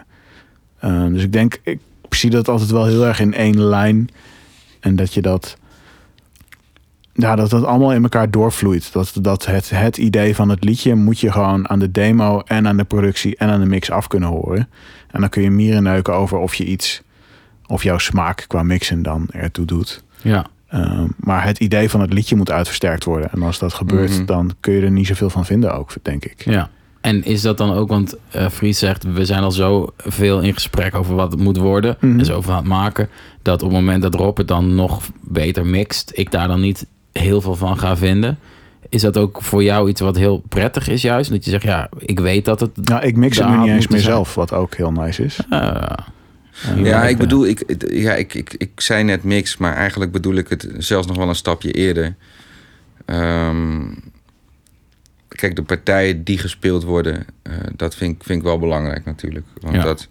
Uh, 0.83 1.05
dus 1.05 1.23
ik 1.23 1.33
denk, 1.33 1.59
ik 1.63 1.79
zie 2.09 2.29
dat 2.29 2.47
altijd 2.47 2.71
wel 2.71 2.85
heel 2.85 3.05
erg 3.05 3.19
in 3.19 3.33
één 3.33 3.61
lijn. 3.63 4.09
En 4.79 4.95
dat 4.95 5.13
je 5.13 5.21
dat. 5.21 5.57
Ja, 7.13 7.35
dat 7.35 7.49
dat 7.49 7.63
allemaal 7.65 7.93
in 7.93 8.03
elkaar 8.03 8.31
doorvloeit. 8.31 8.93
Dat, 8.93 9.13
dat 9.21 9.45
het, 9.45 9.69
het 9.69 9.97
idee 9.97 10.35
van 10.35 10.49
het 10.49 10.63
liedje 10.63 10.95
moet 10.95 11.19
je 11.19 11.31
gewoon 11.31 11.69
aan 11.69 11.79
de 11.79 11.91
demo 11.91 12.39
en 12.45 12.67
aan 12.67 12.77
de 12.77 12.83
productie 12.83 13.35
en 13.37 13.49
aan 13.49 13.59
de 13.59 13.65
mix 13.65 13.91
af 13.91 14.07
kunnen 14.07 14.29
horen. 14.29 14.69
En 15.11 15.19
dan 15.19 15.29
kun 15.29 15.41
je 15.43 15.51
mieren 15.51 15.83
neuken 15.83 16.13
over 16.13 16.37
of 16.37 16.55
je 16.55 16.65
iets, 16.65 17.01
of 17.67 17.83
jouw 17.83 17.97
smaak 17.97 18.45
qua 18.47 18.63
mixen 18.63 19.01
dan 19.03 19.27
ertoe 19.31 19.65
doet. 19.65 20.03
ja. 20.21 20.45
Um, 20.75 21.13
maar 21.17 21.43
het 21.43 21.59
idee 21.59 21.89
van 21.89 22.01
het 22.01 22.13
liedje 22.13 22.35
moet 22.35 22.51
uitversterkt 22.51 23.03
worden. 23.03 23.31
En 23.31 23.41
als 23.41 23.59
dat 23.59 23.73
gebeurt, 23.73 24.11
Mhm. 24.17 24.25
dan 24.25 24.51
kun 24.59 24.73
je 24.73 24.81
er 24.81 24.91
niet 24.91 25.07
zoveel 25.07 25.29
van 25.29 25.45
vinden 25.45 25.73
ook, 25.77 25.93
denk 26.01 26.25
ik. 26.25 26.43
Ja. 26.45 26.69
En 27.01 27.23
is 27.23 27.41
dat 27.41 27.57
dan 27.57 27.71
ook, 27.73 27.87
want 27.87 28.15
eh 28.31 28.49
Fries 28.49 28.79
zegt, 28.79 29.03
we 29.13 29.25
zijn 29.25 29.43
al 29.43 29.51
zo 29.51 29.87
veel 29.97 30.41
in 30.41 30.53
gesprek 30.53 30.95
over 30.95 31.15
wat 31.15 31.31
het 31.31 31.41
moet 31.41 31.57
worden 31.57 31.97
Mhm. 31.99 32.19
en 32.19 32.25
zoveel 32.25 32.51
aan 32.51 32.57
het 32.57 32.67
maken, 32.67 33.09
dat 33.41 33.61
op 33.61 33.69
het 33.69 33.77
moment 33.79 34.01
dat 34.01 34.15
Rob 34.15 34.37
het 34.37 34.47
dan 34.47 34.75
nog 34.75 35.01
beter 35.21 35.65
mixt, 35.65 36.11
ik 36.15 36.31
daar 36.31 36.47
dan 36.47 36.59
niet 36.61 36.85
heel 37.13 37.41
veel 37.41 37.55
van 37.55 37.77
ga 37.79 37.97
vinden. 37.97 38.39
Is 38.89 39.01
dat 39.01 39.17
ook 39.17 39.41
voor 39.41 39.63
jou 39.63 39.89
iets 39.89 40.01
wat 40.01 40.15
heel 40.17 40.43
prettig 40.49 40.87
is 40.87 41.01
juist? 41.01 41.29
Dat 41.31 41.45
je 41.45 41.51
zegt, 41.51 41.63
ja, 41.63 41.89
ik 41.97 42.19
weet 42.19 42.45
dat 42.45 42.59
het... 42.59 42.87
Nou, 42.89 43.03
ik 43.05 43.15
mix 43.15 43.37
het 43.37 43.49
nu 43.49 43.57
niet 43.57 43.67
eens 43.67 43.87
meer 43.87 43.99
zijn. 43.99 44.13
zelf, 44.13 44.35
wat 44.35 44.53
ook 44.53 44.75
heel 44.75 44.91
nice 44.91 45.23
is. 45.23 45.39
eh, 45.49 45.81
ja, 46.75 47.03
ik 47.07 47.17
bedoel, 47.17 47.45
ik, 47.47 47.63
ja, 47.91 48.13
ik, 48.13 48.33
ik, 48.33 48.53
ik 48.57 48.71
zei 48.75 49.03
net 49.03 49.23
mix, 49.23 49.57
maar 49.57 49.75
eigenlijk 49.75 50.11
bedoel 50.11 50.35
ik 50.35 50.47
het 50.47 50.67
zelfs 50.77 51.07
nog 51.07 51.17
wel 51.17 51.29
een 51.29 51.35
stapje 51.35 51.71
eerder. 51.71 52.15
Ehm, 53.05 53.81
kijk, 55.27 55.55
de 55.55 55.63
partijen 55.63 56.23
die 56.23 56.37
gespeeld 56.37 56.83
worden, 56.83 57.25
eh, 57.41 57.53
dat 57.75 57.95
vind, 57.95 58.15
ik- 58.15 58.23
vind 58.23 58.39
ik 58.39 58.45
wel 58.45 58.59
belangrijk 58.59 59.05
natuurlijk. 59.05 59.45
Want 59.61 59.75
Ja. 59.75 59.83
dat, 59.83 60.07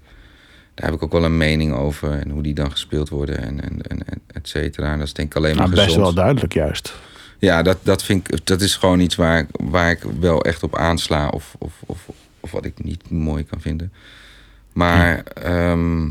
daar 0.75 0.87
heb 0.87 0.95
ik 0.95 1.03
ook 1.03 1.13
wel 1.13 1.25
een 1.25 1.37
mening 1.37 1.75
over 1.75 2.11
en 2.19 2.31
hoe 2.31 2.43
die 2.43 2.55
dan 2.55 2.71
gespeeld 2.71 3.09
worden 3.09 3.39
en, 3.39 3.61
en, 3.65 3.83
en 3.83 3.99
et 4.27 4.49
cetera. 4.49 4.93
En 4.93 4.99
dat 4.99 5.07
is 5.07 5.13
denk 5.13 5.29
ik 5.31 5.37
alleen 5.37 5.57
maar 5.57 5.65
Nou, 5.65 5.71
best 5.75 5.85
gezond. 5.87 6.05
wel 6.05 6.15
duidelijk 6.15 6.53
juist. 6.53 6.95
Ja, 7.39 7.63
dat, 7.63 7.79
dat, 7.83 8.03
vind 8.03 8.29
ik, 8.33 8.47
dat 8.47 8.61
is 8.61 8.77
gewoon 8.77 9.01
iets 9.01 9.15
waar, 9.15 9.39
ik- 9.39 9.49
waar 9.61 9.91
ik 9.91 10.03
wel 10.21 10.43
echt 10.45 10.63
op 10.63 10.77
aansla. 10.77 11.29
Of, 11.29 11.55
of, 11.59 11.73
of, 11.87 12.09
of 12.41 12.51
wat 12.51 12.65
ik 12.65 12.85
niet 12.85 13.11
mooi 13.11 13.45
kan 13.45 13.61
vinden. 13.61 13.93
Maar 14.73 15.23
ehm, 15.25 16.09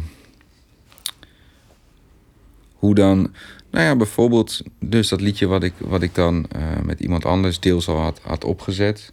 hoe 2.74 2.96
dan... 2.96 3.34
Nou 3.72 3.86
ja, 3.86 3.96
bijvoorbeeld 3.96 4.62
dus 4.80 5.08
dat 5.10 5.22
liedje 5.22 5.48
wat 5.48 5.64
ik, 5.64 5.74
wat 5.78 6.02
ik 6.02 6.16
dan 6.16 6.46
eh, 6.52 6.62
met 6.84 7.00
iemand 7.00 7.26
anders 7.26 7.60
deels 7.60 7.88
al 7.88 7.98
had, 8.00 8.20
had 8.24 8.44
opgezet. 8.44 9.12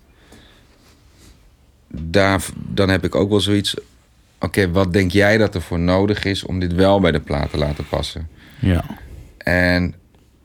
Daar, 1.89 2.45
dan 2.55 2.89
heb 2.89 3.05
ik 3.05 3.15
ook 3.15 3.31
wel 3.31 3.41
zoiets... 3.41 3.75
Oké, 4.41 4.71
wat 4.71 4.93
denk 4.93 5.11
jij 5.11 5.39
dat 5.39 5.55
er 5.55 5.63
voor 5.63 5.79
nodig 5.79 6.25
is 6.25 6.45
om 6.45 6.59
dit 6.61 6.73
wel 6.75 7.01
bij 7.01 7.13
de 7.13 7.21
plaat 7.21 7.51
te 7.51 7.59
laten 7.59 7.89
passen? 7.89 8.29
ja. 8.61 8.85
En 9.39 9.95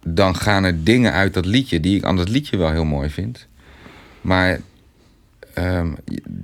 dan 0.06 0.36
gaan 0.36 0.64
er 0.64 0.84
dingen 0.84 1.12
uit 1.12 1.34
dat 1.34 1.46
liedje 1.46 1.80
die 1.80 1.98
ik 1.98 2.04
aan 2.04 2.16
dat 2.16 2.30
liedje 2.30 2.58
wel 2.58 2.72
heel 2.72 2.86
mooi 2.86 3.10
vind. 3.10 3.48
Maar 4.22 4.60
ehm, 5.54 5.92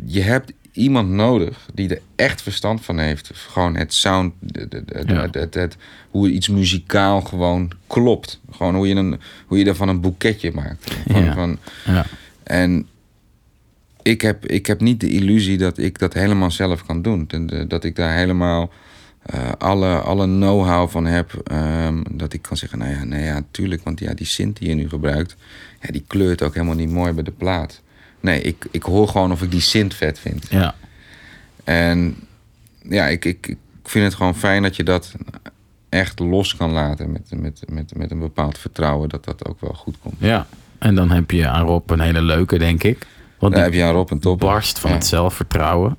je, 0.06 0.22
hebt 0.22 0.52
iemand 0.72 1.10
nodig 1.10 1.66
die 1.74 1.90
er 1.90 2.02
echt 2.16 2.42
verstand 2.42 2.86
van 2.86 3.00
heeft. 3.00 3.32
Gewoon 3.34 3.76
het 3.76 3.94
sound, 3.94 4.34
Ja. 5.06 5.28
het, 5.32 5.54
het, 5.54 5.78
hoe 6.10 6.30
iets 6.32 6.48
muzikaal 6.48 7.22
gewoon 7.22 7.72
klopt. 7.88 8.40
Gewoon 8.52 8.76
hoe 8.76 8.88
je, 8.88 8.96
een, 8.96 9.20
hoe 9.48 9.58
je 9.58 9.66
ervan 9.66 9.90
een 9.90 10.02
boeketje 10.02 10.52
maakt. 10.54 10.92
Van, 11.08 11.24
Ja. 11.24 11.34
van, 11.34 11.58
Ja. 11.86 12.06
en 12.44 12.88
ik 14.02 14.22
heb, 14.22 14.46
ik 14.46 14.66
heb 14.66 14.80
niet 14.82 15.00
de 15.00 15.10
illusie 15.10 15.58
dat 15.58 15.78
ik 15.78 16.00
dat 16.00 16.14
helemaal 16.14 16.52
zelf 16.52 16.86
kan 16.86 17.02
doen. 17.02 17.28
Dat- 17.28 17.70
Dat, 17.70 17.84
ik 17.84 17.96
daar 17.96 18.16
helemaal 18.16 18.70
eh, 19.26 19.52
alle, 19.58 20.00
alle 20.00 20.26
know-how 20.26 20.90
van 20.90 21.06
heb. 21.06 21.42
ehm, 21.44 22.04
dat 22.12 22.34
ik 22.34 22.42
kan 22.42 22.58
zeggen, 22.58 22.80
nou 22.80 22.92
ja, 22.92 23.04
nee, 23.04 23.24
ja, 23.24 23.42
tuurlijk. 23.52 23.84
Want 23.84 24.00
ja, 24.00 24.14
die 24.14 24.26
synth 24.26 24.58
die 24.60 24.70
je 24.70 24.76
nu 24.76 24.90
gebruikt, 24.90 25.36
ja, 25.82 25.92
die 25.92 26.04
kleurt 26.08 26.42
ook 26.42 26.54
helemaal 26.54 26.76
niet 26.76 26.90
mooi 26.90 27.12
bij 27.14 27.24
de 27.24 27.32
plaat. 27.32 27.82
Nee, 28.20 28.42
ik, 28.42 28.66
ik 28.72 28.84
hoor 28.84 29.08
gewoon 29.08 29.32
of 29.32 29.42
ik 29.42 29.52
die 29.52 29.62
synth 29.62 29.94
vet 29.94 30.20
vind. 30.20 30.46
Ja. 30.50 30.76
En 31.64 32.16
ja, 32.90 33.08
ik, 33.08 33.26
ik, 33.26 33.48
ik 33.48 33.58
vind 33.84 34.06
het 34.06 34.14
gewoon 34.14 34.36
fijn 34.36 34.64
dat 34.64 34.76
je 34.76 34.84
dat 34.84 35.12
echt 35.90 36.20
los 36.20 36.56
kan 36.56 36.72
laten. 36.72 37.12
Met, 37.12 37.32
met, 37.36 37.62
met, 37.70 37.96
met 37.96 38.12
een 38.12 38.20
bepaald 38.20 38.58
vertrouwen 38.58 39.10
dat 39.10 39.26
dat 39.26 39.46
ook 39.48 39.62
wel 39.62 39.74
goed 39.74 39.96
komt. 40.04 40.16
ja. 40.18 40.48
En 40.80 40.96
dan 40.96 41.12
heb 41.12 41.32
je 41.32 41.48
aan 41.48 41.66
Rob 41.66 41.90
een 41.92 42.00
hele 42.00 42.22
leuke, 42.22 42.58
denk 42.58 42.84
ik. 42.84 43.06
Want 43.40 43.54
Daar 43.54 43.64
heb 43.64 43.74
je 43.74 43.84
aan 43.84 43.94
Rob 43.94 44.12
een 44.12 44.20
top. 44.20 44.40
barst 44.40 44.80
van 44.80 44.90
Ja. 44.90 44.96
het 44.96 45.06
zelfvertrouwen. 45.06 45.98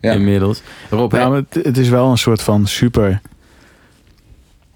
Ja. 0.00 0.12
Inmiddels. 0.18 0.62
Rob, 0.90 1.12
Ja, 1.12 1.32
het, 1.32 1.54
het 1.62 1.78
is 1.78 1.88
wel 1.88 2.10
een 2.10 2.18
soort 2.18 2.42
van 2.42 2.66
super. 2.66 3.20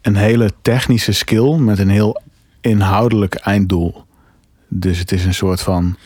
Een 0.00 0.16
hele 0.16 0.50
technische 0.62 1.12
skill 1.12 1.54
met 1.56 1.78
een 1.78 1.88
heel 1.90 2.22
inhoudelijk 2.60 3.34
einddoel. 3.34 4.04
Dus 4.68 4.98
het 4.98 5.12
is 5.12 5.24
een 5.24 5.34
soort 5.34 5.60
van. 5.60 5.96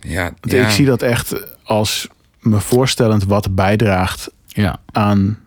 Ja, 0.00 0.34
ja. 0.40 0.64
Ik 0.64 0.70
zie 0.70 0.86
dat 0.86 1.02
echt 1.02 1.56
als 1.62 2.08
me 2.40 2.60
voorstellend 2.60 3.24
wat 3.24 3.54
bijdraagt 3.54 4.30
ja. 4.46 4.80
aan 4.92 5.38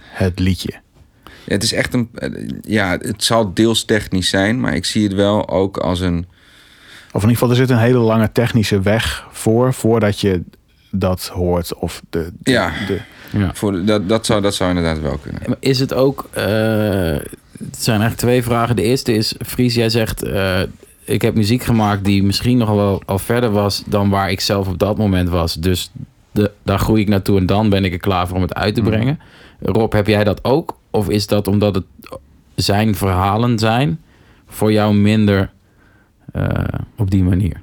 het 0.00 0.38
liedje. 0.38 0.72
Het 1.44 1.62
is 1.62 1.72
echt 1.72 1.94
een. 1.94 2.10
Ja, 2.62 2.90
het 2.90 3.24
zal 3.24 3.54
deels 3.54 3.84
technisch 3.84 4.28
zijn, 4.28 4.60
maar 4.60 4.74
ik 4.74 4.84
zie 4.84 5.02
het 5.02 5.12
wel 5.12 5.48
ook 5.48 5.76
als 5.76 6.00
een. 6.00 6.26
Of 7.12 7.22
in 7.22 7.28
ieder 7.28 7.30
geval, 7.30 7.50
er 7.50 7.56
zit 7.56 7.70
een 7.70 7.78
hele 7.82 7.98
lange 7.98 8.32
technische 8.32 8.80
weg 8.80 9.26
voor, 9.30 9.74
voordat 9.74 10.20
je 10.20 10.42
dat 10.90 11.26
hoort. 11.26 11.74
Of 11.74 12.02
de, 12.10 12.32
de- 12.38 12.50
Ja. 12.50 12.72
de, 12.86 13.00
ja. 13.38 13.50
Voor, 13.54 13.72
de- 13.72 13.84
dat, 13.84 14.08
dat, 14.08 14.26
zou, 14.26 14.40
dat 14.40 14.54
zou 14.54 14.68
inderdaad 14.70 15.00
wel 15.00 15.18
kunnen. 15.18 15.56
Is 15.60 15.80
het 15.80 15.94
ook... 15.94 16.28
eh, 16.32 16.44
het 17.58 17.76
zijn 17.78 18.00
eigenlijk 18.00 18.16
twee 18.16 18.42
vragen. 18.42 18.76
De 18.76 18.82
eerste 18.82 19.12
is, 19.14 19.34
Fries, 19.46 19.74
jij 19.74 19.88
zegt... 19.88 20.22
eh, 20.22 20.60
ik 21.04 21.22
heb 21.22 21.34
muziek 21.34 21.62
gemaakt 21.62 22.04
die 22.04 22.22
misschien 22.22 22.58
nog 22.58 22.68
wel 22.70 23.02
al 23.06 23.18
verder 23.18 23.50
was... 23.50 23.82
dan 23.86 24.10
waar 24.10 24.30
ik 24.30 24.40
zelf 24.40 24.68
op 24.68 24.78
dat 24.78 24.98
moment 24.98 25.28
was. 25.28 25.54
Dus 25.54 25.90
de, 26.30 26.50
daar 26.62 26.78
groei 26.78 27.00
ik 27.02 27.08
naartoe 27.08 27.38
en 27.38 27.46
dan 27.46 27.68
ben 27.68 27.84
ik 27.84 27.92
er 27.92 27.98
klaar 27.98 28.26
voor 28.26 28.36
om 28.36 28.42
het 28.42 28.54
uit 28.54 28.74
te 28.74 28.82
brengen. 28.82 29.20
Rob, 29.60 29.92
heb 29.92 30.06
jij 30.06 30.24
dat 30.24 30.44
ook? 30.44 30.76
Of 30.90 31.08
is 31.08 31.26
dat 31.26 31.48
omdat 31.48 31.74
het 31.74 31.84
zijn 32.54 32.94
verhalen 32.94 33.58
zijn... 33.58 34.00
voor 34.48 34.72
jou 34.72 34.94
minder 34.94 35.50
op 36.96 37.10
die 37.10 37.22
manier? 37.22 37.62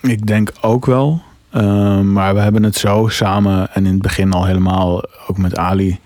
Ik 0.00 0.26
denk 0.26 0.52
ook 0.60 0.86
wel. 0.86 1.22
Ehm, 1.50 2.12
maar 2.12 2.34
we 2.34 2.40
hebben 2.40 2.62
het 2.62 2.76
zo 2.76 3.08
samen 3.08 3.74
en 3.74 3.86
in 3.86 3.92
het 3.92 4.02
begin 4.02 4.32
al 4.32 4.44
helemaal 4.44 5.02
ook 5.26 5.38
met 5.38 5.56
Ali 5.56 5.98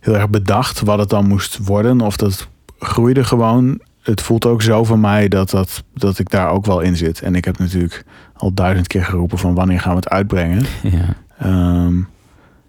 heel 0.00 0.14
erg 0.14 0.28
bedacht 0.28 0.80
wat 0.80 0.98
het 0.98 1.08
dan 1.08 1.26
moest 1.26 1.58
worden. 1.66 2.00
Of 2.00 2.16
dat 2.16 2.48
groeide 2.78 3.24
gewoon. 3.24 3.80
Het 4.02 4.22
voelt 4.22 4.46
ook 4.46 4.62
zo 4.62 4.84
van 4.84 5.00
mij 5.00 5.28
dat, 5.28 5.50
dat, 5.50 5.84
dat 5.94 6.18
ik 6.18 6.30
daar 6.30 6.50
ook 6.50 6.66
wel 6.66 6.80
in 6.80 6.96
zit. 6.96 7.22
En 7.22 7.34
ik 7.34 7.44
heb 7.44 7.58
natuurlijk 7.58 8.04
al 8.36 8.54
duizend 8.54 8.86
keer 8.86 9.04
geroepen 9.04 9.38
van 9.38 9.54
wanneer 9.54 9.80
gaan 9.80 9.90
we 9.90 9.96
het 9.96 10.08
uitbrengen. 10.08 10.64
Ja. 10.82 11.14
Ehm, 11.38 11.94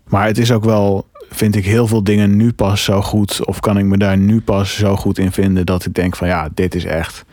maar 0.07 0.26
het 0.26 0.38
is 0.38 0.52
ook 0.52 0.64
wel, 0.64 1.07
vind 1.30 1.56
ik 1.56 1.66
heel 1.66 1.88
veel 1.88 2.03
dingen 2.03 2.36
nu 2.36 2.53
pas 2.53 2.84
zo 2.84 3.02
goed. 3.02 3.45
Of 3.45 3.60
kan 3.60 3.78
ik 3.78 3.86
me 3.86 3.98
daar 3.98 4.18
nu 4.18 4.41
pas 4.41 4.76
zo 4.76 4.95
goed 4.95 5.18
in 5.18 5.32
vinden 5.32 5.66
dat 5.66 5.86
ik 5.86 5.94
denk 5.94 6.16
van 6.16 6.28
ja, 6.28 6.49
dit 6.53 6.76
is 6.76 6.86
echt 6.86 7.26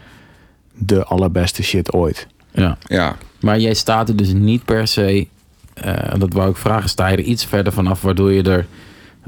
de 0.77 1.05
allerbeste 1.05 1.63
shit 1.63 1.93
ooit. 1.93 2.27
ja. 2.53 2.77
Ja, 2.81 3.17
Maar 3.41 3.59
jij 3.59 3.75
staat 3.75 4.09
er 4.09 4.17
dus 4.17 4.33
niet 4.33 4.65
per 4.65 4.87
se, 4.87 5.27
eh, 5.75 6.15
dat 6.19 6.33
wou 6.33 6.51
ik 6.51 6.57
vragen, 6.57 6.89
sta 6.89 7.07
je 7.07 7.17
er 7.17 7.23
iets 7.23 7.45
verder 7.45 7.73
vanaf 7.73 8.03
waardoor 8.03 8.33
je 8.33 8.43
er 8.43 8.67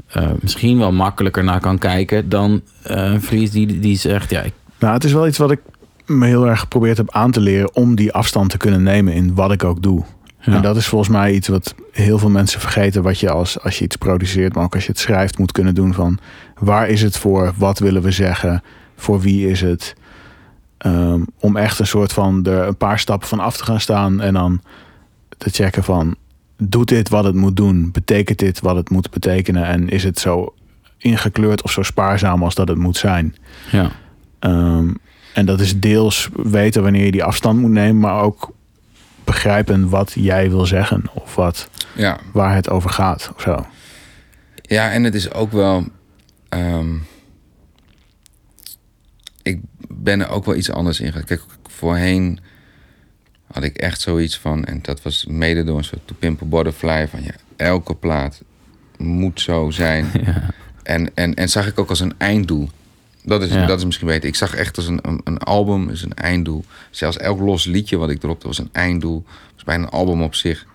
eh, 0.07 0.29
misschien 0.41 0.77
wel 0.77 0.91
makkelijker 0.91 1.43
naar 1.43 1.59
kan 1.59 1.77
kijken 1.77 2.29
dan 2.29 2.61
eh, 2.83 3.03
een 3.03 3.21
Fries 3.21 3.51
die, 3.51 3.79
die 3.79 3.97
zegt, 3.97 4.29
ja, 4.29 4.41
ik, 4.41 4.53
Nou, 4.79 4.93
het 4.93 5.03
is 5.03 5.13
wel 5.13 5.27
iets 5.27 5.37
wat 5.37 5.51
ik 5.51 5.59
me 6.05 6.25
heel 6.25 6.47
erg 6.47 6.59
geprobeerd 6.59 6.97
heb 6.97 7.11
aan 7.11 7.31
te 7.31 7.39
leren 7.39 7.75
om 7.75 7.95
die 7.95 8.13
afstand 8.13 8.49
te 8.49 8.57
kunnen 8.57 8.83
nemen 8.83 9.13
in 9.13 9.35
wat 9.35 9.51
ik 9.51 9.63
ook 9.63 9.81
doe. 9.81 10.03
Ja. 10.41 10.53
En 10.53 10.61
dat 10.61 10.75
is 10.75 10.87
volgens 10.87 11.09
mij 11.09 11.33
iets 11.33 11.47
wat 11.47 11.75
heel 11.91 12.17
veel 12.17 12.29
mensen 12.29 12.59
vergeten, 12.59 13.03
wat 13.03 13.19
je 13.19 13.29
als, 13.29 13.59
als 13.61 13.77
je 13.77 13.83
iets 13.83 13.95
produceert, 13.95 14.55
maar 14.55 14.63
ook 14.63 14.73
als 14.73 14.85
je 14.85 14.91
het 14.91 14.99
schrijft, 14.99 15.37
moet 15.37 15.51
kunnen 15.51 15.75
doen 15.75 15.93
van 15.93 16.19
waar 16.59 16.89
is 16.89 17.01
het 17.01 17.17
voor, 17.17 17.53
wat 17.57 17.79
willen 17.79 18.01
we 18.01 18.11
zeggen, 18.11 18.63
voor 18.95 19.19
wie 19.19 19.49
is 19.49 19.61
het. 19.61 19.95
Ehm, 20.79 21.21
om 21.39 21.57
echt 21.57 21.79
een 21.79 21.87
soort 21.87 22.13
van 22.13 22.45
er 22.45 22.67
een 22.67 22.77
paar 22.77 22.99
stappen 22.99 23.27
van 23.27 23.39
af 23.39 23.57
te 23.57 23.63
gaan 23.63 23.79
staan 23.79 24.21
en 24.21 24.33
dan 24.33 24.61
te 25.37 25.49
checken 25.49 25.83
van 25.83 26.15
doet 26.57 26.87
dit 26.87 27.09
wat 27.09 27.23
het 27.23 27.35
moet 27.35 27.55
doen, 27.55 27.91
betekent 27.91 28.39
dit 28.39 28.59
wat 28.59 28.75
het 28.75 28.89
moet 28.89 29.09
betekenen 29.09 29.65
en 29.65 29.89
is 29.89 30.03
het 30.03 30.19
zo 30.19 30.53
ingekleurd 30.97 31.63
of 31.63 31.71
zo 31.71 31.83
spaarzaam 31.83 32.43
als 32.43 32.55
dat 32.55 32.67
het 32.67 32.77
moet 32.77 32.97
zijn. 32.97 33.35
ja, 33.71 33.91
Ehm, 34.39 34.93
en 35.33 35.45
dat 35.45 35.59
is 35.59 35.79
deels 35.79 36.29
weten 36.33 36.83
wanneer 36.83 37.05
je 37.05 37.11
die 37.11 37.23
afstand 37.23 37.59
moet 37.59 37.71
nemen, 37.71 37.99
maar 37.99 38.21
ook 38.21 38.51
begrijpen 39.23 39.89
wat 39.89 40.11
jij 40.15 40.49
wil 40.49 40.65
zeggen 40.65 41.03
of 41.13 41.35
wat, 41.35 41.69
ja. 41.95 42.19
waar 42.33 42.55
het 42.55 42.69
over 42.69 42.89
gaat 42.89 43.31
of 43.35 43.41
zo. 43.41 43.65
Ja, 44.61 44.91
en 44.91 45.03
het 45.03 45.15
is 45.15 45.33
ook 45.33 45.51
wel. 45.51 45.87
ehm, 46.49 46.87
ben 50.03 50.19
er 50.19 50.29
ook 50.29 50.45
wel 50.45 50.55
iets 50.55 50.71
anders 50.71 50.99
in. 50.99 51.05
gegaan. 51.11 51.23
Kijk, 51.27 51.41
voorheen 51.67 52.39
had 53.53 53.63
ik 53.63 53.77
echt 53.77 54.01
zoiets 54.01 54.37
van. 54.37 54.63
En 54.65 54.79
dat 54.81 55.01
was 55.01 55.25
mede 55.25 55.63
door 55.63 55.77
een 55.77 55.83
soort 55.83 56.07
To 56.07 56.15
Pimp 56.19 56.41
a 56.41 56.45
Butterfly. 56.45 57.07
Van 57.07 57.23
ja, 57.23 57.33
elke 57.55 57.95
plaat 57.95 58.41
moet 58.97 59.41
zo 59.41 59.69
zijn. 59.69 60.05
ja, 60.25 60.49
En, 60.83 61.15
en, 61.15 61.33
en 61.33 61.49
zag 61.49 61.67
ik 61.67 61.79
ook 61.79 61.89
als 61.89 61.99
een 61.99 62.13
einddoel. 62.17 62.69
Dat 63.23 63.41
is, 63.41 63.49
Ja. 63.53 63.65
dat 63.65 63.77
is 63.77 63.85
misschien 63.85 64.07
beter. 64.07 64.29
Ik 64.29 64.35
zag 64.35 64.55
echt 64.55 64.77
als 64.77 64.87
een, 64.87 64.99
een, 65.01 65.21
een 65.23 65.37
album 65.37 65.89
is 65.89 66.01
een 66.01 66.13
einddoel. 66.13 66.65
Zelfs 66.89 67.17
elk 67.17 67.39
los 67.39 67.65
liedje 67.65 67.97
wat 67.97 68.09
ik 68.09 68.23
erop 68.23 68.43
was 68.43 68.57
een 68.57 68.69
einddoel. 68.71 69.23
Het 69.27 69.53
was 69.55 69.63
bijna 69.63 69.83
een 69.83 69.89
album 69.89 70.21
op 70.23 70.35
zich. 70.35 70.65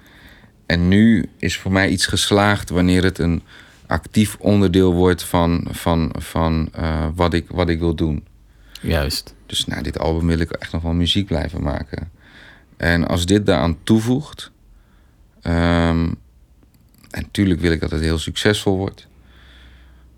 En 0.66 0.88
nu 0.88 1.28
is 1.38 1.59
voor 1.59 1.72
mij 1.72 1.88
iets 1.88 2.06
geslaagd 2.06 2.70
wanneer 2.70 3.05
het 3.05 3.18
een 3.18 3.42
actief 3.86 4.36
onderdeel 4.38 4.92
wordt 4.94 5.22
van, 5.24 5.66
van, 5.70 6.10
van 6.18 6.68
eh, 6.72 7.06
wat, 7.14 7.34
ik, 7.34 7.46
wat 7.48 7.68
ik 7.68 7.78
wil 7.78 7.94
doen. 7.94 8.24
Juist. 8.85 9.35
Dus 9.47 9.65
na 9.66 9.82
dit 9.82 9.98
album 9.98 10.27
wil 10.27 10.39
ik 10.39 10.51
echt 10.51 10.73
nog 10.73 10.82
wel 10.82 10.93
muziek 10.93 11.27
blijven 11.27 11.62
maken. 11.62 12.11
En 12.77 13.06
als 13.09 13.27
dit 13.27 13.47
daaraan 13.47 13.78
toevoegt. 13.82 14.52
ehm, 15.43 16.09
en 17.11 17.23
natuurlijk 17.23 17.61
wil 17.61 17.73
ik 17.73 17.81
dat 17.81 17.90
het 17.90 18.01
heel 18.01 18.19
succesvol 18.19 18.77
wordt. 18.77 19.06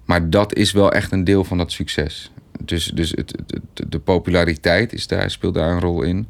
Maar 0.05 0.30
dat 0.30 0.55
is 0.55 0.72
wel 0.72 0.93
echt 0.93 1.12
een 1.12 1.24
deel 1.24 1.44
van 1.44 1.59
dat 1.59 1.72
succes. 1.72 2.30
Dus, 2.60 2.84
dus 2.86 3.10
het, 3.10 3.32
het- 3.36 3.60
het- 3.74 3.90
de 3.93 3.98
populariteit 3.98 4.93
is 4.93 5.06
daar, 5.06 5.30
speelt 5.30 5.55
daar 5.55 5.70
een 5.70 5.80
rol 5.80 6.02
in. 6.02 6.28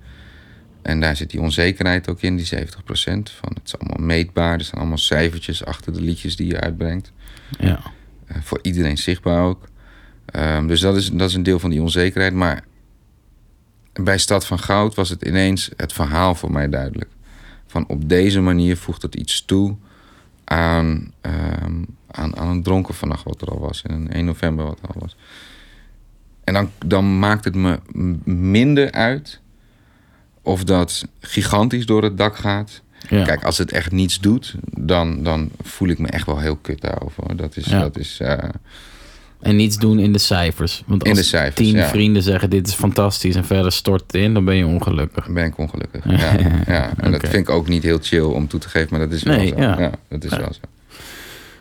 En 0.82 1.00
daar 1.00 1.16
zit 1.16 1.30
die 1.30 1.40
onzekerheid 1.40 2.08
ook 2.08 2.20
in, 2.20 2.36
die 2.36 2.46
70%. 2.46 3.30
Van 3.30 3.52
het 3.54 3.60
is 3.64 3.78
allemaal 3.78 4.06
meetbaar. 4.06 4.54
Er 4.58 4.64
zijn 4.64 4.80
allemaal 4.80 4.98
cijfertjes 4.98 5.64
achter 5.64 5.92
de 5.92 6.00
liedjes 6.00 6.36
die 6.36 6.46
je 6.46 6.60
uitbrengt. 6.60 7.12
Ja, 7.58 7.80
Eh, 8.26 8.36
voor 8.42 8.58
iedereen 8.62 8.98
zichtbaar 8.98 9.42
ook. 9.44 9.68
Ehm, 10.26 10.66
dus 10.66 10.80
dat 10.80 10.96
is, 10.96 11.10
dat 11.10 11.28
is 11.28 11.34
een 11.34 11.42
deel 11.42 11.58
van 11.58 11.70
die 11.70 11.82
onzekerheid. 11.82 12.34
Maar 12.34 12.64
bij 13.92 14.18
Stad 14.18 14.46
van 14.46 14.58
Goud 14.58 14.94
was 14.94 15.08
het 15.08 15.22
ineens 15.22 15.70
het 15.76 15.92
verhaal 15.92 16.34
voor 16.34 16.52
mij 16.52 16.68
duidelijk. 16.68 17.10
Van 17.66 17.84
op 17.88 18.08
deze 18.08 18.40
manier 18.40 18.76
voegt 18.76 19.02
het 19.02 19.14
iets 19.14 19.44
toe 19.44 19.76
aan, 20.44 21.12
ehm, 21.20 21.82
aan, 22.10 22.36
aan 22.36 22.48
een 22.48 22.62
dronken 22.62 22.94
vannacht 22.94 23.24
wat 23.24 23.40
er 23.42 23.48
al 23.48 23.58
was. 23.60 23.82
En 23.82 23.92
een 23.94 24.12
1 24.12 24.24
november 24.24 24.64
wat 24.64 24.78
er 24.82 24.88
al 24.88 25.00
was. 25.00 25.16
En 26.44 26.54
dan, 26.54 26.70
dan 26.86 27.18
maakt 27.18 27.44
het 27.44 27.54
me 27.54 27.78
minder 28.24 28.92
uit 28.92 29.40
of 30.42 30.64
dat 30.64 31.06
gigantisch 31.20 31.86
door 31.86 32.02
het 32.02 32.16
dak 32.18 32.36
gaat. 32.36 32.82
ja. 33.08 33.24
Kijk, 33.24 33.44
als 33.44 33.58
het 33.58 33.72
echt 33.72 33.92
niets 33.92 34.20
doet, 34.20 34.54
dan, 34.78 35.22
dan 35.22 35.50
voel 35.62 35.88
ik 35.88 35.98
me 35.98 36.08
echt 36.08 36.26
wel 36.26 36.38
heel 36.38 36.56
kut 36.56 36.80
daarover. 36.80 37.36
Dat 37.36 37.56
is, 37.56 37.66
Ja. 37.66 37.80
dat 37.80 37.98
is 37.98 38.20
eh, 38.20 38.48
En 39.40 39.56
niets 39.56 39.76
doen 39.78 39.98
in 39.98 40.12
de 40.12 40.18
cijfers. 40.18 40.82
Want 40.86 41.02
In 41.04 41.10
als 41.10 41.18
de 41.18 41.24
cijfers, 41.24 41.54
tien 41.66 41.76
ja. 41.76 41.88
vrienden 41.88 42.22
zeggen 42.22 42.50
dit 42.50 42.66
is 42.68 42.74
fantastisch 42.74 43.34
en 43.34 43.44
verder 43.44 43.72
stort 43.72 44.02
het 44.06 44.14
in, 44.14 44.34
dan 44.34 44.44
ben 44.44 44.54
je 44.56 44.66
ongelukkig. 44.66 45.24
dan 45.24 45.34
ben 45.34 45.44
ik 45.44 45.58
ongelukkig. 45.58 46.04
Ja, 46.20 46.32
ja. 46.66 46.90
En 46.96 47.12
dat 47.12 47.20
vind 47.20 47.48
ik 47.48 47.50
ook 47.50 47.68
niet 47.68 47.82
heel 47.82 47.98
chill 48.02 48.20
om 48.24 48.48
toe 48.48 48.60
te 48.60 48.68
geven, 48.68 48.88
maar 48.90 49.00
dat 49.00 49.12
is 49.12 49.22
wel 49.22 49.36
Nee, 49.36 49.48
zo. 49.48 49.56
ja. 49.60 49.80
Ja. 49.80 49.90
dat 50.08 50.24
is 50.24 50.30
wel 50.30 50.52
zo. 50.52 50.60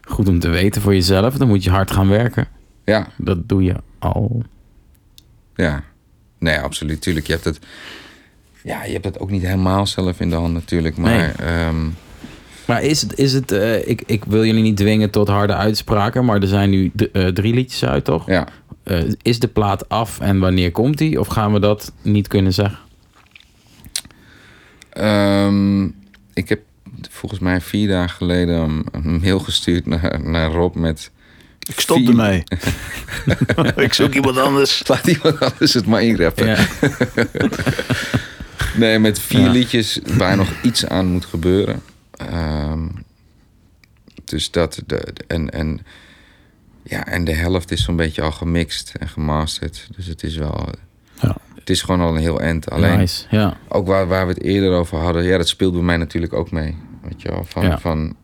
Goed 0.02 0.28
om 0.28 0.40
te 0.40 0.50
weten 0.50 0.82
voor 0.82 0.94
jezelf, 0.94 1.36
dan 1.38 1.48
moet 1.48 1.64
je 1.64 1.70
hard 1.70 1.92
gaan 1.92 2.08
werken. 2.10 2.48
Ja, 2.86 3.08
Dat 3.18 3.50
doe 3.50 3.64
je 3.64 3.76
al. 4.00 4.44
ja. 5.56 5.84
Nee, 6.40 6.60
absoluut. 6.60 7.02
Tuurlijk, 7.02 7.26
je 7.28 7.34
hebt 7.34 7.46
het... 7.46 7.60
Ja, 8.64 8.84
je 8.86 8.92
hebt 8.92 9.06
het 9.06 9.20
ook 9.20 9.30
niet 9.32 9.42
helemaal 9.42 9.88
zelf 9.88 10.20
in 10.20 10.30
de 10.30 10.36
hand 10.36 10.54
natuurlijk. 10.54 10.98
Maar 10.98 11.18
Nee. 11.18 11.48
ehm, 11.48 11.86
Maar 12.66 12.84
is 12.84 13.02
het, 13.02 13.18
is 13.20 13.34
het 13.34 13.52
eh, 13.52 13.88
ik, 13.88 14.02
ik 14.06 14.24
wil 14.26 14.46
jullie 14.46 14.62
niet 14.64 14.78
dwingen 14.78 15.10
tot 15.10 15.28
harde 15.28 15.54
uitspraken, 15.56 16.26
maar 16.26 16.42
er 16.42 16.48
zijn 16.48 16.70
nu 16.70 16.92
d- 16.96 17.12
eh, 17.12 17.28
drie 17.28 17.54
liedjes 17.54 17.86
uit, 17.86 18.04
toch? 18.06 18.28
ja, 18.28 18.48
Eh, 18.84 19.04
is 19.22 19.40
de 19.40 19.48
plaat 19.48 19.90
af 19.90 20.20
en 20.20 20.40
wanneer 20.40 20.72
komt 20.72 20.98
die? 20.98 21.20
Of 21.20 21.28
gaan 21.28 21.54
we 21.54 21.60
dat 21.60 21.92
niet 22.02 22.28
kunnen 22.28 22.54
zeggen? 22.54 22.80
Ehm, 24.90 25.84
ik 26.34 26.50
heb 26.50 26.60
volgens 27.10 27.42
mij 27.42 27.62
vier 27.62 27.88
dagen 27.88 28.10
geleden 28.18 28.56
een- 28.60 28.86
een 28.92 29.20
mail 29.22 29.40
gestuurd 29.40 29.86
naar, 29.86 30.20
naar 30.24 30.52
Rob 30.52 30.76
met... 30.76 31.12
Ik 31.70 31.80
stop 31.80 31.98
Vier- 31.98 32.10
ermee. 32.10 32.44
ik 33.86 33.94
zoek 33.94 34.14
iemand 34.14 34.38
anders. 34.38 34.82
Laat 34.88 35.08
iemand 35.08 35.40
anders 35.40 35.74
het 35.74 35.86
maar 35.86 36.04
inrappen. 36.04 36.46
Ja. 36.48 36.58
Nee, 38.78 39.00
met 39.00 39.20
vier 39.20 39.40
Ja. 39.40 39.50
liedjes 39.52 40.00
waar 40.18 40.36
nog 40.38 40.48
iets 40.64 40.86
aan 40.88 41.06
moet 41.06 41.26
gebeuren. 41.26 41.82
Ehm, 42.18 42.88
dus 44.24 44.52
dat... 44.52 44.82
De, 44.86 45.14
en, 45.28 45.50
en, 45.50 45.80
ja, 46.84 47.06
en 47.06 47.24
de 47.24 47.34
helft 47.34 47.72
is 47.72 47.84
zo'n 47.84 47.96
beetje 47.96 48.22
al 48.22 48.32
gemixt 48.32 48.96
en 49.00 49.08
gemasterd. 49.10 49.88
Dus 49.96 50.06
het 50.06 50.24
is 50.24 50.36
wel... 50.36 50.70
Ja. 51.22 51.36
Het 51.56 51.70
is 51.70 51.82
gewoon 51.82 52.02
al 52.02 52.16
een 52.16 52.22
heel 52.22 52.42
end. 52.42 52.70
Alleen 52.70 52.98
Nice, 52.98 53.26
ja. 53.30 53.58
ook 53.68 53.88
waar, 53.88 54.08
waar 54.08 54.28
we 54.28 54.34
het 54.34 54.42
eerder 54.42 54.72
over 54.72 54.98
hadden... 54.98 55.24
Ja, 55.24 55.38
dat 55.38 55.48
speelt 55.48 55.74
bij 55.74 55.82
mij 55.82 55.98
natuurlijk 55.98 56.34
ook 56.34 56.52
mee. 56.52 56.78
Weet 57.02 57.22
je 57.22 57.30
wel? 57.30 57.44
Van, 57.48 57.64
Ja. 57.64 57.80
van 57.80 58.16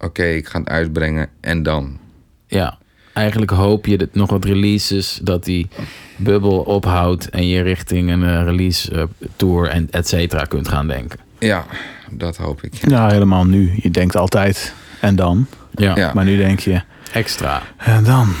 oké, 0.00 0.24
ik 0.24 0.46
ga 0.48 0.58
het 0.58 0.68
uitbrengen 0.68 1.28
en 1.40 1.62
dan... 1.62 1.98
ja. 2.46 2.78
Eigenlijk 3.12 3.50
hoop 3.50 3.86
je 3.86 3.98
dat 3.98 4.14
nog 4.14 4.30
wat 4.30 4.44
releases, 4.44 5.20
dat 5.22 5.44
die 5.44 5.68
bubbel 6.16 6.58
ophoudt 6.60 7.30
en 7.30 7.46
je 7.48 7.62
richting 7.62 8.10
een 8.10 8.22
eh, 8.22 8.42
release 8.42 8.94
eh, 8.94 9.02
tour 9.36 9.68
en 9.68 9.88
et 9.90 10.08
cetera 10.08 10.44
kunt 10.44 10.68
gaan 10.68 10.86
denken. 10.88 11.18
Ja, 11.38 11.66
dat 12.10 12.36
hoop 12.36 12.62
ik. 12.62 12.86
Nou, 12.86 13.12
helemaal 13.12 13.44
nu. 13.44 13.72
Je 13.82 13.90
denkt 13.90 14.16
altijd 14.16 14.74
en 15.00 15.16
dan. 15.16 15.46
Ja, 15.74 15.96
Ja. 15.96 16.10
Maar 16.14 16.24
nu 16.24 16.36
denk 16.36 16.58
je 16.60 16.82
extra. 17.12 17.62
en 17.76 18.04
dan. 18.04 18.32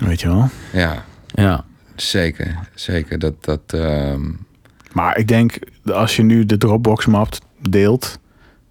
Weet 0.00 0.20
je 0.20 0.28
wel. 0.28 0.48
Ja, 0.72 1.04
Ja, 1.34 1.64
zeker. 1.96 2.58
Zeker. 2.74 3.18
Dat... 3.18 3.44
dat 3.44 3.60
ehm, 3.66 4.30
Maar 4.92 5.18
ik 5.18 5.28
denk, 5.28 5.58
als 5.92 6.16
je 6.16 6.22
nu 6.22 6.46
de 6.46 6.58
Dropbox 6.58 7.06
map 7.06 7.34
deelt, 7.68 8.18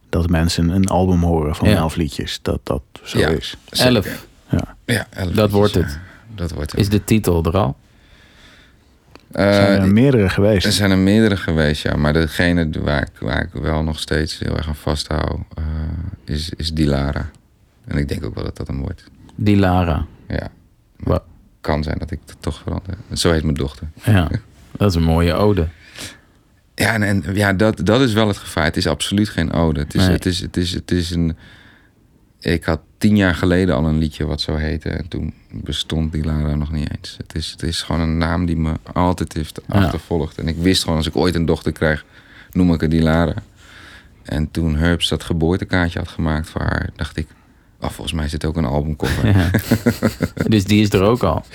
dat 0.09 0.29
mensen 0.29 0.69
een 0.69 0.87
album 0.87 1.21
horen 1.23 1.55
van 1.55 1.69
Ja. 1.69 1.75
elf 1.75 1.95
liedjes. 1.95 2.39
Dat 2.41 2.59
dat 2.63 2.81
zo 3.03 3.19
Ja. 3.19 3.27
is. 3.27 3.57
zeker. 3.69 3.95
elf 3.95 4.27
Ja, 4.85 5.07
elf 5.09 5.31
Dat 5.31 5.51
wordt 5.51 5.73
het. 5.73 5.89
ja. 5.91 5.99
Dat 6.35 6.51
wordt 6.51 6.71
het. 6.71 6.79
is 6.79 6.89
de 6.89 7.03
titel 7.03 7.43
er 7.45 7.57
al. 7.57 7.77
Er 9.31 9.53
zijn 9.53 9.67
Eh, 9.77 9.83
er 9.83 9.91
meerdere 9.93 10.29
geweest. 10.29 10.65
Er 10.65 10.71
zijn 10.71 10.91
er 10.91 10.97
meerdere 10.97 11.37
geweest, 11.37 11.83
ja. 11.83 11.95
Maar 11.95 12.13
degene 12.13 12.69
waar 12.81 13.01
ik, 13.01 13.11
waar 13.19 13.41
ik 13.41 13.61
wel 13.61 13.83
nog 13.83 13.99
steeds 13.99 14.39
heel 14.39 14.57
erg 14.57 14.67
aan 14.67 14.75
vasthoud, 14.75 15.39
eh, 15.57 15.63
is, 16.25 16.49
is 16.57 16.73
Dilara. 16.73 17.29
En 17.87 17.97
ik 17.97 18.07
denk 18.07 18.25
ook 18.25 18.35
wel 18.35 18.43
dat 18.43 18.57
dat 18.57 18.67
hem 18.67 18.79
wordt. 18.81 19.03
Die 19.35 19.57
Lara. 19.57 20.05
Ja. 20.27 20.47
Wa- 20.97 21.23
Kan 21.61 21.83
zijn 21.83 21.97
dat 21.97 22.11
ik 22.11 22.19
het 22.25 22.35
toch 22.39 22.61
verander. 22.63 22.93
Zo 23.13 23.31
heet 23.31 23.43
mijn 23.43 23.55
dochter. 23.55 23.87
Ja, 24.03 24.29
dat 24.77 24.89
is 24.89 24.95
een 24.95 25.03
mooie 25.03 25.33
ode. 25.33 25.67
Ja, 26.75 26.93
en, 26.93 27.03
en 27.03 27.23
ja, 27.35 27.53
dat, 27.53 27.85
dat 27.85 28.01
is 28.01 28.13
wel 28.13 28.27
het 28.27 28.37
gevaar. 28.37 28.63
Het 28.63 28.77
is 28.77 28.87
absoluut 28.87 29.29
geen 29.29 29.51
ode. 29.53 29.79
Het 29.79 29.93
is, 29.95 30.01
Nee. 30.05 30.11
het 30.11 30.25
is, 30.25 30.39
het 30.39 30.57
is, 30.57 30.71
het 30.73 30.91
is 30.91 31.11
een... 31.11 31.37
Ik 32.39 32.63
had 32.63 32.79
tien 33.01 33.15
jaar 33.15 33.35
geleden 33.35 33.75
al 33.75 33.85
een 33.85 33.97
liedje 33.97 34.25
wat 34.25 34.41
zo 34.41 34.55
heette. 34.55 34.89
En 34.89 35.07
toen 35.07 35.33
bestond 35.51 36.11
Dilara 36.11 36.55
nog 36.55 36.71
niet 36.71 36.89
eens. 36.97 37.15
Het 37.17 37.35
is, 37.35 37.51
het 37.51 37.63
is 37.63 37.81
gewoon 37.81 38.01
een 38.01 38.17
naam 38.17 38.45
die 38.45 38.55
me 38.57 38.73
altijd 38.93 39.33
heeft 39.33 39.61
Ja. 39.67 39.73
achtervolgd. 39.83 40.37
En 40.37 40.47
ik 40.47 40.57
wist 40.57 40.81
gewoon, 40.81 40.97
als 40.97 41.07
ik 41.07 41.15
ooit 41.15 41.35
een 41.35 41.45
dochter 41.45 41.71
krijg, 41.71 42.05
noem 42.51 42.73
ik 42.73 42.79
haar 42.79 42.89
Dilara. 42.89 43.33
En 44.23 44.51
toen 44.51 44.75
Herbs 44.75 45.09
dat 45.09 45.23
geboortekaartje 45.23 45.99
had 45.99 46.07
gemaakt 46.07 46.49
voor 46.49 46.61
haar, 46.61 46.89
dacht 46.95 47.17
ik... 47.17 47.27
Oh, 47.79 47.89
volgens 47.89 48.13
mij 48.13 48.27
zit 48.27 48.45
ook 48.45 48.55
een 48.57 48.65
albumcover. 48.65 49.27
Ja. 49.27 49.49
dus 50.53 50.63
die 50.63 50.81
is 50.81 50.93
er 50.93 51.01
ook 51.01 51.23
al. 51.23 51.45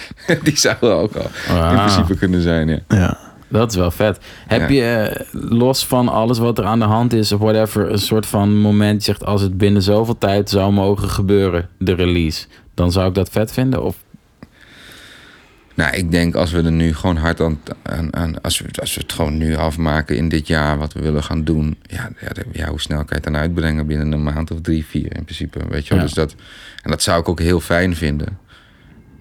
die 0.42 0.56
zou 0.56 0.76
er 0.80 0.92
ook 0.92 1.14
al 1.14 1.30
in 1.70 1.76
principe 1.76 2.16
kunnen 2.16 2.42
zijn, 2.42 2.68
ja. 2.68 2.78
Ja. 2.88 3.18
Dat 3.48 3.70
is 3.70 3.76
wel 3.76 3.90
vet. 3.90 4.18
Heb 4.46 4.70
Ja. 4.70 4.74
je, 4.74 4.82
eh, 5.08 5.26
los 5.50 5.86
van 5.86 6.08
alles 6.08 6.38
wat 6.38 6.58
er 6.58 6.64
aan 6.64 6.78
de 6.78 6.84
hand 6.84 7.12
is 7.12 7.32
of 7.32 7.40
whatever, 7.40 7.90
een 7.90 7.98
soort 7.98 8.26
van 8.26 8.56
moment 8.56 9.02
zegt 9.02 9.24
als 9.24 9.40
het 9.42 9.58
binnen 9.58 9.82
zoveel 9.82 10.18
tijd 10.18 10.50
zou 10.50 10.72
mogen 10.72 11.08
gebeuren, 11.08 11.68
de 11.78 11.94
release, 11.94 12.46
dan 12.74 12.92
zou 12.92 13.08
ik 13.08 13.14
dat 13.14 13.30
vet 13.30 13.52
vinden? 13.52 13.82
Of 13.82 13.96
Nou, 15.74 15.96
ik 15.96 16.10
denk 16.10 16.34
als 16.34 16.50
we 16.52 16.62
er 16.62 16.72
nu 16.72 16.94
gewoon 16.94 17.16
hard 17.16 17.40
aan, 17.40 17.60
aan, 17.82 18.16
aan 18.16 18.40
als, 18.40 18.58
we, 18.60 18.68
als 18.80 18.94
we 18.94 19.00
het 19.00 19.12
gewoon 19.12 19.36
nu 19.38 19.56
afmaken 19.56 20.16
in 20.16 20.28
dit 20.28 20.46
jaar 20.46 20.78
wat 20.78 20.92
we 20.92 21.00
willen 21.00 21.22
gaan 21.22 21.44
doen, 21.44 21.76
ja, 21.82 22.08
ja, 22.52 22.68
hoe 22.68 22.80
snel 22.80 22.98
kan 22.98 23.06
je 23.08 23.14
het 23.14 23.24
dan 23.24 23.36
uitbrengen 23.36 23.86
binnen 23.86 24.12
een 24.12 24.22
maand 24.22 24.50
of 24.50 24.60
drie, 24.60 24.86
vier 24.86 25.16
in 25.16 25.24
principe, 25.24 25.58
weet 25.68 25.82
je 25.86 25.88
wel. 25.88 25.98
Ja. 25.98 26.04
Dus 26.04 26.14
dat, 26.14 26.34
en 26.82 26.90
dat 26.90 27.02
zou 27.02 27.20
ik 27.20 27.28
ook 27.28 27.40
heel 27.40 27.60
fijn 27.60 27.96
vinden. 27.96 28.38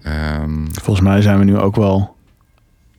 Ehm, 0.02 0.66
Volgens 0.72 1.06
mij 1.06 1.20
zijn 1.22 1.38
we 1.38 1.44
nu 1.44 1.58
ook 1.58 1.76
wel 1.76 2.15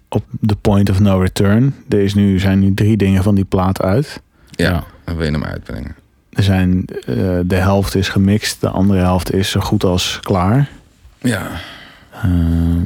op 0.09 0.23
de 0.39 0.55
point 0.55 0.89
of 0.89 0.99
no 0.99 1.19
return. 1.19 1.75
Er 1.89 1.99
is 1.99 2.13
nu, 2.13 2.39
zijn 2.39 2.59
nu 2.59 2.73
drie 2.73 2.97
dingen 2.97 3.23
van 3.23 3.35
die 3.35 3.45
plaat 3.45 3.81
uit. 3.81 4.21
ja, 4.49 4.83
dan 5.03 5.15
wil 5.15 5.25
je 5.25 5.31
hem 5.31 5.43
uitbrengen. 5.43 5.95
Er 6.29 6.43
zijn, 6.43 6.85
eh, 7.05 7.15
de 7.45 7.55
helft 7.55 7.95
is 7.95 8.09
gemixt, 8.09 8.61
de 8.61 8.69
andere 8.69 8.99
helft 8.99 9.33
is 9.33 9.49
zo 9.49 9.59
goed 9.59 9.83
als 9.83 10.19
klaar. 10.23 10.69
Ja, 11.17 11.47
Ehm, 12.23 12.85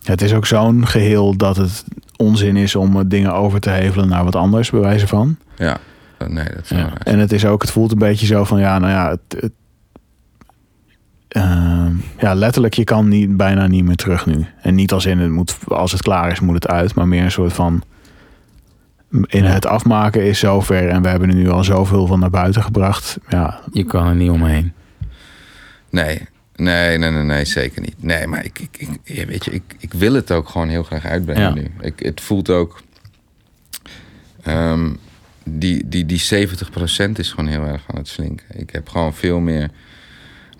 ja, 0.00 0.10
het 0.12 0.22
is 0.22 0.32
ook 0.32 0.46
zo'n 0.46 0.86
geheel 0.86 1.36
dat 1.36 1.56
het 1.56 1.84
onzin 2.16 2.56
is 2.56 2.76
om 2.76 2.96
eh, 2.96 3.02
dingen 3.06 3.32
over 3.34 3.60
te 3.60 3.70
hevelen 3.70 4.08
naar 4.08 4.24
wat 4.24 4.34
anders, 4.36 4.70
bij 4.70 4.80
wijze 4.80 5.06
van. 5.06 5.36
ja, 5.56 5.78
nee, 6.28 6.44
dat 6.44 6.62
is 6.62 6.68
Ja. 6.68 6.92
En 6.98 7.18
het 7.18 7.32
is 7.32 7.44
ook, 7.44 7.62
het 7.62 7.70
voelt 7.70 7.92
een 7.92 7.98
beetje 7.98 8.26
zo 8.26 8.44
van, 8.44 8.60
ja, 8.60 8.78
nou 8.78 8.92
ja, 8.92 9.08
het, 9.10 9.40
het- 9.42 9.52
ehm, 11.34 11.92
ja, 12.18 12.34
letterlijk, 12.34 12.74
je 12.74 12.84
kan 12.84 13.08
niet, 13.08 13.36
bijna 13.36 13.66
niet 13.66 13.84
meer 13.84 13.96
terug 13.96 14.26
nu. 14.26 14.46
En 14.62 14.74
niet 14.74 14.92
als 14.92 15.06
in 15.06 15.18
het 15.18 15.30
moet, 15.30 15.56
als 15.68 15.92
het 15.92 16.02
klaar 16.02 16.30
is, 16.30 16.40
moet 16.40 16.54
het 16.54 16.68
uit, 16.68 16.94
maar 16.94 17.08
meer 17.08 17.24
een 17.24 17.30
soort 17.30 17.52
van, 17.52 17.82
in 19.10 19.42
Ja. 19.44 19.50
het 19.50 19.66
afmaken 19.66 20.22
is 20.24 20.38
zover 20.38 20.88
en 20.88 21.02
we 21.02 21.08
hebben 21.08 21.28
er 21.28 21.34
nu 21.34 21.48
al 21.50 21.64
zoveel 21.64 22.06
van 22.06 22.20
naar 22.20 22.30
buiten 22.30 22.62
gebracht. 22.62 23.18
Ja, 23.28 23.60
je 23.72 23.84
kan 23.84 24.06
er 24.06 24.14
niet 24.14 24.30
omheen. 24.30 24.72
Nee, 25.90 26.20
nee, 26.56 26.98
nee, 26.98 27.10
nee, 27.10 27.22
nee, 27.22 27.44
zeker 27.44 27.80
niet. 27.80 27.94
Nee, 28.02 28.26
maar 28.26 28.44
ik, 28.44 28.60
ik, 28.78 29.26
weet 29.26 29.44
je, 29.44 29.50
ik, 29.50 29.62
ik 29.78 29.92
wil 29.92 30.12
het 30.14 30.30
ook 30.32 30.48
gewoon 30.48 30.68
heel 30.68 30.82
graag 30.82 31.04
uitbrengen 31.04 31.42
Ja. 31.42 31.54
nu. 31.54 31.70
Ik, 31.80 31.98
het 32.00 32.20
voelt 32.20 32.50
ook... 32.50 32.82
ehm, 34.42 34.90
die, 35.44 35.88
die, 35.88 36.06
die 36.06 36.20
70% 36.20 37.12
is 37.16 37.30
gewoon 37.30 37.50
heel 37.50 37.62
erg 37.64 37.82
aan 37.86 37.96
het 37.98 38.08
slinken. 38.08 38.46
Ik 38.60 38.70
heb 38.70 38.88
gewoon 38.88 39.14
veel 39.14 39.40
meer... 39.40 39.70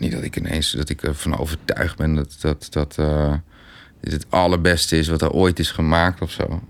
Niet 0.01 0.13
dat 0.13 0.23
ik 0.23 0.37
ineens 0.37 0.71
dat 0.73 0.89
ik 0.89 1.03
ervan 1.03 1.39
overtuigd 1.39 1.97
ben 1.97 2.15
dat, 2.15 2.37
dat, 2.41 2.67
dat 2.71 2.99
eh, 2.99 3.35
dit 4.01 4.13
het 4.13 4.27
allerbeste 4.29 4.99
is 4.99 5.09
wat 5.09 5.23
er 5.23 5.31
ooit 5.31 5.59
is 5.59 5.71
gemaakt 5.71 6.21
of 6.21 6.31
zo. 6.31 6.63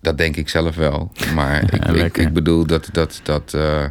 Dat 0.00 0.18
denk 0.18 0.36
ik 0.36 0.48
zelf 0.48 0.76
wel. 0.76 1.12
Maar 1.34 1.62
ik, 1.94 2.16
ik, 2.18 2.32
bedoel 2.32 2.66
dat... 2.66 2.88
dat, 2.92 3.20
dat 3.22 3.54
eh, 3.54 3.84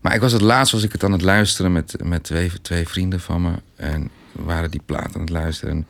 maar 0.00 0.14
ik 0.14 0.20
was 0.20 0.32
het 0.32 0.40
laatst 0.42 0.72
was 0.72 0.82
ik 0.82 0.92
het 0.92 1.04
aan 1.04 1.12
het 1.12 1.22
luisteren 1.22 1.72
met, 1.72 1.94
met 2.02 2.22
twee, 2.22 2.50
twee 2.62 2.88
vrienden 2.88 3.20
van 3.20 3.42
me. 3.42 3.52
En 3.76 4.10
we 4.32 4.42
waren 4.42 4.70
die 4.70 4.82
plaat 4.86 5.14
aan 5.14 5.20
het 5.20 5.30
luisteren. 5.30 5.74
En 5.74 5.86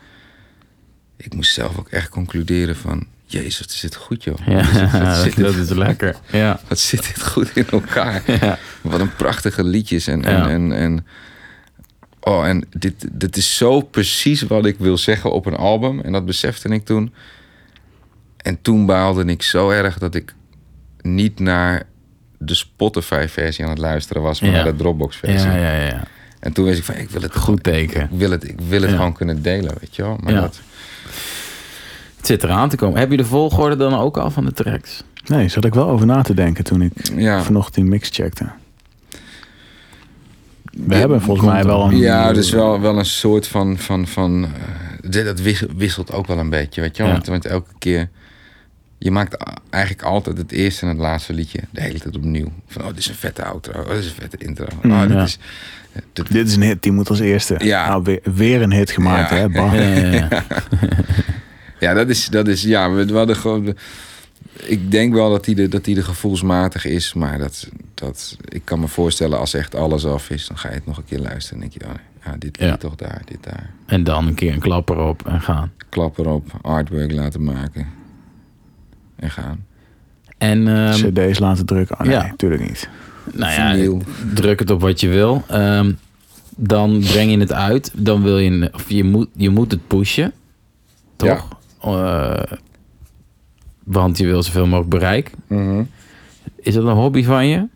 ik 1.16 1.35
moest 1.35 1.52
zelf 1.52 1.78
ook 1.78 1.89
echt 1.89 2.09
concluderen 2.09 2.77
van... 2.77 3.06
Jezus, 3.28 3.60
wat 3.60 3.70
is 3.70 3.81
dit 3.81 3.94
goed 3.97 4.24
joh. 4.24 4.39
Ja, 4.47 4.55
Wat 4.55 4.66
is 4.66 4.73
dit- 4.81 4.90
wat 5.01 5.16
zit 5.24 5.36
dat 5.36 5.55
dit- 5.55 5.64
is 5.64 5.77
lekker. 5.77 6.16
Ja. 6.31 6.60
Wat 6.68 6.78
zit 6.78 7.02
dit 7.06 7.23
goed 7.27 7.56
in 7.56 7.66
elkaar. 7.70 8.23
Ja. 8.27 8.59
Wat 8.81 9.01
een 9.01 9.14
prachtige 9.14 9.64
liedjes. 9.64 10.06
En, 10.06 10.24
en, 10.24 10.48
en, 10.51 10.73
en, 10.73 11.06
oh, 12.26 12.46
en 12.46 12.64
dit, 12.70 13.08
dit 13.12 13.36
is 13.36 13.56
zo 13.56 13.80
precies 13.80 14.42
wat 14.42 14.66
ik 14.66 14.78
wil 14.78 14.98
zeggen 14.98 15.32
op 15.32 15.46
een 15.46 15.56
album. 15.56 16.00
En 16.00 16.12
dat 16.12 16.24
besefte 16.26 16.68
ik 16.68 16.84
toen. 16.84 17.12
En 18.36 18.58
toen 18.62 18.86
baalde 18.86 19.24
ik 19.24 19.42
zo 19.42 19.70
erg 19.70 19.98
dat 19.98 20.14
ik 20.14 20.34
niet 21.00 21.38
naar 21.40 21.82
de 22.38 22.54
Spotify-versie 22.54 23.64
aan 23.64 23.70
het 23.70 23.78
luisteren 23.78 24.22
was, 24.22 24.40
maar 24.40 24.50
Ja. 24.50 24.56
naar 24.56 24.64
de 24.64 24.76
Dropbox-versie. 24.76 25.50
Ja, 25.50 25.56
ja, 25.56 25.84
ja. 25.86 26.02
En 26.40 26.52
toen 26.52 26.64
wist 26.64 26.78
ik 26.78 26.84
van, 26.84 26.94
ik 26.94 27.10
wil 27.10 27.22
het 27.22 27.36
Goed 27.36 27.62
teken. 27.62 28.02
Ik 28.02 28.18
wil 28.18 28.30
het, 28.30 28.48
ik 28.48 28.60
wil 28.68 28.80
het 28.80 28.90
Ja. 28.90 28.96
gewoon 28.96 29.12
kunnen 29.12 29.42
delen, 29.42 29.74
weet 29.80 29.96
je 29.96 30.02
wel. 30.02 30.18
Maar 30.22 30.32
Ja. 30.32 30.40
dat, 30.40 30.60
Het 32.16 32.26
zit 32.26 32.44
eraan 32.44 32.68
te 32.68 32.76
komen. 32.76 32.98
Heb 32.98 33.10
je 33.10 33.16
de 33.16 33.24
volgorde 33.24 33.76
dan 33.76 33.94
ook 33.94 34.16
al 34.16 34.30
van 34.30 34.44
de 34.44 34.52
tracks? 34.52 35.02
nee, 35.26 35.48
zat 35.48 35.64
ik 35.64 35.74
wel 35.74 35.88
over 35.88 36.06
na 36.06 36.22
te 36.22 36.34
denken 36.34 36.64
toen 36.64 36.82
ik 36.82 36.92
ja. 37.16 37.42
vanochtend 37.42 37.74
die 37.74 37.84
mix 37.84 38.08
checkte. 38.12 38.46
We 40.76 40.94
Ja, 40.94 40.98
hebben 41.00 41.20
volgens 41.22 41.46
mij 41.48 41.64
wel 41.64 41.84
een... 41.84 41.96
Ja, 41.96 42.32
dus 42.32 42.50
wel, 42.50 42.80
wel 42.80 42.98
een 42.98 43.04
soort 43.04 43.46
van. 43.46 43.78
van, 43.78 44.06
van 44.06 44.44
eh, 44.44 45.10
dit- 45.10 45.24
dat 45.24 45.40
wis- 45.40 45.64
wisselt 45.76 46.12
ook 46.12 46.26
wel 46.26 46.38
een 46.38 46.50
beetje, 46.50 46.80
weet 46.80 46.96
je 46.96 47.02
wel. 47.02 47.12
Ja. 47.12 47.16
Want, 47.18 47.26
want 47.28 47.46
elke 47.46 47.70
keer. 47.78 48.08
Je 48.98 49.10
maakt 49.10 49.36
eigenlijk 49.70 50.04
altijd 50.04 50.38
het 50.38 50.52
eerste 50.52 50.82
en 50.82 50.88
het 50.88 50.98
laatste 50.98 51.32
liedje 51.32 51.60
de 51.70 51.80
hele 51.80 51.98
tijd 51.98 52.16
opnieuw. 52.16 52.52
Van, 52.68 52.82
oh, 52.82 52.88
dit 52.88 52.98
is 52.98 53.08
een 53.08 53.14
vette 53.14 53.44
outro. 53.44 53.80
Oh, 53.80 53.88
dit 53.88 53.98
is 53.98 54.06
een 54.06 54.14
vette 54.20 54.36
intro. 54.36 54.66
Mm, 54.82 54.90
oh, 54.92 55.00
dit 55.02 55.10
ja. 55.10 55.22
is, 55.22 55.38
dit- 56.12 56.32
Dit 56.32 56.48
is 56.48 56.56
een 56.56 56.62
hit, 56.62 56.82
die 56.82 56.92
moet 56.92 57.08
als 57.08 57.20
eerste. 57.20 57.54
Ja. 57.58 57.88
Nou, 57.88 58.02
weer, 58.02 58.20
weer 58.34 58.62
een 58.62 58.72
hit 58.72 58.90
gemaakt, 58.90 59.30
Ja. 59.30 59.36
hè? 59.36 59.48
Bam. 59.48 59.74
Ja, 59.74 59.82
ja, 59.82 60.10
ja. 60.30 60.44
Ja, 61.80 61.94
dat 61.94 62.08
is, 62.08 62.26
dat 62.26 62.48
is 62.48 62.62
ja, 62.62 62.90
we, 62.92 63.04
we 63.04 63.16
hadden 63.16 63.36
gewoon. 63.36 63.76
Ik 64.62 64.90
denk 64.90 65.14
wel 65.14 65.30
dat 65.30 65.46
hij 65.46 65.54
de, 65.54 65.68
dat 65.68 65.86
hij 65.86 65.94
de 65.94 66.02
gevoelsmatig 66.02 66.84
is, 66.84 67.14
maar 67.14 67.38
dat, 67.38 67.68
dat, 67.94 68.36
ik 68.48 68.64
kan 68.64 68.80
me 68.80 68.88
voorstellen 68.88 69.38
als 69.38 69.54
echt 69.54 69.74
alles 69.74 70.06
af 70.06 70.30
is, 70.30 70.46
dan 70.46 70.58
ga 70.58 70.68
je 70.68 70.74
het 70.74 70.86
nog 70.86 70.96
een 70.96 71.04
keer 71.04 71.18
luisteren 71.18 71.62
en 71.62 71.68
denk 71.68 71.82
je, 71.82 71.88
oh 71.88 71.94
nee, 71.94 72.32
ja, 72.32 72.36
dit 72.38 72.58
Ja. 72.58 72.76
toch 72.76 72.94
daar, 72.94 73.22
dit 73.24 73.38
daar. 73.40 73.70
En 73.86 74.04
dan 74.04 74.26
een 74.26 74.34
keer 74.34 74.52
een 74.52 74.60
klap 74.60 74.88
erop 74.90 75.26
en 75.26 75.40
gaan. 75.40 75.72
Klap 75.88 76.18
erop, 76.18 76.58
artwork 76.62 77.12
laten 77.12 77.44
maken 77.44 77.86
en 79.16 79.30
gaan. 79.30 79.64
En 80.38 80.68
ehm, 80.68 81.12
CD's 81.12 81.38
laten 81.38 81.66
drukken. 81.66 81.96
Oh, 82.00 82.06
nee, 82.06 82.14
ja. 82.14 82.26
natuurlijk 82.26 82.68
niet. 82.68 82.88
nou 83.32 83.52
ja, 83.52 83.72
Vinyl. 83.74 84.02
druk 84.34 84.58
het 84.58 84.70
op 84.70 84.80
wat 84.80 85.00
je 85.00 85.08
wil. 85.08 85.44
Ehm, 85.48 85.92
dan 86.56 86.98
breng 87.00 87.30
je 87.30 87.38
het 87.38 87.52
uit. 87.52 87.90
Dan 87.94 88.22
wil 88.22 88.38
je, 88.38 88.70
of 88.72 88.90
je 88.90 89.04
moet, 89.04 89.28
je 89.34 89.50
moet 89.50 89.70
het 89.70 89.86
pushen. 89.86 90.32
Toch? 91.16 91.48
Eh, 91.82 92.42
want 93.86 94.18
je 94.18 94.26
wil 94.26 94.42
zoveel 94.42 94.64
mogelijk 94.66 94.90
bereik. 94.90 95.30
Is 96.56 96.74
dat 96.74 96.84
een 96.84 96.94
hobby 96.94 97.24
van 97.24 97.46
je? 97.46 97.66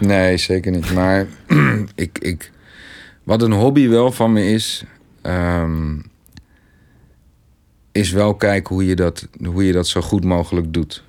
Nee, 0.00 0.36
zeker 0.36 0.72
niet. 0.72 0.92
Maar 0.94 1.26
ik, 1.94 2.18
ik, 2.18 2.50
wat 3.22 3.42
een 3.42 3.52
hobby 3.52 3.88
wel 3.88 4.12
van 4.12 4.32
me 4.32 4.44
is, 4.50 4.84
ehm, 5.22 5.94
is 7.92 8.10
wel 8.10 8.34
kijken 8.34 8.74
hoe 8.74 8.86
je, 8.86 8.94
dat, 8.96 9.28
hoe 9.44 9.66
je 9.66 9.72
dat 9.72 9.86
zo 9.88 10.00
goed 10.00 10.24
mogelijk 10.24 10.72
doet. 10.72 11.04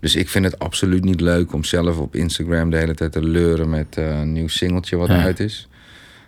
Dus 0.00 0.14
ik 0.16 0.28
vind 0.28 0.44
het 0.44 0.58
absoluut 0.58 1.04
niet 1.04 1.20
leuk 1.20 1.52
om 1.52 1.64
zelf 1.64 1.98
op 1.98 2.14
Instagram 2.14 2.70
de 2.70 2.76
hele 2.76 2.94
tijd 2.94 3.12
te 3.12 3.22
leuren 3.22 3.70
met 3.70 3.96
eh, 3.96 4.18
een 4.20 4.32
nieuw 4.32 4.48
singeltje 4.48 4.96
wat 4.96 5.08
Ja. 5.08 5.22
uit 5.22 5.40
is. 5.40 5.68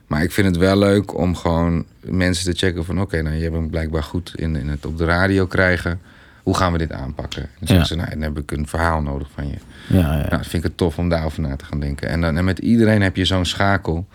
Maar 0.07 0.23
ik 0.23 0.33
vind 0.33 0.47
het 0.47 0.57
wel 0.57 0.79
leuk 0.79 1.19
om 1.19 1.35
gewoon 1.37 1.85
mensen 2.01 2.53
te 2.53 2.59
checken 2.67 2.85
van... 2.85 3.01
oké, 3.01 3.23
nou, 3.23 3.35
je 3.37 3.43
hebt 3.43 3.55
hem 3.55 3.71
blijkbaar 3.71 4.03
goed 4.03 4.33
in, 4.37 4.57
in 4.57 4.69
het 4.69 4.87
op 4.87 4.99
de 4.99 5.05
radio 5.05 5.47
krijgen. 5.47 6.01
Hoe 6.47 6.57
gaan 6.57 6.73
we 6.73 6.79
dit 6.79 6.93
aanpakken? 6.93 7.43
En 7.43 7.49
dan 7.59 7.69
zeggen 7.69 7.87
ze, 7.87 7.95
nou, 7.95 8.11
dan 8.11 8.21
heb 8.21 8.39
ik 8.39 8.51
een 8.51 8.67
verhaal 8.67 9.03
nodig 9.03 9.29
van 9.35 9.49
je. 9.49 9.55
Ja, 9.89 9.99
ja. 9.99 10.17
Nou, 10.17 10.29
dat 10.29 10.47
vind 10.47 10.53
ik 10.53 10.63
het 10.63 10.77
tof 10.77 10.99
om 10.99 11.09
daarover 11.09 11.41
na 11.41 11.57
te 11.57 11.65
gaan 11.65 11.81
denken. 11.81 12.09
En, 12.09 12.21
dan, 12.21 12.37
en 12.37 12.45
met 12.45 12.59
iedereen 12.59 13.03
heb 13.03 13.17
je 13.17 13.25
zo'n 13.25 13.45
schakel. 13.45 14.07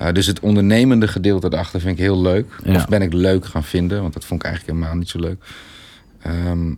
Uh, 0.00 0.12
dus 0.12 0.26
het 0.26 0.40
ondernemende 0.40 1.08
gedeelte 1.08 1.46
erachter 1.52 1.80
vind 1.80 1.92
ik 1.98 2.02
heel 2.04 2.20
leuk. 2.20 2.60
Ja. 2.64 2.74
Of 2.74 2.88
ben 2.88 3.02
ik 3.02 3.12
leuk 3.12 3.44
gaan 3.44 3.64
vinden, 3.64 4.00
want 4.00 4.12
dat 4.12 4.24
vond 4.24 4.40
ik 4.40 4.46
eigenlijk 4.46 4.76
helemaal 4.76 4.98
niet 4.98 5.08
zo 5.08 5.18
leuk. 5.18 5.44
Ehm, 6.22 6.74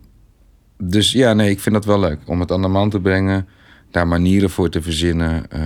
dus 0.77 1.11
ja, 1.11 1.33
nee, 1.33 1.49
ik 1.49 1.59
vind 1.59 1.75
dat 1.75 1.85
wel 1.85 1.99
leuk. 1.99 2.19
Om 2.25 2.39
het 2.39 2.51
aan 2.51 2.61
de 2.61 2.67
man 2.67 2.89
te 2.89 2.99
brengen, 2.99 3.47
daar 3.91 4.07
manieren 4.07 4.49
voor 4.49 4.69
te 4.69 4.81
verzinnen. 4.81 5.51
eh, 5.51 5.61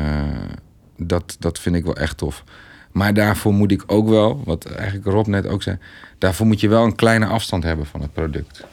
dat, 0.98 1.36
dat 1.40 1.60
vind 1.60 1.76
ik 1.76 1.84
wel 1.84 1.96
echt 1.96 2.18
tof. 2.18 2.44
Maar 2.92 3.14
daarvoor 3.14 3.54
moet 3.54 3.72
ik 3.72 3.84
ook 3.88 4.10
wel, 4.10 4.42
wat 4.46 4.66
eigenlijk 4.66 5.08
Rob 5.08 5.28
net 5.28 5.48
ook 5.48 5.64
zei... 5.64 5.78
daarvoor 6.18 6.46
moet 6.48 6.60
je 6.60 6.68
wel 6.68 6.84
een 6.84 6.96
kleine 6.96 7.26
afstand 7.26 7.64
hebben 7.64 7.86
van 7.86 8.02
het 8.02 8.14
product. 8.14 8.64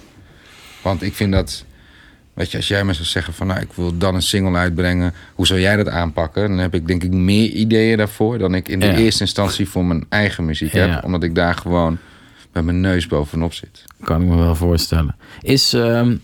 Want 0.89 1.03
ik 1.03 1.15
vind 1.15 1.33
dat... 1.33 1.65
Weet 2.35 2.51
je, 2.51 2.57
als 2.57 2.69
jij 2.69 2.85
me 2.85 2.93
zou 2.93 3.07
zeggen 3.07 3.35
van 3.35 3.47
nou, 3.47 3.61
ik 3.61 3.69
wil 3.75 3.99
dan 3.99 4.15
een 4.15 4.23
single 4.23 4.59
uitbrengen, 4.59 5.15
hoe 5.35 5.47
zou 5.47 5.61
jij 5.61 5.77
dat 5.77 5.89
aanpakken? 5.89 6.49
Dan 6.49 6.59
heb 6.59 6.75
ik 6.75 6.87
denk 6.87 7.03
ik 7.03 7.11
meer 7.13 7.51
ideeën 7.51 7.97
daarvoor 7.97 8.39
dan 8.39 8.55
ik 8.55 8.69
in 8.69 8.81
de 8.81 8.87
Ja. 8.87 8.95
eerste 8.97 9.21
instantie 9.23 9.69
voor 9.69 9.85
mijn 9.85 10.05
eigen 10.09 10.45
muziek 10.45 10.73
Ja. 10.73 10.89
heb, 10.89 11.05
omdat 11.05 11.23
ik 11.23 11.35
daar 11.35 11.55
gewoon 11.55 11.99
met 12.53 12.65
mijn 12.65 12.81
neus 12.81 13.07
bovenop 13.07 13.53
zit. 13.55 13.85
Kan 14.03 14.23
ik 14.23 14.29
me 14.29 14.37
wel 14.37 14.55
voorstellen. 14.55 15.17
Is, 15.41 15.73
ehm, 15.73 16.17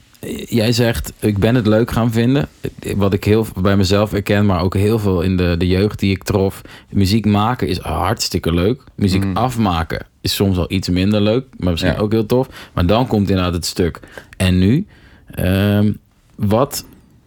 jij 0.48 0.72
zegt, 0.72 1.12
ik 1.20 1.38
ben 1.38 1.54
het 1.54 1.66
leuk 1.66 1.90
gaan 1.90 2.12
vinden. 2.12 2.48
Wat 2.96 3.12
ik 3.12 3.24
heel 3.24 3.46
bij 3.60 3.76
mezelf 3.76 4.10
herken, 4.10 4.46
maar 4.46 4.60
ook 4.62 4.74
heel 4.74 4.98
veel 4.98 5.20
in 5.20 5.36
de, 5.36 5.54
de 5.58 5.66
jeugd 5.66 5.98
die 5.98 6.10
ik 6.10 6.22
trof. 6.22 6.60
Muziek 6.90 7.26
maken 7.26 7.68
is 7.68 7.78
hartstikke 7.78 8.52
leuk. 8.54 8.82
Muziek 8.94 9.24
afmaken 9.34 10.06
is 10.20 10.34
soms 10.34 10.56
al 10.58 10.72
iets 10.72 10.88
minder 10.88 11.20
leuk, 11.20 11.44
maar 11.56 11.70
misschien 11.70 11.92
Ja. 11.92 11.98
ook 11.98 12.12
heel 12.12 12.26
tof. 12.26 12.48
Maar 12.72 12.86
dan 12.86 13.06
komt 13.06 13.28
inderdaad 13.28 13.54
het 13.54 13.66
stuk. 13.66 14.00
En 14.36 14.58
nu, 14.58 14.86
ehm, 15.30 15.92
wat, 16.36 16.84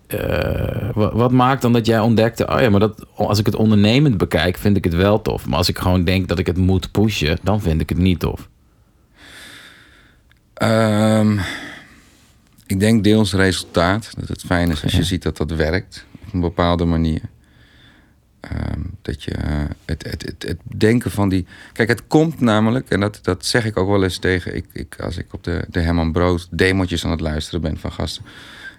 eh, 0.08 0.90
wat, 0.94 1.14
wat 1.14 1.32
maakt 1.32 1.62
dan 1.62 1.74
dat 1.74 1.86
jij 1.86 2.00
ontdekte, 2.00 2.48
oh 2.48 2.62
ja, 2.62 2.70
maar 2.70 2.80
dat, 2.80 3.06
als 3.16 3.40
ik 3.40 3.46
het 3.46 3.56
ondernemend 3.56 4.18
bekijk, 4.18 4.58
vind 4.58 4.78
ik 4.78 4.84
het 4.84 4.96
wel 4.96 5.22
tof. 5.22 5.46
Maar 5.48 5.58
als 5.58 5.70
ik 5.70 5.78
gewoon 5.78 6.04
denk 6.04 6.28
dat 6.28 6.40
ik 6.40 6.48
het 6.48 6.58
moet 6.58 6.92
pushen, 6.92 7.38
dan 7.44 7.62
vind 7.62 7.82
ik 7.82 7.90
het 7.90 7.98
niet 7.98 8.20
tof. 8.20 8.48
Ehm, 10.54 11.38
ik 12.68 12.80
denk 12.80 13.04
deels 13.04 13.34
resultaat. 13.34 14.10
Dat 14.18 14.28
het 14.28 14.42
fijn 14.42 14.72
is 14.72 14.84
als 14.84 14.94
je 14.94 15.04
ziet 15.04 15.24
dat 15.24 15.38
dat 15.38 15.52
werkt 15.52 16.06
op 16.26 16.34
een 16.34 16.40
bepaalde 16.40 16.86
manier. 16.86 17.22
Ehm, 18.40 18.82
dat 19.02 19.24
je 19.24 19.32
eh, 19.32 19.64
het, 19.86 20.04
het, 20.04 20.22
het, 20.22 20.44
het 20.48 20.60
denken 20.78 21.12
van 21.12 21.30
die. 21.30 21.46
Kijk, 21.74 21.90
het 21.90 22.08
komt 22.08 22.40
namelijk, 22.40 22.90
en 22.90 23.00
dat, 23.00 23.20
dat 23.22 23.46
zeg 23.46 23.66
ik 23.66 23.78
ook 23.78 23.90
wel 23.90 24.04
eens 24.04 24.18
tegen. 24.18 24.56
Ik, 24.56 24.66
ik, 24.72 24.96
als 25.02 25.18
ik 25.18 25.34
op 25.34 25.44
de, 25.44 25.66
de 25.70 25.80
Herman 25.80 26.12
Brood 26.12 26.48
demotjes 26.52 27.06
aan 27.06 27.12
het 27.12 27.22
luisteren 27.22 27.62
ben 27.62 27.78
van 27.78 27.92
gasten. 27.92 28.24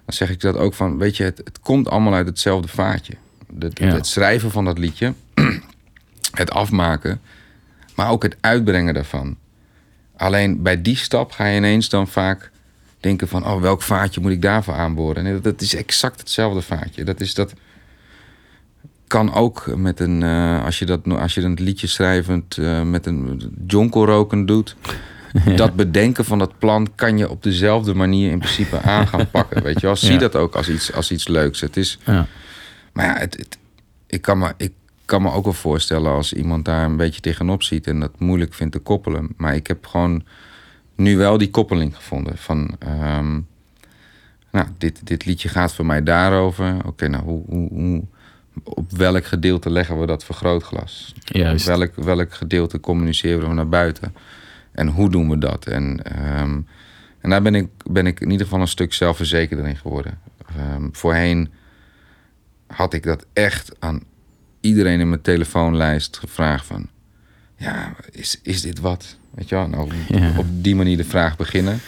Dan 0.05 0.15
zeg 0.15 0.31
ik 0.31 0.40
dat 0.40 0.56
ook 0.56 0.74
van. 0.74 0.98
Weet 0.98 1.16
je, 1.16 1.24
het, 1.24 1.39
het 1.44 1.60
komt 1.60 1.89
allemaal 1.89 2.15
uit 2.15 2.27
hetzelfde 2.27 2.69
vaatje. 2.69 3.15
De, 3.48 3.70
Ja. 3.74 3.86
Het 3.86 4.06
schrijven 4.06 4.51
van 4.51 4.65
dat 4.65 4.78
liedje. 4.78 5.15
het 6.32 6.51
afmaken. 6.51 7.20
Maar 7.94 8.10
ook 8.10 8.23
het 8.23 8.36
uitbrengen 8.40 8.94
daarvan. 8.94 9.36
Alleen 10.16 10.62
bij 10.62 10.82
die 10.82 10.97
stap 10.97 11.32
ga 11.32 11.47
je 11.47 11.56
ineens 11.56 11.89
dan 11.89 12.09
vaak 12.09 12.51
denken 13.01 13.29
van... 13.29 13.47
oh, 13.47 13.61
welk 13.61 13.83
vaatje 13.83 14.20
moet 14.20 14.31
ik 14.33 14.43
daarvoor 14.43 14.75
aanboren? 14.75 15.25
Nee, 15.25 15.41
dat, 15.41 15.61
is 15.61 15.75
exact 15.75 16.20
hetzelfde 16.20 16.62
vaatje. 16.62 17.05
Dat 17.05 17.20
is 17.20 17.35
dat... 17.35 17.53
Kan 19.07 19.35
ook 19.35 19.77
met 19.77 20.01
een... 20.01 20.23
eh, 20.23 20.65
als, 20.65 20.79
je 20.79 20.85
dat, 20.87 21.01
als 21.07 21.35
je 21.35 21.41
een 21.43 21.59
liedje 21.61 21.87
schrijvend 21.87 22.59
eh, 22.59 22.83
met 22.83 23.07
een 23.07 23.43
jonko 23.66 24.05
roken 24.05 24.47
doet... 24.47 24.77
Dat 25.57 25.75
bedenken 25.77 26.25
van 26.25 26.39
dat 26.39 26.59
plan 26.59 26.89
kan 26.95 27.19
je 27.19 27.31
op 27.31 27.43
dezelfde 27.43 27.95
manier 27.95 28.31
in 28.31 28.39
principe 28.39 28.81
aan 28.81 29.07
gaan 29.07 29.31
pakken. 29.37 29.62
Weet 29.62 29.81
je 29.81 29.87
wel? 29.87 29.97
Zie 29.97 30.12
Ja. 30.12 30.19
dat 30.19 30.37
ook 30.37 30.55
als 30.55 30.69
iets, 30.69 30.93
als 30.93 31.11
iets 31.11 31.29
leuks. 31.29 31.61
Het 31.61 31.77
is, 31.77 31.99
Ja. 32.05 32.27
maar 32.93 33.05
ja, 33.07 33.16
het, 33.19 33.37
het- 33.37 33.59
ik, 34.07 34.23
kan 34.23 34.39
me, 34.39 34.53
ik 34.57 34.73
kan 35.05 35.23
me 35.23 35.31
ook 35.33 35.45
wel 35.45 35.53
voorstellen 35.53 36.12
als 36.12 36.33
iemand 36.33 36.65
daar 36.65 36.85
een 36.85 36.97
beetje 36.97 37.20
tegenop 37.20 37.62
ziet 37.62 37.87
en 37.87 38.01
dat 38.01 38.20
moeilijk 38.20 38.55
vindt 38.55 38.73
te 38.73 38.79
koppelen. 38.79 39.29
Maar 39.37 39.55
ik 39.55 39.66
heb 39.66 39.87
gewoon 39.87 40.23
nu 40.99 41.16
wel 41.16 41.39
die 41.39 41.51
koppeling 41.51 41.97
gevonden 41.97 42.39
van. 42.39 42.77
ehm, 42.79 43.41
nou, 44.51 44.66
dit, 44.79 45.07
dit 45.07 45.25
liedje 45.25 45.49
gaat 45.49 45.75
voor 45.75 45.87
mij 45.87 46.03
daarover. 46.03 46.87
Oké, 46.87 47.09
nou, 47.09 47.23
hoe, 47.23 47.43
hoe, 47.47 47.69
hoe, 47.69 48.05
op 48.65 48.91
welk 48.91 49.25
gedeelte 49.25 49.70
leggen 49.70 50.01
we 50.01 50.07
dat 50.07 50.25
vergrootglas? 50.25 51.15
Juist. 51.25 51.69
Op 51.69 51.77
welk, 51.77 51.95
welk 51.95 52.33
gedeelte 52.35 52.81
communiceren 52.81 53.49
we 53.49 53.55
naar 53.55 53.69
buiten? 53.69 54.15
En 54.73 54.89
hoe 54.89 55.11
doen 55.11 55.31
we 55.31 55.39
dat? 55.39 55.66
En, 55.66 56.03
ehm, 56.03 56.61
en 57.20 57.31
daar 57.31 57.43
ben 57.43 57.55
ik, 57.55 57.69
ben 57.91 58.07
ik 58.07 58.20
in 58.20 58.31
ieder 58.31 58.47
geval 58.47 58.61
een 58.61 58.69
stuk 58.69 58.93
zelfverzekerder 58.93 59.66
in 59.66 59.77
geworden. 59.77 60.19
Ehm, 60.57 60.89
voorheen 60.93 61.51
had 62.66 62.95
ik 62.95 63.03
dat 63.03 63.27
echt 63.33 63.73
aan 63.79 64.03
iedereen 64.61 65.01
in 65.01 65.09
mijn 65.09 65.23
telefoonlijst 65.23 66.19
gevraagd 66.19 66.66
van... 66.66 66.89
Ja, 67.57 67.95
is, 68.11 68.41
is 68.43 68.62
dit 68.62 68.81
wat? 68.81 69.18
Weet 69.39 69.48
je 69.48 69.55
wel? 69.55 69.69
Nou, 69.69 69.89
Ja. 70.09 70.32
op 70.39 70.47
die 70.51 70.77
manier 70.77 70.97
de 70.97 71.05
vraag 71.05 71.36
beginnen. 71.36 71.81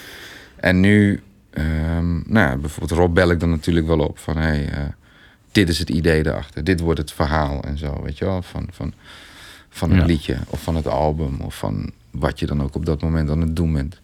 En 0.57 0.81
nu, 0.81 1.23
ehm, 1.51 2.13
nou 2.13 2.49
ja, 2.51 2.57
bijvoorbeeld 2.57 2.99
Rob 3.01 3.15
bel 3.15 3.31
ik 3.31 3.41
dan 3.41 3.51
natuurlijk 3.51 3.87
wel 3.87 3.99
op 3.99 4.19
van... 4.19 4.37
Hey, 4.37 4.69
eh, 4.69 4.79
dit 5.53 5.69
is 5.69 5.79
het 5.79 5.91
idee 5.91 6.27
erachter, 6.27 6.65
dit 6.65 6.81
wordt 6.81 6.99
het 7.01 7.13
verhaal 7.13 7.63
en 7.63 7.79
zo, 7.79 8.03
weet 8.03 8.19
je 8.19 8.25
wel? 8.25 8.43
Van, 8.43 8.69
van, 8.71 8.93
van 9.69 9.95
Ja. 9.95 10.05
liedje 10.05 10.37
of 10.49 10.63
van 10.63 10.77
het 10.77 10.87
album 10.87 11.41
of 11.41 11.55
van 11.59 11.91
wat 12.11 12.39
je 12.39 12.47
dan 12.47 12.63
ook 12.63 12.75
op 12.75 12.87
dat 12.87 13.03
moment 13.03 13.31
aan 13.31 13.41
het 13.41 13.57
doen 13.57 13.73
bent. 13.73 14.01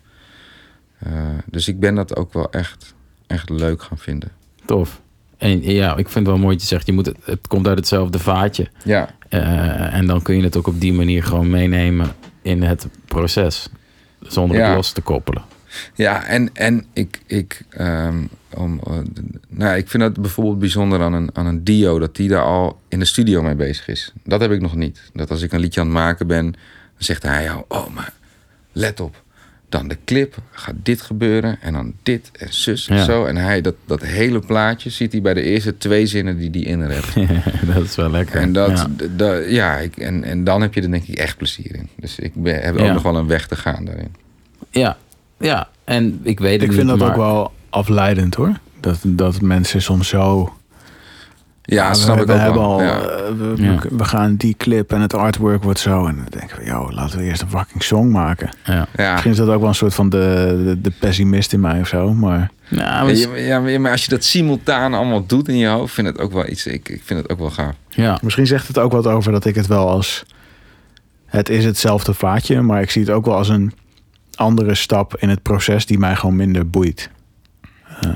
Eh, 0.99 1.13
dus 1.47 1.69
ik 1.69 1.81
ben 1.81 1.95
dat 1.95 2.17
ook 2.17 2.33
wel 2.33 2.51
echt, 2.51 2.95
echt 3.27 3.51
leuk 3.51 3.83
gaan 3.83 3.99
vinden. 3.99 4.31
Tof. 4.65 5.01
En 5.39 5.63
ja, 5.63 5.91
ik 5.97 6.09
vind 6.09 6.15
het 6.27 6.35
wel 6.35 6.39
mooi 6.45 6.53
dat 6.53 6.63
je 6.63 6.69
zegt, 6.69 6.87
je 6.87 6.93
moet 6.93 7.07
het, 7.07 7.17
het 7.25 7.47
komt 7.49 7.67
uit 7.67 7.79
hetzelfde 7.79 8.19
vaatje. 8.19 8.69
Ja, 8.85 9.15
Eh, 9.29 9.95
en 9.95 10.07
dan 10.07 10.23
kun 10.23 10.37
je 10.37 10.43
het 10.43 10.57
ook 10.57 10.67
op 10.67 10.81
die 10.81 10.93
manier 10.93 11.23
gewoon 11.25 11.51
meenemen 11.51 12.13
in 12.43 12.63
het 12.63 12.87
proces. 13.17 13.69
Zonder 14.21 14.57
Ja. 14.57 14.67
het 14.67 14.77
los 14.77 14.93
te 14.93 15.01
koppelen. 15.01 15.43
Ja, 15.95 16.25
en, 16.25 16.51
en 16.55 16.85
ik, 16.93 17.21
ik, 17.27 17.63
ehm, 17.71 18.19
om, 18.55 18.81
eh, 18.87 18.93
nou, 19.49 19.77
ik 19.77 19.89
vind 19.89 20.03
het 20.03 20.21
bijvoorbeeld 20.21 20.59
bijzonder 20.59 21.01
aan 21.01 21.13
een, 21.13 21.31
aan 21.33 21.47
een 21.47 21.65
Dio 21.65 21.99
dat 21.99 22.17
die 22.17 22.29
daar 22.29 22.43
al 22.45 22.81
in 22.89 22.99
de 22.99 23.05
studio 23.05 23.43
mee 23.43 23.55
bezig 23.55 23.89
is. 23.89 24.13
Dat 24.25 24.41
heb 24.41 24.51
ik 24.51 24.61
nog 24.61 24.75
niet. 24.75 25.01
Dat 25.13 25.31
als 25.31 25.43
ik 25.43 25.53
een 25.53 25.61
liedje 25.61 25.81
aan 25.81 25.87
het 25.87 25.95
maken 25.97 26.27
ben, 26.27 26.45
dan 26.53 26.57
zegt 26.99 27.23
hij 27.23 27.45
jou: 27.45 27.65
Oh, 27.69 27.89
maar 27.95 28.13
let 28.73 29.01
op. 29.01 29.23
Dan 29.69 29.89
de 29.89 29.97
clip, 30.05 30.37
gaat 30.51 30.75
dit 30.83 31.01
gebeuren 31.01 31.59
en 31.61 31.73
dan 31.73 31.93
dit 32.03 32.31
en 32.39 32.55
zus 32.55 32.89
en 32.89 32.97
Ja. 32.97 33.05
zo. 33.05 33.25
En 33.25 33.37
hij, 33.37 33.61
dat, 33.61 33.75
dat 33.87 34.03
hele 34.03 34.39
plaatje 34.41 34.91
ziet 34.91 35.13
hij 35.13 35.21
bij 35.21 35.35
de 35.35 35.43
eerste 35.43 35.77
twee 35.77 36.07
zinnen 36.07 36.39
die 36.39 36.51
hij 36.51 36.61
inrept. 36.61 37.15
dat 37.75 37.83
is 37.85 37.95
wel 37.95 38.11
lekker. 38.11 38.41
En, 38.41 38.53
dat, 38.53 38.89
Ja. 39.49 39.77
ik, 39.79 39.97
en, 39.97 40.25
en 40.25 40.45
dan 40.45 40.61
heb 40.61 40.75
je 40.75 40.83
er 40.83 40.91
denk 40.91 41.05
ik 41.07 41.19
echt 41.19 41.37
plezier 41.37 41.75
in. 41.75 41.89
Dus 41.97 42.19
ik 42.19 42.33
ben, 42.35 42.61
heb 42.63 42.77
ook 42.77 42.93
nog 42.93 43.03
wel 43.03 43.17
een 43.17 43.27
weg 43.27 43.47
te 43.47 43.57
gaan 43.57 43.85
daarin. 43.85 44.15
ja, 44.71 44.97
ja, 45.39 45.69
en 45.85 46.21
ik 46.23 46.41
weet 46.41 46.61
het 46.61 46.71
Ik 46.71 46.77
vind 46.77 46.89
dat 46.89 46.99
maar- 46.99 47.09
ook 47.11 47.17
wel 47.17 47.53
afleidend 47.71 48.35
hoor. 48.35 48.59
Dat, 48.81 48.99
dat 49.03 49.41
mensen 49.41 49.83
soms 49.83 50.09
zo 50.09 50.55
Ja, 51.69 51.89
we, 51.89 51.95
snap 51.95 52.21
ik 52.21 52.27
we 52.27 52.33
ook 52.33 52.39
hebben 52.39 52.61
wel. 52.61 52.71
al, 52.73 52.83
Ja. 52.83 52.99
eh, 53.01 53.33
we, 53.39 53.53
Ja. 53.57 53.79
we 53.91 54.05
gaan 54.05 54.37
die 54.37 54.55
clip 54.59 54.93
en 54.93 55.01
het 55.01 55.15
artwork 55.15 55.63
wordt 55.63 55.79
zo. 55.79 56.07
En 56.07 56.15
dan 56.17 56.27
denken 56.39 56.59
we, 56.59 56.65
joh, 56.65 56.91
laten 56.93 57.19
we 57.19 57.25
eerst 57.25 57.43
een 57.43 57.49
fucking 57.49 57.83
song 57.83 58.11
maken. 58.11 58.51
Ja. 58.65 58.87
ja. 58.97 59.11
Misschien 59.11 59.31
is 59.33 59.37
dat 59.39 59.49
ook 59.49 59.61
wel 59.61 59.69
een 59.69 59.75
soort 59.75 59.95
van 59.95 60.09
de, 60.09 60.63
de, 60.65 60.81
de 60.81 60.93
pessimist 61.01 61.53
in 61.53 61.61
mij 61.61 61.81
of 61.81 61.89
zo. 61.89 62.13
Maar 62.15 62.51
Ja, 62.69 63.03
maar- 63.03 63.15
Ja, 63.15 63.59
ja, 63.67 63.79
maar- 63.79 63.91
als 63.91 64.05
je 64.05 64.11
dat 64.11 64.25
simultaan 64.25 64.95
allemaal 64.95 65.27
doet 65.27 65.49
in 65.49 65.57
je 65.57 65.67
hoofd, 65.69 65.95
vind 65.95 66.07
het 66.07 66.19
ook 66.19 66.33
wel 66.33 66.49
iets. 66.49 66.67
Ik, 66.67 66.89
ik 66.89 67.03
vind 67.05 67.21
het 67.23 67.31
ook 67.31 67.39
wel 67.39 67.51
gaaf. 67.51 67.75
ja. 67.89 68.19
misschien 68.23 68.47
zegt 68.47 68.69
het 68.69 68.79
ook 68.79 68.93
wat 68.93 69.07
over 69.07 69.33
dat 69.33 69.45
ik 69.45 69.55
het 69.55 69.67
wel 69.67 69.89
als... 69.89 70.25
Het 71.27 71.49
is 71.49 71.65
hetzelfde 71.65 72.15
vaatje, 72.15 72.61
maar 72.63 72.81
ik 72.83 72.91
zie 72.91 73.03
het 73.03 73.11
ook 73.11 73.25
wel 73.25 73.35
als 73.37 73.49
een 73.49 73.73
andere 74.35 74.75
stap 74.75 75.17
in 75.17 75.29
het 75.29 75.43
proces 75.43 75.87
die 75.87 75.99
mij 75.99 76.17
gewoon 76.17 76.37
minder 76.37 76.71
boeit. 76.71 77.11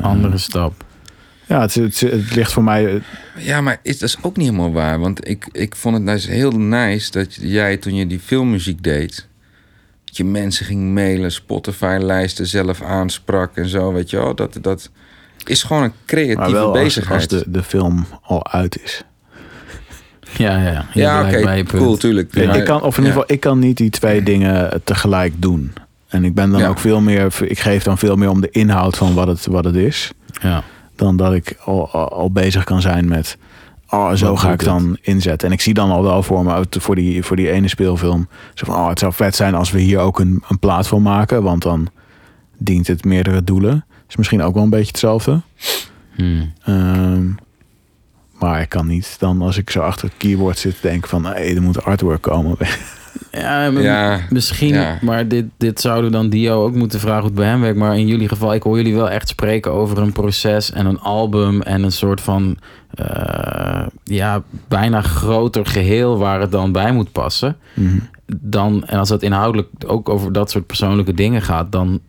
Andere 0.03 0.39
stap. 0.39 0.85
Ja, 1.51 1.61
het, 1.61 1.75
het, 1.75 2.01
het 2.01 2.35
ligt 2.35 2.53
voor 2.53 2.65
mij... 2.65 2.87
eh, 2.87 3.01
Ja, 3.37 3.61
maar 3.61 3.79
is, 3.83 3.99
dat 3.99 4.09
is 4.09 4.17
ook 4.23 4.37
niet 4.37 4.47
helemaal 4.47 4.73
waar. 4.73 4.99
Want 4.99 5.29
ik, 5.29 5.49
ik 5.53 5.77
vond 5.77 5.97
het 5.97 6.07
dus 6.07 6.27
heel 6.27 6.51
nice 6.51 7.11
dat 7.11 7.35
jij 7.35 7.77
toen 7.77 7.95
je 7.95 8.07
die 8.07 8.21
filmmuziek 8.21 8.83
deed... 8.83 9.27
dat 10.05 10.17
je 10.17 10.25
mensen 10.25 10.67
ging 10.67 10.95
mailen, 10.95 11.33
Spotify-lijsten 11.33 12.47
zelf 12.47 12.83
aansprak 12.83 13.57
en 13.57 13.69
zo, 13.69 13.93
weet 13.93 14.11
je 14.11 14.17
wel. 14.17 14.35
Dat, 14.35 14.59
dat 14.61 14.91
is 15.45 15.63
gewoon 15.63 15.83
een 15.83 15.93
creatieve 16.07 16.41
Maar 16.41 16.51
wel 16.51 16.71
als, 16.73 16.83
bezigheid. 16.83 17.33
als 17.33 17.43
de, 17.43 17.51
de 17.51 17.63
film 17.63 18.07
al 18.23 18.47
uit 18.53 18.83
is. 18.83 19.05
Ja, 20.37 20.57
ja, 20.63 20.71
ja. 20.71 20.87
Je 20.93 21.01
ja, 21.01 21.23
oké, 21.23 21.63
cool, 21.63 21.97
tuurlijk. 21.97 22.35
Ik- 22.35 22.65
kan, 22.65 22.83
of 22.83 22.97
in 22.99 23.03
ieder 23.05 23.19
geval, 23.21 23.35
ik 23.35 23.41
kan 23.41 23.59
niet 23.59 23.77
die 23.77 23.91
twee 23.91 24.23
dingen 24.23 24.81
tegelijk 24.85 25.33
doen. 25.37 25.73
En 26.09 26.25
ik 26.25 26.35
ben 26.35 26.51
dan 26.51 26.61
Ja. 26.61 26.69
ook 26.69 26.79
veel 26.79 27.01
meer, 27.01 27.35
ik 27.41 27.59
geef 27.59 27.83
dan 27.83 27.99
veel 27.99 28.17
meer 28.17 28.29
om 28.31 28.41
de 28.41 28.51
inhoud 28.51 28.97
van 28.97 29.15
wat 29.15 29.27
het, 29.27 29.47
wat 29.47 29.65
het 29.65 29.75
is. 29.75 30.13
Ja. 30.43 30.63
Dan 31.01 31.17
dat 31.17 31.33
ik 31.33 31.57
al, 31.65 31.91
al, 31.91 32.09
al 32.09 32.31
bezig 32.31 32.65
kan 32.65 32.81
zijn 32.81 33.09
met, 33.09 33.39
oh, 33.89 34.13
zo 34.13 34.31
Wat 34.31 34.39
ga 34.39 34.53
ik 34.53 34.65
dan 34.65 34.99
inzetten. 35.01 35.49
En 35.49 35.55
ik 35.55 35.61
zie 35.61 35.75
dan 35.75 35.91
al 35.91 36.03
wel 36.03 36.23
voor 36.23 36.45
me, 36.45 36.53
uit- 36.53 36.77
voor 36.81 36.95
die, 36.95 37.23
voor 37.23 37.37
die 37.37 37.51
ene 37.51 37.69
speelfilm, 37.69 38.29
zo 38.55 38.67
van, 38.67 38.75
oh, 38.75 38.89
het 38.89 38.99
zou 38.99 39.13
vet 39.13 39.35
zijn 39.37 39.55
als 39.55 39.71
we 39.71 39.81
hier 39.81 39.99
ook 39.99 40.19
een, 40.21 40.43
een 40.49 40.59
plaat 40.59 40.87
van 40.87 41.03
maken. 41.03 41.43
Want 41.43 41.63
dan 41.63 41.89
dient 42.59 42.87
het 42.87 43.05
meerdere 43.05 43.45
doelen. 43.45 43.85
Is 44.09 44.17
misschien 44.17 44.43
ook 44.43 44.55
wel 44.55 44.63
een 44.63 44.71
beetje 44.71 44.87
hetzelfde. 44.87 45.41
Hmm. 46.15 46.53
Ehm, 46.65 47.27
maar 48.39 48.61
ik 48.61 48.69
kan 48.69 48.87
niet 48.87 49.17
dan, 49.19 49.43
als 49.43 49.57
ik 49.57 49.71
zo 49.71 49.81
achter 49.81 50.09
het 50.09 50.17
keyboard 50.17 50.59
zit, 50.59 50.77
denken 50.83 51.09
van, 51.09 51.25
hé, 51.25 51.33
er 51.33 51.63
moet 51.63 51.85
artwork 51.85 52.23
komen. 52.23 52.57
Ja, 53.31 54.20
misschien, 54.31 54.74
ja. 54.74 54.99
maar 55.01 55.28
dit, 55.28 55.45
dit 55.57 55.81
zouden 55.81 56.11
we 56.11 56.16
dan 56.16 56.28
Dio 56.28 56.65
ook 56.65 56.74
moeten 56.74 57.01
vragen 57.01 57.20
hoe 57.20 57.28
het 57.28 57.39
bij 57.39 57.49
hem 57.49 57.61
werkt. 57.61 57.78
Maar 57.78 57.99
in 57.99 58.07
jullie 58.07 58.28
geval, 58.28 58.55
ik 58.55 58.62
hoor 58.62 58.77
jullie 58.77 58.95
wel 58.95 59.11
echt 59.11 59.28
spreken 59.28 59.73
over 59.73 59.99
een 59.99 60.12
proces 60.12 60.73
en 60.73 60.87
een 60.87 61.01
album 61.01 61.62
en 61.62 61.82
een 61.82 61.93
soort 61.93 62.20
van, 62.20 62.59
eh, 62.95 63.87
ja, 64.05 64.43
bijna 64.69 65.03
groter 65.03 65.66
geheel 65.66 66.19
waar 66.19 66.41
het 66.41 66.53
dan 66.53 66.73
bij 66.73 66.93
moet 66.93 67.12
passen. 67.12 67.57
Mhm. 67.74 67.99
Dan, 68.37 68.87
en 68.87 68.99
als 68.99 69.09
dat 69.09 69.23
inhoudelijk 69.23 69.69
ook 69.87 70.09
over 70.09 70.32
dat 70.32 70.51
soort 70.51 70.66
persoonlijke 70.66 71.15
dingen 71.15 71.43
gaat, 71.43 71.73
dan 71.73 72.01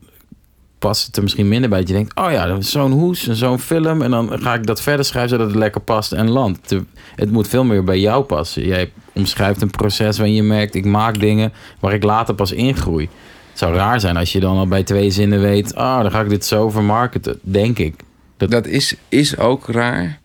past 0.82 1.06
het 1.06 1.16
er 1.16 1.24
misschien 1.24 1.48
minder 1.48 1.70
bij. 1.70 1.80
Dat 1.80 1.88
je 1.88 1.94
denkt, 1.94 2.16
oh 2.20 2.32
ja, 2.32 2.45
dat 2.45 2.60
is 2.60 2.72
zo'n 2.72 2.91
hoes 2.91 3.28
en 3.28 3.36
zo'n 3.36 3.60
film. 3.60 4.02
En 4.02 4.12
dan 4.12 4.30
ga 4.41 4.53
ik 4.53 4.66
dat 4.66 4.82
verder 4.82 5.06
schrijven 5.06 5.30
zodat 5.30 5.48
het 5.48 5.56
lekker 5.56 5.82
past 5.82 6.12
en 6.12 6.30
landt. 6.30 6.76
Het 7.16 7.32
moet 7.32 7.48
veel 7.48 7.64
meer 7.64 7.84
bij 7.84 7.99
jou 7.99 8.24
passen. 8.24 8.66
Jij 8.68 8.91
omschrijft 9.14 9.62
een 9.62 9.70
proces 9.70 10.18
waarin 10.18 10.36
je 10.36 10.44
merkt, 10.44 10.76
ik 10.76 10.86
maak 10.86 11.20
dingen 11.20 11.53
waar 11.80 11.94
ik 11.94 12.03
later 12.03 12.36
pas 12.36 12.52
ingroei. 12.52 13.10
Het 13.49 13.60
zou 13.60 13.76
raar 13.76 13.99
zijn 13.99 14.18
als 14.18 14.32
je 14.32 14.40
dan 14.40 14.58
al 14.58 14.68
bij 14.68 14.84
twee 14.84 15.12
zinnen 15.12 15.41
weet, 15.41 15.76
ah, 15.76 16.02
dan 16.02 16.12
ga 16.12 16.22
ik 16.22 16.30
dit 16.30 16.45
zo 16.45 16.70
vermarkten, 16.70 17.40
denk 17.41 17.78
ik. 17.80 17.95
Dat 18.38 18.68
is, 18.68 18.95
is 19.10 19.38
ook 19.38 19.68
raar. 19.68 20.20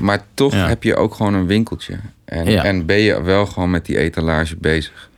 Maar 0.00 0.24
toch 0.34 0.52
Ja. 0.52 0.68
heb 0.68 0.82
je 0.82 0.96
ook 0.96 1.14
gewoon 1.14 1.34
een 1.34 1.46
winkeltje. 1.46 1.94
En, 2.24 2.50
Ja. 2.50 2.64
en 2.64 2.86
ben 2.86 2.98
je 3.00 3.22
wel 3.22 3.46
gewoon 3.46 3.70
met 3.70 3.86
die 3.86 3.98
etalage 3.98 4.56
bezig. 4.56 5.10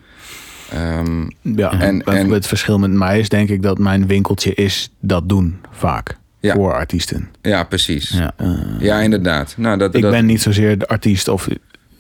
Ehm, 0.71 1.29
Ja, 1.43 1.81
En- 1.81 2.03
het 2.31 2.47
verschil 2.47 2.79
met 2.79 2.91
mij 2.91 3.19
is 3.19 3.29
denk 3.29 3.49
ik 3.49 3.63
dat 3.63 3.79
mijn 3.79 4.07
winkeltje 4.07 4.55
is 4.55 4.91
dat 5.01 5.29
doen 5.29 5.59
vaak 5.71 6.17
Ja. 6.41 6.55
voor 6.55 6.75
artiesten. 6.75 7.29
ja, 7.43 7.65
precies. 7.65 8.09
Ja, 8.09 8.35
Ja. 8.79 9.01
inderdaad. 9.01 9.55
Nou, 9.57 9.79
dat, 9.79 9.95
Ik 9.95 10.03
dat, 10.03 10.11
ben 10.11 10.27
niet 10.27 10.43
zozeer 10.43 10.79
de 10.79 10.87
artiest 10.87 11.29
of 11.29 11.49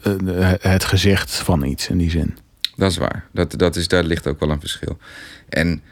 eh, 0.02 0.52
het 0.60 0.84
gezicht 0.84 1.34
van 1.34 1.64
iets 1.64 1.88
in 1.88 1.98
die 1.98 2.10
zin. 2.10 2.36
dat 2.76 2.90
is 2.90 2.96
waar. 2.96 3.24
Dat, 3.32 3.58
dat 3.58 3.76
is, 3.76 3.88
daar 3.88 4.04
ligt 4.04 4.26
ook 4.26 4.40
wel 4.40 4.50
een 4.50 4.60
verschil. 4.60 4.98
En 5.48 5.82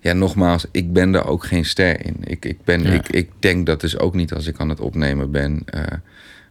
ja, 0.00 0.12
nogmaals, 0.12 0.66
ik 0.70 0.92
ben 0.92 1.14
er 1.14 1.26
ook 1.26 1.44
geen 1.44 1.64
ster 1.64 2.04
in. 2.06 2.16
Ik, 2.24 2.44
ik, 2.44 2.64
ben, 2.64 2.82
Ja. 2.82 2.90
ik, 2.92 3.08
ik 3.08 3.30
denk 3.38 3.66
dat 3.66 3.80
dus 3.80 3.98
ook 3.98 4.14
niet 4.14 4.32
als 4.32 4.46
ik 4.46 4.58
aan 4.60 4.68
het 4.68 4.80
opnemen 4.80 5.30
ben. 5.30 5.62
Eh, 5.64 5.82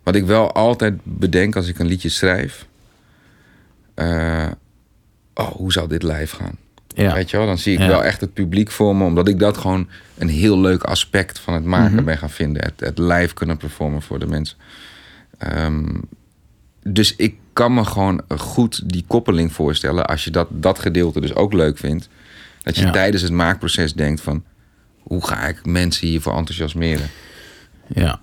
wat 0.03 0.15
ik 0.15 0.25
wel 0.25 0.51
altijd 0.51 0.93
bedenk 1.03 1.55
als 1.55 1.67
ik 1.67 1.79
een 1.79 1.87
liedje 1.87 2.09
schrijf. 2.09 2.67
Oh, 5.37 5.47
hoe 5.47 5.71
zou 5.71 5.87
dit 5.87 6.03
live 6.03 6.35
gaan? 6.35 6.55
Ja. 6.87 7.13
Weet 7.13 7.29
je 7.29 7.37
wel, 7.37 7.45
dan 7.45 7.57
zie 7.57 7.73
ik 7.73 7.79
Ja. 7.79 7.87
wel 7.87 8.03
echt 8.03 8.21
het 8.21 8.33
publiek 8.33 8.71
voor 8.71 8.95
me. 8.95 9.03
Omdat 9.03 9.27
ik 9.27 9.39
dat 9.39 9.57
gewoon 9.57 9.87
een 10.17 10.29
heel 10.29 10.59
leuk 10.59 10.83
aspect 10.83 11.39
van 11.39 11.53
het 11.53 11.63
maken 11.63 11.95
Mhm. 11.95 12.03
ben 12.03 12.17
gaan 12.17 12.29
vinden. 12.29 12.63
Het, 12.63 12.73
het 12.79 12.97
live 12.97 13.33
kunnen 13.33 13.57
performen 13.57 14.01
voor 14.01 14.19
de 14.19 14.27
mensen. 14.27 14.57
Ehm, 15.37 15.85
dus 16.83 17.15
ik 17.15 17.35
kan 17.53 17.73
me 17.73 17.85
gewoon 17.85 18.21
goed 18.37 18.89
die 18.89 19.03
koppeling 19.07 19.53
voorstellen. 19.53 20.07
Als 20.07 20.23
je 20.23 20.31
dat, 20.31 20.47
dat 20.51 20.79
gedeelte 20.79 21.21
dus 21.21 21.35
ook 21.35 21.53
leuk 21.53 21.77
vindt. 21.77 22.09
Dat 22.63 22.75
je 22.75 22.85
Ja. 22.85 22.91
tijdens 22.91 23.21
het 23.23 23.31
maakproces 23.31 23.93
denkt 23.93 24.21
van... 24.21 24.43
Hoe 24.99 25.27
ga 25.27 25.47
ik 25.47 25.65
mensen 25.65 26.07
hiervoor 26.07 26.35
enthousiasmeren? 26.37 27.09
Ja, 27.87 28.19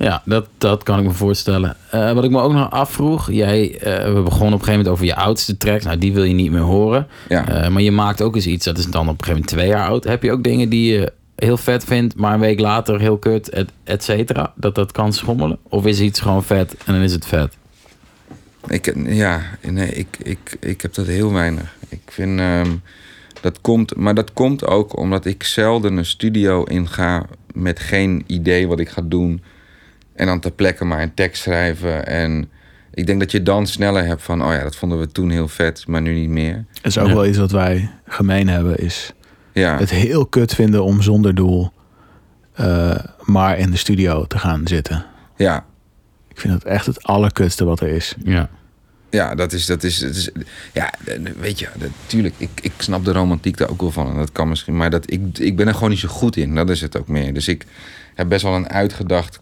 ja 0.00 0.22
dat, 0.24 0.46
dat 0.58 0.82
kan 0.82 0.98
ik 0.98 1.04
me 1.04 1.12
voorstellen. 1.12 1.76
Eh, 1.90 2.12
wat 2.12 2.24
ik 2.24 2.30
me 2.30 2.40
ook 2.40 2.52
nog 2.52 2.70
afvroeg, 2.70 3.30
jij, 3.30 3.78
eh, 3.78 4.14
we 4.14 4.20
begonnen 4.20 4.30
op 4.30 4.36
een 4.36 4.50
gegeven 4.50 4.72
moment 4.72 4.88
over 4.88 5.04
je 5.04 5.14
oudste 5.14 5.56
tracks. 5.56 5.84
Nou, 5.84 5.98
die 5.98 6.12
wil 6.12 6.24
je 6.24 6.34
niet 6.34 6.50
meer 6.50 6.60
horen. 6.60 7.06
Ja. 7.28 7.48
Eh, 7.48 7.68
maar 7.68 7.82
je 7.82 7.92
maakt 7.92 8.22
ook 8.22 8.34
eens 8.34 8.46
iets, 8.46 8.64
dat 8.64 8.78
is 8.78 8.86
dan 8.86 9.08
op 9.08 9.18
een 9.18 9.24
gegeven 9.24 9.32
moment 9.32 9.50
twee 9.50 9.68
jaar 9.68 9.88
oud. 9.88 10.04
Heb 10.04 10.22
je 10.22 10.32
ook 10.32 10.42
dingen 10.42 10.68
die 10.68 10.92
je 10.92 11.12
heel 11.36 11.56
vet 11.56 11.84
vindt, 11.84 12.16
maar 12.16 12.34
een 12.34 12.40
week 12.40 12.60
later 12.60 13.00
heel 13.00 13.18
kut, 13.18 13.48
et, 13.48 13.70
et 13.84 14.04
cetera? 14.04 14.52
Dat 14.54 14.74
dat 14.74 14.92
kan 14.92 15.12
schommelen? 15.12 15.58
Of 15.68 15.86
is 15.86 16.00
iets 16.00 16.20
gewoon 16.20 16.44
vet 16.44 16.74
en 16.84 16.92
dan 16.92 17.02
is 17.02 17.12
het 17.12 17.26
vet? 17.26 17.56
Ik, 18.66 18.94
ja, 19.06 19.40
nee, 19.62 19.90
ik, 19.90 20.16
ik, 20.22 20.56
ik 20.60 20.80
heb 20.80 20.94
dat 20.94 21.06
heel 21.06 21.32
weinig. 21.32 21.74
Ik 21.88 22.00
vind 22.06 22.38
ehm, 22.40 22.70
dat 23.40 23.60
komt, 23.60 23.96
maar 23.96 24.14
dat 24.14 24.32
komt 24.32 24.66
ook 24.66 24.98
omdat 24.98 25.24
ik 25.24 25.42
zelden 25.42 25.96
een 25.96 26.04
studio 26.04 26.64
inga 26.64 27.26
met 27.54 27.80
geen 27.80 28.24
idee 28.26 28.68
wat 28.68 28.80
ik 28.80 28.88
ga 28.88 29.02
doen. 29.04 29.42
En 30.20 30.26
dan 30.26 30.40
ter 30.40 30.50
plekke 30.52 30.84
maar 30.84 31.02
een 31.02 31.14
tekst 31.14 31.42
schrijven. 31.42 32.06
En 32.06 32.50
ik 32.94 33.06
denk 33.06 33.20
dat 33.20 33.30
je 33.30 33.42
dan 33.42 33.66
sneller 33.66 34.04
hebt 34.04 34.22
van, 34.22 34.44
oh 34.44 34.52
ja, 34.52 34.62
dat 34.62 34.76
vonden 34.76 34.98
we 34.98 35.12
toen 35.12 35.30
heel 35.30 35.48
vet, 35.48 35.86
maar 35.86 36.00
nu 36.02 36.14
niet 36.14 36.28
meer. 36.28 36.64
Dat 36.72 36.84
is 36.84 36.98
ook 36.98 37.06
Ja. 37.08 37.14
wel 37.14 37.26
iets 37.26 37.38
wat 37.38 37.50
wij 37.50 37.90
gemeen 38.06 38.48
hebben, 38.48 38.78
is 38.78 39.12
Ja, 39.52 39.78
het 39.78 39.90
heel 39.90 40.26
kut 40.26 40.54
vinden 40.54 40.84
om 40.84 41.02
zonder 41.02 41.34
doel 41.34 41.72
eh, 42.52 42.98
maar 43.24 43.58
in 43.58 43.70
de 43.70 43.76
studio 43.76 44.24
te 44.26 44.38
gaan 44.38 44.66
zitten. 44.66 45.06
ja, 45.36 45.64
Ik 46.28 46.40
vind 46.40 46.52
dat 46.52 46.64
echt 46.64 46.86
het 46.86 47.02
allerkutste 47.02 47.64
wat 47.64 47.80
er 47.80 47.88
is. 47.88 48.14
Ja. 48.24 48.48
ja, 49.10 49.34
dat 49.34 49.52
is, 49.52 49.66
dat 49.66 49.82
is, 49.82 49.98
dat 49.98 50.14
is 50.14 50.30
ja, 50.72 50.92
weet 51.40 51.58
je, 51.58 51.68
natuurlijk, 51.78 52.34
ik, 52.38 52.50
ik 52.62 52.72
snap 52.78 53.04
de 53.04 53.12
romantiek 53.12 53.56
daar 53.56 53.70
ook 53.70 53.80
wel 53.80 53.90
van. 53.90 54.08
En 54.10 54.16
dat 54.16 54.32
kan 54.32 54.48
misschien, 54.48 54.76
maar 54.76 54.90
dat, 54.90 55.10
ik, 55.12 55.38
ik 55.38 55.56
ben 55.56 55.66
er 55.68 55.74
gewoon 55.74 55.90
niet 55.90 55.98
zo 55.98 56.08
goed 56.08 56.36
in. 56.36 56.54
Dat 56.54 56.70
is 56.70 56.80
het 56.80 56.96
ook 56.98 57.08
meer. 57.08 57.34
Dus 57.34 57.48
ik 57.48 57.66
heb 58.14 58.28
best 58.28 58.42
wel 58.42 58.54
een 58.54 58.68
uitgedacht 58.68 59.40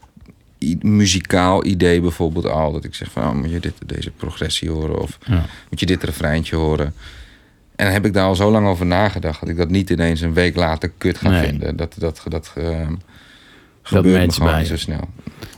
muzikaal 0.80 1.64
idee 1.64 2.01
bijvoorbeeld 2.01 2.47
al. 2.47 2.72
Dat 2.72 2.85
ik 2.85 2.94
zeg 2.94 3.10
van, 3.10 3.22
oh, 3.22 3.32
moet 3.35 3.51
je 3.51 3.60
dit, 3.60 3.74
deze 3.86 4.10
progressie 4.10 4.70
horen? 4.70 5.01
Of 5.01 5.18
Ja. 5.26 5.44
moet 5.70 5.80
je 5.80 5.86
dit 5.86 6.02
refreintje 6.02 6.56
horen? 6.56 6.94
En 7.76 7.85
dan 7.85 7.94
heb 7.94 8.06
ik 8.06 8.12
daar 8.12 8.26
al 8.26 8.35
zo 8.35 8.51
lang 8.51 8.66
over 8.66 8.86
nagedacht... 8.86 9.40
dat 9.40 9.48
ik 9.48 9.56
dat 9.56 9.70
niet 9.70 9.90
ineens 9.90 10.20
een 10.20 10.35
week 10.35 10.56
later 10.56 10.93
kut 10.98 11.18
ga 11.18 11.28
Nee. 11.28 11.48
vinden. 11.48 11.76
Dat, 11.76 11.94
dat, 11.98 12.22
dat, 12.28 12.52
eh, 12.56 12.86
gebeurt 13.82 14.14
me 14.14 14.20
matcht 14.20 14.35
gewoon 14.36 14.51
bij 14.51 14.59
niet 14.60 14.68
zo 14.68 14.76
snel. 14.76 15.01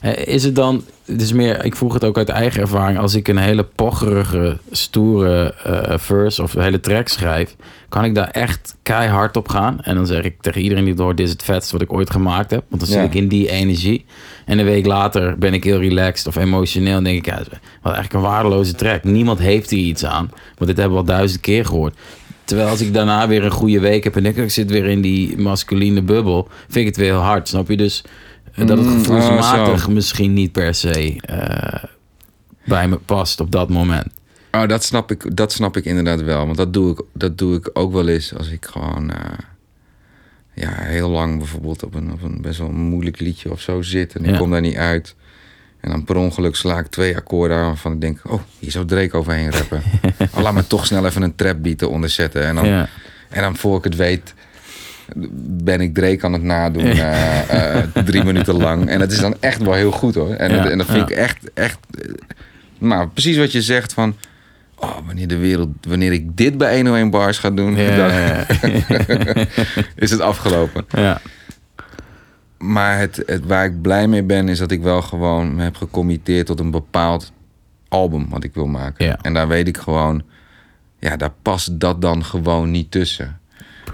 Eh, 0.00 0.26
Is 0.34 0.44
het 0.44 0.54
dan, 0.54 0.84
het 1.04 1.22
is 1.22 1.32
meer, 1.32 1.64
ik 1.64 1.76
vroeg 1.76 1.92
het 1.94 2.04
ook 2.04 2.16
uit 2.18 2.28
eigen 2.28 2.60
ervaring, 2.60 2.98
als 2.98 3.14
ik 3.14 3.28
een 3.28 3.36
hele 3.38 3.64
pocherige, 3.64 4.58
stoere 4.70 5.54
eh, 5.54 5.98
verse 5.98 6.42
of 6.42 6.52
hele 6.52 6.80
track 6.80 7.08
schrijf, 7.08 7.56
kan 7.88 8.04
ik 8.04 8.14
daar 8.14 8.30
echt 8.30 8.76
keihard 8.82 9.36
op 9.36 9.48
gaan. 9.48 9.80
En 9.80 9.94
dan 9.94 10.06
zeg 10.06 10.22
ik 10.24 10.34
tegen 10.40 10.60
iedereen 10.62 10.84
die 10.84 10.92
het 10.92 11.02
hoort, 11.02 11.16
dit 11.16 11.26
is 11.26 11.32
het 11.32 11.42
vetste 11.42 11.72
wat 11.72 11.82
ik 11.82 11.92
ooit 11.92 12.10
gemaakt 12.10 12.50
heb. 12.50 12.64
Want 12.68 12.80
dan 12.80 12.90
zit 12.90 12.98
Ja. 12.98 13.04
ik 13.04 13.14
in 13.14 13.28
die 13.28 13.50
energie. 13.50 14.04
En 14.44 14.58
een 14.58 14.64
week 14.64 14.86
later 14.86 15.38
ben 15.38 15.54
ik 15.54 15.64
heel 15.64 15.78
relaxed 15.80 16.26
of 16.26 16.36
emotioneel 16.36 16.96
en 16.96 17.04
denk 17.04 17.16
ik, 17.16 17.26
ja, 17.26 17.36
wat 17.82 17.92
eigenlijk 17.94 18.12
een 18.12 18.20
waardeloze 18.30 18.72
track. 18.74 19.04
Niemand 19.04 19.38
heeft 19.38 19.70
hier 19.70 19.86
iets 19.86 20.04
aan, 20.04 20.30
want 20.54 20.66
dit 20.66 20.76
hebben 20.76 20.90
we 20.92 20.98
al 20.98 21.04
duizend 21.16 21.40
keer 21.40 21.64
gehoord. 21.64 21.96
Terwijl 22.44 22.68
als 22.68 22.80
ik 22.80 22.94
daarna 22.94 23.28
weer 23.28 23.44
een 23.44 23.50
goede 23.50 23.80
week 23.80 24.04
heb 24.04 24.16
en 24.16 24.22
denk 24.22 24.36
ik, 24.36 24.42
ik 24.44 24.50
zit 24.50 24.70
weer 24.70 24.84
in 24.84 25.00
die 25.00 25.38
masculine 25.38 26.02
bubbel, 26.02 26.48
vind 26.64 26.76
ik 26.76 26.86
het 26.86 26.96
weer 26.96 27.12
heel 27.12 27.20
hard. 27.20 27.48
Snap 27.48 27.68
je? 27.68 27.76
Dus 27.76 28.04
eh, 28.54 28.66
dat 28.66 28.78
het 28.78 28.86
Mm, 28.86 28.98
gevoelsmatig 28.98 29.74
oh, 29.74 29.78
zo. 29.84 29.90
misschien 29.90 30.32
niet 30.32 30.52
per 30.52 30.74
se 30.74 31.16
eh, 31.20 31.84
bij 32.64 32.88
me 32.88 32.96
past 32.96 33.40
op 33.40 33.50
dat 33.50 33.68
moment. 33.68 34.06
Oh, 34.52 34.68
dat 34.68 34.84
snap 34.84 35.10
ik, 35.10 35.36
dat 35.36 35.52
snap 35.52 35.76
ik 35.76 35.84
inderdaad 35.84 36.22
wel. 36.22 36.44
Want 36.44 36.56
dat 36.56 36.72
doe 36.72 36.90
ik, 36.92 37.02
dat 37.12 37.38
doe 37.38 37.56
ik 37.56 37.70
ook 37.72 37.92
wel 37.92 38.08
eens 38.08 38.34
als 38.36 38.48
ik 38.50 38.66
gewoon... 38.70 39.10
eh, 39.10 39.16
ja, 40.60 40.74
heel 40.82 41.08
lang 41.10 41.38
bijvoorbeeld 41.38 41.84
op 41.84 41.94
een, 41.94 42.12
op 42.12 42.22
een 42.22 42.40
best 42.42 42.58
wel 42.58 42.70
moeilijk 42.70 43.20
liedje 43.20 43.50
of 43.50 43.60
zo 43.60 43.82
zit... 43.82 44.14
en 44.14 44.24
ik 44.24 44.30
Ja. 44.30 44.38
kom 44.38 44.50
daar 44.50 44.60
niet 44.60 44.76
uit. 44.76 45.14
En 45.80 45.90
dan 45.90 46.04
per 46.04 46.16
ongeluk 46.16 46.56
sla 46.56 46.78
ik 46.78 46.86
twee 46.86 47.16
akkoorden 47.16 47.56
aan 47.56 47.64
waarvan 47.64 47.92
ik 47.92 48.00
denk... 48.00 48.20
oh, 48.26 48.40
hier 48.58 48.70
zou 48.70 48.84
Drake 48.84 49.16
overheen 49.16 49.50
rappen. 49.52 49.82
oh, 50.34 50.42
laat 50.42 50.54
me 50.54 50.66
toch 50.66 50.86
snel 50.86 51.06
even 51.06 51.22
een 51.22 51.34
trap 51.34 51.56
beat 51.62 51.82
eronder 51.82 52.10
zetten. 52.10 52.44
En 52.46 52.54
dan, 52.54 52.66
Ja. 52.66 52.88
en 53.28 53.42
dan 53.42 53.56
voor 53.56 53.78
ik 53.78 53.84
het 53.84 53.96
weet 53.96 54.34
ben 55.42 55.80
ik 55.80 55.94
Drake 55.94 56.24
aan 56.26 56.32
het 56.32 56.42
nadoen 56.42 56.84
eh, 56.84 57.76
eh, 57.78 57.84
drie 58.04 58.24
minuten 58.24 58.54
lang. 58.56 58.88
En 58.88 59.00
het 59.00 59.12
is 59.12 59.18
dan 59.20 59.36
echt 59.40 59.62
wel 59.62 59.74
heel 59.74 59.90
goed 59.92 60.14
hoor. 60.14 60.34
En, 60.34 60.54
Ja, 60.54 60.68
en 60.70 60.78
dat 60.78 60.86
vind 60.86 61.10
ik 61.10 61.16
echt, 61.16 61.38
echt... 61.54 61.78
eh, 61.98 62.10
Maar 62.78 63.08
precies 63.08 63.36
wat 63.36 63.52
je 63.52 63.62
zegt 63.62 63.92
van... 63.92 64.16
Oh, 64.80 64.96
wanneer 65.06 65.28
de 65.28 65.36
wereld, 65.36 65.68
wanneer 65.88 66.12
ik 66.12 66.36
dit 66.36 66.58
bij 66.58 66.74
101 66.74 67.10
bars 67.10 67.38
ga 67.38 67.50
doen, 67.50 67.76
Ja, 67.76 67.96
dan 67.96 68.10
ja, 68.12 68.46
is 70.04 70.10
het 70.10 70.20
afgelopen. 70.20 70.84
ja. 70.90 71.20
Maar 72.58 72.98
het, 72.98 73.22
het, 73.26 73.46
waar 73.46 73.64
ik 73.64 73.82
blij 73.82 74.08
mee 74.08 74.22
ben, 74.22 74.48
is 74.48 74.58
dat 74.58 74.70
ik 74.70 74.82
wel 74.82 75.02
gewoon 75.02 75.54
me 75.54 75.62
heb 75.62 75.76
gecommitteerd 75.76 76.46
tot 76.46 76.60
een 76.60 76.70
bepaald 76.70 77.32
album 77.88 78.28
wat 78.28 78.44
ik 78.44 78.54
wil 78.54 78.66
maken. 78.66 79.20
En 79.20 79.34
daar 79.34 79.48
weet 79.48 79.68
ik 79.68 79.76
gewoon, 79.78 80.22
ja, 80.98 81.16
daar 81.16 81.32
past 81.42 81.80
dat 81.80 82.00
dan 82.02 82.24
gewoon 82.24 82.70
niet 82.70 82.90
tussen. 82.90 83.38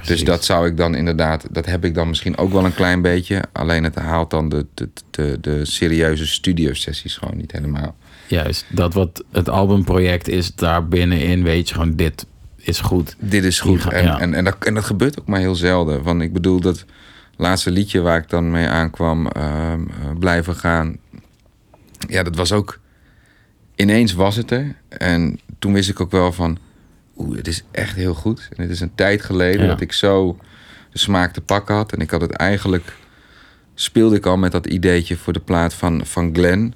Dus 0.07 0.25
dat 0.25 0.45
zou 0.45 0.67
ik 0.67 0.77
dan 0.77 0.95
inderdaad, 0.95 1.47
dat 1.51 1.67
heb 1.67 1.85
ik 1.85 1.95
dan 1.95 2.09
misschien 2.09 2.37
ook 2.39 2.53
wel 2.53 2.65
een 2.65 2.75
klein 2.75 3.03
beetje. 3.03 3.43
Alleen 3.53 3.85
het 3.85 3.95
haalt 3.95 4.31
dan 4.31 4.49
de, 4.49 4.67
de, 4.75 4.89
de, 5.11 5.39
de 5.41 5.65
serieuze 5.65 6.27
studiosessies 6.27 7.17
gewoon 7.17 7.37
niet 7.37 7.53
helemaal. 7.53 7.95
Juist, 8.29 8.65
dat 8.69 8.95
wat 8.95 9.25
het 9.33 9.49
albumproject 9.49 10.29
is, 10.29 10.55
daar 10.55 10.89
binnenin 10.89 11.43
weet 11.43 11.69
je 11.69 11.75
gewoon, 11.75 11.95
dit 11.97 12.27
is 12.57 12.81
goed. 12.81 13.17
Dit 13.19 13.45
is 13.45 13.61
goed. 13.61 13.81
Ga- 13.83 13.91
En, 13.91 14.05
ja. 14.05 14.19
en, 14.21 14.35
en, 14.35 14.45
dat, 14.45 14.57
en 14.61 14.75
dat 14.75 14.85
gebeurt 14.85 15.21
ook 15.21 15.27
maar 15.27 15.41
heel 15.41 15.55
zelden. 15.55 16.03
Want 16.03 16.23
ik 16.23 16.33
bedoel, 16.33 16.61
dat 16.61 16.85
laatste 17.37 17.71
liedje 17.71 18.01
waar 18.01 18.19
ik 18.19 18.29
dan 18.29 18.51
mee 18.51 18.67
aankwam, 18.67 19.27
ehm, 19.27 19.81
eh, 19.81 20.19
blijven 20.19 20.55
gaan. 20.55 20.97
Ja, 22.09 22.23
dat 22.23 22.37
was 22.37 22.53
ook. 22.53 22.79
Ineens 23.75 24.13
was 24.13 24.37
het 24.37 24.51
er. 24.51 24.75
En 24.89 25.41
toen 25.59 25.73
wist 25.73 25.89
ik 25.89 26.01
ook 26.01 26.11
wel 26.11 26.33
van. 26.33 26.59
Oeh, 27.17 27.37
het 27.37 27.49
is 27.49 27.65
echt 27.71 27.97
heel 27.97 28.15
goed. 28.15 28.49
En 28.57 28.63
het 28.63 28.71
is 28.71 28.81
een 28.81 28.95
tijd 28.95 29.23
geleden 29.23 29.61
Ja. 29.63 29.67
dat 29.69 29.81
ik 29.81 29.93
zo 29.93 30.37
de 30.93 30.99
smaak 30.99 31.33
te 31.33 31.41
pakken 31.41 31.75
had. 31.75 31.93
En 31.93 32.01
ik 32.01 32.11
had 32.11 32.21
het 32.21 32.31
eigenlijk. 32.33 32.97
Speelde 33.75 34.17
ik 34.17 34.27
al 34.27 34.37
met 34.37 34.53
dat 34.53 34.67
ideetje 34.67 35.17
voor 35.17 35.33
de 35.33 35.41
plaat 35.41 35.75
van, 35.75 36.07
van 36.07 36.35
Glenn. 36.35 36.75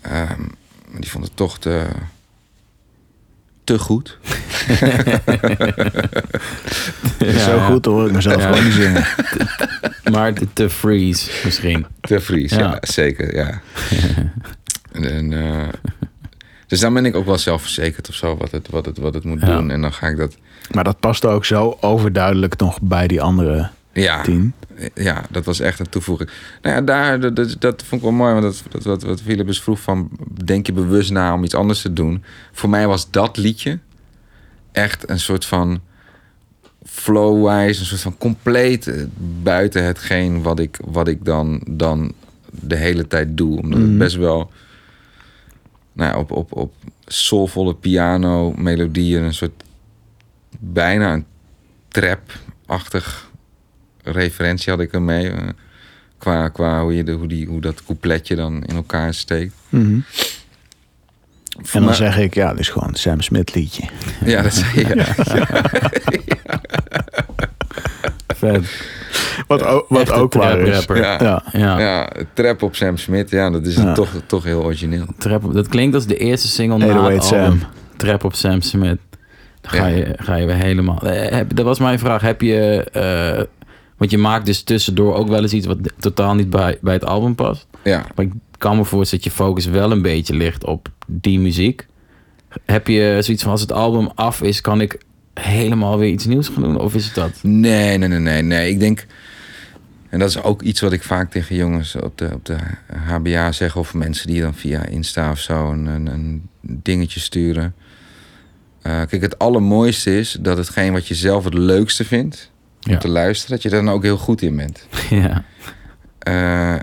Ehm, 0.00 0.40
maar 0.90 1.00
die 1.00 1.10
vond 1.10 1.24
het 1.24 1.36
toch 1.36 1.58
te. 1.58 1.86
te 3.64 3.78
goed. 3.78 4.18
Zo 7.46 7.58
goed 7.58 7.84
hoor 7.84 8.06
ik 8.06 8.12
mezelf 8.12 8.42
gewoon 8.42 8.64
niet 8.64 8.72
zingen. 8.72 9.04
Maar 10.12 10.32
te, 10.34 10.46
te 10.52 10.70
freeze 10.70 11.30
misschien. 11.44 11.86
Te 12.00 12.20
Vries, 12.20 12.50
ja. 12.52 12.58
Ja. 12.58 12.78
zeker, 12.80 13.34
ja. 13.34 13.60
en, 15.10 15.32
eh, 15.32 15.68
dus 16.66 16.80
dan 16.80 16.94
ben 16.94 17.04
ik 17.04 17.16
ook 17.16 17.26
wel 17.26 17.38
zelfverzekerd 17.38 18.08
of 18.08 18.14
zo 18.14 18.36
wat 18.36 18.50
het, 18.50 18.68
wat 18.70 18.86
het, 18.86 18.98
wat 18.98 19.14
het 19.14 19.24
moet 19.24 19.40
Ja. 19.40 19.46
doen. 19.46 19.70
En 19.70 19.80
dan 19.80 19.92
ga 19.92 20.06
ik 20.06 20.16
dat... 20.16 20.36
Maar 20.70 20.84
dat 20.84 21.00
past 21.00 21.24
ook 21.24 21.44
zo 21.44 21.76
overduidelijk 21.80 22.58
nog 22.58 22.78
bij 22.82 23.06
die 23.06 23.22
andere 23.22 23.68
Ja, 23.92 24.22
tien. 24.22 24.52
Ja 24.94 25.24
dat 25.30 25.44
was 25.44 25.60
echt 25.60 25.80
een 25.80 25.88
toevoeging. 25.88 26.30
Nou 26.62 26.74
ja, 26.74 26.80
daar, 26.82 27.20
dat, 27.20 27.36
dat, 27.36 27.56
dat 27.58 27.82
vond 27.82 28.02
ik 28.02 28.08
wel 28.08 28.16
mooi. 28.16 28.32
Want 28.32 28.44
dat, 28.44 28.62
dat, 28.72 28.84
wat, 28.84 29.02
wat 29.02 29.22
Philippus 29.22 29.60
vroeg 29.60 29.80
van... 29.80 30.10
Denk 30.44 30.66
je 30.66 30.72
bewust 30.72 31.10
na 31.10 31.34
om 31.34 31.44
iets 31.44 31.54
anders 31.54 31.82
te 31.82 31.92
doen? 31.92 32.24
Voor 32.52 32.68
mij 32.68 32.86
was 32.86 33.10
dat 33.10 33.36
liedje 33.36 33.78
echt 34.72 35.10
een 35.10 35.20
soort 35.20 35.44
van... 35.44 35.80
Flow-wise, 36.84 37.80
een 37.80 37.86
soort 37.86 38.00
van 38.00 38.18
compleet 38.18 38.86
eh, 38.86 39.02
buiten 39.42 39.84
hetgeen 39.84 40.42
wat 40.42 40.58
ik, 40.58 40.78
wat 40.84 41.08
ik 41.08 41.24
dan, 41.24 41.62
dan 41.70 42.12
de 42.50 42.76
hele 42.76 43.06
tijd 43.06 43.36
doe. 43.36 43.58
Omdat 43.58 43.78
het 43.78 43.88
Mhm. 43.88 43.98
best 43.98 44.16
wel 44.16 44.50
nou, 45.92 46.12
ja, 46.12 46.18
op, 46.18 46.30
op, 46.30 46.52
op 46.56 46.74
soulvolle 47.06 47.74
piano 47.74 48.52
melodieën 48.56 49.22
een 49.22 49.34
soort 49.34 49.62
bijna 50.58 51.12
een 51.12 51.24
trap-achtig 51.88 53.27
referentie 54.12 54.72
had 54.72 54.80
ik 54.80 54.92
ermee. 54.92 55.30
eh, 55.30 55.38
qua 56.18 56.48
qua 56.48 56.82
hoe, 56.82 56.96
je 56.96 57.04
de, 57.04 57.12
hoe, 57.12 57.28
die, 57.28 57.46
hoe 57.46 57.60
dat 57.60 57.84
coupletje 57.84 58.34
dan 58.36 58.64
in 58.64 58.76
elkaar 58.76 59.14
steekt. 59.14 59.54
Mhm. 59.68 59.98
En 61.72 61.82
dan 61.84 61.94
zeg 61.94 62.18
ik, 62.18 62.34
ja, 62.34 62.50
dit 62.50 62.58
is 62.60 62.68
gewoon 62.68 62.88
een 62.88 62.94
Sam 62.94 63.20
Smith 63.20 63.54
liedje. 63.54 63.82
Ja, 64.24 64.42
dat 64.42 64.54
zei 64.54 64.86
je. 64.88 65.04
Vet. 68.36 68.82
Wat, 69.46 69.62
ook- 69.64 69.86
wat 69.88 70.12
ook 70.12 70.32
waar 70.32 70.52
trap 70.52 70.66
is. 70.66 70.76
rapper. 70.76 70.96
Ja. 70.96 71.18
Ja. 71.20 71.42
Ja, 71.52 71.78
Ja, 71.78 72.10
trap 72.32 72.62
op 72.62 72.76
Sam 72.76 72.96
Smith, 72.96 73.30
ja, 73.30 73.50
dat 73.50 73.66
is 73.66 73.76
Ja. 73.76 73.92
toch, 73.92 74.08
toch 74.26 74.44
heel 74.44 74.62
origineel. 74.62 75.06
Trap 75.18 75.44
op, 75.44 75.52
dat 75.54 75.68
klinkt 75.68 75.94
als 75.94 76.06
de 76.06 76.16
eerste 76.16 76.48
single 76.48 76.78
na 76.78 76.84
808 76.86 77.14
het. 77.14 77.24
Sam. 77.24 77.60
Trap 77.96 78.24
op 78.24 78.34
Sam 78.34 78.60
Smith. 78.60 78.98
Dan 79.60 79.70
ga, 79.72 79.86
Ja. 79.86 79.96
je, 79.96 80.14
ga 80.16 80.34
je 80.36 80.46
weer 80.46 80.54
helemaal... 80.56 81.00
Eh, 81.02 81.30
heb, 81.36 81.56
dat 81.56 81.64
was 81.64 81.78
mijn 81.78 81.98
vraag. 81.98 82.20
Heb 82.22 82.40
je... 82.40 82.84
eh, 82.92 83.44
want 83.98 84.10
je 84.10 84.18
maakt 84.18 84.46
dus 84.46 84.62
tussendoor 84.62 85.14
ook 85.14 85.28
wel 85.28 85.42
eens 85.42 85.52
iets 85.52 85.66
wat 85.66 85.78
totaal 85.98 86.34
niet 86.34 86.50
bij, 86.50 86.78
bij 86.80 86.94
het 86.94 87.04
album 87.04 87.34
past. 87.34 87.66
Ja, 87.84 88.06
Maar 88.14 88.24
ik 88.24 88.32
kan 88.58 88.76
me 88.76 88.84
voorstellen 88.84 89.24
dat 89.24 89.32
je 89.32 89.42
focus 89.42 89.66
wel 89.66 89.90
een 89.92 90.02
beetje 90.02 90.34
ligt 90.34 90.64
op 90.64 90.88
die 91.06 91.40
muziek. 91.40 91.86
Heb 92.64 92.86
je 92.86 93.18
zoiets 93.20 93.42
van 93.42 93.52
als 93.52 93.60
het 93.60 93.72
album 93.72 94.10
af 94.14 94.42
is, 94.42 94.60
kan 94.60 94.80
ik 94.80 95.00
helemaal 95.34 95.98
weer 95.98 96.10
iets 96.10 96.26
nieuws 96.26 96.48
gaan 96.48 96.62
doen? 96.62 96.80
Of 96.80 96.94
is 96.94 97.04
het 97.04 97.14
dat? 97.14 97.30
Nee, 97.42 97.98
nee, 97.98 98.08
nee, 98.08 98.18
nee, 98.18 98.42
nee. 98.42 98.70
Ik 98.70 98.80
denk, 98.80 99.06
en 100.08 100.18
dat 100.18 100.28
is 100.28 100.42
ook 100.42 100.62
iets 100.62 100.80
wat 100.80 100.92
ik 100.92 101.02
vaak 101.02 101.30
tegen 101.30 101.56
jongens 101.56 101.96
op 101.96 102.18
de, 102.18 102.30
op 102.32 102.44
de 102.44 102.56
HBA 103.06 103.52
zeg, 103.52 103.76
of 103.76 103.94
mensen 103.94 104.26
die 104.26 104.40
dan 104.40 104.54
via 104.54 104.84
Insta 104.86 105.30
of 105.30 105.38
zo 105.38 105.70
een, 105.70 105.86
een, 105.86 106.06
een 106.06 106.48
dingetje 106.60 107.20
sturen. 107.20 107.74
Eh, 108.82 109.02
kijk, 109.06 109.22
het 109.22 109.38
allermooiste 109.38 110.18
is 110.18 110.36
dat 110.40 110.56
hetgeen 110.56 110.92
wat 110.92 111.06
je 111.08 111.14
zelf 111.14 111.44
het 111.44 111.54
leukste 111.54 112.04
vindt 112.04 112.50
om 112.86 112.92
Ja. 112.92 112.98
te 112.98 113.08
luisteren, 113.08 113.54
dat 113.54 113.62
je 113.62 113.68
daar 113.70 113.84
dan 113.84 113.94
ook 113.94 114.02
heel 114.02 114.16
goed 114.18 114.42
in 114.42 114.56
bent. 114.56 114.86
ja. 115.10 115.44
Eh, 116.18 116.78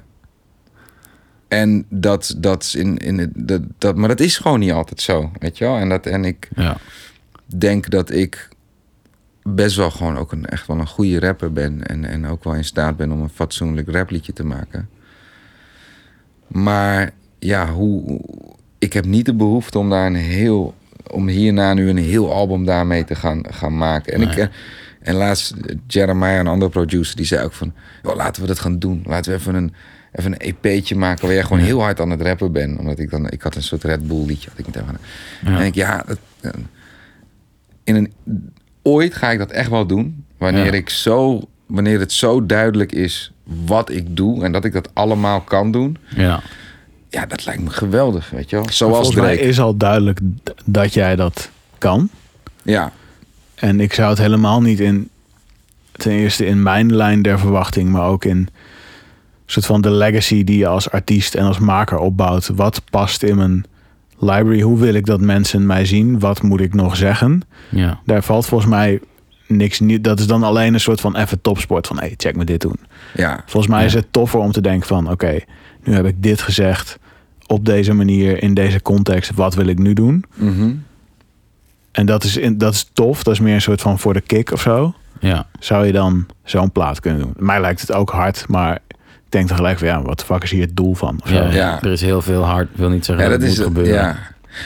en 1.48 1.86
dat, 1.90 2.36
dat 2.38 2.64
is 2.64 2.76
in, 2.76 2.98
in 2.98 3.32
dat, 3.36 3.62
dat, 3.78 3.96
maar 3.96 4.08
dat 4.10 4.20
is 4.20 4.38
gewoon 4.38 4.60
niet 4.60 4.72
altijd 4.72 5.02
zo, 5.02 5.32
weet 5.40 5.58
je 5.58 5.66
wel. 5.66 5.78
En, 5.78 5.90
dat, 5.90 6.06
en 6.06 6.26
ik, 6.26 6.50
ja. 6.56 6.78
denk 7.46 7.90
dat 7.90 8.12
ik 8.12 8.50
best 9.44 9.76
wel 9.76 9.92
gewoon 9.92 10.18
ook 10.18 10.32
een, 10.32 10.46
echt 10.46 10.68
wel 10.68 10.80
een 10.80 10.88
goede 10.88 11.20
rapper 11.20 11.54
ben. 11.54 11.84
En, 11.88 12.06
en 12.06 12.28
ook 12.28 12.44
wel 12.44 12.54
in 12.56 12.64
staat 12.64 12.98
ben 12.98 13.12
om 13.12 13.22
een 13.22 13.30
fatsoenlijk 13.30 13.90
rapliedje 13.90 14.34
te 14.34 14.46
maken. 14.46 14.90
Maar 16.48 17.12
ja, 17.40 17.72
hoe, 17.72 18.22
ik 18.80 18.94
heb 18.94 19.06
niet 19.06 19.26
de 19.26 19.34
behoefte 19.36 19.80
om 19.80 19.90
daar 19.90 20.06
een 20.06 20.16
heel. 20.16 20.74
om 21.12 21.28
hierna 21.28 21.74
nu 21.74 21.90
een 21.90 21.98
heel 21.98 22.34
album 22.34 22.66
daarmee 22.66 23.04
te 23.04 23.16
gaan, 23.16 23.44
gaan 23.50 23.78
maken. 23.78 24.14
En, 24.14 24.22
ik, 24.22 24.28
Nee. 24.36 24.46
eh, 24.46 24.54
en 25.06 25.16
laatst, 25.16 25.52
eh, 25.52 25.76
Jeremiah, 25.88 26.38
een 26.40 26.48
andere 26.48 26.72
producer, 26.72 27.16
die 27.16 27.26
zei 27.26 27.44
ook 27.46 27.54
van. 27.54 27.74
Joh, 28.04 28.16
laten 28.16 28.42
we 28.42 28.48
dat 28.48 28.60
gaan 28.60 28.80
doen. 28.80 29.04
Laten 29.06 29.32
we 29.32 29.38
even 29.38 29.56
een, 29.56 29.74
even 30.12 30.32
een 30.32 30.38
EP'tje 30.62 30.96
maken 30.96 31.26
waar 31.26 31.34
jij 31.36 31.44
gewoon 31.44 31.60
heel 31.60 31.82
hard 31.82 32.00
aan 32.00 32.10
het 32.10 32.22
rappen 32.22 32.52
bent. 32.52 32.80
Omdat 32.80 33.00
ik 33.00 33.10
dan. 33.10 33.30
Ik 33.30 33.42
had 33.42 33.56
een 33.56 33.64
soort 33.64 33.84
Red 33.84 34.08
Bull 34.08 34.26
liedje. 34.26 34.50
Had 34.50 34.60
ik 34.60 34.66
meteen 34.66 34.86
van, 34.86 34.98
Ja. 35.54 35.60
En 35.60 35.66
ik, 35.66 35.76
ja, 35.76 36.04
dat, 36.08 36.18
eh, 36.42 36.52
in 37.84 37.96
een, 37.96 38.14
ooit 38.82 39.16
ga 39.16 39.32
ik 39.32 39.38
dat 39.38 39.52
echt 39.52 39.70
wel 39.70 39.86
doen. 39.86 40.26
Wanneer, 40.38 40.66
Ja. 40.66 40.72
ik 40.72 40.90
zo, 40.90 41.42
wanneer 41.66 42.00
het 42.00 42.12
zo 42.12 42.46
duidelijk 42.46 42.92
is 42.92 43.32
wat 43.66 43.90
ik 43.90 44.16
doe 44.16 44.44
en 44.44 44.52
dat 44.52 44.66
ik 44.66 44.74
dat 44.74 44.90
allemaal 44.94 45.42
kan 45.42 45.72
doen. 45.72 45.98
ja. 46.16 46.42
Ja, 47.10 47.26
dat 47.26 47.46
lijkt 47.46 47.62
me 47.64 47.70
geweldig, 47.70 48.30
weet 48.30 48.50
je 48.50 48.56
wel. 48.56 48.66
Maar 48.66 48.74
Zoals 48.74 48.94
Volgens 48.96 49.16
mij 49.16 49.34
Drake. 49.34 49.48
is 49.50 49.60
al 49.60 49.78
duidelijk 49.78 50.20
dat 50.66 50.94
jij 50.94 51.16
dat 51.16 51.50
kan. 51.78 52.10
Ja, 52.64 52.92
En 53.66 53.80
ik 53.80 53.94
zou 53.94 54.10
het 54.10 54.18
helemaal 54.18 54.62
niet 54.62 54.80
in, 54.80 55.10
ten 55.92 56.12
eerste 56.12 56.46
in 56.46 56.64
mijn 56.64 56.96
lijn 56.96 57.22
der 57.22 57.40
verwachting, 57.40 57.90
maar 57.90 58.06
ook 58.08 58.26
in 58.26 58.48
soort 59.46 59.66
van 59.66 59.82
de 59.82 59.92
legacy 59.92 60.44
die 60.44 60.58
je 60.58 60.68
als 60.68 60.92
artiest 60.92 61.36
en 61.36 61.46
als 61.46 61.60
maker 61.60 61.98
opbouwt. 61.98 62.48
Wat 62.56 62.82
past 62.90 63.24
in 63.24 63.36
mijn 63.38 63.64
library? 64.20 64.62
Hoe 64.62 64.80
wil 64.80 64.94
ik 64.94 65.06
dat 65.06 65.22
mensen 65.22 65.66
mij 65.66 65.86
zien? 65.86 66.20
Wat 66.20 66.42
moet 66.42 66.60
ik 66.62 66.74
nog 66.74 66.96
zeggen? 66.96 67.42
ja. 67.70 68.00
Daar 68.06 68.24
valt 68.24 68.46
volgens 68.46 68.70
mij 68.70 69.00
niks 69.48 69.80
nieuw. 69.80 70.02
Dat 70.02 70.20
is 70.20 70.28
dan 70.28 70.44
alleen 70.44 70.74
een 70.74 70.80
soort 70.80 71.02
van 71.02 71.16
even 71.16 71.42
topsport 71.42 71.88
van 71.88 72.00
hey, 72.00 72.14
check 72.18 72.36
me 72.36 72.44
dit 72.44 72.62
doen. 72.62 72.80
ja, 73.16 73.44
Volgens 73.46 73.68
mij 73.72 73.80
Ja. 73.82 73.86
is 73.86 73.94
het 73.94 74.08
toffer 74.12 74.40
om 74.40 74.52
te 74.52 74.62
denken 74.62 74.88
van 74.88 75.12
oké, 75.12 75.40
nu 75.84 75.94
heb 75.94 76.06
ik 76.06 76.24
dit 76.24 76.42
gezegd 76.42 76.98
op 77.48 77.66
deze 77.66 77.94
manier 77.94 78.44
in 78.44 78.54
deze 78.54 78.82
context. 78.82 79.32
Wat 79.36 79.56
wil 79.56 79.68
ik 79.68 79.78
nu 79.80 79.94
doen? 79.94 80.24
mhm. 80.36 80.72
En 81.96 82.06
dat 82.06 82.24
is, 82.24 82.38
in, 82.38 82.58
dat 82.58 82.74
is 82.74 82.90
tof. 82.94 83.24
Dat 83.24 83.34
is 83.34 83.40
meer 83.40 83.54
een 83.54 83.62
soort 83.62 83.82
van 83.82 84.00
voor 84.00 84.14
de 84.14 84.22
kick 84.22 84.52
of 84.52 84.62
zo. 84.62 84.94
ja. 85.20 85.48
Zou 85.60 85.86
je 85.86 85.92
dan 85.92 86.26
zo'n 86.44 86.72
plaat 86.72 87.00
kunnen 87.00 87.22
doen? 87.22 87.34
Mij 87.38 87.62
lijkt 87.62 87.82
het 87.82 87.92
ook 87.92 88.10
hard, 88.10 88.48
maar 88.48 88.80
ik 88.90 88.96
denk 89.30 89.48
tegelijk 89.48 89.78
van 89.78 89.88
ja, 89.88 90.02
wat 90.02 90.20
de 90.20 90.26
fuck 90.26 90.44
is 90.44 90.52
hier 90.52 90.62
het 90.62 90.76
doel 90.78 90.94
van? 90.94 91.22
Ja, 91.26 91.52
Ja. 91.52 91.82
Er 91.82 91.92
is 91.92 92.02
heel 92.02 92.22
veel 92.22 92.44
hard, 92.44 92.68
wil 92.76 92.90
niet 92.90 93.06
zeggen 93.06 93.26
ja 93.26 93.32
dat, 93.32 93.42
is 93.42 93.56
moet 93.58 93.66
gebeuren. 93.66 93.94
Ja. 93.94 94.18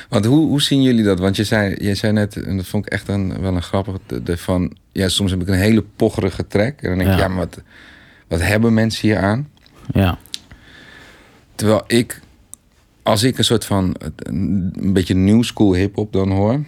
Want 0.10 0.26
hoe, 0.26 0.48
hoe 0.48 0.62
zien 0.62 0.82
jullie 0.82 1.04
dat? 1.04 1.20
Want 1.20 1.36
je 1.36 1.44
zei, 1.44 1.76
je 1.80 1.96
zei 1.96 2.14
net, 2.14 2.36
en 2.44 2.58
dat 2.58 2.66
vond 2.66 2.86
ik 2.86 2.92
echt 2.92 3.08
een, 3.08 3.42
wel 3.42 3.56
een 3.56 3.62
grappige, 3.62 4.00
de, 4.06 4.24
de 4.24 4.38
van, 4.38 4.76
ja, 4.92 5.08
soms 5.08 5.32
heb 5.32 5.42
ik 5.42 5.48
een 5.48 5.54
hele 5.54 5.84
pocherige 5.96 6.48
track. 6.48 6.82
En 6.82 6.90
dan 6.90 6.98
denk 6.98 7.12
ik, 7.12 7.18
Ja. 7.20 7.28
maar 7.28 7.38
wat, 7.38 7.62
wat 8.28 8.42
hebben 8.42 8.74
mensen 8.74 9.08
hier 9.08 9.18
aan? 9.18 9.48
Ja. 9.94 10.18
Terwijl 11.56 11.84
ik 11.88 12.22
als 13.04 13.24
ik 13.24 13.38
een 13.38 13.44
soort 13.44 13.66
van 13.66 13.96
een 14.18 14.72
een 14.80 14.94
beetje 14.94 15.16
new 15.16 15.44
school 15.44 15.74
hip-hop 15.74 16.14
dan 16.14 16.32
hoor. 16.32 16.64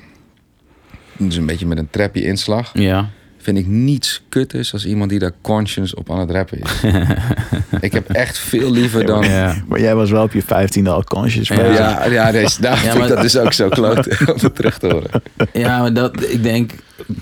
Dus 1.28 1.36
een 1.36 1.46
beetje 1.46 1.66
met 1.66 1.78
een 1.78 1.90
trappy 1.90 2.20
inslag. 2.20 2.70
Ja. 2.74 3.10
Vind 3.38 3.58
ik 3.58 3.68
niets 3.68 4.22
kutters 4.30 4.74
als 4.74 4.86
iemand 4.86 5.10
die 5.10 5.20
daar 5.20 5.32
conscious 5.42 5.94
op 5.94 6.12
aan 6.12 6.20
het 6.20 6.32
rappen 6.32 6.60
is. 6.62 6.84
ik 7.88 7.94
heb 7.94 8.10
echt 8.10 8.38
veel 8.38 8.72
liever 8.72 9.06
dan. 9.06 9.24
Ja. 9.24 9.56
Maar 9.68 9.80
jij 9.80 9.96
was 9.96 10.12
wel 10.12 10.24
op 10.24 10.34
je 10.34 10.42
vijftiende 10.42 10.90
al 10.90 11.04
conscious 11.04 11.48
Ja. 11.48 11.56
Ja, 11.66 12.06
ja, 12.06 12.32
daar 12.32 12.86
ik 12.86 12.98
maar- 12.98 13.08
dat 13.08 13.22
dus 13.22 13.38
ook 13.38 13.54
zo 13.54 13.70
kloot 13.70 14.08
om 14.20 14.36
het 14.40 14.56
terug 14.56 14.78
te 14.78 14.88
horen. 14.88 15.10
Ja, 15.54 15.80
maar 15.80 15.94
dat, 15.94 16.30
ik 16.30 16.44
denk, 16.44 16.72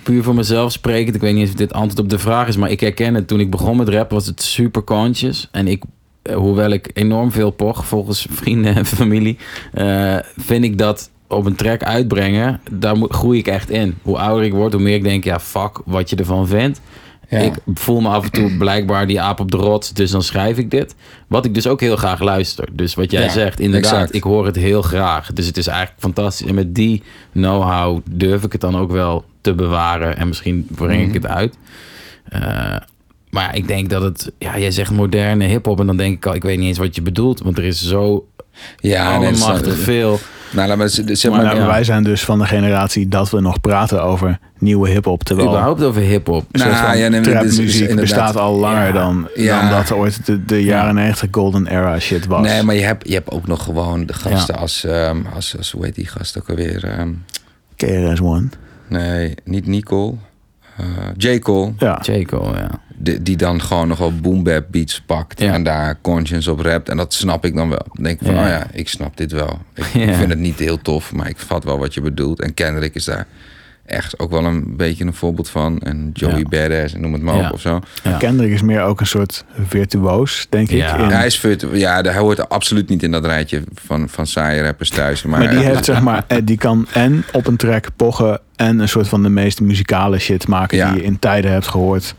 puur 0.04 0.24
voor 0.24 0.36
mezelf 0.36 0.72
sprekend, 0.72 1.16
ik 1.16 1.22
weet 1.22 1.34
niet 1.36 1.48
of 1.48 1.54
dit 1.54 1.74
antwoord 1.74 2.00
op 2.00 2.10
de 2.10 2.20
vraag 2.20 2.48
is, 2.48 2.58
maar 2.58 2.72
ik 2.72 2.80
herken 2.80 3.14
het. 3.14 3.28
Toen 3.28 3.40
ik 3.40 3.50
begon 3.50 3.78
met 3.78 3.90
rap 3.90 4.12
was 4.12 4.26
het 4.26 4.42
super 4.42 4.84
conscious. 4.84 5.48
En 5.52 5.68
ik, 5.68 5.84
eh, 6.22 6.36
hoewel 6.36 6.70
ik 6.70 6.90
enorm 6.94 7.32
veel 7.32 7.52
poch, 7.52 7.86
volgens 7.86 8.28
vrienden 8.42 8.76
en 8.76 8.86
familie, 8.86 9.38
eh, 9.74 10.18
vind 10.38 10.64
ik 10.64 10.78
dat 10.78 11.10
op 11.30 11.46
een 11.46 11.56
track 11.56 11.84
uitbrengen, 11.84 12.62
daar 12.72 12.98
moet- 12.98 13.14
groei 13.14 13.40
ik 13.40 13.48
echt 13.48 13.70
in. 13.70 13.98
Hoe 14.02 14.18
ouder 14.18 14.46
ik 14.46 14.54
word, 14.54 14.74
hoe 14.74 14.82
meer 14.82 14.96
ik 14.96 15.04
denk, 15.04 15.24
ja, 15.24 15.40
fuck 15.40 15.82
wat 15.86 16.10
je 16.10 16.16
ervan 16.16 16.48
vindt. 16.48 16.82
Ja. 17.30 17.38
Ik 17.38 17.54
voel 17.74 18.00
me 18.02 18.08
af 18.10 18.24
en 18.24 18.32
toe 18.32 18.58
blijkbaar 18.58 19.08
die 19.08 19.22
aap 19.22 19.40
op 19.40 19.52
de 19.52 19.58
rots, 19.58 19.94
dus 19.94 20.12
dan 20.12 20.24
schrijf 20.24 20.58
ik 20.58 20.72
dit. 20.72 20.96
Wat 21.28 21.46
ik 21.46 21.54
dus 21.54 21.68
ook 21.68 21.80
heel 21.80 21.96
graag 21.96 22.20
luister. 22.20 22.68
Dus 22.74 22.96
wat 22.96 23.12
jij 23.12 23.24
Ja, 23.24 23.30
zegt, 23.30 23.60
inderdaad, 23.60 23.92
exact. 23.94 24.14
ik 24.16 24.24
hoor 24.24 24.46
het 24.46 24.56
heel 24.56 24.82
graag. 24.82 25.34
Dus 25.34 25.46
het 25.46 25.58
is 25.58 25.68
eigenlijk 25.68 26.00
fantastisch. 26.00 26.48
En 26.48 26.56
met 26.56 26.76
die 26.76 27.04
know-how 27.32 28.00
durf 28.12 28.44
ik 28.44 28.52
het 28.52 28.62
dan 28.62 28.78
ook 28.78 28.92
wel 28.92 29.24
te 29.42 29.54
bewaren. 29.54 30.18
En 30.18 30.28
misschien 30.28 30.68
breng 30.76 31.00
Mhm. 31.00 31.08
ik 31.08 31.14
het 31.14 31.28
uit. 31.28 31.58
Eh, 32.30 32.42
maar 33.30 33.44
ja, 33.44 33.52
ik 33.52 33.68
denk 33.68 33.90
dat 33.90 34.02
het... 34.02 34.32
Ja, 34.38 34.60
jij 34.60 34.72
zegt 34.72 34.92
moderne 34.92 35.46
hip-hop 35.46 35.80
en 35.80 35.86
dan 35.88 35.98
denk 35.98 36.16
ik 36.18 36.26
al... 36.26 36.36
Ik 36.36 36.44
weet 36.44 36.58
niet 36.58 36.68
eens 36.68 36.78
wat 36.78 36.96
je 36.96 37.02
bedoelt, 37.02 37.40
want 37.40 37.58
er 37.58 37.64
is 37.64 37.88
zo 37.88 38.28
Ja, 38.78 39.16
allemachtig 39.16 39.78
veel. 39.78 40.20
Nou, 40.52 40.68
laat 40.68 40.78
maar, 40.78 40.90
zeg 40.90 41.32
Maar, 41.32 41.44
maar, 41.44 41.56
nou, 41.56 41.68
wij 41.68 41.84
zijn 41.84 42.04
dus 42.04 42.24
van 42.26 42.40
de 42.40 42.46
generatie 42.46 43.08
dat 43.08 43.30
we 43.30 43.40
nog 43.40 43.62
praten 43.62 44.04
over 44.04 44.40
nieuwe 44.58 44.90
hip-hop. 44.90 45.24
Terwijl 45.24 45.48
Überhaupt 45.48 45.84
over 45.84 46.02
hip-hop. 46.02 46.46
Nou, 46.52 46.98
ja, 46.98 47.08
nee, 47.08 47.22
trapmuziek 47.22 47.96
bestaat 47.96 48.36
al 48.36 48.56
langer 48.60 48.86
Ja. 48.86 48.92
dan, 48.92 49.28
Ja. 49.36 49.62
dan 49.62 49.70
dat 49.70 49.92
ooit 49.92 50.26
de, 50.26 50.46
de 50.46 50.64
jaren 50.64 50.96
90 50.96 51.28
golden 51.32 51.68
era 51.68 52.00
shit 52.00 52.26
was. 52.26 52.42
Nee, 52.42 52.64
maar 52.64 52.76
je 52.76 52.82
hebt, 52.84 53.08
je 53.08 53.14
hebt 53.14 53.32
ook 53.32 53.48
nog 53.48 53.64
gewoon 53.64 54.06
de 54.06 54.14
gasten 54.14 54.56
Ja. 54.56 54.62
als, 54.62 54.84
ehm, 54.84 55.18
als, 55.36 55.58
als... 55.58 55.72
Hoe 55.72 55.86
heet 55.86 55.96
die 55.96 56.08
gast 56.08 56.38
ook 56.38 56.50
alweer? 56.50 56.84
ehm, 56.84 57.10
KRS-One. 57.76 58.48
nee, 58.88 59.36
niet 59.44 59.68
Nicole. 59.68 60.14
eh 60.78 60.86
J. 61.18 61.40
Cole. 61.40 61.74
Ja. 61.78 62.00
J. 62.02 62.24
Cole, 62.26 62.58
ja. 62.58 62.70
Die, 63.02 63.22
die 63.24 63.38
dan 63.38 63.62
gewoon 63.62 63.88
nog 63.88 63.98
wel 63.98 64.14
boom 64.16 64.44
bap 64.44 64.66
beats 64.72 65.02
pakt. 65.06 65.40
Ja. 65.40 65.54
En 65.54 65.64
daar 65.64 65.98
conscience 66.02 66.52
op 66.52 66.60
rapt. 66.60 66.90
En 66.90 66.98
dat 66.98 67.14
snap 67.14 67.46
ik 67.46 67.56
dan 67.56 67.70
wel. 67.70 67.86
Dan 67.94 68.04
denk 68.04 68.20
ik 68.20 68.26
van, 68.26 68.36
Ja. 68.36 68.42
oh 68.44 68.48
ja, 68.50 68.68
ik 68.72 68.90
snap 68.90 69.18
dit 69.18 69.32
wel. 69.32 69.60
Ik, 69.76 69.86
Ja. 69.94 70.02
ik 70.02 70.14
vind 70.14 70.30
het 70.30 70.40
niet 70.40 70.60
heel 70.60 70.82
tof, 70.82 71.14
maar 71.14 71.30
ik 71.30 71.38
vat 71.38 71.64
wel 71.64 71.80
wat 71.80 71.94
je 71.94 72.02
bedoelt. 72.02 72.42
En 72.42 72.54
Kendrick 72.54 72.96
is 72.96 73.06
daar 73.06 73.28
echt 73.86 74.20
ook 74.20 74.32
wel 74.32 74.46
een 74.46 74.76
beetje 74.78 75.06
een 75.06 75.14
voorbeeld 75.14 75.50
van. 75.50 75.80
En 75.80 76.10
Joey 76.14 76.38
Ja. 76.38 76.44
Badass, 76.50 76.94
en 76.94 77.02
noem 77.02 77.14
het 77.14 77.22
maar 77.22 77.36
Ja. 77.36 77.48
op 77.48 77.54
of 77.54 77.62
zo. 77.62 77.80
Ja. 78.04 78.18
Kendrick 78.18 78.52
is 78.52 78.62
meer 78.62 78.82
ook 78.82 79.00
een 79.00 79.08
soort 79.08 79.44
virtuoos, 79.68 80.48
denk 80.50 80.70
Ja. 80.70 80.94
ik. 80.96 81.00
in- 81.02 81.10
Hij 81.10 81.26
is 81.26 81.44
ja, 81.74 82.02
hij 82.02 82.18
hoort 82.18 82.50
absoluut 82.50 82.90
niet 82.90 83.04
in 83.04 83.12
dat 83.12 83.26
rijtje 83.26 83.64
van, 83.74 84.10
van 84.10 84.28
saaie 84.28 84.62
rappers 84.64 84.90
thuis. 84.90 85.24
Maar, 85.24 85.40
maar 85.40 85.50
die 85.50 85.60
heeft 85.60 85.86
zeg 85.86 86.02
maar, 86.02 86.24
eh, 86.28 86.38
die 86.44 86.58
kan 86.58 86.88
en 86.94 87.24
op 87.32 87.48
een 87.48 87.58
track 87.58 87.88
pochen 87.96 88.40
en 88.56 88.80
een 88.80 88.90
soort 88.90 89.08
van 89.08 89.24
de 89.24 89.30
meest 89.30 89.62
muzikale 89.62 90.20
shit 90.20 90.48
maken 90.48 90.78
Ja. 90.78 90.92
die 90.92 91.00
je 91.02 91.06
in 91.08 91.20
tijden 91.20 91.52
hebt 91.52 91.68
gehoord. 91.68 92.16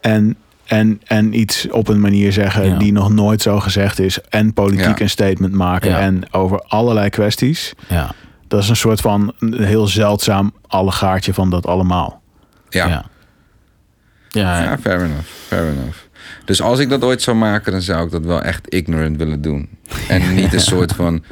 En, 0.00 0.36
en, 0.66 1.00
en 1.04 1.38
iets 1.38 1.68
op 1.70 1.88
een 1.88 2.00
manier 2.00 2.32
zeggen 2.32 2.66
Ja. 2.68 2.78
die 2.78 2.92
nog 2.92 3.10
nooit 3.10 3.42
zo 3.42 3.60
gezegd 3.60 3.98
is. 3.98 4.20
En 4.20 4.52
politiek 4.52 4.98
Ja. 4.98 5.00
een 5.00 5.10
statement 5.10 5.52
maken. 5.54 5.90
Ja. 5.90 5.98
En 5.98 6.32
over 6.32 6.60
allerlei 6.60 7.08
kwesties. 7.10 7.72
Ja. 7.88 8.14
Dat 8.48 8.62
is 8.62 8.68
een 8.68 8.76
soort 8.76 9.00
van 9.00 9.32
een 9.38 9.64
heel 9.64 9.86
zeldzaam 9.86 10.52
allegaartje 10.66 11.34
van 11.34 11.50
dat 11.50 11.66
allemaal. 11.66 12.22
ja. 12.68 12.86
Ja. 12.88 13.04
Ja, 14.32 14.62
Ja, 14.62 14.78
fair 14.78 15.02
enough, 15.04 15.26
fair 15.46 15.68
enough. 15.72 15.98
Dus 16.44 16.62
als 16.62 16.78
ik 16.78 16.88
dat 16.88 17.04
ooit 17.04 17.22
zou 17.22 17.36
maken, 17.36 17.72
dan 17.72 17.80
zou 17.82 18.04
ik 18.04 18.10
dat 18.10 18.24
wel 18.24 18.42
echt 18.42 18.68
ignorant 18.74 19.16
willen 19.16 19.42
doen. 19.42 19.68
En 20.08 20.34
niet 20.34 20.52
een 20.52 20.60
soort 20.60 20.92
van 20.92 21.22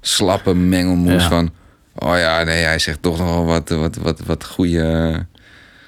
slappe 0.00 0.54
mengelmoes 0.54 1.22
Ja. 1.22 1.28
van... 1.28 1.50
Oh 1.94 2.18
ja, 2.18 2.42
nee, 2.42 2.64
hij 2.64 2.78
zegt 2.78 3.02
toch 3.02 3.18
nog 3.18 3.28
wel 3.28 3.44
wat, 3.44 3.68
wat, 3.68 3.96
wat, 3.96 4.20
wat 4.20 4.44
goede... 4.44 5.26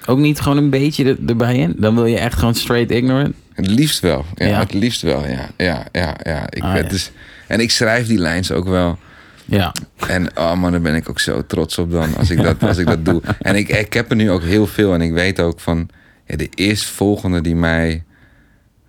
Ook 0.05 0.17
niet 0.17 0.39
gewoon 0.39 0.57
een 0.57 0.69
beetje 0.69 1.03
er- 1.05 1.17
erbij 1.27 1.55
in? 1.57 1.73
Dan 1.77 1.95
wil 1.95 2.05
je 2.05 2.17
echt 2.17 2.37
gewoon 2.37 2.55
straight 2.55 2.91
ignorant? 2.91 3.35
Het 3.53 3.67
liefst 3.67 3.99
wel. 3.99 4.25
Ja, 4.35 4.45
Ja. 4.45 4.59
het 4.59 4.73
liefst 4.73 5.01
wel, 5.01 5.27
ja. 5.27 5.49
Ja, 5.57 5.85
ja, 5.91 6.15
ja. 6.23 6.43
Ik, 6.49 6.63
Ah, 6.63 6.73
het 6.73 6.85
ja. 6.89 6.91
Is, 6.95 7.11
en 7.47 7.59
ik 7.59 7.71
schrijf 7.71 8.07
die 8.07 8.17
lijns 8.17 8.51
ook 8.51 8.67
wel. 8.67 8.97
Ja. 9.45 9.71
En 10.07 10.37
oh 10.37 10.53
man, 10.55 10.71
daar 10.71 10.81
ben 10.81 10.95
ik 10.95 11.09
ook 11.09 11.19
zo 11.19 11.45
trots 11.45 11.77
op 11.77 11.91
dan 11.91 12.15
als 12.17 12.29
ik 12.29 12.41
dat, 12.43 12.63
als 12.63 12.77
ik 12.77 12.85
dat 12.87 13.05
doe. 13.05 13.21
En 13.41 13.55
ik, 13.55 13.69
ik 13.69 13.93
heb 13.93 14.09
er 14.09 14.15
nu 14.15 14.31
ook 14.31 14.43
heel 14.43 14.67
veel. 14.67 14.93
En 14.93 15.01
ik 15.01 15.11
weet 15.11 15.39
ook 15.39 15.59
van 15.59 15.89
ja, 16.25 16.35
de 16.35 16.49
eerstvolgende 16.55 17.41
die 17.41 17.55
mij 17.55 18.03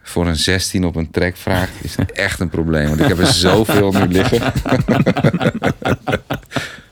voor 0.02 0.26
een 0.26 0.36
16 0.36 0.84
op 0.84 0.96
een 0.96 1.10
track 1.10 1.36
vraagt, 1.36 1.70
is 1.82 1.94
echt 2.14 2.40
een 2.40 2.48
probleem. 2.48 2.88
Want 2.88 3.00
ik 3.00 3.06
heb 3.08 3.18
er 3.18 3.26
zoveel 3.26 3.92
nu 3.92 4.06
liggen. 4.08 4.40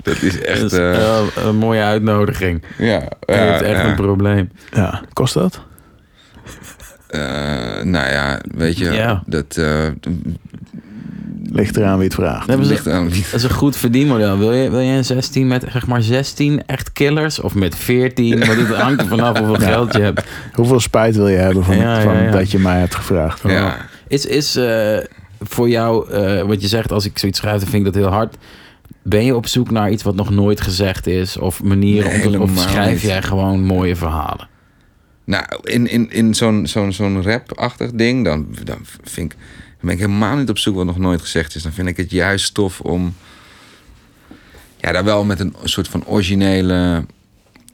dat 0.08 0.22
is 0.22 0.40
echt. 0.40 0.60
Dat 0.60 0.72
is 0.72 0.78
eh, 0.78 1.20
een 1.44 1.56
mooie 1.56 1.82
uitnodiging. 1.82 2.62
ja, 2.78 3.02
hebt 3.26 3.62
echt 3.62 3.80
ja. 3.82 3.88
een 3.88 3.94
probleem. 3.94 4.50
Ja, 4.70 5.02
kost 5.12 5.34
dat? 5.34 5.60
Eh, 7.08 7.20
nou 7.82 8.08
ja, 8.08 8.40
weet 8.54 8.78
je, 8.78 8.90
Ja. 8.92 9.22
dat 9.26 9.56
eh, 9.56 9.86
Ligt 11.52 11.76
eraan 11.76 11.96
wie 11.96 12.04
het 12.04 12.14
vraagt. 12.14 12.48
Ligt 12.56 12.88
aan 12.88 13.10
wie. 13.10 13.22
Dat 13.22 13.32
is 13.34 13.42
een 13.42 13.50
goed 13.50 13.76
verdienmodel. 13.76 14.38
Wil 14.38 14.52
je, 14.52 14.70
wil 14.70 14.80
je 14.80 14.92
een 14.92 15.04
16 15.04 15.46
met 15.46 15.64
zeg 15.72 15.86
maar 15.86 16.02
16 16.02 16.62
echt 16.66 16.92
killers? 16.92 17.40
Of 17.40 17.54
met 17.54 17.76
14? 17.76 18.38
Want 18.46 18.58
het 18.58 18.74
hangt 18.76 19.00
er 19.00 19.06
vanaf 19.06 19.38
hoeveel 19.38 19.60
Ja. 19.60 19.66
geld 19.66 19.92
je 19.94 20.00
hebt. 20.00 20.24
Hoeveel 20.52 20.80
spijt 20.80 21.16
wil 21.16 21.28
je 21.28 21.36
hebben 21.36 21.64
van, 21.64 21.76
Ja, 21.76 22.00
van 22.00 22.22
ja. 22.22 22.30
dat 22.30 22.50
je 22.50 22.58
mij 22.58 22.78
hebt 22.78 22.94
gevraagd? 22.94 23.42
Ja. 23.42 23.76
Is, 24.08 24.26
is 24.26 24.56
eh, 24.56 24.98
voor 25.40 25.68
jou, 25.68 26.10
eh, 26.10 26.42
wat 26.42 26.60
je 26.62 26.68
zegt, 26.68 26.92
als 26.92 27.04
ik 27.04 27.18
zoiets 27.18 27.38
schrijf, 27.38 27.60
dan 27.60 27.68
vind 27.68 27.86
ik 27.86 27.92
dat 27.92 28.02
heel 28.02 28.12
hard. 28.12 28.36
Ben 29.02 29.24
je 29.24 29.36
op 29.36 29.46
zoek 29.46 29.70
naar 29.70 29.90
iets 29.90 30.02
wat 30.02 30.14
nog 30.14 30.30
nooit 30.30 30.60
gezegd 30.60 31.06
is? 31.06 31.36
Of 31.36 31.62
manieren 31.62 32.10
Nee, 32.10 32.26
om 32.26 32.32
te, 32.32 32.40
of 32.40 32.58
schrijf 32.58 33.02
jij 33.02 33.22
gewoon 33.22 33.64
mooie 33.64 33.96
verhalen? 33.96 34.48
Nou, 35.24 35.44
in, 35.62 35.86
in, 35.90 36.10
in 36.10 36.34
zo'n 36.34 36.66
zo'n 36.66 36.92
zo'n 36.92 37.22
rap-achtig 37.22 37.90
ding, 37.92 38.24
dan, 38.24 38.46
dan 38.64 38.78
vind 39.02 39.32
ik, 39.32 39.38
dan 39.38 39.80
ben 39.80 39.92
ik 39.92 39.98
helemaal 39.98 40.36
niet 40.36 40.48
op 40.48 40.58
zoek 40.58 40.74
wat 40.74 40.86
nog 40.86 40.98
nooit 40.98 41.20
gezegd 41.20 41.54
is. 41.54 41.62
Dan 41.62 41.72
vind 41.72 41.88
ik 41.88 41.96
het 41.96 42.10
juist 42.10 42.54
tof 42.54 42.80
om 42.80 43.14
ja, 44.76 44.92
daar 44.92 45.04
wel 45.04 45.24
met 45.24 45.40
een 45.40 45.54
soort 45.64 45.88
van 45.88 46.06
originele 46.06 47.04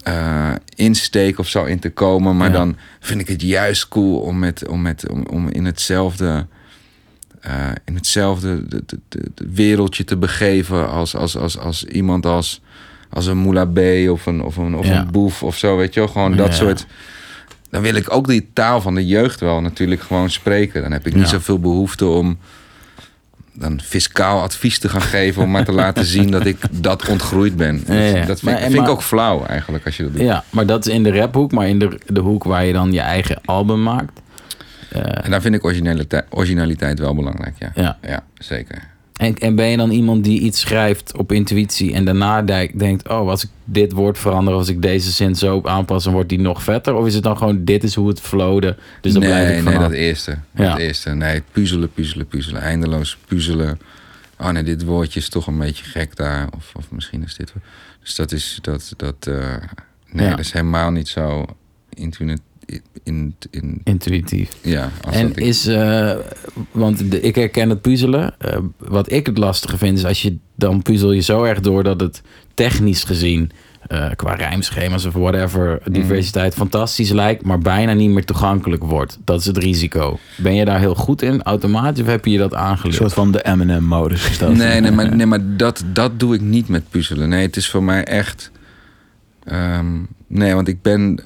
eh, 0.02 0.52
insteek 0.74 1.38
of 1.38 1.48
zo 1.48 1.64
in 1.64 1.78
te 1.78 1.90
komen. 1.90 2.36
Maar 2.36 2.48
Ja. 2.50 2.54
dan 2.54 2.76
vind 3.00 3.20
ik 3.20 3.28
het 3.28 3.42
juist 3.42 3.88
cool 3.88 4.18
om, 4.18 4.38
met, 4.38 4.68
om, 4.68 4.82
met, 4.82 5.08
om, 5.10 5.26
om 5.26 5.48
in 5.48 5.64
hetzelfde, 5.64 6.46
eh, 7.44 7.52
in 7.84 7.94
hetzelfde 7.94 8.68
de, 8.68 8.82
de, 8.86 8.98
de- 9.08 9.46
wereldje 9.54 10.04
te 10.04 10.16
begeven 10.16 10.88
als, 10.90 11.16
als, 11.16 11.36
als, 11.36 11.58
als 11.58 11.84
iemand 11.84 12.26
als, 12.26 12.60
als 13.10 13.26
een 13.26 13.38
Moula 13.38 13.64
B 13.66 13.78
of 14.10 14.26
een, 14.26 14.42
of 14.42 14.56
een, 14.56 14.76
of 14.76 14.86
Ja. 14.86 15.00
een 15.00 15.10
boef 15.10 15.42
of 15.42 15.56
zo, 15.56 15.76
weet 15.76 15.94
je 15.94 16.00
wel. 16.00 16.08
Gewoon 16.08 16.36
dat 16.36 16.46
Ja. 16.48 16.52
soort 16.54 16.86
dan 17.70 17.82
wil 17.82 17.94
ik 17.94 18.12
ook 18.12 18.26
die 18.26 18.48
taal 18.52 18.80
van 18.80 18.94
de 18.94 19.06
jeugd 19.06 19.40
wel 19.40 19.60
natuurlijk 19.60 20.00
gewoon 20.02 20.30
spreken. 20.30 20.82
Dan 20.82 20.92
heb 20.92 21.06
ik 21.06 21.14
niet 21.14 21.28
zoveel 21.28 21.58
behoefte 21.58 22.06
om 22.06 22.38
dan 23.52 23.80
fiscaal 23.80 24.40
advies 24.42 24.78
te 24.78 24.88
gaan 24.88 25.00
geven 25.02 25.42
om 25.42 25.50
maar 25.50 25.64
te 25.64 25.72
laten 25.72 26.04
zien 26.04 26.30
dat 26.30 26.46
ik 26.46 26.56
dat 26.70 27.08
ontgroeid 27.08 27.56
ben. 27.56 27.82
Ja, 27.86 27.94
ja. 27.94 28.12
Dat 28.26 28.38
vind, 28.38 28.42
Maar- 28.42 28.54
ik- 28.54 28.60
vind 28.60 28.74
maar- 28.74 28.84
ik 28.84 28.90
ook 28.90 29.02
flauw 29.02 29.44
eigenlijk 29.46 29.84
als 29.86 29.96
je 29.96 30.02
dat 30.02 30.12
doet. 30.12 30.22
Ja, 30.22 30.44
maar 30.50 30.66
dat 30.66 30.86
is 30.86 30.92
in 30.94 31.02
de 31.02 31.12
raphoek. 31.12 31.52
Maar 31.52 31.68
in 31.68 31.78
de, 31.78 31.98
de 32.06 32.20
hoek 32.20 32.44
waar 32.44 32.64
je 32.64 32.72
dan 32.72 32.92
je 32.92 33.00
eigen 33.00 33.38
album 33.44 33.82
maakt. 33.82 34.20
Eh, 34.94 35.24
En 35.24 35.30
daar 35.30 35.40
vind 35.40 35.54
ik 35.54 35.64
originaliteit, 35.64 36.24
originaliteit 36.30 36.98
wel 36.98 37.14
belangrijk, 37.14 37.54
ja. 37.58 37.72
Ja. 37.74 37.98
ja 38.02 38.24
zeker. 38.38 38.92
En, 39.14 39.38
en 39.38 39.54
ben 39.54 39.66
je 39.66 39.76
dan 39.76 39.90
iemand 39.90 40.24
die 40.24 40.40
iets 40.40 40.60
schrijft 40.60 41.16
op 41.16 41.32
intuïtie 41.32 41.94
en 41.94 42.04
daarna 42.04 42.42
de- 42.42 42.70
denkt: 42.74 43.08
Oh, 43.08 43.28
als 43.28 43.44
ik 43.44 43.50
dit 43.64 43.92
woord 43.92 44.18
verander, 44.18 44.54
als 44.54 44.68
ik 44.68 44.82
deze 44.82 45.10
zin 45.10 45.34
zo 45.36 45.60
aanpas, 45.64 46.04
dan 46.04 46.12
wordt 46.12 46.28
die 46.28 46.40
nog 46.40 46.62
vetter? 46.62 46.94
Of 46.94 47.06
is 47.06 47.14
het 47.14 47.22
dan 47.22 47.36
gewoon: 47.36 47.64
Dit 47.64 47.82
is 47.84 47.94
hoe 47.94 48.08
het 48.08 48.20
flowde, 48.20 48.76
dus 49.00 49.12
dan 49.12 49.22
blijf 49.22 49.48
nee, 49.48 49.56
ik 49.58 49.64
nee, 49.64 49.72
vanaf? 49.72 49.88
dat 49.88 49.98
eerste. 49.98 50.38
Ja. 50.54 50.68
Dat 50.70 50.78
eerste. 50.78 51.10
Nee, 51.10 51.42
puzzelen, 51.52 51.92
puzzelen, 51.92 52.26
puzzelen. 52.26 52.62
Eindeloos 52.62 53.18
puzzelen. 53.26 53.78
Oh 54.38 54.48
nee, 54.48 54.62
dit 54.62 54.84
woordje 54.84 55.20
is 55.20 55.28
toch 55.28 55.46
een 55.46 55.58
beetje 55.58 55.84
gek 55.84 56.16
daar. 56.16 56.48
Of, 56.56 56.72
of 56.76 56.90
misschien 56.90 57.22
is 57.22 57.34
dit... 57.34 57.52
Dus 58.02 58.14
dat 58.14 58.32
is... 58.32 58.58
Dat, 58.62 58.92
dat, 58.96 59.26
eh, 59.26 59.54
nee, 60.10 60.24
Ja. 60.24 60.30
dat 60.30 60.38
is 60.38 60.52
helemaal 60.52 60.90
niet 60.90 61.08
zo 61.08 61.44
intuïtief. 61.88 62.38
In, 63.02 63.34
in, 63.50 63.80
Intuïtief. 63.84 64.50
ja, 64.62 64.90
als 65.04 65.14
En 65.16 65.28
ik- 65.28 65.36
is, 65.40 65.66
eh, 65.66 66.12
want 66.70 67.10
de, 67.10 67.20
ik 67.20 67.34
herken 67.34 67.68
het 67.68 67.80
puzzelen. 67.80 68.34
Eh, 68.38 68.56
wat 68.78 69.12
ik 69.12 69.26
het 69.26 69.38
lastige 69.38 69.78
vind, 69.78 69.98
is 69.98 70.04
als 70.04 70.22
je 70.22 70.36
dan 70.54 70.82
puzzel 70.82 71.12
je 71.12 71.20
zo 71.20 71.42
erg 71.42 71.60
door 71.60 71.82
dat 71.82 72.00
het 72.00 72.22
technisch 72.54 73.04
gezien 73.04 73.50
eh, 73.86 74.10
qua 74.16 74.34
rijmschema's 74.34 75.04
of 75.04 75.12
whatever, 75.12 75.80
Mm. 75.86 75.92
diversiteit 75.92 76.54
fantastisch 76.54 77.10
lijkt, 77.10 77.44
maar 77.44 77.58
bijna 77.58 77.92
niet 77.92 78.10
meer 78.10 78.24
toegankelijk 78.24 78.84
wordt. 78.84 79.18
Dat 79.24 79.40
is 79.40 79.46
het 79.46 79.58
risico. 79.58 80.18
Ben 80.36 80.54
je 80.54 80.64
daar 80.64 80.78
heel 80.78 80.94
goed 80.94 81.22
in, 81.22 81.42
automatisch, 81.42 82.00
of 82.02 82.06
heb 82.08 82.24
je 82.24 82.38
dat 82.38 82.52
Een 82.52 82.58
aangeleerd? 82.58 82.96
soort 82.96 83.12
van 83.12 83.32
de 83.32 83.42
is 84.12 84.38
dat. 84.38 84.54
Nee, 84.56 84.80
nee, 84.80 84.90
maar, 84.90 85.14
nee, 85.16 85.26
maar 85.26 85.56
dat, 85.56 85.84
dat 85.92 86.20
doe 86.20 86.34
ik 86.34 86.40
niet 86.40 86.68
met 86.68 86.90
puzzelen. 86.90 87.28
Nee, 87.28 87.46
het 87.46 87.56
is 87.56 87.70
voor 87.70 87.82
mij 87.82 88.04
echt. 88.04 88.50
ehm, 89.44 89.86
nee, 90.26 90.54
want 90.54 90.68
ik 90.68 90.82
ben 90.82 91.20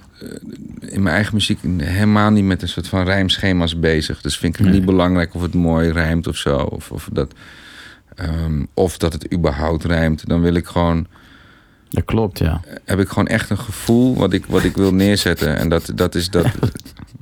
in 0.81 1.03
mijn 1.03 1.15
eigen 1.15 1.35
muziek 1.35 1.59
helemaal 1.77 2.31
niet 2.31 2.45
met 2.45 2.63
een 2.63 2.69
soort 2.69 2.89
van 2.89 3.05
rijmschema's 3.05 3.79
bezig. 3.81 4.21
Dus 4.21 4.39
vind 4.39 4.53
ik 4.53 4.59
het 4.61 4.69
Nee. 4.69 4.77
niet 4.79 4.87
belangrijk 4.89 5.35
of 5.35 5.43
het 5.43 5.55
mooi 5.55 5.91
rijmt 5.93 6.27
of 6.27 6.37
zo. 6.37 6.57
Of, 6.57 6.91
of, 6.91 7.09
dat, 7.13 7.33
ehm, 8.15 8.65
of 8.75 8.97
dat 8.99 9.13
het 9.13 9.33
überhaupt 9.33 9.85
rijmt. 9.85 10.29
Dan 10.29 10.41
wil 10.41 10.55
ik 10.55 10.67
gewoon. 10.67 11.07
Dat 11.91 12.05
klopt, 12.05 12.39
ja. 12.39 12.61
Heb 12.85 13.01
ik 13.01 13.09
gewoon 13.09 13.27
echt 13.27 13.51
een 13.51 13.59
gevoel 13.59 14.17
wat 14.17 14.33
ik, 14.33 14.45
wat 14.47 14.65
ik 14.65 14.77
wil 14.77 14.95
neerzetten. 14.95 15.57
En 15.57 15.69
dat, 15.69 15.93
dat 15.95 16.15
is 16.15 16.31
dat. 16.31 16.47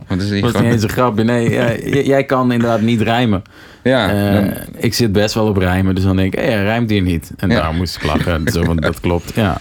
Want 0.08 0.22
is 0.22 0.40
Dat 0.40 0.52
was 0.52 0.62
niet 0.62 0.72
eens 0.72 0.82
een 0.82 0.88
grapje. 0.88 1.24
Nee, 1.24 2.04
jij 2.06 2.24
kan 2.24 2.52
inderdaad 2.52 2.80
niet 2.80 3.00
rijmen. 3.00 3.42
Ja, 3.82 4.10
Eh, 4.10 4.32
dan- 4.34 4.52
ik 4.76 4.94
zit 4.94 5.12
best 5.12 5.34
wel 5.34 5.46
op 5.48 5.56
rijmen, 5.56 5.94
dus 5.94 6.04
dan 6.04 6.16
denk 6.16 6.34
ik, 6.34 6.40
hé, 6.40 6.62
rijmt 6.62 6.90
hier 6.90 7.02
niet. 7.02 7.32
En 7.36 7.48
Ja. 7.50 7.60
daar 7.60 7.74
moest 7.74 7.96
ik 7.96 8.02
lachen. 8.02 8.48
Zo, 8.52 8.64
want 8.64 8.82
dat 8.82 9.00
klopt, 9.00 9.34
ja. 9.34 9.60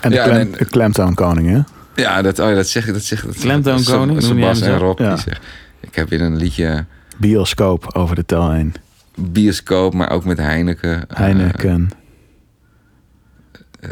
En 0.00 0.10
de, 0.10 0.16
Ja, 0.16 0.24
klem, 0.24 0.36
en- 0.36 0.52
de 0.58 0.64
klemtoonkoning, 0.64 1.48
hè? 1.48 1.60
Ja, 1.94 2.22
dat, 2.22 2.38
oh 2.38 2.48
ja, 2.48 2.54
dat 2.54 2.68
zeg 2.68 2.86
ik. 2.86 2.92
Dat 2.92 3.02
zeg, 3.02 3.24
dat 3.24 3.42
jij 3.42 3.50
hem 3.52 4.20
Sebas 4.20 4.60
en? 4.60 4.78
Rob. 4.78 4.98
Ja. 4.98 5.08
Die 5.08 5.22
zeggen, 5.22 5.44
ik 5.80 5.94
heb 5.94 6.12
in 6.12 6.20
een 6.20 6.36
liedje. 6.36 6.84
Bioscoop 7.16 7.90
over 7.94 8.16
de 8.16 8.24
tel 8.24 8.50
heen. 8.50 8.74
bioscoop, 9.16 9.94
maar 9.94 10.10
ook 10.10 10.24
met 10.24 10.38
Heineken. 10.38 11.08
Eh, 11.08 11.16
Heineken. 11.16 11.90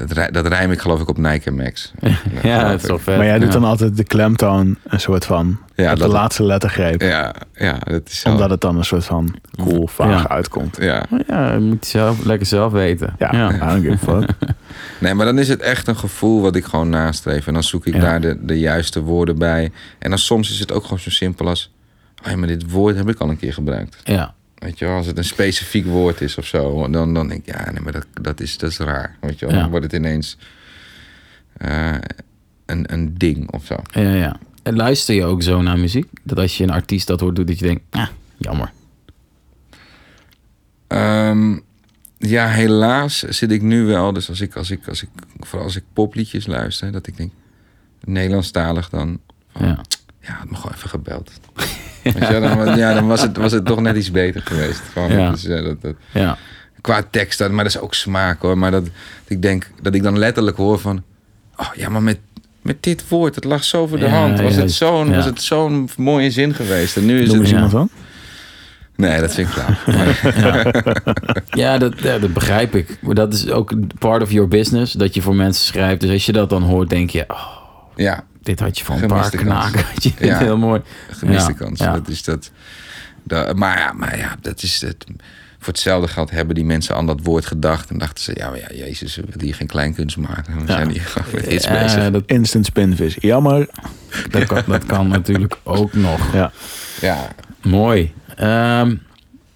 Dat, 0.06 0.32
dat 0.32 0.46
rijm 0.46 0.70
ik 0.70 0.80
geloof 0.80 1.00
ik 1.00 1.08
op 1.08 1.18
Nike 1.18 1.50
Max. 1.50 1.92
Ja, 2.42 2.68
dat 2.68 2.82
is 2.82 2.88
wel 2.88 2.98
vet. 2.98 3.16
maar 3.16 3.26
jij 3.26 3.38
doet 3.38 3.52
ja. 3.52 3.52
dan 3.60 3.64
altijd 3.64 3.96
de 3.96 4.04
klemtoon 4.04 4.76
een 4.84 5.00
soort 5.00 5.24
van... 5.24 5.58
Ja, 5.74 5.92
op 5.92 5.98
de 5.98 6.08
laatste 6.08 6.42
lettergreep. 6.44 7.00
Ja, 7.00 7.34
ja, 7.54 7.78
dat 7.78 8.02
is 8.08 8.20
zo. 8.20 8.28
Omdat 8.30 8.50
het 8.50 8.60
dan 8.60 8.76
een 8.76 8.84
soort 8.84 9.04
van 9.04 9.34
cool, 9.56 9.86
vaag 9.86 10.22
Ja. 10.22 10.28
uitkomt. 10.28 10.76
Ja. 10.80 11.04
Ja, 11.26 11.50
dat 11.52 11.60
moet 11.60 11.84
je 11.84 11.90
zelf, 11.90 12.24
lekker 12.24 12.46
zelf 12.46 12.72
weten. 12.72 13.14
Ja, 13.18 13.28
ja. 13.32 13.54
I 13.54 13.58
don't 13.58 13.82
give 13.86 14.10
a 14.12 14.20
fuck. 14.20 14.30
Nee, 15.00 15.14
maar 15.14 15.26
dan 15.26 15.38
is 15.38 15.48
het 15.48 15.60
echt 15.60 15.86
een 15.88 15.96
gevoel 15.96 16.40
wat 16.40 16.56
ik 16.56 16.64
gewoon 16.64 16.88
nastreef. 16.88 17.46
En 17.46 17.52
dan 17.54 17.62
zoek 17.62 17.86
ik 17.86 17.94
Ja. 17.94 18.00
daar 18.00 18.20
de, 18.20 18.36
de 18.44 18.58
juiste 18.58 19.00
woorden 19.02 19.38
bij. 19.38 19.72
En 19.98 20.10
dan 20.10 20.18
soms 20.18 20.50
is 20.50 20.58
het 20.58 20.72
ook 20.72 20.82
gewoon 20.82 20.98
zo 20.98 21.10
simpel 21.10 21.46
als... 21.48 21.72
Oh 22.24 22.30
ja, 22.30 22.36
maar 22.36 22.48
dit 22.48 22.70
woord 22.70 22.96
heb 22.96 23.08
ik 23.08 23.18
al 23.18 23.28
een 23.28 23.38
keer 23.38 23.52
gebruikt. 23.52 23.96
Ja. 24.04 24.34
Weet 24.60 24.78
je 24.78 24.84
wel, 24.84 24.94
als 24.96 25.06
het 25.06 25.18
een 25.18 25.24
specifiek 25.24 25.86
woord 25.86 26.20
is 26.20 26.38
of 26.38 26.46
zo. 26.46 26.88
Dan, 26.90 27.14
dan 27.14 27.28
denk 27.28 27.46
ik, 27.46 27.54
ja, 27.54 27.70
nee, 27.70 27.80
maar 27.80 27.92
dat, 27.92 28.06
dat, 28.20 28.40
is, 28.40 28.58
dat 28.58 28.70
is 28.70 28.78
raar. 28.78 29.16
Weet 29.20 29.38
je 29.38 29.46
wel, 29.46 29.54
Ja. 29.54 29.60
dan 29.60 29.70
wordt 29.70 29.84
het 29.84 29.94
ineens 29.94 30.36
eh, 31.56 31.94
een, 32.66 32.92
een 32.92 33.18
ding 33.18 33.50
of 33.52 33.64
zo. 33.66 33.76
Ja, 33.92 34.14
ja. 34.14 34.36
En 34.62 34.76
luister 34.76 35.14
je 35.14 35.24
ook 35.24 35.42
zo 35.42 35.62
naar 35.62 35.78
muziek? 35.78 36.06
Dat 36.22 36.38
als 36.38 36.56
je 36.56 36.64
een 36.64 36.70
artiest 36.70 37.06
dat 37.06 37.20
hoort, 37.20 37.36
doet 37.36 37.46
dat 37.46 37.58
je 37.58 37.64
denkt, 37.66 37.82
ah, 37.90 38.08
jammer. 38.38 38.72
Ehm, 40.86 41.58
ja, 42.18 42.46
helaas 42.48 43.18
zit 43.18 43.50
ik 43.50 43.62
nu 43.62 43.84
wel. 43.84 44.12
Dus 44.12 44.28
als 44.28 44.40
ik, 44.40 44.56
als 44.56 44.70
ik, 44.70 44.88
als 44.88 45.02
ik, 45.02 45.08
vooral 45.38 45.66
als 45.66 45.76
ik 45.76 45.84
popliedjes 45.92 46.46
luister, 46.46 46.92
dat 46.92 47.06
ik 47.06 47.16
denk, 47.16 47.32
Nederlandstalig 48.04 48.88
dan. 48.88 49.20
van, 49.52 49.66
Ja. 49.66 49.80
Ja, 50.20 50.32
had 50.32 50.50
me 50.50 50.56
gewoon 50.56 50.72
even 50.76 50.88
gebeld. 50.88 51.30
Wel, 52.18 52.40
dan, 52.40 52.76
ja, 52.78 52.94
dan 52.94 53.06
was 53.06 53.22
het, 53.22 53.36
was 53.36 53.52
het 53.52 53.64
toch 53.64 53.80
net 53.80 53.96
iets 53.96 54.10
beter 54.10 54.42
geweest. 54.44 54.80
Gewoon, 54.92 55.12
Ja. 55.12 55.30
dus, 55.30 55.44
eh, 55.46 55.62
dat, 55.64 55.82
dat, 55.82 55.94
Ja. 56.12 56.36
qua 56.80 57.02
tekst, 57.10 57.38
dat, 57.38 57.50
maar 57.50 57.64
dat 57.64 57.74
is 57.74 57.80
ook 57.80 57.94
smaak 57.94 58.42
hoor. 58.42 58.58
Maar 58.58 58.70
dat, 58.70 58.84
dat 58.84 58.92
ik 59.26 59.42
denk 59.42 59.70
dat 59.82 59.94
ik 59.94 60.02
dan 60.02 60.18
letterlijk 60.18 60.56
hoor 60.56 60.78
van, 60.78 61.02
oh 61.56 61.68
ja, 61.74 61.88
maar 61.88 62.02
met, 62.02 62.18
met 62.62 62.82
dit 62.82 63.08
woord, 63.08 63.34
het 63.34 63.44
lag 63.44 63.64
zo 63.64 63.86
voor 63.86 63.98
de 63.98 64.04
Ja, 64.04 64.10
hand. 64.10 64.40
Was 64.40 64.54
het 64.56 64.72
zo'n 64.72 65.08
Ja. 65.08 65.14
was 65.14 65.24
het 65.24 65.42
zo'n 65.42 65.88
mooie 65.96 66.30
zin 66.30 66.54
geweest. 66.54 66.96
En 66.96 67.06
nu 67.06 67.20
is 67.20 67.28
Noem 67.28 67.38
het. 67.38 67.48
ja. 67.48 67.54
iemand 67.54 67.72
dan? 67.72 67.88
Nee, 68.96 69.20
dat 69.20 69.34
vind 69.34 69.48
ik 69.48 69.54
klaar. 69.54 69.78
Ja, 71.50 71.78
dat, 71.78 72.00
ja, 72.02 72.18
dat 72.18 72.32
begrijp 72.32 72.74
ik. 72.74 72.98
Maar 73.00 73.14
dat 73.14 73.32
is 73.34 73.50
ook 73.50 73.72
part 73.98 74.22
of 74.22 74.30
your 74.30 74.48
business, 74.48 74.92
dat 74.92 75.14
je 75.14 75.22
voor 75.22 75.34
mensen 75.34 75.64
schrijft. 75.64 76.00
Dus 76.00 76.10
als 76.10 76.26
je 76.26 76.32
dat 76.32 76.50
dan 76.50 76.62
hoort, 76.62 76.88
denk 76.90 77.10
je, 77.10 77.24
oh, 77.28 77.46
ja, 77.96 78.24
dit 78.50 78.60
had 78.60 78.78
je 78.78 78.84
een 78.88 79.06
paar 79.06 79.08
Gemiste 79.24 79.36
kans. 79.36 79.70
knaken. 79.70 79.84
Ja. 80.28 80.38
heel 80.38 80.56
mooi. 80.58 80.80
gemiste 81.10 81.50
Ja, 81.50 81.56
kans. 81.56 81.78
ja. 81.80 81.92
Dat 81.92 82.08
is 82.08 82.22
dat, 82.24 82.50
dat. 83.22 83.56
Maar 83.56 83.78
ja, 83.78 83.92
maar 83.92 84.18
ja, 84.18 84.36
dat 84.40 84.62
is 84.62 84.80
het. 84.80 85.04
Voor 85.58 85.72
hetzelfde 85.72 86.08
geld 86.08 86.30
hebben 86.30 86.54
die 86.54 86.64
mensen 86.64 86.94
aan 86.96 87.06
dat 87.06 87.20
woord 87.22 87.46
gedacht. 87.46 87.90
En 87.90 87.98
dachten 87.98 88.22
ze, 88.24 88.32
ja, 88.36 88.48
maar 88.50 88.58
ja, 88.58 88.68
Jezus, 88.84 89.16
we 89.16 89.22
willen 89.26 89.44
hier 89.44 89.54
geen 89.54 89.66
kleinkunst 89.66 90.16
maken. 90.16 90.52
Dan 90.52 90.60
Ja. 90.66 90.66
zijn 90.66 90.88
die 90.88 91.00
gewoon 91.00 91.28
met 91.34 91.46
iets 91.52 91.68
bezig. 91.68 92.10
dat, 92.10 92.22
Instant 92.26 92.66
spinvis. 92.66 93.16
Jammer. 93.20 93.68
dat, 94.30 94.44
kan, 94.46 94.62
dat 94.66 94.86
kan 94.86 95.08
natuurlijk 95.18 95.56
ook 95.62 95.92
nog. 95.92 96.32
Ja. 96.32 96.52
Ja, 97.00 97.28
Mooi. 97.62 98.12
Ehm, 98.36 98.94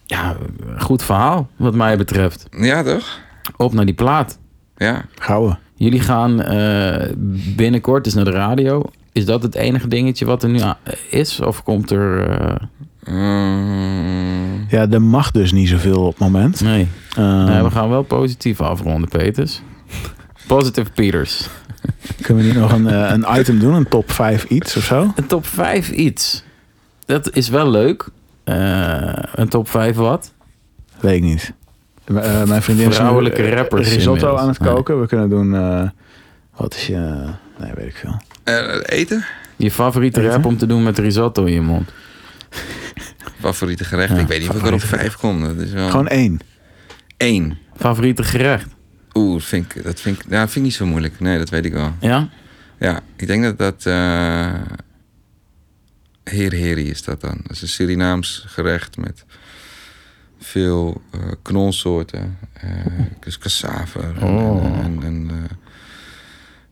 ja, 0.06 0.36
goed 0.78 1.02
verhaal 1.02 1.48
wat 1.56 1.74
mij 1.74 1.96
betreft. 1.96 2.46
ja 2.50 2.82
toch? 2.82 3.18
Op 3.56 3.72
naar 3.72 3.84
die 3.84 3.94
plaat. 3.94 4.38
Ja. 4.76 5.04
Gouden. 5.18 5.58
Jullie 5.74 6.00
gaan 6.00 6.42
eh, 6.42 7.10
binnenkort 7.56 8.04
dus 8.04 8.14
naar 8.14 8.24
de 8.24 8.30
radio. 8.30 8.82
Is 9.12 9.24
dat 9.24 9.42
het 9.42 9.54
enige 9.54 9.88
dingetje 9.88 10.24
wat 10.24 10.42
er 10.42 10.48
nu 10.48 10.60
is? 11.10 11.40
Of 11.40 11.62
komt 11.62 11.90
er... 11.90 12.28
eh, 12.30 12.54
Mm, 13.06 14.66
Ja, 14.68 14.88
er 14.90 15.02
mag 15.02 15.30
dus 15.30 15.52
niet 15.52 15.68
zoveel 15.68 16.00
op 16.02 16.10
het 16.10 16.18
moment. 16.18 16.60
nee. 16.60 16.88
Ehm, 17.16 17.44
nee, 17.44 17.62
we 17.62 17.70
gaan 17.70 17.88
wel 17.88 18.02
positief 18.02 18.60
afronden, 18.60 19.08
Peters. 19.08 19.62
Positive 20.46 20.90
Peters. 20.90 21.48
Kunnen 22.22 22.44
we 22.44 22.50
niet 22.50 22.58
nog 22.60 22.72
een, 22.72 22.86
eh, 22.88 23.10
een 23.10 23.38
item 23.40 23.58
doen? 23.58 23.74
Een 23.74 23.88
top 23.88 24.10
5 24.10 24.44
iets 24.44 24.76
of 24.76 24.82
zo? 24.84 25.12
Een 25.16 25.26
top 25.26 25.46
5 25.46 25.90
iets. 25.90 26.44
Dat 27.06 27.36
is 27.36 27.48
wel 27.48 27.70
leuk. 27.70 28.08
Een 29.34 29.48
top 29.48 29.68
5 29.68 29.96
wat? 29.96 30.32
Weet 31.00 31.16
ik 31.16 31.22
niet. 31.22 31.52
Eh, 32.04 32.42
mijn 32.44 32.62
vriendin 32.62 32.88
is 32.88 32.98
eh, 32.98 33.52
rappers 33.54 33.92
risotto 33.92 34.36
aan 34.36 34.48
het 34.48 34.58
Nee. 34.58 34.72
koken. 34.72 35.00
We 35.00 35.06
kunnen 35.06 35.28
doen... 35.28 35.54
eh, 35.54 35.88
wat 36.56 36.74
is 36.74 36.86
je... 36.86 37.24
Nee, 37.58 37.72
weet 37.74 37.86
ik 37.86 37.96
veel. 37.96 38.20
eh, 38.44 38.80
eten? 38.98 39.24
Je 39.56 39.70
favoriete 39.70 40.20
Eten? 40.20 40.32
rap 40.32 40.44
om 40.44 40.56
te 40.56 40.66
doen 40.66 40.82
met 40.82 40.98
risotto 40.98 41.44
in 41.44 41.52
je 41.52 41.60
mond. 41.60 41.90
Favoriete 43.40 43.84
gerecht? 43.84 44.12
Ja, 44.14 44.18
ik 44.18 44.26
weet 44.26 44.40
niet 44.40 44.48
of 44.48 44.56
ik 44.56 44.66
er 44.66 44.72
op 44.72 44.80
vijf 44.80 45.16
kom. 45.16 45.42
Dat 45.42 45.56
is 45.56 45.70
wel... 45.72 45.88
Gewoon 45.90 46.08
één. 46.08 46.38
één. 47.16 47.58
Favoriete 47.76 48.22
gerecht? 48.22 48.66
Oeh, 49.14 49.32
dat 49.32 49.44
vind 49.44 49.74
ik, 49.74 49.84
dat 49.84 50.00
vind 50.00 50.16
ik, 50.18 50.24
ja, 50.30 50.40
dat 50.40 50.50
vind 50.50 50.56
ik 50.56 50.62
niet 50.62 50.74
zo 50.74 50.86
moeilijk. 50.86 51.20
Nee, 51.20 51.38
dat 51.38 51.48
weet 51.48 51.64
ik 51.64 51.72
wel. 51.72 51.92
Ja? 52.00 52.28
Ja, 52.78 53.00
ik 53.16 53.26
denk 53.26 53.42
dat 53.42 53.58
dat... 53.58 53.86
eh 53.86 54.52
Heer 56.24 56.52
Heri 56.52 56.90
is 56.90 57.02
dat 57.02 57.20
dan. 57.20 57.38
Dat 57.42 57.50
is 57.50 57.62
een 57.62 57.68
Surinaams 57.68 58.44
gerecht 58.46 58.96
met 58.96 59.24
veel 60.44 61.02
eh, 61.10 61.20
knolsoorten. 61.42 62.38
eh, 62.52 62.70
dus 63.20 63.38
cassave 63.38 64.00
en, 64.00 64.22
Oh. 64.22 64.64
en, 64.84 64.98
en, 65.02 65.30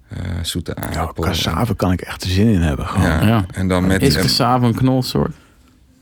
eh, 0.08 0.18
eh, 0.18 0.44
zoete 0.44 0.76
Ja, 0.80 0.86
aardappel. 0.86 1.24
cassave 1.24 1.74
kan 1.76 1.92
ik 1.92 2.00
echt 2.00 2.22
zin 2.22 2.46
in 2.48 2.60
hebben. 2.60 2.86
Gewoon. 2.86 3.06
Ja, 3.06 3.26
Ja. 3.26 3.44
en 3.52 3.68
dan 3.68 3.86
met... 3.86 4.02
Is 4.02 4.14
cassave 4.16 4.66
een 4.66 4.74
knolsoort? 4.74 5.34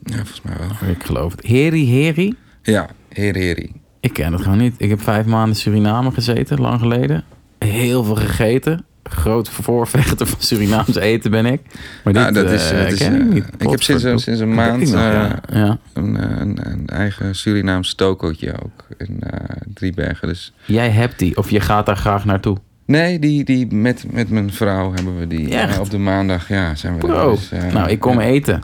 ja, 0.03 0.15
volgens 0.15 0.41
mij 0.43 0.55
wel. 0.59 0.91
Ik 0.91 1.05
geloof 1.05 1.33
het. 1.33 1.47
Heri 1.47 1.91
Heri? 1.91 2.35
Ja, 2.63 2.89
Heer 3.09 3.35
Heri. 3.35 3.73
Ik 4.01 4.13
ken 4.13 4.33
het 4.33 4.43
gewoon 4.43 4.59
niet. 4.59 4.75
Ik 4.79 4.89
heb 4.89 5.03
vijf 5.03 5.27
maanden 5.27 5.49
in 5.51 5.57
Suriname 5.57 6.11
gezeten, 6.11 6.61
lang 6.61 6.81
geleden. 6.81 7.25
Heel 7.59 8.05
veel 8.05 8.15
gegeten. 8.17 8.85
Groot 9.11 9.49
voorvechter 9.49 10.27
van 10.27 10.41
Surinaams 10.41 10.95
eten 10.97 11.31
ben 11.31 11.47
ik. 11.47 11.61
Maar 12.05 12.13
dit 12.13 12.23
Nou, 12.23 12.33
dat 12.35 12.51
is, 12.51 12.71
eh, 12.71 12.79
dat 12.79 12.93
is, 12.93 12.99
ken 12.99 13.15
ik 13.15 13.21
eh, 13.21 13.33
niet. 13.35 13.45
ik 13.59 13.71
heb 13.71 13.83
sinds, 13.83 14.03
een- 14.03 14.19
sinds 14.19 14.41
een 14.41 14.55
maand 14.55 14.81
nog, 14.91 14.95
eh, 14.95 15.31
ja. 15.53 15.79
Een, 15.93 16.17
eh, 16.17 16.39
een, 16.39 16.59
een 16.63 16.87
eigen 16.87 17.35
Surinaams 17.35 17.95
tokootje 17.95 18.53
ook 18.65 18.87
in 19.09 19.23
eh, 19.23 19.57
Driebergen. 19.75 20.29
Dus 20.29 20.53
Jij 20.65 20.91
hebt 20.91 21.19
die, 21.19 21.37
of 21.37 21.51
je 21.51 21.61
gaat 21.61 21.87
daar 21.87 21.97
graag 21.97 22.25
naartoe. 22.25 22.57
nee, 22.87 23.19
die, 23.19 23.45
die 23.45 23.75
met, 23.75 24.05
met 24.11 24.31
mijn 24.31 24.53
vrouw 24.53 24.93
hebben 24.95 25.19
we 25.19 25.27
die 25.27 25.57
eh, 25.57 25.81
op 25.81 25.91
de 25.91 25.99
maandag. 25.99 26.49
Ja, 26.49 26.75
zijn 26.75 26.95
we 26.95 27.01
daar. 27.07 27.11
Bro, 27.17 27.31
Dus, 27.31 27.51
eh, 27.51 27.73
nou, 27.73 27.89
ik 27.91 27.99
kom 28.01 28.21
ja. 28.21 28.27
eten. 28.27 28.63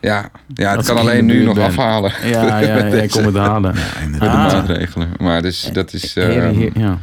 Ja, 0.00 0.30
ja 0.54 0.76
het 0.76 0.86
kan 0.86 0.96
alleen 0.96 1.26
nu 1.26 1.44
nog 1.44 1.54
ben. 1.54 1.64
afhalen. 1.64 2.12
Ja, 2.24 2.46
ja, 2.46 2.58
ja, 2.58 2.84
ik 3.02 3.10
kom 3.10 3.24
het 3.24 3.36
halen. 3.36 3.74
Ja, 3.74 3.80
Met 3.80 4.02
inderdaad. 4.04 4.50
de 4.50 4.56
Ah. 4.56 4.62
maatregelen. 4.66 5.08
Maar 5.18 5.42
dus, 5.42 5.70
dat 5.72 5.92
is. 5.92 6.14
eh, 6.16 6.74
ja. 6.74 6.98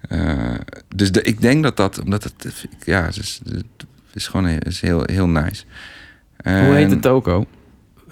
Eh, 0.00 0.54
dus 0.94 1.12
de, 1.12 1.22
ik 1.22 1.40
denk 1.40 1.62
dat 1.62 1.76
dat, 1.76 2.00
omdat 2.00 2.24
het, 2.24 2.66
ja, 2.84 3.04
het 3.04 3.16
is, 3.16 3.40
het 3.44 3.64
is 4.14 4.26
gewoon 4.26 4.46
heel, 4.46 4.58
is 4.60 4.80
heel, 4.80 5.02
heel 5.04 5.28
nice. 5.28 5.64
Hoe 6.42 6.52
heet 6.74 6.90
de 6.90 6.98
toko? 6.98 7.46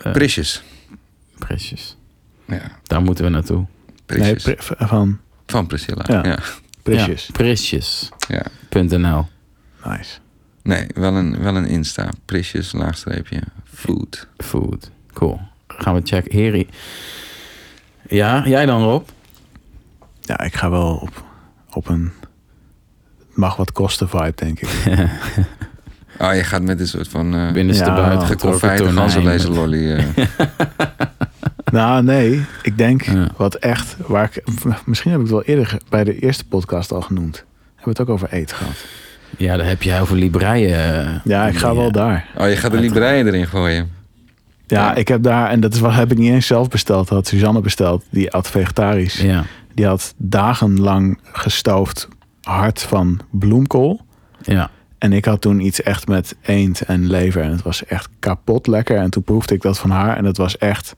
Eh, 0.02 0.12
Prisjes. 0.12 0.62
Prisjes. 1.38 1.96
Ja, 2.46 2.60
Daar 2.82 3.02
moeten 3.02 3.24
we 3.24 3.30
naartoe. 3.30 3.66
Nee, 4.06 4.34
pri- 4.34 4.56
van 4.58 5.18
Van 5.46 5.66
Priscilla. 5.66 6.04
Ja. 6.08 6.24
Ja. 6.24 6.38
Prisjes. 6.82 7.26
Ja, 7.26 7.32
Prisjes. 7.32 8.08
ja. 8.28 8.42
.nl. 8.70 9.26
Nice. 9.84 10.18
Nee, 10.62 10.86
wel 10.94 11.14
een, 11.14 11.38
wel 11.42 11.56
een 11.56 11.66
Insta. 11.66 12.08
Prisjes, 12.24 12.72
laagstreepje, 12.72 13.40
food. 13.72 14.26
Food. 14.38 14.90
Cool. 15.12 15.40
Gaan 15.66 15.94
we 15.94 16.00
checken. 16.04 16.38
Heri. 16.38 16.68
Ja, 18.08 18.46
jij 18.48 18.66
dan 18.66 18.82
Rob? 18.82 19.08
Ja, 20.20 20.40
ik 20.40 20.54
ga 20.56 20.70
wel 20.70 20.96
op, 20.96 21.24
op 21.76 21.88
een 21.88 22.12
mag 23.34 23.56
wat 23.56 23.72
kosten 23.72 24.08
vibe, 24.08 24.32
denk 24.34 24.60
ik. 24.60 24.68
Oh, 26.18 26.34
je 26.40 26.44
gaat 26.44 26.62
met 26.62 26.80
een 26.80 26.86
soort 26.88 27.08
van 27.08 27.34
uh, 27.34 27.52
Binnenste 27.52 27.84
Ja, 27.84 27.94
buiten 27.94 28.36
tonijn. 28.38 28.92
ganzenlezen 28.92 29.50
lolly. 29.52 29.92
eh. 29.92 30.04
nou, 31.72 32.02
nee. 32.02 32.44
Ik 32.62 32.78
denk 32.78 33.02
Ja. 33.02 33.28
wat 33.36 33.54
echt... 33.54 33.96
Waar 34.06 34.30
ik, 34.34 34.42
misschien 34.86 35.10
heb 35.10 35.20
ik 35.20 35.26
het 35.26 35.34
wel 35.34 35.44
eerder 35.44 35.76
bij 35.88 36.04
de 36.04 36.18
eerste 36.18 36.46
podcast 36.46 36.92
al 36.92 37.00
genoemd. 37.00 37.36
Hebben 37.74 37.84
we 37.84 37.90
het 37.90 38.00
ook 38.00 38.08
over 38.08 38.28
eten 38.32 38.56
gehad. 38.56 38.84
Ja, 39.38 39.56
daar 39.56 39.66
heb 39.66 39.82
je 39.82 39.92
heel 39.92 40.06
veel 40.06 40.16
libreien. 40.16 41.04
eh, 41.04 41.14
Ja, 41.24 41.46
ik 41.46 41.56
ga 41.58 41.68
die, 41.70 41.78
wel 41.78 41.92
daar. 41.92 42.26
Oh, 42.36 42.48
je 42.48 42.56
gaat 42.56 42.70
de 42.70 42.78
libreien 42.80 43.26
erin 43.26 43.46
gooien. 43.46 43.90
Ja, 44.66 44.80
Ja. 44.84 44.94
ik 44.94 45.08
heb 45.08 45.22
daar... 45.22 45.50
En 45.50 45.60
dat 45.60 45.74
is 45.74 45.80
wat 45.80 45.94
heb 45.94 46.10
ik 46.12 46.18
niet 46.18 46.32
eens 46.32 46.46
zelf 46.46 46.68
besteld. 46.68 47.08
Dat 47.08 47.16
had 47.16 47.26
Suzanne 47.26 47.60
besteld. 47.60 48.04
Die 48.10 48.32
at 48.32 48.50
vegetarisch. 48.50 49.20
Ja, 49.20 49.44
Die 49.76 49.86
had 49.86 50.14
dagenlang 50.16 51.18
gestoofd 51.22 52.08
hart 52.42 52.82
van 52.82 53.20
bloemkool. 53.30 54.00
ja. 54.42 54.70
En 54.98 55.12
ik 55.12 55.24
had 55.24 55.40
toen 55.40 55.60
iets 55.60 55.82
echt 55.82 56.08
met 56.08 56.36
eend 56.42 56.80
en 56.80 57.06
lever. 57.10 57.42
En 57.42 57.50
het 57.50 57.62
was 57.62 57.84
echt 57.84 58.08
kapot 58.18 58.66
lekker. 58.66 58.96
En 58.96 59.10
toen 59.10 59.22
proefde 59.22 59.54
ik 59.54 59.62
dat 59.62 59.78
van 59.78 59.90
haar. 59.90 60.16
En 60.16 60.24
het 60.24 60.36
was 60.36 60.58
echt 60.58 60.96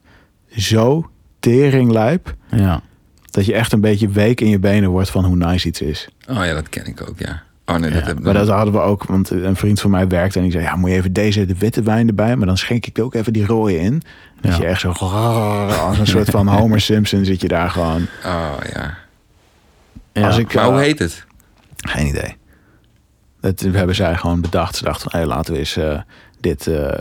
zo 0.57 1.11
teringlijp. 1.41 2.35
ja. 2.51 2.83
Dat 3.31 3.47
je 3.47 3.55
echt 3.55 3.73
een 3.73 3.81
beetje 3.81 4.09
week 4.09 4.41
in 4.41 4.49
je 4.49 4.59
benen 4.59 4.91
wordt 4.91 5.11
van 5.11 5.25
hoe 5.25 5.37
nice 5.37 5.69
iets 5.69 5.81
is. 5.81 6.09
Oh 6.29 6.45
ja, 6.45 6.55
dat 6.55 6.69
ken 6.69 6.87
ik 6.87 7.09
ook, 7.09 7.19
ja. 7.19 7.43
Oh 7.69 7.77
nee, 7.77 7.91
dat 7.91 8.01
Ja, 8.01 8.07
heb 8.07 8.21
Maar 8.21 8.35
dat 8.35 8.49
hadden 8.49 8.73
we 8.75 8.81
ook. 8.81 9.05
Want 9.05 9.31
een 9.31 9.57
vriend 9.57 9.81
van 9.81 9.91
mij 9.91 10.09
werkte. 10.09 10.37
En 10.39 10.43
die 10.45 10.53
zei, 10.53 10.65
ja 10.65 10.77
moet 10.77 10.91
je 10.91 10.97
even 10.97 11.13
deze 11.13 11.47
de 11.47 11.59
witte 11.59 11.83
wijn 11.83 12.09
erbij. 12.09 12.37
Maar 12.37 12.47
dan 12.47 12.57
schenk 12.57 12.87
ik 12.87 12.99
ook 12.99 13.15
even 13.15 13.33
die 13.33 13.47
rode 13.47 13.79
in. 13.79 14.03
Dat 14.41 14.53
Ja. 14.53 14.59
je 14.59 14.67
echt 14.67 14.81
zo 14.81 14.89
als 14.91 15.99
een 15.99 16.07
soort 16.07 16.31
van 16.31 16.49
Homer 16.59 16.81
Simpson 16.81 17.25
zit 17.25 17.41
je 17.41 17.49
daar 17.49 17.71
gewoon. 17.71 18.07
Oh 18.25 18.53
ja. 18.73 18.95
ja. 20.13 20.27
Als 20.27 20.39
ik, 20.39 20.55
Maar 20.55 20.65
hoe 20.65 20.79
heet 20.81 20.99
het? 20.99 21.25
Geen 21.77 22.07
idee. 22.07 22.37
Dat 23.41 23.61
hebben 23.61 23.95
zij 23.95 24.17
gewoon 24.17 24.41
bedacht. 24.41 24.77
Ze 24.77 24.85
dachten 24.85 25.11
van, 25.11 25.21
hey, 25.21 25.29
laten 25.29 25.53
we 25.53 25.59
eens 25.59 25.77
eh, 25.77 26.01
dit 26.41 26.67
eh 26.67 26.99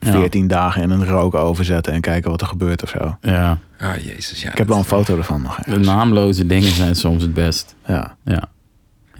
14 0.00 0.46
dagen 0.48 0.82
in 0.82 0.90
een 0.90 1.06
rookoven 1.06 1.64
zetten 1.64 1.92
en 1.92 2.00
kijken 2.00 2.30
wat 2.30 2.40
er 2.40 2.46
gebeurt 2.46 2.82
of 2.82 2.88
zo. 2.88 3.16
ja. 3.20 3.58
Oh 3.82 3.96
jezus, 3.96 4.42
ja. 4.42 4.50
Ik 4.50 4.58
heb 4.58 4.68
wel 4.68 4.78
een 4.78 4.84
foto 4.84 5.16
ervan 5.16 5.42
nog. 5.42 5.56
De 5.62 5.78
naamloze 5.78 6.46
dingen 6.46 6.70
zijn 6.72 6.94
soms 6.96 7.22
het 7.22 7.34
best. 7.34 7.74
Ja. 7.86 8.16
Ja. 8.24 8.42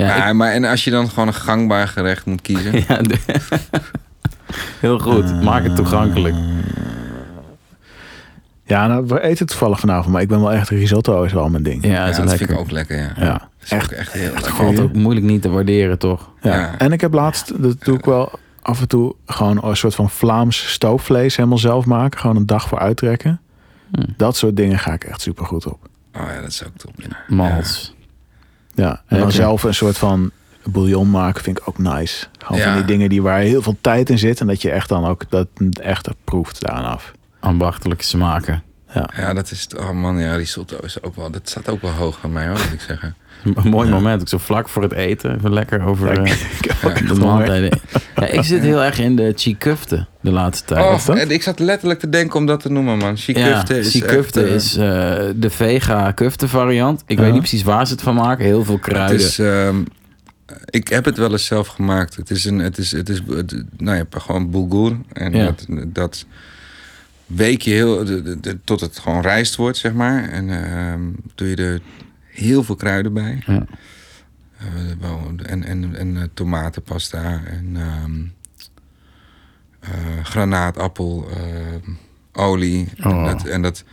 Ja, 0.00 0.16
Ja, 0.16 0.26
ik- 0.26 0.34
maar 0.34 0.52
en 0.52 0.64
als 0.64 0.84
je 0.84 0.90
dan 0.90 1.08
gewoon 1.08 1.26
een 1.28 1.34
gangbaar 1.34 1.88
gerecht 1.88 2.24
moet 2.26 2.40
kiezen. 2.42 2.72
ja, 2.88 2.96
de- 2.96 3.18
heel 4.80 4.98
goed. 4.98 5.42
Maak 5.42 5.62
het 5.62 5.76
toegankelijk. 5.76 6.34
Ja, 8.64 8.86
nou, 8.86 9.06
we 9.06 9.20
eten 9.22 9.46
toevallig 9.46 9.80
vanavond, 9.80 10.12
maar 10.12 10.22
ik 10.22 10.28
ben 10.28 10.40
wel 10.40 10.52
echt 10.52 10.68
risotto 10.68 11.22
is 11.22 11.32
wel 11.32 11.48
mijn 11.48 11.62
ding. 11.62 11.84
Ja, 11.86 12.06
dat 12.06 12.16
lekker. 12.18 12.36
vind 12.36 12.50
ik 12.50 12.58
ook 12.58 12.70
lekker, 12.70 12.96
ja. 12.98 13.12
Ja, 13.16 13.32
Dat 13.32 13.40
is 13.62 13.70
echt. 13.70 13.84
ook 13.92 13.98
echt 13.98 14.12
heel 14.12 14.32
lekker. 14.32 14.52
Valt 14.54 14.80
ook 14.80 14.92
moeilijk 14.94 15.26
niet 15.26 15.42
te 15.42 15.48
waarderen, 15.48 15.98
toch? 15.98 16.30
Ja. 16.40 16.54
Ja. 16.54 16.78
En 16.78 16.92
ik 16.92 17.00
heb 17.00 17.12
laatst, 17.12 17.62
dat 17.62 17.84
doe 17.84 17.96
ik 17.98 18.04
wel 18.04 18.30
af 18.62 18.80
en 18.80 18.88
toe, 18.88 19.14
gewoon 19.26 19.64
een 19.64 19.76
soort 19.76 19.94
van 19.94 20.10
Vlaams 20.10 20.72
stoofvlees 20.72 21.36
helemaal 21.36 21.58
zelf 21.58 21.84
maken. 21.86 22.20
Gewoon 22.20 22.36
een 22.36 22.46
dag 22.46 22.68
voor 22.68 22.78
uittrekken. 22.78 23.40
Hm. 23.92 24.02
Dat 24.16 24.36
soort 24.36 24.56
dingen 24.56 24.78
ga 24.78 24.92
ik 24.92 25.04
echt 25.04 25.20
super 25.20 25.44
goed 25.46 25.66
op. 25.66 25.88
Oh 26.16 26.22
ja, 26.34 26.40
dat 26.40 26.50
is 26.50 26.64
ook 26.66 26.76
top. 26.76 26.92
Ja. 26.96 27.16
Mals. 27.34 27.94
Ja, 28.74 29.02
en 29.06 29.18
dan 29.18 29.32
zelf 29.32 29.62
een 29.62 29.74
soort 29.74 29.98
van 29.98 30.30
bouillon 30.64 31.10
maken 31.10 31.42
vind 31.42 31.58
ik 31.58 31.68
ook 31.68 31.78
nice. 31.78 32.26
Gewoon 32.38 32.58
Ja. 32.60 32.64
van 32.66 32.74
die 32.76 32.84
dingen 32.84 33.08
die 33.08 33.22
waar 33.22 33.38
heel 33.38 33.62
veel 33.62 33.76
tijd 33.80 34.10
in 34.10 34.18
zit 34.18 34.40
en 34.40 34.46
dat 34.46 34.62
je 34.62 34.70
echt 34.70 34.88
dan 34.88 35.04
ook 35.04 35.30
dat 35.30 35.46
echt 35.82 36.08
proeft 36.24 36.60
daaraan 36.60 36.84
af. 36.92 37.12
Ambachtelijke 37.40 38.04
smaken. 38.04 38.62
Ja. 38.94 39.10
Ja, 39.16 39.34
dat 39.34 39.50
is... 39.50 39.68
Oh 39.76 39.90
man, 39.90 40.18
ja, 40.18 40.34
risotto 40.34 40.76
is 40.82 41.02
ook 41.02 41.16
wel... 41.16 41.30
Dat 41.30 41.48
staat 41.48 41.68
ook 41.68 41.82
wel 41.82 41.90
hoog 41.90 42.20
bij 42.20 42.30
mij, 42.30 42.46
hoor, 42.46 42.56
moet 42.58 42.72
ik 42.72 42.80
zeggen. 42.80 43.14
Een 43.44 43.68
mooi 43.70 43.90
moment. 43.90 44.20
Ook 44.20 44.28
zo 44.28 44.38
vlak 44.38 44.68
voor 44.68 44.82
het 44.82 44.92
eten. 44.92 45.36
Even 45.36 45.52
lekker 45.52 45.82
over 45.84 46.12
Ja, 46.14 46.22
eh, 46.24 46.32
ik 46.60 46.72
ook 46.84 47.06
de 47.08 47.14
maaltijden. 47.24 47.80
Ja, 48.16 48.26
ik 48.26 48.42
zit 48.42 48.60
heel 48.62 48.82
erg 48.82 48.98
in 48.98 49.16
de 49.16 49.32
chikufte 49.36 50.06
de 50.20 50.30
laatste 50.30 50.64
tijd. 50.64 50.86
Oh, 50.86 50.94
is 50.96 51.04
dat? 51.04 51.16
en 51.16 51.30
ik 51.30 51.42
zat 51.42 51.58
letterlijk 51.58 52.00
te 52.00 52.08
denken 52.08 52.38
om 52.38 52.46
dat 52.46 52.60
te 52.60 52.70
noemen, 52.70 52.98
man. 52.98 53.16
Chikufte 53.16 53.78
is 53.78 53.90
chikufte 53.90 54.40
echt, 54.40 54.48
eh, 54.48 54.54
is 54.54 54.76
eh, 54.76 54.82
de 55.36 55.50
vega 55.50 56.12
kufte 56.12 56.48
variant. 56.48 57.02
Ik 57.06 57.18
weet 57.18 57.30
niet 57.32 57.38
precies 57.40 57.62
waar 57.62 57.86
ze 57.86 57.92
het 57.92 58.02
van 58.02 58.14
maken. 58.14 58.44
Heel 58.44 58.64
veel 58.64 58.74
Het 58.74 58.82
kruiden. 58.84 59.16
is, 59.16 59.38
ehm, 59.38 59.82
ik 60.64 60.88
heb 60.88 61.04
het 61.04 61.16
wel 61.16 61.30
eens 61.32 61.46
zelf 61.46 61.66
gemaakt. 61.68 62.16
Het 62.16 62.30
is 62.30 62.44
een, 62.44 62.58
het 62.58 62.78
is, 62.78 62.92
het 62.92 63.08
is, 63.08 63.22
het- 63.28 63.64
nou 63.76 63.96
ja, 63.96 64.04
gewoon 64.10 64.50
bulgur 64.50 64.96
en 65.12 65.32
Ja. 65.32 65.44
dat, 65.44 65.66
dat 65.86 66.24
week 67.36 67.62
je 67.62 67.70
heel 67.70 68.04
de, 68.04 68.22
de- 68.22 68.40
de- 68.40 68.58
tot 68.64 68.80
het 68.80 68.98
gewoon 68.98 69.20
rijst 69.22 69.56
wordt, 69.56 69.76
zeg 69.78 69.92
maar. 69.92 70.28
En 70.28 70.50
ehm, 70.64 71.00
doe 71.34 71.48
je 71.48 71.56
er 71.56 71.80
heel 72.24 72.62
veel 72.64 72.76
kruiden 72.76 73.12
bij. 73.12 73.42
Ja. 73.46 73.66
Eh, 74.58 75.50
en 75.50 75.64
en, 75.64 75.94
en 75.96 76.16
eh, 76.16 76.22
tomatenpasta 76.34 77.42
en 77.46 77.76
ehm, 77.76 78.20
eh, 79.80 80.24
granaatappel, 80.24 81.28
olie. 82.32 82.88
En, 82.96 83.10
Oh. 83.10 83.24
dat, 83.24 83.44
en 83.46 83.62
dat. 83.62 83.84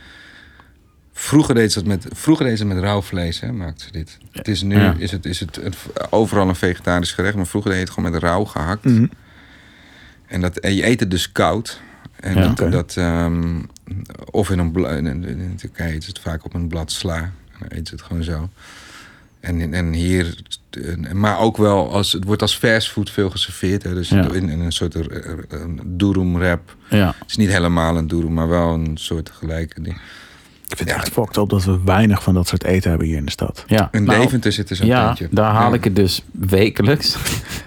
Vroeger 1.12 1.54
deed 1.54 1.72
ze 1.72 1.78
dat 1.78 1.88
met, 1.88 2.06
vroeger 2.12 2.46
deed 2.46 2.58
ze 2.58 2.64
het 2.64 2.74
met 2.74 2.82
rauw 2.82 3.02
vlees, 3.02 3.40
hè, 3.40 3.52
maakte 3.52 3.84
ze 3.84 3.92
dit. 3.92 4.18
Het 4.32 4.48
is 4.48 4.62
nu 4.62 4.76
Ja. 4.78 4.94
is 4.98 5.10
het, 5.10 5.24
is 5.26 5.40
het, 5.40 5.56
het 5.56 5.76
overal 6.10 6.48
een 6.48 6.54
vegetarisch 6.54 7.12
gerecht, 7.12 7.36
maar 7.36 7.46
vroeger 7.46 7.70
deed 7.70 7.80
je 7.80 7.84
het 7.86 7.94
gewoon 7.94 8.10
met 8.12 8.22
rauw 8.22 8.44
gehakt. 8.44 8.84
Mhm. 8.84 9.06
En, 10.26 10.40
dat, 10.40 10.56
en 10.58 10.74
je 10.74 10.86
eet 10.86 11.00
het 11.00 11.10
dus 11.10 11.32
koud. 11.32 11.80
En 12.20 12.36
Ja. 12.36 12.48
dat, 12.70 12.96
ehm, 12.96 13.60
of 14.30 14.50
in 14.50 14.58
een 14.58 14.72
bla- 14.72 14.90
in, 14.90 15.06
Turkije 15.56 16.00
ze 16.00 16.08
het 16.08 16.18
vaak 16.18 16.44
op 16.44 16.54
een 16.54 16.68
blad 16.68 16.92
sla. 16.92 17.32
Dan 17.58 17.68
ze 17.86 17.92
het 17.94 18.02
gewoon 18.02 18.22
zo. 18.24 18.48
En, 19.40 19.74
en 19.74 19.92
hier, 19.92 20.42
maar 21.12 21.38
ook 21.38 21.56
wel 21.56 21.92
als 21.92 22.12
het 22.12 22.24
wordt 22.24 22.42
als 22.42 22.56
fastfood 22.56 23.10
veel 23.10 23.30
geserveerd. 23.30 23.82
Hè, 23.82 23.94
dus 23.94 24.08
Ja. 24.08 24.30
in, 24.32 24.48
in 24.48 24.60
een 24.60 24.72
soort 24.72 24.94
uh, 24.94 25.02
durum 25.84 26.34
wrap. 26.38 26.76
ja. 26.90 27.14
Het 27.18 27.28
is 27.30 27.36
niet 27.36 27.48
helemaal 27.48 27.96
een 27.96 28.06
durum, 28.06 28.32
maar 28.32 28.48
wel 28.48 28.74
een 28.74 28.96
soort 28.96 29.30
gelijke 29.30 29.82
ding. 29.82 30.00
Ik 30.68 30.76
vind 30.76 30.88
Ja. 30.88 30.94
het 30.94 31.04
echt 31.04 31.12
fucked 31.14 31.38
op 31.38 31.50
dat 31.50 31.64
we 31.64 31.78
weinig 31.84 32.22
van 32.22 32.34
dat 32.34 32.48
soort 32.48 32.64
eten 32.64 32.90
hebben 32.90 33.08
hier 33.08 33.16
in 33.16 33.24
de 33.24 33.30
stad. 33.30 33.64
ja. 33.66 33.88
In 33.92 34.04
Nou, 34.04 34.20
Deventer 34.20 34.52
zit 34.52 34.70
er 34.70 34.76
zo'n 34.76 34.86
Ja, 34.86 35.16
daar 35.30 35.52
haal 35.52 35.68
Ja. 35.68 35.74
ik 35.76 35.84
het 35.84 35.96
dus 35.96 36.22
wekelijks. 36.32 37.14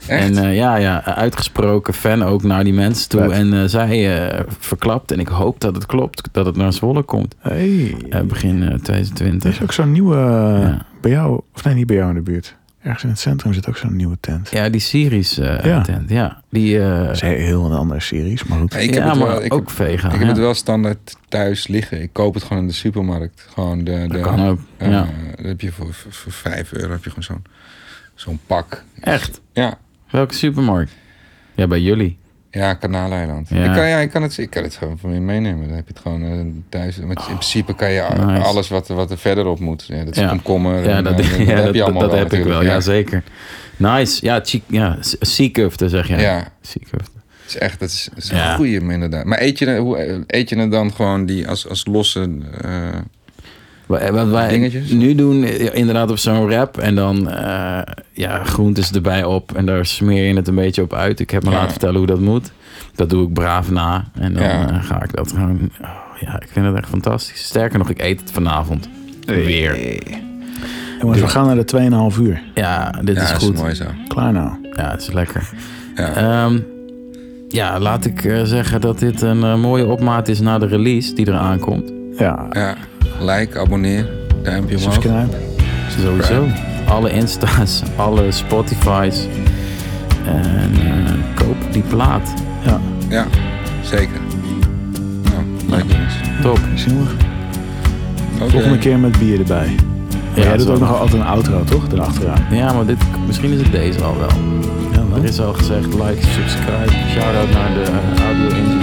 Echt? 0.07 0.35
En 0.35 0.37
eh, 0.37 0.55
ja, 0.55 0.75
ja, 0.75 1.03
uitgesproken 1.03 1.93
fan 1.93 2.23
ook 2.23 2.43
naar 2.43 2.63
die 2.63 2.73
mensen 2.73 3.09
toe. 3.09 3.21
En 3.33 3.53
eh, 3.53 3.63
zij 3.65 4.21
eh, 4.29 4.39
verklapt, 4.59 5.11
en 5.11 5.19
ik 5.19 5.27
hoop 5.27 5.59
dat 5.59 5.75
het 5.75 5.85
klopt, 5.85 6.29
dat 6.31 6.45
het 6.45 6.55
naar 6.55 6.73
Zwolle 6.73 7.01
komt. 7.03 7.35
Hey, 7.39 7.95
begin 8.27 8.61
eh, 8.63 8.71
er 8.71 8.81
2020. 8.81 9.51
is 9.53 9.61
ook 9.61 9.71
zo'n 9.71 9.91
nieuwe, 9.91 10.15
Ja. 10.15 10.85
bij 11.01 11.11
jou, 11.11 11.41
of 11.55 11.63
nee, 11.63 11.73
niet 11.73 11.87
bij 11.87 11.95
jou 11.95 12.09
in 12.09 12.15
de 12.15 12.21
buurt. 12.21 12.55
Ergens 12.81 13.03
in 13.03 13.09
het 13.09 13.19
centrum 13.19 13.53
zit 13.53 13.67
ook 13.69 13.77
zo'n 13.77 13.95
nieuwe 13.95 14.17
tent. 14.19 14.49
Ja, 14.51 14.69
die 14.69 14.81
Syrisch 14.81 15.37
eh 15.37 15.63
Ja. 15.63 15.81
tent. 15.81 16.09
Ja, 16.09 16.41
die... 16.49 16.79
eh, 16.81 17.05
Dat 17.05 17.15
is 17.15 17.21
heel, 17.21 17.37
heel 17.37 17.65
een 17.65 17.71
andere 17.77 17.99
series, 17.99 18.43
maar 18.43 18.59
goed. 18.59 18.73
Ja, 18.73 18.79
ik 18.79 18.93
heb 18.93 19.03
ja, 19.03 19.09
het 19.09 19.19
maar 19.19 19.27
wel, 19.27 19.43
ik 19.43 19.53
ook 19.53 19.59
heb, 19.67 19.75
vegan. 19.75 20.11
ik 20.13 20.19
heb 20.19 20.27
het 20.27 20.37
wel 20.37 20.53
standaard 20.53 21.15
thuis 21.29 21.67
liggen. 21.67 22.01
Ik 22.01 22.13
koop 22.13 22.33
het 22.33 22.43
gewoon 22.43 22.61
in 22.61 22.67
de 22.67 22.73
supermarkt. 22.73 23.45
Gewoon 23.53 23.77
de, 23.83 23.91
de, 24.01 24.07
Dat 24.07 24.21
kan 24.21 24.45
ook. 24.47 24.59
eh, 24.77 24.89
ja. 24.89 25.07
dat 25.35 25.45
heb 25.45 25.61
je 25.61 25.71
voor, 25.71 25.93
voor, 25.93 26.11
voor 26.11 26.31
5 26.31 26.73
euro 26.73 26.91
heb 26.91 27.03
je 27.03 27.09
gewoon 27.09 27.23
zo'n 27.23 27.43
zo'n 28.15 28.39
pak. 28.47 28.83
Echt? 28.99 29.41
Ja. 29.53 29.77
Welke 30.09 30.33
supermarkt? 30.33 30.91
Ja, 31.55 31.67
bij 31.67 31.81
jullie. 31.81 32.17
Ja, 32.51 32.73
Kanaaleiland. 32.73 33.49
Ja. 33.49 33.63
Ik, 33.65 33.73
kan, 33.73 33.87
ja, 33.87 33.97
ik, 33.97 34.09
kan 34.09 34.21
het, 34.21 34.37
ik 34.37 34.49
kan 34.49 34.63
het 34.63 34.75
gewoon 34.75 34.97
van 34.97 35.13
je 35.13 35.19
meenemen. 35.19 35.67
Dan 35.67 35.75
heb 35.75 35.87
je 35.87 35.93
het 35.93 36.01
gewoon 36.01 36.23
eh, 36.23 36.45
thuis. 36.69 36.97
Maar 36.97 37.07
in 37.09 37.23
principe 37.23 37.75
kan 37.75 37.91
je 37.91 38.07
Nice. 38.25 38.41
alles 38.43 38.69
wat, 38.69 38.87
wat 38.87 39.11
er 39.11 39.17
verderop 39.17 39.59
moet. 39.59 39.85
Ja, 39.87 40.03
dat 40.03 40.15
is 40.15 40.21
Ja. 40.21 40.27
komkommer. 40.29 40.83
Ja, 40.83 40.97
en, 40.97 41.03
dat, 41.03 41.19
eh, 41.19 41.39
ja, 41.47 41.55
dat, 41.55 41.63
heb 41.65 41.73
je 41.73 41.83
allemaal 41.83 42.01
dat 42.01 42.11
wel 42.11 42.19
heb 42.19 42.33
ik 42.33 42.43
wel. 42.43 42.63
Ja, 42.63 42.79
zeker. 42.79 43.23
Nice. 43.77 44.25
Ja, 44.25 44.39
chi- 44.43 44.63
ja 44.67 44.97
seakufte 45.19 45.89
zeg 45.89 46.07
je. 46.07 46.15
Ja. 46.15 46.47
Seakufte. 46.61 47.11
Het 47.41 47.49
is 47.49 47.57
echt 47.57 47.79
dat 47.79 47.89
is, 47.89 48.09
dat 48.13 48.23
is 48.23 48.29
een 48.29 48.55
goeie 48.55 48.79
inderdaad. 48.79 49.25
Maar 49.25 49.41
eet 49.41 49.59
je, 49.59 49.77
hoe, 49.77 50.23
eet 50.27 50.49
je 50.49 50.57
het 50.59 50.71
dan 50.71 50.93
gewoon 50.93 51.25
die 51.25 51.47
als, 51.47 51.67
als 51.69 51.85
losse... 51.85 52.29
Wa- 52.61 53.03
Wat 54.11 54.27
wij 54.27 54.49
Dingetjes? 54.49 54.91
nu 54.91 55.15
doen, 55.15 55.43
eh, 55.43 55.75
inderdaad 55.75 56.11
op 56.11 56.17
zo'n 56.17 56.45
wrap. 56.45 56.77
En 56.77 56.95
dan 56.95 57.29
eh, 57.29 57.79
ja, 58.11 58.43
groentes 58.43 58.91
erbij 58.91 59.23
op. 59.23 59.55
En 59.55 59.65
daar 59.65 59.85
smeer 59.85 60.27
je 60.27 60.35
het 60.35 60.47
een 60.47 60.55
beetje 60.55 60.81
op 60.81 60.93
uit. 60.93 61.19
Ik 61.19 61.29
heb 61.29 61.43
me 61.43 61.49
Ja. 61.49 61.55
laten 61.55 61.71
vertellen 61.71 61.97
hoe 61.97 62.07
dat 62.07 62.19
moet. 62.19 62.51
Dat 62.95 63.09
doe 63.09 63.27
ik 63.27 63.33
braaf 63.33 63.71
na. 63.71 64.03
En 64.13 64.33
dan 64.33 64.43
Ja. 64.43 64.69
eh, 64.69 64.83
ga 64.83 65.03
ik 65.03 65.15
dat 65.15 65.29
gewoon... 65.31 65.69
oh, 65.81 65.89
ja, 66.19 66.35
ik 66.41 66.47
vind 66.51 66.65
het 66.65 66.75
echt 66.75 66.89
fantastisch. 66.89 67.43
Sterker 67.45 67.77
nog, 67.79 67.89
ik 67.89 68.01
eet 68.01 68.19
het 68.19 68.31
vanavond. 68.31 68.89
Weer. 69.25 69.99
Jongens, 71.01 71.19
we 71.21 71.27
gaan 71.27 71.45
naar 71.45 71.65
de 71.65 72.11
2,5 72.11 72.17
uur. 72.21 72.41
Ja, 72.53 72.89
dit 73.03 73.15
ja, 73.15 73.21
is 73.21 73.31
goed. 73.31 73.53
is 73.53 73.59
mooi 73.61 73.73
zo. 73.73 73.85
Klaar 74.07 74.31
nou. 74.33 74.49
Ja, 74.75 74.91
het 74.91 75.01
is 75.01 75.11
lekker. 75.11 75.49
Ja. 75.95 76.13
Ehm, 76.15 76.59
ja, 77.49 77.79
laat 77.79 78.05
ik 78.05 78.23
eh, 78.25 78.41
zeggen 78.43 78.81
dat 78.81 78.99
dit 78.99 79.21
een 79.21 79.43
eh, 79.43 79.55
mooie 79.55 79.85
opmaat 79.85 80.27
is 80.27 80.39
naar 80.39 80.59
de 80.59 80.65
release 80.67 81.13
die 81.13 81.27
eraan 81.27 81.59
komt. 81.59 81.91
Ja, 82.17 82.45
ja. 82.51 82.75
Like, 83.19 83.59
abonneer, 83.59 84.09
duimpje 84.43 84.75
omhoog. 84.77 84.93
subscribe. 84.93 85.27
Sowieso. 86.01 86.45
Alle 86.87 87.11
Insta's, 87.11 87.81
alle 87.95 88.31
Spotify's. 88.31 89.27
En 90.25 90.71
eh, 90.73 91.13
koop 91.35 91.55
die 91.71 91.83
plaat. 91.89 92.33
Ja, 92.65 92.79
Ja, 93.09 93.25
zeker. 93.83 94.19
Nou, 95.23 95.43
leuk 95.69 95.83
jongens. 95.91 96.13
Top. 96.41 96.59
zien 96.75 96.97
we. 96.97 97.09
Oké. 98.41 98.49
Volgende 98.51 98.77
keer 98.77 98.99
met 98.99 99.19
bier 99.19 99.39
erbij. 99.39 99.75
Maar 100.35 100.43
jij 100.45 100.57
doet 100.57 100.69
ook 100.69 100.79
nog 100.79 100.99
altijd 100.99 101.21
een 101.21 101.27
outro, 101.27 101.63
toch? 101.63 101.83
Erachteraan. 101.93 102.41
Ja, 102.51 102.73
maar 102.73 102.85
dit, 102.85 102.97
misschien 103.27 103.51
is 103.51 103.61
het 103.61 103.71
deze 103.71 104.03
al 104.03 104.17
wel. 104.17 104.29
Ja, 104.91 105.17
Er 105.17 105.23
is 105.23 105.39
al 105.39 105.53
gezegd, 105.53 105.85
like, 105.85 106.21
subscribe. 106.21 106.91
Shout-out 107.13 107.51
naar 107.51 107.73
de 107.73 107.81
eh, 107.81 108.80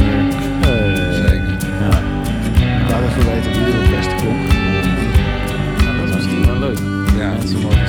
Ja. 7.50 7.87